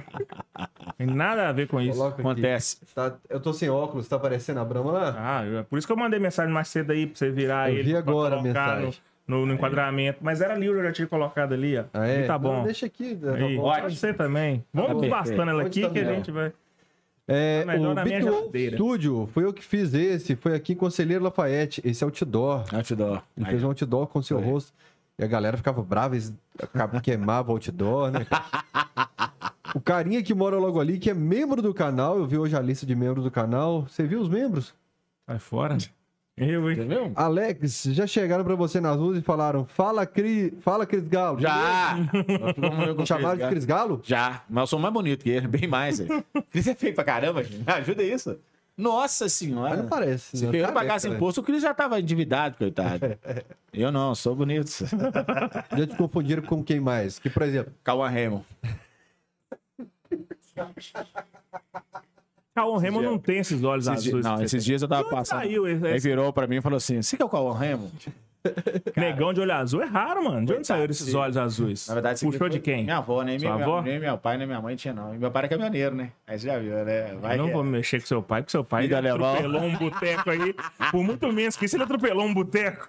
Tem 1.00 1.08
nada 1.08 1.50
a 1.50 1.52
ver 1.52 1.68
com 1.68 1.82
isso. 1.82 1.98
Coloca. 1.98 2.22
Acontece. 2.22 2.80
Tá- 2.94 3.18
eu 3.28 3.40
tô 3.40 3.52
sem 3.52 3.68
óculos, 3.68 4.08
tá 4.08 4.18
aparecendo 4.18 4.60
a 4.60 4.66
Brahma 4.66 4.92
lá? 4.92 5.16
Ah, 5.40 5.46
eu- 5.46 5.64
por 5.66 5.80
isso 5.80 5.88
que 5.88 5.94
eu 5.94 5.98
mandei 5.98 6.20
mensagem 6.20 6.54
mais 6.54 6.68
cedo 6.68 6.92
aí 6.92 7.08
pra 7.08 7.16
você 7.18 7.32
virar 7.32 7.70
Eu 7.72 7.76
ele. 7.78 7.84
vi 7.86 7.96
agora 7.96 8.38
a 8.38 8.42
mensagem. 8.44 8.94
No, 9.30 9.46
no- 9.46 9.54
enquadramento. 9.54 10.18
Mas 10.22 10.42
era 10.42 10.54
ali, 10.56 10.66
eu 10.66 10.82
já 10.84 10.92
tinha 10.92 11.08
colocado 11.08 11.54
ali, 11.54 11.78
ó. 11.78 11.84
Ah, 11.94 12.08
é? 12.08 12.24
E 12.24 12.28
tá 12.28 12.38
bom. 12.38 12.58
Não, 12.58 12.64
deixa 12.64 12.86
aqui. 12.88 13.16
tá 13.16 13.34
Aí, 13.36 13.56
bom. 13.56 13.62
pode 13.64 13.96
ser 13.96 14.16
também. 14.18 14.66
Vamos 14.74 14.92
perfeito. 14.92 15.12
bastando 15.12 15.50
ela 15.52 15.64
aqui 15.64 15.82
tá 15.82 15.90
que 15.92 16.00
a 16.00 16.04
gente 16.16 16.32
vai. 16.32 16.52
É, 17.32 17.64
Tá 17.64 17.76
o 17.76 18.08
geladeira. 18.08 18.76
Studio, 18.76 19.30
foi 19.32 19.44
eu 19.46 19.54
que 19.54 19.64
fiz 19.64 19.94
esse. 19.94 20.36
Foi 20.36 20.56
aqui 20.56 20.74
em 20.74 20.76
Conselheiro 20.76 21.24
Lafayette. 21.24 21.80
Esse 21.86 22.04
outdoor. 22.04 22.66
Outdoor. 22.74 23.22
Ele 23.38 23.46
fez 23.46 23.64
um 23.64 23.68
outdoor 23.68 24.08
com 24.08 24.20
seu 24.22 24.40
Foi. 24.40 24.48
rosto. 24.52 24.74
E 25.18 25.24
a 25.24 25.28
galera 25.28 25.56
ficava 25.56 25.82
brava, 25.84 26.16
eles 26.16 26.34
acab- 26.60 27.00
queimava 27.04 27.50
o 27.50 27.54
outdoor, 27.54 28.10
né? 28.12 28.26
O 29.76 29.80
carinha 29.80 30.24
que 30.24 30.34
mora 30.34 30.58
logo 30.58 30.80
ali, 30.80 30.98
que 30.98 31.12
é 31.12 31.14
membro 31.14 31.62
do 31.62 31.72
canal, 31.76 32.18
eu 32.18 32.26
vi 32.26 32.38
hoje 32.40 32.56
a 32.56 32.60
lista 32.60 32.88
de 32.88 32.96
membros 32.96 33.24
do 33.24 33.30
canal. 33.30 33.84
Você 33.84 34.04
viu 34.04 34.20
os 34.20 34.28
membros? 34.28 34.74
Sai 35.28 35.38
fora. 35.38 35.78
Eu, 36.40 36.70
hein? 36.70 36.78
Entendeu? 36.78 37.12
Alex, 37.16 37.84
já 37.92 38.08
chegaram 38.08 38.46
pra 38.46 38.56
você 38.56 38.80
nas 38.80 38.96
ruas 38.96 39.18
e 39.18 39.22
falaram: 39.22 39.66
Fala, 39.66 40.06
Cris, 40.06 40.54
fala, 40.62 40.86
Cris 40.86 41.04
Galo. 41.08 41.40
Já! 41.40 41.98
Me 42.98 43.06
chamaram 43.06 43.38
de 43.38 43.48
Cris 43.50 43.66
Galo? 43.66 44.00
Já, 44.04 44.42
mas 44.50 44.62
eu 44.62 44.68
sou 44.68 44.80
mais 44.80 44.94
bonito 44.94 45.24
que 45.24 45.30
ele, 45.30 45.48
bem 45.48 45.68
mais. 45.68 46.00
velho. 46.00 46.24
Cris 46.50 46.68
é 46.68 46.76
feio 46.76 46.96
pra 46.96 47.04
caramba, 47.04 47.44
gente. 47.44 47.58
Me 47.58 47.74
ajuda 47.74 48.02
isso. 48.04 48.38
Nossa 48.78 49.26
Mas 49.26 49.34
senhora. 49.34 49.76
não 49.76 49.90
parece. 49.90 50.38
Se 50.38 50.46
não. 50.46 50.54
eu 50.54 50.72
pagasse 50.72 51.10
né? 51.10 51.16
imposto, 51.18 51.42
o 51.42 51.44
Cris 51.44 51.62
já 51.62 51.74
tava 51.74 52.00
endividado, 52.00 52.58
coitado. 52.58 53.18
Eu 53.74 53.92
não, 53.92 54.16
sou 54.16 54.34
bonito. 54.34 54.70
Já 54.70 55.86
te 55.86 55.96
confundiram 55.98 56.42
com 56.42 56.64
quem 56.64 56.80
mais? 56.80 57.20
Que, 57.20 57.30
por 57.30 57.44
exemplo, 57.44 57.74
Cauã 57.84 58.10
Raymond. 58.10 58.46
Cauã 62.60 62.78
Remo 62.80 63.02
não 63.02 63.18
tem 63.18 63.38
esses 63.40 63.64
olhos 63.64 63.88
Esses 63.88 64.08
azuis. 64.08 64.26
não, 64.26 64.42
esses 64.44 64.66
dias 64.66 64.82
eu 64.82 64.88
tava 64.88 65.02
onde 65.04 65.12
passando. 65.12 65.40
saiu 65.40 65.68
esse- 65.68 65.88
Aí 65.88 66.00
virou 66.00 66.34
pra 66.34 66.46
mim 66.48 66.58
e 66.58 66.62
falou 66.62 66.78
assim: 66.78 67.02
Você 67.02 67.16
que 67.16 67.24
é 67.24 67.26
o 67.26 67.30
Cauã 67.30 67.54
Raymond? 67.54 68.08
negão 68.96 69.34
de 69.34 69.42
olho 69.42 69.52
azul 69.54 69.82
é 69.82 69.86
raro, 69.86 70.24
mano. 70.24 70.46
De 70.46 70.54
onde 70.54 70.66
saíram 70.66 70.92
esses 70.92 71.08
sim. 71.10 71.16
olhos 71.16 71.36
azuis? 71.36 71.88
Na 71.88 71.94
verdade, 71.94 72.20
Puxou 72.22 72.48
de 72.48 72.60
quem? 72.60 72.84
Minha 72.86 72.98
avó, 72.98 73.22
nem, 73.22 73.38
minha, 73.38 73.54
avó? 73.54 73.82
nem 73.82 74.00
meu 74.00 74.18
pai, 74.18 74.38
nem 74.38 74.48
minha 74.48 74.62
mãe 74.62 74.76
tinha, 74.78 74.94
não. 74.94 75.14
E 75.14 75.18
meu 75.18 75.30
pai 75.30 75.42
era 75.42 75.50
caminhoneiro, 75.50 75.94
né? 75.96 76.12
Aí 76.26 76.40
você 76.40 76.48
já 76.48 76.58
viu, 76.58 76.72
né? 76.86 77.16
Vai 77.22 77.34
Eu 77.38 77.44
não 77.44 77.50
é. 77.50 77.52
vou 77.52 77.64
mexer 77.66 78.00
com 78.00 78.08
seu 78.08 78.22
pai, 78.24 78.42
porque 78.42 78.52
seu 78.52 78.64
pai 78.64 78.84
Vida 78.84 79.00
atropelou 79.00 79.62
um 79.62 79.76
boteco 79.78 80.30
aí. 80.30 80.56
Por 80.92 81.04
muito 81.04 81.32
menos 81.34 81.58
que 81.58 81.66
isso, 81.66 81.76
ele 81.76 81.84
atropelou 81.84 82.26
um 82.26 82.34
boteco. 82.34 82.88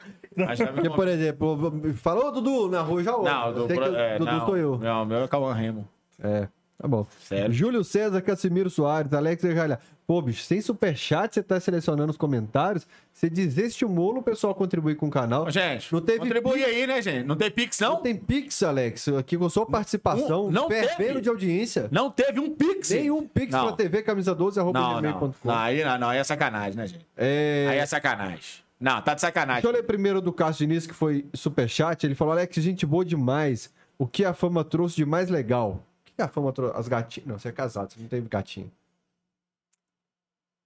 Porque, 0.74 0.88
por 0.90 1.08
exemplo, 1.08 1.72
falou 1.96 2.30
Dudu 2.30 2.68
na 2.68 2.80
rua, 2.82 3.02
já 3.02 3.16
ouve. 3.16 3.28
Não, 3.30 3.52
do, 3.52 3.66
que 3.66 3.72
o 3.74 3.96
é, 3.96 4.18
Dudu 4.18 4.30
não, 4.30 4.46
sou 4.46 4.56
eu. 4.56 4.78
Não, 4.78 5.02
o 5.02 5.06
meu 5.06 5.18
é 5.24 5.28
Cauã 5.28 5.52
Raymond. 5.52 5.86
É, 6.22 6.46
tá 6.80 6.88
bom. 6.88 7.06
Sério. 7.20 7.52
Júlio 7.52 7.84
César, 7.84 8.20
Casimiro 8.22 8.70
Soares, 8.70 9.12
Alex 9.12 9.42
Ergalha. 9.44 9.78
Pô, 10.06 10.20
bicho, 10.20 10.42
sem 10.42 10.60
superchat, 10.60 11.34
você 11.34 11.42
tá 11.42 11.60
selecionando 11.60 12.10
os 12.10 12.16
comentários, 12.16 12.84
você 13.12 13.30
desestimula 13.30 14.18
o 14.18 14.22
pessoal 14.24 14.52
a 14.52 14.56
contribuir 14.56 14.96
com 14.96 15.06
o 15.06 15.10
canal. 15.10 15.48
Gente, 15.50 15.92
Não 15.92 16.00
teve 16.00 16.18
contribui 16.18 16.54
pix. 16.58 16.66
aí, 16.66 16.86
né, 16.86 17.00
gente? 17.00 17.24
Não 17.26 17.36
tem 17.36 17.48
Pix, 17.50 17.78
Não 17.78 17.90
não? 17.94 18.02
tem 18.02 18.16
Pix, 18.16 18.60
Alex, 18.64 19.06
aqui 19.08 19.38
com 19.38 19.48
sua 19.48 19.66
participação, 19.66 20.46
Um- 20.46 20.50
não 20.50 20.66
fervendo 20.68 20.96
teve? 20.96 21.20
de 21.20 21.28
audiência. 21.28 21.88
Não 21.92 22.10
teve 22.10 22.40
um 22.40 22.50
Pix. 22.56 22.90
Nenhum 22.90 23.24
Pix 23.24 23.52
Não. 23.52 23.68
pra 23.68 23.76
TV 23.76 24.02
camisa 24.02 24.34
12 24.34 24.58
arroba 24.58 24.80
Não, 24.80 25.00
não. 25.00 25.34
não. 25.44 25.54
Aí 25.56 25.84
não, 25.84 25.96
não, 25.98 26.08
aí 26.08 26.18
é 26.18 26.24
sacanagem, 26.24 26.76
né, 26.76 26.86
gente? 26.88 27.06
É, 27.16 27.66
Aí 27.70 27.78
é 27.78 27.86
sacanagem. 27.86 28.40
Não, 28.80 29.00
tá 29.02 29.14
de 29.14 29.20
sacanagem. 29.20 29.62
Deixa 29.62 29.76
eu 29.76 29.80
ler 29.80 29.86
primeiro 29.86 30.20
do 30.20 30.32
Cássio 30.32 30.66
Diniz, 30.66 30.86
que 30.88 30.94
foi 30.94 31.26
superchat. 31.34 32.04
Ele 32.04 32.14
falou: 32.16 32.32
Alex, 32.32 32.56
gente 32.56 32.84
boa 32.86 33.04
demais. 33.04 33.70
O 33.98 34.06
que 34.06 34.24
a 34.24 34.32
fama 34.32 34.64
trouxe 34.64 34.96
de 34.96 35.04
mais 35.04 35.28
legal? 35.28 35.84
Que 36.20 36.24
a 36.24 36.28
fama 36.28 36.52
trouxe? 36.52 36.78
As 36.78 36.86
gatinhas. 36.86 37.26
Não, 37.26 37.38
você 37.38 37.48
é 37.48 37.52
casado, 37.52 37.90
você 37.90 37.98
não 37.98 38.06
teve 38.06 38.28
gatinho. 38.28 38.70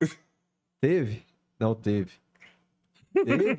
teve? 0.82 1.22
Não 1.60 1.76
teve. 1.76 2.10
Teve? 3.12 3.56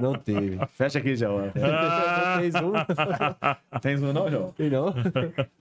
Não 0.00 0.18
teve. 0.18 0.66
Fecha 0.72 0.98
aqui, 0.98 1.14
João. 1.14 1.52
Fez 2.40 2.56
um. 2.56 2.72
Tem 3.80 3.96
um 3.96 4.12
não, 4.12 4.28
João? 4.28 4.50
Tem 4.50 4.70
não? 4.70 4.92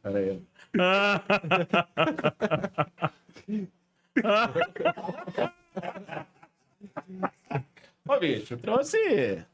Pera 0.01 0.17
aí. 0.17 0.41
Ô, 8.07 8.19
bicho, 8.19 8.57
trouxe. 8.57 9.45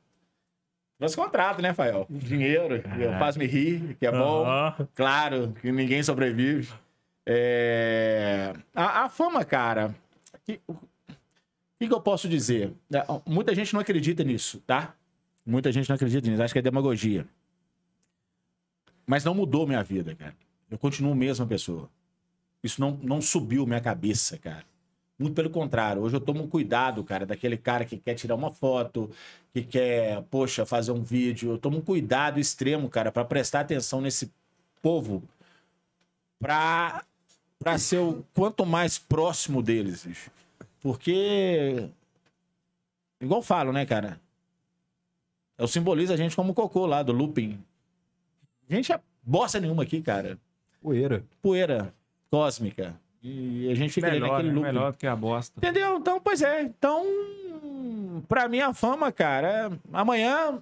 Trouxe 0.97 1.15
contrato, 1.15 1.61
né, 1.61 1.73
Fael? 1.73 2.05
Dinheiro, 2.09 2.81
que 2.81 3.01
eu 3.01 3.11
faço 3.19 3.37
me 3.37 3.45
rir, 3.45 3.95
que 3.99 4.05
é 4.05 4.11
bom. 4.11 4.45
Aham. 4.45 4.87
Claro, 4.95 5.53
que 5.61 5.71
ninguém 5.71 6.01
sobrevive. 6.01 6.71
É, 7.25 8.53
A, 8.73 9.03
a 9.03 9.09
fama, 9.09 9.43
cara. 9.43 9.93
O 10.47 10.75
que, 11.79 11.87
que 11.87 11.93
eu 11.93 12.01
posso 12.01 12.27
dizer? 12.27 12.73
É, 12.91 13.05
Muita 13.25 13.53
gente 13.53 13.73
não 13.73 13.81
acredita 13.81 14.23
nisso, 14.23 14.61
tá? 14.65 14.95
Muita 15.45 15.71
gente 15.71 15.87
não 15.87 15.95
acredita 15.95 16.27
nisso, 16.29 16.41
acha 16.41 16.53
que 16.53 16.59
é 16.59 16.61
demagogia. 16.61 17.25
Mas 19.05 19.23
não 19.23 19.33
mudou 19.33 19.67
minha 19.67 19.83
vida, 19.83 20.15
cara. 20.15 20.35
Eu 20.69 20.77
continuo 20.77 21.11
a 21.13 21.15
mesma 21.15 21.45
pessoa. 21.45 21.89
Isso 22.63 22.81
não, 22.81 22.91
não 23.01 23.21
subiu 23.21 23.65
minha 23.65 23.79
cabeça, 23.79 24.37
cara. 24.37 24.65
Muito 25.19 25.33
pelo 25.33 25.49
contrário. 25.49 26.03
Hoje 26.03 26.15
eu 26.15 26.21
tomo 26.21 26.47
cuidado, 26.47 27.03
cara, 27.03 27.25
daquele 27.25 27.57
cara 27.57 27.85
que 27.85 27.97
quer 27.97 28.13
tirar 28.13 28.35
uma 28.35 28.51
foto, 28.51 29.09
que 29.51 29.63
quer, 29.63 30.21
poxa, 30.23 30.65
fazer 30.65 30.91
um 30.91 31.01
vídeo. 31.01 31.51
Eu 31.51 31.57
tomo 31.57 31.77
um 31.77 31.81
cuidado 31.81 32.39
extremo, 32.39 32.87
cara, 32.87 33.11
para 33.11 33.25
prestar 33.25 33.61
atenção 33.61 33.99
nesse 33.99 34.31
povo 34.81 35.23
pra, 36.39 37.03
pra 37.57 37.77
ser 37.77 37.97
o 37.97 38.23
quanto 38.33 38.65
mais 38.65 38.99
próximo 38.99 39.63
deles, 39.63 40.05
bicho. 40.05 40.29
Porque, 40.81 41.89
igual 43.19 43.41
falo, 43.41 43.73
né, 43.73 43.85
cara? 43.85 44.19
Eu 45.57 45.67
simbolizo 45.67 46.13
a 46.13 46.17
gente 46.17 46.35
como 46.35 46.53
cocô 46.53 46.85
lá 46.85 47.01
do 47.01 47.11
looping. 47.11 47.59
A 48.69 48.75
gente 48.75 48.91
é 48.91 49.01
bosta 49.23 49.59
nenhuma 49.59 49.81
aqui, 49.81 50.01
cara. 50.01 50.37
Poeira. 50.79 51.23
Poeira 51.41 51.93
cósmica. 52.29 52.99
E 53.23 53.69
a 53.71 53.75
gente 53.75 53.91
fica 53.93 54.07
ali 54.07 54.19
Melhor, 54.19 54.31
naquele 54.33 54.49
né? 54.49 54.55
looping. 54.55 54.67
melhor 54.73 54.91
do 54.91 54.97
que 54.97 55.07
a 55.07 55.15
bosta. 55.15 55.53
Entendeu? 55.57 55.97
Então, 55.97 56.19
pois 56.21 56.41
é. 56.41 56.61
Então, 56.61 57.03
pra 58.27 58.47
mim, 58.47 58.59
a 58.59 58.73
fama, 58.73 59.11
cara, 59.11 59.47
é- 59.47 59.79
amanhã 59.91 60.61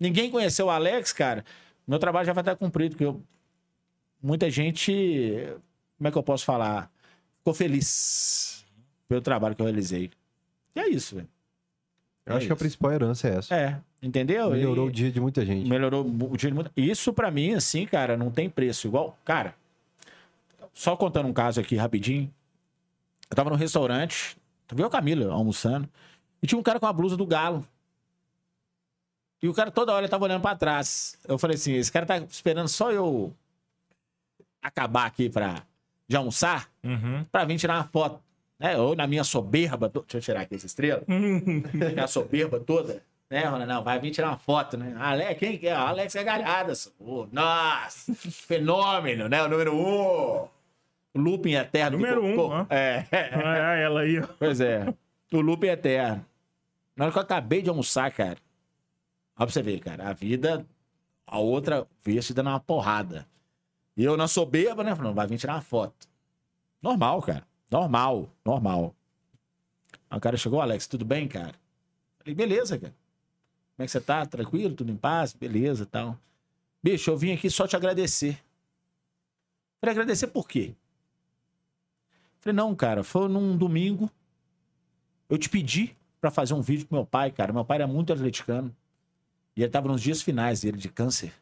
ninguém 0.00 0.30
conheceu 0.30 0.66
o 0.66 0.70
Alex, 0.70 1.12
cara. 1.12 1.44
Meu 1.86 1.98
trabalho 1.98 2.26
já 2.26 2.32
vai 2.32 2.42
estar 2.42 2.56
cumprido, 2.56 2.92
porque 2.96 3.04
eu... 3.04 3.20
muita 4.22 4.50
gente, 4.50 4.92
como 5.98 6.08
é 6.08 6.10
que 6.10 6.18
eu 6.18 6.22
posso 6.22 6.44
falar? 6.44 6.90
Ficou 7.38 7.54
feliz 7.54 8.64
pelo 9.08 9.20
trabalho 9.20 9.54
que 9.54 9.62
eu 9.62 9.66
realizei. 9.66 10.10
E 10.74 10.80
é 10.80 10.88
isso, 10.88 11.14
velho. 11.16 11.28
Eu 12.24 12.32
É 12.34 12.36
acho 12.38 12.46
que 12.46 12.52
a 12.52 12.54
isso. 12.56 12.58
principal 12.58 12.92
herança 12.92 13.28
é 13.28 13.36
essa. 13.36 13.54
É, 13.54 13.78
entendeu? 14.02 14.50
Melhorou 14.50 14.86
E- 14.86 14.88
o 14.88 14.92
dia 14.92 15.12
de 15.12 15.20
muita 15.20 15.46
gente. 15.46 15.68
Melhorou 15.68 16.04
o 16.04 16.36
dia 16.36 16.50
de 16.50 16.54
muita... 16.54 16.72
Isso 16.76 17.12
pra 17.12 17.30
mim, 17.30 17.54
assim, 17.54 17.86
cara, 17.86 18.16
não 18.16 18.30
tem 18.32 18.50
preço. 18.50 18.88
Igual, 18.88 19.16
cara, 19.24 19.54
só 20.76 20.94
contando 20.94 21.26
um 21.26 21.32
caso 21.32 21.58
aqui 21.58 21.74
rapidinho. 21.74 22.30
Eu 23.30 23.34
tava 23.34 23.48
no 23.48 23.56
restaurante, 23.56 24.36
viu 24.72 24.86
a 24.86 24.90
Camila 24.90 25.32
almoçando, 25.32 25.88
e 26.42 26.46
tinha 26.46 26.58
um 26.58 26.62
cara 26.62 26.78
com 26.78 26.86
a 26.86 26.92
blusa 26.92 27.16
do 27.16 27.24
galo. 27.26 27.66
E 29.42 29.48
o 29.48 29.54
cara 29.54 29.70
toda 29.70 29.92
hora 29.94 30.06
tava 30.08 30.24
olhando 30.24 30.42
pra 30.42 30.54
trás. 30.54 31.18
Eu 31.26 31.38
falei 31.38 31.56
assim, 31.56 31.72
esse 31.74 31.90
cara 31.90 32.04
tá 32.04 32.18
esperando 32.18 32.68
só 32.68 32.92
eu 32.92 33.32
acabar 34.62 35.06
aqui 35.06 35.28
pra, 35.30 35.62
de 36.06 36.14
almoçar, 36.16 36.68
Uhum. 36.84 37.24
pra 37.32 37.44
vir 37.44 37.58
tirar 37.58 37.76
uma 37.76 37.84
foto. 37.84 38.20
Né? 38.58 38.76
Ou 38.78 38.94
na 38.94 39.06
minha 39.06 39.24
soberba, 39.24 39.88
to- 39.88 40.02
deixa 40.02 40.16
eu 40.18 40.22
tirar 40.22 40.40
aqui 40.42 40.54
essa 40.54 40.66
estrela 40.66 41.02
a 42.02 42.06
soberba 42.06 42.58
toda, 42.60 43.02
né, 43.30 43.44
Rona? 43.44 43.66
Não, 43.66 43.82
vai 43.82 43.98
vir 43.98 44.10
tirar 44.10 44.28
uma 44.28 44.38
foto, 44.38 44.76
né? 44.76 44.94
Alex, 44.98 45.38
quem 45.38 45.58
que 45.58 45.68
é? 45.68 45.72
Alex 45.74 46.14
é 46.16 46.24
Galhadas. 46.24 46.86
Pô, 46.98 47.28
nossa, 47.30 48.14
fenômeno, 48.14 49.28
né? 49.28 49.42
O 49.42 49.48
número 49.48 49.74
um. 49.74 50.48
Looping 51.16 51.54
eterno. 51.54 51.98
do 51.98 52.02
Número 52.02 52.24
um, 52.24 52.36
cocô. 52.36 52.54
ó. 52.54 52.66
É, 52.70 53.06
Olha 53.36 53.76
ela 53.76 54.00
aí, 54.02 54.18
ó. 54.20 54.26
pois 54.38 54.60
é. 54.60 54.92
O 55.32 55.40
looping 55.40 55.68
eterno. 55.68 56.24
Na 56.94 57.04
hora 57.06 57.12
que 57.12 57.18
eu 57.18 57.22
acabei 57.22 57.60
de 57.62 57.68
almoçar, 57.68 58.10
cara, 58.12 58.38
ó 59.36 59.44
pra 59.44 59.52
você 59.52 59.62
ver, 59.62 59.80
cara, 59.80 60.08
a 60.08 60.12
vida, 60.12 60.64
a 61.26 61.38
outra 61.38 61.86
vez 62.04 62.26
te 62.26 62.32
dando 62.32 62.48
uma 62.50 62.60
porrada. 62.60 63.26
E 63.96 64.04
eu 64.04 64.16
na 64.16 64.28
soberba, 64.28 64.84
né? 64.84 64.94
Falando, 64.94 65.14
vai 65.14 65.26
vir 65.26 65.38
tirar 65.38 65.54
uma 65.54 65.60
foto. 65.62 66.08
Normal, 66.80 67.20
cara. 67.22 67.46
Normal, 67.70 68.28
normal. 68.44 68.94
Aí 70.08 70.16
o 70.18 70.20
cara 70.20 70.36
chegou, 70.36 70.60
Alex, 70.60 70.86
tudo 70.86 71.04
bem, 71.04 71.26
cara? 71.26 71.54
Falei, 72.18 72.34
beleza, 72.34 72.78
cara. 72.78 72.94
Como 73.76 73.84
é 73.84 73.86
que 73.86 73.90
você 73.90 74.00
tá? 74.00 74.24
Tranquilo? 74.24 74.74
Tudo 74.74 74.90
em 74.92 74.96
paz? 74.96 75.32
Beleza 75.32 75.82
e 75.82 75.86
tal. 75.86 76.16
Bicho, 76.82 77.10
eu 77.10 77.16
vim 77.16 77.32
aqui 77.32 77.50
só 77.50 77.66
te 77.66 77.74
agradecer. 77.76 78.38
Falei, 79.80 79.92
agradecer 79.92 80.28
por 80.28 80.46
quê? 80.48 80.74
Falei, 82.46 82.54
não, 82.54 82.76
cara, 82.76 83.02
foi 83.02 83.26
num 83.26 83.56
domingo. 83.56 84.08
Eu 85.28 85.36
te 85.36 85.50
pedi 85.50 85.96
pra 86.20 86.30
fazer 86.30 86.54
um 86.54 86.60
vídeo 86.60 86.86
com 86.86 86.94
meu 86.94 87.04
pai, 87.04 87.32
cara. 87.32 87.52
Meu 87.52 87.64
pai 87.64 87.78
era 87.78 87.88
muito 87.88 88.12
atleticano. 88.12 88.72
E 89.56 89.64
ele 89.64 89.70
tava 89.70 89.88
nos 89.88 90.00
dias 90.00 90.22
finais 90.22 90.60
dele 90.60 90.76
de 90.76 90.88
câncer. 90.88 91.32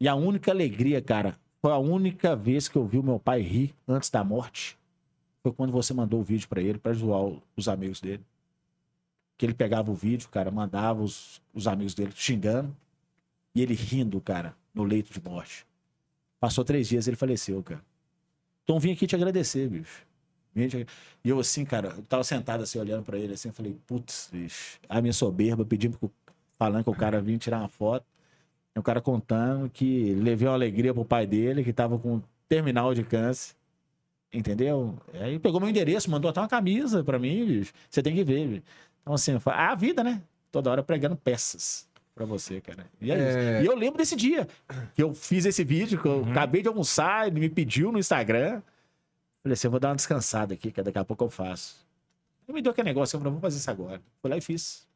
E 0.00 0.08
a 0.08 0.14
única 0.14 0.50
alegria, 0.50 1.02
cara, 1.02 1.38
foi 1.60 1.72
a 1.72 1.76
única 1.76 2.34
vez 2.34 2.68
que 2.68 2.76
eu 2.76 2.86
vi 2.86 2.96
o 2.96 3.02
meu 3.02 3.18
pai 3.18 3.42
rir 3.42 3.74
antes 3.86 4.08
da 4.08 4.24
morte. 4.24 4.78
Foi 5.42 5.52
quando 5.52 5.72
você 5.72 5.92
mandou 5.92 6.20
o 6.20 6.24
vídeo 6.24 6.48
pra 6.48 6.62
ele, 6.62 6.78
pra 6.78 6.94
zoar 6.94 7.38
os 7.54 7.68
amigos 7.68 8.00
dele. 8.00 8.24
Que 9.36 9.44
ele 9.44 9.52
pegava 9.52 9.90
o 9.90 9.94
vídeo, 9.94 10.26
cara, 10.30 10.50
mandava 10.50 11.02
os, 11.02 11.42
os 11.52 11.66
amigos 11.66 11.92
dele 11.92 12.12
xingando. 12.16 12.74
E 13.54 13.60
ele 13.60 13.74
rindo, 13.74 14.18
cara, 14.22 14.56
no 14.72 14.84
leito 14.84 15.12
de 15.12 15.22
morte. 15.22 15.66
Passou 16.40 16.64
três 16.64 16.88
dias 16.88 17.06
ele 17.06 17.16
faleceu, 17.16 17.62
cara. 17.62 17.91
Então 18.64 18.78
vim 18.78 18.92
aqui 18.92 19.06
te 19.06 19.16
agradecer, 19.16 19.68
bicho. 19.68 20.06
E 21.24 21.28
eu 21.28 21.40
assim, 21.40 21.64
cara, 21.64 21.94
eu 21.96 22.02
tava 22.02 22.22
sentado 22.24 22.62
assim, 22.62 22.78
olhando 22.78 23.02
pra 23.04 23.18
ele 23.18 23.34
assim, 23.34 23.48
eu 23.48 23.54
falei, 23.54 23.76
putz, 23.86 24.28
bicho. 24.32 24.78
A 24.88 25.00
minha 25.00 25.12
soberba 25.12 25.64
pedindo, 25.64 25.98
falando 26.58 26.84
que 26.84 26.90
o 26.90 26.94
cara 26.94 27.20
vinha 27.20 27.38
tirar 27.38 27.58
uma 27.58 27.68
foto. 27.68 28.06
E 28.74 28.78
o 28.78 28.82
cara 28.82 29.00
contando 29.00 29.68
que 29.68 30.14
levei 30.14 30.48
uma 30.48 30.54
alegria 30.54 30.94
pro 30.94 31.04
pai 31.04 31.26
dele, 31.26 31.64
que 31.64 31.72
tava 31.72 31.98
com 31.98 32.22
terminal 32.48 32.94
de 32.94 33.02
câncer. 33.04 33.54
Entendeu? 34.32 34.98
Aí 35.14 35.38
pegou 35.38 35.60
meu 35.60 35.68
endereço, 35.68 36.10
mandou 36.10 36.30
até 36.30 36.40
uma 36.40 36.48
camisa 36.48 37.04
pra 37.04 37.18
mim, 37.18 37.46
bicho. 37.46 37.72
Você 37.90 38.02
tem 38.02 38.14
que 38.14 38.24
ver, 38.24 38.48
bicho. 38.48 38.62
Então, 39.02 39.14
assim, 39.14 39.38
a 39.44 39.74
vida, 39.74 40.02
né? 40.02 40.22
Toda 40.50 40.70
hora 40.70 40.82
pregando 40.82 41.16
peças 41.16 41.86
pra 42.14 42.24
você, 42.24 42.60
cara. 42.60 42.86
E 43.00 43.10
é, 43.10 43.14
É. 43.14 43.18
isso. 43.60 43.64
E 43.64 43.66
eu 43.66 43.76
lembro 43.76 43.98
desse 43.98 44.14
dia 44.16 44.46
que 44.94 45.02
eu 45.02 45.14
fiz 45.14 45.44
esse 45.44 45.64
vídeo, 45.64 46.00
que 46.00 46.06
eu 46.08 46.24
acabei 46.30 46.62
de 46.62 46.68
almoçar, 46.68 47.26
ele 47.26 47.40
me 47.40 47.48
pediu 47.48 47.90
no 47.92 47.98
Instagram. 47.98 48.62
Falei 49.42 49.54
assim, 49.54 49.66
eu 49.66 49.70
vou 49.70 49.80
dar 49.80 49.88
uma 49.90 49.96
descansada 49.96 50.54
aqui, 50.54 50.70
que 50.70 50.82
daqui 50.82 50.98
a 50.98 51.04
pouco 51.04 51.24
eu 51.24 51.30
faço. 51.30 51.76
Ele 52.46 52.54
me 52.56 52.62
deu 52.62 52.72
aquele 52.72 52.88
negócio, 52.88 53.16
eu 53.16 53.20
falei, 53.20 53.30
vamos 53.30 53.40
fazer 53.42 53.56
isso 53.58 53.70
agora. 53.70 54.00
Fui 54.20 54.30
lá 54.30 54.36
e 54.36 54.40
fiz. 54.40 54.86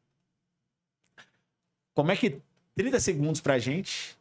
Como 1.93 2.11
é 2.11 2.15
que 2.15 2.39
30 2.75 2.99
segundos 2.99 3.41
pra 3.41 3.57
gente, 3.57 4.17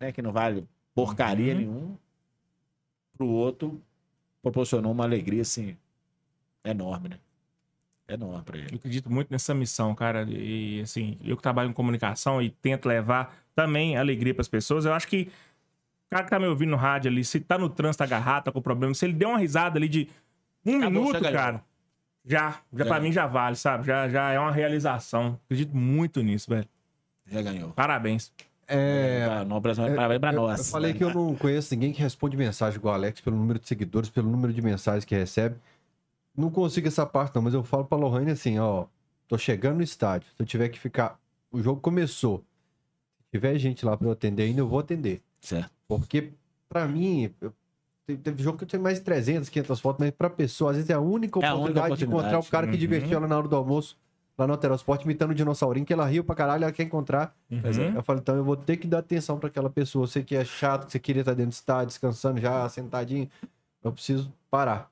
né, 0.00 0.10
que 0.12 0.20
não 0.20 0.32
vale 0.32 0.66
porcaria 0.94 1.52
Uhum. 1.54 1.58
nenhuma, 1.60 1.98
pro 3.16 3.26
outro 3.28 3.80
proporcionou 4.42 4.92
uma 4.92 5.04
alegria, 5.04 5.42
assim, 5.42 5.76
enorme, 6.64 7.08
né? 7.10 7.18
Enorme 8.08 8.42
pra 8.44 8.58
ele. 8.58 8.68
Eu 8.72 8.76
acredito 8.76 9.10
muito 9.10 9.30
nessa 9.30 9.54
missão, 9.54 9.94
cara. 9.94 10.26
E 10.28 10.80
assim, 10.82 11.16
eu 11.24 11.36
que 11.36 11.42
trabalho 11.42 11.70
em 11.70 11.72
comunicação 11.72 12.40
e 12.42 12.50
tento 12.50 12.86
levar 12.86 13.34
também 13.54 13.96
alegria 13.96 14.34
pras 14.34 14.48
pessoas, 14.48 14.84
eu 14.84 14.92
acho 14.92 15.08
que 15.08 15.28
o 16.06 16.10
cara 16.10 16.24
que 16.24 16.30
tá 16.30 16.38
me 16.38 16.46
ouvindo 16.46 16.70
no 16.70 16.76
rádio 16.76 17.10
ali, 17.10 17.24
se 17.24 17.40
tá 17.40 17.56
no 17.56 17.68
trânsito 17.68 18.02
agarrado, 18.04 18.44
tá 18.44 18.52
com 18.52 18.60
problema, 18.60 18.92
se 18.94 19.06
ele 19.06 19.14
der 19.14 19.26
uma 19.26 19.38
risada 19.38 19.78
ali 19.78 19.88
de 19.88 20.08
um 20.66 20.78
Acabou, 20.78 20.90
minuto, 21.04 21.22
cara, 21.32 21.62
já, 22.26 22.58
já 22.72 22.84
É. 22.84 22.88
pra 22.88 23.00
mim 23.00 23.10
já 23.12 23.26
vale, 23.26 23.56
sabe? 23.56 23.86
Já, 23.86 24.08
já 24.08 24.30
é 24.30 24.38
uma 24.38 24.52
realização. 24.52 25.38
Acredito 25.46 25.74
muito 25.76 26.22
nisso, 26.22 26.48
velho. 26.50 26.66
Já 27.26 27.40
ganhou. 27.42 27.70
Parabéns. 27.70 28.32
É, 28.66 29.26
Pra, 29.26 29.44
não, 29.44 29.60
pra, 29.60 29.74
parabéns 29.74 30.20
pra 30.20 30.32
eu, 30.32 30.36
nós. 30.40 30.58
eu 30.58 30.64
falei 30.64 30.92
que 30.94 31.04
eu 31.04 31.12
não 31.12 31.34
conheço 31.36 31.74
ninguém 31.74 31.92
que 31.92 32.00
responde 32.02 32.36
mensagem 32.36 32.78
igual 32.78 32.94
o 32.94 32.96
Alex 32.96 33.20
pelo 33.20 33.36
número 33.36 33.58
de 33.58 33.68
seguidores, 33.68 34.08
pelo 34.10 34.28
número 34.30 34.52
de 34.52 34.62
mensagens 34.62 35.04
que 35.04 35.14
recebe. 35.14 35.56
Não 36.36 36.50
consigo 36.50 36.88
essa 36.88 37.06
parte, 37.06 37.34
não, 37.34 37.42
mas 37.42 37.54
eu 37.54 37.62
falo 37.62 37.84
pra 37.84 37.96
Lohane 37.98 38.30
assim, 38.32 38.58
ó. 38.58 38.86
Tô 39.28 39.38
chegando 39.38 39.76
no 39.76 39.82
estádio. 39.82 40.28
Se 40.36 40.42
eu 40.42 40.46
tiver 40.46 40.68
que 40.68 40.78
ficar. 40.78 41.18
O 41.50 41.62
jogo 41.62 41.80
começou. 41.80 42.38
Se 43.18 43.24
tiver 43.32 43.56
gente 43.58 43.84
lá 43.86 43.96
pra 43.96 44.08
eu 44.08 44.12
atender 44.12 44.42
ainda, 44.44 44.60
eu 44.60 44.68
vou 44.68 44.78
atender. 44.80 45.22
Certo. 45.40 45.70
Porque, 45.86 46.32
pra 46.68 46.86
mim, 46.86 47.32
eu- 47.40 47.52
te- 48.06 48.16
teve 48.16 48.42
jogo 48.42 48.58
que 48.58 48.64
eu 48.64 48.68
tenho 48.68 48.82
mais 48.82 48.98
de 48.98 49.04
300, 49.04 49.48
500 49.48 49.80
fotos, 49.80 50.00
mas 50.04 50.10
pra 50.10 50.28
pessoa, 50.28 50.70
às 50.72 50.76
vezes 50.76 50.90
é 50.90 50.94
a 50.94 51.00
única 51.00 51.38
É 51.40 51.46
a 51.46 51.54
única 51.54 51.70
oportunidade, 51.70 51.96
de 51.98 52.04
encontrar 52.04 52.18
o 52.18 52.40
oportunidade. 52.40 52.50
cara 52.50 52.66
que 52.66 52.72
Uhum. 52.72 52.78
divertiu 52.78 53.16
ela 53.16 53.26
na 53.28 53.38
hora 53.38 53.48
do 53.48 53.56
almoço, 53.56 53.96
lá 54.36 54.46
no 54.46 54.52
Alterosport, 54.52 55.02
imitando 55.04 55.30
o 55.30 55.34
dinossaurinho, 55.34 55.86
que 55.86 55.92
ela 55.92 56.04
riu 56.06 56.24
pra 56.24 56.34
caralho, 56.34 56.64
ela 56.64 56.72
quer 56.72 56.82
encontrar. 56.82 57.34
Uhum. 57.50 57.60
Eu 57.94 58.02
falo, 58.02 58.18
então 58.18 58.34
eu 58.36 58.44
vou 58.44 58.56
ter 58.56 58.76
que 58.76 58.86
dar 58.86 58.98
atenção 58.98 59.38
pra 59.38 59.48
aquela 59.48 59.70
pessoa. 59.70 60.02
Eu 60.04 60.08
sei 60.08 60.22
que 60.24 60.34
é 60.36 60.44
chato, 60.44 60.86
que 60.86 60.92
você 60.92 60.98
queria 60.98 61.20
estar 61.22 61.32
dentro 61.34 61.50
do 61.50 61.54
estádio, 61.54 61.86
descansando 61.86 62.40
já, 62.40 62.68
sentadinho. 62.68 63.30
Eu 63.82 63.92
preciso 63.92 64.32
parar. 64.50 64.90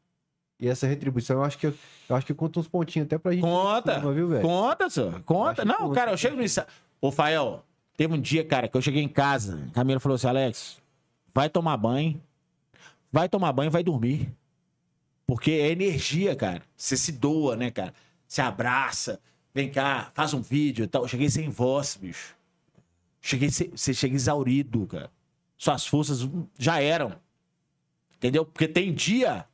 E 0.60 0.68
essa 0.68 0.86
retribuição, 0.86 1.36
eu 1.38 1.44
acho 1.44 1.58
que, 1.58 1.66
eu 1.66 1.74
acho 2.16 2.24
que 2.26 2.34
conta 2.34 2.60
uns 2.60 2.68
pontinhos 2.68 3.06
até 3.06 3.18
pra 3.18 3.32
gente. 3.32 3.42
Conta. 3.42 3.98
Cima, 3.98 4.12
viu, 4.12 4.28
velho? 4.28 4.42
Conta, 4.42 4.88
senhor. 4.88 5.20
Conta. 5.22 5.64
Não, 5.64 5.76
conta. 5.78 5.94
cara, 5.94 6.10
eu 6.12 6.16
chego 6.16 6.36
no 6.36 6.42
ensaio. 6.44 6.66
Ô, 7.00 7.10
Fael, 7.10 7.64
teve 7.96 8.14
um 8.14 8.20
dia, 8.20 8.44
cara, 8.44 8.68
que 8.68 8.76
eu 8.76 8.82
cheguei 8.82 9.02
em 9.02 9.08
casa. 9.08 9.64
A 9.70 9.74
Camila 9.74 9.98
falou 9.98 10.14
assim: 10.14 10.28
Alex, 10.28 10.80
vai 11.34 11.48
tomar 11.50 11.76
banho. 11.76 12.22
Vai 13.10 13.28
tomar 13.28 13.52
banho 13.52 13.68
e 13.68 13.72
vai 13.72 13.82
dormir. 13.82 14.32
Porque 15.26 15.50
é 15.50 15.70
energia, 15.70 16.36
cara. 16.36 16.62
Você 16.76 16.96
se 16.96 17.12
doa, 17.12 17.56
né, 17.56 17.70
cara? 17.70 17.92
Se 18.28 18.40
abraça. 18.40 19.20
Vem 19.54 19.70
cá, 19.70 20.10
faz 20.14 20.32
um 20.32 20.40
vídeo 20.40 20.84
e 20.84 20.88
tal. 20.88 21.02
Eu 21.02 21.08
cheguei 21.08 21.28
sem 21.28 21.48
voz, 21.50 21.98
bicho. 22.00 22.34
Cheguei, 23.20 23.50
sem- 23.50 23.70
você 23.70 23.92
chega 23.92 24.14
exaurido, 24.14 24.86
cara. 24.86 25.10
Suas 25.58 25.86
forças 25.86 26.26
já 26.58 26.80
eram. 26.80 27.12
Entendeu? 28.16 28.44
Porque 28.44 28.66
tem 28.66 28.92
dia, 28.94 29.44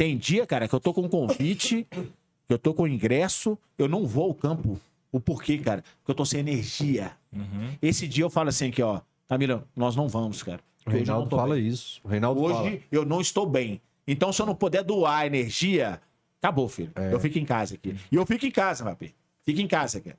tem 0.00 0.16
dia, 0.16 0.46
cara, 0.46 0.66
que 0.66 0.74
eu 0.74 0.80
tô 0.80 0.94
com 0.94 1.02
um 1.02 1.08
convite, 1.10 1.86
que 1.90 2.54
eu 2.54 2.58
tô 2.58 2.72
com 2.72 2.88
ingresso, 2.88 3.58
eu 3.76 3.86
não 3.86 4.06
vou 4.06 4.28
ao 4.28 4.34
campo. 4.34 4.80
O 5.12 5.20
porquê, 5.20 5.58
cara? 5.58 5.84
Porque 5.98 6.12
eu 6.12 6.14
tô 6.14 6.24
sem 6.24 6.40
energia. 6.40 7.12
Uhum. 7.30 7.76
Esse 7.82 8.08
dia 8.08 8.24
eu 8.24 8.30
falo 8.30 8.48
assim 8.48 8.70
aqui, 8.70 8.82
ó. 8.82 9.02
Camila, 9.28 9.68
nós 9.76 9.94
não 9.94 10.08
vamos, 10.08 10.42
cara. 10.42 10.60
O 10.86 10.90
Reinaldo 10.90 11.36
fala 11.36 11.54
bem. 11.54 11.66
isso. 11.66 12.00
O 12.02 12.08
Reinaldo 12.08 12.40
fala. 12.40 12.62
Hoje 12.62 12.82
eu 12.90 13.04
não 13.04 13.20
estou 13.20 13.44
bem. 13.44 13.78
Então, 14.08 14.32
se 14.32 14.40
eu 14.40 14.46
não 14.46 14.54
puder 14.54 14.82
doar 14.82 15.26
energia, 15.26 16.00
acabou, 16.40 16.66
filho. 16.66 16.92
É. 16.94 17.12
Eu 17.12 17.20
fico 17.20 17.38
em 17.38 17.44
casa 17.44 17.74
aqui. 17.74 17.94
E 18.10 18.16
eu 18.16 18.24
fico 18.24 18.46
em 18.46 18.50
casa, 18.50 18.84
Rapi. 18.84 19.14
Fica 19.44 19.60
em 19.60 19.68
casa 19.68 19.98
aqui. 19.98 20.14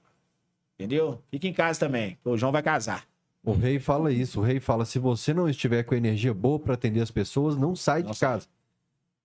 Entendeu? 0.77 1.19
Fica 1.31 1.47
em 1.47 1.53
casa 1.53 1.79
também. 1.79 2.19
O 2.23 2.37
João 2.37 2.51
vai 2.51 2.61
casar. 2.61 3.07
O 3.43 3.53
rei 3.53 3.79
fala 3.79 4.13
isso. 4.13 4.41
O 4.41 4.43
rei 4.43 4.59
fala: 4.59 4.85
se 4.85 4.99
você 4.99 5.33
não 5.33 5.49
estiver 5.49 5.81
com 5.81 5.95
energia 5.95 6.35
boa 6.35 6.59
pra 6.59 6.75
atender 6.75 7.01
as 7.01 7.09
pessoas, 7.09 7.57
não 7.57 7.75
sai 7.75 8.03
Não 8.03 8.11
de 8.11 8.19
casa. 8.19 8.45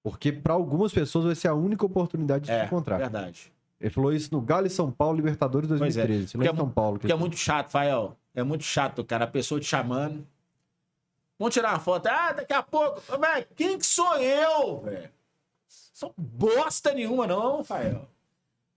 Porque 0.08 0.30
pra 0.30 0.54
algumas 0.54 0.92
pessoas 0.92 1.24
vai 1.24 1.34
ser 1.34 1.48
a 1.48 1.54
única 1.54 1.84
oportunidade 1.84 2.42
de 2.42 2.46
se 2.46 2.52
É, 2.52 2.64
encontrar. 2.66 2.96
verdade. 2.96 3.52
Ele 3.80 3.90
falou 3.90 4.12
isso 4.12 4.32
no 4.32 4.40
Galo 4.40 4.68
e 4.68 4.70
São 4.70 4.88
Paulo, 4.88 5.16
Libertadores 5.16 5.68
Pois 5.68 5.80
é. 5.96 6.06
2013. 6.06 6.32
Porque 6.38 6.48
é 6.48 6.54
São 6.54 6.70
Paulo. 6.70 6.98
que 7.00 7.10
é 7.10 7.14
muito 7.16 7.36
chato, 7.36 7.70
Fael. 7.70 8.16
É 8.32 8.44
muito 8.44 8.62
chato, 8.62 9.04
cara. 9.04 9.24
A 9.24 9.26
pessoa 9.26 9.58
te 9.58 9.66
chamando. 9.66 10.24
Vamos 11.36 11.52
tirar 11.52 11.70
uma 11.72 11.80
foto. 11.80 12.06
Ah, 12.06 12.32
daqui 12.32 12.52
a 12.52 12.62
pouco. 12.62 13.00
Velho, 13.18 13.46
quem 13.56 13.76
que 13.76 13.84
sou 13.84 14.14
eu, 14.18 14.80
velho? 14.82 15.10
Sou 15.66 16.14
bosta 16.16 16.94
nenhuma, 16.94 17.26
não, 17.26 17.64
Fael. 17.64 18.08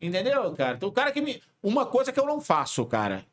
Entendeu, 0.02 0.52
cara? 0.56 0.78
Então, 0.78 0.90
o 0.90 0.92
cara 0.92 1.12
que 1.12 1.22
me. 1.22 1.40
Uma 1.62 1.86
coisa 1.86 2.12
que 2.12 2.20
eu 2.20 2.26
não 2.26 2.42
faço, 2.42 2.84
cara. 2.88 3.24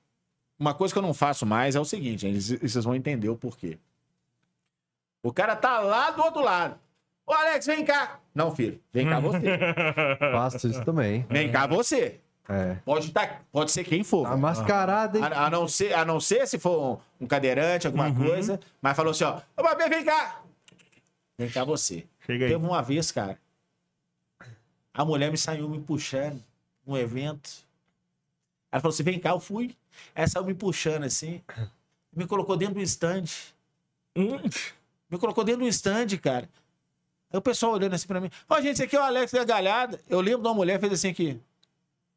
Uma 0.58 0.74
coisa 0.74 0.92
que 0.92 0.98
eu 0.98 1.02
não 1.02 1.14
faço 1.14 1.46
mais 1.46 1.74
é 1.74 1.80
o 1.80 1.84
seguinte, 1.86 2.20
gente, 2.30 2.58
vocês 2.58 2.84
vão 2.84 2.94
entender 2.94 3.30
o 3.30 3.36
porquê. 3.36 3.78
O 5.22 5.32
cara 5.32 5.56
tá 5.56 5.78
lá 5.80 6.10
do 6.10 6.22
outro 6.22 6.42
lado. 6.42 6.78
Ô, 7.26 7.32
Alex, 7.32 7.66
vem 7.66 7.84
cá. 7.84 8.20
Não, 8.34 8.54
filho. 8.54 8.80
Vem 8.92 9.08
cá 9.08 9.18
você. 9.18 9.58
Faço 10.32 10.68
isso 10.68 10.84
também. 10.84 11.26
Vem 11.28 11.50
cá 11.50 11.66
você. 11.66 12.20
É. 12.48 12.76
Pode, 12.84 13.10
tá, 13.10 13.40
pode 13.50 13.72
ser 13.72 13.82
quem 13.82 14.04
for. 14.04 14.28
Tá 14.28 14.36
mascarada, 14.36 15.18
hein? 15.18 15.24
A, 15.24 15.46
a 15.46 15.50
não 15.50 15.66
ser, 15.66 15.92
a 15.92 16.04
não 16.04 16.20
ser 16.20 16.46
se 16.46 16.60
for 16.60 17.00
um, 17.20 17.24
um 17.24 17.26
cadeirante, 17.26 17.88
alguma 17.88 18.14
coisa. 18.14 18.60
Mas 18.80 18.96
falou 18.96 19.10
assim, 19.10 19.24
ó. 19.24 19.40
Ô, 19.56 19.62
Babê, 19.64 19.88
vem 19.88 20.04
cá. 20.04 20.40
Vem 21.36 21.50
cá 21.50 21.64
você. 21.64 22.06
Chega 22.24 22.44
aí. 22.44 22.52
Teve 22.52 22.64
uma 22.64 22.80
vez, 22.82 23.10
cara. 23.10 23.36
A 24.94 25.04
mulher 25.04 25.30
me 25.30 25.36
saiu 25.36 25.68
me 25.68 25.80
puxando 25.80 26.40
num 26.86 26.96
evento. 26.96 27.50
Ela 28.70 28.80
falou 28.80 28.94
assim, 28.94 29.02
vem 29.02 29.18
cá, 29.18 29.30
eu 29.30 29.40
fui. 29.40 29.74
Ela 30.14 30.28
saiu 30.28 30.44
me 30.44 30.54
puxando 30.54 31.02
assim. 31.02 31.42
Me 32.14 32.26
colocou 32.26 32.56
dentro 32.56 32.76
do 32.76 32.80
stand. 32.82 33.24
Hum. 34.14 34.38
Me 35.10 35.18
colocou 35.18 35.42
dentro 35.42 35.62
do 35.62 35.68
stand, 35.68 36.16
cara. 36.22 36.48
Aí 37.32 37.38
o 37.38 37.42
pessoal 37.42 37.72
olhando 37.72 37.94
assim 37.94 38.06
pra 38.06 38.20
mim. 38.20 38.30
Ó, 38.48 38.56
gente, 38.60 38.74
esse 38.74 38.82
aqui 38.84 38.94
é 38.96 39.00
o 39.00 39.02
Alex 39.02 39.32
da 39.32 39.44
Galhada. 39.44 40.00
Eu 40.08 40.20
lembro 40.20 40.42
de 40.42 40.48
uma 40.48 40.54
mulher 40.54 40.74
que 40.74 40.80
fez 40.80 40.92
assim 40.92 41.10
aqui. 41.10 41.40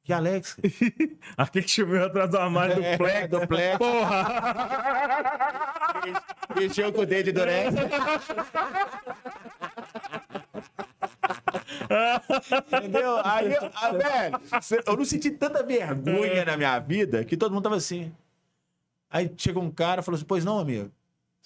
Que 0.03 0.14
Alex? 0.14 0.57
Aquele 1.38 1.65
que 1.65 1.72
choveu 1.72 2.06
atrás 2.06 2.30
do 2.30 2.38
armário 2.38 2.76
do 2.76 2.84
É, 2.84 2.98
Plex. 2.98 3.30
do 3.30 3.48
Plex. 3.48 3.80
Mexeu 6.56 6.91
com 6.94 7.02
o 7.02 7.06
dedo 7.06 7.26
de 7.26 7.31
durex. 7.31 7.73
Entendeu? 12.68 13.18
Aí, 13.23 13.53
ah, 13.76 13.91
velho, 13.91 14.40
eu 14.86 14.98
não 14.98 15.06
senti 15.06 15.31
tanta 15.31 15.64
vergonha 15.64 16.45
na 16.45 16.57
minha 16.57 16.77
vida 16.80 17.23
que 17.23 17.38
todo 17.38 17.52
mundo 17.53 17.64
tava 17.64 17.76
assim. 17.76 18.11
Aí 19.10 19.31
chegou 19.38 19.64
um 19.64 19.72
cara 19.72 20.02
e 20.02 20.03
falou 20.03 20.15
assim: 20.18 20.26
Pois 20.26 20.45
não, 20.45 20.60
amigo. 20.60 20.91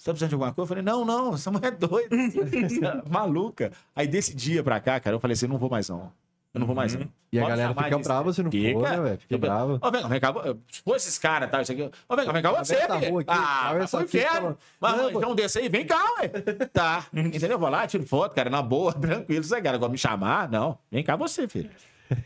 Você 0.04 0.10
tá 0.10 0.12
precisando 0.12 0.28
de 0.28 0.34
alguma 0.34 0.52
coisa? 0.52 0.64
Eu 0.64 0.68
falei: 0.68 0.82
Não, 0.82 1.02
não, 1.02 1.32
essa 1.34 1.50
mulher 1.50 1.68
é 1.68 1.70
doida. 1.70 2.14
maluca. 3.08 3.72
Aí 3.96 4.06
desse 4.06 4.36
dia 4.36 4.62
pra 4.62 4.78
cá, 4.78 5.00
cara, 5.00 5.16
eu 5.16 5.20
falei 5.20 5.32
assim: 5.32 5.46
Não 5.46 5.56
vou 5.56 5.70
mais 5.70 5.88
não. 5.88 6.12
Eu 6.52 6.60
não 6.60 6.66
vou 6.66 6.76
mais. 6.76 6.94
não. 6.94 7.08
E 7.32 7.38
a 7.40 7.48
galera 7.48 7.74
fica 7.74 7.88
disso, 7.96 8.00
brava 8.08 8.32
se 8.34 8.42
não 8.42 8.50
Fica, 8.50 8.72
for, 8.78 8.82
né, 8.90 9.00
velho? 9.00 9.18
Fica 9.18 9.38
brava. 9.38 9.80
Ô, 9.82 9.90
vem, 9.90 10.06
vem 10.08 10.20
cá, 10.20 10.34
se 10.70 10.82
for 10.82 10.94
esses 10.96 11.18
caras, 11.18 11.50
tá? 11.50 11.62
Isso 11.62 11.72
aqui. 11.72 11.90
Ô, 12.06 12.16
vem 12.16 12.26
cá, 12.26 12.32
vem 12.32 12.42
cá, 12.42 12.52
você, 12.52 12.74
a 12.76 13.00
filho. 13.00 13.10
rua 13.12 13.20
aqui, 13.22 13.30
Ah, 13.32 13.86
foi 13.88 14.02
aqui, 14.02 14.18
inferno. 14.18 14.40
fala, 14.40 14.58
Mas 14.78 14.96
não, 14.98 15.10
então 15.18 15.34
desse 15.34 15.58
aí, 15.58 15.68
vem 15.70 15.86
cá, 15.86 16.04
ué. 16.20 16.28
Tá. 16.72 17.06
Entendeu? 17.12 17.58
Vou 17.58 17.70
lá, 17.70 17.86
tiro 17.86 18.06
foto, 18.06 18.34
cara, 18.34 18.50
na 18.50 18.60
boa, 18.62 18.92
tranquilo. 18.92 19.42
Você, 19.42 19.60
cara, 19.62 19.76
agora 19.76 19.90
me 19.90 19.98
chamar, 19.98 20.48
não. 20.50 20.78
Vem 20.92 21.02
cá 21.02 21.16
você, 21.16 21.48
filho. 21.48 21.70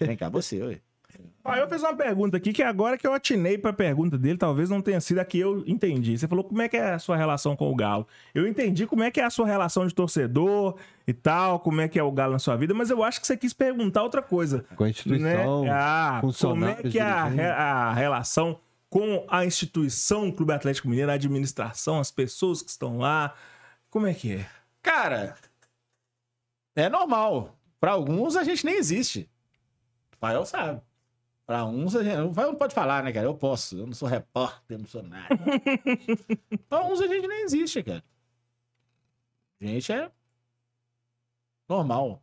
Vem 0.00 0.16
cá 0.16 0.28
você, 0.28 0.60
ué. 0.62 0.80
Ah, 1.48 1.58
eu 1.58 1.68
fiz 1.68 1.82
uma 1.82 1.96
pergunta 1.96 2.36
aqui 2.36 2.52
que 2.52 2.62
agora 2.62 2.98
que 2.98 3.06
eu 3.06 3.12
atinei 3.12 3.56
pra 3.56 3.72
pergunta 3.72 4.18
dele, 4.18 4.36
talvez 4.36 4.68
não 4.68 4.82
tenha 4.82 5.00
sido 5.00 5.18
a 5.18 5.24
que 5.24 5.38
eu 5.38 5.64
entendi. 5.66 6.16
Você 6.18 6.28
falou 6.28 6.44
como 6.44 6.60
é 6.60 6.68
que 6.68 6.76
é 6.76 6.94
a 6.94 6.98
sua 6.98 7.16
relação 7.16 7.56
com 7.56 7.70
o 7.70 7.74
Galo. 7.74 8.06
Eu 8.34 8.46
entendi 8.46 8.86
como 8.86 9.02
é 9.02 9.10
que 9.10 9.20
é 9.20 9.24
a 9.24 9.30
sua 9.30 9.46
relação 9.46 9.86
de 9.86 9.94
torcedor 9.94 10.76
e 11.06 11.12
tal, 11.12 11.60
como 11.60 11.80
é 11.80 11.88
que 11.88 11.98
é 11.98 12.02
o 12.02 12.12
Galo 12.12 12.32
na 12.32 12.38
sua 12.38 12.56
vida, 12.56 12.74
mas 12.74 12.90
eu 12.90 13.02
acho 13.02 13.20
que 13.20 13.26
você 13.26 13.36
quis 13.36 13.52
perguntar 13.52 14.02
outra 14.02 14.20
coisa. 14.20 14.64
Com 14.76 14.84
a 14.84 14.88
instituição, 14.90 15.64
né? 15.64 15.70
Ah, 15.72 16.20
como 16.22 16.64
é 16.66 16.74
que 16.74 16.98
é 16.98 17.02
a, 17.02 17.88
a 17.88 17.92
relação 17.94 18.60
com 18.90 19.26
a 19.28 19.44
instituição 19.44 20.30
Clube 20.30 20.52
Atlético 20.52 20.88
Mineiro, 20.88 21.10
a 21.10 21.14
administração, 21.14 21.98
as 21.98 22.10
pessoas 22.10 22.62
que 22.62 22.70
estão 22.70 22.98
lá? 22.98 23.34
Como 23.90 24.06
é 24.06 24.12
que 24.12 24.32
é? 24.32 24.46
Cara, 24.82 25.34
é 26.76 26.88
normal. 26.88 27.56
Pra 27.80 27.92
alguns 27.92 28.36
a 28.36 28.44
gente 28.44 28.64
nem 28.64 28.76
existe. 28.76 29.28
O 30.10 30.26
Rafael 30.26 30.44
sabe. 30.44 30.80
Pra 31.48 31.64
uns 31.64 31.96
a 31.96 32.04
gente. 32.04 32.14
Não 32.36 32.54
pode 32.54 32.74
falar, 32.74 33.02
né, 33.02 33.10
cara? 33.10 33.24
Eu 33.24 33.34
posso. 33.34 33.74
Eu 33.78 33.86
não 33.86 33.94
sou 33.94 34.06
repórter, 34.06 34.76
eu 34.76 34.80
não 34.80 34.86
sou 34.86 35.02
nada. 35.02 35.28
pra 36.68 36.84
uns 36.84 37.00
a 37.00 37.06
gente 37.06 37.26
nem 37.26 37.40
existe, 37.42 37.82
cara. 37.82 38.04
A 39.58 39.64
gente 39.64 39.90
é 39.90 40.10
normal. 41.66 42.22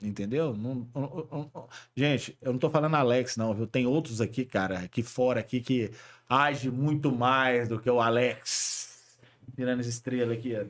Entendeu? 0.00 0.52
Não- 0.52 0.88
não- 0.92 1.26
não- 1.30 1.50
não- 1.54 1.68
Gente, 1.96 2.36
eu 2.42 2.50
não 2.52 2.58
tô 2.58 2.68
falando 2.68 2.96
Alex, 2.96 3.36
não, 3.36 3.54
viu? 3.54 3.68
Tem 3.68 3.86
outros 3.86 4.20
aqui, 4.20 4.44
cara, 4.44 4.80
aqui 4.80 5.04
fora 5.04 5.38
aqui 5.38 5.60
que 5.60 5.92
age 6.28 6.72
muito 6.72 7.12
mais 7.12 7.68
do 7.68 7.78
que 7.78 7.88
o 7.88 8.00
Alex. 8.00 9.16
Tirando 9.54 9.78
as 9.78 9.86
estrelas 9.86 10.36
aqui, 10.36 10.56
ó. 10.56 10.64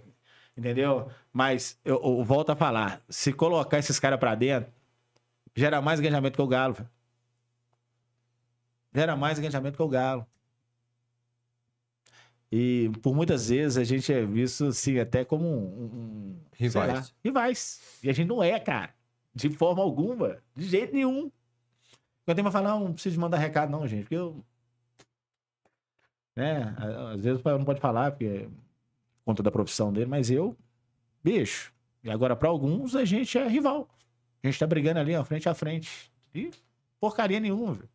Entendeu? 0.55 1.11
Mas 1.33 1.81
eu, 1.83 1.95
eu 2.05 2.23
volto 2.23 2.51
a 2.51 2.57
falar. 2.57 3.01
Se 3.09 3.33
colocar 3.33 3.79
esses 3.79 3.99
caras 3.99 4.21
pra 4.21 4.35
dentro, 4.35 4.71
gera 5.57 5.81
mais 5.81 5.99
engajamento 5.99 6.37
que 6.37 6.43
o 6.43 6.47
Galo. 6.47 6.75
velho. 6.75 6.91
Gera 8.95 9.17
mais 9.17 9.39
engajamento 9.39 9.77
que 9.77 9.83
o 9.83 9.89
Galo. 9.89 10.27
E 12.51 12.91
por 13.03 13.15
muitas 13.15 13.49
vezes 13.49 13.79
a 13.79 13.85
gente 13.85 14.13
é 14.13 14.25
visto 14.27 14.67
assim, 14.67 14.99
até 14.99 15.25
como 15.25 15.47
um. 15.49 15.85
um- 15.85 16.39
Rivais. 16.55 16.93
lá, 16.93 17.07
rivais. 17.25 17.81
E 18.05 18.11
a 18.11 18.13
gente 18.13 18.29
não 18.29 18.43
é, 18.43 18.61
cara. 18.61 18.95
De 19.35 19.49
forma 19.49 19.83
alguma. 19.83 20.39
De 20.55 20.65
jeito 20.67 20.93
nenhum. 20.95 21.31
Eu 22.27 22.35
tenho 22.35 22.45
pra 22.45 22.53
falar, 22.53 22.79
não 22.79 22.93
preciso 22.93 23.19
mandar 23.19 23.39
recado, 23.39 23.71
não, 23.71 23.87
gente. 23.89 24.03
Porque 24.03 24.15
eu. 24.17 24.45
Né? 26.37 26.75
Às 27.15 27.23
vezes 27.25 27.41
o 27.41 27.43
pai 27.43 27.57
não 27.57 27.65
pode 27.65 27.81
falar, 27.81 28.11
porque 28.13 28.25
é 28.27 28.49
conta 29.25 29.43
da 29.43 29.51
profissão 29.51 29.93
dele, 29.93 30.07
mas 30.07 30.31
eu, 30.31 30.57
bicho. 31.25 31.73
E 32.05 32.11
agora, 32.11 32.37
pra 32.37 32.49
alguns, 32.49 32.95
a 32.95 33.05
gente 33.05 33.37
é 33.39 33.47
rival. 33.49 33.89
A 34.43 34.47
gente 34.47 34.59
tá 34.59 34.67
brigando 34.67 35.01
ali, 35.01 35.15
ó, 35.17 35.25
frente 35.25 35.49
a 35.49 35.55
frente. 35.55 36.13
E 36.35 36.51
porcaria 37.01 37.41
nenhuma, 37.41 37.75
velho. 37.75 37.89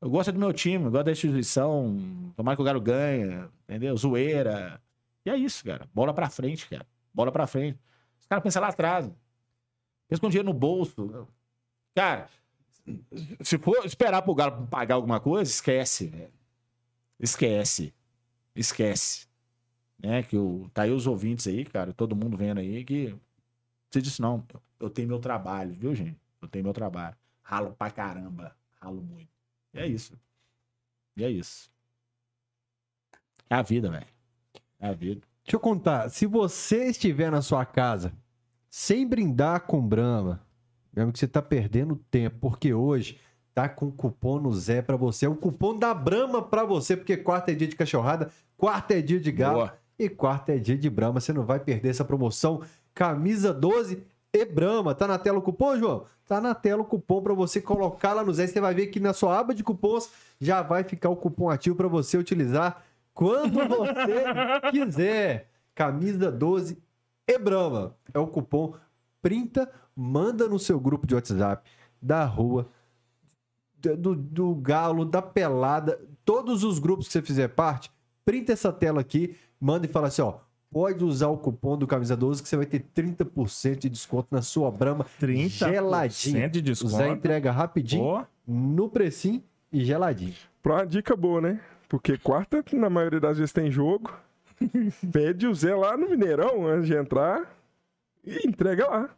Eu 0.00 0.08
gosto 0.08 0.32
do 0.32 0.38
meu 0.38 0.52
time, 0.52 0.88
gosto 0.88 1.04
da 1.04 1.12
instituição. 1.12 1.96
Tomara 2.34 2.56
que 2.56 2.62
o 2.62 2.64
Galo 2.64 2.80
ganhe, 2.80 3.46
entendeu? 3.64 3.96
Zoeira. 3.96 4.80
E 5.24 5.30
é 5.30 5.36
isso, 5.36 5.62
cara. 5.64 5.86
Bola 5.92 6.14
pra 6.14 6.30
frente, 6.30 6.68
cara. 6.68 6.86
Bola 7.12 7.30
pra 7.30 7.46
frente. 7.46 7.78
Os 8.18 8.26
caras 8.26 8.42
pensam 8.42 8.62
lá 8.62 8.68
atrás. 8.68 9.10
Pensa 10.08 10.20
com 10.20 10.28
dinheiro 10.28 10.48
no 10.48 10.54
bolso. 10.54 11.28
Cara, 11.94 12.28
se 13.42 13.58
for 13.58 13.84
esperar 13.84 14.22
pro 14.22 14.34
Galo 14.34 14.66
pagar 14.68 14.94
alguma 14.94 15.20
coisa, 15.20 15.50
esquece, 15.50 16.06
velho. 16.06 16.32
Esquece. 17.18 17.92
Esquece. 18.54 19.28
Né? 19.98 20.22
Que 20.22 20.36
o, 20.36 20.70
tá 20.72 20.82
aí 20.82 20.90
os 20.90 21.06
ouvintes 21.06 21.46
aí, 21.46 21.64
cara, 21.64 21.92
todo 21.92 22.16
mundo 22.16 22.36
vendo 22.36 22.58
aí 22.58 22.84
que. 22.84 23.14
Você 23.90 24.00
disse, 24.00 24.22
não, 24.22 24.46
eu 24.78 24.88
tenho 24.88 25.08
meu 25.08 25.18
trabalho, 25.18 25.72
viu, 25.72 25.94
gente? 25.94 26.16
Eu 26.40 26.48
tenho 26.48 26.64
meu 26.64 26.72
trabalho. 26.72 27.16
Ralo 27.42 27.74
pra 27.76 27.90
caramba. 27.90 28.56
Ralo 28.80 29.02
muito. 29.02 29.28
E 29.74 29.78
é 29.78 29.86
isso. 29.86 30.18
E 31.16 31.24
é 31.24 31.30
isso. 31.30 31.70
É 33.48 33.54
a 33.56 33.62
vida, 33.62 33.90
velho. 33.90 34.06
É 34.78 34.88
a 34.88 34.92
vida. 34.92 35.22
Deixa 35.44 35.56
eu 35.56 35.60
contar, 35.60 36.08
se 36.10 36.26
você 36.26 36.86
estiver 36.86 37.30
na 37.30 37.42
sua 37.42 37.64
casa 37.64 38.12
sem 38.68 39.06
brindar 39.06 39.62
com 39.62 39.86
Brahma, 39.86 40.40
mesmo 40.94 41.12
que 41.12 41.18
você 41.18 41.26
tá 41.26 41.42
perdendo 41.42 41.96
tempo, 42.10 42.36
porque 42.40 42.72
hoje 42.72 43.18
tá 43.52 43.68
com 43.68 43.90
cupom 43.90 44.38
no 44.38 44.52
Zé 44.52 44.80
pra 44.80 44.96
você. 44.96 45.26
É 45.26 45.28
um 45.28 45.34
cupom 45.34 45.76
da 45.76 45.92
Brahma 45.92 46.40
pra 46.40 46.64
você, 46.64 46.96
porque 46.96 47.16
quarta 47.16 47.50
é 47.50 47.54
dia 47.54 47.66
de 47.66 47.74
cachorrada, 47.76 48.30
quarta 48.56 48.94
é 48.94 49.02
dia 49.02 49.18
de 49.18 49.32
galo 49.32 49.58
Boa. 49.58 49.78
e 49.98 50.08
quarta 50.08 50.54
é 50.54 50.58
dia 50.58 50.78
de 50.78 50.88
Brahma. 50.88 51.20
Você 51.20 51.32
não 51.32 51.44
vai 51.44 51.58
perder 51.58 51.88
essa 51.88 52.04
promoção. 52.04 52.62
Camisa 52.94 53.52
12 53.52 54.04
e 54.32 54.44
Brahma. 54.44 54.94
Tá 54.94 55.06
na 55.06 55.18
tela 55.18 55.38
o 55.38 55.42
cupom, 55.42 55.76
João? 55.78 56.04
Tá 56.26 56.40
na 56.40 56.54
tela 56.54 56.82
o 56.82 56.84
cupom 56.84 57.22
pra 57.22 57.34
você 57.34 57.60
colocar 57.60 58.12
lá 58.14 58.22
no 58.24 58.32
Zé. 58.32 58.46
Você 58.46 58.60
vai 58.60 58.74
ver 58.74 58.86
que 58.88 59.00
na 59.00 59.12
sua 59.12 59.38
aba 59.38 59.54
de 59.54 59.64
cupons 59.64 60.10
já 60.40 60.62
vai 60.62 60.84
ficar 60.84 61.08
o 61.10 61.16
cupom 61.16 61.50
ativo 61.50 61.74
pra 61.76 61.88
você 61.88 62.16
utilizar 62.16 62.82
quando 63.12 63.58
você 63.66 64.24
quiser. 64.70 65.48
Camisa 65.74 66.30
12 66.30 66.78
e 67.26 67.38
Brahma. 67.38 67.96
É 68.14 68.18
o 68.18 68.26
cupom. 68.26 68.74
Printa, 69.22 69.70
manda 69.94 70.48
no 70.48 70.58
seu 70.58 70.78
grupo 70.80 71.06
de 71.06 71.14
WhatsApp 71.14 71.68
da 72.00 72.24
rua, 72.24 72.68
do- 73.76 74.14
do 74.14 74.54
galo, 74.54 75.04
da 75.04 75.20
pelada, 75.20 76.00
todos 76.24 76.64
os 76.64 76.78
grupos 76.78 77.06
que 77.06 77.12
você 77.12 77.22
fizer 77.22 77.48
parte, 77.48 77.90
printa 78.24 78.52
essa 78.52 78.72
tela 78.72 79.00
aqui, 79.00 79.36
manda 79.60 79.84
e 79.86 79.88
fala 79.88 80.08
assim, 80.08 80.22
ó, 80.22 80.34
pode 80.70 81.04
usar 81.04 81.28
o 81.28 81.36
cupom 81.36 81.76
do 81.76 81.86
Camisa 81.86 82.16
12 82.16 82.42
que 82.42 82.48
você 82.48 82.56
vai 82.56 82.66
ter 82.66 82.84
30% 82.94 83.78
de 83.78 83.88
desconto 83.88 84.28
na 84.30 84.40
sua 84.42 84.70
Brahma 84.70 85.04
30% 85.20 85.48
geladinha. 85.48 86.48
de 86.48 86.60
desconto. 86.62 86.94
Zé 86.96 87.08
entrega 87.08 87.50
rapidinho, 87.50 88.02
Pô, 88.02 88.22
no 88.46 88.88
precinho 88.88 89.42
e 89.72 89.84
geladinho. 89.84 90.34
Pra 90.62 90.74
uma 90.74 90.86
dica 90.86 91.16
boa, 91.16 91.40
né? 91.40 91.60
Porque 91.88 92.16
quarta, 92.16 92.64
na 92.72 92.88
maioria 92.90 93.18
das 93.20 93.36
vezes, 93.38 93.52
tem 93.52 93.70
jogo. 93.70 94.12
Pede 95.12 95.46
o 95.46 95.54
Zé 95.54 95.74
lá 95.74 95.96
no 95.96 96.08
Mineirão 96.08 96.66
antes 96.66 96.86
de 96.86 96.94
entrar 96.94 97.50
e 98.24 98.46
entrega 98.46 98.86
lá. 98.86 99.08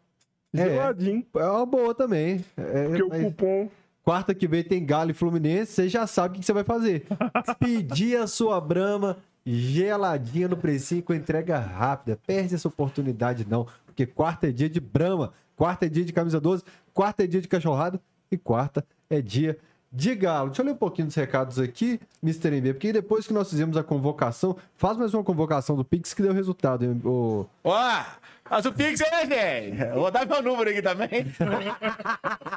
É. 0.55 0.69
Geladinho. 0.71 1.27
É 1.35 1.45
uma 1.47 1.67
boa 1.67 1.95
também. 1.95 2.45
É, 2.57 2.85
Porque 2.89 3.03
mas- 3.05 3.21
o 3.23 3.25
cupom. 3.27 3.71
Quarta 4.05 4.35
que 4.35 4.49
vem 4.49 4.65
tem 4.65 4.85
Galo 4.85 5.13
e 5.13 5.15
Fluminense, 5.15 5.73
você 5.73 5.89
já 5.89 6.07
sabe 6.09 6.37
o 6.37 6.41
que 6.41 6.45
você 6.47 6.53
vai 6.53 6.65
fazer. 6.65 7.07
Pedir 7.61 8.17
a 8.17 8.27
sua 8.27 8.61
Brama 8.61 9.19
geladinha 9.45 10.49
no 10.49 10.57
precinho 10.57 11.03
com 11.03 11.15
entrega 11.15 11.59
rápida. 11.59 12.19
Perde 12.27 12.55
essa 12.55 12.69
oportunidade 12.69 13.47
não, 13.49 13.67
porque 13.87 14.07
quarta 14.07 14.49
é 14.49 14.53
dia 14.53 14.69
de 14.69 14.81
Brama, 14.81 15.33
quarta 15.57 15.87
é 15.87 15.89
dia 15.89 16.05
de 16.05 16.13
camisa 16.13 16.41
12, 16.41 16.63
quarta 16.95 17.25
é 17.25 17.27
dia 17.27 17.41
de 17.41 17.49
cachorrada 17.49 18.01
e 18.31 18.37
quarta 18.39 18.85
é 19.11 19.21
dia 19.21 19.59
de 19.95 20.15
Galo. 20.15 20.49
Deixa 20.49 20.63
eu 20.63 20.67
ler 20.67 20.73
um 20.73 20.77
pouquinho 20.77 21.07
dos 21.09 21.15
recados 21.17 21.59
aqui, 21.59 22.01
Mr. 22.23 22.51
MB, 22.61 22.73
porque 22.75 22.93
depois 22.95 23.27
que 23.27 23.33
nós 23.35 23.51
fizemos 23.51 23.77
a 23.77 23.83
convocação, 23.85 24.57
faz 24.75 24.97
mais 24.97 25.13
uma 25.13 25.23
convocação 25.23 25.77
do 25.77 25.85
Pix 25.85 26.15
que 26.15 26.23
deu 26.23 26.33
resultado. 26.33 26.83
hein, 26.85 26.99
ô- 27.05 27.45
Ó, 27.63 28.05
faz 28.45 28.65
o 28.65 28.73
Pix 28.73 29.03
aí, 29.03 29.27
gente. 29.29 29.83
Eu 29.83 29.97
Vou 30.01 30.11
dar 30.11 30.25
meu 30.27 30.43
número 30.43 30.71
aqui 30.71 30.81
também. 30.81 31.27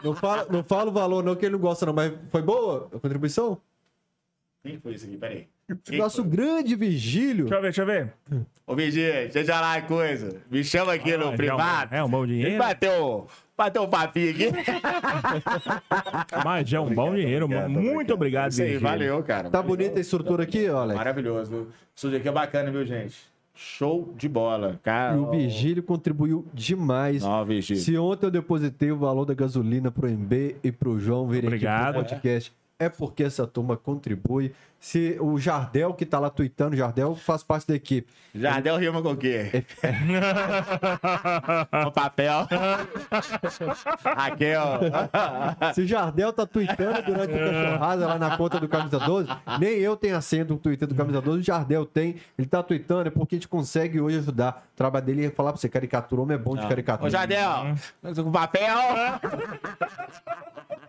Não 0.01 0.15
fala, 0.15 0.47
não 0.49 0.63
fala 0.63 0.89
o 0.89 0.93
valor 0.93 1.21
não, 1.23 1.35
que 1.35 1.45
ele 1.45 1.53
não 1.53 1.59
gosta 1.59 1.85
não, 1.85 1.91
mas 1.93 2.13
foi 2.29 2.41
boa 2.41 2.87
a 2.93 2.99
contribuição? 2.99 3.59
Quem 4.63 4.79
foi 4.79 4.93
isso 4.93 5.05
aqui? 5.05 5.17
Peraí. 5.17 5.47
Nosso 5.97 6.23
grande 6.23 6.75
Vigílio. 6.75 7.45
deixa 7.45 7.55
eu 7.55 7.61
ver, 7.61 7.67
deixa 7.67 7.81
eu 7.81 7.85
ver. 7.85 8.13
Ô, 8.67 8.75
Vigê, 8.75 9.27
deixa 9.31 9.59
lá 9.61 9.75
a 9.75 9.81
coisa. 9.81 10.37
Me 10.49 10.63
chama 10.63 10.93
aqui 10.93 11.15
no 11.17 11.29
Ah, 11.29 11.33
privado. 11.33 11.93
É 11.95 12.03
um 12.03 12.09
bom 12.09 12.25
dinheiro. 12.25 12.57
bater 12.57 12.89
o, 12.99 13.27
bater 13.55 13.79
um 13.79 13.87
papinho 13.87 14.31
aqui. 14.31 14.45
Mas 16.43 16.71
é 16.73 16.79
um 16.79 16.93
bom 16.93 17.13
dinheiro. 17.13 17.45
Obrigado, 17.45 17.69
Muito 17.69 18.13
obrigado, 18.13 18.51
Isso 18.51 18.61
aí, 18.61 18.69
Virgílio. 18.69 18.89
valeu, 18.91 19.23
cara. 19.23 19.49
Tá 19.49 19.61
bonita 19.61 19.97
a 19.99 20.01
estrutura 20.01 20.43
aqui, 20.43 20.67
Alex. 20.67 20.97
Maravilhoso. 20.97 21.49
viu? 21.51 21.59
O 21.61 21.67
estúdio 21.95 22.17
aqui 22.17 22.27
é 22.27 22.31
bacana, 22.31 22.71
viu, 22.71 22.85
gente? 22.85 23.15
Show 23.53 24.13
de 24.17 24.27
bola. 24.27 24.79
Cara, 24.83 25.15
E 25.15 25.19
o 25.19 25.31
Vigílio 25.31 25.81
contribuiu 25.81 26.45
demais. 26.53 27.23
Ó, 27.23 27.43
Vigílio. 27.45 27.81
Se 27.81 27.97
ontem 27.97 28.25
eu 28.25 28.31
depositei 28.31 28.91
o 28.91 28.97
valor 28.97 29.25
da 29.25 29.33
gasolina 29.33 29.89
pro 29.91 30.09
MB 30.09 30.57
e 30.63 30.71
pro 30.71 30.99
João 30.99 31.25
virem 31.27 31.47
aqui 31.47 31.55
Obrigado. 31.57 31.93
pro 31.93 32.03
podcast 32.03 32.51
é 32.77 32.89
porque 32.89 33.23
essa 33.23 33.47
turma 33.47 33.77
contribui. 33.77 34.51
Se 34.79 35.17
o 35.19 35.39
Jardel, 35.39 35.93
que 35.93 36.05
tá 36.05 36.19
lá 36.19 36.29
tweetando, 36.29 36.75
Jardel 36.75 37.15
faz 37.15 37.43
parte 37.43 37.67
da 37.67 37.75
equipe. 37.75 38.07
Jardel 38.35 38.77
rima 38.77 39.01
com 39.01 39.11
o 39.13 39.17
quê? 39.17 39.65
o 41.87 41.91
papel. 41.91 42.47
Raquel. 44.15 44.79
Se 45.73 45.81
o 45.81 45.87
Jardel 45.87 46.31
tá 46.33 46.45
tweetando 46.45 47.01
durante 47.01 47.33
o 47.33 47.37
cachorrada 47.39 48.07
lá 48.07 48.19
na 48.19 48.37
conta 48.37 48.59
do 48.59 48.67
Camisa 48.67 48.99
12, 48.99 49.29
nem 49.59 49.79
eu 49.79 49.95
tenho 49.95 50.15
acento 50.17 50.53
no 50.53 50.59
Twitter 50.59 50.87
do 50.87 50.93
Camisa 50.93 51.19
12, 51.21 51.39
o 51.39 51.43
Jardel 51.43 51.85
tem. 51.85 52.17
Ele 52.37 52.47
tá 52.47 52.61
tweetando, 52.61 53.07
é 53.07 53.11
porque 53.11 53.35
a 53.35 53.37
gente 53.37 53.47
consegue 53.47 53.99
hoje 53.99 54.19
ajudar. 54.19 54.67
O 54.73 54.77
trabalho 54.77 55.05
dele 55.05 55.25
é 55.25 55.29
falar 55.31 55.51
pra 55.53 55.59
você, 55.59 55.67
caricatura, 55.69 56.21
homem 56.21 56.35
é 56.35 56.39
bom 56.39 56.55
de 56.55 56.67
caricatura. 56.67 57.07
Ô, 57.07 57.09
Jardel, 57.09 57.75
com 58.15 58.31
papel. 58.31 58.77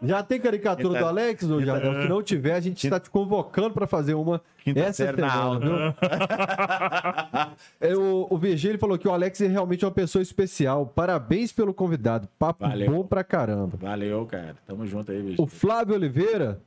Já 0.02 0.22
tem 0.22 0.38
caricatura 0.38 0.88
Quinta- 0.88 1.00
do 1.00 1.06
Alex, 1.06 1.42
ô 1.44 1.60
Jardel? 1.62 2.02
Se 2.02 2.08
não 2.08 2.22
tiver, 2.22 2.54
a 2.54 2.60
gente 2.60 2.84
está 2.84 3.00
te 3.00 3.08
convocando 3.08 3.70
pra 3.76 3.86
fazer 3.86 4.14
uma 4.14 4.40
Quinta 4.64 4.80
essa 4.80 5.06
semana, 5.06 5.32
aula. 5.32 5.60
viu? 5.60 5.76
É, 7.80 7.94
o, 7.96 8.26
o 8.30 8.38
VG 8.38 8.68
ele 8.70 8.78
falou 8.78 8.98
que 8.98 9.06
o 9.06 9.12
Alex 9.12 9.40
é 9.40 9.46
realmente 9.46 9.84
uma 9.84 9.90
pessoa 9.90 10.22
especial. 10.22 10.86
Parabéns 10.86 11.52
pelo 11.52 11.72
convidado. 11.72 12.28
Papo 12.38 12.66
Valeu. 12.66 12.90
bom 12.90 13.06
pra 13.06 13.22
caramba. 13.22 13.76
Valeu, 13.80 14.24
cara. 14.26 14.56
Tamo 14.66 14.86
junto 14.86 15.12
aí, 15.12 15.22
bicho. 15.22 15.42
O 15.42 15.46
Flávio 15.46 15.94
Oliveira 15.94 16.60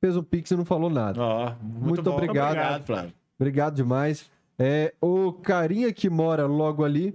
fez 0.00 0.16
um 0.16 0.22
pix 0.22 0.50
e 0.50 0.56
não 0.56 0.64
falou 0.64 0.90
nada. 0.90 1.20
Ó, 1.20 1.52
muito, 1.62 1.84
Muito 1.86 2.10
obrigado. 2.10 2.50
Obrigado, 2.50 2.84
Flávio. 2.84 3.12
Obrigado 3.38 3.74
demais. 3.74 4.30
É, 4.58 4.94
o 5.00 5.32
carinha 5.32 5.92
que 5.92 6.08
mora 6.08 6.46
logo 6.46 6.84
ali 6.84 7.14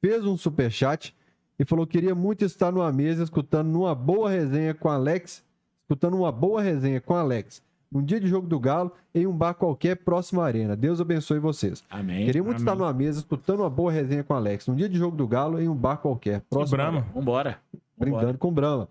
fez 0.00 0.24
um 0.24 0.36
superchat 0.36 1.14
e 1.58 1.64
falou 1.64 1.86
que 1.86 1.92
queria 1.98 2.14
muito 2.14 2.44
estar 2.44 2.72
numa 2.72 2.90
mesa 2.90 3.22
escutando 3.22 3.68
numa 3.68 3.94
boa 3.94 4.30
resenha 4.30 4.74
com 4.74 4.88
Alex, 4.88 5.44
escutando 5.82 6.16
uma 6.16 6.32
boa 6.32 6.62
resenha 6.62 7.00
com 7.00 7.14
Alex, 7.14 7.62
num 7.90 8.02
dia 8.02 8.20
de 8.20 8.28
jogo 8.28 8.46
do 8.46 8.58
Galo, 8.60 8.92
em 9.14 9.26
um 9.26 9.32
bar 9.32 9.54
qualquer 9.54 9.96
próximo 9.96 10.40
à 10.40 10.46
arena. 10.46 10.76
Deus 10.76 11.00
abençoe 11.00 11.38
vocês. 11.38 11.84
Amém. 11.90 12.26
Queria 12.26 12.42
muito 12.42 12.56
Amém. 12.56 12.68
estar 12.68 12.76
numa 12.76 12.92
mesa 12.92 13.18
escutando 13.18 13.60
uma 13.60 13.70
boa 13.70 13.90
resenha 13.90 14.22
com 14.22 14.34
Alex, 14.34 14.66
num 14.66 14.76
dia 14.76 14.88
de 14.88 14.96
jogo 14.96 15.16
do 15.16 15.26
Galo, 15.26 15.60
em 15.60 15.68
um 15.68 15.74
bar 15.74 15.96
qualquer 15.96 16.42
próximo 16.48 16.80
à 16.80 16.84
Brahma. 16.84 17.06
Vambora. 17.14 17.58
brindando 17.96 18.38
com 18.38 18.52
Brahma. 18.52 18.88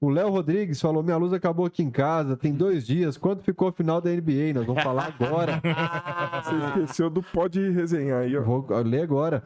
O 0.00 0.08
Léo 0.08 0.30
Rodrigues 0.30 0.80
falou: 0.80 1.02
Minha 1.02 1.16
luz 1.16 1.32
acabou 1.32 1.64
aqui 1.64 1.82
em 1.82 1.90
casa, 1.90 2.36
tem 2.36 2.52
dois 2.52 2.84
dias. 2.84 3.16
Quando 3.16 3.42
ficou 3.42 3.68
a 3.68 3.72
final 3.72 4.00
da 4.00 4.10
NBA? 4.10 4.52
Nós 4.54 4.66
vamos 4.66 4.82
falar 4.82 5.14
agora. 5.18 5.60
Você 6.42 6.80
esqueceu 6.80 7.08
do 7.08 7.22
pode 7.22 7.70
resenhar 7.70 8.22
aí, 8.22 8.36
ó. 8.36 8.42
Vou 8.42 8.66
ler 8.84 9.02
agora. 9.02 9.44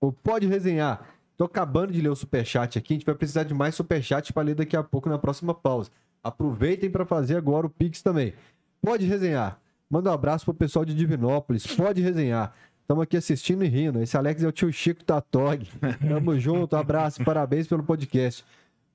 O 0.00 0.12
Pode 0.12 0.46
Resenhar. 0.46 1.00
Tô 1.36 1.44
acabando 1.44 1.92
de 1.92 2.00
ler 2.00 2.08
o 2.08 2.16
superchat 2.16 2.78
aqui. 2.78 2.94
A 2.94 2.96
gente 2.96 3.06
vai 3.06 3.14
precisar 3.14 3.44
de 3.44 3.54
mais 3.54 3.74
superchat 3.74 4.32
para 4.32 4.42
ler 4.42 4.54
daqui 4.54 4.76
a 4.76 4.82
pouco 4.82 5.08
na 5.08 5.18
próxima 5.18 5.54
pausa. 5.54 5.90
Aproveitem 6.22 6.90
para 6.90 7.04
fazer 7.04 7.36
agora 7.36 7.66
o 7.66 7.70
Pix 7.70 8.02
também. 8.02 8.34
Pode 8.80 9.06
resenhar. 9.06 9.58
Manda 9.90 10.10
um 10.10 10.12
abraço 10.12 10.44
pro 10.44 10.54
pessoal 10.54 10.84
de 10.84 10.94
Divinópolis. 10.94 11.66
Pode 11.66 12.00
resenhar. 12.00 12.54
Estamos 12.82 13.02
aqui 13.02 13.16
assistindo 13.16 13.64
e 13.64 13.68
rindo. 13.68 14.00
Esse 14.00 14.16
Alex 14.16 14.42
é 14.42 14.48
o 14.48 14.52
tio 14.52 14.72
Chico 14.72 15.04
Tatog. 15.04 15.68
Tamo 16.06 16.38
junto, 16.38 16.74
abraço, 16.76 17.22
parabéns 17.24 17.66
pelo 17.66 17.82
podcast. 17.82 18.44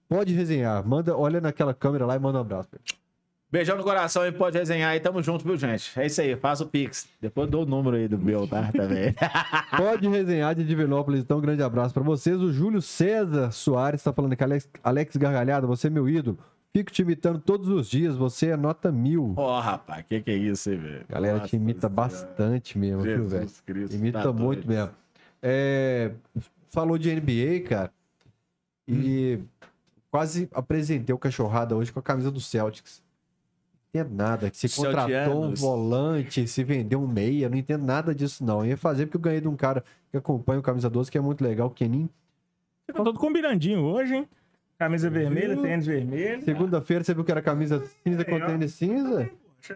Pode 0.09 0.33
resenhar. 0.33 0.85
Manda, 0.85 1.15
olha 1.15 1.39
naquela 1.39 1.73
câmera 1.73 2.05
lá 2.05 2.15
e 2.15 2.19
manda 2.19 2.37
um 2.37 2.41
abraço. 2.41 2.69
Beijão 3.51 3.77
no 3.77 3.83
coração 3.83 4.25
e 4.25 4.31
pode 4.31 4.57
resenhar 4.57 4.89
aí. 4.89 4.99
Tamo 4.99 5.21
junto, 5.21 5.45
viu, 5.45 5.55
gente? 5.55 5.91
É 5.99 6.07
isso 6.07 6.19
aí. 6.19 6.35
Faz 6.35 6.59
o 6.59 6.65
Pix. 6.65 7.07
Depois 7.21 7.47
dou 7.47 7.61
o 7.61 7.65
número 7.67 7.95
aí 7.95 8.07
do 8.07 8.17
meu, 8.17 8.47
tá? 8.47 8.69
Também. 8.73 9.13
Pode 9.77 10.07
resenhar 10.07 10.55
de 10.55 10.63
Divinópolis, 10.63 11.19
então 11.19 11.37
um 11.37 11.41
grande 11.41 11.61
abraço 11.61 11.93
pra 11.93 12.01
vocês. 12.01 12.41
O 12.41 12.51
Júlio 12.51 12.81
César 12.81 13.51
Soares 13.51 14.01
tá 14.01 14.11
falando 14.11 14.35
que 14.35 14.43
Alex, 14.43 14.67
Alex 14.83 15.15
Gargalhada, 15.17 15.67
você 15.67 15.85
é 15.85 15.89
meu 15.91 16.09
ídolo. 16.09 16.39
Fico 16.75 16.91
te 16.91 17.03
imitando 17.03 17.39
todos 17.39 17.69
os 17.69 17.87
dias, 17.87 18.15
você 18.15 18.47
é 18.47 18.57
nota 18.57 18.91
mil. 18.91 19.35
Ó, 19.37 19.59
rapaz, 19.59 20.03
que 20.09 20.19
que 20.21 20.31
é 20.31 20.35
isso 20.35 20.71
aí, 20.71 20.75
velho? 20.75 21.05
A 21.07 21.13
galera 21.13 21.37
te 21.37 21.41
Nossa 21.41 21.55
imita 21.55 21.79
Senhora. 21.81 21.93
bastante 21.93 22.77
mesmo, 22.79 23.01
viu, 23.03 23.27
velho? 23.27 23.43
Jesus 23.43 23.61
Cristo. 23.61 23.95
Imita 23.95 24.23
tá 24.23 24.33
muito 24.33 24.65
doido. 24.65 24.67
mesmo. 24.67 24.91
É, 25.39 26.11
falou 26.71 26.97
de 26.97 27.13
NBA, 27.13 27.69
cara, 27.69 27.93
e 28.87 29.39
quase 30.09 30.49
apresentei 30.51 31.13
o 31.13 31.17
cachorrada 31.19 31.75
hoje 31.75 31.93
com 31.93 31.99
a 31.99 32.03
camisa 32.03 32.31
do 32.31 32.41
Celtics. 32.41 33.03
Não 33.93 34.01
entendo 34.01 34.15
nada, 34.15 34.49
que 34.49 34.57
se 34.57 34.75
contratou 34.75 35.43
um 35.43 35.53
volante, 35.53 36.47
se 36.47 36.63
vendeu 36.63 37.03
um 37.03 37.07
meia, 37.07 37.49
não 37.49 37.57
entendo 37.57 37.85
nada 37.85 38.15
disso 38.15 38.43
não. 38.43 38.61
Eu 38.61 38.71
ia 38.71 38.77
fazer 38.77 39.05
porque 39.05 39.17
eu 39.17 39.21
ganhei 39.21 39.41
de 39.41 39.47
um 39.47 39.55
cara 39.55 39.83
que 40.09 40.17
acompanha 40.17 40.59
o 40.59 40.63
camisa 40.63 40.89
12, 40.89 41.11
que 41.11 41.19
é 41.19 41.21
muito 41.21 41.43
legal, 41.43 41.67
o 41.67 41.71
Kenin. 41.71 42.09
Tá 42.87 42.93
todo 43.03 43.19
combinandinho 43.19 43.83
hoje, 43.83 44.15
hein? 44.15 44.27
Camisa 44.77 45.09
vermelha, 45.09 45.55
tênis 45.57 45.85
vermelho. 45.85 46.43
Segunda-feira 46.43 47.03
você 47.03 47.13
viu 47.13 47.23
que 47.23 47.31
era 47.31 47.41
camisa 47.41 47.83
cinza 48.03 48.25
com 48.25 48.39
tênis 48.39 48.73
cinza? 48.73 49.29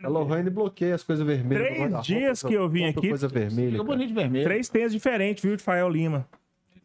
A 0.03 0.07
Lohane 0.07 0.49
bloqueia 0.49 0.95
as 0.95 1.03
coisas 1.03 1.25
vermelhas. 1.25 1.63
Três 1.63 1.79
guarda-roupa, 1.79 2.05
dias 2.05 2.43
que 2.43 2.53
eu 2.53 2.67
vim 2.67 2.85
aqui, 2.85 3.07
coisa 3.07 3.27
vermelha. 3.27 3.71
Ficou 3.71 3.85
bonito 3.85 4.09
de 4.09 4.13
vermelho. 4.13 4.43
Três 4.43 4.67
tênis 4.67 4.91
diferentes, 4.91 5.43
viu, 5.43 5.55
de 5.55 5.63
Fael 5.63 5.87
Lima. 5.89 6.27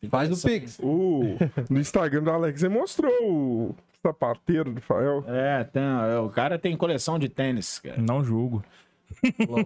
Faz 0.08 0.30
o 0.30 0.48
Pix. 0.48 0.78
O, 0.80 1.36
no 1.68 1.80
Instagram 1.80 2.22
do 2.22 2.30
Alex, 2.30 2.62
ele 2.62 2.74
mostrou 2.74 3.12
o 3.22 3.74
sapateiro 4.02 4.72
do 4.72 4.80
Fael. 4.80 5.24
É, 5.26 5.64
tem, 5.64 5.82
é, 5.82 6.18
o 6.18 6.28
cara 6.28 6.58
tem 6.58 6.76
coleção 6.76 7.18
de 7.18 7.28
tênis, 7.28 7.78
cara. 7.78 8.00
Não 8.00 8.22
julgo. 8.22 8.64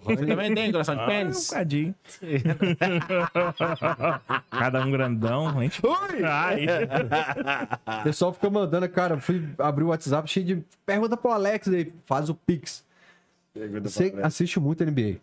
Você 0.05 0.27
também 0.27 0.55
tem 0.55 0.73
coleção 0.73 0.95
de 0.95 1.01
Ah, 1.01 1.05
um 1.05 1.09
tênis? 1.09 1.49
bocadinho. 1.49 1.95
Cada 4.51 4.85
um 4.85 4.91
grandão, 4.91 5.63
hein? 5.63 5.71
Ai. 6.25 6.67
O 8.01 8.05
pessoal 8.05 8.33
fica 8.33 8.51
mandando, 8.51 8.89
cara, 8.89 9.21
fui 9.21 9.49
abrir 9.59 9.85
o 9.85 9.89
WhatsApp 9.89 10.29
cheio 10.29 10.47
de. 10.47 10.63
Pergunta 10.85 11.17
pro 11.17 11.31
Alex 11.31 11.69
aí, 11.69 11.93
faz 12.05 12.29
o 12.29 12.35
Pix. 12.35 12.85
Você 13.83 14.15
assiste 14.23 14.61
muito 14.61 14.85
NBA. 14.85 15.17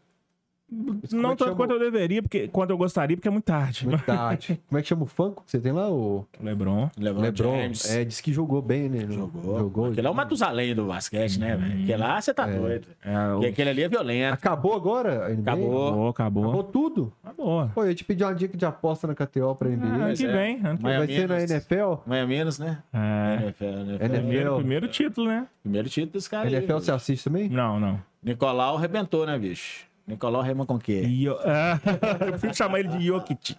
Não 1.12 1.32
é 1.32 1.36
tanto 1.36 1.44
chama? 1.46 1.56
quanto 1.56 1.72
eu 1.74 1.80
deveria, 1.80 2.22
porque 2.22 2.48
quanto 2.48 2.70
eu 2.72 2.78
gostaria, 2.78 3.16
porque 3.16 3.28
é 3.28 3.32
muito 3.32 3.46
tarde. 3.46 3.88
Muito 3.88 4.04
tarde. 4.04 4.60
Como 4.68 4.80
é 4.80 4.82
que 4.82 4.88
chama 4.88 5.04
o 5.04 5.06
Funko 5.06 5.44
que 5.44 5.52
você 5.52 5.60
tem 5.60 5.72
lá? 5.72 5.90
O 5.90 6.26
Lebron. 6.42 6.90
LeBron, 6.98 7.22
Lebron. 7.22 7.56
James. 7.56 7.90
É, 7.90 8.04
disse 8.04 8.24
que 8.24 8.34
jogou 8.34 8.62
bem, 8.62 8.90
né? 8.90 9.06
Jogou. 9.10 9.60
Jogou. 9.60 9.86
Aquele 9.92 10.08
é 10.08 10.10
o 10.10 10.14
Matusalém 10.14 10.74
do 10.76 10.86
basquete, 10.86 11.40
né, 11.40 11.56
velho? 11.56 11.84
Aquele 11.84 11.98
lá 11.98 12.20
você 12.20 12.34
tá 12.34 12.46
doido. 12.46 12.88
É, 13.04 13.32
Porque 13.32 13.46
o... 13.46 13.50
aquele 13.50 13.70
ali 13.70 13.84
é 13.84 13.90
violento. 13.90 14.34
Acabou 14.34 14.74
agora? 14.74 15.28
a 15.28 15.30
NBA? 15.30 15.52
Acabou. 15.52 15.88
Acabou, 15.88 16.10
acabou. 16.10 16.44
Acabou 16.44 16.64
tudo. 16.64 17.14
Acabou. 17.24 17.70
Pô, 17.74 17.84
eu 17.86 17.96
te 17.96 18.04
pedir 18.04 18.24
uma 18.24 18.34
dica 18.34 18.58
de 18.58 18.66
aposta 18.66 19.08
na 19.08 19.16
KTO 19.16 19.56
pra 19.56 19.70
NBA. 19.70 19.86
Ah, 19.86 20.06
ano 20.06 20.16
que 20.16 20.26
é. 20.26 20.32
vem. 20.32 20.56
Ano 20.66 20.78
que... 20.78 20.84
Mas- 20.84 20.98
Vai 20.98 21.08
ser 21.08 21.28
na. 21.28 21.42
NFL? 21.42 21.94
Mais 22.06 22.22
ou 22.22 22.28
menos, 22.28 22.60
né? 22.60 22.80
É. 22.94 23.44
NFL, 23.44 23.66
NFL. 23.66 23.92
NFL. 23.92 24.14
Primeiro, 24.14 24.56
primeiro 24.56 24.88
título, 24.88 25.28
né? 25.28 25.48
Primeiro 25.62 25.90
título 25.90 26.14
dos 26.14 26.28
caras. 26.28 26.48
aí, 26.48 26.54
NFL 26.54 26.68
velho. 26.68 26.80
você 26.86 26.92
assiste 26.92 27.24
também? 27.26 27.50
Não, 27.50 27.80
não. 27.80 28.00
Nicolau 28.24 28.78
arrebentou, 28.78 29.26
né, 29.26 29.38
bicho? 29.38 29.86
Nicolau 30.06 30.42
rema 30.42 30.66
com 30.66 30.76
o 30.76 30.80
quê? 30.80 31.02
Io... 31.04 31.38
Ah, 31.46 31.80
eu 32.26 32.28
prefiro 32.32 32.54
chamar 32.54 32.80
ele 32.82 32.90
de 32.90 33.06
Jokic. 33.06 33.56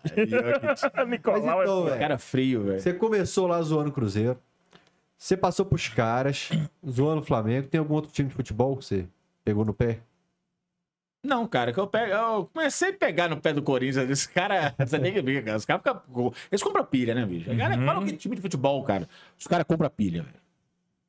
Nicolau 1.09 1.43
Mas 1.59 1.63
então, 1.63 1.83
é... 1.87 1.91
velho. 1.91 2.01
Cara 2.01 2.19
frio, 2.19 2.63
velho. 2.65 2.81
Você 2.81 2.93
começou 2.93 3.47
lá 3.47 3.61
zoando 3.63 3.89
o 3.91 3.93
Cruzeiro. 3.93 4.39
Você 5.17 5.37
passou 5.37 5.65
pros 5.65 5.89
caras, 5.89 6.51
zoando 6.87 7.23
o 7.23 7.25
Flamengo. 7.25 7.69
Tem 7.69 7.79
algum 7.79 7.95
outro 7.95 8.11
time 8.13 8.29
de 8.29 8.35
futebol 8.35 8.77
que 8.77 8.85
você 8.85 9.07
pegou 9.43 9.65
no 9.65 9.73
pé? 9.73 10.01
Não, 11.25 11.47
cara, 11.47 11.73
que 11.73 11.81
eu, 11.81 11.87
pego, 11.87 12.13
eu 12.13 12.51
comecei 12.53 12.91
a 12.91 12.93
pegar 12.93 13.29
no 13.29 13.41
pé 13.41 13.55
do 13.55 13.63
Corinthians. 13.63 14.11
Esse 14.11 14.29
cara, 14.29 14.75
você 14.87 14.99
nem 14.99 15.15
briga, 15.23 15.41
cara. 15.43 15.57
Os 15.57 15.65
caras 15.65 15.83
ficam. 15.83 16.33
Eles 16.53 16.63
compram 16.63 16.85
pilha, 16.85 17.15
né, 17.15 17.25
bicho? 17.25 17.51
A 17.51 17.55
galera 17.55 17.81
Uhum. 17.81 17.87
fala 17.87 18.05
que 18.05 18.13
time 18.19 18.37
de 18.37 18.43
futebol, 18.43 18.83
cara. 18.85 19.09
Os 19.39 19.47
caras 19.47 19.65
compram 19.67 19.89
pilha, 19.89 20.23
velho. 20.23 20.35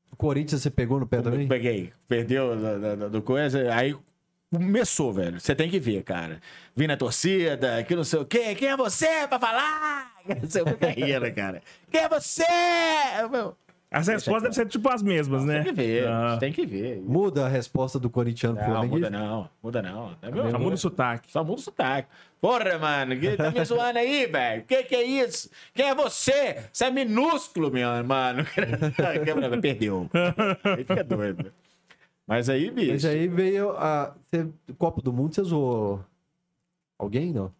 O 0.09 0.15
Corinthians 0.15 0.61
você 0.61 0.69
pegou 0.71 0.97
no 0.97 1.05
pé 1.05 1.21
também? 1.21 1.41
Eu 1.41 1.47
peguei, 1.49 1.91
perdeu 2.07 2.55
do, 2.55 2.79
do- 2.79 2.97
do- 2.97 3.09
do 3.09 3.21
coisa, 3.21 3.73
aí 3.73 3.93
começou, 4.57 5.13
velho. 5.13 5.39
Você 5.39 5.53
tem 5.55 5.69
que 5.69 5.79
ver, 5.79 6.03
cara. 6.03 6.39
Vim 6.75 6.87
na 6.87 6.97
torcida, 6.97 7.83
que 7.83 7.95
não 7.95 8.03
sei 8.03 8.19
o 8.19 8.25
quê. 8.25 8.55
Quem 8.55 8.69
é 8.69 8.77
você 8.77 9.27
pra 9.27 9.39
falar? 9.39 10.13
Que 10.25 11.01
rindo, 11.05 11.31
cara. 11.33 11.61
Quem 11.91 12.01
é 12.01 12.09
você? 12.09 12.43
Meu, 13.31 13.55
As 13.91 14.07
respostas 14.07 14.41
devem 14.41 14.53
ser 14.55 14.67
tipo 14.67 14.89
as 14.89 15.03
mesmas, 15.03 15.45
né? 15.45 15.61
Tem 15.61 15.63
que 15.65 15.71
ver, 15.73 16.07
Ah, 16.07 16.37
tem 16.39 16.51
que 16.51 16.65
ver. 16.65 16.99
Muda 17.05 17.45
a 17.45 17.47
resposta 17.47 17.99
do 17.99 18.09
corintiano 18.09 18.55
pro 18.57 18.67
Não, 18.73 18.87
muda 18.87 19.07
Flamengo. 19.09 19.23
não, 19.23 19.49
muda 19.61 19.81
não. 19.83 20.17
É 20.23 20.31
meu, 20.31 20.49
só 20.49 20.57
muda 20.59 20.73
o 20.75 20.77
sotaque. 20.79 21.31
Só 21.31 21.43
muda 21.43 21.59
o 21.59 21.63
sotaque. 21.63 22.07
Porra, 22.41 22.77
mano, 22.79 23.15
que 23.19 23.37
tá 23.37 23.51
me 23.51 23.63
zoando 23.63 23.99
aí, 23.99 24.25
velho? 24.25 24.63
Que 24.63 24.83
que 24.83 24.95
é 24.95 25.03
isso? 25.03 25.49
Quem 25.73 25.89
é 25.89 25.95
você? 25.95 26.63
Você 26.73 26.85
é 26.85 26.89
minúsculo, 26.91 27.69
meu 27.71 27.87
mano. 28.03 28.43
Perdeu. 29.61 30.09
Aí 30.63 30.77
fica 30.77 31.03
doido. 31.03 31.53
Mas 32.27 32.49
aí, 32.49 32.71
bicho. 32.71 32.91
Mas 32.93 33.05
aí 33.05 33.27
veio 33.27 33.71
a. 33.71 34.13
Copa 34.77 35.01
do 35.01 35.13
Mundo, 35.13 35.33
você 35.35 35.43
zoou 35.43 35.99
alguém, 36.97 37.31
não? 37.31 37.51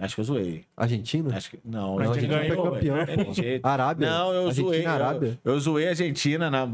Acho 0.00 0.16
que 0.16 0.20
eu 0.20 0.24
zoei. 0.24 0.64
Argentina? 0.76 1.36
Acho 1.36 1.50
que. 1.50 1.60
Não, 1.64 1.94
Mas 1.96 2.08
a 2.08 2.10
Argentina 2.14 2.44
foi 2.44 2.56
campeão. 2.56 2.96
Não 3.26 3.32
jeito. 3.34 3.64
Arábia? 3.64 4.10
Não, 4.10 4.32
eu 4.34 4.46
Argentina, 4.48 4.68
zoei. 4.68 4.86
Arábia. 4.86 5.38
Eu, 5.44 5.52
eu 5.52 5.60
zoei 5.60 5.86
a 5.86 5.90
Argentina, 5.90 6.50
na, 6.50 6.68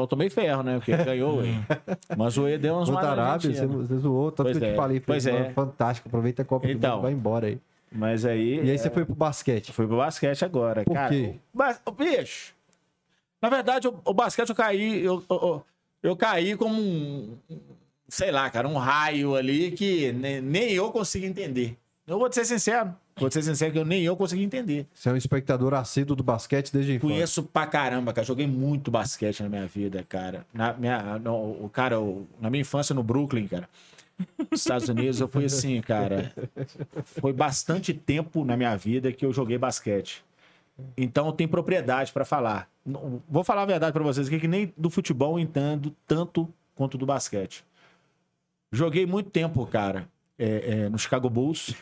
eu 0.00 0.06
tomei 0.08 0.30
ferro, 0.30 0.62
né? 0.62 0.78
Porque 0.78 0.96
ganhou, 0.96 1.38
ué. 1.40 1.48
Mas 2.16 2.32
zoei, 2.34 2.56
deu 2.56 2.74
uns 2.76 2.88
mais 2.88 3.06
Arábia, 3.06 3.54
você, 3.54 3.66
você 3.66 3.98
zoou. 3.98 4.32
Tanto 4.32 4.46
Pois 4.46 4.58
que 4.58 4.64
eu 4.64 4.68
te 4.68 4.72
é, 4.72 4.76
falei. 4.76 5.00
pois 5.00 5.24
falei, 5.24 5.38
é. 5.38 5.42
"Mano, 5.42 5.54
Fantástico. 5.54 6.08
Aproveita 6.08 6.40
a 6.42 6.44
Copa 6.46 6.66
do 6.66 6.72
Então. 6.72 6.92
Mundo 6.92 7.02
vai 7.02 7.12
embora 7.12 7.46
aí. 7.48 7.60
Mas 7.90 8.24
aí. 8.24 8.64
E 8.64 8.70
aí 8.70 8.78
você 8.78 8.88
foi 8.88 9.04
pro 9.04 9.14
basquete. 9.14 9.70
Fui 9.70 9.86
pro 9.86 9.98
basquete 9.98 10.42
agora. 10.42 10.82
Por 10.82 10.94
cara, 10.94 11.10
quê? 11.10 11.34
o 11.84 11.90
bicho. 11.90 12.54
Na 13.40 13.50
verdade, 13.50 13.86
o, 13.86 14.00
o 14.02 14.14
basquete 14.14 14.48
eu 14.48 14.54
caí. 14.54 15.04
Eu, 15.04 15.22
eu- 15.28 15.62
eu- 16.02 16.16
caí 16.16 16.56
como 16.56 16.80
um, 16.80 17.36
sei 18.08 18.30
lá, 18.30 18.48
cara, 18.50 18.68
um 18.68 18.76
raio 18.76 19.34
ali 19.34 19.70
que 19.72 20.12
ne- 20.12 20.40
nem 20.40 20.72
eu 20.72 20.90
consigo 20.90 21.24
entender. 21.26 21.76
Eu 22.06 22.18
vou 22.18 22.28
te 22.28 22.34
ser 22.34 22.44
sincero. 22.44 22.94
Vou 23.16 23.28
te 23.28 23.34
ser 23.34 23.42
sincero 23.42 23.72
que 23.72 23.78
eu, 23.78 23.84
nem 23.84 24.02
eu 24.02 24.16
consegui 24.16 24.42
entender. 24.42 24.86
Você 24.92 25.08
é 25.08 25.12
um 25.12 25.16
espectador 25.16 25.74
assíduo 25.74 26.16
do 26.16 26.22
basquete 26.22 26.72
desde 26.72 26.94
infância. 26.94 27.14
Conheço 27.14 27.42
pra 27.42 27.66
caramba, 27.66 28.12
cara. 28.12 28.26
Joguei 28.26 28.46
muito 28.46 28.90
basquete 28.90 29.42
na 29.42 29.48
minha 29.48 29.66
vida, 29.66 30.04
cara. 30.08 30.46
Na 30.52 30.72
minha, 30.72 31.18
no, 31.18 31.34
o 31.64 31.70
cara, 31.72 31.96
na 32.40 32.48
minha 32.50 32.62
infância 32.62 32.94
no 32.94 33.02
Brooklyn, 33.02 33.46
cara. 33.46 33.68
Nos 34.50 34.60
Estados 34.60 34.88
Unidos, 34.88 35.20
eu 35.20 35.28
fui 35.28 35.44
assim, 35.44 35.80
cara. 35.80 36.32
Foi 37.20 37.32
bastante 37.32 37.92
tempo 37.92 38.44
na 38.44 38.56
minha 38.56 38.74
vida 38.76 39.12
que 39.12 39.24
eu 39.24 39.32
joguei 39.32 39.58
basquete. 39.58 40.24
Então 40.96 41.32
tenho 41.32 41.48
propriedade 41.48 42.12
pra 42.12 42.24
falar. 42.24 42.68
Vou 43.28 43.44
falar 43.44 43.62
a 43.62 43.66
verdade 43.66 43.92
pra 43.92 44.02
vocês 44.02 44.26
aqui, 44.26 44.40
que 44.40 44.48
nem 44.48 44.72
do 44.76 44.90
futebol 44.90 45.38
entendo 45.38 45.94
tanto 46.06 46.52
quanto 46.74 46.98
do 46.98 47.06
basquete. 47.06 47.64
Joguei 48.72 49.04
muito 49.06 49.30
tempo, 49.30 49.66
cara, 49.66 50.08
é, 50.38 50.46
é, 50.84 50.88
no 50.88 50.98
Chicago 50.98 51.28
Bulls, 51.28 51.74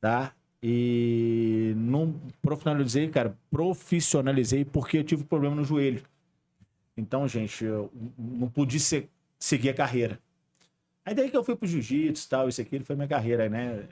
tá? 0.00 0.32
E 0.62 1.74
não 1.76 2.14
profissionalizei, 2.40 3.08
cara, 3.08 3.36
profissionalizei 3.50 4.64
porque 4.64 4.98
eu 4.98 5.04
tive 5.04 5.24
problema 5.24 5.54
no 5.54 5.64
joelho. 5.64 6.02
Então, 6.96 7.28
gente, 7.28 7.62
eu 7.64 7.92
não 8.18 8.48
pude 8.48 8.80
se- 8.80 9.08
seguir 9.38 9.68
a 9.68 9.74
carreira. 9.74 10.18
Aí 11.04 11.14
daí 11.14 11.30
que 11.30 11.36
eu 11.36 11.44
fui 11.44 11.54
pro 11.54 11.68
jiu-jitsu 11.68 12.26
e 12.26 12.28
tal, 12.28 12.48
isso 12.48 12.60
aqui 12.60 12.80
foi 12.80 12.96
minha 12.96 13.06
carreira, 13.06 13.48
né? 13.48 13.86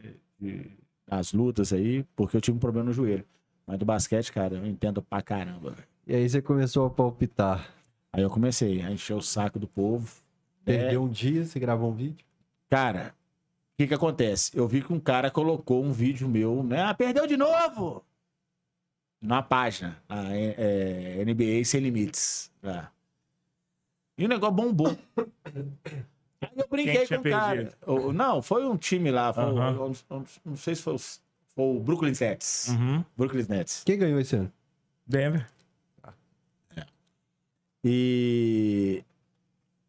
As 1.06 1.32
lutas 1.34 1.72
aí, 1.72 2.02
porque 2.16 2.36
eu 2.36 2.40
tive 2.40 2.56
um 2.56 2.60
problema 2.60 2.86
no 2.86 2.92
joelho. 2.92 3.24
Mas 3.66 3.78
do 3.78 3.84
basquete, 3.84 4.32
cara, 4.32 4.56
eu 4.56 4.66
entendo 4.66 5.00
pra 5.02 5.22
caramba. 5.22 5.74
E 6.06 6.14
aí 6.14 6.28
você 6.28 6.42
começou 6.42 6.86
a 6.86 6.90
palpitar. 6.90 7.68
Aí 8.12 8.22
eu 8.22 8.30
comecei 8.30 8.82
a 8.82 8.90
encher 8.90 9.14
o 9.14 9.22
saco 9.22 9.58
do 9.58 9.66
povo. 9.66 10.08
É. 10.66 10.76
Perdeu 10.76 11.02
um 11.02 11.08
dia, 11.08 11.44
você 11.44 11.58
gravou 11.58 11.90
um 11.90 11.94
vídeo. 11.94 12.24
Cara, 12.68 13.14
o 13.72 13.76
que 13.78 13.86
que 13.86 13.94
acontece? 13.94 14.50
Eu 14.56 14.68
vi 14.68 14.82
que 14.82 14.92
um 14.92 15.00
cara 15.00 15.30
colocou 15.30 15.82
um 15.82 15.92
vídeo 15.92 16.28
meu, 16.28 16.62
né? 16.62 16.82
Ah, 16.82 16.94
perdeu 16.94 17.26
de 17.26 17.36
novo! 17.36 18.04
Na 19.20 19.42
página, 19.42 19.96
a 20.08 20.34
é, 20.36 20.54
é, 21.18 21.24
NBA 21.24 21.64
Sem 21.64 21.80
Limites. 21.80 22.52
lá. 22.62 22.90
E 24.18 24.24
o 24.26 24.28
negócio 24.28 24.54
bombou. 24.54 24.96
Aí 25.16 26.52
eu 26.56 26.68
brinquei 26.68 27.06
com 27.08 27.14
o 27.16 27.22
cara. 27.22 27.56
perdido? 27.86 28.12
Não, 28.12 28.42
foi 28.42 28.64
um 28.66 28.76
time 28.76 29.10
lá. 29.10 29.32
Foi, 29.32 29.44
eu 29.44 29.92
eu 30.10 30.24
não 30.44 30.56
sei 30.56 30.74
se 30.74 30.82
foi, 30.82 30.94
os- 30.94 31.20
foi 31.54 31.64
o 31.64 31.80
Brooklyn 31.80 32.12
Nets. 32.20 32.68
Uhum. 32.68 33.04
Brooklyn 33.16 33.46
Nets. 33.48 33.82
Quem 33.84 33.98
ganhou 33.98 34.20
esse 34.20 34.36
ano? 34.36 34.52
Denver. 35.06 35.46
E 37.86 39.04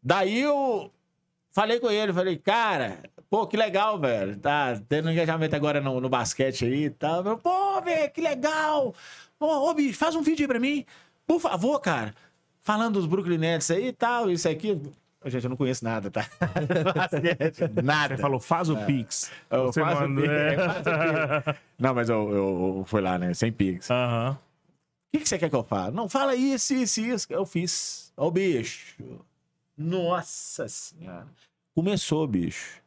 daí 0.02 0.40
eu 0.40 0.92
falei 1.50 1.80
com 1.80 1.90
ele, 1.90 2.12
falei, 2.12 2.36
cara, 2.36 3.02
pô, 3.30 3.46
que 3.46 3.56
legal, 3.56 3.98
velho. 3.98 4.36
Tá 4.38 4.78
tendo 4.86 5.08
um 5.08 5.12
engajamento 5.12 5.56
agora 5.56 5.80
no, 5.80 5.98
no 5.98 6.08
basquete 6.08 6.66
aí 6.66 6.84
e 6.84 6.90
tal. 6.90 7.24
Eu, 7.24 7.38
pô, 7.38 7.80
velho, 7.80 8.12
que 8.12 8.20
legal. 8.20 8.94
Ô, 9.40 9.46
ô, 9.46 9.74
bicho, 9.74 9.98
faz 9.98 10.14
um 10.14 10.20
vídeo 10.20 10.44
aí 10.44 10.48
pra 10.48 10.60
mim. 10.60 10.84
Por 11.26 11.40
favor, 11.40 11.80
cara. 11.80 12.14
Falando 12.60 12.94
dos 12.94 13.06
Brooklyn 13.06 13.38
Nets 13.38 13.70
aí 13.70 13.86
e 13.86 13.92
tal, 13.92 14.30
isso 14.30 14.48
aqui. 14.48 14.78
Gente, 15.26 15.44
eu 15.44 15.50
não 15.50 15.56
conheço 15.56 15.84
nada, 15.84 16.10
tá? 16.10 16.24
Basquete, 16.94 17.82
nada. 17.82 18.16
Você 18.16 18.22
falou, 18.22 18.38
faz 18.38 18.70
o 18.70 18.76
Pix. 18.86 19.30
Eu 19.50 19.66
Você 19.66 19.82
mandou, 19.82 20.22
Pix, 20.22 20.28
é. 20.28 20.54
eu 20.54 20.58
faço 20.58 20.82
Pix. 20.84 21.60
Não, 21.78 21.94
mas 21.94 22.08
eu, 22.08 22.34
eu, 22.34 22.84
fui 22.86 23.00
lá, 23.00 23.18
né? 23.18 23.34
Sem 23.34 23.50
Pix. 23.50 23.90
Aham. 23.90 24.38
O 24.38 25.18
que, 25.18 25.22
que 25.22 25.28
você 25.28 25.38
quer 25.38 25.48
que 25.48 25.56
eu 25.56 25.64
fale? 25.64 25.94
Não, 25.94 26.08
fala 26.08 26.34
isso, 26.34 26.74
isso, 26.74 27.00
isso. 27.00 27.26
Eu 27.30 27.44
fiz. 27.44 28.12
Ô, 28.16 28.30
bicho. 28.30 28.96
Nossa 29.76 30.68
senhora. 30.68 31.26
Começou, 31.74 32.26
bicho. 32.26 32.80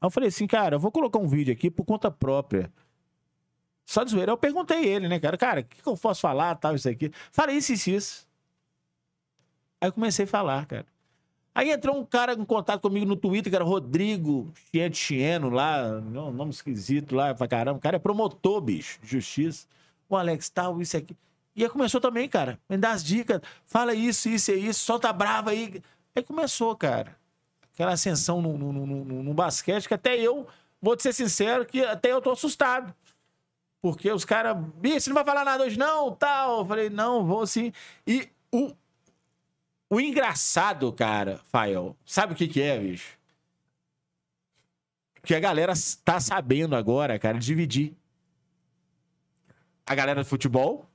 Aí 0.00 0.06
eu 0.06 0.10
falei 0.10 0.28
assim, 0.28 0.46
cara, 0.46 0.76
eu 0.76 0.80
vou 0.80 0.90
colocar 0.90 1.18
um 1.18 1.28
vídeo 1.28 1.52
aqui 1.52 1.70
por 1.70 1.84
conta 1.84 2.10
própria. 2.10 2.72
Só 3.84 4.02
de 4.02 4.12
zoeira. 4.12 4.32
Eu 4.32 4.38
perguntei 4.38 4.84
ele, 4.86 5.08
né, 5.08 5.20
cara? 5.20 5.36
Cara, 5.36 5.60
o 5.60 5.64
que, 5.64 5.82
que 5.82 5.88
eu 5.88 5.96
posso 5.96 6.20
falar, 6.20 6.54
tal, 6.56 6.74
isso 6.74 6.88
aqui? 6.88 7.12
Falei 7.30 7.56
isso, 7.56 7.72
isso, 7.72 7.90
isso. 7.90 8.28
Aí 9.80 9.88
eu 9.88 9.92
comecei 9.92 10.24
a 10.24 10.28
falar, 10.28 10.64
cara. 10.66 10.86
Aí 11.54 11.70
entrou 11.70 11.96
um 11.98 12.04
cara 12.04 12.32
em 12.32 12.44
contato 12.44 12.80
comigo 12.80 13.04
no 13.04 13.14
Twitter, 13.16 13.50
que 13.50 13.56
era 13.56 13.64
Rodrigo 13.64 14.52
Chieno 14.92 15.50
lá, 15.50 15.82
um 15.98 16.30
nome 16.32 16.50
esquisito 16.50 17.14
lá 17.14 17.34
pra 17.34 17.46
caramba. 17.46 17.78
O 17.78 17.80
cara 17.82 17.96
é 17.96 17.98
promotor, 17.98 18.60
bicho, 18.60 18.98
de 19.02 19.08
justiça. 19.08 19.66
O 20.08 20.16
Alex 20.16 20.48
tal, 20.48 20.80
isso 20.80 20.96
aqui. 20.96 21.14
E 21.54 21.62
aí 21.62 21.68
começou 21.68 22.00
também, 22.00 22.26
cara. 22.28 22.58
Me 22.68 22.78
dá 22.78 22.92
as 22.92 23.04
dicas. 23.04 23.40
Fala 23.66 23.94
isso, 23.94 24.28
isso 24.28 24.50
e 24.52 24.66
isso. 24.66 24.80
Solta 24.80 25.12
brava 25.12 25.50
aí. 25.50 25.82
Aí 26.16 26.22
começou, 26.22 26.74
cara. 26.74 27.14
Aquela 27.74 27.92
ascensão 27.92 28.40
no, 28.40 28.56
no, 28.56 28.72
no, 28.72 29.22
no- 29.22 29.34
basquete 29.34 29.88
que 29.88 29.94
até 29.94 30.18
eu, 30.18 30.46
vou 30.80 30.96
te 30.96 31.02
ser 31.02 31.12
sincero, 31.12 31.64
que 31.66 31.82
até 31.84 32.12
eu 32.12 32.20
tô 32.22 32.30
assustado. 32.30 32.94
Porque 33.82 34.10
os 34.10 34.24
caras, 34.24 34.56
bicho, 34.76 35.00
você 35.00 35.10
não 35.10 35.14
vai 35.14 35.24
falar 35.24 35.44
nada 35.44 35.64
hoje 35.64 35.78
não, 35.78 36.12
tal. 36.12 36.60
Eu 36.60 36.66
falei, 36.66 36.88
não, 36.88 37.26
vou 37.26 37.46
sim. 37.46 37.72
E 38.06 38.28
o, 38.50 38.72
o 39.92 40.00
engraçado, 40.00 40.90
cara, 40.90 41.38
Fael, 41.50 41.94
sabe 42.06 42.32
o 42.32 42.36
que 42.36 42.48
que 42.48 42.62
é, 42.62 42.78
bicho? 42.78 43.18
Que 45.22 45.34
a 45.34 45.40
galera 45.40 45.74
tá 46.02 46.18
sabendo 46.18 46.74
agora, 46.74 47.18
cara, 47.18 47.38
dividir. 47.38 47.94
A 49.84 49.94
galera 49.94 50.22
do 50.22 50.26
futebol 50.26 50.86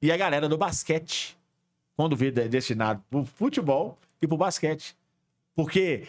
e 0.00 0.10
a 0.10 0.16
galera 0.16 0.48
do 0.48 0.56
basquete. 0.56 1.36
Quando 1.94 2.16
vê 2.16 2.30
de- 2.30 2.48
destinado 2.48 3.04
pro 3.10 3.26
futebol 3.26 3.98
e 4.22 4.26
pro 4.26 4.38
basquete. 4.38 4.96
Porque 5.54 6.08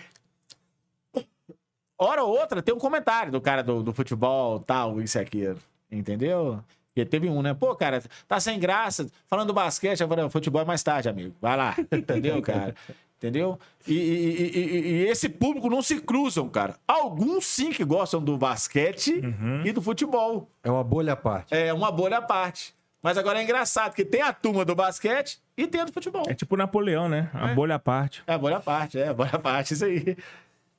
hora 1.98 2.24
ou 2.24 2.32
outra 2.40 2.62
tem 2.62 2.74
um 2.74 2.80
comentário 2.80 3.34
do 3.34 3.42
cara 3.42 3.62
do, 3.62 3.84
do 3.84 3.92
futebol, 3.94 4.62
tal, 4.62 5.02
isso 5.02 5.18
e 5.18 5.22
aquilo. 5.22 5.60
Entendeu? 5.92 6.64
Porque 7.00 7.10
teve 7.10 7.30
um, 7.30 7.42
né? 7.42 7.54
Pô, 7.54 7.76
cara, 7.76 8.02
tá 8.28 8.40
sem 8.40 8.60
graça. 8.60 9.08
Falando 9.28 9.48
do 9.48 9.54
basquete, 9.54 10.02
eu 10.02 10.08
falei, 10.08 10.30
futebol 10.30 10.62
é 10.62 10.66
mais 10.66 10.84
tarde, 10.84 11.08
amigo. 11.10 11.34
Vai 11.42 11.56
lá. 11.56 11.76
Entendeu, 11.92 12.42
cara? 12.42 12.76
Entendeu? 13.18 13.60
E, 13.88 13.94
e- 13.94 14.52
e- 14.58 14.80
e- 15.04 15.08
esse 15.08 15.28
público 15.28 15.70
não 15.70 15.82
se 15.82 16.00
cruzam, 16.00 16.48
cara. 16.50 16.76
Alguns 16.88 17.46
sim 17.46 17.72
que 17.72 17.84
gostam 17.84 18.22
do 18.24 18.38
basquete 18.38 19.22
e 19.66 19.72
do 19.72 19.82
futebol. 19.82 20.50
É 20.64 20.72
uma 20.72 20.84
bolha 20.84 21.14
à 21.14 21.16
parte. 21.18 21.54
É 21.54 21.74
uma 21.74 21.92
bolha 21.92 22.18
à 22.18 22.22
parte. 22.22 22.74
Mas 23.02 23.18
agora 23.18 23.40
é 23.40 23.44
engraçado, 23.44 23.94
que 23.94 24.04
tem 24.04 24.22
a 24.22 24.34
turma 24.34 24.66
do 24.66 24.76
basquete 24.76 25.40
e 25.58 25.66
tem 25.68 25.82
a 25.82 25.86
do 25.86 25.92
futebol. 25.94 26.24
É 26.28 26.34
tipo 26.34 26.56
Napoleão, 26.58 27.08
né? 27.08 27.30
A 27.34 27.48
bolha 27.48 27.76
à 27.76 27.80
parte. 27.80 28.22
É, 28.28 28.38
bolha 28.38 28.58
à 28.58 28.60
parte, 28.62 29.00
é, 29.00 29.14
bolha 29.14 29.32
à 29.34 29.40
parte, 29.40 29.74
isso 29.74 29.86
aí. 29.86 30.18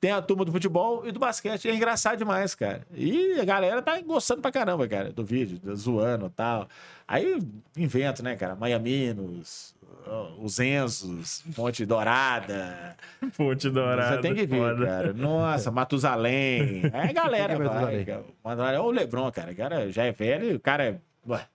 Tem 0.01 0.09
a 0.11 0.19
turma 0.21 0.43
do 0.43 0.51
futebol 0.51 1.07
e 1.07 1.11
do 1.11 1.19
basquete. 1.19 1.69
É 1.69 1.75
engraçado 1.75 2.17
demais, 2.17 2.55
cara. 2.55 2.81
E 2.93 3.39
a 3.39 3.45
galera 3.45 3.81
tá 3.83 4.01
gostando 4.01 4.41
pra 4.41 4.51
caramba, 4.51 4.87
cara, 4.87 5.11
do 5.13 5.23
vídeo, 5.23 5.59
do- 5.59 5.75
zoando 5.75 6.25
e 6.25 6.29
tal. 6.31 6.67
Aí 7.07 7.37
invento, 7.77 8.23
né, 8.23 8.35
cara? 8.35 8.55
Miaminos, 8.55 9.75
os 10.39 10.59
Enzos, 10.59 11.43
Monte 11.55 11.85
Dourada. 11.85 12.97
Fonte 13.33 13.69
dourada. 13.69 14.15
Você 14.15 14.21
tem 14.23 14.33
que 14.33 14.47
ver, 14.47 14.57
foda. 14.57 14.85
cara. 14.87 15.13
Nossa, 15.13 15.69
Matusalém. 15.69 16.81
É 16.91 17.09
a 17.09 17.13
galera, 17.13 17.53
Quem 17.55 17.65
é 17.65 17.69
vai. 18.55 18.75
É 18.75 18.79
o 18.79 18.89
Lebron, 18.89 19.31
cara. 19.31 19.51
O 19.51 19.55
cara 19.55 19.91
já 19.91 20.05
é 20.05 20.11
velho 20.11 20.51
e 20.51 20.55
o 20.55 20.59
cara 20.59 20.83
é. 20.85 20.95
ué, 21.27 21.45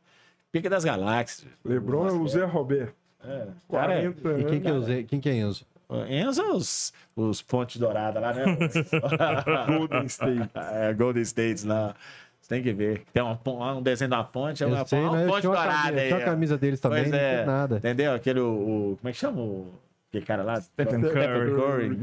Pica 0.53 0.71
das 0.71 0.85
galáxias. 0.85 1.49
Lebron 1.65 2.07
é 2.09 2.13
o 2.13 2.29
Zé 2.29 2.45
Roberto. 2.45 2.95
É, 3.25 3.49
o 3.69 3.73
cara 3.73 3.95
é- 3.95 4.11
40 4.13 4.41
E 4.41 4.45
quem 4.45 4.61
que 4.61 4.69
é, 4.69 4.71
o 4.71 4.75
anos. 4.77 4.87
Zé- 4.87 5.03
quem 5.03 5.21
que 5.21 5.29
é 5.29 5.35
Enzo? 5.35 5.67
Enzo 6.09 6.43
é 6.43 6.49
os, 6.53 6.93
os 7.15 7.43
Pontes 7.43 7.77
Douradas 7.77 8.21
lá, 8.21 8.33
né? 8.33 8.45
Golden 9.67 10.07
State. 10.07 10.51
é, 10.73 10.93
Golden 10.93 11.23
States 11.23 11.65
lá. 11.65 11.95
Você 12.41 12.55
tem 12.55 12.63
que 12.63 12.73
ver. 12.73 13.05
Tem 13.13 13.23
uma 13.23 13.39
um 13.75 13.83
desenho 13.83 14.11
da 14.11 14.23
ponte, 14.23 14.63
é 14.63 14.67
uma, 14.67 14.87
sei, 14.87 15.01
uma 15.01 15.17
né? 15.17 15.27
Ponte 15.27 15.43
dourada 15.43 15.73
camisa, 15.73 16.01
aí. 16.01 16.09
tinha 16.09 16.21
ó. 16.21 16.25
camisa 16.25 16.59
deles 16.59 16.81
também, 16.81 17.03
Pois 17.03 17.11
não 17.11 17.19
é. 17.19 17.37
tem 17.39 17.47
nada. 17.47 17.77
Entendeu? 17.77 18.15
Aquele, 18.15 18.41
o, 18.41 18.97
Como 19.01 19.09
é 19.09 19.13
que 19.13 19.19
chama 19.19 19.41
o. 19.41 19.75
Aquele 20.09 20.25
cara 20.25 20.43
lá? 20.43 20.61
Stephen 20.61 21.01
Curry. 21.01 21.55
Curry. 21.55 22.01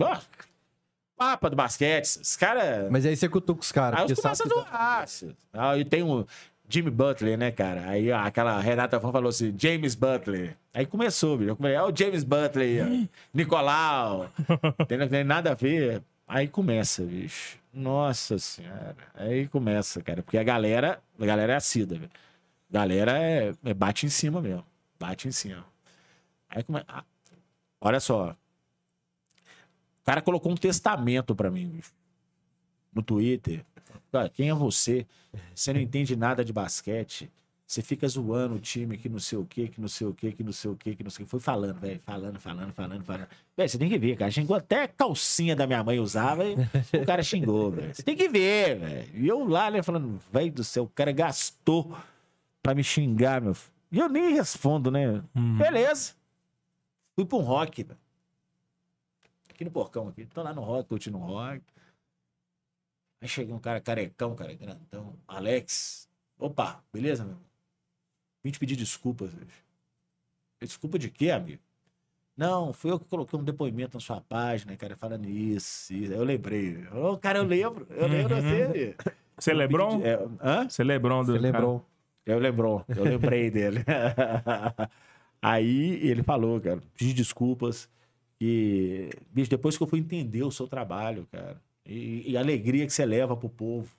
Papa 1.16 1.50
do 1.50 1.56
basquete. 1.56 2.20
Os 2.22 2.36
caras. 2.36 2.90
Mas 2.90 3.06
aí 3.06 3.16
você 3.16 3.30
cutuca 3.30 3.62
os 3.62 3.72
caras. 3.72 4.02
Aí 4.02 4.06
os 4.12 4.20
começam 4.20 4.46
a 4.46 4.50
sabe 4.50 4.66
que 4.66 4.72
tá-. 4.72 5.36
Ah, 5.54 5.78
e 5.78 5.86
tem 5.86 6.04
o 6.04 6.26
Jimmy 6.68 6.90
Butler, 6.90 7.38
né, 7.38 7.52
cara? 7.52 7.88
Aí 7.88 8.12
ó, 8.12 8.18
aquela 8.20 8.60
Renata 8.60 9.00
falou 9.00 9.30
assim, 9.30 9.54
James 9.58 9.96
Butler. 9.96 10.58
Aí 10.74 10.86
começou, 10.86 11.38
bicho. 11.38 11.52
Eu 11.52 11.56
comecei, 11.56 11.78
ó, 11.78 11.90
o 11.92 11.96
James 11.96 12.24
Butler 12.24 12.68
aí, 12.68 12.82
ó. 12.82 13.08
Nicolau. 13.34 14.30
Não 15.00 15.08
tem 15.08 15.24
nada 15.24 15.52
a 15.52 15.54
ver. 15.54 16.02
Aí 16.28 16.48
começa, 16.48 17.04
bicho. 17.04 17.60
Nossa 17.74 18.38
senhora. 18.40 18.96
Aí 19.14 19.48
começa, 19.48 20.02
cara. 20.02 20.24
Porque 20.24 20.38
a 20.38 20.44
galera, 20.44 21.02
a 21.20 21.26
galera 21.26 21.54
é 21.54 21.56
assídua, 21.56 21.98
velho. 22.00 22.12
A 22.70 22.74
galera 22.74 23.20
é, 23.20 23.54
é- 23.66 23.74
bate 23.74 24.06
em 24.06 24.10
cima 24.10 24.42
mesmo. 24.42 24.66
Bate 25.00 25.28
em 25.28 25.32
cima. 25.32 25.66
Aí 26.50 26.64
começa. 26.64 26.86
olha 27.82 28.00
só. 28.00 28.36
O 30.02 30.06
cara 30.06 30.22
colocou 30.22 30.52
um 30.52 30.56
testamento 30.56 31.36
pra 31.36 31.50
mim, 31.52 31.68
bicho. 31.68 31.92
No 32.94 33.02
Twitter. 33.02 33.66
Cara, 34.12 34.30
quem 34.30 34.50
é 34.50 34.54
você? 34.54 35.06
Você 35.54 35.74
não 35.74 35.80
entende 35.80 36.16
nada 36.16 36.44
de 36.46 36.54
basquete. 36.54 37.32
Você 37.66 37.82
fica 37.82 38.08
zoando 38.08 38.56
o 38.56 38.60
time 38.60 38.98
que 38.98 39.10
não 39.10 39.18
sei 39.18 39.38
o 39.40 39.46
que, 39.46 39.68
que 39.68 39.82
não 39.82 39.88
sei 39.88 40.06
o 40.06 40.14
que, 40.14 40.32
que 40.32 40.44
não 40.44 40.52
sei 40.52 40.70
o 40.70 40.76
que, 40.76 40.96
que 40.96 41.04
não 41.04 41.10
sei 41.10 41.24
o 41.24 41.26
que. 41.26 41.32
Foi 41.32 41.40
falando, 41.40 41.80
velho. 41.80 42.00
Falando, 42.02 42.40
falando, 42.40 42.72
falando, 42.72 43.04
falando. 43.04 43.28
Velho, 43.58 43.70
você 43.70 43.78
tem 43.80 43.90
que 43.90 43.98
ver, 43.98 44.16
cara. 44.16 44.30
Xingou 44.30 44.56
até 44.56 44.84
a 44.84 44.88
calcinha 44.88 45.56
da 45.56 45.66
minha 45.66 45.84
mãe 45.84 46.00
usava 46.00 46.46
e 46.46 46.54
o 46.54 47.06
cara 47.06 47.24
xingou, 47.24 47.72
velho. 47.72 47.96
Você 47.96 48.04
tem 48.04 48.16
que 48.16 48.30
ver, 48.30 48.78
velho. 48.78 49.10
E 49.16 49.28
eu 49.28 49.44
lá, 49.48 49.72
né, 49.72 49.82
falando, 49.82 50.20
velho 50.32 50.52
do 50.52 50.64
céu, 50.64 50.84
o 50.84 50.90
cara 50.90 51.12
gastou 51.12 51.98
pra 52.62 52.76
me 52.76 52.84
xingar, 52.84 53.42
meu. 53.42 53.56
E 53.92 53.98
eu 53.98 54.08
nem 54.08 54.34
respondo, 54.34 54.92
né? 54.92 55.24
Beleza. 55.34 56.14
Fui 57.16 57.26
pra 57.26 57.38
um 57.40 57.42
rock, 57.42 57.84
velho. 57.84 58.00
Aqui 59.50 59.66
no 59.66 59.72
porcão, 59.72 60.10
aqui. 60.10 60.26
Tô 60.26 60.44
lá 60.44 60.54
no 60.54 60.62
rock, 60.62 60.90
curtindo 60.90 61.18
rock. 61.18 61.64
Aí 63.24 63.30
chega 63.30 63.56
um 63.56 63.60
cara 63.60 63.80
carecão, 63.80 64.36
cara, 64.36 64.54
grandão. 64.54 65.16
Alex. 65.26 66.10
Opa, 66.38 66.84
beleza, 66.92 67.24
meu? 67.24 67.38
Vim 68.44 68.52
te 68.52 68.60
pedir 68.60 68.76
desculpas, 68.76 69.34
bicho. 69.34 69.64
Desculpa 70.62 71.00
de 71.00 71.10
quê, 71.10 71.32
amigo? 71.32 71.62
Não, 72.36 72.74
fui 72.74 72.92
eu 72.92 73.00
que 73.00 73.06
coloquei 73.06 73.40
um 73.40 73.44
depoimento 73.44 73.96
na 73.96 74.02
sua 74.02 74.20
página, 74.20 74.76
cara, 74.76 74.98
falando 74.98 75.30
isso. 75.30 75.94
isso. 75.94 76.12
Aí 76.12 76.18
Eu 76.18 76.26
lembrei. 76.26 76.86
Ô, 76.90 77.18
cara, 77.18 77.40
eu 77.40 77.46
lembro. 77.46 77.88
Eu 77.92 78.08
lembro 78.08 78.36
Uhum. 78.36 78.42
você. 78.42 78.96
Você 79.38 79.52
é 79.52 79.54
Lebron? 79.54 80.02
É, 80.04 80.16
hã? 80.42 80.70
Você 80.70 80.84
Lebron 80.84 81.24
do 81.24 81.32
Você 81.32 81.40
lembrou? 81.40 81.86
Eu 82.26 82.40
lembrou, 82.40 82.86
eu 82.90 83.06
lembrei 83.06 83.50
dele. 83.50 83.86
Aí 85.42 86.06
ele 86.06 86.24
falou, 86.24 86.60
cara, 86.60 86.82
pedi 86.98 87.14
desculpas. 87.14 87.90
E, 88.42 89.10
bicho, 89.32 89.50
depois 89.50 89.78
que 89.78 89.84
eu 89.84 89.88
fui 89.88 90.00
entender 90.00 90.44
o 90.44 90.52
seu 90.52 90.68
trabalho, 90.68 91.26
cara, 91.32 91.62
e, 91.86 92.32
e 92.32 92.38
a 92.38 92.40
alegria 92.40 92.86
que 92.86 92.94
você 92.94 93.06
leva 93.06 93.36
pro 93.36 93.50
povo, 93.50 93.92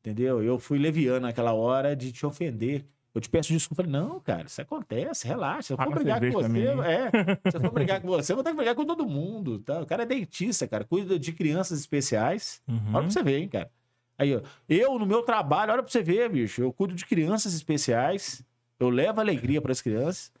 entendeu? 0.00 0.42
Eu 0.42 0.58
fui 0.58 0.78
leviano 0.78 1.20
naquela 1.20 1.52
hora 1.52 1.94
de 1.94 2.12
te 2.12 2.24
ofender. 2.24 2.84
Eu 3.14 3.20
te 3.20 3.28
peço 3.28 3.52
desculpa. 3.52 3.82
Eu 3.82 3.86
Falei, 3.86 4.00
não, 4.00 4.20
cara, 4.20 4.46
isso 4.46 4.60
acontece, 4.60 5.26
relaxa. 5.26 5.62
Se 5.62 5.72
eu 5.72 5.76
for 5.76 5.94
brigar 5.94 6.20
com 6.20 6.30
você, 6.30 6.66
é. 6.68 7.50
Se 7.50 7.56
eu 7.56 7.60
for 7.60 7.72
brigar 7.74 8.00
com 8.00 8.08
você, 8.08 8.32
eu 8.32 8.36
vou 8.36 8.44
ter 8.44 8.50
que 8.50 8.56
brigar 8.56 8.74
com 8.74 8.84
todo 8.84 9.06
mundo. 9.06 9.58
Tá? 9.60 9.80
O 9.80 9.86
cara 9.86 10.02
é 10.02 10.06
dentista, 10.06 10.66
cara, 10.68 10.84
cuida 10.84 11.18
de 11.18 11.32
crianças 11.32 11.80
especiais. 11.80 12.62
Uhum. 12.68 12.76
Olha 12.88 13.02
pra 13.02 13.10
você 13.10 13.22
ver, 13.22 13.38
hein, 13.38 13.48
cara. 13.48 13.70
Aí, 14.16 14.34
ó, 14.34 14.40
eu, 14.68 14.98
no 14.98 15.06
meu 15.06 15.22
trabalho, 15.22 15.72
olha 15.72 15.82
pra 15.82 15.90
você 15.90 16.02
ver, 16.02 16.28
bicho. 16.30 16.62
Eu 16.62 16.72
cuido 16.72 16.94
de 16.94 17.06
crianças 17.06 17.54
especiais. 17.54 18.44
Eu 18.78 18.90
levo 18.90 19.20
alegria 19.20 19.60
pras 19.60 19.80
crianças. 19.80 20.32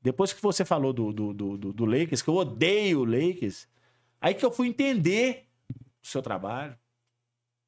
Depois 0.00 0.32
que 0.32 0.42
você 0.42 0.64
falou 0.64 0.92
do, 0.92 1.12
do, 1.12 1.32
do, 1.32 1.58
do, 1.58 1.72
do 1.72 1.84
Lakers, 1.84 2.20
que 2.20 2.28
eu 2.28 2.34
odeio 2.34 3.00
o 3.00 3.04
Lakers, 3.04 3.66
aí 4.20 4.34
que 4.34 4.44
eu 4.44 4.50
fui 4.50 4.68
entender 4.68 5.46
o 6.04 6.08
seu 6.08 6.22
trabalho. 6.22 6.74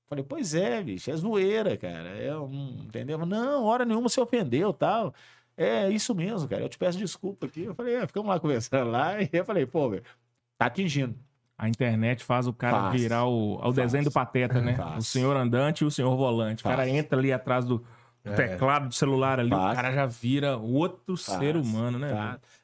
Falei, 0.08 0.22
pois 0.22 0.54
é, 0.54 0.80
bicho, 0.82 1.10
é 1.10 1.16
zoeira, 1.16 1.76
cara. 1.76 2.10
É 2.10 2.36
um, 2.38 2.82
entendeu? 2.86 3.24
Não, 3.26 3.64
hora 3.64 3.84
nenhuma 3.84 4.08
você 4.08 4.20
ofendeu 4.20 4.72
tal. 4.72 5.12
É 5.56 5.88
isso 5.90 6.14
mesmo, 6.14 6.48
cara. 6.48 6.62
Eu 6.62 6.68
te 6.68 6.78
peço 6.78 6.96
desculpa 6.98 7.46
aqui. 7.46 7.62
Eu 7.64 7.74
falei, 7.74 7.96
é, 7.96 8.06
ficamos 8.06 8.28
lá 8.28 8.38
conversando 8.38 8.90
lá. 8.90 9.14
E 9.22 9.28
eu 9.32 9.44
falei, 9.44 9.66
pô, 9.66 9.90
velho, 9.90 10.04
tá 10.58 10.66
atingindo. 10.66 11.16
A 11.58 11.68
internet 11.68 12.22
faz 12.22 12.46
o 12.46 12.52
cara 12.52 12.90
Faz. 12.90 13.00
virar 13.00 13.24
o, 13.24 13.54
o 13.56 13.60
Faz. 13.62 13.74
desenho 13.74 14.04
do 14.04 14.12
Pateta, 14.12 14.60
né? 14.60 14.74
Faz. 14.76 14.98
O 14.98 15.02
senhor 15.02 15.34
andante 15.36 15.80
e 15.80 15.84
o 15.86 15.90
senhor 15.90 16.14
volante. 16.14 16.60
O 16.60 16.64
cara 16.64 16.82
Faz. 16.82 16.88
entra 16.94 17.18
ali 17.18 17.32
atrás 17.32 17.64
do 17.64 17.84
do 18.22 18.32
É. 18.32 18.34
teclado 18.34 18.88
do 18.88 18.94
celular 18.94 19.38
ali, 19.38 19.52
o 19.52 19.56
Faz. 19.56 19.76
cara 19.76 19.92
já 19.92 20.04
vira 20.04 20.56
outro 20.56 21.16
ser 21.16 21.54
Faz, 21.54 21.56
humano, 21.66 21.96
né? 21.96 22.10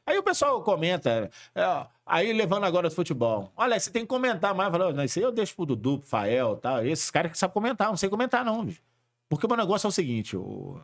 Aí 0.05 0.19
o 0.19 0.23
pessoal 0.23 0.63
comenta, 0.63 1.31
é, 1.55 1.87
aí 2.05 2.33
levando 2.33 2.65
agora 2.65 2.89
do 2.89 2.95
futebol. 2.95 3.53
Olha, 3.57 3.79
você 3.79 3.91
tem 3.91 4.03
que 4.03 4.09
comentar 4.09 4.55
mais. 4.55 4.71
Falou, 4.71 4.93
não, 4.93 5.05
isso 5.05 5.19
aí 5.19 5.25
eu 5.25 5.31
deixo 5.33 5.55
pro 5.55 5.67
Dudu, 5.67 5.99
pro 5.99 6.09
Fael 6.09 6.57
tal. 6.57 6.85
Esses 6.85 7.11
caras 7.11 7.31
que 7.31 7.39
sabem 7.39 7.55
comentar, 7.55 7.89
não 7.89 7.97
sei 7.97 8.09
comentar, 8.09 8.45
não, 8.45 8.65
bicho. 8.65 8.83
Porque 9.29 9.47
o 9.47 9.49
meu 9.49 9.57
negócio 9.57 9.87
é 9.87 9.89
o 9.89 9.93
seguinte: 9.93 10.37
o... 10.37 10.81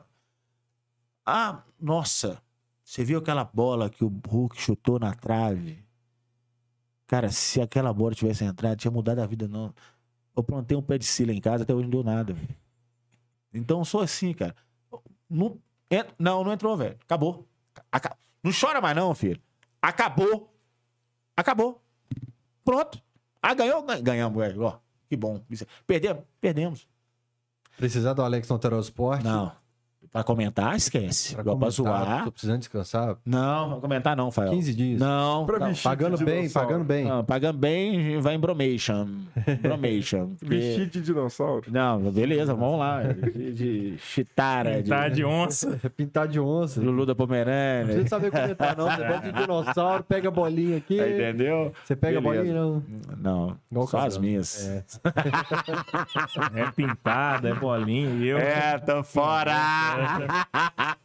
Ah, 1.27 1.62
nossa, 1.81 2.40
você 2.85 3.05
viu 3.05 3.19
aquela 3.19 3.45
bola 3.45 3.90
que 3.90 4.05
o 4.05 4.09
Hulk 4.28 4.59
chutou 4.61 4.99
na 4.99 5.12
trave? 5.15 5.85
Cara, 7.07 7.31
se 7.31 7.61
aquela 7.61 7.93
bola 7.93 8.15
tivesse 8.15 8.45
entrado, 8.45 8.78
tinha 8.78 8.90
mudado 8.90 9.19
a 9.19 9.27
vida, 9.27 9.49
não. 9.49 9.74
Eu 10.36 10.43
plantei 10.45 10.77
um 10.77 10.82
pé 10.82 10.97
de 10.97 11.05
sila 11.05 11.32
em 11.32 11.40
casa, 11.40 11.65
até 11.65 11.74
hoje 11.74 11.85
não 11.85 11.90
deu 11.90 12.05
nada. 12.05 12.36
Então 13.53 13.85
sou 13.85 14.01
assim, 14.01 14.32
cara. 14.32 14.55
Não, 15.28 15.59
não, 16.19 16.45
não 16.45 16.53
entrou, 16.53 16.77
velho. 16.77 16.97
Acabou. 17.03 17.47
Aca- 17.90 18.16
Não 18.48 18.54
chora 18.58 18.80
mais, 18.80 18.96
não, 18.96 19.14
filho. 19.14 19.40
Acabou. 19.80 20.52
Acabou. 21.36 21.82
Pronto. 22.64 23.00
Ah, 23.42 23.54
ganhou? 23.54 23.82
Gan- 23.82 24.02
Ganhamos, 24.02 24.38
velho. 24.38 24.62
Ó, 24.62 24.78
que 25.08 25.16
bom. 25.16 25.42
Perdemos? 25.86 26.24
Perdemos. 26.40 26.88
Precisar 27.76 28.12
do 28.14 28.22
Alex 28.22 28.48
no 28.48 28.58
Sport? 28.80 29.22
Não. 29.22 29.52
Pra 30.12 30.22
comentar, 30.24 30.74
esquece. 30.76 31.35
Pra 31.35 31.43
Igual 31.43 31.59
pra 31.59 31.68
comentar, 31.70 32.05
zoar. 32.06 32.24
Tô 32.24 32.32
precisando 32.32 32.59
descansar. 32.59 33.16
Não, 33.26 33.70
pra 33.72 33.80
comentar 33.80 34.16
não, 34.16 34.30
Fael. 34.30 34.51
15 34.51 34.74
dias. 34.74 35.01
Não. 35.01 35.44
Pra 35.47 35.59
não. 35.59 35.74
Pagando 35.74 36.16
de 36.16 36.24
bem, 36.24 36.48
pagando 36.51 36.85
bem. 36.85 37.05
Não, 37.05 37.24
pagando 37.24 37.59
bem, 37.59 38.18
vai 38.20 38.35
em 38.35 38.39
bromation. 38.39 39.06
Bromation. 39.60 40.30
Porque- 40.40 40.86
de 40.86 41.01
dinossauro. 41.02 41.64
Não, 41.70 41.98
beleza, 42.10 42.55
vamos 42.55 42.78
lá. 42.78 43.02
De, 43.02 43.52
de 43.52 43.98
chitara, 43.98 44.82
de, 44.82 44.89
Tá 44.89 45.09
de 45.09 45.24
onça. 45.24 45.78
Pintar 45.97 46.26
de 46.26 46.40
onça. 46.40 46.80
Lulu 46.80 47.05
da 47.05 47.12
Não 47.12 47.16
Pomerânia. 47.16 47.85
precisa 47.86 48.09
saber 48.09 48.30
comentar, 48.30 48.76
não. 48.76 48.89
Você 48.90 49.05
bota 49.05 49.32
de 49.32 49.40
dinossauro, 49.40 50.05
pega 50.05 50.28
a 50.28 50.30
bolinha 50.30 50.76
aqui. 50.78 50.98
Entendeu? 51.01 51.72
Você 51.85 51.94
pega 51.94 52.20
Beleza. 52.20 52.40
a 52.40 52.44
bolinha, 52.44 52.55
não. 52.62 52.82
Não, 53.18 53.56
Igual 53.70 53.86
só 53.86 53.98
as 54.01 54.16
minhas. 54.16 54.66
É. 54.68 54.85
É 56.55 56.70
pintada, 56.70 57.51
é 57.51 57.55
bolinha. 57.55 58.09
E 58.24 58.28
eu. 58.28 58.39
É, 58.39 58.78
tô 58.78 59.02
fora! 59.02 59.52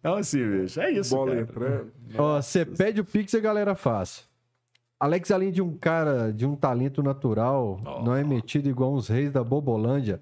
Então 0.00 0.14
assim, 0.16 0.38
bicho, 0.62 0.80
é 0.80 0.90
isso, 0.92 1.14
Bola 1.14 1.38
entrando. 1.38 1.92
Ó, 2.16 2.40
você 2.40 2.64
pede 2.64 3.02
o 3.02 3.04
Pix 3.04 3.34
e 3.34 3.36
a 3.36 3.40
galera 3.40 3.74
faz. 3.74 4.26
Alex, 4.98 5.30
além 5.30 5.50
de 5.50 5.60
um 5.60 5.76
cara 5.76 6.32
de 6.32 6.46
um 6.46 6.56
talento 6.56 7.02
natural, 7.02 7.78
não 8.02 8.14
é 8.16 8.24
metido 8.24 8.68
igual 8.68 8.94
uns 8.94 9.08
reis 9.08 9.30
da 9.30 9.44
Bobolândia. 9.44 10.20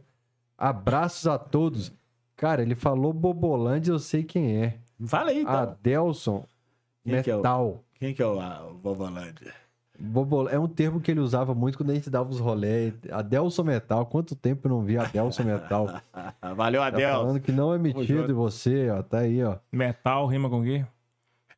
Abraços 0.57 1.29
a 1.29 1.39
todos. 1.39 1.93
Cara, 2.35 2.63
ele 2.63 2.75
falou 2.75 3.13
Bobolândia, 3.13 3.93
eu 3.93 3.99
sei 4.01 4.25
quem 4.25 4.63
é. 4.65 4.79
Fala 5.07 5.31
aí, 5.31 5.43
então. 5.43 5.55
Adelson 5.55 6.45
Quem 7.05 7.23
que 7.23 7.31
é 7.31 7.35
o- 7.35 7.39
Metal. 7.39 7.85
Quem 7.95 8.15
que 8.15 8.23
é 8.23 8.27
o, 8.27 8.41
a- 8.41 8.67
o 8.67 8.79
Vovolândia? 8.79 9.53
É 10.51 10.59
um 10.59 10.69
termo 10.69 11.01
que 11.01 11.11
ele 11.11 11.21
usava 11.21 11.55
muito 11.55 11.77
quando 11.77 11.91
a 11.91 11.95
gente 11.95 12.09
dava 12.09 12.31
os 12.31 12.39
rolês. 12.39 12.95
Adelson 13.11 13.65
Metal. 13.65 14.07
Quanto 14.07 14.37
tempo 14.37 14.67
eu 14.67 14.71
não 14.71 14.83
vi 14.83 14.97
Adelson 14.97 15.43
Metal? 15.43 15.87
Valeu, 16.57 16.81
Tá 16.83 16.87
Adel. 16.87 17.11
falando 17.11 17.41
que 17.41 17.51
não 17.53 17.75
é 17.75 17.79
metido 17.79 18.31
em 18.31 18.35
você, 18.35 18.89
ó. 18.91 19.03
Tá 19.03 19.19
aí, 19.19 19.43
ó. 19.43 19.57
Metal 19.73 20.27
rima 20.27 20.49
com 20.49 20.61
o 20.61 20.65
quê? 20.65 20.85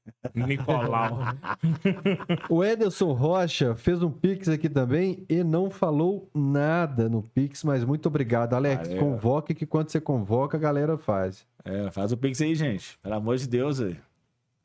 Nicolau. 0.35 1.19
O 2.49 2.65
Ederson 2.65 3.13
Rocha 3.13 3.75
fez 3.77 4.03
um 4.03 4.11
Pix 4.11 4.49
aqui 4.49 4.69
também 4.69 5.25
e 5.29 5.45
não 5.45 5.71
falou 5.71 6.29
nada 6.35 7.09
no 7.09 7.23
Pix, 7.23 7.63
mas 7.63 7.85
muito 7.85 8.07
obrigado. 8.07 8.55
Alex, 8.55 8.89
Valeu. 8.89 9.01
convoque 9.03 9.55
que 9.55 9.67
quando 9.67 9.91
você 9.91 10.01
convoca, 10.01 10.57
a 10.57 10.61
galera 10.61 10.97
faz. 10.97 11.47
É, 11.65 11.91
faz 11.91 12.11
o 12.11 12.17
pix 12.17 12.41
aí, 12.41 12.55
gente. 12.55 12.97
Pelo 13.03 13.15
amor 13.17 13.37
de 13.37 13.47
Deus, 13.47 13.81
aí. 13.81 13.97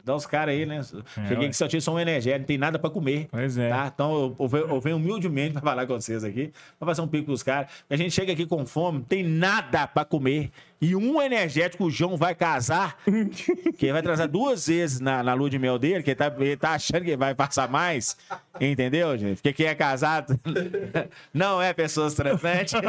Dá 0.06 0.16
os 0.16 0.26
caras 0.28 0.54
aí, 0.54 0.66
né? 0.66 0.82
Cheguei 1.28 1.46
ué. 1.46 1.50
que 1.50 1.54
só 1.58 1.68
tinha 1.68 1.82
só 1.82 1.94
um 1.94 2.00
energético, 2.00 2.40
não 2.42 2.46
tem 2.46 2.58
nada 2.60 2.78
pra 2.78 2.90
comer. 2.90 3.28
Pois 3.32 3.58
é. 3.58 3.70
Tá? 3.70 3.92
Então 3.94 4.14
eu, 4.14 4.36
eu 4.40 4.48
venho- 4.48 4.68
eu 4.68 4.80
venho 4.80 4.96
humildemente 4.98 5.54
pra 5.54 5.62
falar 5.64 5.88
com 5.88 6.00
vocês 6.00 6.24
aqui, 6.24 6.54
pra 6.78 6.86
fazer 6.86 7.02
um 7.02 7.08
pico 7.08 7.26
pros 7.26 7.42
caras. 7.44 7.72
A 7.90 7.96
gente 7.96 8.12
chega 8.12 8.32
aqui 8.32 8.46
com 8.46 8.66
fome, 8.66 9.00
não 9.00 9.06
tem 9.06 9.24
nada 9.24 9.88
pra 9.88 10.06
comer. 10.06 10.52
E 10.80 10.96
um 10.96 11.20
energético, 11.22 11.86
o 11.86 11.90
João 11.90 12.16
vai 12.18 12.36
casar, 12.36 12.98
que 13.80 13.92
vai 13.92 14.04
trazer 14.04 14.28
duas 14.28 14.68
vezes 14.68 15.00
na, 15.00 15.24
na 15.24 15.34
lua 15.34 15.50
de 15.50 15.58
mel 15.58 15.80
dele, 15.80 16.04
que 16.04 16.12
ele 16.12 16.16
tá, 16.16 16.32
ele 16.38 16.58
tá 16.58 16.72
achando 16.72 17.04
que 17.04 17.18
vai 17.18 17.34
passar 17.34 17.68
mais. 17.68 18.16
Entendeu, 18.62 19.18
gente? 19.18 19.38
Porque 19.38 19.54
quem 19.54 19.66
é 19.66 19.74
casado 19.74 20.40
não 21.34 21.60
é 21.62 21.74
pessoas 21.74 22.14
transantes. 22.14 22.74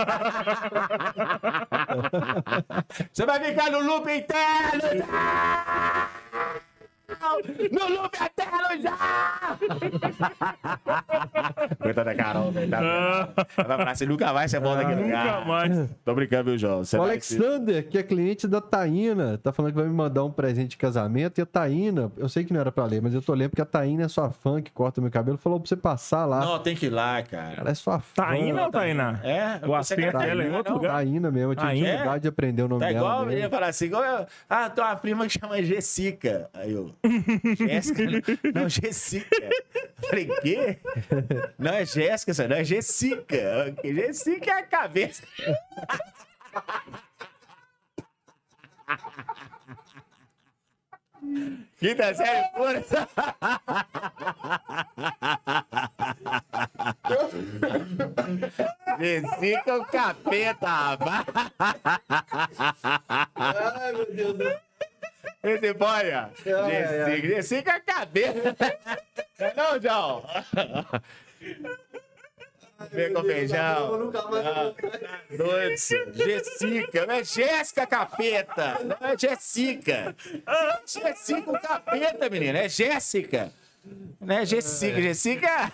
Você 3.12 3.24
vai 3.24 3.42
ficar 3.42 3.70
no 3.70 3.80
loop 3.80 4.10
interno! 4.10 5.06
Já! 7.20 7.26
No 7.76 7.88
loop 8.02 8.14
eterno 8.14 8.82
já! 8.82 9.56
Coitada 11.80 12.14
da 12.14 12.14
Carol, 12.14 12.50
velho. 12.52 12.74
Ela 12.74 13.32
vai 13.56 13.76
falar 13.78 13.90
assim, 13.90 14.06
nunca 14.06 14.32
mais 14.32 14.50
você 14.50 14.58
volta 14.60 14.82
aqui 14.82 14.94
no 14.94 15.02
Nunca 15.02 15.18
lugar. 15.22 15.46
mais. 15.46 15.90
Tô 16.04 16.14
brincando, 16.14 16.50
viu, 16.50 16.58
João? 16.58 16.84
Você 16.84 16.96
o 16.96 17.02
Alexander, 17.02 17.88
que 17.88 17.98
é 17.98 18.02
cliente 18.02 18.46
da 18.48 18.60
Taína, 18.60 19.38
tá 19.38 19.52
falando 19.52 19.72
que 19.72 19.78
vai 19.78 19.88
me 19.88 19.94
mandar 19.94 20.24
um 20.24 20.30
presente 20.30 20.70
de 20.70 20.76
casamento. 20.76 21.38
E 21.38 21.42
a 21.42 21.46
Taína, 21.46 22.10
eu 22.16 22.28
sei 22.28 22.44
que 22.44 22.52
não 22.52 22.60
era 22.60 22.70
pra 22.72 22.84
ler, 22.84 23.00
mas 23.02 23.14
eu 23.14 23.22
tô 23.22 23.34
lendo 23.34 23.50
porque 23.50 23.62
a 23.62 23.66
Taína 23.66 24.04
é 24.04 24.08
sua 24.08 24.30
fã 24.30 24.60
que 24.60 24.70
corta 24.70 25.00
meu 25.00 25.10
cabelo. 25.10 25.36
Falou 25.38 25.60
pra 25.60 25.68
você 25.68 25.76
passar 25.76 26.24
lá. 26.24 26.40
Não, 26.40 26.58
tem 26.58 26.74
que 26.74 26.86
ir 26.86 26.90
lá, 26.90 27.22
cara. 27.22 27.54
Ela 27.60 27.70
é 27.70 27.74
sua 27.74 28.00
fã. 28.00 28.22
Taína 28.24 28.64
ou 28.64 28.70
Tainá? 28.70 29.20
É, 29.22 29.60
O 29.66 29.74
assento 29.74 30.16
dela 30.18 30.42
é 30.42 30.46
em 30.48 30.54
outro 30.54 30.74
lugar. 30.74 30.92
Taína 30.92 31.30
mesmo. 31.30 31.52
Eu 31.52 31.56
tinha 31.56 31.66
Taína? 31.68 31.86
dificuldade 31.86 32.22
de 32.22 32.28
aprender 32.28 32.62
o 32.62 32.68
nome 32.68 32.80
Tá 32.80 32.86
dela. 32.86 32.98
igual 32.98 33.12
a 33.12 33.16
mesmo. 33.20 33.30
menina 33.30 33.50
falar 33.50 33.66
assim, 33.68 33.84
igual 33.86 34.04
eu, 34.04 34.26
ah, 34.48 34.70
tem 34.70 34.84
uma 34.84 34.96
prima 34.96 35.26
que 35.26 35.38
chama 35.38 35.62
Jessica. 35.62 36.48
Aí 36.54 36.72
eu, 36.72 36.92
Jéssica? 37.56 38.02
Não, 38.54 38.68
Jessica. 38.68 39.50
Falei, 40.08 40.26
quê? 40.42 40.78
Não 41.58 41.72
é 41.72 41.84
Jéssica, 41.84 42.48
não 42.48 42.56
é 42.56 42.64
Jessica. 42.64 43.74
Jessica 43.84 44.50
é 44.50 44.54
a 44.54 44.62
cabeça. 44.62 45.22
Quinta 51.78 52.14
série 52.14 52.48
pura. 52.54 52.84
Jessica 58.98 59.70
é 59.70 59.74
o 59.74 59.84
capeta, 59.84 60.68
rapaz. 60.68 61.26
Ai, 63.36 63.92
meu 63.92 64.12
Deus 64.12 64.34
do 64.38 64.44
céu. 64.44 64.65
Esse 65.42 65.72
boy, 65.74 66.12
ó. 66.12 66.28
Jessica, 66.68 67.28
Jessica 67.28 67.72
é 67.72 67.80
capeta. 67.80 68.56
Não 69.38 69.46
é 69.46 69.54
não, 69.54 69.80
João? 69.80 70.24
Vem 72.92 73.12
com 73.12 73.22
feijão. 73.22 73.98
Nunca. 73.98 74.22
Doido. 75.30 75.76
Jessica, 76.14 77.06
não 77.06 77.14
é 77.14 77.24
Jéssica 77.24 77.86
capeta. 77.86 78.78
Não 78.84 79.08
é 79.08 79.18
Jessica. 79.18 80.14
Jessica 80.86 81.50
o 81.50 81.60
capeta, 81.60 82.28
menina. 82.28 82.58
É 82.58 82.68
Jéssica. 82.68 83.50
Não 84.20 84.38
é 84.38 84.44
Jessica. 84.44 85.00
Jessica. 85.00 85.72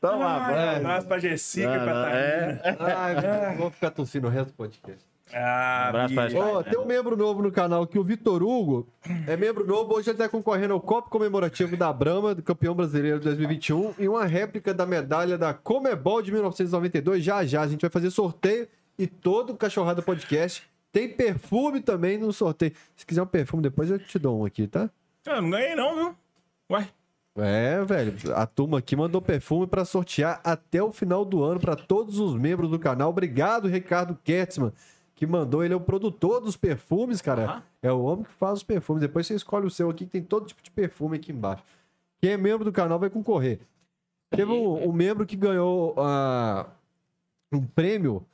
Toma 0.00 0.38
banho. 0.40 0.76
Abraço 0.78 1.06
pra 1.06 1.18
Jessica, 1.18 1.68
pra 1.68 2.02
Thaís. 2.02 2.14
É. 2.16 2.76
Ai, 2.78 3.56
vou 3.56 3.70
ficar 3.70 3.90
tossindo 3.90 4.26
o 4.26 4.30
resto 4.30 4.48
do 4.48 4.54
podcast. 4.54 5.04
Ah, 5.34 5.88
Abraço 5.88 6.14
pra. 6.14 6.28
Ó, 6.38 6.62
tem 6.62 6.78
um 6.78 6.84
membro 6.84 7.16
novo 7.16 7.42
no 7.42 7.50
canal 7.50 7.82
aqui, 7.82 7.98
o 7.98 8.04
Vitor 8.04 8.42
Hugo. 8.42 8.86
É 9.26 9.36
membro 9.36 9.66
novo, 9.66 9.94
hoje 9.94 10.10
ele 10.10 10.18
tá 10.18 10.28
concorrendo 10.28 10.74
ao 10.74 10.80
copo 10.80 11.10
comemorativo 11.10 11.76
da 11.76 11.92
Brahma, 11.92 12.34
do 12.34 12.42
campeão 12.42 12.74
brasileiro 12.74 13.18
de 13.18 13.24
2021, 13.24 13.94
e 13.98 14.08
uma 14.08 14.24
réplica 14.24 14.72
da 14.72 14.86
medalha 14.86 15.36
da 15.36 15.52
Comebol 15.52 16.22
de 16.22 16.30
1992. 16.30 17.24
Já 17.24 17.44
já, 17.44 17.62
a 17.62 17.66
gente 17.66 17.80
vai 17.80 17.90
fazer 17.90 18.10
sorteio 18.10 18.68
e 18.98 19.06
todo 19.06 19.52
o 19.52 19.56
Cachorrada 19.56 20.00
Podcast 20.00 20.62
tem 20.92 21.08
perfume 21.08 21.80
também 21.80 22.16
no 22.16 22.32
sorteio. 22.32 22.72
Se 22.96 23.04
quiser 23.04 23.22
um 23.22 23.26
perfume 23.26 23.62
depois, 23.62 23.90
eu 23.90 23.98
te 23.98 24.18
dou 24.18 24.40
um 24.40 24.44
aqui, 24.46 24.66
tá? 24.66 24.88
Eu 25.26 25.42
não 25.42 25.50
ganhei 25.50 25.74
não, 25.74 25.94
viu? 25.94 26.16
Ué, 26.70 26.88
É, 27.36 27.84
velho. 27.84 28.14
A 28.34 28.46
turma 28.46 28.78
aqui 28.78 28.96
mandou 28.96 29.20
perfume 29.20 29.66
pra 29.66 29.84
sortear 29.84 30.40
até 30.42 30.82
o 30.82 30.90
final 30.90 31.24
do 31.24 31.42
ano 31.42 31.60
pra 31.60 31.76
todos 31.76 32.18
os 32.18 32.34
membros 32.34 32.70
do 32.70 32.78
canal. 32.78 33.10
Obrigado, 33.10 33.68
Ricardo 33.68 34.18
Kertzmann, 34.24 34.72
que 35.14 35.26
mandou. 35.26 35.62
Ele 35.62 35.74
é 35.74 35.76
o 35.76 35.80
produtor 35.80 36.40
dos 36.40 36.56
perfumes, 36.56 37.20
cara. 37.20 37.62
É 37.82 37.92
o 37.92 38.02
homem 38.02 38.24
que 38.24 38.32
faz 38.32 38.58
os 38.58 38.64
perfumes. 38.64 39.02
Depois 39.02 39.26
você 39.26 39.34
escolhe 39.34 39.66
o 39.66 39.70
seu 39.70 39.90
aqui, 39.90 40.06
que 40.06 40.12
tem 40.12 40.22
todo 40.22 40.46
tipo 40.46 40.62
de 40.62 40.70
perfume 40.70 41.16
aqui 41.16 41.30
embaixo. 41.30 41.62
Quem 42.20 42.30
é 42.30 42.36
membro 42.36 42.64
do 42.64 42.72
canal 42.72 42.98
vai 42.98 43.10
concorrer. 43.10 43.60
Teve 44.30 44.50
um, 44.50 44.88
um 44.88 44.92
membro 44.92 45.26
que 45.26 45.36
ganhou 45.36 45.94
ah, 45.98 46.66
um 47.52 47.62
prêmio 47.62 48.24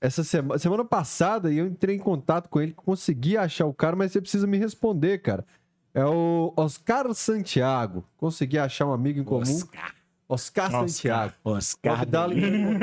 essa 0.00 0.24
semana, 0.24 0.58
semana 0.58 0.84
passada 0.84 1.52
e 1.52 1.58
eu 1.58 1.66
entrei 1.66 1.96
em 1.96 1.98
contato 1.98 2.48
com 2.48 2.60
ele, 2.60 2.72
consegui 2.72 3.36
achar 3.36 3.66
o 3.66 3.74
cara, 3.74 3.94
mas 3.94 4.12
você 4.12 4.20
precisa 4.20 4.46
me 4.46 4.56
responder, 4.56 5.18
cara. 5.18 5.44
É 5.94 6.04
o 6.04 6.52
Oscar 6.56 7.12
Santiago. 7.14 8.04
Consegui 8.16 8.58
achar 8.58 8.86
um 8.86 8.92
amigo 8.92 9.20
em 9.20 9.24
comum. 9.24 9.42
Oscar. 9.42 9.94
Oscar, 10.32 10.66
Oscar. 10.66 10.88
Santiago. 10.88 11.32
Oscar 11.42 12.06
Dá-lhe- 12.06 12.78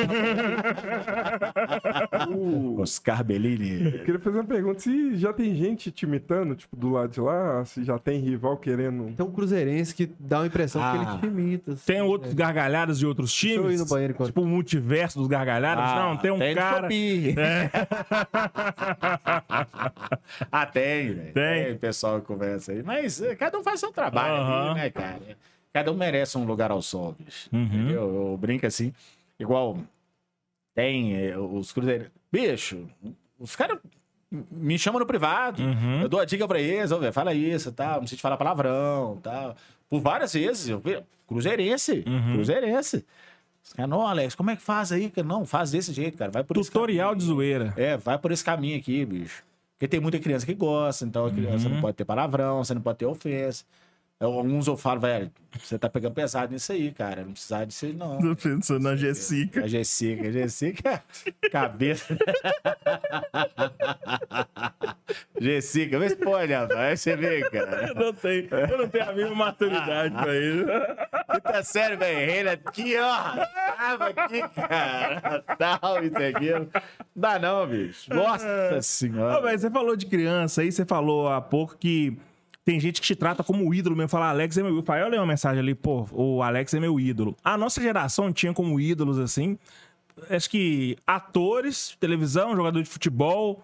Oscar 2.78 3.24
Bellini. 3.24 3.86
Eu 3.86 3.92
queria 4.04 4.20
fazer 4.20 4.38
uma 4.40 4.44
pergunta: 4.44 4.80
se 4.82 5.16
já 5.16 5.32
tem 5.32 5.56
gente 5.56 5.90
te 5.92 6.04
imitando, 6.06 6.56
tipo, 6.56 6.76
do 6.76 6.90
lado 6.90 7.10
de 7.10 7.22
lá, 7.22 7.64
se 7.64 7.84
já 7.86 7.98
tem 7.98 8.20
rival 8.20 8.58
querendo. 8.58 9.14
Tem 9.16 9.26
um 9.26 9.32
cruzeirense 9.32 9.96
que 9.96 10.12
dá 10.20 10.40
uma 10.40 10.48
impressão 10.48 10.82
que 10.82 10.88
Ah. 10.88 10.96
ele 11.12 11.20
te 11.22 11.26
imita. 11.28 11.72
assim. 11.74 11.84
tem 11.86 12.02
outros 12.02 12.34
gargalhadas 12.34 13.00
de 13.00 13.06
outros 13.06 13.30
Deixa 13.32 13.48
eu 13.58 13.64
ir 13.64 13.76
times? 13.76 13.80
no 13.82 13.86
banheiro 13.88 14.14
enquanto- 14.14 14.28
Tipo 14.28 14.42
o 14.42 14.48
multiverso 14.48 15.20
dos 15.20 15.28
gargalhadas? 15.28 15.96
não, 15.96 16.18
tem 16.18 16.32
um 16.32 16.40
de 16.40 16.54
cara... 16.54 16.82
Tupi. 16.84 17.36
ah, 20.52 20.66
tem, 20.66 21.14
velho. 21.14 21.34
Tem? 21.34 21.64
Tem 21.66 21.78
pessoal 21.78 22.20
que 22.20 22.28
conversa 22.28 22.72
aí. 22.72 22.84
Mas 22.84 23.22
eh, 23.22 23.36
cada 23.36 23.58
um 23.58 23.64
faz 23.64 23.80
seu 23.80 23.92
trabalho 23.92 24.36
Aham. 24.36 24.72
ali, 24.72 24.80
né, 24.80 24.90
cara? 24.90 25.20
Cada 25.74 25.92
um 25.92 25.96
merece 25.96 26.38
um 26.38 26.46
lugar 26.46 26.72
ao 26.72 26.82
sol, 26.82 27.16
bicho. 27.20 27.50
Uhum. 27.54 27.64
Entendeu? 27.66 28.32
Eu 28.32 28.38
brinco 28.38 28.66
assim. 28.66 28.94
Igual 29.40 29.78
tem 30.74 31.16
eh, 31.16 31.38
os 31.38 31.72
cruzeiros. 31.72 32.08
Bicho, 32.32 32.88
os 33.40 33.56
caras 33.56 33.80
me 34.52 34.78
chamam 34.78 35.00
no 35.00 35.06
privado. 35.06 35.62
Uhum. 35.64 36.02
Eu 36.02 36.10
dou 36.10 36.20
a 36.20 36.26
dica 36.26 36.48
pra 36.48 36.60
eles, 36.60 36.92
ó, 36.92 36.98
velho, 36.98 37.14
fala 37.14 37.34
isso, 37.34 37.72
tal, 37.72 37.94
não 37.94 38.00
precisa 38.02 38.22
falar 38.22 38.38
palavrão, 38.38 39.18
tal. 39.22 39.56
Por 39.90 40.02
várias 40.02 40.34
vezes, 40.34 40.68
eu 40.70 40.82
cruzeirense, 41.28 42.04
Uhum. 42.06 42.34
cruzeirense. 42.34 43.06
Os 43.64 43.74
caras, 43.74 43.90
não, 43.90 44.06
Alex, 44.06 44.34
como 44.36 44.50
é 44.50 44.56
que 44.56 44.62
faz 44.62 44.92
aí? 44.92 45.12
Não, 45.26 45.46
faz 45.46 45.72
desse 45.72 45.92
jeito, 45.94 46.18
cara, 46.18 46.32
vai 46.32 46.44
por 46.44 46.58
esse 46.58 46.70
Tutorial 46.72 47.14
de 47.16 47.24
zoeira. 47.24 47.74
É, 47.78 47.98
vai 47.98 48.18
por 48.18 48.32
esse 48.32 48.44
caminho 48.44 48.78
aqui, 48.78 49.06
bicho. 49.06 49.44
Porque 49.76 49.88
tem 49.88 50.00
muita 50.00 50.20
criança 50.20 50.46
que 50.46 50.54
gosta, 50.54 51.06
então 51.06 51.26
a 51.26 51.32
criança 51.32 51.68
Uhum. 51.68 51.76
não 51.76 51.82
pode 51.82 51.96
ter 51.96 52.04
palavrão, 52.06 52.64
você 52.64 52.74
não 52.74 52.82
pode 52.82 52.98
ter 52.98 53.06
ofensa. 53.06 53.64
Eu- 54.20 54.34
Alguns 54.34 54.66
eu 54.68 54.76
falo, 54.76 55.00
velho, 55.02 55.32
você 55.60 55.78
tá 55.78 55.88
pegando 55.88 56.16
pesado 56.16 56.52
nisso 56.52 56.72
aí, 56.72 56.92
cara. 56.92 57.24
Não 57.24 57.34
precisava 57.34 57.68
disso 57.68 57.86
aí, 57.86 57.94
não. 57.94 58.18
Tô 58.20 58.36
pensando 58.36 58.80
na 58.82 58.96
Jessica. 58.96 59.64
A 59.64 59.68
Jessica, 59.68 60.28
a 60.28 60.32
Jessica, 60.32 61.04
cabeça. 61.52 62.18
Jessica, 65.40 66.00
vê 66.00 66.10
se 66.10 66.16
pode, 66.16 66.52
rapaz. 66.54 67.02
Você 67.02 67.16
vê, 67.16 67.48
cara. 67.50 67.88
Eu 67.90 67.96
não 67.96 68.14
tenho, 68.14 68.48
eu 68.54 68.78
não 68.80 68.88
tenho 68.90 69.10
a 69.10 69.14
mesma 69.14 69.36
maturidade 69.36 70.14
pra 70.16 70.36
isso. 70.36 70.66
Tá 71.44 71.64
sério, 71.64 71.98
velho. 71.98 72.32
Ele 72.32 72.50
aqui, 72.50 72.96
ó. 72.98 73.18
Tava 73.78 74.08
aqui, 74.08 74.42
cara. 74.68 75.44
Tal, 75.58 76.04
isso 76.04 76.18
aquilo. 76.18 76.70
Não 76.74 76.82
dá 77.16 77.40
não, 77.40 77.68
bicho. 77.68 78.14
Nossa 78.14 78.82
senhora. 78.82 79.40
Ô, 79.40 79.42
velho, 79.44 79.60
você 79.60 79.70
falou 79.70 79.96
de 79.96 80.06
criança 80.08 80.62
aí, 80.62 80.72
você 80.72 80.86
falou 80.86 81.30
há 81.30 81.40
pouco 81.42 81.78
que 81.78 82.18
tem 82.68 82.82
gente 82.82 83.00
que 83.00 83.08
te 83.08 83.16
trata 83.16 83.46
como 83.46 83.74
ídolo 83.74 83.96
mesmo. 83.96 84.10
Fala, 84.10 84.28
Alex 84.28 84.58
é 84.58 84.62
meu 84.62 84.78
ídolo. 84.78 84.84
Aí 84.90 85.02
eu 85.02 85.08
leio 85.08 85.22
uma 85.22 85.28
mensagem 85.28 85.62
ali, 85.62 85.74
pô, 85.74 86.06
o 86.12 86.44
Alex 86.44 86.74
é 86.74 86.82
meu 86.82 87.00
ídolo. 87.00 87.34
A 87.42 87.58
nossa 87.58 87.82
geração 87.82 88.34
tinha 88.34 88.54
como 88.54 88.78
ídolos, 88.78 89.18
assim, 89.20 89.58
acho 90.30 90.50
que 90.50 90.98
atores, 91.08 91.96
televisão, 91.98 92.54
jogador 92.58 92.84
de 92.84 92.90
futebol, 92.90 93.64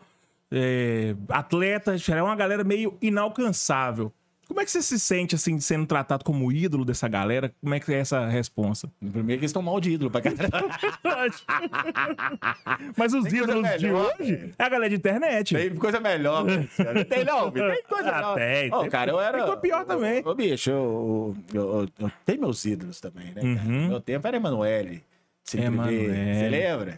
é, 0.50 1.18
atletas, 1.28 2.08
era 2.08 2.24
uma 2.24 2.34
galera 2.34 2.64
meio 2.64 2.98
inalcançável. 3.02 4.10
Como 4.54 4.62
é 4.62 4.66
que 4.66 4.70
você 4.72 4.84
se 4.84 5.00
sente, 5.00 5.34
assim, 5.34 5.60
sendo 5.60 5.88
tratado 5.88 6.24
como 6.24 6.52
ídolo 6.52 6.86
dessa 6.86 7.08
galera? 7.08 7.52
Como 7.60 7.74
é 7.74 7.80
que 7.80 7.92
é 7.92 7.98
essa 7.98 8.28
responsa? 8.28 8.88
Primeiro 9.00 9.26
que 9.26 9.32
eles 9.46 9.50
estão 9.50 9.64
mal 9.64 9.82
de 9.82 9.90
ídolo 9.94 10.12
pra 10.12 10.22
caralho. 10.22 10.70
Mas 12.96 13.16
os 13.16 13.24
Tem 13.24 13.40
ídolos 13.40 13.68
de 13.80 13.86
melhor, 13.88 14.16
hoje 14.20 14.54
é 14.56 14.64
a 14.64 14.70
galera 14.70 14.90
de 14.92 14.96
internet. 14.96 15.56
Tem 15.56 15.76
coisa 15.76 16.00
melhor. 16.00 16.46
cara. 16.78 16.94
Não 16.94 17.04
tem 17.04 17.26
não. 17.26 17.50
Tem 17.50 17.84
coisa 17.90 18.10
Ah, 18.12 18.16
melhor. 18.16 18.36
tem, 18.36 18.74
Ô, 18.74 18.82
tem. 18.82 18.90
cara, 18.92 19.12
eu 19.12 19.20
era... 19.20 19.38
Coisa 19.40 19.58
pior 19.58 19.86
também. 19.86 20.22
Ô, 20.24 20.36
bicho, 20.36 20.70
eu, 20.70 21.36
eu, 21.52 21.88
eu, 22.00 22.12
tenho 22.24 22.42
meus 22.42 22.64
ídolos 22.64 23.02
também, 23.02 23.34
né, 23.34 23.42
cara? 23.42 23.68
Uhum. 23.68 23.88
Meu 23.88 24.02
tempo 24.02 24.28
era 24.28 24.38
Emanuele. 24.38 25.04
Emanuele. 25.52 26.36
Você 26.36 26.50
lembra? 26.50 26.98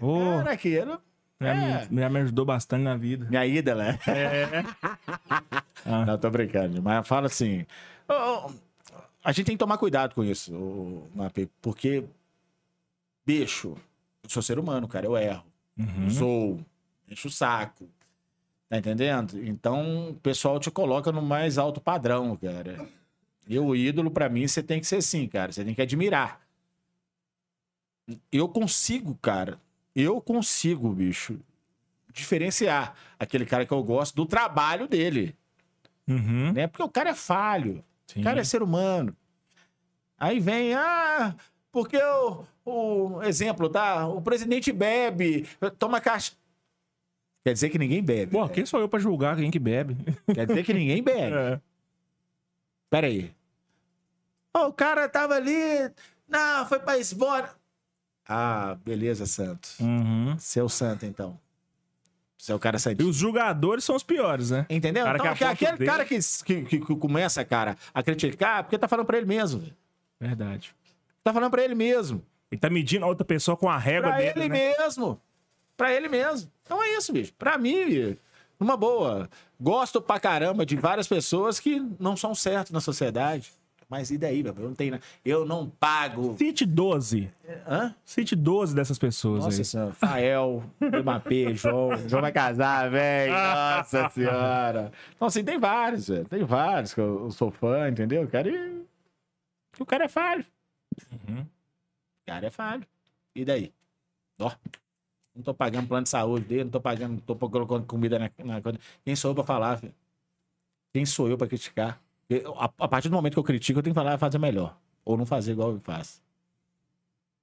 Aquilo. 0.52 0.92
Já, 0.92 1.00
É. 1.40 1.88
me, 1.90 2.02
já 2.02 2.10
me 2.10 2.20
ajudou 2.22 2.46
bastante 2.46 2.84
na 2.84 2.96
vida. 2.96 3.26
Minha 3.30 3.46
ídola. 3.46 4.00
É. 4.08 4.64
Ah. 5.86 6.06
Não, 6.06 6.18
tô 6.18 6.30
brincando. 6.30 6.82
Mas 6.82 7.08
fala 7.08 7.28
assim. 7.28 7.66
a 9.24 9.32
gente 9.32 9.46
tem 9.46 9.56
que 9.56 9.60
tomar 9.60 9.78
cuidado 9.78 10.16
com 10.16 10.24
isso, 10.24 11.04
Mapê, 11.14 11.50
porque, 11.62 12.06
bicho, 13.26 13.78
eu 14.24 14.30
sou 14.30 14.42
ser 14.42 14.58
humano, 14.58 14.88
cara, 14.88 15.06
eu 15.06 15.18
erro. 15.18 15.44
Uhum. 15.78 16.10
Sou. 16.10 16.60
Encho 17.08 17.28
o 17.28 17.32
saco. 17.32 17.88
Tá 18.68 18.78
entendendo? 18.78 19.40
Então, 19.46 20.10
o 20.10 20.16
pessoal 20.16 20.60
te 20.60 20.72
coloca 20.72 21.12
no 21.12 21.22
mais 21.22 21.58
alto 21.58 21.80
padrão, 21.80 22.36
cara. 22.36 22.88
E 23.48 23.60
o 23.60 23.76
ídolo, 23.76 24.10
pra 24.10 24.28
mim, 24.28 24.48
você 24.48 24.64
tem 24.64 24.80
que 24.80 24.88
ser 24.88 24.98
assim, 24.98 25.28
cara. 25.28 25.52
Você 25.52 25.64
tem 25.64 25.76
que 25.76 25.82
admirar. 25.82 26.42
Eu 28.32 28.50
consigo, 28.50 29.16
cara. 29.22 29.60
Eu 29.96 30.20
consigo, 30.20 30.90
bicho, 30.90 31.40
diferenciar 32.12 32.94
aquele 33.20 33.46
cara 33.46 33.66
que 33.66 33.72
eu 33.74 33.84
gosto 33.84 34.16
do 34.16 34.26
trabalho 34.26 34.88
dele, 34.88 35.36
Uhum. 36.08 36.52
né? 36.54 36.68
Porque 36.68 36.84
o 36.84 36.90
cara 36.90 37.10
é 37.12 37.16
falho. 37.16 37.84
Sim. 38.08 38.20
O 38.22 38.24
cara 38.24 38.40
é 38.40 38.44
ser 38.44 38.62
humano. 38.62 39.16
Aí 40.18 40.40
vem, 40.40 40.74
ah, 40.76 41.36
porque 41.72 41.98
o, 41.98 42.46
o 42.66 43.24
exemplo, 43.24 43.68
tá? 43.70 44.08
O 44.08 44.22
presidente 44.22 44.72
bebe, 44.72 45.48
toma 45.80 46.00
caixa. 46.00 46.34
Quer 47.44 47.54
dizer 47.54 47.70
que 47.70 47.78
ninguém 47.80 48.04
bebe. 48.04 48.32
Pô, 48.32 48.48
quem 48.50 48.66
sou 48.66 48.80
eu 48.80 48.90
pra 48.90 49.00
julgar 49.00 49.36
quem 49.36 49.52
que 49.52 49.60
bebe? 49.60 49.96
Quer 50.34 50.46
dizer 50.48 50.64
que 50.64 50.74
ninguém 50.74 51.02
bebe. 51.04 51.36
É. 51.36 51.60
Pera 52.90 53.08
aí. 53.08 53.34
Ó, 54.54 54.68
o 54.68 54.74
cara 54.74 55.10
tava 55.10 55.34
ali, 55.36 55.92
não, 56.30 56.66
foi 56.66 56.80
pra 56.80 56.98
esbora. 56.98 57.54
Ah, 58.28 58.78
beleza, 58.84 59.26
Santos. 59.26 59.80
Uhum. 59.80 60.36
Seu 60.40 60.68
santo, 60.68 61.06
então. 61.06 61.40
Você 62.38 62.52
é 62.52 62.56
o 62.56 62.60
cara 62.60 62.78
E 62.78 62.80
santinho. 62.80 63.10
os 63.10 63.16
julgadores 63.16 63.84
são 63.84 63.96
os 63.96 64.04
piores, 64.04 64.52
né? 64.52 64.66
Entendeu? 64.70 65.04
Cara 65.06 65.18
então, 65.18 65.36
que 65.36 65.44
aquele 65.44 65.78
dedo. 65.78 65.88
cara 65.88 66.06
que, 66.06 66.20
que, 66.46 66.64
que- 66.80 66.96
começa, 66.98 67.44
cara, 67.46 67.78
a 67.94 68.04
criticar, 68.04 68.64
porque 68.64 68.78
tá 68.78 68.88
falando 68.88 69.06
pra 69.06 69.18
ele 69.18 69.26
mesmo. 69.26 69.64
Verdade. 70.20 70.76
Tá 71.24 71.34
falando 71.34 71.52
pra 71.52 71.64
ele 71.64 71.76
mesmo. 71.76 72.24
Ele 72.52 72.60
tá 72.62 72.70
medindo 72.70 73.04
a 73.06 73.08
outra 73.08 73.26
pessoa 73.26 73.58
com 73.58 73.70
a 73.70 73.78
régua 73.78 74.10
Pra 74.10 74.18
dele, 74.18 74.32
ele 74.36 74.50
né? 74.50 74.74
mesmo. 74.78 75.20
Pra 75.76 75.92
ele 75.94 76.08
mesmo. 76.08 76.52
Então 76.64 76.82
é 76.84 76.96
isso, 76.98 77.12
bicho. 77.12 77.34
Pra 77.34 77.58
mim, 77.58 78.16
numa 78.60 78.78
boa. 78.78 79.30
Gosto 79.60 80.02
pra 80.02 80.20
caramba 80.20 80.66
de 80.66 80.76
várias 80.76 81.08
pessoas 81.08 81.60
que 81.60 81.80
não 82.00 82.16
são 82.16 82.36
certas 82.36 82.72
na 82.72 82.80
sociedade. 82.80 83.52
Mas 83.88 84.10
e 84.10 84.18
daí, 84.18 84.42
meu? 84.42 84.54
Eu 84.58 84.64
não 84.70 84.74
tenho. 84.76 85.00
Eu 85.24 85.46
não 85.46 85.70
pago. 85.70 86.36
Cite 86.38 86.66
12. 86.66 87.32
Hã? 87.68 87.94
Cite 88.04 88.36
12 88.36 88.74
dessas 88.76 88.98
pessoas 88.98 89.44
Nossa 89.46 89.58
aí. 89.62 89.66
senhora. 89.66 89.94
Fael, 89.94 90.64
Mapê, 91.06 91.54
João. 91.54 91.96
João 92.10 92.22
vai 92.22 92.32
casar, 92.32 92.90
velho. 92.90 93.32
Nossa 93.34 94.10
senhora. 94.10 94.92
Então, 95.16 95.28
assim, 95.28 95.44
tem 95.44 95.60
vários, 95.60 96.08
velho. 96.08 96.26
Tem 96.26 96.44
vários 96.44 96.94
que 96.96 97.00
eu, 97.00 97.26
eu 97.26 97.32
sou 97.32 97.52
fã, 97.52 97.88
entendeu? 97.90 98.24
O 98.24 98.28
cara, 98.28 98.50
é- 98.50 98.72
o 99.80 99.86
cara 99.86 100.06
é 100.06 100.10
falho. 100.10 100.46
Uhum. 101.12 101.42
O 101.42 102.26
cara 102.26 102.48
é 102.48 102.52
falho. 102.52 102.86
E 103.36 103.46
daí? 103.46 103.72
Ó. 104.40 104.52
Não 105.36 105.44
tô 105.44 105.54
pagando 105.54 105.88
plano 105.88 106.04
de 106.06 106.10
saúde 106.10 106.46
dele, 106.46 106.64
não 106.64 106.72
tô 106.72 106.80
pagando, 106.82 107.12
não 107.12 107.20
tô 107.20 107.36
colocando 107.36 107.86
comida 107.86 108.18
na, 108.18 108.32
na. 108.44 108.62
Quem 109.04 109.16
sou 109.18 109.32
eu 109.32 109.36
pra 109.36 109.44
falar, 109.44 109.78
filho? 109.78 109.94
Quem 110.94 111.06
sou 111.06 111.28
eu 111.30 111.38
pra 111.38 111.46
criticar? 111.46 112.02
Eu- 112.30 112.56
a, 112.60 112.66
a 112.80 112.88
partir 112.88 113.10
do 113.10 113.16
momento 113.16 113.34
que 113.34 113.40
eu 113.40 113.44
critico, 113.44 113.80
eu 113.80 113.84
tenho 113.84 113.94
que 113.94 114.00
falar 114.00 114.18
fazer 114.18 114.38
melhor. 114.40 114.78
Ou 115.04 115.16
não 115.18 115.26
fazer 115.26 115.52
igual 115.52 115.72
eu 115.72 115.80
faço. 115.80 116.22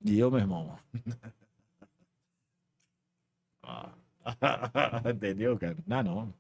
E 0.05 0.19
eu, 0.19 0.31
meu 0.31 0.41
irmão. 0.41 0.77
Ó. 3.63 3.87
Entendeu, 5.11 5.59
cara? 5.59 5.77
Dá 5.87 6.03
não. 6.03 6.33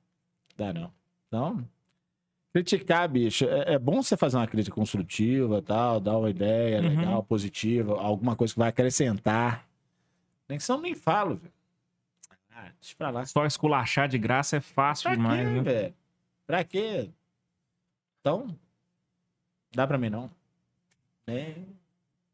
Dá 0.56 0.73
não. 0.73 0.93
Então, 1.28 1.66
criticar, 2.52 3.09
bicho, 3.09 3.44
é, 3.47 3.74
é 3.74 3.78
bom 3.78 4.02
você 4.02 4.16
fazer 4.16 4.36
uma 4.36 4.47
crítica 4.47 4.74
construtiva 4.74 5.60
tal, 5.62 5.98
dar 5.98 6.19
uma 6.19 6.31
ideia 6.31 6.81
Uhum. 6.82 6.89
legal, 6.89 7.23
positiva, 7.24 7.98
alguma 8.01 8.36
coisa 8.36 8.52
que 8.52 8.59
vai 8.60 8.69
acrescentar. 8.69 9.66
Nem 10.48 10.59
que 10.59 10.64
senão 10.64 10.81
nem 10.81 10.94
falo, 10.94 11.36
velho. 11.36 11.52
Ah, 12.55 12.70
deixa 12.81 12.94
pra 12.97 13.10
lá. 13.10 13.24
Só 13.24 13.47
esculachar 13.47 14.09
de 14.09 14.19
graça 14.19 14.56
é 14.59 14.60
fácil 14.60 15.05
Pra 15.05 15.16
demais, 15.16 15.48
quê, 15.48 15.55
viu? 15.55 15.62
velho? 15.62 15.94
Pra 16.47 16.62
quê? 16.64 17.10
Então, 18.22 18.56
dá 19.74 19.84
pra 19.86 19.98
mim 19.98 20.08
não. 20.08 20.30
É. 21.26 21.54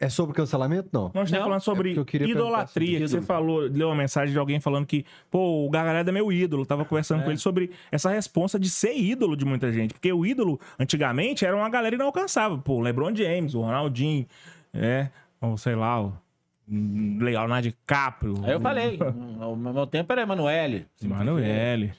É 0.01 0.09
sobre 0.09 0.33
cancelamento? 0.33 0.91
Não. 0.93 1.11
Nós 1.13 1.25
estamos 1.25 1.33
Não, 1.33 1.43
falando 1.43 1.57
é 1.57 1.61
sobre 1.65 1.95
porque 1.95 2.19
eu 2.19 2.29
idolatria. 2.29 2.99
que 3.01 3.09
você 3.09 3.21
falou, 3.21 3.63
leu 3.63 3.89
uma 3.89 3.97
mensagem 3.97 4.33
de 4.33 4.39
alguém 4.39 4.61
falando 4.61 4.87
que, 4.87 5.05
pô, 5.29 5.67
o 5.67 5.71
Gargalhada 5.71 6.09
é 6.11 6.13
meu 6.13 6.31
ídolo. 6.31 6.65
Tava 6.65 6.85
conversando 6.85 7.23
É. 7.23 7.25
com 7.25 7.31
ele 7.31 7.39
sobre 7.39 7.73
essa 7.91 8.09
responsa 8.11 8.61
de 8.61 8.71
ser 8.71 8.97
ídolo 8.97 9.37
de 9.37 9.45
muita 9.45 9.73
gente. 9.73 9.93
Porque 9.95 10.13
o 10.13 10.25
ídolo, 10.25 10.61
antigamente, 10.79 11.45
era 11.45 11.57
uma 11.57 11.69
galera 11.69 11.97
inalcançável. 11.97 12.59
Pô, 12.59 12.75
o 12.75 12.81
LeBron 12.81 13.13
James, 13.13 13.55
o 13.55 13.63
Ronaldinho, 13.63 14.25
é, 14.73 15.11
ou 15.41 15.57
sei 15.59 15.75
lá, 15.75 16.01
o 16.01 16.13
Leonardo 16.71 17.69
DiCaprio. 17.69 18.35
Aí 18.45 18.53
eu 18.53 18.61
falei, 18.61 18.99
o 19.41 19.57
meu 19.57 19.87
tempo 19.87 20.13
era 20.13 20.23
Emanuele. 20.23 20.87
Manoel. 21.03 21.91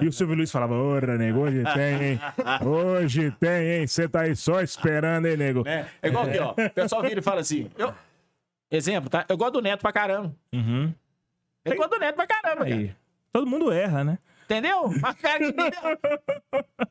E 0.00 0.08
o 0.08 0.12
Silvio 0.12 0.36
Luiz 0.36 0.50
falava, 0.50 0.74
ora, 0.74 1.18
nego, 1.18 1.40
hoje 1.40 1.62
tem, 1.74 2.02
hein? 2.02 2.20
Hoje 2.64 3.30
tem, 3.32 3.80
hein? 3.80 3.86
Você 3.86 4.08
tá 4.08 4.22
aí 4.22 4.34
só 4.34 4.60
esperando, 4.60 5.26
hein, 5.26 5.36
nego? 5.36 5.62
É, 5.66 5.86
é 6.02 6.08
igual 6.08 6.24
aqui, 6.24 6.38
ó. 6.38 6.52
O 6.70 6.70
pessoal 6.70 7.02
vira 7.02 7.20
e 7.20 7.22
fala 7.22 7.40
assim. 7.40 7.70
Eu... 7.76 7.92
Exemplo, 8.70 9.10
tá? 9.10 9.26
Eu 9.28 9.36
gosto 9.36 9.54
do 9.54 9.62
Neto 9.62 9.80
pra 9.80 9.92
caramba. 9.92 10.34
Uhum. 10.52 10.94
Eu 11.64 11.76
gosto 11.76 11.90
do 11.90 11.98
Neto 11.98 12.14
pra 12.16 12.26
caramba, 12.26 12.64
cara. 12.64 12.74
Aí. 12.76 12.94
Todo 13.32 13.46
mundo 13.46 13.70
erra, 13.70 14.04
né? 14.04 14.18
Entendeu? 14.44 14.90
Mas, 15.00 15.14
cara, 15.16 15.44
entendeu? 15.44 15.98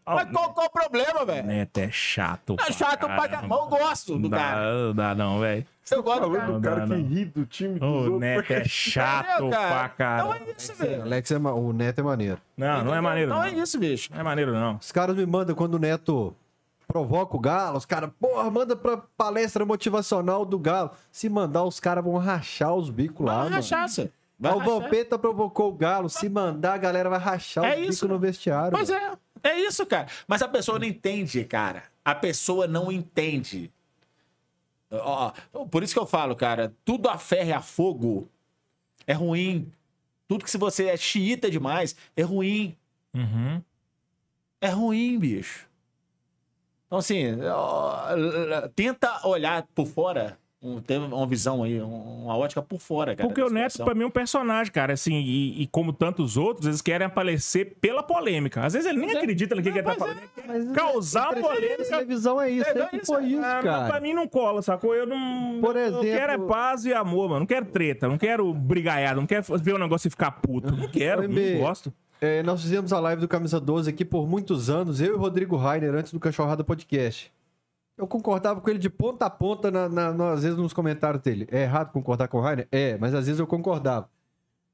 Mas 0.06 0.32
qual, 0.32 0.54
qual 0.54 0.68
o 0.68 0.70
problema, 0.70 1.26
velho? 1.26 1.46
Neto 1.48 1.78
é 1.78 1.92
chato. 1.92 2.56
É 2.66 2.72
chato 2.72 3.06
pra 3.06 3.28
caramba. 3.28 3.56
Eu 3.56 3.68
gosto 3.68 4.14
do 4.14 4.20
Não 4.20 4.30
dá, 4.30 4.38
cara. 4.38 4.72
não 4.72 4.96
dá 4.96 5.16
não, 5.16 5.40
velho. 5.40 5.66
Eu 5.92 6.04
gosto 6.04 6.22
do 6.22 6.36
Falando 6.36 6.40
cara. 6.40 6.52
do 6.54 6.62
cara 6.62 6.86
Não, 6.88 6.96
que 6.98 7.02
não. 7.04 7.10
ri 7.10 7.26
do 7.26 7.46
time 7.46 7.80
dos 7.80 8.08
O. 8.08 8.20
Neto 8.20 8.54
é 8.54 8.64
chato 8.66 9.26
Entendeu, 9.32 9.50
pra 9.50 9.84
Então 9.86 9.90
caramba. 9.98 10.36
é 10.38 10.54
isso, 10.58 10.74
velho. 10.76 11.02
Alex 11.02 11.32
é 11.32 11.40
ma- 11.40 11.54
o 11.54 11.74
Neto 11.74 12.00
é 12.00 12.04
maneiro. 12.04 12.42
Não, 12.58 12.84
não 12.86 12.96
é 12.96 13.02
maneiro, 13.02 13.30
Então 13.32 13.40
não. 13.40 13.46
é 13.48 13.52
isso, 13.52 13.80
bicho. 13.80 14.10
Não 14.14 14.20
é 14.20 14.24
maneiro, 14.24 14.54
não. 14.54 14.76
Os 14.82 14.92
caras 14.92 15.16
me 15.16 15.26
mandam 15.26 15.56
quando 15.56 15.76
o 15.76 15.80
Neto 15.80 16.36
provoca 16.88 17.36
o 17.36 17.40
Galo, 17.40 17.78
os 17.78 17.86
caras, 17.86 18.10
porra, 18.20 18.50
manda 18.50 18.76
pra 18.76 18.98
palestra 18.98 19.64
motivacional 19.66 20.44
do 20.46 20.58
Galo. 20.58 20.92
Se 21.12 21.30
mandar, 21.30 21.64
os 21.64 21.80
caras 21.80 22.04
vão 22.04 22.18
rachar 22.18 22.74
os 22.74 22.90
bicos 22.90 23.26
lá, 23.26 23.44
Vai 23.44 23.50
rachar, 23.54 23.88
você. 23.88 24.12
Vai 24.40 24.52
Ah, 24.54 24.56
o. 24.56 24.60
Vampeta 24.60 25.20
provocou 25.20 25.70
o 25.70 25.74
Galo. 25.74 26.10
Se 26.10 26.30
mandar, 26.30 26.74
a 26.74 26.78
galera 26.78 27.10
vai 27.10 27.20
rachar 27.20 27.64
É 27.66 27.74
os 27.74 27.76
bicos 27.82 27.96
isso. 27.96 28.08
no 28.08 28.18
vestiário. 28.18 28.72
Pois 28.72 28.90
mano. 28.90 29.18
é. 29.44 29.50
É 29.52 29.60
isso, 29.60 29.86
cara. 29.86 30.08
Mas 30.28 30.42
a 30.42 30.48
pessoa 30.50 30.78
não 30.80 30.86
entende, 30.86 31.44
cara. 31.46 31.84
A 32.04 32.14
pessoa 32.16 32.68
não 32.68 32.92
entende. 32.92 33.72
Ó, 34.92 35.32
por 35.70 35.84
isso 35.84 35.94
que 35.94 36.00
eu 36.00 36.06
falo, 36.06 36.36
cara, 36.36 36.74
tudo 36.84 37.10
a 37.10 37.18
ferro 37.18 37.50
e 37.50 37.54
a 37.54 37.62
fogo 37.62 38.30
é 39.06 39.14
ruim. 39.14 39.72
Tudo 40.28 40.44
que 40.44 40.52
se 40.52 40.58
você 40.58 40.88
é 40.88 40.98
xiita 40.98 41.50
demais 41.50 41.96
é 42.16 42.22
ruim. 42.22 42.76
Uhum. 43.14 43.62
É 44.62 44.70
ruim, 44.70 45.20
bicho. 45.20 45.68
Então, 46.88 46.98
assim, 46.98 47.40
ó, 47.44 48.68
tenta 48.76 49.28
olhar 49.28 49.68
por 49.76 49.86
fora, 49.86 50.39
um- 50.62 50.82
ter 50.82 50.98
uma 51.00 51.26
visão 51.28 51.64
aí, 51.64 51.82
um- 51.82 52.24
uma 52.26 52.36
ótica 52.38 52.62
por 52.62 52.80
fora, 52.80 53.16
cara. 53.16 53.28
Porque 53.28 53.42
o 53.42 53.50
Neto, 53.50 53.72
situação. 53.72 53.86
pra 53.86 53.96
mim, 53.96 54.04
é 54.04 54.08
um 54.08 54.12
personagem, 54.12 54.72
cara, 54.74 54.94
assim, 54.94 55.14
e, 55.16 55.62
e 55.64 55.68
como 55.68 55.94
tantos 55.94 56.36
outros, 56.38 56.68
eles 56.68 56.82
querem 56.82 57.08
aparecer 57.08 57.78
pela 57.80 58.04
polêmica. 58.04 58.64
Às 58.66 58.74
vezes 58.74 58.88
ele 58.90 58.98
nem 59.00 59.08
Pois 59.08 59.18
é. 59.18 59.20
acredita 59.22 59.56
no 59.56 59.62
que, 59.64 59.72
que 59.72 59.78
ele 59.80 59.86
tá 59.88 59.96
Pois 59.98 60.12
falando. 60.12 60.30
Mas 60.48 60.72
causar 60.74 61.34
polêmica. 61.34 61.84
televisão 61.86 62.42
é 62.42 62.50
isso, 62.50 62.70
É, 62.70 62.74
sempre 62.74 62.98
é 62.98 63.02
isso, 63.02 63.06
foi 63.14 63.26
isso, 63.26 63.38
Ah, 63.44 63.54
mas 63.56 63.64
cara. 63.64 63.88
pra 63.88 64.00
mim 64.02 64.14
não 64.14 64.28
cola, 64.28 64.62
sacou? 64.62 64.94
Eu 64.96 65.06
não. 65.06 65.60
Por 65.62 65.76
Eu 65.76 65.82
exemplo- 65.88 66.02
quero 66.04 66.32
é 66.34 66.38
paz 66.38 66.86
e 66.86 66.94
amor, 66.94 67.28
mano. 67.30 67.40
Não 67.42 67.48
quero 67.48 67.66
treta, 67.68 68.08
não 68.08 68.18
quero 68.18 68.54
brigaiada, 68.54 69.20
não 69.20 69.28
quero 69.28 69.44
ver 69.58 69.74
o 69.74 69.78
negócio 69.78 70.08
e 70.08 70.12
ficar 70.12 70.32
puto. 70.32 70.76
Não 70.76 70.88
quero, 70.90 71.28
não 71.28 71.60
gosto. 71.60 71.94
É, 72.22 72.44
nós 72.44 72.62
fizemos 72.62 72.92
a 72.92 73.00
live 73.00 73.22
do 73.22 73.30
Camisa 73.30 73.62
12 73.62 73.90
aqui 73.90 74.04
por 74.04 74.28
muitos 74.28 74.70
anos, 74.70 75.00
eu 75.00 75.08
e 75.08 75.12
o 75.12 75.18
Rodrigo 75.18 75.56
Rainer, 75.56 75.96
antes 75.96 76.12
do 76.12 76.20
Cachorrada 76.20 76.66
Podcast. 76.66 77.32
Eu 78.00 78.08
concordava 78.08 78.62
com 78.62 78.70
ele 78.70 78.80
de 78.80 78.90
ponta 78.90 79.26
a 79.26 79.30
ponta, 79.30 79.70
na, 79.70 79.90
na- 79.90 80.14
na- 80.14 80.32
às 80.32 80.42
vezes 80.44 80.58
nos 80.58 80.72
comentários 80.72 81.22
dele. 81.22 81.46
É 81.52 81.64
errado 81.64 81.92
concordar 81.92 82.30
com 82.30 82.38
o 82.38 82.42
Rainer? 82.42 82.66
É, 82.72 82.98
mas 82.98 83.14
às 83.14 83.26
vezes 83.26 83.40
eu 83.42 83.46
concordava. 83.46 84.10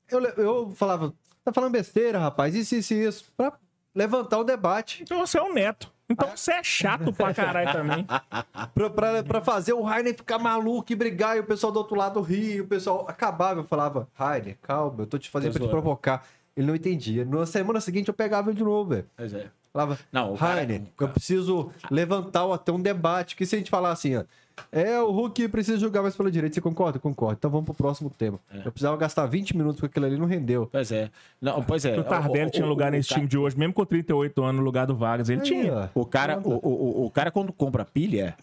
Eu, 0.10 0.22
eu 0.22 0.70
falava, 0.76 1.12
tá 1.44 1.52
falando 1.52 1.72
besteira, 1.72 2.20
rapaz, 2.20 2.54
isso, 2.54 2.76
isso, 2.76 2.94
isso, 2.94 3.26
pra 3.36 3.52
levantar 3.96 4.38
o 4.38 4.44
debate. 4.44 5.02
Então 5.02 5.26
você 5.26 5.40
é 5.40 5.42
o 5.42 5.52
neto. 5.52 5.92
Então 6.08 6.30
você 6.38 6.52
é 6.54 6.64
chato 6.64 7.12
pra 7.12 7.34
caralho 7.34 7.72
também. 7.72 8.06
Pra, 8.76 8.90
pra, 8.92 9.24
pra 9.24 9.42
fazer 9.42 9.74
o 9.74 9.82
Rainer 9.82 10.16
ficar 10.16 10.38
maluco 10.38 10.92
e 10.92 10.96
brigar 10.96 11.36
e 11.36 11.40
o 11.40 11.44
pessoal 11.46 11.72
do 11.74 11.78
outro 11.80 11.96
lado 11.96 12.22
rir, 12.22 12.58
e 12.58 12.62
o 12.62 12.68
pessoal 12.68 13.06
acabava. 13.08 13.62
Eu 13.62 13.64
falava, 13.64 14.08
Rainer, 14.14 14.56
calma, 14.62 15.02
eu 15.02 15.08
tô 15.08 15.18
te 15.18 15.30
fazendo 15.32 15.54
Tô 15.54 15.60
pra 15.60 15.68
te 15.68 15.72
zoando. 15.72 15.82
provocar. 15.82 16.24
Ele 16.56 16.68
não 16.68 16.76
entendia. 16.76 17.26
Na 17.26 17.46
semana 17.48 17.82
seguinte 17.82 18.08
eu 18.10 18.14
pegava 18.14 18.52
ele 18.52 18.58
de 18.58 18.64
novo, 18.64 18.92
velho. 18.92 19.08
Pois 19.18 19.34
é. 19.34 19.50
Falava, 19.76 20.00
Não, 20.10 20.34
o 20.34 20.38
cara- 20.38 20.56
Rainer, 20.62 20.84
o 20.98 21.04
eu 21.04 21.10
preciso 21.10 21.70
levantar 21.92 22.50
até 22.54 22.72
um 22.72 22.80
debate. 22.80 23.36
Que 23.36 23.46
se 23.46 23.56
a 23.56 23.58
gente 23.58 23.70
falar 23.70 23.92
assim, 23.92 24.16
ó, 24.16 24.24
é, 24.72 25.02
o 25.02 25.12
Hulk 25.12 25.50
precisa 25.50 25.78
jogar 25.78 26.02
mais 26.02 26.16
pela 26.16 26.32
direita, 26.32 26.54
você 26.56 26.62
concorda? 26.62 26.98
Concordo. 26.98 27.36
Então 27.38 27.52
vamos 27.52 27.66
pro 27.66 27.74
próximo 27.74 28.10
tema. 28.10 28.40
É. 28.54 28.60
Eu 28.60 28.72
precisava 28.72 28.96
gastar 28.96 29.26
20 29.26 29.58
minutos 29.58 29.82
com 29.82 29.86
aquilo 29.86 30.06
ali, 30.06 30.18
não 30.18 30.28
rendeu. 30.28 30.70
Pois 30.72 30.94
é. 30.94 31.12
Não, 31.42 31.62
pois 31.62 31.84
é. 31.84 32.00
O 32.00 32.06
Tardelli 32.06 32.46
O- 32.46 32.48
o- 32.48 32.52
tinha 32.52 32.66
lugar 32.66 32.88
o- 32.88 32.92
nesse 32.96 33.12
o 33.12 33.16
time 33.16 33.28
de 33.28 33.38
hoje, 33.38 33.58
mesmo 33.60 33.74
com 33.74 33.86
38 33.86 34.42
anos 34.42 34.60
no 34.60 34.64
lugar 34.64 34.88
do 34.88 34.96
Vargas. 34.96 35.28
Ele 35.28 35.42
Aí, 35.42 35.46
tinha. 35.48 35.92
O 35.94 36.06
cara, 36.06 36.40
o, 36.40 36.52
o, 36.54 37.02
o- 37.04 37.06
o 37.08 37.12
cara 37.12 37.30
quando 37.30 37.52
compra 37.52 37.84
pilha, 37.84 38.34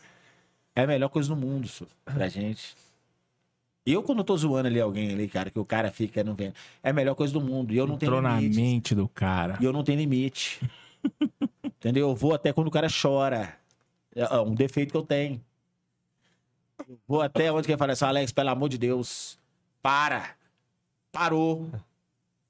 é 0.76 0.82
a 0.82 0.86
melhor 0.86 1.08
coisa 1.08 1.30
do 1.30 1.36
mundo, 1.36 1.64
isso, 1.64 1.86
pra 2.04 2.28
gente. 2.28 2.74
Eu, 3.86 4.02
quando 4.02 4.22
tô 4.22 4.36
zoando 4.36 4.68
ali 4.68 4.80
alguém 4.80 5.12
ali, 5.12 5.26
cara, 5.26 5.50
que 5.50 5.58
o 5.58 5.64
cara 5.64 5.90
fica 5.90 6.22
não 6.22 6.34
vendo, 6.34 6.52
é 6.84 6.90
a 6.90 6.92
melhor 6.92 7.14
coisa 7.16 7.32
do 7.32 7.40
mundo. 7.40 7.72
E 7.72 7.76
eu 7.78 7.86
não 7.86 7.96
tenho 7.96 8.10
Entrou 8.10 8.22
na 8.22 8.38
limite. 8.38 8.60
mente 8.60 8.94
do 8.94 9.08
cara. 9.08 9.56
E 9.60 9.64
eu 9.64 9.72
não 9.72 9.82
tenho 9.82 9.98
limite. 9.98 10.60
Entendeu? 11.64 12.08
Eu 12.10 12.14
vou 12.14 12.34
até 12.34 12.52
quando 12.52 12.68
o 12.68 12.70
cara 12.70 12.88
chora. 12.90 13.56
É 14.14 14.22
é 14.22 14.40
um 14.40 14.54
defeito 14.54 14.90
que 14.92 14.96
eu 14.96 15.02
tenho. 15.02 15.40
Eu 16.88 16.98
vou 17.06 17.20
até 17.22 17.50
onde 17.52 17.66
que 17.66 17.72
ele 17.72 17.78
fala 17.78 17.92
assim, 17.92 18.04
Alex, 18.04 18.32
pelo 18.32 18.50
amor 18.50 18.68
de 18.68 18.78
Deus, 18.78 19.38
para. 19.82 20.30
Parou. 21.10 21.68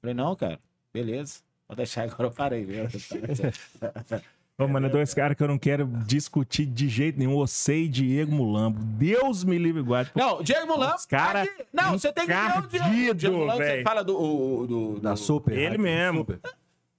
Falei, 0.01 0.13
não, 0.13 0.35
cara, 0.35 0.59
beleza. 0.93 1.39
Pode 1.67 1.77
deixar 1.77 2.03
agora, 2.03 2.23
eu 2.25 2.31
parei. 2.31 2.65
Viu? 2.65 2.85
Ô, 4.57 4.67
mano, 4.67 4.85
é 4.85 4.89
dois 4.89 5.13
caras 5.15 5.35
que 5.35 5.41
eu 5.41 5.47
não 5.47 5.57
quero 5.57 5.87
discutir 6.05 6.65
de 6.67 6.87
jeito 6.87 7.17
nenhum. 7.17 7.35
Você 7.37 7.83
e 7.83 7.87
Diego 7.87 8.31
Mulambo. 8.31 8.79
Deus 8.83 9.43
me 9.43 9.57
livre 9.57 9.81
e 9.81 9.83
guarde. 9.83 10.11
Não, 10.15 10.43
Diego 10.43 10.67
Mulambo. 10.67 10.95
Os 10.95 11.05
cara 11.07 11.43
Não, 11.73 11.93
você 11.97 12.13
tem 12.13 12.27
que 12.27 12.31
ver 12.33 12.59
o 12.59 12.91
Diego, 12.91 13.13
Diego 13.15 13.37
Mulambo. 13.37 13.63
Você 13.63 13.81
fala 13.83 14.03
do, 14.03 14.15
o- 14.21 14.67
do, 14.67 14.93
do- 14.95 14.99
Da 14.99 15.15
Super. 15.15 15.57
Ele 15.57 15.77
mesmo. 15.79 16.19
Super. 16.19 16.39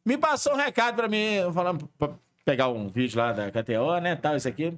Me 0.05 0.19
passou 0.19 0.53
um 0.53 0.57
recado 0.57 0.97
pra 0.97 1.09
mim, 1.09 1.39
falando 1.53 1.89
pra 1.99 2.11
pegar 2.45 2.69
um 2.69 2.89
vídeo 2.89 3.19
lá 3.19 3.33
da 3.33 3.51
KTO, 3.51 3.99
né? 4.01 4.17
Tal, 4.17 4.37
isso 4.37 4.49
aqui. 4.49 4.77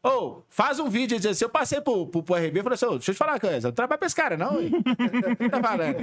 Ô, 0.00 0.44
faz 0.48 0.78
um 0.78 0.88
vídeo 0.88 1.16
e 1.16 1.18
diz 1.18 1.26
assim, 1.26 1.44
eu 1.44 1.50
passei 1.50 1.80
pro, 1.80 2.06
pro, 2.06 2.22
pro 2.22 2.36
RB 2.36 2.60
e 2.60 2.62
falei 2.62 2.74
assim, 2.74 2.86
ô, 2.86 2.90
deixa 2.90 3.10
eu 3.10 3.14
te 3.14 3.18
falar 3.18 3.32
uma 3.32 3.40
coisa, 3.40 3.66
não 3.68 3.74
trabalho 3.74 3.98
pra 3.98 4.06
esse 4.06 4.14
cara, 4.14 4.36
não, 4.36 4.60
hein? 4.60 4.70
O 5.32 5.36
que 5.36 5.48
tá 5.50 5.60
falando? 5.60 5.96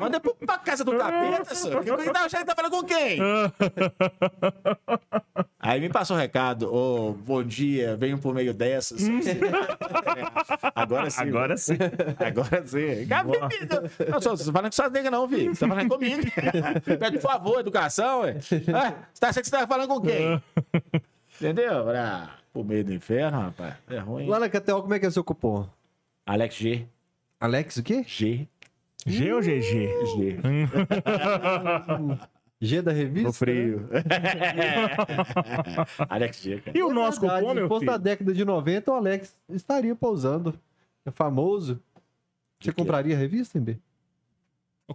Manda 0.00 0.18
pro, 0.18 0.34
pra 0.34 0.56
casa 0.58 0.82
do 0.82 0.96
capeta, 0.96 1.54
senhor. 1.54 1.84
Que 1.84 2.10
tá 2.10 2.24
achando 2.24 2.40
que 2.40 2.46
tá 2.46 2.54
falando 2.54 2.70
com 2.72 2.84
quem? 2.84 3.18
Aí 5.60 5.78
me 5.78 5.90
passou 5.90 6.16
o 6.16 6.18
recado, 6.18 6.74
ô, 6.74 7.12
bom 7.12 7.42
dia, 7.42 7.98
venho 7.98 8.16
por 8.18 8.34
meio 8.34 8.54
dessas. 8.54 9.02
Agora 10.74 11.10
sim. 11.10 11.20
Agora 11.20 11.56
sim. 11.58 11.76
Agora 12.18 12.66
sim. 12.66 13.04
Gabi, 13.06 13.32
não, 14.10 14.22
só, 14.22 14.30
você 14.30 14.50
falando 14.50 14.70
com 14.70 14.76
sua 14.76 14.88
nega, 14.88 15.10
não, 15.10 15.28
filho. 15.28 15.54
Você 15.54 15.60
tá 15.60 15.68
falando 15.68 15.88
comigo. 15.90 16.22
Pede 16.98 17.18
por 17.18 17.30
favor, 17.30 17.60
educação, 17.60 18.20
ué. 18.20 18.38
Ah, 18.72 18.94
você 19.12 19.20
tá 19.20 19.28
achando 19.28 19.42
que 19.42 19.48
você 19.50 19.56
tá 19.58 19.66
falando 19.66 19.88
com 19.88 20.00
quem? 20.00 20.42
Entendeu? 21.40 21.84
Pra, 21.84 22.37
pro 22.58 22.64
meio 22.64 22.84
do 22.84 22.92
inferno, 22.92 23.38
rapaz. 23.38 23.74
É 23.88 23.98
ruim. 23.98 24.26
Lá 24.26 24.40
na 24.40 24.48
KTO, 24.48 24.82
como 24.82 24.94
é 24.94 24.98
que 24.98 25.06
é 25.06 25.08
o 25.08 25.12
seu 25.12 25.22
cupom? 25.22 25.68
Alex 26.26 26.56
G. 26.56 26.86
Alex 27.40 27.76
o 27.76 27.82
quê? 27.82 28.04
G. 28.06 28.48
G 29.06 29.32
ou 29.32 29.40
GG? 29.40 29.62
G. 29.62 30.38
G 32.60 32.82
da 32.82 32.90
revista? 32.90 33.28
No 33.28 33.32
frio. 33.32 33.88
Alex 36.08 36.42
G, 36.42 36.60
cara. 36.60 36.76
E 36.76 36.82
o 36.82 36.92
nosso 36.92 37.20
Verdade, 37.20 37.42
cupom, 37.42 37.54
se 37.54 37.60
meu 37.60 37.68
fosse 37.68 37.80
filho? 37.80 37.92
da 37.92 37.98
década 37.98 38.34
de 38.34 38.44
90, 38.44 38.90
o 38.90 38.94
Alex 38.94 39.36
estaria 39.50 39.94
pousando. 39.94 40.58
É 41.06 41.12
famoso. 41.12 41.80
Você 42.60 42.72
compraria 42.72 43.14
a 43.14 43.18
revista, 43.18 43.56
MB? 43.58 43.78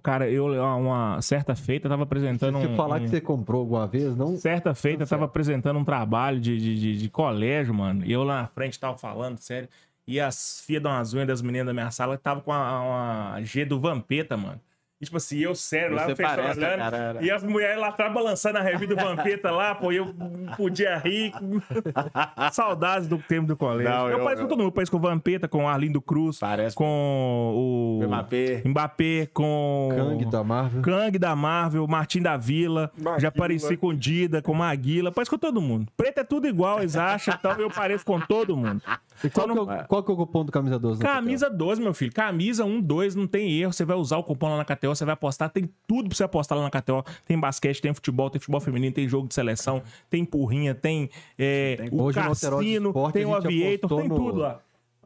Cara, 0.02 0.30
eu, 0.30 0.48
uma 0.48 1.22
certa 1.22 1.56
feita, 1.56 1.88
tava 1.88 2.04
apresentando 2.04 2.60
Se 2.60 2.68
um... 2.68 2.76
falar 2.76 2.98
um- 2.98 3.04
que 3.04 3.10
você 3.10 3.22
comprou 3.22 3.62
alguma 3.62 3.86
vez, 3.88 4.16
não. 4.16 4.36
Certa 4.38 4.74
feita, 4.74 5.06
tava 5.06 5.26
apresentando 5.26 5.78
um 5.78 5.86
trabalho 5.86 6.40
de, 6.40 6.58
de, 6.58 6.80
de, 6.80 6.98
de 6.98 7.10
colégio, 7.10 7.74
mano. 7.74 8.04
E 8.04 8.12
eu 8.12 8.24
lá 8.24 8.42
na 8.42 8.48
frente 8.48 8.80
tava 8.80 8.98
falando, 8.98 9.38
sério. 9.38 9.70
E 10.08 10.20
as 10.20 10.62
filhas 10.66 10.82
de 10.82 10.88
umas 10.90 11.14
unhas 11.14 11.28
das 11.28 11.42
meninas 11.42 11.68
da 11.68 11.74
minha 11.74 11.92
sala 11.92 12.18
tava 12.18 12.42
com 12.42 12.52
a, 12.52 12.82
uma 12.82 13.42
G 13.44 13.64
do 13.66 13.80
Vampeta, 13.80 14.36
mano. 14.36 14.60
E 15.04 15.06
tipo 15.06 15.18
assim, 15.18 15.38
eu 15.40 15.54
sério 15.54 15.96
lá, 15.96 16.08
parece, 16.16 16.60
olhando. 16.60 16.78
cara. 16.80 17.18
E 17.22 17.30
as 17.30 17.44
mulheres 17.44 17.78
lá 17.80 17.90
atrás 17.90 18.14
balançando 18.14 18.58
a 18.58 18.62
revista 18.62 18.96
do 18.96 19.02
Vampeta 19.02 19.52
lá, 19.52 19.76
pô, 19.76 19.92
e 19.92 19.98
eu 19.98 20.14
podia 20.58 20.98
rir. 20.98 21.32
Saudades 22.52 23.08
do 23.08 23.18
tempo 23.18 23.48
do 23.48 23.56
colégio. 23.58 23.92
Não, 23.92 24.10
eu, 24.10 24.18
eu- 24.20 24.24
pareço 24.24 24.44
com 24.44 24.48
todo 24.48 24.58
mundo, 24.60 24.68
eu 24.68 24.72
pareço 24.72 24.92
com 24.92 24.98
o 24.98 25.02
Vampeta, 25.02 25.48
com 25.48 25.66
o 25.66 25.68
Arlindo 25.68 26.02
Cruz, 26.02 26.40
Parece. 26.40 26.76
com 26.76 27.54
o 27.56 28.06
Mbappé. 28.08 28.62
Mbappé, 28.66 29.28
com 29.34 29.90
Kang 29.94 30.26
da 30.26 30.44
Marvel. 30.44 30.82
Kang 30.82 31.20
da 31.20 31.36
Marvel, 31.36 31.88
Martim 31.88 32.22
da 32.22 32.38
Vila, 32.38 32.92
Maguila. 32.98 33.20
já 33.20 33.32
pareci 33.32 33.78
com 33.78 33.94
Dida, 33.94 34.42
com 34.42 34.54
Maguila, 34.54 35.12
parece 35.12 35.30
com 35.32 35.38
todo 35.38 35.62
mundo. 35.62 35.88
Preto 35.98 36.20
é 36.20 36.24
tudo 36.24 36.48
igual, 36.48 36.80
eles 36.80 36.96
acham, 36.96 37.34
então 37.38 37.52
eu 37.60 37.70
pareço 37.70 38.06
com 38.06 38.20
todo 38.20 38.56
mundo. 38.56 38.82
E 39.24 39.30
qual, 39.30 39.48
Então 39.50 39.66
que 39.66 39.72
é 39.74 39.76
o, 39.76 39.88
qual 39.88 40.04
que 40.04 40.12
é 40.12 40.14
o 40.14 40.18
cupom 40.18 40.44
do 40.46 40.52
Camisa 40.52 40.80
12? 40.80 41.02
na 41.02 41.10
Camisa 41.10 41.50
12, 41.50 41.82
meu 41.82 41.94
filho. 41.94 42.12
Camisa 42.12 42.66
1, 42.66 42.82
2, 42.82 43.16
não 43.16 43.28
tem 43.28 43.60
erro. 43.60 43.72
Você 43.72 43.86
vai 43.86 43.96
usar 43.96 44.18
o 44.18 44.24
cupom 44.24 44.50
lá 44.50 44.58
na 44.58 44.66
KTO, 44.66 44.93
você 44.96 45.06
vai 45.06 45.14
apostar. 45.14 45.50
Tem 45.50 45.70
tudo 45.88 46.10
pra 46.10 46.18
você 46.18 46.24
apostar 46.24 46.58
lá 46.58 46.64
na 46.64 46.70
KTO. 46.70 47.04
Tem 47.26 47.40
basquete, 47.40 47.82
tem 47.82 47.94
futebol, 47.94 48.30
tem 48.30 48.40
futebol 48.40 48.62
feminino, 48.62 48.94
tem 48.94 49.08
jogo 49.08 49.28
de 49.28 49.34
seleção, 49.34 49.82
tem 50.10 50.22
empurrinha, 50.22 50.74
tem, 50.76 51.10
é, 51.38 51.78
o 51.92 51.96
no 51.98 52.04
Alterosa 52.08 52.50
cassino, 52.52 52.90
Esporte, 52.90 53.14
tem 53.14 53.26
o 53.26 53.36
aviator, 53.36 53.76
apostou 53.86 54.00
tem 54.00 54.10
no- 54.10 54.16
tudo 54.16 54.40
lá. 54.40 54.60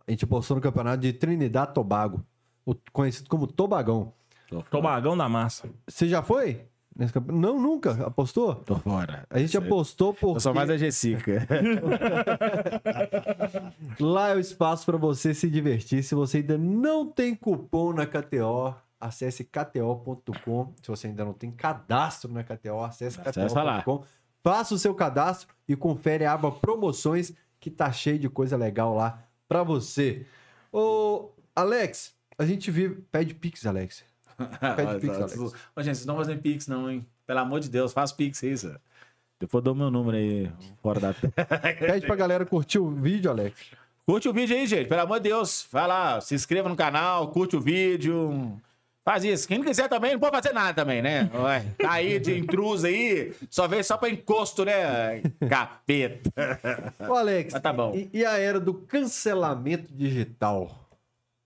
A 0.08 0.12
gente 0.12 0.26
postou 0.26 0.56
no 0.56 0.62
campeonato 0.62 1.02
de 1.02 1.12
Trinidad 1.14 1.74
Tobago, 1.74 2.24
o- 2.66 2.76
conhecido 2.94 3.30
como 3.30 3.46
Tobagão. 3.48 4.14
Tobagão 4.72 5.18
da 5.18 5.28
massa. 5.28 5.70
Você 5.88 6.08
já 6.08 6.22
foi? 6.24 6.62
Não, 7.32 7.62
nunca. 7.62 8.08
Apostou? 8.08 8.56
Tô 8.56 8.76
fora. 8.78 9.24
A 9.30 9.38
gente 9.38 9.56
apostou 9.56 10.16
porque 10.16 10.38
Eu 10.38 10.40
sou 10.40 10.52
mais 10.54 10.68
a 10.68 10.78
Jessica. 10.78 11.46
lá 14.00 14.30
é 14.30 14.36
o 14.36 14.40
espaço 14.40 14.86
para 14.86 14.98
você 14.98 15.34
se 15.34 15.50
divertir. 15.50 16.04
Se 16.04 16.16
você 16.16 16.38
ainda 16.38 16.58
não 16.58 17.06
tem 17.06 17.36
cupom 17.36 17.94
na 17.94 18.06
KTO, 18.06 18.76
acesse 19.00 19.44
kto.com. 19.44 20.74
Se 20.82 20.88
você 20.90 21.08
ainda 21.08 21.26
não 21.26 21.34
tem 21.34 21.52
cadastro 21.52 22.32
na 22.32 22.44
KTO, 22.44 22.80
acesse 22.84 23.20
kto.com. 23.20 24.04
Faça 24.44 24.74
o 24.74 24.78
seu 24.78 24.96
cadastro 24.96 25.54
e 25.68 25.76
confere 25.76 26.26
a 26.26 26.34
aba 26.34 26.52
promoções 26.52 27.34
que 27.60 27.70
tá 27.70 27.92
cheio 27.92 28.20
de 28.20 28.30
coisa 28.30 28.56
legal 28.56 28.96
lá 28.96 29.24
para 29.48 29.64
você. 29.64 30.26
Ô, 30.72 31.32
Alex, 31.56 32.16
a 32.38 32.46
gente 32.46 32.70
vive 32.72 33.02
pede 33.12 33.34
Pix, 33.34 33.66
Alex. 33.66 34.04
Pede 34.76 35.00
Pix, 35.00 35.16
Alex. 35.16 35.38
Ô, 35.76 35.82
gente, 35.82 35.96
vocês 35.96 36.06
não 36.06 36.16
fazem 36.16 36.38
Pix, 36.38 36.68
não, 36.68 36.90
hein? 36.90 37.06
Pelo 37.26 37.40
amor 37.40 37.60
de 37.60 37.70
Deus, 37.70 37.92
faz 37.92 38.12
Pix 38.12 38.44
aí, 38.44 38.56
senhor. 38.58 38.80
Depois 39.40 39.64
dou 39.64 39.76
meu 39.76 39.92
número 39.92 40.18
aí, 40.18 40.52
fora 40.82 41.00
da. 41.00 41.14
Pede 41.80 42.06
pra 42.06 42.16
galera 42.16 42.46
curtir 42.46 42.80
o 42.80 42.90
vídeo, 42.90 43.30
Alex. 43.30 43.72
Curte 44.06 44.30
o 44.30 44.34
vídeo 44.34 44.56
aí, 44.56 44.66
gente. 44.66 44.88
Pelo 44.88 45.02
amor 45.02 45.20
de 45.20 45.30
Deus. 45.30 45.68
Vai 45.70 45.86
lá, 45.86 46.22
se 46.22 46.34
inscreva 46.34 46.70
no 46.70 46.78
canal, 46.78 47.30
curte 47.30 47.58
o 47.58 47.62
vídeo. 47.62 48.58
Faz 49.08 49.24
isso. 49.24 49.48
Quem 49.48 49.60
não 49.60 49.66
quiser 49.66 49.88
também, 49.88 50.12
não 50.12 50.20
pode 50.20 50.36
fazer 50.36 50.52
nada 50.54 50.74
também, 50.74 51.02
né? 51.02 51.32
Ué, 51.34 51.64
tá 51.80 51.92
aí 51.94 52.20
de 52.20 52.38
intruso 52.38 52.86
aí, 52.88 53.34
só 53.50 53.66
vem 53.66 53.82
só 53.82 53.96
pra 53.98 54.10
encosto, 54.10 54.66
né? 54.66 55.22
Capeta. 55.50 56.30
Ô, 57.10 57.14
Alex, 57.14 57.54
Mas 57.54 57.62
tá 57.64 57.72
bom. 57.72 57.96
E, 57.96 58.10
e 58.12 58.26
a 58.26 58.38
era 58.38 58.60
do 58.60 58.74
cancelamento 58.74 59.94
digital? 59.94 60.90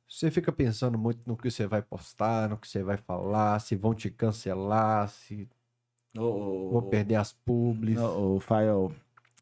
Você 0.09 0.31
fica 0.31 0.51
pensando 0.51 0.97
muito 0.97 1.19
no 1.27 1.38
que 1.38 1.51
você 1.51 1.67
vai 1.67 1.83
postar, 1.83 2.49
no 2.49 2.57
que 2.57 2.67
você 2.67 2.81
vai 2.81 2.97
falar, 2.97 3.59
se 3.59 3.75
vão 3.75 3.93
te 3.93 4.09
cancelar, 4.09 5.07
se 5.09 5.47
Ô, 6.17 6.71
vou 6.71 6.81
perder 6.89 7.13
as 7.17 7.31
publis. 7.31 7.99
Ô, 7.99 8.38
ô, 8.38 8.39
Fael, 8.39 8.91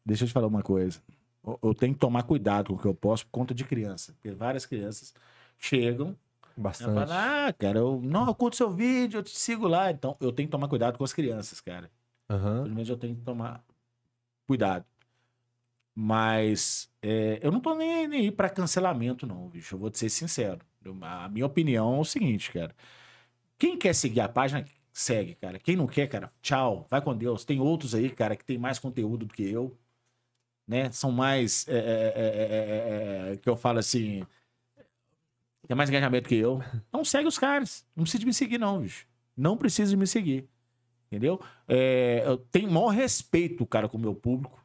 deixa 0.04 0.24
eu 0.24 0.28
te 0.28 0.34
falar 0.34 0.46
uma 0.46 0.62
coisa. 0.62 1.00
Eu- 1.42 1.58
Eu 1.62 1.74
tenho 1.74 1.94
que 1.94 1.98
tomar 2.00 2.24
cuidado 2.24 2.66
com 2.66 2.74
o 2.74 2.78
que 2.78 2.86
eu 2.86 2.94
posto 2.94 3.24
por 3.24 3.30
conta 3.32 3.54
de 3.54 3.64
criança. 3.64 4.12
Porque 4.12 4.30
várias 4.30 4.66
crianças 4.66 5.14
chegam 5.58 6.14
e 6.56 6.60
Bastante. 6.60 7.12
ah, 7.12 7.52
cara, 7.58 7.78
eu, 7.78 8.00
não, 8.02 8.26
eu 8.26 8.34
curto 8.34 8.56
seu 8.56 8.70
vídeo, 8.70 9.18
eu 9.18 9.22
te 9.22 9.30
sigo 9.30 9.66
lá. 9.66 9.90
Então, 9.90 10.16
eu 10.20 10.32
tenho 10.32 10.48
que 10.48 10.52
tomar 10.52 10.68
cuidado 10.68 10.98
com 10.98 11.04
as 11.04 11.12
crianças, 11.12 11.60
cara. 11.60 11.90
Aham. 12.28 12.62
Pelo 12.62 12.74
menos 12.74 12.88
eu 12.88 12.96
tenho 12.96 13.16
que 13.16 13.22
tomar 13.22 13.64
cuidado. 14.46 14.84
Mas 15.94 16.90
é, 17.02 17.38
eu 17.42 17.50
não 17.50 17.60
tô 17.60 17.74
nem, 17.74 18.08
nem 18.08 18.20
aí 18.20 18.30
pra 18.30 18.48
cancelamento, 18.48 19.26
não, 19.26 19.48
bicho. 19.48 19.74
Eu 19.74 19.78
vou 19.78 19.90
te 19.90 19.98
ser 19.98 20.08
sincero. 20.08 20.60
A 21.02 21.28
minha 21.28 21.46
opinião 21.46 21.96
é 21.96 21.98
o 21.98 22.04
seguinte, 22.04 22.50
cara. 22.52 22.74
Quem 23.58 23.76
quer 23.76 23.94
seguir 23.94 24.20
a 24.20 24.28
página, 24.28 24.64
segue, 24.92 25.34
cara. 25.34 25.58
Quem 25.58 25.76
não 25.76 25.86
quer, 25.86 26.06
cara, 26.08 26.32
tchau. 26.40 26.86
Vai 26.88 27.02
com 27.02 27.16
Deus. 27.16 27.44
Tem 27.44 27.60
outros 27.60 27.94
aí, 27.94 28.08
cara, 28.10 28.36
que 28.36 28.44
tem 28.44 28.58
mais 28.58 28.78
conteúdo 28.78 29.26
do 29.26 29.34
que 29.34 29.42
eu. 29.42 29.76
Né? 30.66 30.90
São 30.90 31.10
mais. 31.10 31.66
é, 31.68 31.74
é, 31.74 31.78
é, 31.78 32.22
é, 32.22 33.30
é, 33.30 33.32
é, 33.32 33.36
que 33.36 33.48
eu 33.48 33.56
falo 33.56 33.78
assim. 33.78 34.26
Tem 35.70 35.76
mais 35.76 35.88
engajamento 35.88 36.28
que 36.28 36.34
eu. 36.34 36.60
Não 36.92 37.04
segue 37.04 37.28
os 37.28 37.38
caras. 37.38 37.86
Não 37.94 38.02
precisa 38.02 38.18
de 38.18 38.26
me 38.26 38.34
seguir, 38.34 38.58
não, 38.58 38.80
bicho. 38.80 39.06
Não 39.36 39.56
precisa 39.56 39.88
de 39.88 39.96
me 39.96 40.04
seguir. 40.04 40.48
Entendeu? 41.06 41.40
É, 41.68 42.24
eu 42.26 42.38
tenho 42.38 42.68
maior 42.68 42.88
respeito, 42.88 43.64
cara, 43.64 43.88
com 43.88 43.96
o 43.96 44.00
meu 44.00 44.12
público. 44.12 44.60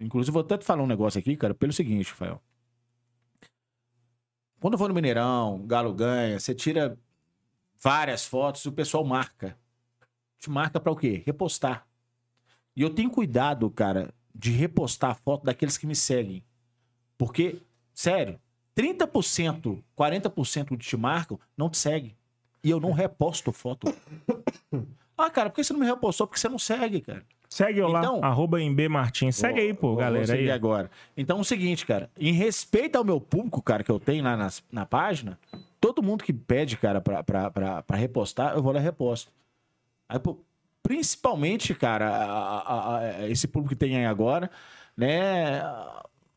Inclusive, 0.00 0.32
vou 0.32 0.42
até 0.42 0.58
te 0.58 0.64
falar 0.64 0.82
um 0.82 0.88
negócio 0.88 1.20
aqui, 1.20 1.36
cara, 1.36 1.54
pelo 1.54 1.72
seguinte, 1.72 2.10
Rafael. 2.10 2.42
Quando 4.58 4.74
eu 4.74 4.78
vou 4.80 4.88
no 4.88 4.94
Mineirão, 4.94 5.64
Galo 5.64 5.94
ganha, 5.94 6.40
você 6.40 6.52
tira 6.52 6.98
várias 7.80 8.26
fotos 8.26 8.64
e 8.64 8.68
o 8.68 8.72
pessoal 8.72 9.04
marca. 9.04 9.56
Te 10.40 10.50
marca 10.50 10.80
pra 10.80 10.90
o 10.90 10.96
quê? 10.96 11.22
Repostar. 11.24 11.86
E 12.74 12.82
eu 12.82 12.90
tenho 12.90 13.08
cuidado, 13.08 13.70
cara, 13.70 14.12
de 14.34 14.50
repostar 14.50 15.12
a 15.12 15.14
foto 15.14 15.44
daqueles 15.44 15.78
que 15.78 15.86
me 15.86 15.94
seguem. 15.94 16.44
Porque, 17.16 17.62
sério, 17.94 18.40
30%, 18.78 19.82
40% 19.96 20.68
que 20.68 20.76
te 20.76 20.96
marcam 20.96 21.38
não 21.56 21.68
te 21.68 21.76
segue. 21.78 22.14
E 22.62 22.70
eu 22.70 22.78
não 22.80 22.92
reposto 22.92 23.50
foto. 23.52 23.92
Ah, 25.20 25.28
cara, 25.28 25.50
por 25.50 25.56
que 25.56 25.64
você 25.64 25.72
não 25.72 25.80
me 25.80 25.86
repostou? 25.86 26.28
Porque 26.28 26.38
você 26.38 26.48
não 26.48 26.60
segue, 26.60 27.00
cara. 27.00 27.24
Segue 27.48 27.80
eu 27.80 27.88
lá, 27.88 27.98
Então- 27.98 28.22
arroba 28.22 28.60
MB 28.62 28.88
Martins. 28.88 29.34
Segue 29.34 29.58
aí, 29.58 29.74
pô, 29.74 29.96
galera. 29.96 30.32
Aí. 30.32 30.48
agora. 30.48 30.88
Então 31.16 31.38
é 31.38 31.40
o 31.40 31.44
seguinte, 31.44 31.84
cara. 31.84 32.08
Em 32.16 32.32
respeito 32.32 32.94
ao 32.94 33.02
meu 33.02 33.20
público, 33.20 33.60
cara, 33.60 33.82
que 33.82 33.90
eu 33.90 33.98
tenho 33.98 34.22
lá 34.22 34.36
nas- 34.36 34.62
na 34.70 34.86
página, 34.86 35.36
todo 35.80 36.04
mundo 36.04 36.22
que 36.22 36.32
pede, 36.32 36.76
cara, 36.76 37.00
pra, 37.00 37.24
pra, 37.24 37.50
pra, 37.50 37.82
pra 37.82 37.96
repostar, 37.96 38.54
eu 38.54 38.62
vou 38.62 38.70
lá 38.72 38.78
e 38.78 38.82
reposto. 38.84 39.32
Aí, 40.08 40.20
pô, 40.20 40.38
principalmente, 40.84 41.74
cara, 41.74 42.08
a- 42.08 42.58
a- 42.60 42.98
a- 42.98 43.28
esse 43.28 43.48
público 43.48 43.70
que 43.74 43.76
tem 43.80 43.96
aí 43.96 44.06
agora, 44.06 44.48
né? 44.96 45.62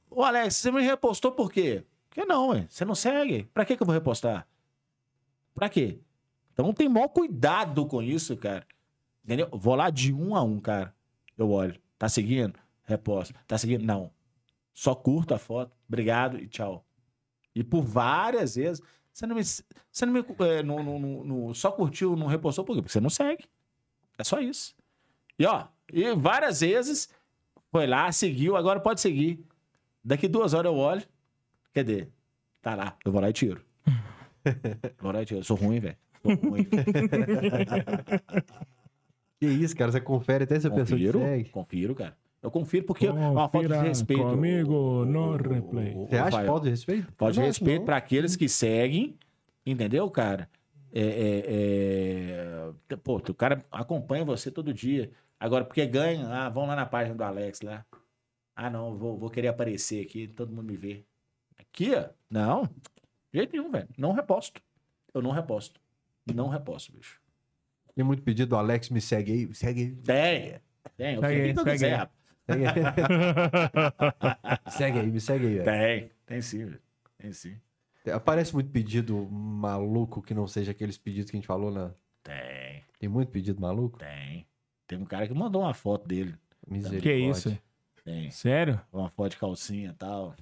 Ô, 0.10 0.24
Alex, 0.24 0.56
você 0.56 0.72
me 0.72 0.82
repostou 0.82 1.32
por 1.32 1.52
quê? 1.52 1.84
Porque 2.12 2.26
não, 2.26 2.50
ué. 2.50 2.68
Você 2.70 2.84
não 2.84 2.94
segue. 2.94 3.46
Pra 3.54 3.64
que, 3.66 3.78
que 3.78 3.82
eu 3.82 3.88
vou 3.88 3.94
repostar? 3.96 4.46
Pra 5.56 5.70
quê? 5.70 6.00
Então 6.54 6.74
tem 6.74 6.90
maior 6.90 7.08
cuidado 7.08 7.86
com 7.88 8.02
isso, 8.04 8.36
cara. 8.36 8.68
Entendeu? 9.24 9.48
Vou 9.54 9.76
lá 9.76 9.90
de 9.90 10.14
um 10.14 10.36
a 10.36 10.44
um, 10.44 10.60
cara. 10.60 10.94
Eu 11.38 11.50
olho. 11.50 11.80
Tá 11.98 12.10
seguindo? 12.10 12.60
Reposto. 12.84 13.34
Tá 13.48 13.58
seguindo? 13.58 13.86
Não. 13.86 14.12
Só 14.74 14.94
curto 14.94 15.34
a 15.34 15.38
foto. 15.40 15.76
Obrigado 15.88 16.38
e 16.38 16.48
tchau. 16.48 16.86
E 17.56 17.64
por 17.64 17.82
várias 17.82 18.56
vezes, 18.56 18.84
você 19.14 19.26
não 19.26 19.36
me. 19.36 19.44
Você 19.44 20.06
não 20.06 20.14
me. 20.14 20.20
é, 20.40 20.62
no- 20.64 21.54
só 21.54 21.72
curtiu, 21.72 22.16
não 22.18 22.28
repostou, 22.28 22.66
por 22.66 22.76
quê? 22.76 22.82
Porque 22.82 22.92
você 22.92 23.00
não 23.02 23.10
segue. 23.10 23.46
É 24.18 24.24
só 24.24 24.40
isso. 24.42 24.76
E 25.40 25.46
ó, 25.46 25.68
e 25.92 26.14
várias 26.16 26.60
vezes 26.62 27.10
foi 27.72 27.88
lá, 27.88 28.12
seguiu, 28.12 28.56
agora 28.58 28.80
pode 28.82 29.00
seguir. 29.02 29.46
Daqui 30.04 30.28
duas 30.28 30.54
horas 30.54 30.72
eu 30.72 30.78
olho. 30.78 31.04
Cadê? 31.74 32.08
Tá 32.62 32.76
lá. 32.76 32.98
Eu 33.06 33.12
vou 33.12 33.22
lá 33.22 33.30
e 33.30 33.34
tiro. 33.34 33.62
vou 35.00 35.12
lá 35.12 35.22
e 35.22 35.26
tiro. 35.26 35.40
Eu 35.40 35.44
sou 35.44 35.58
ruim, 35.58 35.80
velho. 35.80 35.98
Sou 36.22 36.36
ruim. 36.36 36.68
Que 39.42 39.48
isso, 39.48 39.76
cara? 39.76 39.92
Você 39.92 40.00
confere 40.00 40.44
até 40.44 40.60
se 40.60 40.68
a 40.68 40.70
pessoa 40.70 40.86
te 40.86 40.92
confiro, 40.92 41.20
segue. 41.20 41.50
confiro, 41.50 41.96
cara. 41.96 42.16
Eu 42.44 42.52
confiro 42.52 42.86
porque 42.86 43.08
é 43.08 43.12
uma 43.12 43.50
falta 43.50 43.58
de 43.58 43.68
Confira 43.70 43.82
respeito. 43.88 44.22
comigo 44.22 45.04
no 45.04 45.36
replay. 45.36 45.96
Você 45.96 46.16
acha 46.16 46.46
falta 46.46 46.66
de 46.66 46.70
respeito? 46.70 47.12
Falta 47.18 47.34
de 47.34 47.42
respeito 47.42 47.84
para 47.84 47.98
aqueles 47.98 48.36
que 48.36 48.48
seguem, 48.48 49.18
entendeu, 49.66 50.08
cara? 50.12 50.48
É, 50.94 51.02
é, 51.02 52.74
é, 52.92 52.96
Pô, 52.98 53.16
o 53.16 53.34
cara 53.34 53.66
acompanha 53.72 54.24
você 54.24 54.52
todo 54.52 54.72
dia. 54.72 55.10
Agora, 55.40 55.66
porque 55.66 55.84
ganha, 55.88 56.28
ah, 56.28 56.50
vão 56.50 56.68
lá 56.68 56.76
na 56.76 56.86
página 56.86 57.16
do 57.16 57.24
Alex 57.24 57.62
lá. 57.62 57.84
Ah, 58.56 58.70
não, 58.70 58.96
vou, 58.96 59.18
vou 59.18 59.32
querer 59.32 59.48
aparecer 59.48 60.06
aqui, 60.06 60.28
todo 60.28 60.54
mundo 60.54 60.68
me 60.68 60.78
vê. 60.78 61.04
Aqui, 61.74 61.96
ó, 61.96 62.10
não, 62.30 62.64
de 62.64 62.70
jeito 63.40 63.52
nenhum, 63.54 63.72
velho. 63.72 63.88
Não 63.98 64.12
reposto. 64.12 64.62
Eu 65.14 65.22
não 65.22 65.32
reposto. 65.32 65.80
Não 66.34 66.48
reposto, 66.50 66.92
bicho. 66.92 67.20
Tem 67.96 68.04
muito 68.06 68.22
pedido, 68.24 68.56
Alex, 68.56 68.90
me 68.90 69.02
segue 69.02 69.32
aí. 69.32 69.54
Segue 69.56 69.82
aí. 69.82 69.92
Tem, 69.96 70.60
tem. 70.98 71.16
Eu 71.16 71.22
Segue 71.22 71.42
aí, 71.42 71.54
que 71.54 71.60
eu 71.60 71.64
segue 71.64 71.72
quiser, 71.76 71.92
aí. 71.94 71.98
rapaz. 71.98 72.22
Segue 72.46 72.66
aí. 72.66 72.74
segue 74.72 75.00
aí, 75.00 75.08
me 75.12 75.20
segue 75.22 75.46
aí, 75.48 75.54
velho. 75.60 75.66
Tem, 75.66 76.12
tem 76.26 76.42
sim, 76.42 76.66
velho. 76.66 76.82
Tem 77.18 77.34
sim. 77.34 77.58
Aparece 78.14 78.54
muito 78.54 78.70
pedido 78.72 79.28
maluco 79.30 80.22
que 80.22 80.34
não 80.34 80.48
seja 80.48 80.72
aqueles 80.72 80.98
pedidos 80.98 81.30
que 81.30 81.38
a 81.38 81.40
gente 81.40 81.48
falou 81.48 81.72
na. 81.72 81.92
Tem, 82.24 82.84
Tem 83.00 83.10
muito 83.10 83.30
pedido 83.32 83.60
maluco? 83.62 83.98
tem. 84.00 84.46
Tem 84.88 84.98
um 85.00 85.06
cara 85.06 85.28
que 85.28 85.34
mandou 85.34 85.62
uma 85.62 85.74
foto 85.74 86.06
dele. 86.08 86.36
Misericórdia. 86.68 87.02
Que 87.02 87.30
isso? 87.30 87.58
Tem. 88.04 88.30
Sério? 88.32 88.82
Uma 88.92 89.10
foto 89.10 89.32
de 89.32 89.38
calcinha 89.38 89.92
e 89.92 89.94
tal. 89.94 90.36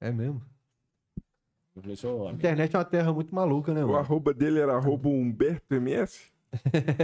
É 0.00 0.10
mesmo. 0.10 0.40
A 2.28 2.32
internet 2.32 2.74
é 2.74 2.78
uma 2.78 2.84
terra 2.84 3.12
muito 3.12 3.34
maluca, 3.34 3.72
né, 3.72 3.82
O 3.84 3.88
mano? 3.88 3.98
arroba 4.00 4.34
dele 4.34 4.58
era 4.60 4.74
arroba 4.74 5.08
Humberto 5.08 5.74
MS. 5.74 6.20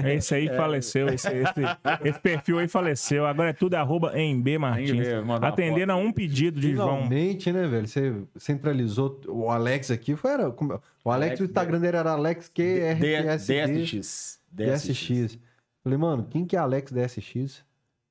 Esse 0.05 0.35
aí 0.35 0.49
faleceu. 0.57 1.09
Esse, 1.09 1.29
esse- 1.29 1.63
esse 2.05 2.19
perfil 2.21 2.59
aí 2.59 2.67
faleceu. 2.69 3.25
Agora 3.27 3.51
é 3.51 3.53
tudo 3.53 3.75
arroba 3.75 4.19
em 4.19 4.41
B 4.41 4.59
Martins. 4.59 5.07
Atendendo 5.41 5.93
a 5.93 5.97
um 5.97 6.11
pedido 6.13 6.61
de 6.61 6.75
João. 6.75 6.97
Finalmente, 7.05 7.53
né, 7.53 7.67
velho? 7.67 7.87
Você 7.87 8.23
centralizou 8.37 9.21
o 9.29 9.49
Alex 9.51 9.91
aqui. 9.91 10.17
Foi, 10.17 10.33
era, 10.33 10.51
como- 10.51 10.81
o 11.05 11.11
Alex, 11.11 11.29
Alex, 11.31 11.41
o 11.41 11.45
Instagram 11.45 11.81
dele 11.81 11.97
era 11.97 12.11
Alex 12.11 12.49
QRSD 12.49 13.77
DSX. 13.77 14.41
DSX. 14.51 15.39
Falei, 15.83 15.97
mano, 15.99 16.27
quem 16.29 16.45
que 16.45 16.57
é 16.57 16.59
Alex 16.59 16.91
DSX? 16.91 17.65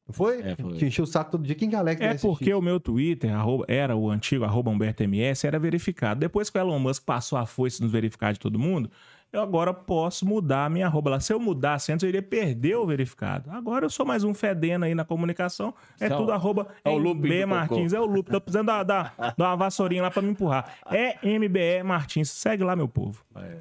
Não 0.07 0.14
foi? 0.14 0.41
É, 0.41 0.56
foi. 0.56 0.73
Te 0.77 0.86
encheu 0.86 1.03
o 1.03 1.07
saco 1.07 1.32
todo 1.32 1.44
dia. 1.44 1.56
Quem 1.56 1.69
que 1.69 1.76
é 1.76 1.80
Alex 1.80 1.99
É 2.02 2.14
porque 2.15 2.53
o 2.53 2.61
meu 2.61 2.80
Twitter, 2.80 3.34
arroba- 3.34 3.65
era 3.68 3.95
o 3.95 4.10
antigo 4.10 4.44
arroba 4.45 4.69
Humberto 4.69 5.02
MS, 5.03 5.48
era 5.48 5.57
verificado. 5.57 6.19
Depois 6.19 6.49
que 6.49 6.57
o 6.57 6.61
Elon 6.61 6.77
Musk 6.80 7.03
passou 7.03 7.38
a 7.40 7.45
foice 7.45 7.82
nos 7.82 7.91
verificados 7.91 8.36
de 8.36 8.40
todo 8.40 8.60
mundo, 8.60 8.91
eu 9.34 9.41
agora 9.41 9.73
posso 9.73 10.23
mudar 10.26 10.65
a 10.65 10.69
minha 10.69 10.86
arroba 10.86 11.10
lá. 11.10 11.19
Se 11.19 11.34
eu 11.34 11.40
mudasse 11.40 11.91
antes, 11.91 12.03
eu 12.03 12.10
iria 12.10 12.22
perder 12.22 12.76
o 12.76 12.86
verificado. 12.86 13.49
Agora 13.49 13.84
eu 13.86 13.90
sou 13.90 14.06
mais 14.06 14.23
um 14.23 14.32
fedendo 14.34 14.86
aí 14.86 14.94
na 14.94 15.03
comunicação. 15.03 15.73
É 15.99 16.06
Isso 16.06 16.14
é 16.14 16.18
tudo 16.18 16.32
arroba 16.32 16.68
é 16.86 16.90
o 16.91 16.99
MB 16.99 17.45
Martins. 17.48 17.91
É 17.91 17.99
o 17.99 18.06
loop. 18.06 18.30
Tô 18.30 18.40
precisando 18.40 18.68
dar, 18.68 18.84
dar, 18.84 19.15
dar 19.36 19.49
uma 19.49 19.56
vassourinha 19.57 20.03
lá 20.03 20.11
pra 20.11 20.22
me 20.22 20.30
empurrar. 20.30 20.77
É 20.91 21.18
MBE 21.27 21.82
Martins. 21.84 22.30
Segue 22.30 22.64
lá, 22.64 22.76
meu 22.76 22.88
povo. 22.88 23.26
É. 23.36 23.57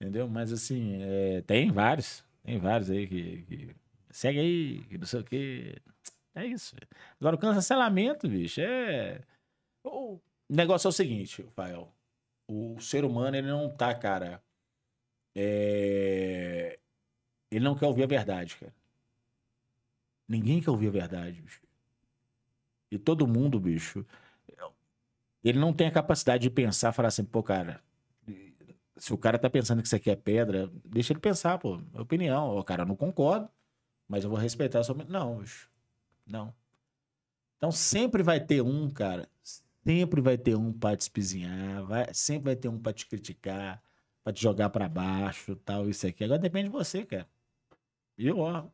Entendeu? 0.00 0.28
Mas 0.28 0.52
assim, 0.52 0.98
é, 1.00 1.42
tem 1.46 1.70
vários. 1.70 2.24
Tem 2.44 2.58
vários 2.58 2.90
aí 2.90 3.06
que, 3.06 3.44
que- 3.48 3.76
Segue 4.16 4.38
aí, 4.40 4.98
não 4.98 5.06
sei 5.06 5.20
o 5.20 5.24
quê. 5.24 5.76
É 6.34 6.46
isso. 6.46 6.74
Agora, 7.20 7.36
o 7.36 7.38
cancelamento, 7.38 8.26
bicho, 8.26 8.62
é. 8.62 9.20
O 9.84 10.18
negócio 10.48 10.88
é 10.88 10.90
o 10.90 10.92
seguinte, 10.92 11.42
Rafael. 11.42 11.92
O 12.48 12.80
ser 12.80 13.04
humano, 13.04 13.36
ele 13.36 13.48
não 13.48 13.68
tá, 13.68 13.94
cara. 13.94 14.42
é, 15.34 16.78
Ele 17.50 17.64
não 17.64 17.76
quer 17.76 17.86
ouvir 17.86 18.04
a 18.04 18.06
verdade, 18.06 18.56
cara. 18.56 18.74
Ninguém 20.26 20.62
quer 20.62 20.70
ouvir 20.70 20.88
a 20.88 20.90
verdade, 20.92 21.42
bicho. 21.42 21.60
E 22.90 22.98
todo 22.98 23.26
mundo, 23.26 23.60
bicho. 23.60 24.06
Ele 25.44 25.58
não 25.58 25.72
tem 25.74 25.86
a 25.88 25.92
capacidade 25.92 26.42
de 26.42 26.50
pensar, 26.50 26.92
falar 26.92 27.08
assim, 27.08 27.24
pô, 27.24 27.42
cara, 27.42 27.82
se 28.96 29.12
o 29.12 29.18
cara 29.18 29.38
tá 29.38 29.48
pensando 29.50 29.80
que 29.82 29.86
isso 29.86 29.96
aqui 29.96 30.10
é 30.10 30.16
pedra, 30.16 30.70
deixa 30.84 31.12
ele 31.12 31.20
pensar, 31.20 31.58
pô. 31.58 31.80
É 31.94 32.00
opinião. 32.00 32.48
Ó, 32.56 32.62
cara, 32.62 32.82
eu 32.82 32.86
não 32.86 32.96
concordo, 32.96 33.48
mas 34.08 34.24
eu 34.24 34.30
vou 34.30 34.38
respeitar 34.38 34.80
a 34.80 34.84
sua. 34.84 34.94
Não, 35.08 35.38
bicho. 35.38 35.70
Não. 36.26 36.54
Então 37.56 37.70
sempre 37.72 38.22
vai 38.22 38.40
ter 38.40 38.62
um, 38.62 38.90
cara. 38.90 39.28
Sempre 39.84 40.20
vai 40.20 40.36
ter 40.36 40.56
um 40.56 40.72
pra 40.72 40.96
te 40.96 41.02
espizinhar. 41.02 41.84
Vai, 41.84 42.12
sempre 42.12 42.46
vai 42.46 42.56
ter 42.56 42.68
um 42.68 42.78
pra 42.78 42.92
te 42.92 43.06
criticar, 43.06 43.82
pra 44.24 44.32
te 44.32 44.42
jogar 44.42 44.68
pra 44.70 44.88
baixo, 44.88 45.56
tal, 45.56 45.88
isso 45.88 46.06
aqui. 46.06 46.24
Agora 46.24 46.38
depende 46.38 46.68
de 46.68 46.72
você, 46.72 47.04
cara. 47.04 47.26
Eu, 48.18 48.38
ó. 48.38 48.66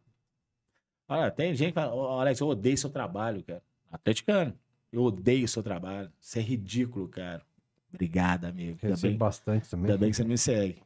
Olha, 1.08 1.30
tem 1.30 1.54
gente 1.54 1.68
que 1.68 1.74
fala, 1.74 1.94
"Ô, 1.94 2.20
Alex, 2.20 2.40
eu 2.40 2.48
odeio 2.48 2.78
seu 2.78 2.88
trabalho, 2.90 3.42
cara. 3.44 3.62
Atleticano. 3.90 4.58
Eu 4.90 5.02
odeio 5.02 5.46
seu 5.46 5.62
trabalho. 5.62 6.10
Isso 6.20 6.38
é 6.38 6.42
ridículo, 6.42 7.08
cara. 7.08 7.44
Obrigado, 7.92 8.46
amigo. 8.46 8.78
Recebo 8.80 9.18
bastante 9.18 9.68
também. 9.68 9.90
Ainda 9.90 9.98
bem 9.98 10.10
que 10.10 10.16
você 10.16 10.24
me 10.24 10.38
segue. 10.38 10.82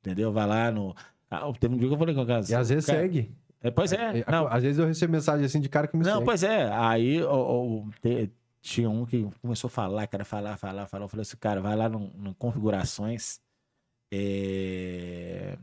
Entendeu? 0.00 0.32
Vai 0.32 0.46
lá 0.46 0.70
no. 0.70 0.94
Ah, 1.30 1.50
teve 1.58 1.74
um 1.74 1.78
dia 1.78 1.88
que 1.88 1.94
eu 1.94 1.98
falei 1.98 2.14
com 2.14 2.22
o 2.22 2.26
cara. 2.26 2.42
E 2.48 2.54
às 2.54 2.68
vezes 2.68 2.86
cara, 2.86 3.00
segue. 3.00 3.34
É, 3.60 3.70
pois 3.70 3.92
é. 3.92 4.20
É, 4.20 4.30
Não, 4.30 4.46
Às 4.46 4.62
vezes 4.62 4.78
eu 4.78 4.86
recebo 4.86 5.12
mensagem 5.12 5.44
assim 5.44 5.60
de 5.60 5.68
cara 5.68 5.86
que 5.88 5.96
me 5.96 6.04
não 6.04 6.12
segue. 6.14 6.24
pois 6.24 6.42
é. 6.42 6.70
Aí 6.72 7.22
ó, 7.22 7.34
ó, 7.36 7.84
te- 8.00 8.30
tinha 8.62 8.88
um 8.88 9.04
que 9.04 9.28
começou 9.42 9.68
a 9.68 9.70
falar, 9.70 10.06
cara, 10.06 10.24
falar, 10.24 10.56
falar, 10.56 10.86
falar. 10.86 11.04
Eu 11.04 11.08
falei 11.08 11.22
assim, 11.22 11.36
cara, 11.36 11.60
vai 11.60 11.74
lá 11.76 11.88
no, 11.88 12.10
no 12.16 12.34
configurações. 12.34 13.40
é, 14.12 15.58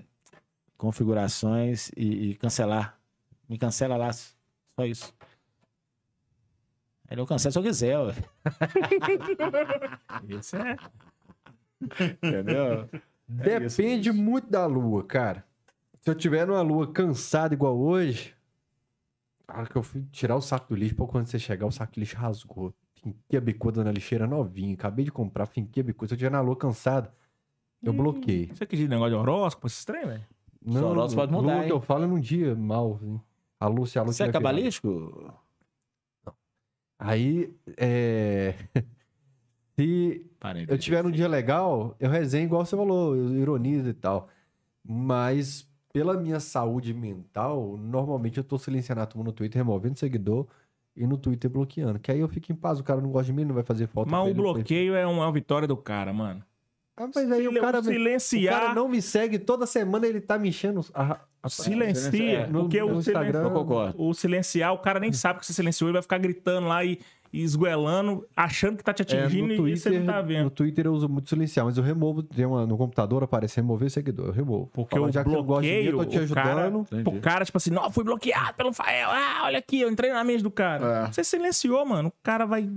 configurações 0.77 1.89
e, 1.95 2.31
e 2.31 2.35
cancelar. 2.35 2.97
Me 3.49 3.57
cancela 3.57 3.95
lá. 3.97 4.11
Só 4.13 4.85
isso. 4.85 5.13
Aí 7.07 7.17
eu 7.17 7.25
cancelo 7.25 7.51
se 7.53 7.59
eu 7.59 7.63
quiser, 7.63 7.97
ué. 7.99 8.13
Isso 10.27 10.55
é. 10.57 10.75
entendeu? 12.23 12.89
É 12.91 13.63
isso, 13.65 13.77
Depende 13.77 14.11
bicho. 14.11 14.23
muito 14.23 14.49
da 14.49 14.65
lua, 14.65 15.03
cara. 15.03 15.45
Se 16.05 16.11
eu 16.11 16.13
tiver 16.13 16.45
numa 16.45 16.61
lua 16.61 16.85
cansada 16.85 17.55
igual 17.55 17.75
hoje, 17.75 18.35
a 19.47 19.57
hora 19.57 19.67
que 19.67 19.75
eu 19.75 19.81
fui 19.81 20.03
tirar 20.11 20.35
o 20.35 20.41
saco 20.41 20.69
do 20.69 20.75
lixo, 20.75 20.95
pouco 20.95 21.13
quando 21.13 21.25
você 21.25 21.39
chegar, 21.39 21.65
o 21.65 21.71
saco 21.71 21.95
do 21.95 21.99
lixo 21.99 22.15
rasgou. 22.15 22.71
Finquei 22.93 23.39
a 23.39 23.41
bicuda 23.41 23.83
na 23.83 23.91
lixeira 23.91 24.27
novinha. 24.27 24.75
Acabei 24.75 25.03
de 25.03 25.11
comprar, 25.11 25.47
finquei 25.47 25.81
a 25.81 25.83
bicuda. 25.83 26.09
Se 26.09 26.13
eu 26.13 26.17
tiver 26.19 26.29
na 26.29 26.41
lua 26.41 26.55
cansada, 26.55 27.11
eu 27.81 27.91
bloqueei. 27.91 28.51
Isso 28.51 28.63
aqui 28.63 28.77
de 28.77 28.87
negócio 28.87 29.13
de 29.13 29.15
horóscopo, 29.15 29.65
esse 29.65 29.83
trem, 29.83 30.05
velho? 30.05 30.23
Não, 30.63 30.91
horóscopo 30.91 31.21
pode 31.21 31.31
mudar, 31.31 31.53
lua 31.53 31.61
hein? 31.61 31.65
que 31.65 31.71
eu 31.71 31.81
falo 31.81 32.03
é 32.03 32.07
num 32.07 32.19
dia 32.19 32.53
mal. 32.53 32.97
assim. 32.97 33.19
A 33.59 33.67
lua, 33.67 33.87
se 33.87 33.97
a 33.97 34.03
lua 34.03 34.13
Você 34.13 34.23
é 34.25 34.31
cabalístico? 34.31 35.33
Aí, 36.99 37.51
é... 37.77 38.53
se 39.75 40.23
Parei. 40.39 40.67
eu 40.69 40.77
tiver 40.77 41.03
num 41.03 41.09
dia 41.09 41.27
legal, 41.27 41.95
eu 41.99 42.11
resenho 42.11 42.45
igual 42.45 42.63
você 42.63 42.77
falou, 42.77 43.15
eu 43.15 43.35
ironizo 43.37 43.89
e 43.89 43.93
tal. 43.93 44.29
Mas 44.83 45.67
pela 45.95 46.13
minha 46.17 46.41
saúde 46.41 46.93
mental, 46.93 47.77
normalmente 47.77 48.37
eu 48.37 48.43
tô 48.43 48.57
silenciando 48.57 48.99
a 48.99 49.05
turma 49.05 49.23
no 49.23 49.31
Twitter, 49.31 49.57
removendo 49.61 49.97
seguidor 49.97 50.45
e 50.93 51.07
no 51.07 51.17
Twitter 51.17 51.49
bloqueando. 51.49 51.97
Que 51.99 52.11
aí 52.11 52.19
eu 52.19 52.27
fico 52.27 52.51
em 52.51 52.55
paz, 52.55 52.81
o 52.81 52.83
cara 52.83 52.99
não 52.99 53.09
gosta 53.11 53.27
de 53.27 53.33
mim, 53.33 53.45
não 53.45 53.55
vai 53.55 53.63
fazer 53.63 53.87
falta. 53.87 54.11
Mas 54.11 54.29
o 54.29 54.33
bloqueio 54.33 54.93
é 54.93 55.07
uma 55.07 55.31
vitória 55.31 55.65
do 55.65 55.77
cara, 55.77 56.11
mano. 56.11 56.43
Ah, 56.97 57.07
mas 57.15 57.31
aí 57.31 57.47
o 57.47 57.49
Sile- 57.49 57.61
cara, 57.61 57.79
o 57.79 57.83
silenciar. 57.83 58.59
cara 58.59 58.73
não 58.75 58.89
me 58.89 59.01
segue, 59.01 59.39
toda 59.39 59.65
semana 59.65 60.05
ele 60.05 60.19
tá 60.19 60.37
me 60.37 60.49
enchendo 60.49 60.81
a, 60.93 61.13
a- 61.41 61.49
Silencia, 61.49 62.39
É, 62.41 62.47
no- 62.47 62.61
porque 62.63 62.81
no 62.81 62.87
o, 62.95 62.99
Instagram- 62.99 63.31
silen- 63.31 63.45
Eu 63.45 63.51
concordo. 63.51 63.95
o 64.03 64.13
silenciar, 64.13 64.73
o 64.73 64.79
cara 64.79 64.99
nem 64.99 65.13
sabe 65.13 65.39
que 65.39 65.45
você 65.45 65.53
silenciou, 65.53 65.87
ele 65.89 65.93
vai 65.93 66.01
ficar 66.01 66.17
gritando 66.17 66.67
lá 66.67 66.83
e, 66.83 66.99
e 67.31 67.41
esguelando, 67.41 68.25
achando 68.35 68.77
que 68.77 68.83
tá 68.83 68.93
te 68.93 69.01
É, 69.01 69.23
atingindo 69.23 69.47
no 69.47 69.67
e 69.67 69.75
você 69.75 69.89
Twitter, 69.89 70.05
não 70.05 70.13
tá 70.13 70.21
no 70.21 70.27
vendo. 70.27 70.49
Twitter 70.49 70.85
eu 70.85 70.93
uso 70.93 71.09
muito 71.09 71.29
silenciar, 71.29 71.65
mas 71.65 71.77
eu 71.77 71.83
removo, 71.83 72.23
tem 72.23 72.45
uma, 72.45 72.65
no 72.65 72.77
computador 72.77 73.23
aparece 73.23 73.57
remover 73.57 73.89
seguidor, 73.89 74.27
eu 74.27 74.31
removo. 74.31 74.67
Porque 74.73 74.95
Fala, 74.95 75.09
o 75.09 75.11
já 75.11 75.23
que 75.23 75.29
não 75.29 75.43
gosta 75.43 75.63
de 75.63 75.67
mim, 75.67 75.91
bloqueio, 75.91 75.91
eu 75.91 75.97
tô 75.97 76.05
te 76.05 76.31
o 76.31 76.35
cara, 76.35 76.61
ajudando. 76.61 76.87
Entendi. 76.91 77.17
o 77.17 77.21
cara, 77.21 77.45
tipo 77.45 77.57
assim, 77.57 77.71
não, 77.71 77.91
fui 77.91 78.03
bloqueado 78.03 78.53
pelo 78.53 78.73
Fael. 78.73 79.09
Ah, 79.09 79.43
olha 79.43 79.59
aqui, 79.59 79.81
eu 79.81 79.89
entrei 79.89 80.11
na 80.11 80.23
mente 80.23 80.43
do 80.43 80.51
cara. 80.51 81.07
É. 81.07 81.11
Você 81.11 81.23
silenciou, 81.23 81.85
mano. 81.85 82.09
O 82.09 82.13
cara 82.23 82.45
vai 82.45 82.69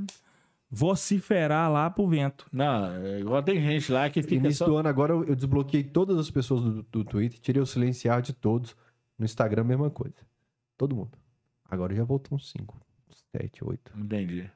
vociferar 0.70 1.70
lá 1.70 1.88
pro 1.88 2.06
vento. 2.06 2.46
Não, 2.52 2.94
é 2.96 3.20
igual 3.20 3.42
tem 3.42 3.60
gente 3.60 3.90
lá 3.90 4.10
que 4.10 4.22
fica 4.22 4.34
Início 4.46 4.58
só... 4.58 4.66
do 4.66 4.76
ano 4.76 4.88
agora 4.88 5.12
eu, 5.12 5.24
eu 5.24 5.34
desbloqueei 5.34 5.82
todas 5.82 6.18
as 6.18 6.30
pessoas 6.30 6.62
do, 6.62 6.82
do 6.82 7.04
Twitter, 7.04 7.38
tirei 7.40 7.62
o 7.62 7.66
silenciar 7.66 8.20
de 8.20 8.32
todos. 8.32 8.76
No 9.18 9.24
Instagram, 9.24 9.64
mesma 9.64 9.90
coisa. 9.90 10.14
Todo 10.76 10.94
mundo. 10.94 11.10
Agora 11.68 11.94
já 11.94 12.04
voltou 12.04 12.36
uns 12.36 12.50
5, 12.50 12.80
7, 13.40 13.64
8. 13.64 13.92
Entendi. 13.96 14.50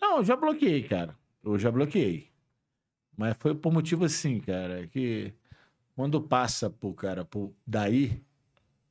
Não, 0.00 0.18
eu 0.18 0.24
já 0.24 0.36
bloqueei, 0.36 0.82
cara. 0.84 1.16
Eu 1.44 1.58
já 1.58 1.70
bloqueei. 1.70 2.28
Mas 3.16 3.36
foi 3.38 3.54
por 3.54 3.72
motivo 3.72 4.04
assim, 4.04 4.40
cara, 4.40 4.86
que 4.86 5.32
quando 5.94 6.20
passa 6.20 6.70
pro 6.70 6.94
cara 6.94 7.24
por 7.24 7.52
daí, 7.66 8.22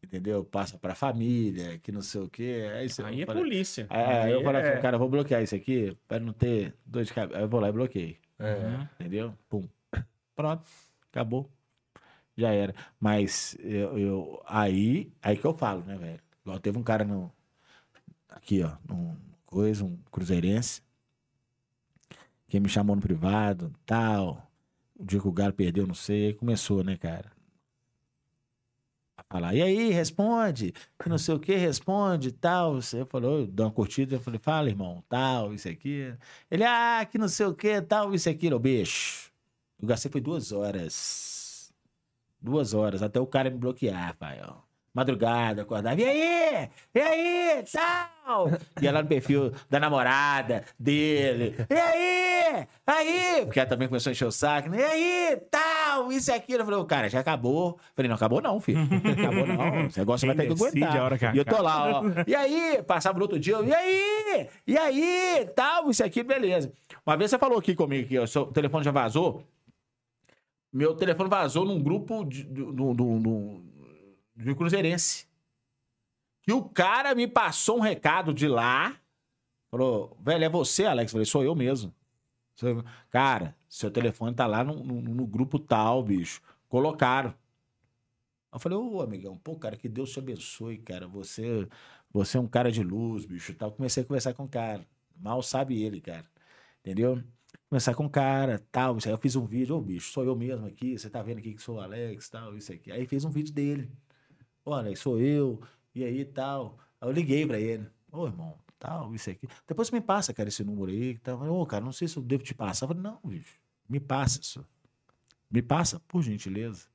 entendeu? 0.04 0.44
Passa 0.44 0.78
pra 0.78 0.94
família, 0.96 1.80
que 1.80 1.92
não 1.92 2.02
sei 2.02 2.22
o 2.22 2.30
quê. 2.30 2.70
Aí, 2.76 2.90
você 2.90 3.02
Aí 3.04 3.22
é 3.22 3.26
falei- 3.26 3.44
polícia. 3.44 3.88
Aí, 3.90 4.04
aí 4.06 4.32
eu 4.34 4.44
falei, 4.44 4.62
é- 4.62 4.78
cara, 4.82 4.98
vou 4.98 5.10
bloquear 5.10 5.42
isso 5.42 5.56
aqui 5.56 5.98
pra 6.08 6.20
não 6.20 6.34
ter 6.34 6.74
dor 6.86 7.04
de 7.04 7.14
cabeça. 7.14 7.38
Aí 7.38 7.44
eu 7.44 7.50
vou 7.50 7.60
lá 7.60 7.70
e 7.70 7.72
bloqueei. 7.72 8.18
Uhum. 8.40 8.88
Entendeu? 9.00 9.34
Pum. 9.50 9.68
Pronto. 10.36 10.64
Acabou. 11.12 11.50
Já 12.38 12.52
era. 12.52 12.74
Mas 13.00 13.58
eu, 13.60 13.98
eu- 13.98 14.44
aí, 14.46 15.12
aí 15.22 15.36
que 15.38 15.46
eu 15.46 15.54
falo, 15.54 15.84
né, 15.84 15.98
velho? 15.98 16.20
Igual 16.44 16.60
teve 16.60 16.78
um 16.78 16.84
cara 16.84 17.04
no. 17.04 17.32
Aqui, 18.32 18.64
ó. 18.64 18.72
Num 18.88 19.16
coisa, 19.46 19.84
um 19.84 19.98
cruzeirense. 20.10 20.82
Que 22.48 22.60
me 22.60 22.70
chamou 22.70 22.96
no 22.96 23.02
privado, 23.02 23.74
tal. 23.86 24.50
O 24.98 25.06
dia 25.06 25.20
que 25.20 25.28
o 25.28 25.32
Galo 25.32 25.54
perdeu, 25.54 25.86
não 25.86 25.94
sei. 25.94 26.28
Aí 26.28 26.34
começou, 26.34 26.84
né, 26.84 26.98
cara? 26.98 27.32
A 29.18 29.24
falar, 29.24 29.54
e 29.54 29.62
aí, 29.62 29.92
responde. 29.92 30.74
Não 31.06 31.18
sei 31.18 31.36
o 31.36 31.40
que, 31.40 31.56
responde, 31.56 32.32
tal. 32.32 32.76
Você 32.76 33.06
falou, 33.06 33.46
dou 33.46 33.68
uma 33.68 33.72
curtida. 33.72 34.16
Eu 34.16 34.20
falei, 34.20 34.40
fala, 34.40 34.70
irmão, 34.70 35.04
tal, 35.08 35.54
isso 35.54 35.70
aqui. 35.70 36.14
Ele, 36.50 36.64
ah, 36.64 37.06
que 37.10 37.18
não 37.18 37.28
sei 37.28 37.46
o 37.46 37.54
que, 37.54 37.82
tal, 37.82 38.14
isso 38.16 38.30
aqui, 38.30 38.52
ô 38.54 38.60
bicho. 38.60 39.32
Eu 39.82 39.88
gastei 39.88 40.12
foi 40.12 40.22
duas 40.22 40.52
horas. 40.52 41.74
Duas 42.42 42.74
horas, 42.74 43.04
até 43.04 43.20
o 43.20 43.28
cara 43.28 43.50
me 43.50 43.58
bloquear, 43.58 44.08
Rafael. 44.08 44.64
Madrugada, 44.94 45.62
acordava, 45.62 46.02
e 46.02 46.04
aí? 46.04 46.70
E 46.94 47.00
aí? 47.00 47.64
Tal! 47.72 48.50
Ia 48.82 48.92
lá 48.92 49.02
no 49.02 49.08
perfil 49.08 49.54
da 49.70 49.80
namorada 49.80 50.66
dele. 50.78 51.56
E 51.70 51.74
aí? 51.74 52.68
Aí? 52.86 53.46
Porque 53.46 53.62
ela 53.62 53.70
também 53.70 53.88
começou 53.88 54.10
a 54.10 54.12
encher 54.12 54.26
o 54.26 54.32
saco. 54.32 54.68
né? 54.70 54.80
E 54.80 54.84
aí? 54.84 55.42
Tal, 55.50 56.12
isso 56.12 56.30
e 56.30 56.34
aquilo. 56.34 56.62
Eu 56.62 56.66
falei, 56.66 56.86
cara, 56.86 57.10
já 57.10 57.22
acabou. 57.22 57.70
Eu 57.72 57.96
falei, 57.96 58.10
não, 58.10 58.16
acabou 58.18 58.42
não, 58.42 58.60
filho. 58.60 58.82
Acabou 58.82 59.48
não. 59.48 59.86
Esse 59.88 60.00
negócio 60.00 60.28
vai 60.28 60.36
ter 60.36 60.48
que 60.48 60.54
aguentar. 60.54 60.98
a 60.98 61.04
hora 61.06 61.18
que 61.18 61.26
e 61.26 61.38
eu 61.38 61.46
tô 61.46 61.62
lá, 61.62 62.02
ó. 62.02 62.04
E 62.28 62.36
aí? 62.36 62.84
Passava 62.84 63.18
no 63.18 63.24
outro 63.24 63.40
dia, 63.40 63.54
eu, 63.54 63.66
e 63.66 63.74
aí? 63.74 64.48
E 64.68 64.78
aí? 64.78 65.50
Tal, 65.56 65.90
isso 65.90 66.04
aqui, 66.04 66.22
beleza. 66.22 66.70
Uma 67.06 67.16
vez 67.16 67.32
você 67.32 67.38
falou 67.40 67.58
aqui 67.58 67.74
comigo 67.74 68.10
que 68.10 68.20
o 68.20 68.28
seu 68.28 68.46
telefone 68.48 68.84
já 68.84 68.92
vazou. 68.92 69.42
Meu 70.74 70.96
telefone 70.96 71.30
vazou 71.30 71.66
num 71.66 71.82
grupo 71.82 72.26
de, 72.26 72.44
do, 72.44 72.72
do, 72.72 72.94
do, 72.94 73.62
de 74.44 74.56
Cruzeirense. 74.56 75.28
Que 76.42 76.52
o 76.52 76.64
cara 76.64 77.14
me 77.14 77.28
passou 77.28 77.78
um 77.78 77.82
recado 77.82 78.34
de 78.34 78.48
lá. 78.48 79.00
Falou, 79.70 80.18
velho, 80.20 80.44
é 80.44 80.50
você, 80.50 80.86
Alex? 80.86 81.12
Eu 81.12 81.14
falei, 81.14 81.26
sou 81.26 81.44
eu 81.44 81.56
mesmo. 81.56 81.94
Cara, 83.10 83.56
seu 83.70 83.90
telefone 83.90 84.36
tá 84.36 84.46
lá 84.46 84.64
no, 84.64 84.84
no, 84.84 85.02
no 85.02 85.26
grupo 85.26 85.58
tal, 85.58 86.04
bicho. 86.04 86.42
Colocaram. 86.68 87.34
Eu 88.54 88.60
falei, 88.60 88.78
ô, 88.78 89.02
amigão, 89.02 89.38
pô, 89.38 89.56
cara, 89.56 89.78
que 89.78 89.88
Deus 89.88 90.12
te 90.12 90.20
abençoe, 90.20 90.78
cara. 90.78 91.08
Você, 91.08 91.68
você 92.12 92.38
é 92.38 92.40
um 92.42 92.48
cara 92.48 92.72
de 92.72 92.84
luz, 92.84 93.26
bicho. 93.26 93.54
Tal. 93.54 93.72
Comecei 93.72 94.04
a 94.04 94.06
conversar 94.06 94.34
com 94.34 94.44
o 94.44 94.50
cara. 94.50 94.86
Mal 95.16 95.42
sabe 95.42 95.82
ele, 95.82 96.02
cara. 96.02 96.26
Entendeu? 96.82 97.24
Conversar 97.70 97.96
com 97.96 98.06
o 98.06 98.10
cara, 98.10 98.62
tal. 98.72 98.98
Isso 98.98 99.08
aí 99.08 99.14
eu 99.14 99.18
fiz 99.18 99.36
um 99.36 99.46
vídeo, 99.46 99.78
ô, 99.78 99.82
bicho, 99.82 100.12
sou 100.12 100.26
eu 100.26 100.36
mesmo 100.36 100.68
aqui. 100.68 100.98
Você 100.98 101.10
tá 101.10 101.22
vendo 101.22 101.38
aqui 101.38 101.54
que 101.54 101.62
sou 101.62 101.78
o 101.78 101.80
Alex, 101.80 102.30
tal, 102.30 102.58
isso 102.58 102.74
aqui. 102.74 102.92
Aí 102.92 103.06
fez 103.06 103.24
um 103.24 103.30
vídeo 103.30 103.54
dele. 103.54 103.90
Ô, 104.66 104.74
Alex, 104.74 105.00
sou 105.00 105.20
eu. 105.20 105.62
E 105.94 106.04
aí, 106.04 106.24
tal. 106.26 106.78
Aí 107.00 107.08
eu 107.08 107.12
liguei 107.12 107.46
pra 107.46 107.60
ele. 107.60 107.88
Ô, 108.12 108.26
irmão, 108.28 108.58
tal, 108.80 109.14
isso 109.16 109.30
aqui. 109.30 109.48
Depois 109.68 109.88
você 109.88 109.96
me 109.96 110.02
passa, 110.02 110.34
cara, 110.34 110.50
esse 110.50 110.64
número 110.64 110.92
aí. 110.92 111.18
Tal. 111.20 111.42
Ô, 111.52 111.66
cara, 111.66 111.84
não 111.84 111.92
sei 111.92 112.08
se 112.08 112.18
eu 112.18 112.24
devo 112.24 112.44
te 112.44 112.54
passar. 112.54 112.86
Eu 112.86 112.90
falei, 112.90 113.04
não, 113.04 113.20
bicho. 113.24 113.60
Me 113.90 114.00
passa 114.00 114.40
isso. 114.42 114.66
Me 115.50 115.62
passa, 115.62 116.00
por 116.08 116.22
gentileza. 116.22 116.88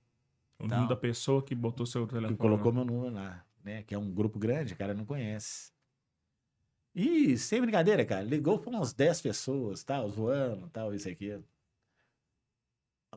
O 0.59 0.67
Não. 0.67 0.77
nome 0.79 0.89
da 0.89 0.97
pessoa 0.97 1.43
que 1.43 1.55
botou 1.55 1.85
seu 1.85 2.07
Que 2.07 2.15
telefone. 2.15 2.39
colocou 2.39 2.73
meu 2.73 2.85
número 2.85 3.13
lá, 3.15 3.45
né? 3.63 3.83
Que 3.83 3.95
é 3.95 3.99
um 3.99 4.11
grupo 4.11 4.39
grande, 4.39 4.73
o 4.73 4.77
cara 4.77 4.95
não 4.95 5.05
conhece. 5.05 5.71
E 6.95 7.37
sem 7.37 7.61
brincadeira, 7.61 8.03
cara, 8.07 8.23
ligou 8.23 8.59
para 8.59 8.71
umas 8.71 8.95
10 8.95 9.21
pessoas, 9.21 9.85
tal, 9.85 10.09
zoando, 10.09 10.71
tal, 10.71 10.95
isso 10.95 11.07
aqui. 11.09 11.39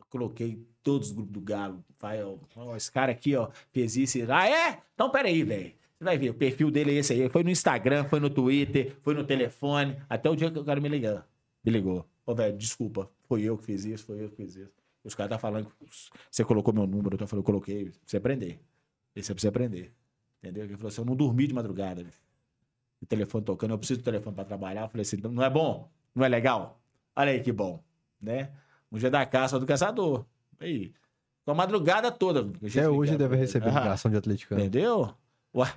Coloquei 0.08 0.64
todos 0.82 1.08
os 1.08 1.14
grupos 1.14 1.32
do 1.32 1.40
Galo. 1.40 1.84
Vai, 1.98 2.22
ó, 2.22 2.36
ó, 2.56 2.76
esse 2.76 2.90
cara 2.90 3.12
aqui, 3.12 3.36
ó, 3.36 3.50
fez 3.72 3.96
isso. 3.96 4.18
e- 4.18 4.30
Ah, 4.30 4.48
é? 4.48 4.80
Então 4.94 5.10
peraí, 5.10 5.42
velho. 5.42 5.72
Você 5.98 6.04
vai 6.04 6.16
ver, 6.16 6.30
o 6.30 6.34
perfil 6.34 6.70
dele 6.70 6.92
é 6.92 6.94
esse 6.94 7.12
aí. 7.12 7.28
Foi 7.28 7.42
no 7.44 7.50
Instagram, 7.50 8.04
foi 8.04 8.20
no 8.20 8.30
Twitter, 8.30 8.96
foi 9.02 9.12
no 9.14 9.22
telefone. 9.24 9.96
Até 10.08 10.30
o 10.30 10.34
dia 10.36 10.50
que 10.50 10.58
o 10.58 10.64
cara 10.64 10.80
me 10.80 10.88
ligou. 10.88 11.22
Me 11.62 11.70
ligou. 11.72 12.06
Ô, 12.24 12.34
velho, 12.34 12.56
desculpa. 12.56 13.10
Foi 13.28 13.42
eu 13.42 13.58
que 13.58 13.64
fiz 13.64 13.84
isso, 13.84 14.04
foi 14.06 14.24
eu 14.24 14.30
que 14.30 14.36
fiz 14.36 14.56
isso. 14.56 14.72
Os 15.04 15.14
caras 15.14 15.30
tá 15.30 15.38
falando 15.38 15.66
que 15.66 15.86
você 16.30 16.44
colocou 16.44 16.72
meu 16.72 16.86
número. 16.86 17.16
Eu 17.20 17.26
falei, 17.26 17.40
eu 17.40 17.44
coloquei. 17.44 17.92
Você 18.04 18.16
aprender. 18.16 18.58
Esse 19.14 19.30
é 19.30 19.34
pra 19.34 19.40
você 19.42 19.48
aprender. 19.48 19.92
Entendeu? 20.42 20.64
Ele 20.64 20.76
falou 20.76 20.88
assim: 20.88 21.00
eu 21.02 21.04
não 21.04 21.14
dormi 21.16 21.46
de 21.46 21.52
madrugada. 21.54 22.06
O 23.02 23.06
telefone 23.06 23.44
tocando, 23.44 23.72
eu 23.72 23.78
preciso 23.78 24.00
do 24.00 24.04
telefone 24.04 24.34
pra 24.34 24.44
trabalhar. 24.44 24.82
Eu 24.82 24.88
falei 24.88 25.02
assim: 25.02 25.16
não 25.18 25.42
é 25.42 25.50
bom? 25.50 25.90
Não 26.14 26.24
é 26.24 26.28
legal? 26.28 26.80
Olha 27.16 27.32
aí 27.32 27.40
que 27.42 27.52
bom. 27.52 27.82
Né? 28.20 28.50
Um 28.90 28.98
dia 28.98 29.10
da 29.10 29.24
caça 29.26 29.58
do 29.58 29.66
caçador. 29.66 30.24
Aí. 30.58 30.92
Com 31.44 31.52
a 31.52 31.54
madrugada 31.54 32.10
toda. 32.12 32.50
Até 32.66 32.88
hoje 32.88 33.16
deve 33.16 33.36
receber 33.36 33.68
Ah, 33.68 33.80
ligação 33.80 34.10
de 34.10 34.16
atleticano. 34.16 34.60
Entendeu? 34.60 35.14
Ué, 35.54 35.72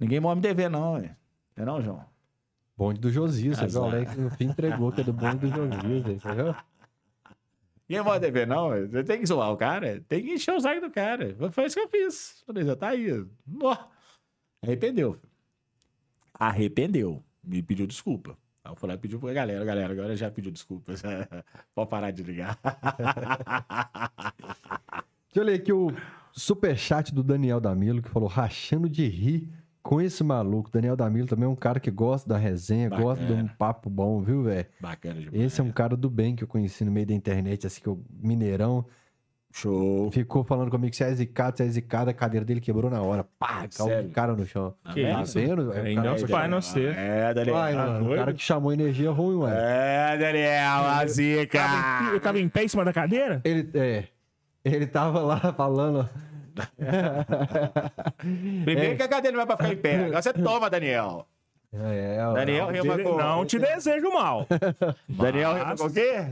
ninguém 0.00 0.20
morre 0.20 0.36
me 0.36 0.40
dever, 0.42 0.68
não, 0.70 0.94
ué. 0.94 1.16
Não 1.56 1.62
é 1.62 1.66
não, 1.66 1.82
João? 1.82 2.04
Bonde 2.76 3.00
do 3.00 3.10
Josias, 3.10 3.58
viu? 3.60 3.80
O. 3.80 3.84
Alex 3.84 4.16
no 4.16 4.30
fim 4.30 4.44
entregou 4.46 4.92
que 4.92 5.00
é 5.00 5.04
do 5.04 5.12
bonde 5.12 5.38
do 5.38 5.48
Josias. 5.48 6.22
viu? 6.22 6.54
Ninguém 7.88 8.04
morre 8.04 8.18
dever, 8.20 8.46
não. 8.46 8.70
Você 8.70 9.04
tem 9.04 9.20
que 9.20 9.26
zoar 9.26 9.52
o 9.52 9.56
cara, 9.56 10.02
tem 10.08 10.22
que 10.22 10.32
encher 10.34 10.52
o 10.54 10.60
saco 10.60 10.80
do 10.80 10.90
cara. 10.90 11.36
Foi 11.52 11.66
isso 11.66 11.76
que 11.76 11.80
eu 11.82 11.88
fiz. 11.88 12.42
Falei, 12.46 12.64
já 12.64 12.74
tá 12.76 12.88
aí. 12.88 13.24
Arrependeu. 14.62 15.18
Arrependeu. 16.34 17.22
Me 17.44 17.62
pediu 17.62 17.86
desculpa. 17.86 18.36
Aí 18.66 18.72
eu 18.72 18.76
falei, 18.76 18.96
pediu 18.96 19.20
pra 19.20 19.32
galera, 19.32 19.64
galera, 19.64 19.92
agora 19.92 20.16
já 20.16 20.28
pediu 20.28 20.50
desculpa. 20.50 20.92
Pode 21.74 21.88
parar 21.88 22.10
de 22.10 22.24
ligar. 22.24 22.58
Deixa 25.26 25.36
eu 25.36 25.44
ler 25.44 25.54
aqui 25.54 25.72
o 25.72 25.92
superchat 26.32 27.14
do 27.14 27.22
Daniel 27.22 27.60
Damilo, 27.60 28.02
que 28.02 28.08
falou 28.08 28.28
rachando 28.28 28.88
de 28.88 29.06
rir 29.06 29.48
com 29.84 30.00
esse 30.00 30.24
maluco. 30.24 30.68
Daniel 30.68 30.96
Damilo 30.96 31.28
também 31.28 31.44
é 31.44 31.48
um 31.48 31.54
cara 31.54 31.78
que 31.78 31.92
gosta 31.92 32.28
da 32.28 32.36
resenha, 32.36 32.88
gosta 32.88 33.24
de 33.24 33.32
um 33.32 33.36
Bacana. 33.36 33.54
papo 33.56 33.88
bom, 33.88 34.20
viu, 34.20 34.42
velho? 34.42 34.66
Bacana 34.80 35.20
demais. 35.20 35.40
Esse 35.40 35.60
é 35.60 35.64
um 35.64 35.70
cara 35.70 35.96
do 35.96 36.10
bem 36.10 36.34
que 36.34 36.42
eu 36.42 36.48
conheci 36.48 36.84
no 36.84 36.90
meio 36.90 37.06
da 37.06 37.14
internet, 37.14 37.68
assim, 37.68 37.80
que 37.80 37.88
o 37.88 38.04
Mineirão 38.10 38.84
show. 39.56 40.10
ficou 40.10 40.44
falando 40.44 40.70
comigo 40.70 40.90
que 40.90 40.96
você 40.96 41.04
é 41.04 41.14
zicado, 41.14 41.56
você 41.56 41.64
é 41.64 41.68
zicado, 41.68 42.10
a 42.10 42.14
cadeira 42.14 42.44
dele 42.44 42.60
quebrou 42.60 42.90
na 42.90 43.00
hora. 43.00 43.24
Pá, 43.38 43.66
caiu 43.74 44.06
o 44.06 44.10
cara 44.10 44.34
no 44.34 44.46
chão. 44.46 44.74
Que? 44.92 45.06
Tá 45.06 45.22
vendo? 45.22 45.72
É, 45.72 45.80
o 45.80 45.84
Ainda 45.84 46.02
cara, 46.02 46.08
é 46.08 46.14
os 46.14 46.30
pais 46.30 46.50
não 46.50 46.60
ser. 46.60 46.96
É, 46.96 47.34
Daniel. 47.34 47.54
Vai, 47.54 47.74
Tá 47.74 47.86
mano, 47.86 48.12
o 48.12 48.16
cara 48.16 48.32
que 48.32 48.42
chamou 48.42 48.72
energia 48.72 49.10
ruim, 49.10 49.36
ué. 49.36 49.52
É, 49.54 50.16
Daniel, 50.16 50.84
a 50.84 51.06
zica. 51.06 51.60
Eu 52.12 52.20
tava 52.20 52.38
em 52.38 52.48
pé 52.48 52.64
em 52.64 52.68
cima 52.68 52.84
da 52.84 52.92
cadeira? 52.92 53.40
Ele, 53.44 53.68
é, 53.74 54.04
ele 54.64 54.86
tava 54.86 55.20
lá 55.20 55.38
falando... 55.56 56.08
Primeiro 58.64 58.96
que 58.96 59.02
a 59.02 59.08
cadeira 59.08 59.36
não 59.36 59.44
vai 59.44 59.46
pra 59.46 59.56
ficar 59.56 59.72
em 59.72 59.76
pé. 59.76 60.04
Agora 60.06 60.22
você 60.22 60.32
toma, 60.32 60.70
Daniel. 60.70 61.26
É, 61.78 62.16
Daniel 62.34 62.68
rima 62.68 62.98
com... 62.98 63.16
Não 63.16 63.44
te 63.44 63.58
desejo 63.58 64.08
mal. 64.12 64.46
Daniel 65.08 65.54
rima 65.54 65.76
com 65.76 65.84
o 65.84 65.92
quê? 65.92 66.26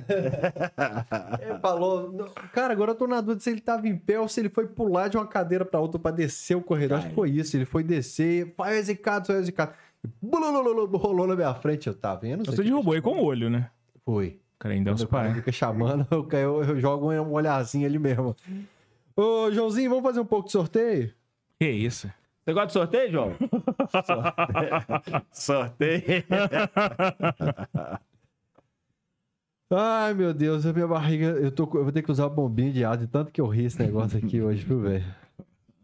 Ele 1.41 1.59
falou, 1.61 2.13
"Não, 2.13 2.27
cara, 2.53 2.73
agora 2.73 2.93
eu 2.93 2.95
tô 2.95 3.07
na 3.07 3.21
dúvida 3.21 3.41
se 3.41 3.51
ele 3.51 3.61
tava 3.61 3.87
em 3.87 3.97
pé 3.97 4.19
ou 4.19 4.29
se 4.29 4.41
ele 4.41 4.49
foi 4.49 4.67
pular 4.67 5.09
de 5.09 5.17
uma 5.17 5.27
cadeira 5.27 5.65
pra 5.65 5.81
outra 5.81 5.99
pra 5.99 6.11
descer 6.11 6.57
o 6.57 6.63
corredor. 6.63 6.99
Acho 6.99 7.09
que 7.09 7.15
foi 7.15 7.31
isso. 7.31 7.57
Ele 7.57 7.65
foi 7.65 7.83
descer, 7.83 8.55
vai 8.57 8.81
zicado, 8.83 9.27
foi 9.27 9.43
zicado. 9.43 9.73
Rolou 10.23 11.27
na 11.27 11.35
minha 11.37 11.55
frente, 11.55 11.87
eu 11.87 11.95
tava 11.95 12.21
vendo. 12.21 12.45
Você 12.45 12.63
derrubou 12.63 12.95
ele 12.95 13.03
com 13.03 13.19
o 13.19 13.25
olho, 13.25 13.49
né? 13.49 13.71
Foi. 14.05 14.39
Cara, 14.59 14.75
ainda 14.75 14.91
é 14.91 14.95
os 14.95 15.05
pais. 15.05 15.35
fica 15.35 15.53
chamando, 15.53 16.07
eu, 16.11 16.27
eu, 16.33 16.65
eu 16.65 16.81
jogo 16.81 17.13
um 17.13 17.33
olharzinho 17.33 17.87
ali 17.87 17.99
mesmo. 17.99 18.35
Ô, 19.17 19.51
Joãozinho, 19.51 19.91
vamos 19.91 20.05
fazer 20.05 20.21
um 20.21 20.25
pouco 20.25 20.47
de 20.47 20.53
sorteio? 20.53 21.13
Que 21.59 21.69
isso? 21.69 22.11
Você 22.45 22.53
gosta 22.53 22.67
de 22.67 22.73
sorteio, 22.75 23.11
João? 23.11 23.33
sorteio. 25.33 26.03
Ai, 29.73 30.13
meu 30.13 30.35
Deus, 30.35 30.67
a 30.67 30.73
minha 30.73 30.87
barriga. 30.87 31.29
Eu, 31.29 31.51
tô, 31.51 31.65
eu 31.65 31.85
vou 31.85 31.91
ter 31.91 32.03
que 32.03 32.13
usar 32.13 32.27
a 32.27 32.29
bombinha 32.29 32.71
de 32.71 32.85
ar 32.85 32.99
de 32.99 33.07
tanto 33.07 33.33
que 33.33 33.41
eu 33.41 33.47
ri 33.47 33.65
esse 33.65 33.79
negócio 33.79 34.19
aqui 34.19 34.43
hoje, 34.43 34.63
viu, 34.63 34.81
velho? 34.81 35.07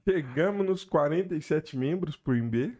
Chegamos 0.07 0.67
nos 0.67 0.85
47 0.85 1.79
membros 1.79 2.15
pro 2.15 2.37
IMB. 2.37 2.77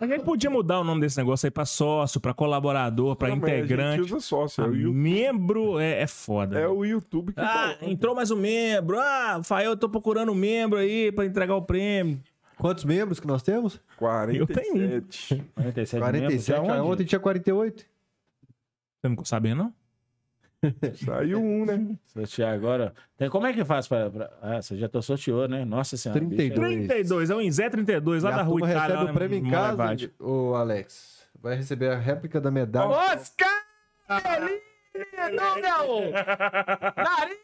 A 0.00 0.06
gente 0.06 0.24
podia 0.24 0.48
mudar 0.50 0.80
o 0.80 0.84
nome 0.84 1.00
desse 1.00 1.16
negócio 1.18 1.46
aí 1.46 1.50
pra 1.50 1.64
sócio, 1.64 2.20
pra 2.20 2.32
colaborador, 2.34 3.16
pra 3.16 3.28
Não, 3.28 3.36
mas 3.36 3.50
A 3.50 3.56
integrante. 3.58 4.02
gente 4.02 4.14
usa 4.14 4.20
sócio. 4.20 4.62
Ah, 4.64 4.66
É 4.66 4.70
o, 4.70 4.74
Yu- 4.74 4.92
membro 4.92 5.78
é, 5.78 6.02
é 6.02 6.06
foda. 6.06 6.56
é 6.56 6.60
velho. 6.62 6.76
o 6.76 6.84
YouTube 6.84 7.32
que 7.32 7.40
Ah, 7.40 7.76
entrou 7.82 8.14
mais 8.14 8.30
um 8.30 8.36
membro. 8.36 8.98
Ah, 8.98 9.40
Fael, 9.44 9.70
eu 9.72 9.76
tô 9.76 9.88
procurando 9.88 10.32
um 10.32 10.34
membro 10.34 10.78
aí 10.78 11.10
pra 11.12 11.24
entregar 11.26 11.54
o 11.56 11.62
prêmio. 11.62 12.20
Quantos 12.56 12.84
membros 12.84 13.20
que 13.20 13.26
nós 13.26 13.42
temos? 13.42 13.80
47. 13.96 15.44
47 15.54 16.00
47. 16.00 16.70
Ah, 16.70 16.82
ontem 16.82 17.04
tinha 17.04 17.20
48. 17.20 17.82
Você 17.82 17.86
não 19.04 19.10
ficou 19.10 19.24
sabendo, 19.24 19.58
não? 19.64 19.74
Saiu 21.04 21.38
um, 21.40 21.64
né? 21.64 21.96
Sortear 22.06 22.52
agora. 22.52 22.92
Tem, 23.16 23.28
como 23.30 23.46
é 23.46 23.52
que 23.52 23.64
faz 23.64 23.86
pra. 23.86 24.10
pra- 24.10 24.30
Ah, 24.42 24.60
você 24.60 24.76
já 24.76 24.88
tô 24.88 25.00
sorteou, 25.00 25.46
né? 25.48 25.64
Nossa 25.64 25.96
senhora. 25.96 26.20
bicho, 26.20 26.36
32. 26.36 26.86
32, 26.88 27.30
é 27.30 27.34
o 27.34 27.40
Inzé 27.40 27.70
32, 27.70 28.22
lá 28.24 28.32
E 28.32 28.34
da 28.34 28.42
rua 28.42 28.58
Itália. 28.60 28.80
recebe 28.82 29.04
lá 29.04 29.10
o 29.10 29.14
prêmio 29.14 29.38
em 29.38 29.50
casa, 29.50 30.10
ô 30.18 30.54
Alex. 30.54 31.18
Vai 31.40 31.54
receber 31.54 31.90
a 31.92 31.96
réplica 31.96 32.40
da 32.40 32.50
medalha. 32.50 32.88
Oscar! 32.88 33.48
Não, 34.08 35.54
meu! 35.60 36.10
Nariz! 36.96 37.38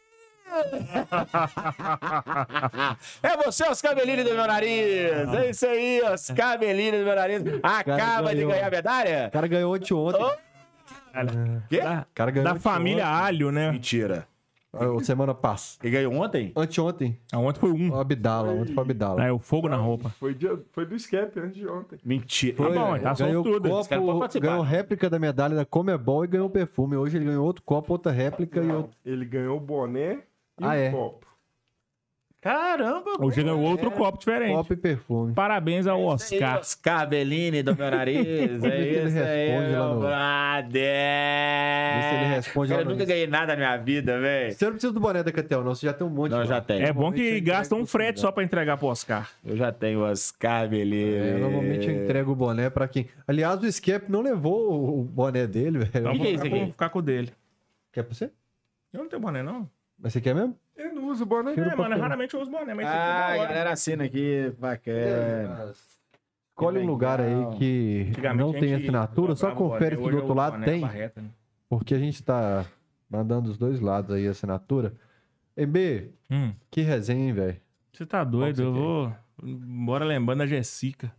É 3.23 3.37
você, 3.45 3.63
Oscar 3.65 3.95
Bellini 3.95 4.23
do 4.23 4.33
meu 4.33 4.45
nariz! 4.47 5.33
É 5.33 5.49
isso 5.49 5.65
aí, 5.65 6.01
Oscar 6.03 6.59
Bellini 6.59 6.99
do 6.99 7.05
meu 7.05 7.15
nariz. 7.15 7.41
Acaba 7.63 8.35
de 8.35 8.45
ganhar 8.45 8.67
a 8.67 8.71
medalha? 8.71 9.25
O 9.29 9.31
cara 9.31 9.47
ganhou 9.47 9.73
ontem 9.73 9.93
ontem. 9.93 10.35
Quê? 11.69 11.79
Da, 11.81 12.01
O 12.11 12.13
cara 12.15 12.31
ganhou 12.31 12.43
da 12.45 12.51
ontem, 12.51 12.59
família 12.61 13.07
Alho, 13.07 13.51
né? 13.51 13.71
Mentira. 13.71 14.27
ontem. 14.73 14.87
Ou 14.87 14.99
semana 14.99 15.33
passada. 15.33 15.87
Ele 15.87 15.95
ganhou 15.95 16.13
ontem? 16.15 16.51
Anteontem. 16.55 17.17
Ah, 17.31 17.39
Ontem 17.39 17.59
foi 17.61 17.71
um. 17.71 17.91
O 17.91 17.99
Abdala. 17.99 18.51
Ontem 18.51 18.73
foi 18.73 18.83
o 18.83 18.85
Abdala. 18.85 19.25
É, 19.25 19.31
o 19.31 19.39
fogo 19.39 19.69
na 19.69 19.77
roupa. 19.77 20.09
Foi, 20.19 20.33
dia, 20.33 20.59
foi 20.73 20.85
do 20.85 20.93
escape 20.95 21.39
antes 21.39 21.55
de 21.55 21.65
ontem. 21.65 21.97
Mentira. 22.03 22.57
Foi. 22.57 22.73
bom, 22.73 22.99
tá 22.99 23.13
ganhou 23.13 23.43
pode 23.43 23.87
copo, 23.87 24.39
ganhou 24.41 24.61
réplica 24.61 25.09
da 25.09 25.17
medalha 25.17 25.55
da 25.55 25.63
Comebol 25.65 26.25
e 26.25 26.27
ganhou 26.27 26.49
perfume. 26.49 26.97
Hoje 26.97 27.17
ele 27.17 27.25
ganhou 27.25 27.45
outro 27.45 27.63
copo, 27.63 27.93
outra 27.93 28.11
réplica 28.11 28.59
e 28.61 28.69
outro. 28.69 28.97
Ele 29.05 29.23
ganhou 29.23 29.55
o 29.55 29.61
boné 29.61 30.19
e 30.59 30.63
Ah, 30.63 30.69
o 30.69 30.73
é? 30.73 30.91
copo. 30.91 31.24
Caramba! 32.45 33.13
Hoje 33.19 33.41
ganhou 33.41 33.59
outro 33.59 33.89
copo 33.89 34.19
diferente. 34.19 34.53
Copo 34.53 34.73
e 34.73 34.75
perfume. 34.77 35.33
Parabéns 35.33 35.87
ao 35.87 35.97
É 36.11 36.15
isso 36.15 36.33
aí, 36.35 36.39
Oscar. 36.43 36.59
Oscar 36.59 37.09
Bellini 37.09 37.63
do 37.63 37.75
meu 37.75 37.89
nariz. 37.89 38.19
É 38.23 38.59
se 38.59 38.67
ele 38.67 39.07
isso 39.07 39.17
aí, 39.17 39.47
responde 39.47 39.71
lá 39.71 39.79
meu 39.87 39.93
no- 39.95 39.99
brother. 40.01 40.71
Vê 41.95 42.01
se 42.09 42.15
ele 42.15 42.25
responde 42.35 42.71
eu 42.71 42.85
no 42.85 42.91
nunca 42.91 43.05
ganhei 43.05 43.25
nada 43.25 43.53
na 43.53 43.55
minha 43.57 43.77
vida, 43.77 44.19
velho. 44.21 44.51
Você 44.53 44.65
não 44.65 44.71
precisa 44.73 44.93
do 44.93 44.99
boné 44.99 45.23
da 45.23 45.31
Catel, 45.31 45.63
não. 45.63 45.73
Você 45.73 45.87
já 45.87 45.93
tem 45.93 46.05
um 46.05 46.09
monte. 46.11 46.29
Não, 46.31 46.37
lá. 46.37 46.45
já 46.45 46.61
tem. 46.61 46.83
É 46.83 46.93
bom 46.93 47.11
que 47.11 47.41
gasta 47.41 47.73
um 47.73 47.83
frete 47.83 48.19
só 48.19 48.31
pra 48.31 48.43
entregar 48.43 48.77
pro 48.77 48.87
Oscar. 48.89 49.27
Eu 49.43 49.57
já 49.57 49.71
tenho 49.71 50.01
Oscar 50.01 50.69
Bellini. 50.69 51.15
É, 51.15 51.37
normalmente 51.39 51.87
eu 51.89 52.03
entrego 52.03 52.31
o 52.31 52.35
boné 52.35 52.69
pra 52.69 52.87
quem. 52.87 53.07
Aliás, 53.27 53.59
o 53.63 53.65
Skep 53.65 54.11
não 54.11 54.21
levou 54.21 54.99
o- 54.99 55.03
boné 55.03 55.47
dele, 55.47 55.79
velho. 55.79 55.89
Então 55.95 56.11
que 56.11 56.17
vou 56.19 56.27
é 56.27 56.29
isso 56.29 56.43
ficar, 56.43 56.55
aqui? 56.55 56.65
com- 56.65 56.71
ficar 56.71 56.89
com 56.89 56.99
o 56.99 57.01
dele. 57.01 57.31
Quer 57.91 58.03
pra 58.03 58.13
você? 58.13 58.29
Eu 58.93 58.99
não 59.01 59.09
tenho 59.09 59.19
boné, 59.19 59.41
não. 59.41 59.67
Mas 59.97 60.13
você 60.13 60.21
quer 60.21 60.35
mesmo? 60.35 60.55
Ele 60.75 60.91
não 60.93 61.07
usa 61.07 61.23
o 61.23 61.25
boné. 61.25 61.53
É, 61.53 61.75
mano, 61.75 61.97
raramente 61.97 62.33
eu 62.33 62.41
uso 62.41 62.51
boné, 62.51 62.73
mas 62.73 62.85
Ah, 62.87 63.35
é 63.37 63.39
a 63.39 63.45
galera 63.45 63.71
assina 63.71 64.03
aqui. 64.03 64.53
Bacana. 64.59 65.73
Escolhe 66.49 66.79
um 66.79 66.85
lugar 66.85 67.19
aí 67.21 67.57
que 67.57 68.11
não 68.35 68.51
a 68.51 68.53
tem 68.53 68.73
assinatura, 68.73 69.35
só 69.35 69.51
confere 69.53 69.95
se 69.97 70.01
do 70.09 70.15
outro 70.17 70.33
lado 70.33 70.63
tem, 70.63 70.81
né? 70.81 71.11
porque 71.69 71.93
a 71.93 71.99
gente 71.99 72.21
tá 72.23 72.65
mandando 73.09 73.49
os 73.49 73.57
dois 73.57 73.79
lados 73.79 74.15
aí 74.15 74.27
a 74.27 74.31
assinatura. 74.31 74.93
MB, 75.57 76.11
Hum, 76.29 76.53
que 76.69 76.81
resenha, 76.81 77.27
hein, 77.27 77.33
velho? 77.33 77.57
você 77.93 78.05
tá 78.05 78.23
doido, 78.23 78.55
você 78.57 78.63
eu 78.63 78.73
quer? 78.73 78.79
vou... 78.79 79.15
Bora 79.85 80.03
lembrando 80.05 80.39
da 80.39 80.47
Jessica. 80.47 81.11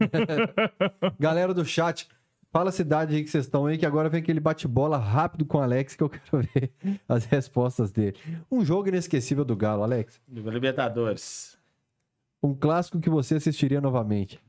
Galera 1.18 1.52
do 1.54 1.64
chat, 1.64 2.08
fala 2.56 2.70
a 2.70 2.72
cidade 2.72 3.14
aí 3.14 3.22
que 3.22 3.28
vocês 3.28 3.44
estão 3.44 3.66
aí, 3.66 3.76
que 3.76 3.84
agora 3.84 4.08
vem 4.08 4.22
aquele 4.22 4.40
bate-bola 4.40 4.96
rápido 4.96 5.44
com 5.44 5.58
o 5.58 5.60
Alex, 5.60 5.94
que 5.94 6.02
eu 6.02 6.08
quero 6.08 6.40
ver 6.54 6.72
as 7.06 7.26
respostas 7.26 7.92
dele. 7.92 8.16
Um 8.50 8.64
jogo 8.64 8.88
inesquecível 8.88 9.44
do 9.44 9.54
Galo, 9.54 9.82
Alex. 9.82 10.22
Libertadores. 10.26 11.58
Um 12.42 12.54
clássico 12.54 12.98
que 12.98 13.10
você 13.10 13.34
assistiria 13.34 13.78
novamente. 13.78 14.42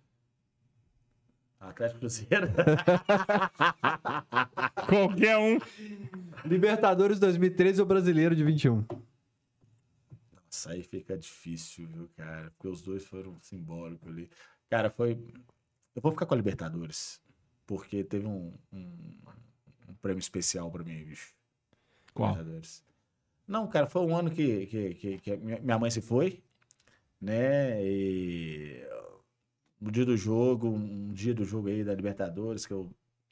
Atlético 1.59 1.99
Cruzeiro. 1.99 2.47
Qualquer 4.87 5.37
um. 5.37 5.59
Libertadores 6.45 7.19
2013 7.19 7.81
ou 7.81 7.87
Brasileiro 7.87 8.33
de 8.33 8.45
21? 8.45 8.85
Nossa, 10.33 10.71
aí 10.71 10.81
fica 10.81 11.17
difícil, 11.17 11.85
viu, 11.87 12.09
cara? 12.15 12.51
Porque 12.51 12.69
os 12.69 12.81
dois 12.81 13.05
foram 13.05 13.35
simbólicos 13.41 14.07
ali. 14.07 14.29
Cara, 14.69 14.89
foi. 14.89 15.11
Eu 15.93 16.01
vou 16.01 16.13
ficar 16.13 16.25
com 16.25 16.35
a 16.35 16.37
Libertadores. 16.37 17.26
Porque 17.67 18.03
teve 18.03 18.25
um, 18.25 18.53
um, 18.71 19.17
um 19.89 19.93
prêmio 20.01 20.19
especial 20.19 20.71
pra 20.71 20.83
mim, 20.83 21.03
bicho. 21.03 21.35
Qual? 22.13 22.31
Libertadores. 22.31 22.83
Não, 23.47 23.67
cara, 23.67 23.85
foi 23.85 24.01
um 24.01 24.15
ano 24.15 24.31
que, 24.31 24.65
que, 24.65 24.93
que, 24.95 25.17
que 25.19 25.37
minha 25.37 25.77
mãe 25.77 25.91
se 25.91 26.01
foi, 26.01 26.41
né? 27.21 27.81
E 27.85 28.85
no 29.79 29.91
dia 29.91 30.05
do 30.05 30.17
jogo, 30.17 30.69
um 30.69 31.13
dia 31.13 31.33
do 31.33 31.45
jogo 31.45 31.67
aí 31.67 31.83
da 31.83 31.93
Libertadores, 31.93 32.65
que 32.65 32.73
eu, 32.73 32.89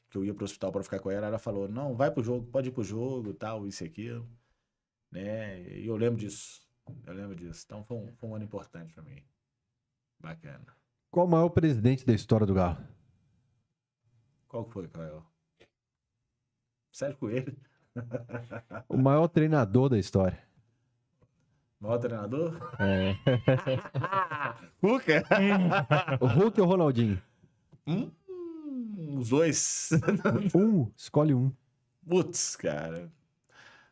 que 0.08 0.16
eu 0.16 0.24
ia 0.24 0.34
pro 0.34 0.44
hospital 0.44 0.70
pra 0.70 0.82
ficar 0.82 1.00
com 1.00 1.10
ela, 1.10 1.26
ela 1.26 1.38
falou: 1.38 1.68
não, 1.68 1.94
vai 1.94 2.10
pro 2.10 2.22
jogo, 2.22 2.46
pode 2.46 2.68
ir 2.68 2.72
pro 2.72 2.84
jogo, 2.84 3.34
tal, 3.34 3.66
isso 3.66 3.84
e 3.84 3.86
aquilo. 3.86 4.26
Né? 5.10 5.62
E 5.78 5.86
eu 5.86 5.96
lembro 5.96 6.18
disso. 6.18 6.62
Eu 7.04 7.14
lembro 7.14 7.34
disso. 7.34 7.64
Então 7.66 7.82
foi 7.84 7.96
um, 7.96 8.12
foi 8.12 8.28
um 8.28 8.34
ano 8.34 8.44
importante 8.44 8.94
pra 8.94 9.02
mim. 9.02 9.22
Bacana. 10.20 10.66
Qual 11.10 11.26
o 11.26 11.30
maior 11.30 11.48
presidente 11.48 12.04
da 12.04 12.12
história 12.14 12.46
do 12.46 12.54
Galo? 12.54 12.78
Qual 14.56 14.64
que 14.64 14.72
foi, 14.72 14.88
Caio? 14.88 15.22
Sérgio 16.90 17.18
Coelho, 17.18 17.54
O 18.88 18.96
maior 18.96 19.28
treinador 19.28 19.90
da 19.90 19.98
história. 19.98 20.42
maior 21.78 21.98
treinador? 21.98 22.58
É. 22.80 23.12
Cuca? 24.80 25.24
O 26.22 26.26
Hulk 26.26 26.58
ou 26.58 26.66
o 26.66 26.70
Ronaldinho? 26.70 27.22
Hum, 27.86 28.10
os 29.18 29.28
dois. 29.28 29.90
Um, 30.56 30.90
escolhe 30.96 31.34
um. 31.34 31.52
Putz, 32.08 32.56
cara. 32.56 33.12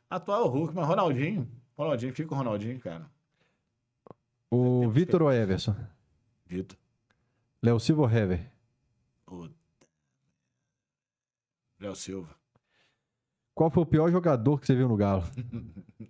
Atual 0.09 0.49
Hulk, 0.49 0.75
mas 0.75 0.87
Ronaldinho. 0.89 1.47
Ronaldinho, 1.77 2.15
fica 2.15 2.27
com 2.31 2.37
o 2.37 2.39
Ronaldinho, 2.39 2.81
cara. 2.81 3.05
O 4.51 4.89
Vitor 4.89 5.21
ou 5.21 5.31
Everson? 5.31 5.77
Vitor. 6.47 6.79
Léo 7.63 7.79
Silva 7.79 8.01
ou 8.01 8.11
Hever? 8.11 8.51
Puta. 9.27 9.64
Léo 11.85 11.95
Silva. 11.95 12.29
Qual 13.55 13.71
foi 13.71 13.83
o 13.83 13.87
pior 13.87 14.11
jogador 14.11 14.61
que 14.61 14.67
você 14.67 14.75
viu 14.75 14.89
no 14.89 14.97
Galo? 14.97 15.23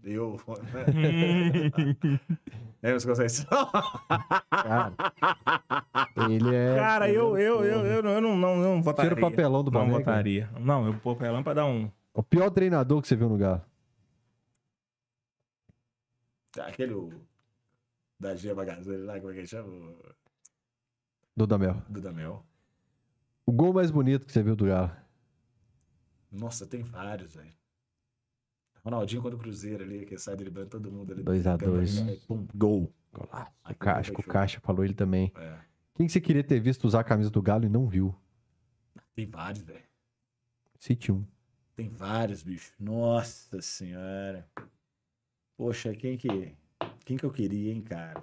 Eu. 0.03 0.37
Emerson 2.83 3.09
Conceição. 3.09 3.47
Cara, 4.51 4.93
ele 6.29 6.55
é. 6.55 6.77
Cara, 6.77 7.11
eu, 7.11 7.37
eu, 7.39 7.65
eu, 7.65 7.87
eu, 7.87 8.03
não- 8.03 8.11
eu 8.11 8.21
não, 8.21 8.37
não, 8.37 8.57
não 8.57 8.83
votaria. 8.83 9.11
Tira 9.15 9.27
o 9.27 9.31
papelão 9.31 9.65
do 9.65 9.71
Não 9.71 9.89
votaria. 9.89 10.51
Não, 10.61 10.87
eu 10.87 10.95
pôr 10.99 11.15
papelão 11.17 11.43
pra 11.43 11.55
dar 11.55 11.67
um... 11.67 11.91
O 12.13 12.23
pior 12.23 12.51
treinador 12.51 13.01
que 13.03 13.09
você 13.09 13.17
viu 13.17 13.29
no 13.29 13.37
Galo? 13.39 13.63
Aquele 16.61 16.95
o- 16.95 17.11
da 18.21 18.35
Gema 18.37 18.65
Gazelle 18.65 19.05
lá, 19.05 19.19
como 19.19 19.31
é 19.31 19.35
que 19.35 19.41
ele 19.41 19.47
chama? 19.47 19.95
Dudamel. 21.37 21.83
Dudamel. 21.89 22.45
O 23.47 23.53
gol 23.53 23.73
mais 23.73 23.91
bonito 23.91 24.27
que 24.27 24.33
você 24.33 24.43
viu 24.43 24.55
do 24.57 24.67
Galo? 24.67 24.91
Nossa, 26.35 26.67
tem 26.67 26.83
vários, 26.83 27.35
velho. 27.35 27.53
Ronaldinho 28.85 29.23
quando 29.23 29.35
o 29.35 29.39
Cruzeiro 29.39 29.83
ali, 29.83 30.05
que 30.05 30.19
sai 30.19 30.37
driblando 30.37 30.69
todo 30.69 30.93
mundo 30.93 31.13
ali. 31.13 31.23
2 31.23 31.47
a 31.47 31.57
2. 31.57 31.99
Aí, 32.09 32.17
Pum, 32.29 32.47
gol. 32.55 32.93
Golaço. 33.13 33.51
O 33.51 33.55
Aquele 33.65 33.79
Caixa, 33.79 34.13
foi 34.13 34.25
o. 34.25 34.29
Caixa 34.29 34.61
falou 34.61 34.85
ele 34.85 34.93
também. 34.95 35.33
É. 35.37 35.59
Quem 35.95 36.07
que 36.07 36.13
você 36.13 36.21
queria 36.21 36.45
ter 36.45 36.61
visto 36.61 36.85
usar 36.85 37.01
a 37.01 37.05
camisa 37.05 37.31
do 37.31 37.41
Galo 37.41 37.65
e 37.65 37.69
não 37.69 37.87
viu? 37.89 38.15
Tem 39.15 39.27
vários, 39.27 39.63
velho. 39.65 39.85
Cite 40.79 41.11
um. 41.13 41.25
Tem 41.75 41.89
vários, 41.89 42.43
bicho. 42.43 42.73
Nossa 42.79 43.63
senhora. 43.63 44.47
Poxa, 45.57 45.95
quem 45.95 46.17
que. 46.19 46.55
Quem 47.05 47.17
que 47.17 47.25
eu 47.25 47.31
queria, 47.31 47.73
hein, 47.73 47.81
cara? 47.81 48.23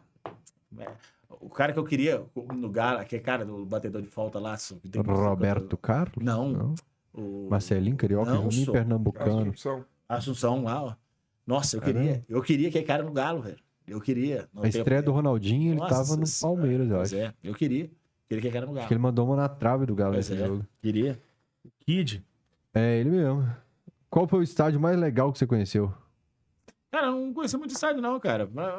É, 0.77 0.91
O 1.29 1.49
cara 1.49 1.73
que 1.73 1.79
eu 1.79 1.85
queria 1.85 2.23
no 2.53 2.69
Galo, 2.69 2.99
aquele 2.99 3.21
cara 3.21 3.45
do 3.45 3.65
batedor 3.65 4.01
de 4.01 4.07
falta 4.07 4.37
lá. 4.39 4.57
só 4.57 4.75
que 4.75 4.89
Roberto 4.99 5.77
Carlos? 5.77 6.23
Não. 6.23 6.75
O 7.13 7.47
Marcelinho 7.49 7.97
Carioca, 7.97 8.31
Não, 8.31 8.43
Juninho 8.43 8.65
só. 8.65 8.71
Pernambucano. 8.71 9.41
Assunção. 9.51 9.85
Assunção 10.07 10.63
lá, 10.63 10.83
ó. 10.83 10.95
Nossa, 11.45 11.75
eu 11.77 11.81
Caramba. 11.81 11.99
queria. 11.99 12.25
Eu 12.29 12.41
queria 12.41 12.67
aquele 12.69 12.85
cara 12.85 13.03
no 13.03 13.11
Galo, 13.11 13.41
velho. 13.41 13.57
Eu 13.87 13.99
queria. 13.99 14.47
A 14.55 14.67
estreia 14.67 15.01
do 15.01 15.11
Ronaldinho, 15.11 15.71
ele 15.73 15.79
Nossa 15.79 15.95
tava 15.95 16.15
no. 16.15 16.23
Palmeiras, 16.41 16.89
eu 16.89 16.95
Pois 16.97 17.13
acho. 17.13 17.21
é, 17.21 17.33
eu 17.43 17.53
queria. 17.53 17.89
Queria 18.29 18.39
aquele 18.39 18.53
cara 18.53 18.65
no 18.65 18.71
Acho 18.71 18.75
Galo. 18.75 18.87
que 18.87 18.93
ele 18.93 19.01
mandou 19.01 19.25
uma 19.27 19.35
na 19.35 19.49
trave 19.49 19.85
do 19.85 19.93
Galo 19.95 20.13
Pois 20.13 20.29
nesse 20.29 20.41
é. 20.41 20.45
jogo. 20.47 20.65
Queria. 20.81 21.19
Kid. 21.85 22.23
É, 22.73 22.99
ele 22.99 23.09
mesmo. 23.09 23.49
Qual 24.09 24.27
foi 24.27 24.39
o 24.39 24.43
estádio 24.43 24.79
mais 24.79 24.97
legal 24.97 25.31
que 25.33 25.39
você 25.39 25.45
conheceu? 25.47 25.93
Cara, 26.91 27.07
eu 27.07 27.11
não 27.13 27.33
conhecia 27.33 27.57
muito 27.59 27.71
estádio, 27.73 28.01
não, 28.01 28.19
cara. 28.19 28.49
Mas, 28.53 28.73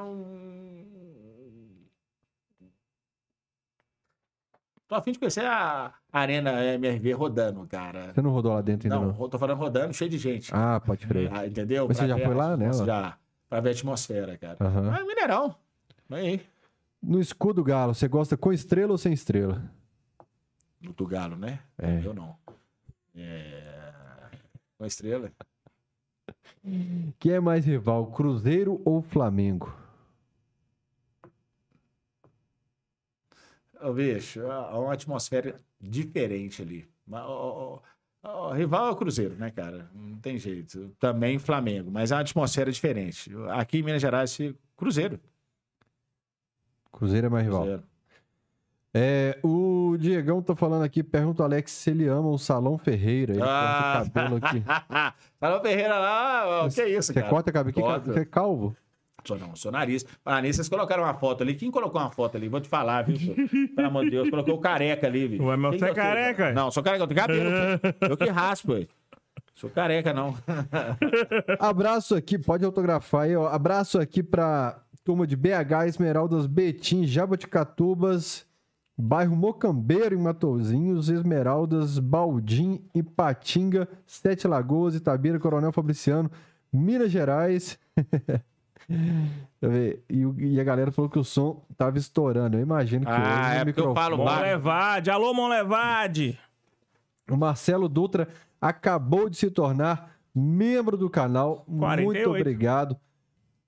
Tô 4.93 4.97
a 4.97 5.01
fim 5.01 5.13
de 5.13 5.19
conhecer 5.19 5.43
a 5.47 5.95
Arena 6.13 6.63
MRV 6.75 7.15
rodando, 7.15 7.67
cara. 7.67 8.13
Você 8.13 8.21
não 8.21 8.31
rodou 8.31 8.53
lá 8.53 8.61
dentro 8.61 8.87
ainda, 8.93 9.07
Não, 9.07 9.19
não? 9.19 9.29
tô 9.31 9.39
falando 9.39 9.57
rodando, 9.57 9.95
cheio 9.95 10.11
de 10.11 10.19
gente. 10.19 10.51
Ah, 10.55 10.79
pode 10.85 11.07
crer. 11.07 11.31
Ah, 11.33 11.47
entendeu? 11.47 11.89
Mas 11.89 11.97
você 11.97 12.07
já 12.07 12.19
foi 12.19 12.35
lá 12.35 12.59
nela? 12.59 12.85
Já. 12.85 13.17
Pra 13.49 13.61
ver 13.61 13.71
a 13.71 13.73
atmosfera, 13.73 14.37
cara. 14.37 14.59
Aham. 14.61 14.91
Mas 14.91 15.07
Mineirão. 15.07 15.57
Aí. 16.11 16.43
No 17.03 17.19
escudo 17.19 17.65
Galo, 17.65 17.95
você 17.95 18.07
gosta 18.07 18.37
com 18.37 18.53
estrela 18.53 18.93
ou 18.93 18.99
sem 18.99 19.15
estrela? 19.15 19.63
No 20.79 20.93
do 20.93 21.07
Galo, 21.07 21.37
né? 21.37 21.61
É. 21.79 22.03
Eu 22.05 22.13
não. 22.13 22.37
É... 23.17 23.63
Com 24.77 24.85
estrela. 24.85 25.33
Quem 27.19 27.33
é 27.33 27.41
mais 27.41 27.65
rival, 27.65 28.09
Cruzeiro 28.09 28.79
ou 28.85 29.01
Flamengo? 29.01 29.75
Ô, 33.83 33.93
bicho, 33.93 34.47
há 34.51 34.79
uma 34.79 34.93
atmosfera 34.93 35.57
diferente 35.81 36.63
ali. 36.63 36.89
Ó, 37.11 37.19
ó, 37.19 37.81
ó, 38.23 38.53
rival 38.53 38.89
é 38.89 38.91
o 38.91 38.97
Cruzeiro, 38.97 39.35
né, 39.37 39.51
cara? 39.51 39.91
Não 39.95 40.17
tem 40.19 40.39
jeito. 40.39 40.95
Também 40.99 41.39
Flamengo, 41.39 41.91
mas 41.91 42.13
é 42.13 42.15
uma 42.15 42.21
atmosfera 42.21 42.71
diferente. 42.71 43.31
Aqui 43.51 43.79
em 43.79 43.83
Minas 43.83 44.01
Gerais, 44.01 44.37
Cruzeiro. 44.77 45.19
Cruzeiro 46.93 47.27
é 47.27 47.31
mais 47.31 47.45
rival. 47.45 47.61
Cruzeiro. 47.63 47.83
É, 48.95 49.39
o 49.43 49.97
Diegão 49.99 50.43
tá 50.43 50.55
falando 50.55 50.83
aqui, 50.83 51.03
pergunta 51.03 51.43
ao 51.43 51.47
Alex 51.47 51.73
se 51.73 51.91
ele 51.91 52.07
ama 52.07 52.29
o 52.29 52.37
Salão 52.37 52.77
Ferreira. 52.77 53.33
Ele 53.33 53.43
Ah. 53.43 53.95
corta 54.05 54.09
o 54.11 54.13
cabelo 54.13 54.37
aqui. 54.37 54.63
Salão 55.41 55.63
Ferreira 55.63 55.99
lá, 55.99 56.45
ó, 56.47 56.69
que 56.69 56.85
isso, 56.85 57.07
Você 57.07 57.15
cara? 57.15 57.29
corta 57.31 57.51
cabelo? 57.53 57.73
Que, 57.75 57.81
você 58.13 58.21
é 58.21 58.25
calvo? 58.27 58.77
Sou 59.25 59.39
não, 59.39 59.55
sou 59.55 59.71
nariz. 59.71 60.05
Ah, 60.25 60.41
nisso 60.41 60.57
vocês 60.57 60.69
colocaram 60.69 61.05
uma 61.05 61.15
foto 61.15 61.43
ali. 61.43 61.55
Quem 61.55 61.71
colocou 61.71 62.01
uma 62.01 62.11
foto 62.11 62.37
ali? 62.37 62.49
Vou 62.49 62.61
te 62.61 62.69
falar, 62.69 63.03
viu? 63.03 63.17
senhor? 63.17 63.37
Pelo 63.75 63.89
amor 63.89 64.05
de 64.05 64.11
Deus, 64.11 64.31
colocou 64.31 64.55
o 64.55 64.61
careca 64.61 65.07
ali, 65.07 65.29
viu? 65.29 65.45
Ué, 65.45 65.57
mas 65.57 65.71
Quem 65.71 65.79
você 65.81 65.87
é 65.87 65.95
careca. 65.95 66.53
Não, 66.53 66.71
sou 66.71 66.83
careca, 66.83 67.05
eu 67.05 67.09
tenho 67.09 67.21
cabelo. 67.21 67.51
Eu 68.11 68.17
que 68.17 68.29
raspo, 68.29 68.73
ué. 68.73 68.87
Sou 69.55 69.71
careca, 69.71 70.13
não. 70.13 70.35
Abraço 71.59 72.15
aqui, 72.15 72.39
pode 72.39 72.65
autografar 72.65 73.23
aí, 73.23 73.37
ó. 73.37 73.47
Abraço 73.49 74.01
aqui 74.01 74.23
pra 74.23 74.83
turma 75.05 75.27
de 75.27 75.37
BH, 75.37 75.87
Esmeraldas, 75.87 76.47
Betim, 76.47 77.05
Jaboticatubas, 77.07 78.47
bairro 78.97 79.37
Mocambeiro, 79.37 80.15
em 80.15 80.19
Matozinhos, 80.19 81.09
Esmeraldas, 81.09 81.99
Baldim, 81.99 82.81
Ipatinga, 82.95 83.89
Sete 84.07 84.47
Lagoas, 84.49 84.95
Itabira, 84.95 85.39
Coronel 85.39 85.73
Fabriciano, 85.73 86.31
Minas 86.73 87.11
Gerais. 87.11 87.79
Eu. 89.61 89.71
E, 90.11 90.27
o- 90.27 90.35
e 90.41 90.61
a 90.61 90.65
galera 90.65 90.91
falou 90.91 91.09
que 91.11 91.19
o 91.19 91.25
som 91.25 91.63
tava 91.77 91.99
estourando. 91.99 92.57
Eu 92.57 92.61
imagino 92.63 93.05
que 93.07 93.11
Ah, 93.13 93.41
hoje 93.49 93.57
é 93.59 93.61
eu 93.63 93.67
microfone- 93.67 93.95
falo 93.95 94.17
baixo. 94.19 94.39
Monlevade, 94.41 95.11
alô, 95.11 95.33
Monlevade! 95.35 96.39
O 97.31 97.37
Marcelo 97.37 97.89
Dutra 97.89 98.29
acabou 98.61 99.29
de 99.31 99.37
se 99.37 99.51
tornar 99.51 100.17
membro 100.35 100.97
do 100.97 101.09
canal. 101.09 101.65
48. 101.79 102.05
Muito 102.29 102.41
obrigado 102.41 102.97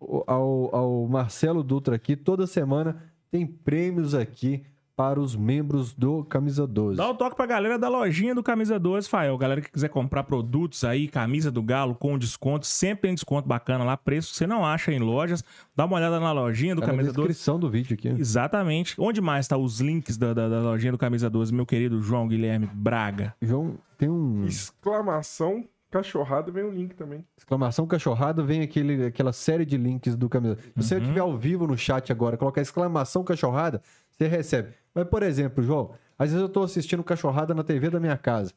o- 0.00 0.24
ao, 0.26 0.74
ao 0.74 1.06
Marcelo 1.08 1.62
Dutra 1.62 1.94
aqui. 1.96 2.16
Toda 2.16 2.46
semana 2.46 3.02
tem 3.30 3.46
prêmios 3.46 4.14
aqui 4.14 4.64
para 4.96 5.20
os 5.20 5.34
membros 5.34 5.92
do 5.92 6.24
Camisa 6.24 6.66
12. 6.66 6.96
Dá 6.96 7.08
o 7.10 7.14
toque 7.14 7.34
pra 7.36 7.46
galera 7.46 7.78
da 7.78 7.88
lojinha 7.88 8.34
do 8.34 8.42
Camisa 8.42 8.78
12, 8.78 9.08
Fael. 9.08 9.36
Galera 9.36 9.60
que 9.60 9.70
quiser 9.70 9.88
comprar 9.88 10.22
produtos 10.24 10.84
aí, 10.84 11.08
camisa 11.08 11.50
do 11.50 11.62
Galo 11.62 11.94
com 11.94 12.16
desconto, 12.16 12.66
sempre 12.66 13.02
tem 13.08 13.14
desconto 13.14 13.48
bacana 13.48 13.84
lá, 13.84 13.96
preço 13.96 14.30
que 14.30 14.36
você 14.36 14.46
não 14.46 14.64
acha 14.64 14.92
em 14.92 14.98
lojas. 15.00 15.42
Dá 15.74 15.84
uma 15.84 15.96
olhada 15.96 16.20
na 16.20 16.30
lojinha 16.32 16.74
do 16.74 16.80
Tá 16.80 16.86
na 16.88 16.92
Camisa 16.92 17.12
12. 17.12 17.28
descrição 17.28 17.58
do 17.58 17.68
vídeo 17.68 17.94
aqui. 17.94 18.08
Exatamente. 18.08 18.94
Onde 19.00 19.20
mais 19.20 19.48
tá 19.48 19.56
os 19.56 19.80
links 19.80 20.16
da, 20.16 20.32
da, 20.32 20.48
da 20.48 20.60
lojinha 20.60 20.92
do 20.92 20.98
Camisa 20.98 21.28
12, 21.28 21.52
meu 21.52 21.66
querido 21.66 22.00
João 22.00 22.28
Guilherme 22.28 22.68
Braga? 22.72 23.34
João, 23.42 23.74
tem 23.98 24.08
um 24.08 24.44
Exclamação, 24.46 25.64
cachorrada, 25.90 26.52
vem 26.52 26.64
um 26.64 26.70
link 26.70 26.94
também. 26.94 27.24
exclamação 27.36 27.86
cachorrada, 27.86 28.42
vem 28.42 28.62
aquele, 28.62 29.06
aquela 29.06 29.32
série 29.32 29.64
de 29.64 29.76
links 29.76 30.14
do 30.16 30.28
Camisa. 30.28 30.56
Se 30.56 30.72
você 30.76 30.98
estiver 30.98 31.20
ao 31.20 31.36
vivo 31.36 31.66
no 31.66 31.76
chat 31.76 32.12
agora, 32.12 32.36
colocar 32.36 32.60
exclamação 32.60 33.24
cachorrada, 33.24 33.82
você 34.10 34.28
recebe. 34.28 34.83
Mas, 34.94 35.08
por 35.08 35.22
exemplo, 35.22 35.62
João, 35.62 35.94
às 36.18 36.30
vezes 36.30 36.40
eu 36.42 36.48
tô 36.48 36.62
assistindo 36.62 37.02
cachorrada 37.02 37.52
na 37.54 37.64
TV 37.64 37.90
da 37.90 37.98
minha 38.00 38.16
casa. 38.16 38.52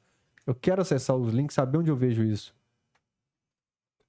Eu 0.45 0.53
quero 0.55 0.81
acessar 0.81 1.15
os 1.15 1.33
links, 1.33 1.55
saber 1.55 1.77
onde 1.79 1.89
eu 1.89 1.95
vejo 1.95 2.23
isso. 2.23 2.55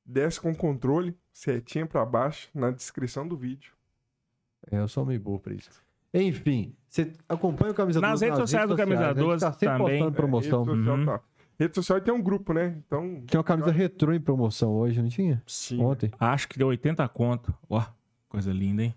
Desce 0.04 0.40
com 0.40 0.54
controle, 0.54 1.14
setinha 1.32 1.86
pra 1.86 2.04
baixo, 2.04 2.48
na 2.54 2.70
descrição 2.70 3.26
do 3.28 3.36
vídeo. 3.36 3.72
É, 4.70 4.78
eu 4.78 4.88
sou 4.88 5.04
meio 5.04 5.20
burro 5.20 5.40
pra 5.40 5.54
isso. 5.54 5.70
Enfim, 6.12 6.74
você 6.88 7.12
acompanha 7.28 7.72
o 7.72 7.74
Camisa 7.74 8.00
Nas 8.00 8.12
12 8.20 8.24
redes 8.24 8.38
sociais 8.40 8.68
do 8.68 8.76
Camisa 8.76 8.96
sociais, 8.96 9.16
né? 9.16 9.22
A 9.22 9.24
gente 9.24 9.30
12 9.32 9.44
tá 9.44 9.52
sempre 9.52 9.78
também. 9.78 9.98
postando 9.98 10.16
promoção. 10.16 10.62
É, 10.62 10.64
rede 10.64 10.76
social, 10.76 10.96
Uhum. 10.96 11.06
tá. 11.06 11.20
Rede 11.58 11.74
social 11.74 12.00
tem 12.00 12.14
um 12.14 12.22
grupo, 12.22 12.52
né? 12.54 12.76
Então. 12.86 13.22
Tinha 13.26 13.38
uma 13.40 13.44
camisa 13.44 13.70
retrô 13.70 14.12
em 14.14 14.20
promoção 14.20 14.70
hoje, 14.72 15.02
não 15.02 15.08
tinha? 15.08 15.42
Sim. 15.46 15.82
Ontem. 15.82 16.10
Acho 16.18 16.48
que 16.48 16.56
deu 16.58 16.68
80 16.68 17.06
conto. 17.08 17.52
Ó, 17.68 17.84
coisa 18.28 18.52
linda, 18.52 18.84
hein? 18.84 18.94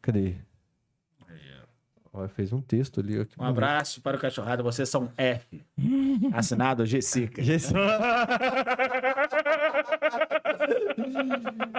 Cadê? 0.00 0.36
Ó, 2.16 2.26
fez 2.28 2.52
um 2.52 2.60
texto 2.62 3.00
ali. 3.00 3.20
ó, 3.20 3.24
que 3.24 3.38
Um 3.38 3.44
abraço 3.44 4.00
para 4.00 4.16
o 4.16 4.20
Cachorrada, 4.20 4.62
vocês 4.62 4.88
são 4.88 5.10
F. 5.18 5.62
Assinado 6.32 6.86
Jessica. 6.86 7.42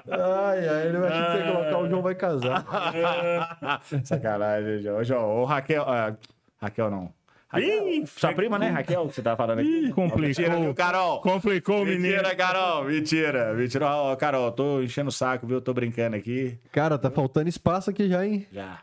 Ai, 0.09 0.67
ai, 0.67 0.87
ele 0.87 0.97
vai 0.99 1.09
ter 1.11 1.43
que 1.43 1.51
colocar 1.51 1.77
o 1.79 1.89
João 1.89 2.01
vai 2.01 2.15
casar. 2.15 2.65
Sacanagem, 4.03 4.81
João. 4.81 5.03
João, 5.03 5.41
ô 5.41 5.45
Raquel. 5.45 5.83
ah, 5.87 6.15
Raquel 6.61 6.89
não. 6.89 7.13
Raquel, 7.49 7.87
Ih, 7.89 8.07
sua 8.07 8.33
prima, 8.33 8.59
né, 8.59 8.69
Raquel, 8.69 9.07
que 9.07 9.15
você 9.15 9.21
tá 9.21 9.35
falando 9.35 9.59
aqui? 9.59 9.69
Ih, 9.87 9.91
complicou. 9.91 10.21
Mentira, 10.27 10.55
viu, 10.59 10.73
Carol? 10.73 11.21
Complicou 11.21 11.81
o 11.81 11.85
menino. 11.85 12.01
Mentira, 12.01 12.35
Carol. 12.35 12.83
Mentira. 12.85 13.53
Mentira. 13.53 13.85
Ó, 13.87 14.15
Carol, 14.15 14.51
tô 14.51 14.81
enchendo 14.81 15.09
o 15.09 15.11
saco, 15.11 15.47
viu? 15.47 15.61
Tô 15.61 15.73
brincando 15.73 16.15
aqui. 16.15 16.59
Cara, 16.71 16.97
tá 16.97 17.09
faltando 17.09 17.47
espaço 17.47 17.89
aqui 17.89 18.09
já, 18.09 18.25
hein? 18.25 18.45
Já. 18.51 18.79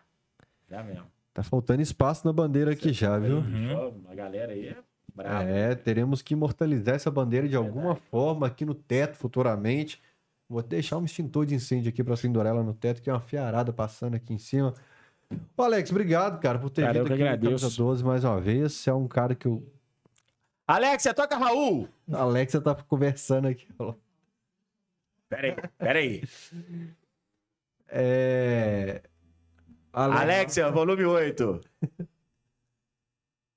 Já 0.71 0.83
mesmo. 0.83 1.14
Tá 1.35 1.43
faltando 1.43 1.83
espaço 1.83 2.25
na 2.25 2.33
bandeira 2.33 2.73
aqui 2.73 2.93
já, 2.93 3.19
viu? 3.19 3.43
Ó, 3.77 4.11
A 4.11 4.15
galera 4.15 4.53
aí 4.53 4.69
é 4.69 4.77
brava. 5.13 5.43
É, 5.43 5.75
teremos 5.75 6.23
que 6.23 6.33
imortalizar 6.33 6.95
essa 6.95 7.11
bandeira 7.11 7.49
de 7.49 7.57
alguma 7.57 7.97
forma 7.97 8.47
aqui 8.47 8.65
no 8.65 8.73
teto 8.75 9.17
futuramente. 9.17 10.01
Vou 10.49 10.63
deixar 10.63 10.97
um 10.97 11.05
extintor 11.05 11.45
de 11.45 11.57
incêndio 11.57 11.89
aqui 11.89 12.05
pra 12.05 12.17
pendurar 12.17 12.55
ela 12.55 12.63
no 12.63 12.73
teto, 12.73 13.03
que 13.03 13.11
é 13.11 13.13
uma 13.13 13.21
fiarada 13.21 13.73
passando 13.73 14.15
aqui 14.15 14.33
em 14.33 14.39
cima. 14.39 14.75
Ô, 15.57 15.63
Alex, 15.63 15.91
obrigado, 15.91 16.41
cara, 16.41 16.59
por 16.59 16.71
ter 16.71 16.83
Cara, 16.83 16.99
eu 16.99 17.05
vindo 17.05 17.09
que 17.09 17.15
aqui 17.15 17.23
no 17.23 17.29
agradeço. 17.29 17.65
Camisa 17.65 17.83
12 17.83 18.05
mais 18.05 18.23
uma 18.25 18.41
vez. 18.41 18.73
Você 18.75 18.91
é 18.91 18.95
um 18.95 19.09
cara 19.09 19.35
que 19.35 19.49
o 19.49 19.67
Alexia, 20.67 21.13
toca 21.13 21.37
Raul. 21.37 21.89
a 22.11 22.21
Alexa 22.21 22.61
tá 22.61 22.75
conversando 22.75 23.49
aqui. 23.49 23.67
ó. 23.79 23.95
Pera 25.29 25.47
aí, 25.49 25.57
pera 25.79 25.99
aí. 25.99 26.23
É... 27.89 29.03
Ale- 29.95 30.15
Alexia, 30.15 30.71
volume 30.71 31.05
8. 31.05 31.61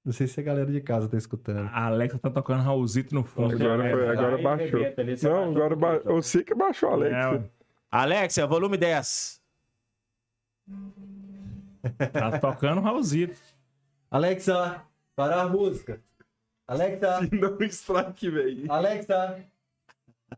Não 0.05 0.13
sei 0.13 0.25
se 0.27 0.39
a 0.39 0.43
galera 0.43 0.71
de 0.71 0.79
casa 0.79 1.09
tá 1.09 1.17
escutando. 1.17 1.67
A 1.73 1.85
Alexa 1.87 2.17
tá 2.17 2.29
tocando 2.29 2.63
Raulzito 2.63 3.13
no 3.13 3.23
fundo. 3.25 3.55
Agora, 3.55 3.89
foi- 3.91 4.07
agora 4.09 4.35
Aí, 4.37 4.43
baixou. 4.43 4.79
Não, 5.23 5.43
agora 5.51 5.75
ba... 5.75 6.01
eu 6.05 6.21
sei 6.21 6.43
que 6.43 6.55
baixou, 6.55 6.91
Alex. 6.91 7.13
É, 7.13 7.27
ué. 7.29 7.43
Alexia, 7.91 8.47
volume 8.47 8.77
10. 8.77 9.41
tá 12.13 12.39
tocando 12.39 12.81
Raulzito. 12.81 13.37
Alexa, 14.09 14.81
parar 15.15 15.41
a 15.41 15.49
música. 15.49 16.01
Alexa, 16.67 17.19
Não 17.31 17.57
um 17.57 17.63
strike, 17.63 18.29
velho. 18.29 18.71
Alexa, 18.71 19.43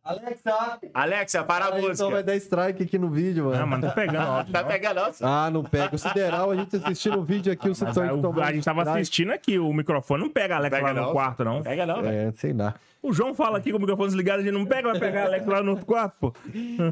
Alexa. 0.04 0.80
Alexia, 0.94 1.44
para 1.44 1.66
a 1.66 1.68
então 1.70 1.82
música. 1.82 2.10
vai 2.10 2.24
dar 2.24 2.36
strike 2.36 2.84
aqui 2.84 2.98
no 2.98 3.10
vídeo, 3.10 3.46
mano. 3.46 3.58
Não, 3.58 3.68
mas 3.68 3.82
não 3.82 3.90
tá 3.90 3.96
pegando 3.96 4.18
áudio. 4.22 4.54
Tá 4.54 4.64
pegando, 4.64 5.00
ó. 5.00 5.12
Ah, 5.22 5.50
não 5.50 5.64
pega. 5.64 5.96
O 5.96 5.98
Sideral, 5.98 6.52
a 6.52 6.56
gente 6.56 6.76
assistindo 6.76 7.20
o 7.20 7.24
vídeo 7.24 7.52
aqui, 7.52 7.70
o 7.70 7.76
Sideral 7.76 8.20
a 8.42 8.52
gente 8.54 8.64
tava 8.64 8.84
assistindo 8.84 9.32
aqui, 9.32 9.58
o 9.58 9.74
microfone 9.74 10.24
não 10.24 10.30
pega 10.30 10.56
a 10.56 10.58
Alexa 10.58 10.78
Pega 10.78 10.88
lá 10.88 10.94
no 10.94 11.08
não. 11.08 11.12
quarto, 11.12 11.44
não. 11.44 11.62
Pega 11.64 11.86
não, 11.86 12.02
velho. 12.02 12.30
É, 12.30 12.32
sei 12.34 12.54
lá. 12.54 12.76
O 13.02 13.14
João 13.14 13.34
fala 13.34 13.58
aqui 13.60 13.72
com 13.72 13.78
o 13.78 13.80
microfone 13.80 14.10
desligado, 14.10 14.42
a 14.42 14.44
gente 14.44 14.54
não 14.54 14.66
pega, 14.66 14.90
vai 14.92 15.00
pegar 15.00 15.22
a 15.22 15.26
Alexa 15.28 15.50
lá 15.50 15.64
no 15.64 15.72
outro 15.72 15.86
quarto, 15.86 16.16
pô. 16.20 16.34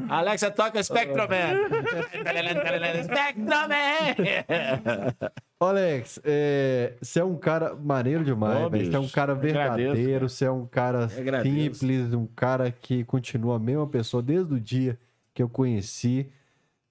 Alexia, 0.08 0.50
toca 0.50 0.82
Spectroman. 0.82 1.68
Spectroman. 3.04 3.74
Ô, 5.60 5.64
Alex, 5.66 6.20
é, 6.24 6.94
você 7.00 7.20
é 7.20 7.24
um 7.24 7.36
cara 7.36 7.74
maneiro 7.74 8.24
demais, 8.24 8.64
Ô, 8.66 8.70
velho. 8.70 8.90
Você 8.90 8.96
é 8.96 9.00
um 9.00 9.08
cara 9.08 9.32
Agradeço, 9.32 9.54
verdadeiro, 9.58 10.12
cara. 10.20 10.28
você 10.28 10.44
é 10.44 10.50
um 10.50 10.66
cara 10.66 11.04
Agradeço. 11.04 11.78
simples, 11.80 12.14
um 12.14 12.26
cara 12.26 12.70
que 12.70 13.04
continua 13.04 13.56
a 13.56 13.58
mesma 13.58 13.86
pessoa 13.86 14.22
desde 14.22 14.54
o 14.54 14.60
dia 14.60 14.98
que 15.34 15.42
eu 15.42 15.48
conheci. 15.48 16.28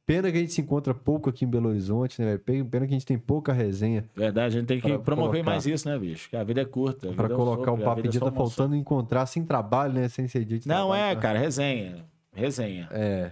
Pena 0.07 0.31
que 0.31 0.37
a 0.37 0.39
gente 0.39 0.53
se 0.53 0.61
encontra 0.61 0.93
pouco 0.93 1.29
aqui 1.29 1.43
em 1.43 1.47
Belo 1.49 1.67
Horizonte, 1.67 2.21
né, 2.21 2.39
velho? 2.45 2.65
Pena 2.65 2.87
que 2.87 2.93
a 2.93 2.97
gente 2.97 3.05
tem 3.05 3.17
pouca 3.17 3.51
resenha 3.51 4.05
Verdade, 4.15 4.55
a 4.55 4.59
gente 4.61 4.65
tem 4.65 4.79
que 4.79 4.97
promover 4.99 5.43
colocar. 5.43 5.51
mais 5.51 5.65
isso, 5.65 5.85
né, 5.85 5.99
bicho? 5.99 6.29
Que 6.29 6.37
a 6.37 6.45
vida 6.45 6.61
é 6.61 6.65
curta. 6.65 7.09
a 7.09 7.13
pra 7.13 7.23
vida 7.23 7.33
é 7.33 7.35
um 7.35 7.39
colocar 7.39 7.71
o 7.73 7.77
papo 7.77 7.99
em 7.99 8.07
é 8.07 8.09
dia. 8.09 8.19
só 8.21 8.31
Tá 8.31 8.31
faltando 8.31 8.73
encontrar 8.73 9.25
sem 9.25 9.43
trabalho, 9.43 9.91
né? 9.91 10.07
Sem 10.07 10.25
ser 10.29 10.45
dia 10.45 10.59
de 10.59 10.65
Não 10.65 10.87
trabalho, 10.87 11.03
é, 11.03 11.13
tá? 11.13 11.21
cara, 11.21 11.39
resenha. 11.39 12.05
Resenha. 12.33 12.87
É. 12.89 13.31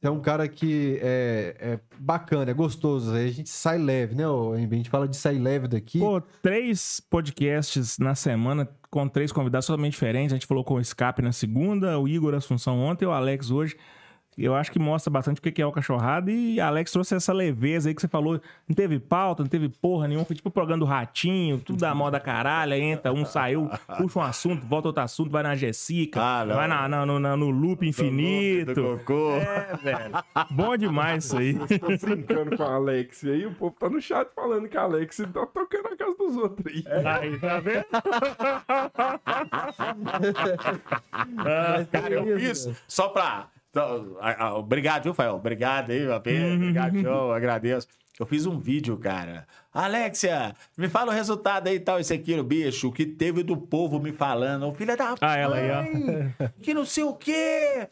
Você 0.00 0.06
é 0.06 0.10
um 0.10 0.20
cara 0.20 0.48
que 0.48 0.98
é, 1.02 1.56
é 1.60 1.80
bacana, 1.98 2.50
é 2.50 2.54
gostoso. 2.54 3.12
A 3.12 3.26
gente 3.26 3.50
sai 3.50 3.76
leve, 3.76 4.14
né? 4.14 4.24
A 4.24 4.74
gente 4.74 4.88
fala 4.88 5.06
de 5.06 5.18
sair 5.18 5.38
leve 5.38 5.68
daqui. 5.68 5.98
Pô, 5.98 6.18
três 6.40 6.98
podcasts 7.10 7.98
na 7.98 8.14
semana 8.14 8.66
com 8.90 9.06
três 9.06 9.30
convidados 9.32 9.66
totalmente 9.66 9.92
diferentes. 9.92 10.32
A 10.32 10.36
gente 10.36 10.46
falou 10.46 10.64
com 10.64 10.74
o 10.76 10.80
Escape 10.80 11.20
na 11.20 11.32
segunda, 11.32 11.98
o 11.98 12.08
Igor 12.08 12.34
Assunção 12.34 12.78
ontem, 12.78 13.04
o 13.04 13.12
Alex 13.12 13.50
hoje. 13.50 13.76
Eu 14.38 14.54
acho 14.54 14.72
que 14.72 14.78
mostra 14.78 15.10
bastante 15.10 15.38
o 15.38 15.42
que 15.42 15.60
é 15.60 15.66
o 15.66 15.72
cachorrado. 15.72 16.30
E 16.30 16.58
Alex 16.60 16.90
trouxe 16.92 17.14
essa 17.14 17.30
leveza 17.32 17.90
aí 17.90 17.94
que 17.94 18.00
você 18.00 18.08
falou. 18.08 18.40
Não 18.66 18.74
teve 18.74 18.98
pauta, 18.98 19.42
não 19.42 19.50
teve 19.50 19.68
porra 19.68 20.08
nenhuma. 20.08 20.24
Foi 20.24 20.34
tipo 20.34 20.48
o 20.48 20.52
programa 20.52 20.78
do 20.80 20.86
Ratinho, 20.86 21.58
tudo 21.58 21.78
da 21.80 21.94
moda 21.94 22.18
caralho. 22.18 22.72
Entra, 22.74 23.12
um 23.12 23.24
saiu, 23.26 23.68
puxa 23.98 24.18
um 24.18 24.22
assunto, 24.22 24.64
volta 24.66 24.88
outro 24.88 25.02
assunto, 25.02 25.30
vai 25.30 25.42
na 25.42 25.54
Jessica, 25.56 26.20
Ah, 26.22 26.44
vai 26.46 26.66
na, 26.68 26.88
na- 26.88 27.04
no, 27.04 27.18
na- 27.18 27.36
no 27.36 27.50
loop 27.50 27.86
infinito. 27.86 28.72
Do 28.74 28.82
cocô. 28.98 29.32
É, 29.32 29.76
velho. 29.82 30.12
Bom 30.50 30.76
demais 30.76 31.24
isso 31.24 31.36
aí. 31.36 31.54
Tô 31.78 31.86
brincando 32.06 32.56
com 32.56 32.62
a 32.62 32.74
Alex. 32.76 33.22
E 33.24 33.30
aí 33.30 33.46
o 33.46 33.52
povo 33.54 33.76
tá 33.78 33.90
no 33.90 34.00
chat 34.00 34.28
falando 34.34 34.68
que 34.68 34.76
a 34.78 34.82
Alex 34.82 35.16
tá 35.32 35.46
tocando 35.46 35.88
a 35.88 35.96
casa 35.96 36.16
dos 36.16 36.36
outros 36.36 36.66
aí. 36.66 36.84
Aí, 37.04 37.38
tá 37.38 37.60
vendo? 37.60 37.84
Cara, 41.90 42.14
eu 42.14 42.38
fiz 42.38 42.68
só 42.88 43.08
pra. 43.08 43.48
Então, 43.70 44.16
Obrigado, 44.56 45.04
viu, 45.04 45.14
Fael? 45.14 45.34
Obrigado 45.36 45.90
aí, 45.92 46.00
meu 46.00 46.20
bem. 46.20 46.54
Obrigado, 46.56 47.00
show, 47.00 47.32
agradeço. 47.32 47.86
Eu 48.18 48.26
fiz 48.26 48.44
um 48.44 48.58
vídeo, 48.58 48.98
cara. 48.98 49.46
Alexia, 49.72 50.54
me 50.76 50.88
fala 50.90 51.10
o 51.10 51.14
resultado 51.14 51.68
aí 51.68 51.80
tal, 51.80 51.98
esse 51.98 52.12
aqui, 52.12 52.34
o 52.38 52.44
bicho, 52.44 52.92
que 52.92 53.06
teve 53.06 53.42
do 53.42 53.56
povo 53.56 53.98
me 53.98 54.12
falando. 54.12 54.66
Ô, 54.68 54.74
filha 54.74 54.94
da 54.94 55.14
Ah, 55.22 55.36
ela 55.38 55.56
aí, 55.56 55.70
ó. 55.70 56.50
Que 56.60 56.74
não 56.74 56.84
sei 56.84 57.04
o 57.04 57.14
quê. 57.14 57.88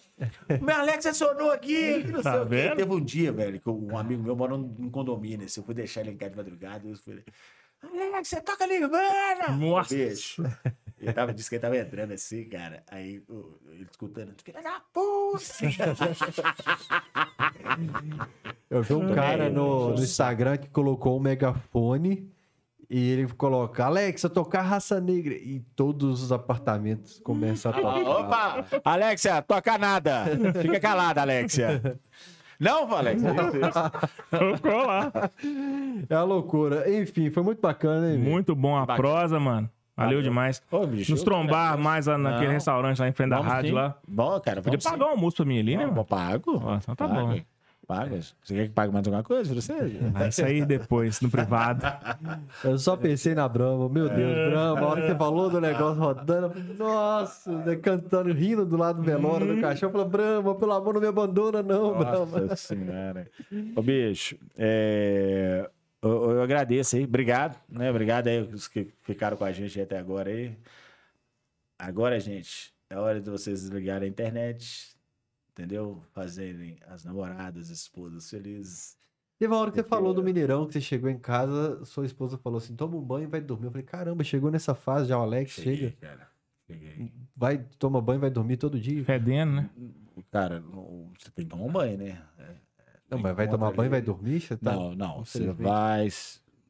Meu 0.61 0.77
Alexia 0.77 1.13
acionou 1.13 1.51
aqui, 1.51 2.03
que 2.03 2.13
não 2.13 2.21
Tá 2.23 2.33
sei 2.33 2.41
o 2.41 2.45
quê. 2.45 2.49
vendo? 2.51 2.77
Teve 2.77 2.93
um 2.95 3.01
dia, 3.03 3.33
velho, 3.33 3.59
que 3.59 3.71
um 3.71 3.97
amigo 3.97 4.23
meu 4.23 4.37
mora 4.37 4.55
num 4.59 4.91
condomínio, 4.91 5.47
assim, 5.47 5.61
eu 5.61 5.65
fui 5.65 5.75
deixar 5.75 6.03
ele 6.03 6.11
em 6.11 6.17
casa 6.17 6.33
de 6.33 6.37
madrugada, 6.37 6.87
eu 6.87 6.95
falei, 7.81 8.15
Alexia, 8.15 8.41
toca 8.41 8.67
Nirvana! 8.67 9.49
Nossa. 9.59 9.95
Bicho. 9.95 10.43
Ele 11.01 11.13
tava, 11.13 11.33
disse 11.33 11.49
que 11.49 11.55
ele 11.55 11.63
tava 11.63 11.79
entrando 11.79 12.13
assim, 12.13 12.43
cara. 12.49 12.83
Aí 12.91 13.23
o- 13.29 13.57
ele 13.71 13.87
escutando, 13.89 14.35
filha 14.43 14.61
da 14.61 14.81
puta! 14.93 15.39
Eu 18.69 18.83
vi 18.83 18.95
um 18.95 19.15
cara 19.15 19.49
no, 19.49 19.91
no 19.91 20.03
Instagram 20.03 20.57
que 20.59 20.69
colocou 20.69 21.17
um 21.17 21.21
megafone 21.21 22.29
e 22.91 23.11
ele 23.13 23.29
coloca, 23.29 23.85
Alexa, 23.85 24.29
tocar 24.29 24.63
raça 24.63 25.01
negra. 25.01 25.35
E 25.35 25.61
todos 25.77 26.21
os 26.23 26.33
apartamentos 26.33 27.21
começam 27.21 27.71
a 27.71 27.75
tocar. 27.75 27.97
Opa! 27.99 28.67
Alexia, 28.85 29.41
toca 29.43 29.79
nada! 29.79 30.25
Fica 30.61 30.81
calada, 30.81 31.23
Alexia. 31.23 31.81
Não, 32.59 32.93
Alexia. 32.93 33.31
Ficou 34.57 34.85
lá. 34.87 35.12
É 36.09 36.15
uma 36.17 36.23
loucura. 36.25 36.91
Enfim, 36.93 37.31
foi 37.31 37.43
muito 37.43 37.61
bacana, 37.61 38.12
hein? 38.12 38.19
Muito 38.19 38.55
bom 38.55 38.77
a 38.77 38.81
Bacana. 38.81 38.97
prosa, 38.99 39.39
mano. 39.41 39.70
Valeu 39.97 40.23
demais. 40.23 40.62
Ô, 40.70 40.87
bicho, 40.87 41.11
Nos 41.11 41.23
trombar 41.23 41.77
mais 41.77 42.07
lá 42.07 42.17
naquele 42.17 42.47
Não. 42.47 42.53
restaurante 42.53 43.01
lá 43.01 43.09
em 43.09 43.12
frente 43.12 43.31
da 43.31 43.37
Vamos 43.39 43.53
rádio 43.53 43.70
sim. 43.70 43.75
lá. 43.75 43.97
Bom, 44.07 44.41
cara, 44.41 44.62
Podia 44.62 44.78
pagar 44.78 45.07
um 45.07 45.11
almoço 45.11 45.37
pra 45.39 45.45
mim 45.45 45.59
ali, 45.59 45.77
né, 45.77 45.83
sim. 45.83 45.89
mano? 45.89 46.01
Eu 46.01 46.05
pago. 46.05 46.62
Ó, 46.65 46.77
então 46.77 46.95
tá 46.95 47.09
Pago. 47.09 47.27
bom. 47.28 47.41
Paga. 47.89 48.20
Você 48.20 48.55
quer 48.55 48.67
que 48.68 48.75
pague 48.75 48.92
mais 48.92 49.07
alguma 49.07 49.25
coisa 49.25 49.50
pra 49.50 49.62
você? 49.62 49.73
Ah, 50.15 50.28
isso 50.28 50.44
aí 50.44 50.62
depois, 50.62 51.23
no 51.23 51.31
privado. 51.31 51.86
Eu 52.62 52.78
só 52.78 52.99
pensei 52.99 53.34
na 53.34 53.49
Brahma. 53.49 53.89
Meu 53.89 54.10
Deus, 54.10 54.50
Brahma. 54.50 54.81
A 54.81 54.86
hora 54.86 55.00
que 55.00 55.07
você 55.08 55.17
falou 55.17 55.49
do 55.49 55.58
negócio 55.58 55.99
rodando, 55.99 56.47
eu 56.47 56.50
falei, 56.50 56.76
nossa, 56.76 57.65
né, 57.65 57.76
cantando, 57.76 58.31
rindo 58.31 58.67
do 58.67 58.76
lado 58.76 58.97
do 58.97 59.02
velório 59.02 59.55
do 59.55 59.58
caixão. 59.62 59.89
Eu 59.89 59.92
falei, 59.92 60.08
Brahma, 60.08 60.55
pelo 60.55 60.73
amor, 60.73 60.94
não 60.94 61.00
me 61.00 61.07
abandona, 61.07 61.62
não, 61.62 61.97
Brahma. 61.97 62.41
Nossa 62.41 62.57
senhora. 62.57 63.31
Ô, 63.75 63.81
bicho, 63.81 64.36
é, 64.58 65.70
eu, 66.02 66.33
eu 66.33 66.42
agradeço 66.42 66.94
aí. 66.94 67.05
Obrigado, 67.05 67.58
né? 67.70 67.89
Obrigado 67.89 68.26
aí 68.28 68.41
os 68.42 68.68
que 68.68 68.89
ficaram 69.02 69.39
com 69.39 69.44
a 69.47 69.52
gente 69.52 69.81
até 69.81 69.99
agora 69.99 70.28
aí. 70.28 70.55
Agora, 71.78 72.20
gente, 72.20 72.70
é 72.91 72.99
hora 72.99 73.18
de 73.18 73.31
vocês 73.31 73.62
desligarem 73.62 74.08
a 74.08 74.10
internet, 74.10 74.94
entendeu? 75.59 76.01
Fazerem 76.12 76.77
as 76.87 77.05
namoradas, 77.05 77.69
esposas 77.69 78.31
felizes. 78.31 78.97
Teve 79.39 79.53
uma 79.53 79.61
hora 79.61 79.70
que 79.70 79.77
você 79.77 79.83
falou 79.85 80.15
do 80.15 80.23
Mineirão, 80.23 80.67
que 80.67 80.73
você 80.73 80.81
chegou 80.81 81.11
em 81.11 81.19
casa, 81.19 81.85
sua 81.85 82.07
esposa 82.07 82.39
falou 82.39 82.59
assim, 82.59 82.75
toma 82.77 82.97
um 82.97 83.03
banho 83.03 83.25
e 83.25 83.31
vai 83.31 83.41
dormir. 83.41 83.67
Eu 83.67 83.70
falei, 83.70 83.85
caramba, 83.87 84.23
chegou 84.25 84.51
nessa 84.51 84.75
fase 84.75 85.09
já, 85.09 85.19
o 85.19 85.23
Alex 85.23 85.53
chega, 85.53 85.93
cara. 86.01 86.28
Cheguei. 86.67 87.12
vai, 87.35 87.59
toma 87.78 88.01
banho, 88.01 88.20
vai 88.20 88.31
dormir 88.31 88.57
todo 88.57 88.78
dia. 88.78 89.05
Fedendo, 89.05 89.53
né? 89.53 89.70
Cara, 90.31 90.61
não- 90.61 91.11
você 91.19 91.31
tem 91.31 91.45
que 91.45 91.51
tomar 91.51 91.65
um 91.65 91.73
banho, 91.73 91.99
né? 91.99 92.23
Não, 93.11 93.17
Tem 93.19 93.23
mas 93.23 93.37
vai 93.37 93.49
tomar 93.49 93.73
banho, 93.73 93.91
vai 93.91 94.03
dormir? 94.03 94.41
Você 94.41 94.57
tá... 94.57 94.73
Não, 94.75 94.95
não. 94.95 95.25
Você 95.25 95.51
vai. 95.53 96.09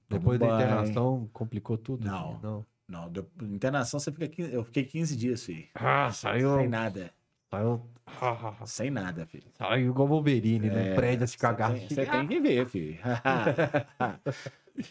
Depois 0.09 0.39
da 0.39 0.47
internação, 0.47 1.29
complicou 1.33 1.77
tudo? 1.77 2.07
Não. 2.07 2.31
assim, 2.33 2.39
não. 2.43 2.67
Não, 2.89 3.11
de- 3.11 3.25
internação 3.43 4.01
você 4.01 4.11
fica. 4.11 4.27
15 4.29 4.53
Eu 4.53 4.65
fiquei 4.65 4.83
15 4.85 5.15
dias, 5.17 5.45
filho. 5.45 5.67
Ah, 5.75 6.11
saiu, 6.11 6.57
Sem 6.57 6.69
nada. 6.69 7.13
Saiu, 7.51 7.83
Sem 8.67 8.91
nada, 8.91 9.27
filho. 9.27 9.45
saiu 9.59 9.89
igual 9.91 10.09
Wolverine, 10.09 10.69
no 10.71 10.95
prédio 10.95 11.25
a 11.25 11.27
se 11.27 11.35
Você 11.35 11.39
cagar. 11.39 11.73
você 11.77 12.07
tem 12.07 12.27
que 12.27 12.41
ver, 12.41 12.67
filho. 12.67 12.99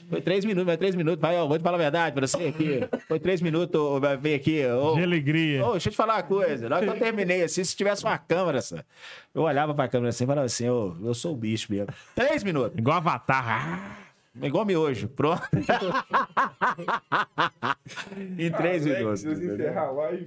Foi 0.10 0.20
três 0.22 0.44
minutos, 0.44 0.66
vai 0.66 0.76
três 0.76 0.96
minutos. 0.96 1.22
Vai, 1.22 1.38
ó, 1.38 1.48
vou 1.48 1.58
te 1.58 1.64
falar 1.64 1.78
a 1.78 1.80
verdade 1.80 2.14
pra 2.14 2.28
você 2.28 2.48
aqui. 2.48 2.82
Foi 3.08 3.22
três 3.22 3.40
minutos, 3.42 4.02
vai 4.02 4.18
ver 4.18 4.36
aqui. 4.36 4.66
Ô, 4.68 4.96
De 4.96 5.04
alegria. 5.04 5.66
ô, 5.66 5.72
deixa 5.72 5.88
eu 5.88 5.92
te 5.94 5.96
falar 5.96 6.16
uma 6.16 6.24
coisa. 6.24 6.68
Na 6.68 6.76
hora 6.76 6.86
que 6.86 6.92
eu 6.92 7.00
terminei 7.00 7.42
assim, 7.42 7.64
se 7.64 7.74
tivesse 7.74 8.04
uma 8.04 8.18
câmera, 8.18 8.58
assim, 8.60 8.76
eu 9.34 9.44
olhava 9.44 9.74
pra 9.74 9.88
câmera 9.88 10.10
assim 10.10 10.26
e 10.26 10.28
falava 10.28 10.46
assim, 10.46 10.68
ô, 10.68 10.94
eu 11.02 11.14
sou 11.14 11.32
o 11.34 11.38
bicho 11.38 11.72
mesmo. 11.72 11.88
Três 12.14 12.44
minutos. 12.44 12.78
Igual 12.78 12.98
Avatar. 12.98 13.98
Igual 14.42 14.66
miojo. 14.66 15.08
Pronto. 15.10 15.42
em 18.38 18.52
três 18.52 18.86
minutos. 18.86 19.22
Vocês 19.22 19.38
entendeu? 19.40 19.56
encerrar 19.68 19.88
a 19.88 19.92
live. 19.92 20.26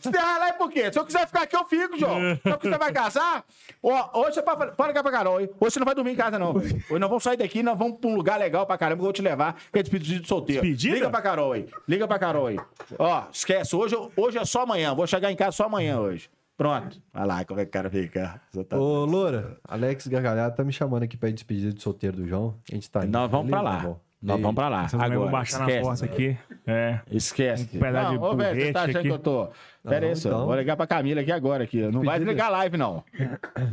Você 0.00 0.10
derrar 0.10 0.38
lá 0.38 0.48
é 0.48 0.52
por 0.52 0.70
quê? 0.70 0.92
Se 0.92 0.98
eu 0.98 1.04
quiser 1.04 1.26
ficar 1.26 1.42
aqui, 1.42 1.56
eu 1.56 1.64
fico, 1.64 1.98
João. 1.98 2.38
Só 2.42 2.56
que 2.56 2.68
você 2.68 2.78
vai 2.78 2.92
casar? 2.92 3.44
Ó, 3.82 4.20
hoje 4.20 4.34
você 4.34 4.42
pode, 4.42 4.76
pode 4.76 4.88
ligar 4.88 5.02
pra 5.02 5.12
Carol, 5.12 5.40
hein? 5.40 5.48
Hoje 5.60 5.72
você 5.74 5.78
não 5.80 5.84
vai 5.86 5.94
dormir 5.94 6.12
em 6.12 6.16
casa, 6.16 6.38
não. 6.38 6.54
Hoje 6.56 6.84
nós 6.90 7.08
vamos 7.08 7.22
sair 7.22 7.36
daqui, 7.36 7.62
nós 7.62 7.78
vamos 7.78 7.98
pra 7.98 8.10
um 8.10 8.16
lugar 8.16 8.38
legal 8.38 8.66
pra 8.66 8.78
caramba, 8.78 8.96
que 8.98 9.02
eu 9.02 9.06
vou 9.06 9.12
te 9.12 9.22
levar, 9.22 9.56
que 9.72 9.78
é 9.78 9.82
despedida 9.82 10.20
de 10.20 10.28
solteiro. 10.28 10.62
Despedida? 10.62 10.94
Liga 10.94 11.10
pra 11.10 11.22
Carol 11.22 11.52
aí. 11.52 11.66
Liga 11.88 12.08
pra 12.08 12.18
Carol 12.18 12.46
aí. 12.46 12.58
Ó, 12.98 13.24
esquece. 13.32 13.74
Hoje, 13.76 13.94
eu- 13.94 14.10
hoje 14.16 14.38
é 14.38 14.44
só 14.44 14.62
amanhã. 14.62 14.94
Vou 14.94 15.06
chegar 15.06 15.30
em 15.30 15.36
casa 15.36 15.52
só 15.52 15.64
amanhã 15.64 16.00
hoje. 16.00 16.30
Pronto. 16.56 17.00
Vai 17.12 17.26
lá, 17.26 17.44
como 17.44 17.60
é 17.60 17.64
que 17.64 17.68
o 17.70 17.72
cara 17.72 17.90
fica. 17.90 18.40
Tá- 18.68 18.78
Ô, 18.78 19.04
Loura, 19.04 19.58
Alex 19.66 20.06
Gargalhado 20.06 20.54
tá 20.54 20.62
me 20.62 20.72
chamando 20.72 21.02
aqui 21.02 21.16
pra 21.16 21.28
ir 21.28 21.32
despedida 21.32 21.72
de 21.72 21.82
solteiro 21.82 22.16
do 22.18 22.26
João. 22.28 22.54
A 22.70 22.74
gente 22.74 22.88
tá 22.90 23.00
indo. 23.04 23.10
Nós 23.12 23.30
vamos 23.30 23.50
pra 23.50 23.60
lá. 23.60 23.96
Nós 24.22 24.40
vamos 24.40 24.54
pra 24.54 24.68
lá. 24.68 24.88
Vocês 24.88 24.92
também 24.92 25.08
vão 25.18 25.26
Agora, 25.28 25.32
baixar 25.32 25.58
na 25.58 25.66
esquece. 25.66 25.82
porta 25.86 26.04
aqui. 26.06 26.38
É. 26.66 27.00
Esquece. 27.10 27.76
Um 27.76 27.80
pedaço 27.80 28.10
de 28.12 28.18
não, 28.18 28.22
ô, 28.22 28.36
velho, 28.36 28.60
você 28.60 28.72
tá 28.72 28.82
achando 28.84 28.96
aqui. 28.98 29.08
que 29.08 29.14
eu 29.14 29.18
tô. 29.18 29.48
Pera 29.86 30.06
aí, 30.06 30.12
então. 30.12 30.46
Vou 30.46 30.56
ligar 30.56 30.76
pra 30.76 30.86
Camila 30.86 31.20
aqui 31.20 31.32
agora. 31.32 31.64
Aqui. 31.64 31.82
Não 31.90 32.02
vai 32.02 32.18
desligar 32.18 32.46
a 32.46 32.50
live, 32.50 32.76
não. 32.78 33.04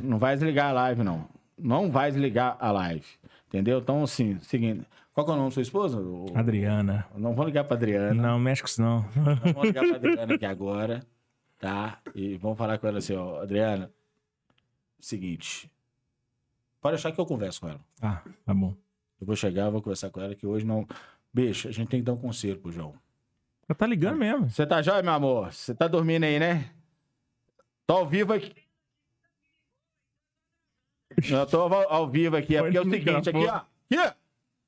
Não 0.01 0.17
vai 0.17 0.33
desligar 0.35 0.69
a 0.69 0.73
live, 0.73 1.03
não. 1.03 1.25
Não 1.57 1.89
vai 1.91 2.11
desligar 2.11 2.57
a 2.59 2.71
live. 2.71 3.05
Entendeu? 3.47 3.79
Então, 3.79 4.03
assim, 4.03 4.39
seguinte. 4.41 4.81
Qual 5.13 5.25
que 5.25 5.31
é 5.31 5.35
o 5.35 5.37
nome 5.37 5.49
da 5.49 5.53
sua 5.53 5.61
esposa? 5.61 6.01
Adriana. 6.35 7.05
Não 7.15 7.33
vou 7.33 7.45
ligar 7.45 7.63
pra 7.63 7.77
Adriana. 7.77 8.13
Não, 8.13 8.39
mexe 8.39 8.61
com 8.61 8.67
isso 8.67 8.81
não. 8.81 9.05
Não 9.45 9.53
vou 9.53 9.63
ligar 9.63 9.85
pra 9.85 9.95
Adriana 9.97 10.35
aqui 10.35 10.45
agora. 10.45 11.01
Tá? 11.61 12.01
E 12.15 12.35
vamos 12.38 12.57
falar 12.57 12.80
com 12.80 12.88
ela 12.88 12.98
assim, 12.98 13.15
ó. 13.15 13.40
Adriana, 13.40 13.93
seguinte. 14.99 15.72
Pode 16.81 16.95
achar 16.95 17.11
que 17.11 17.22
eu 17.22 17.25
converso 17.25 17.61
com 17.61 17.69
ela. 17.69 17.80
Ah, 18.01 18.23
tá 18.43 18.53
bom. 18.53 18.75
Eu 19.19 19.27
vou 19.27 19.35
chegar, 19.35 19.69
vou 19.69 19.81
conversar 19.81 20.09
com 20.09 20.19
ela, 20.19 20.33
que 20.33 20.48
hoje 20.48 20.65
não. 20.65 20.88
Bicho, 21.31 21.67
a 21.67 21.72
gente 21.72 21.88
tem 21.88 21.99
que 21.99 22.06
dar 22.06 22.14
um 22.14 22.17
conselho 22.17 22.57
pro 22.57 22.72
João. 22.72 22.95
Já 23.69 23.75
tá 23.75 23.85
ligando 23.85 24.17
mesmo. 24.17 24.49
Você 24.49 24.65
tá 24.65 24.81
jóia, 24.81 25.03
meu 25.03 25.14
amor? 25.14 25.53
Você 25.53 25.75
tá 25.75 25.88
dormindo 25.88 26.23
aí, 26.23 26.40
né? 26.40 26.72
Tô 27.85 27.98
ao 27.98 28.06
vivo 28.07 28.33
aqui. 28.33 28.56
Eu 31.30 31.45
tô 31.45 31.61
ao, 31.61 32.09
vivo 32.09 32.38
aqui, 32.38 32.56
é 32.56 32.61
porque 32.61 32.77
é 32.77 32.81
o 32.81 32.90
seguinte, 32.90 33.30
aqui, 33.30 33.45
ó. 33.45 33.56
Aqui, 33.56 34.15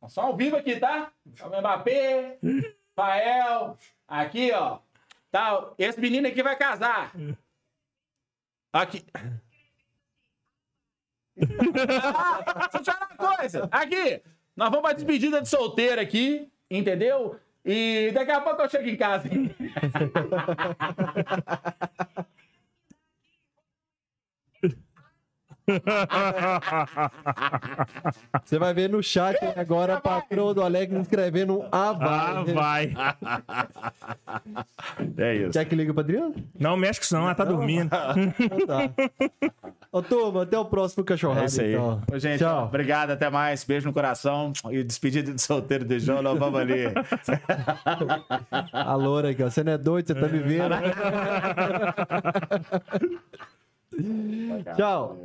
ó. 0.01 0.07
Só 0.07 0.21
ao 0.21 0.37
vivo 0.37 0.57
aqui, 0.57 0.79
tá? 0.79 1.11
É 1.39 1.45
O 1.45 1.59
Mbappé, 1.59 2.37
Fael, 2.95 3.77
aqui, 4.07 4.51
ó. 4.51 4.79
Tá, 5.33 5.73
esse 5.79 5.99
menino 5.99 6.27
aqui 6.27 6.43
vai 6.43 6.55
casar. 6.55 7.11
Aqui. 8.71 9.03
Deixa 11.35 12.69
eu 12.75 12.83
te 12.83 12.91
falar 12.91 13.09
uma 13.09 13.35
coisa. 13.35 13.67
Aqui, 13.71 14.21
nós 14.55 14.69
vamos 14.69 14.83
pra 14.83 14.93
despedida 14.93 15.41
de 15.41 15.49
solteiro 15.49 15.99
aqui, 15.99 16.53
entendeu? 16.69 17.39
E 17.65 18.11
daqui 18.13 18.29
a 18.29 18.41
pouco 18.41 18.61
eu 18.61 18.69
chego 18.69 18.87
em 18.87 18.95
casa. 18.95 19.27
Você 28.43 28.59
vai 28.59 28.73
ver 28.73 28.89
no 28.89 29.01
chat 29.01 29.37
agora 29.55 29.95
a 29.95 30.01
patroa 30.01 30.53
do 30.53 30.61
Alex 30.61 30.91
escrevendo 30.93 31.61
um 31.61 31.67
A 31.71 31.89
Ah, 31.89 31.93
vai. 32.43 32.53
vai. 32.53 32.93
É 35.17 35.35
isso. 35.35 35.51
Quer 35.51 35.65
que 35.65 35.75
liga 35.75 35.93
pra 35.93 36.03
Adriano? 36.03 36.35
Não 36.59 36.75
mexe 36.75 36.99
com 36.99 37.03
isso 37.05 37.13
não, 37.15 37.23
ela 37.23 37.35
tá 37.35 37.45
dormindo. 37.45 37.89
Então 38.39 38.65
tá. 38.67 38.89
Ô, 39.91 40.01
turma, 40.01 40.43
até 40.43 40.57
o 40.57 40.65
próximo 40.65 41.03
cachorrado, 41.03 41.43
É 41.43 41.45
isso 41.45 41.61
aí. 41.61 41.73
então. 41.73 42.01
Ô, 42.11 42.19
gente, 42.19 42.39
Tchau. 42.39 42.65
obrigado, 42.65 43.11
até 43.11 43.29
mais. 43.29 43.63
Beijo 43.63 43.87
no 43.87 43.93
coração. 43.93 44.51
E 44.69 44.83
despedida 44.83 45.31
de 45.33 45.41
solteiro 45.41 45.85
do 45.85 45.97
João, 45.99 46.21
nós 46.21 46.37
vamos 46.37 46.59
ali. 46.59 46.83
A 48.73 48.95
loura 48.95 49.29
aqui, 49.31 49.43
ó. 49.43 49.49
Você 49.49 49.63
não 49.63 49.73
é 49.73 49.77
doido, 49.77 50.07
você 50.07 50.15
tá 50.15 50.27
me 50.27 50.39
vendo. 50.39 50.73
Tchau. 54.75 55.17